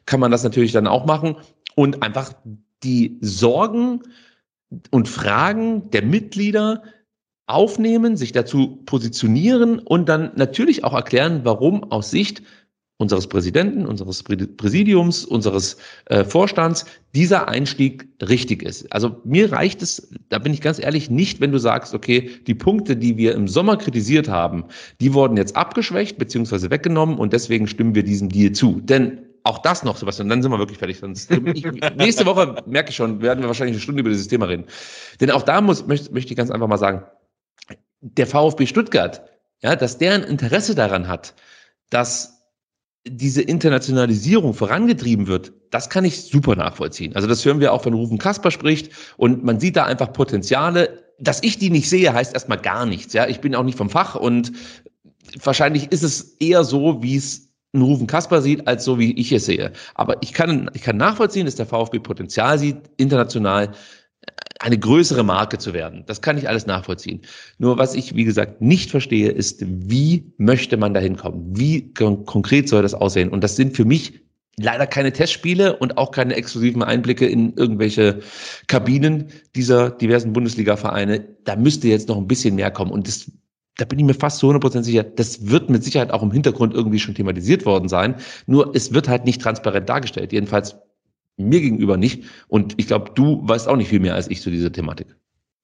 kann 0.05 0.21
man 0.21 0.31
das 0.31 0.45
natürlich 0.45 0.71
dann 0.71 0.87
auch 0.87 1.05
machen. 1.05 1.35
Und 1.75 2.01
einfach 2.03 2.31
die 2.83 3.17
Sorgen 3.19 4.01
und 4.91 5.09
Fragen 5.09 5.91
der 5.91 6.03
Mitglieder 6.03 6.83
aufnehmen, 7.47 8.15
sich 8.15 8.31
dazu 8.31 8.77
positionieren 8.85 9.79
und 9.79 10.07
dann 10.07 10.31
natürlich 10.35 10.85
auch 10.85 10.93
erklären, 10.93 11.41
warum 11.43 11.91
aus 11.91 12.11
Sicht 12.11 12.43
unseres 12.97 13.27
Präsidenten, 13.27 13.85
unseres 13.85 14.23
Präsidiums, 14.23 15.25
unseres 15.25 15.77
äh, 16.05 16.23
Vorstands 16.23 16.85
dieser 17.13 17.49
Einstieg 17.49 18.07
richtig 18.21 18.63
ist. 18.63 18.91
Also 18.91 19.21
mir 19.25 19.51
reicht 19.51 19.81
es, 19.81 20.09
da 20.29 20.39
bin 20.39 20.53
ich 20.53 20.61
ganz 20.61 20.79
ehrlich, 20.79 21.09
nicht, 21.09 21.41
wenn 21.41 21.51
du 21.51 21.57
sagst, 21.57 21.93
okay, 21.93 22.29
die 22.47 22.55
Punkte, 22.55 22.95
die 22.95 23.17
wir 23.17 23.33
im 23.33 23.49
Sommer 23.49 23.75
kritisiert 23.75 24.29
haben, 24.29 24.65
die 25.01 25.13
wurden 25.13 25.35
jetzt 25.35 25.57
abgeschwächt 25.57 26.17
bzw. 26.17 26.69
weggenommen 26.69 27.17
und 27.17 27.33
deswegen 27.33 27.67
stimmen 27.67 27.95
wir 27.95 28.03
diesem 28.03 28.29
Deal 28.29 28.53
zu. 28.53 28.79
Denn 28.79 29.25
auch 29.43 29.59
das 29.59 29.83
noch, 29.83 29.97
Sebastian, 29.97 30.29
dann 30.29 30.41
sind 30.41 30.51
wir 30.51 30.57
wirklich 30.57 30.79
fertig. 30.79 30.97
Sonst, 30.99 31.29
ich, 31.29 31.65
nächste 31.97 32.25
Woche, 32.25 32.63
merke 32.65 32.89
ich 32.91 32.95
schon, 32.95 33.21
werden 33.21 33.41
wir 33.41 33.47
wahrscheinlich 33.47 33.75
eine 33.75 33.81
Stunde 33.81 34.01
über 34.01 34.09
dieses 34.09 34.27
Thema 34.27 34.47
reden. 34.47 34.65
Denn 35.19 35.31
auch 35.31 35.43
da 35.43 35.59
muss, 35.59 35.85
möchte, 35.85 36.13
möchte 36.13 36.31
ich 36.31 36.37
ganz 36.37 36.49
einfach 36.49 36.67
mal 36.67 36.77
sagen, 36.77 37.03
der 37.99 38.25
VfB 38.25 38.65
Stuttgart, 38.65 39.21
ja, 39.61 39.75
dass 39.75 39.97
der 39.97 40.13
ein 40.13 40.23
Interesse 40.23 40.75
daran 40.75 41.07
hat, 41.07 41.35
dass 41.89 42.34
diese 43.07 43.41
Internationalisierung 43.41 44.53
vorangetrieben 44.53 45.27
wird, 45.27 45.53
das 45.69 45.89
kann 45.89 46.05
ich 46.05 46.23
super 46.23 46.55
nachvollziehen. 46.55 47.15
Also 47.15 47.27
das 47.27 47.45
hören 47.45 47.59
wir 47.59 47.73
auch, 47.73 47.85
wenn 47.85 47.93
Rufen 47.93 48.17
Kasper 48.17 48.51
spricht 48.51 48.91
und 49.17 49.43
man 49.43 49.59
sieht 49.59 49.75
da 49.75 49.85
einfach 49.85 50.11
Potenziale. 50.11 51.03
Dass 51.17 51.41
ich 51.43 51.57
die 51.57 51.69
nicht 51.69 51.89
sehe, 51.89 52.13
heißt 52.13 52.33
erstmal 52.33 52.57
gar 52.57 52.85
nichts. 52.85 53.13
Ja, 53.13 53.27
ich 53.27 53.39
bin 53.39 53.55
auch 53.55 53.63
nicht 53.63 53.77
vom 53.77 53.89
Fach 53.89 54.15
und 54.15 54.51
wahrscheinlich 55.41 55.91
ist 55.91 56.03
es 56.03 56.35
eher 56.39 56.63
so, 56.65 57.01
wie 57.01 57.15
es 57.15 57.53
ein 57.73 57.81
Rufen 57.81 58.07
Kasper 58.07 58.41
sieht, 58.41 58.67
als 58.67 58.83
so 58.83 58.99
wie 58.99 59.13
ich 59.13 59.31
es 59.31 59.45
sehe. 59.45 59.71
Aber 59.93 60.21
ich 60.21 60.33
kann, 60.33 60.69
ich 60.73 60.81
kann 60.81 60.97
nachvollziehen, 60.97 61.45
dass 61.45 61.55
der 61.55 61.65
VfB 61.67 61.99
Potenzial 61.99 62.57
sieht, 62.57 62.77
international 62.97 63.71
eine 64.59 64.79
größere 64.79 65.23
Marke 65.23 65.57
zu 65.57 65.73
werden. 65.73 66.03
Das 66.07 66.21
kann 66.21 66.37
ich 66.37 66.49
alles 66.49 66.65
nachvollziehen. 66.65 67.21
Nur 67.57 67.77
was 67.77 67.93
ich, 67.93 68.15
wie 68.15 68.23
gesagt, 68.23 68.61
nicht 68.61 68.89
verstehe, 68.89 69.29
ist, 69.29 69.63
wie 69.65 70.33
möchte 70.37 70.77
man 70.77 70.93
da 70.93 70.99
hinkommen? 70.99 71.55
Wie 71.55 71.93
konkret 71.93 72.69
soll 72.69 72.81
das 72.81 72.93
aussehen? 72.93 73.29
Und 73.29 73.43
das 73.43 73.55
sind 73.55 73.75
für 73.75 73.85
mich 73.85 74.21
leider 74.57 74.87
keine 74.87 75.11
Testspiele 75.11 75.75
und 75.75 75.97
auch 75.97 76.11
keine 76.11 76.35
exklusiven 76.35 76.81
Einblicke 76.83 77.25
in 77.25 77.53
irgendwelche 77.55 78.19
Kabinen 78.67 79.27
dieser 79.55 79.89
diversen 79.89 80.33
Bundesliga-Vereine. 80.33 81.25
Da 81.43 81.55
müsste 81.55 81.87
jetzt 81.87 82.07
noch 82.07 82.17
ein 82.17 82.27
bisschen 82.27 82.55
mehr 82.55 82.71
kommen. 82.71 82.91
Und 82.91 83.07
das, 83.07 83.31
da 83.77 83.85
bin 83.85 83.99
ich 83.99 84.05
mir 84.05 84.13
fast 84.13 84.39
zu 84.39 84.49
100% 84.49 84.83
sicher, 84.83 85.03
das 85.03 85.47
wird 85.47 85.69
mit 85.69 85.83
Sicherheit 85.83 86.11
auch 86.11 86.23
im 86.23 86.31
Hintergrund 86.31 86.73
irgendwie 86.73 86.99
schon 86.99 87.15
thematisiert 87.15 87.65
worden 87.65 87.89
sein. 87.89 88.15
Nur 88.47 88.73
es 88.73 88.93
wird 88.93 89.09
halt 89.09 89.25
nicht 89.25 89.41
transparent 89.41 89.89
dargestellt. 89.89 90.31
Jedenfalls 90.31 90.77
mir 91.37 91.61
gegenüber 91.61 91.97
nicht. 91.97 92.23
Und 92.47 92.73
ich 92.77 92.87
glaube, 92.87 93.11
du 93.15 93.41
weißt 93.47 93.67
auch 93.67 93.75
nicht 93.75 93.89
viel 93.89 93.99
mehr 93.99 94.15
als 94.15 94.29
ich 94.29 94.41
zu 94.41 94.49
dieser 94.51 94.71
Thematik. 94.71 95.07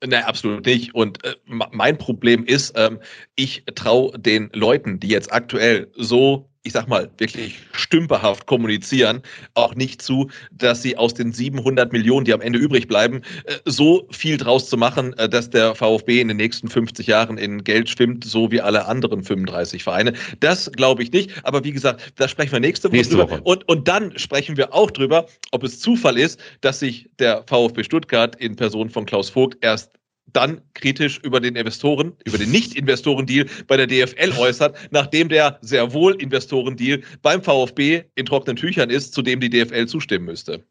Nein, 0.03 0.23
absolut 0.23 0.65
nicht. 0.65 0.95
Und 0.95 1.23
äh, 1.23 1.35
mein 1.45 1.97
Problem 1.97 2.43
ist, 2.45 2.73
ähm, 2.75 2.99
ich 3.35 3.63
traue 3.75 4.17
den 4.17 4.49
Leuten, 4.53 4.99
die 4.99 5.09
jetzt 5.09 5.31
aktuell 5.31 5.91
so 5.95 6.50
ich 6.63 6.73
sag 6.73 6.87
mal, 6.87 7.09
wirklich 7.17 7.59
stümperhaft 7.71 8.45
kommunizieren, 8.45 9.21
auch 9.55 9.73
nicht 9.73 10.01
zu, 10.01 10.29
dass 10.51 10.81
sie 10.83 10.95
aus 10.95 11.13
den 11.13 11.31
700 11.31 11.91
Millionen, 11.91 12.25
die 12.25 12.33
am 12.33 12.41
Ende 12.41 12.59
übrig 12.59 12.87
bleiben, 12.87 13.21
äh, 13.45 13.55
so 13.65 14.07
viel 14.11 14.37
draus 14.37 14.69
zu 14.69 14.77
machen, 14.77 15.13
äh, 15.13 15.27
dass 15.27 15.49
der 15.49 15.73
VfB 15.73 16.21
in 16.21 16.27
den 16.27 16.37
nächsten 16.37 16.67
50 16.67 17.07
Jahren 17.07 17.37
in 17.37 17.63
Geld 17.63 17.89
schwimmt, 17.89 18.23
so 18.23 18.51
wie 18.51 18.61
alle 18.61 18.85
anderen 18.85 19.23
35 19.23 19.83
Vereine. 19.83 20.13
Das 20.39 20.71
glaube 20.71 21.01
ich 21.01 21.11
nicht. 21.11 21.31
Aber 21.43 21.63
wie 21.63 21.71
gesagt, 21.71 22.13
da 22.17 22.27
sprechen 22.27 22.51
wir 22.51 22.59
nächste 22.59 22.89
Woche 22.89 22.97
nächste 22.97 23.15
drüber. 23.15 23.31
Woche. 23.31 23.41
Und, 23.41 23.67
und 23.67 23.87
dann 23.87 24.17
sprechen 24.17 24.55
wir 24.55 24.73
auch 24.73 24.91
drüber, 24.91 25.25
ob 25.51 25.63
es 25.63 25.79
Zufall 25.79 26.17
ist, 26.17 26.39
dass 26.61 26.79
sich 26.79 27.09
der 27.17 27.43
VfB 27.47 27.83
Stuttgart 27.83 28.35
in 28.35 28.55
Person 28.55 28.89
von 28.89 29.05
Klaus 29.05 29.29
Vogt 29.29 29.57
erst 29.61 30.00
dann 30.27 30.61
kritisch 30.73 31.19
über 31.23 31.39
den 31.39 31.55
Investoren, 31.55 32.13
über 32.25 32.37
den 32.37 32.51
Nicht-Investoren-Deal 32.51 33.47
bei 33.67 33.77
der 33.77 33.87
DFL 33.87 34.33
äußert, 34.37 34.75
nachdem 34.91 35.29
der 35.29 35.59
sehr 35.61 35.93
wohl 35.93 36.13
Investoren-Deal 36.21 37.01
beim 37.21 37.43
VfB 37.43 38.03
in 38.15 38.25
trockenen 38.25 38.55
Tüchern 38.55 38.89
ist, 38.89 39.13
zu 39.13 39.21
dem 39.21 39.39
die 39.39 39.49
DFL 39.49 39.87
zustimmen 39.87 40.25
müsste. 40.25 40.63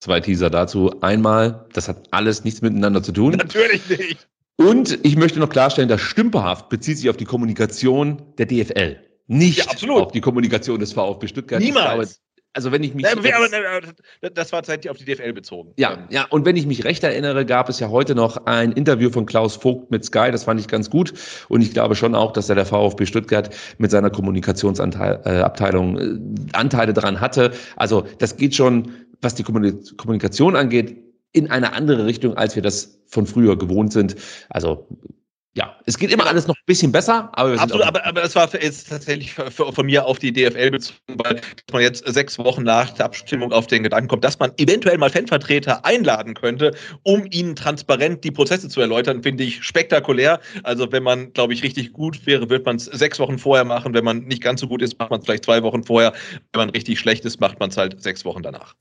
Zwei 0.00 0.20
Teaser 0.20 0.50
dazu. 0.50 1.00
Einmal, 1.00 1.66
das 1.72 1.88
hat 1.88 2.08
alles 2.12 2.44
nichts 2.44 2.62
miteinander 2.62 3.02
zu 3.02 3.12
tun. 3.12 3.32
Natürlich 3.32 3.88
nicht. 3.88 4.28
Und 4.56 4.98
ich 5.04 5.16
möchte 5.16 5.38
noch 5.38 5.50
klarstellen, 5.50 5.88
dass 5.88 6.00
stümperhaft 6.00 6.68
bezieht 6.68 6.98
sich 6.98 7.08
auf 7.10 7.16
die 7.16 7.24
Kommunikation 7.24 8.22
der 8.38 8.46
DFL. 8.46 8.96
Nicht 9.28 9.82
ja, 9.82 9.90
auf 9.92 10.12
die 10.12 10.20
Kommunikation 10.20 10.80
des 10.80 10.92
VfB 10.92 11.28
Stuttgart. 11.28 11.60
Niemals 11.60 12.20
also 12.54 12.72
wenn 12.72 12.82
ich 12.82 12.94
mich. 12.94 13.06
das 14.34 14.52
war 14.52 14.62
zeitlich 14.62 14.90
auf 14.90 14.96
die 14.96 15.04
DFL 15.04 15.32
bezogen. 15.32 15.72
Ja, 15.76 16.06
ja, 16.10 16.26
und 16.30 16.44
wenn 16.44 16.56
ich 16.56 16.66
mich 16.66 16.84
recht 16.84 17.04
erinnere, 17.04 17.46
gab 17.46 17.68
es 17.68 17.78
ja 17.78 17.88
heute 17.88 18.14
noch 18.14 18.46
ein 18.46 18.72
Interview 18.72 19.10
von 19.10 19.26
Klaus 19.26 19.56
Vogt 19.56 19.90
mit 19.90 20.04
Sky, 20.04 20.30
das 20.32 20.44
fand 20.44 20.60
ich 20.60 20.68
ganz 20.68 20.90
gut. 20.90 21.12
Und 21.48 21.60
ich 21.60 21.72
glaube 21.72 21.94
schon 21.94 22.14
auch, 22.14 22.32
dass 22.32 22.48
er 22.48 22.54
der 22.54 22.66
VfB 22.66 23.06
Stuttgart 23.06 23.54
mit 23.78 23.90
seiner 23.90 24.10
Kommunikationsabteilung 24.10 25.98
äh, 25.98 26.18
Anteile 26.52 26.92
daran 26.92 27.20
hatte. 27.20 27.52
Also 27.76 28.06
das 28.18 28.36
geht 28.36 28.54
schon, 28.54 28.92
was 29.20 29.34
die 29.34 29.42
Kommunikation 29.42 30.56
angeht, 30.56 30.96
in 31.32 31.50
eine 31.50 31.74
andere 31.74 32.06
Richtung, 32.06 32.36
als 32.36 32.56
wir 32.56 32.62
das 32.62 33.00
von 33.06 33.26
früher 33.26 33.58
gewohnt 33.58 33.92
sind. 33.92 34.16
Also 34.48 34.88
ja, 35.58 35.76
es 35.86 35.98
geht 35.98 36.12
immer 36.12 36.24
alles 36.28 36.46
noch 36.46 36.54
ein 36.54 36.66
bisschen 36.66 36.92
besser, 36.92 37.30
aber 37.32 37.60
Absolut, 37.60 37.84
aber, 37.84 38.06
aber 38.06 38.20
das 38.20 38.36
war 38.36 38.48
jetzt 38.62 38.90
tatsächlich 38.90 39.34
für, 39.34 39.50
für, 39.50 39.72
von 39.72 39.86
mir 39.86 40.06
auf 40.06 40.20
die 40.20 40.32
DFL 40.32 40.70
bezogen, 40.70 41.00
weil 41.08 41.40
man 41.72 41.82
jetzt 41.82 42.06
sechs 42.06 42.38
Wochen 42.38 42.62
nach 42.62 42.90
der 42.90 43.06
Abstimmung 43.06 43.50
auf 43.52 43.66
den 43.66 43.82
Gedanken 43.82 44.06
kommt, 44.06 44.22
dass 44.22 44.38
man 44.38 44.52
eventuell 44.56 44.96
mal 44.98 45.10
Fanvertreter 45.10 45.84
einladen 45.84 46.34
könnte, 46.34 46.76
um 47.02 47.26
ihnen 47.32 47.56
transparent 47.56 48.22
die 48.22 48.30
Prozesse 48.30 48.68
zu 48.68 48.80
erläutern, 48.80 49.24
finde 49.24 49.42
ich 49.42 49.64
spektakulär. 49.64 50.38
Also 50.62 50.92
wenn 50.92 51.02
man, 51.02 51.32
glaube 51.32 51.54
ich, 51.54 51.64
richtig 51.64 51.92
gut 51.92 52.24
wäre, 52.24 52.48
wird 52.48 52.64
man 52.64 52.76
es 52.76 52.84
sechs 52.84 53.18
Wochen 53.18 53.36
vorher 53.36 53.64
machen. 53.64 53.94
Wenn 53.94 54.04
man 54.04 54.20
nicht 54.20 54.42
ganz 54.42 54.60
so 54.60 54.68
gut 54.68 54.80
ist, 54.80 54.96
macht 55.00 55.10
man 55.10 55.18
es 55.18 55.26
vielleicht 55.26 55.44
zwei 55.44 55.64
Wochen 55.64 55.82
vorher. 55.82 56.12
Wenn 56.52 56.60
man 56.60 56.70
richtig 56.70 57.00
schlecht 57.00 57.24
ist, 57.24 57.40
macht 57.40 57.58
man 57.58 57.70
es 57.70 57.76
halt 57.76 58.00
sechs 58.00 58.24
Wochen 58.24 58.42
danach. 58.42 58.74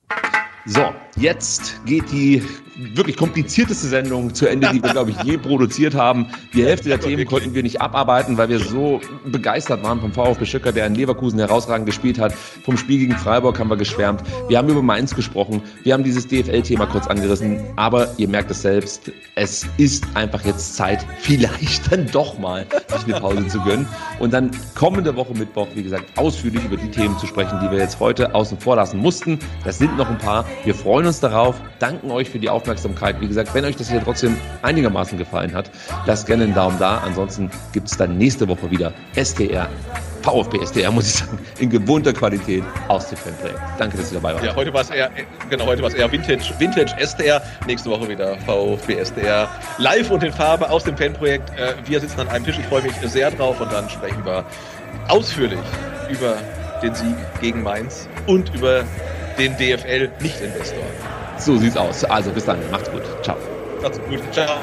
So, 0.69 0.93
jetzt 1.15 1.79
geht 1.85 2.11
die 2.11 2.43
wirklich 2.77 3.17
komplizierteste 3.17 3.87
Sendung 3.87 4.33
zu 4.33 4.47
Ende, 4.47 4.69
die 4.71 4.83
wir, 4.83 4.91
glaube 4.91 5.11
ich, 5.11 5.23
je 5.23 5.37
produziert 5.37 5.95
haben. 5.95 6.27
Die 6.53 6.63
Hälfte 6.63 6.89
der 6.89 6.99
Themen 6.99 7.25
konnten 7.25 7.53
wir 7.55 7.63
nicht 7.63 7.81
abarbeiten, 7.81 8.37
weil 8.37 8.49
wir 8.49 8.59
so 8.59 9.01
begeistert 9.25 9.83
waren 9.83 9.99
vom 9.99 10.13
VfB 10.13 10.45
Stuttgart, 10.45 10.75
der 10.75 10.85
in 10.85 10.95
Leverkusen 10.95 11.39
herausragend 11.39 11.87
gespielt 11.87 12.19
hat. 12.19 12.33
Vom 12.33 12.77
Spiel 12.77 12.99
gegen 12.99 13.17
Freiburg 13.17 13.59
haben 13.59 13.69
wir 13.69 13.77
geschwärmt. 13.77 14.21
Wir 14.47 14.57
haben 14.57 14.69
über 14.69 14.81
Mainz 14.81 15.15
gesprochen. 15.15 15.61
Wir 15.83 15.93
haben 15.93 16.03
dieses 16.03 16.27
DFL-Thema 16.27 16.85
kurz 16.85 17.07
angerissen. 17.07 17.63
Aber 17.77 18.13
ihr 18.17 18.27
merkt 18.27 18.51
es 18.51 18.61
selbst, 18.61 19.11
es 19.35 19.65
ist 19.77 20.05
einfach 20.13 20.45
jetzt 20.45 20.75
Zeit, 20.75 21.05
vielleicht 21.19 21.91
dann 21.91 22.05
doch 22.11 22.37
mal 22.37 22.65
sich 22.89 23.05
eine 23.05 23.19
Pause 23.19 23.47
zu 23.47 23.59
gönnen. 23.61 23.87
Und 24.19 24.33
dann 24.33 24.51
kommende 24.75 25.15
Woche 25.15 25.33
Mittwoch, 25.33 25.67
wie 25.73 25.83
gesagt, 25.83 26.05
ausführlich 26.17 26.63
über 26.65 26.77
die 26.77 26.91
Themen 26.91 27.17
zu 27.17 27.25
sprechen, 27.25 27.59
die 27.63 27.71
wir 27.71 27.79
jetzt 27.79 27.99
heute 27.99 28.35
außen 28.35 28.59
vor 28.59 28.75
lassen 28.75 28.99
mussten. 28.99 29.39
Das 29.63 29.79
sind 29.79 29.97
noch 29.97 30.09
ein 30.09 30.17
paar. 30.17 30.45
Wir 30.63 30.75
freuen 30.75 31.05
uns 31.05 31.19
darauf, 31.19 31.55
danken 31.79 32.11
euch 32.11 32.29
für 32.29 32.39
die 32.39 32.49
Aufmerksamkeit. 32.49 33.21
Wie 33.21 33.27
gesagt, 33.27 33.53
wenn 33.53 33.65
euch 33.65 33.75
das 33.75 33.89
hier 33.89 34.03
trotzdem 34.03 34.37
einigermaßen 34.61 35.17
gefallen 35.17 35.53
hat, 35.53 35.71
lasst 36.05 36.27
gerne 36.27 36.43
einen 36.43 36.53
Daumen 36.53 36.77
da. 36.79 36.97
Ansonsten 36.99 37.49
gibt 37.73 37.87
es 37.87 37.97
dann 37.97 38.17
nächste 38.17 38.47
Woche 38.47 38.69
wieder 38.69 38.93
SDR 39.15 39.69
VfB 40.27 40.59
SDR, 40.59 40.91
muss 40.91 41.07
ich 41.07 41.13
sagen, 41.13 41.39
in 41.59 41.69
gewohnter 41.69 42.11
Qualität 42.11 42.63
aus 42.89 43.07
dem 43.07 43.17
Fanprojekt. 43.17 43.59
Danke, 43.77 43.97
dass 43.97 44.11
ihr 44.11 44.19
dabei 44.19 44.33
wart. 44.33 44.43
Ja, 44.43 44.55
heute 44.55 44.73
war 44.73 44.81
es 44.81 44.89
eher, 44.89 45.09
genau, 45.49 45.65
heute 45.65 45.81
war 45.81 45.89
es 45.89 45.95
eher 45.95 46.11
Vintage, 46.11 46.53
Vintage 46.57 46.93
SDR. 46.97 47.41
Nächste 47.65 47.89
Woche 47.89 48.09
wieder 48.09 48.37
VfB 48.39 48.95
SDR 48.95 49.49
live 49.77 50.11
und 50.11 50.23
in 50.23 50.33
Farbe 50.33 50.69
aus 50.69 50.83
dem 50.83 50.97
Fanprojekt. 50.97 51.49
Äh, 51.57 51.75
wir 51.85 52.01
sitzen 52.01 52.19
an 52.19 52.27
einem 52.27 52.43
Tisch. 52.43 52.59
Ich 52.59 52.65
freue 52.65 52.81
mich 52.81 52.93
sehr 53.03 53.31
drauf 53.31 53.61
und 53.61 53.71
dann 53.71 53.89
sprechen 53.89 54.25
wir 54.25 54.43
ausführlich 55.07 55.59
über 56.09 56.35
den 56.83 56.93
Sieg 56.93 57.15
gegen 57.39 57.63
Mainz 57.63 58.09
und 58.27 58.53
über 58.53 58.83
den 59.37 59.55
DFL-Nicht-Investor. 59.57 60.83
So 61.37 61.57
sieht's 61.57 61.77
aus. 61.77 62.03
Also 62.03 62.31
bis 62.31 62.45
dann. 62.45 62.59
Macht's 62.71 62.91
gut. 62.91 63.03
Ciao. 63.23 63.37
Macht's 63.81 63.99
gut. 63.99 64.21
Ciao. 64.33 64.59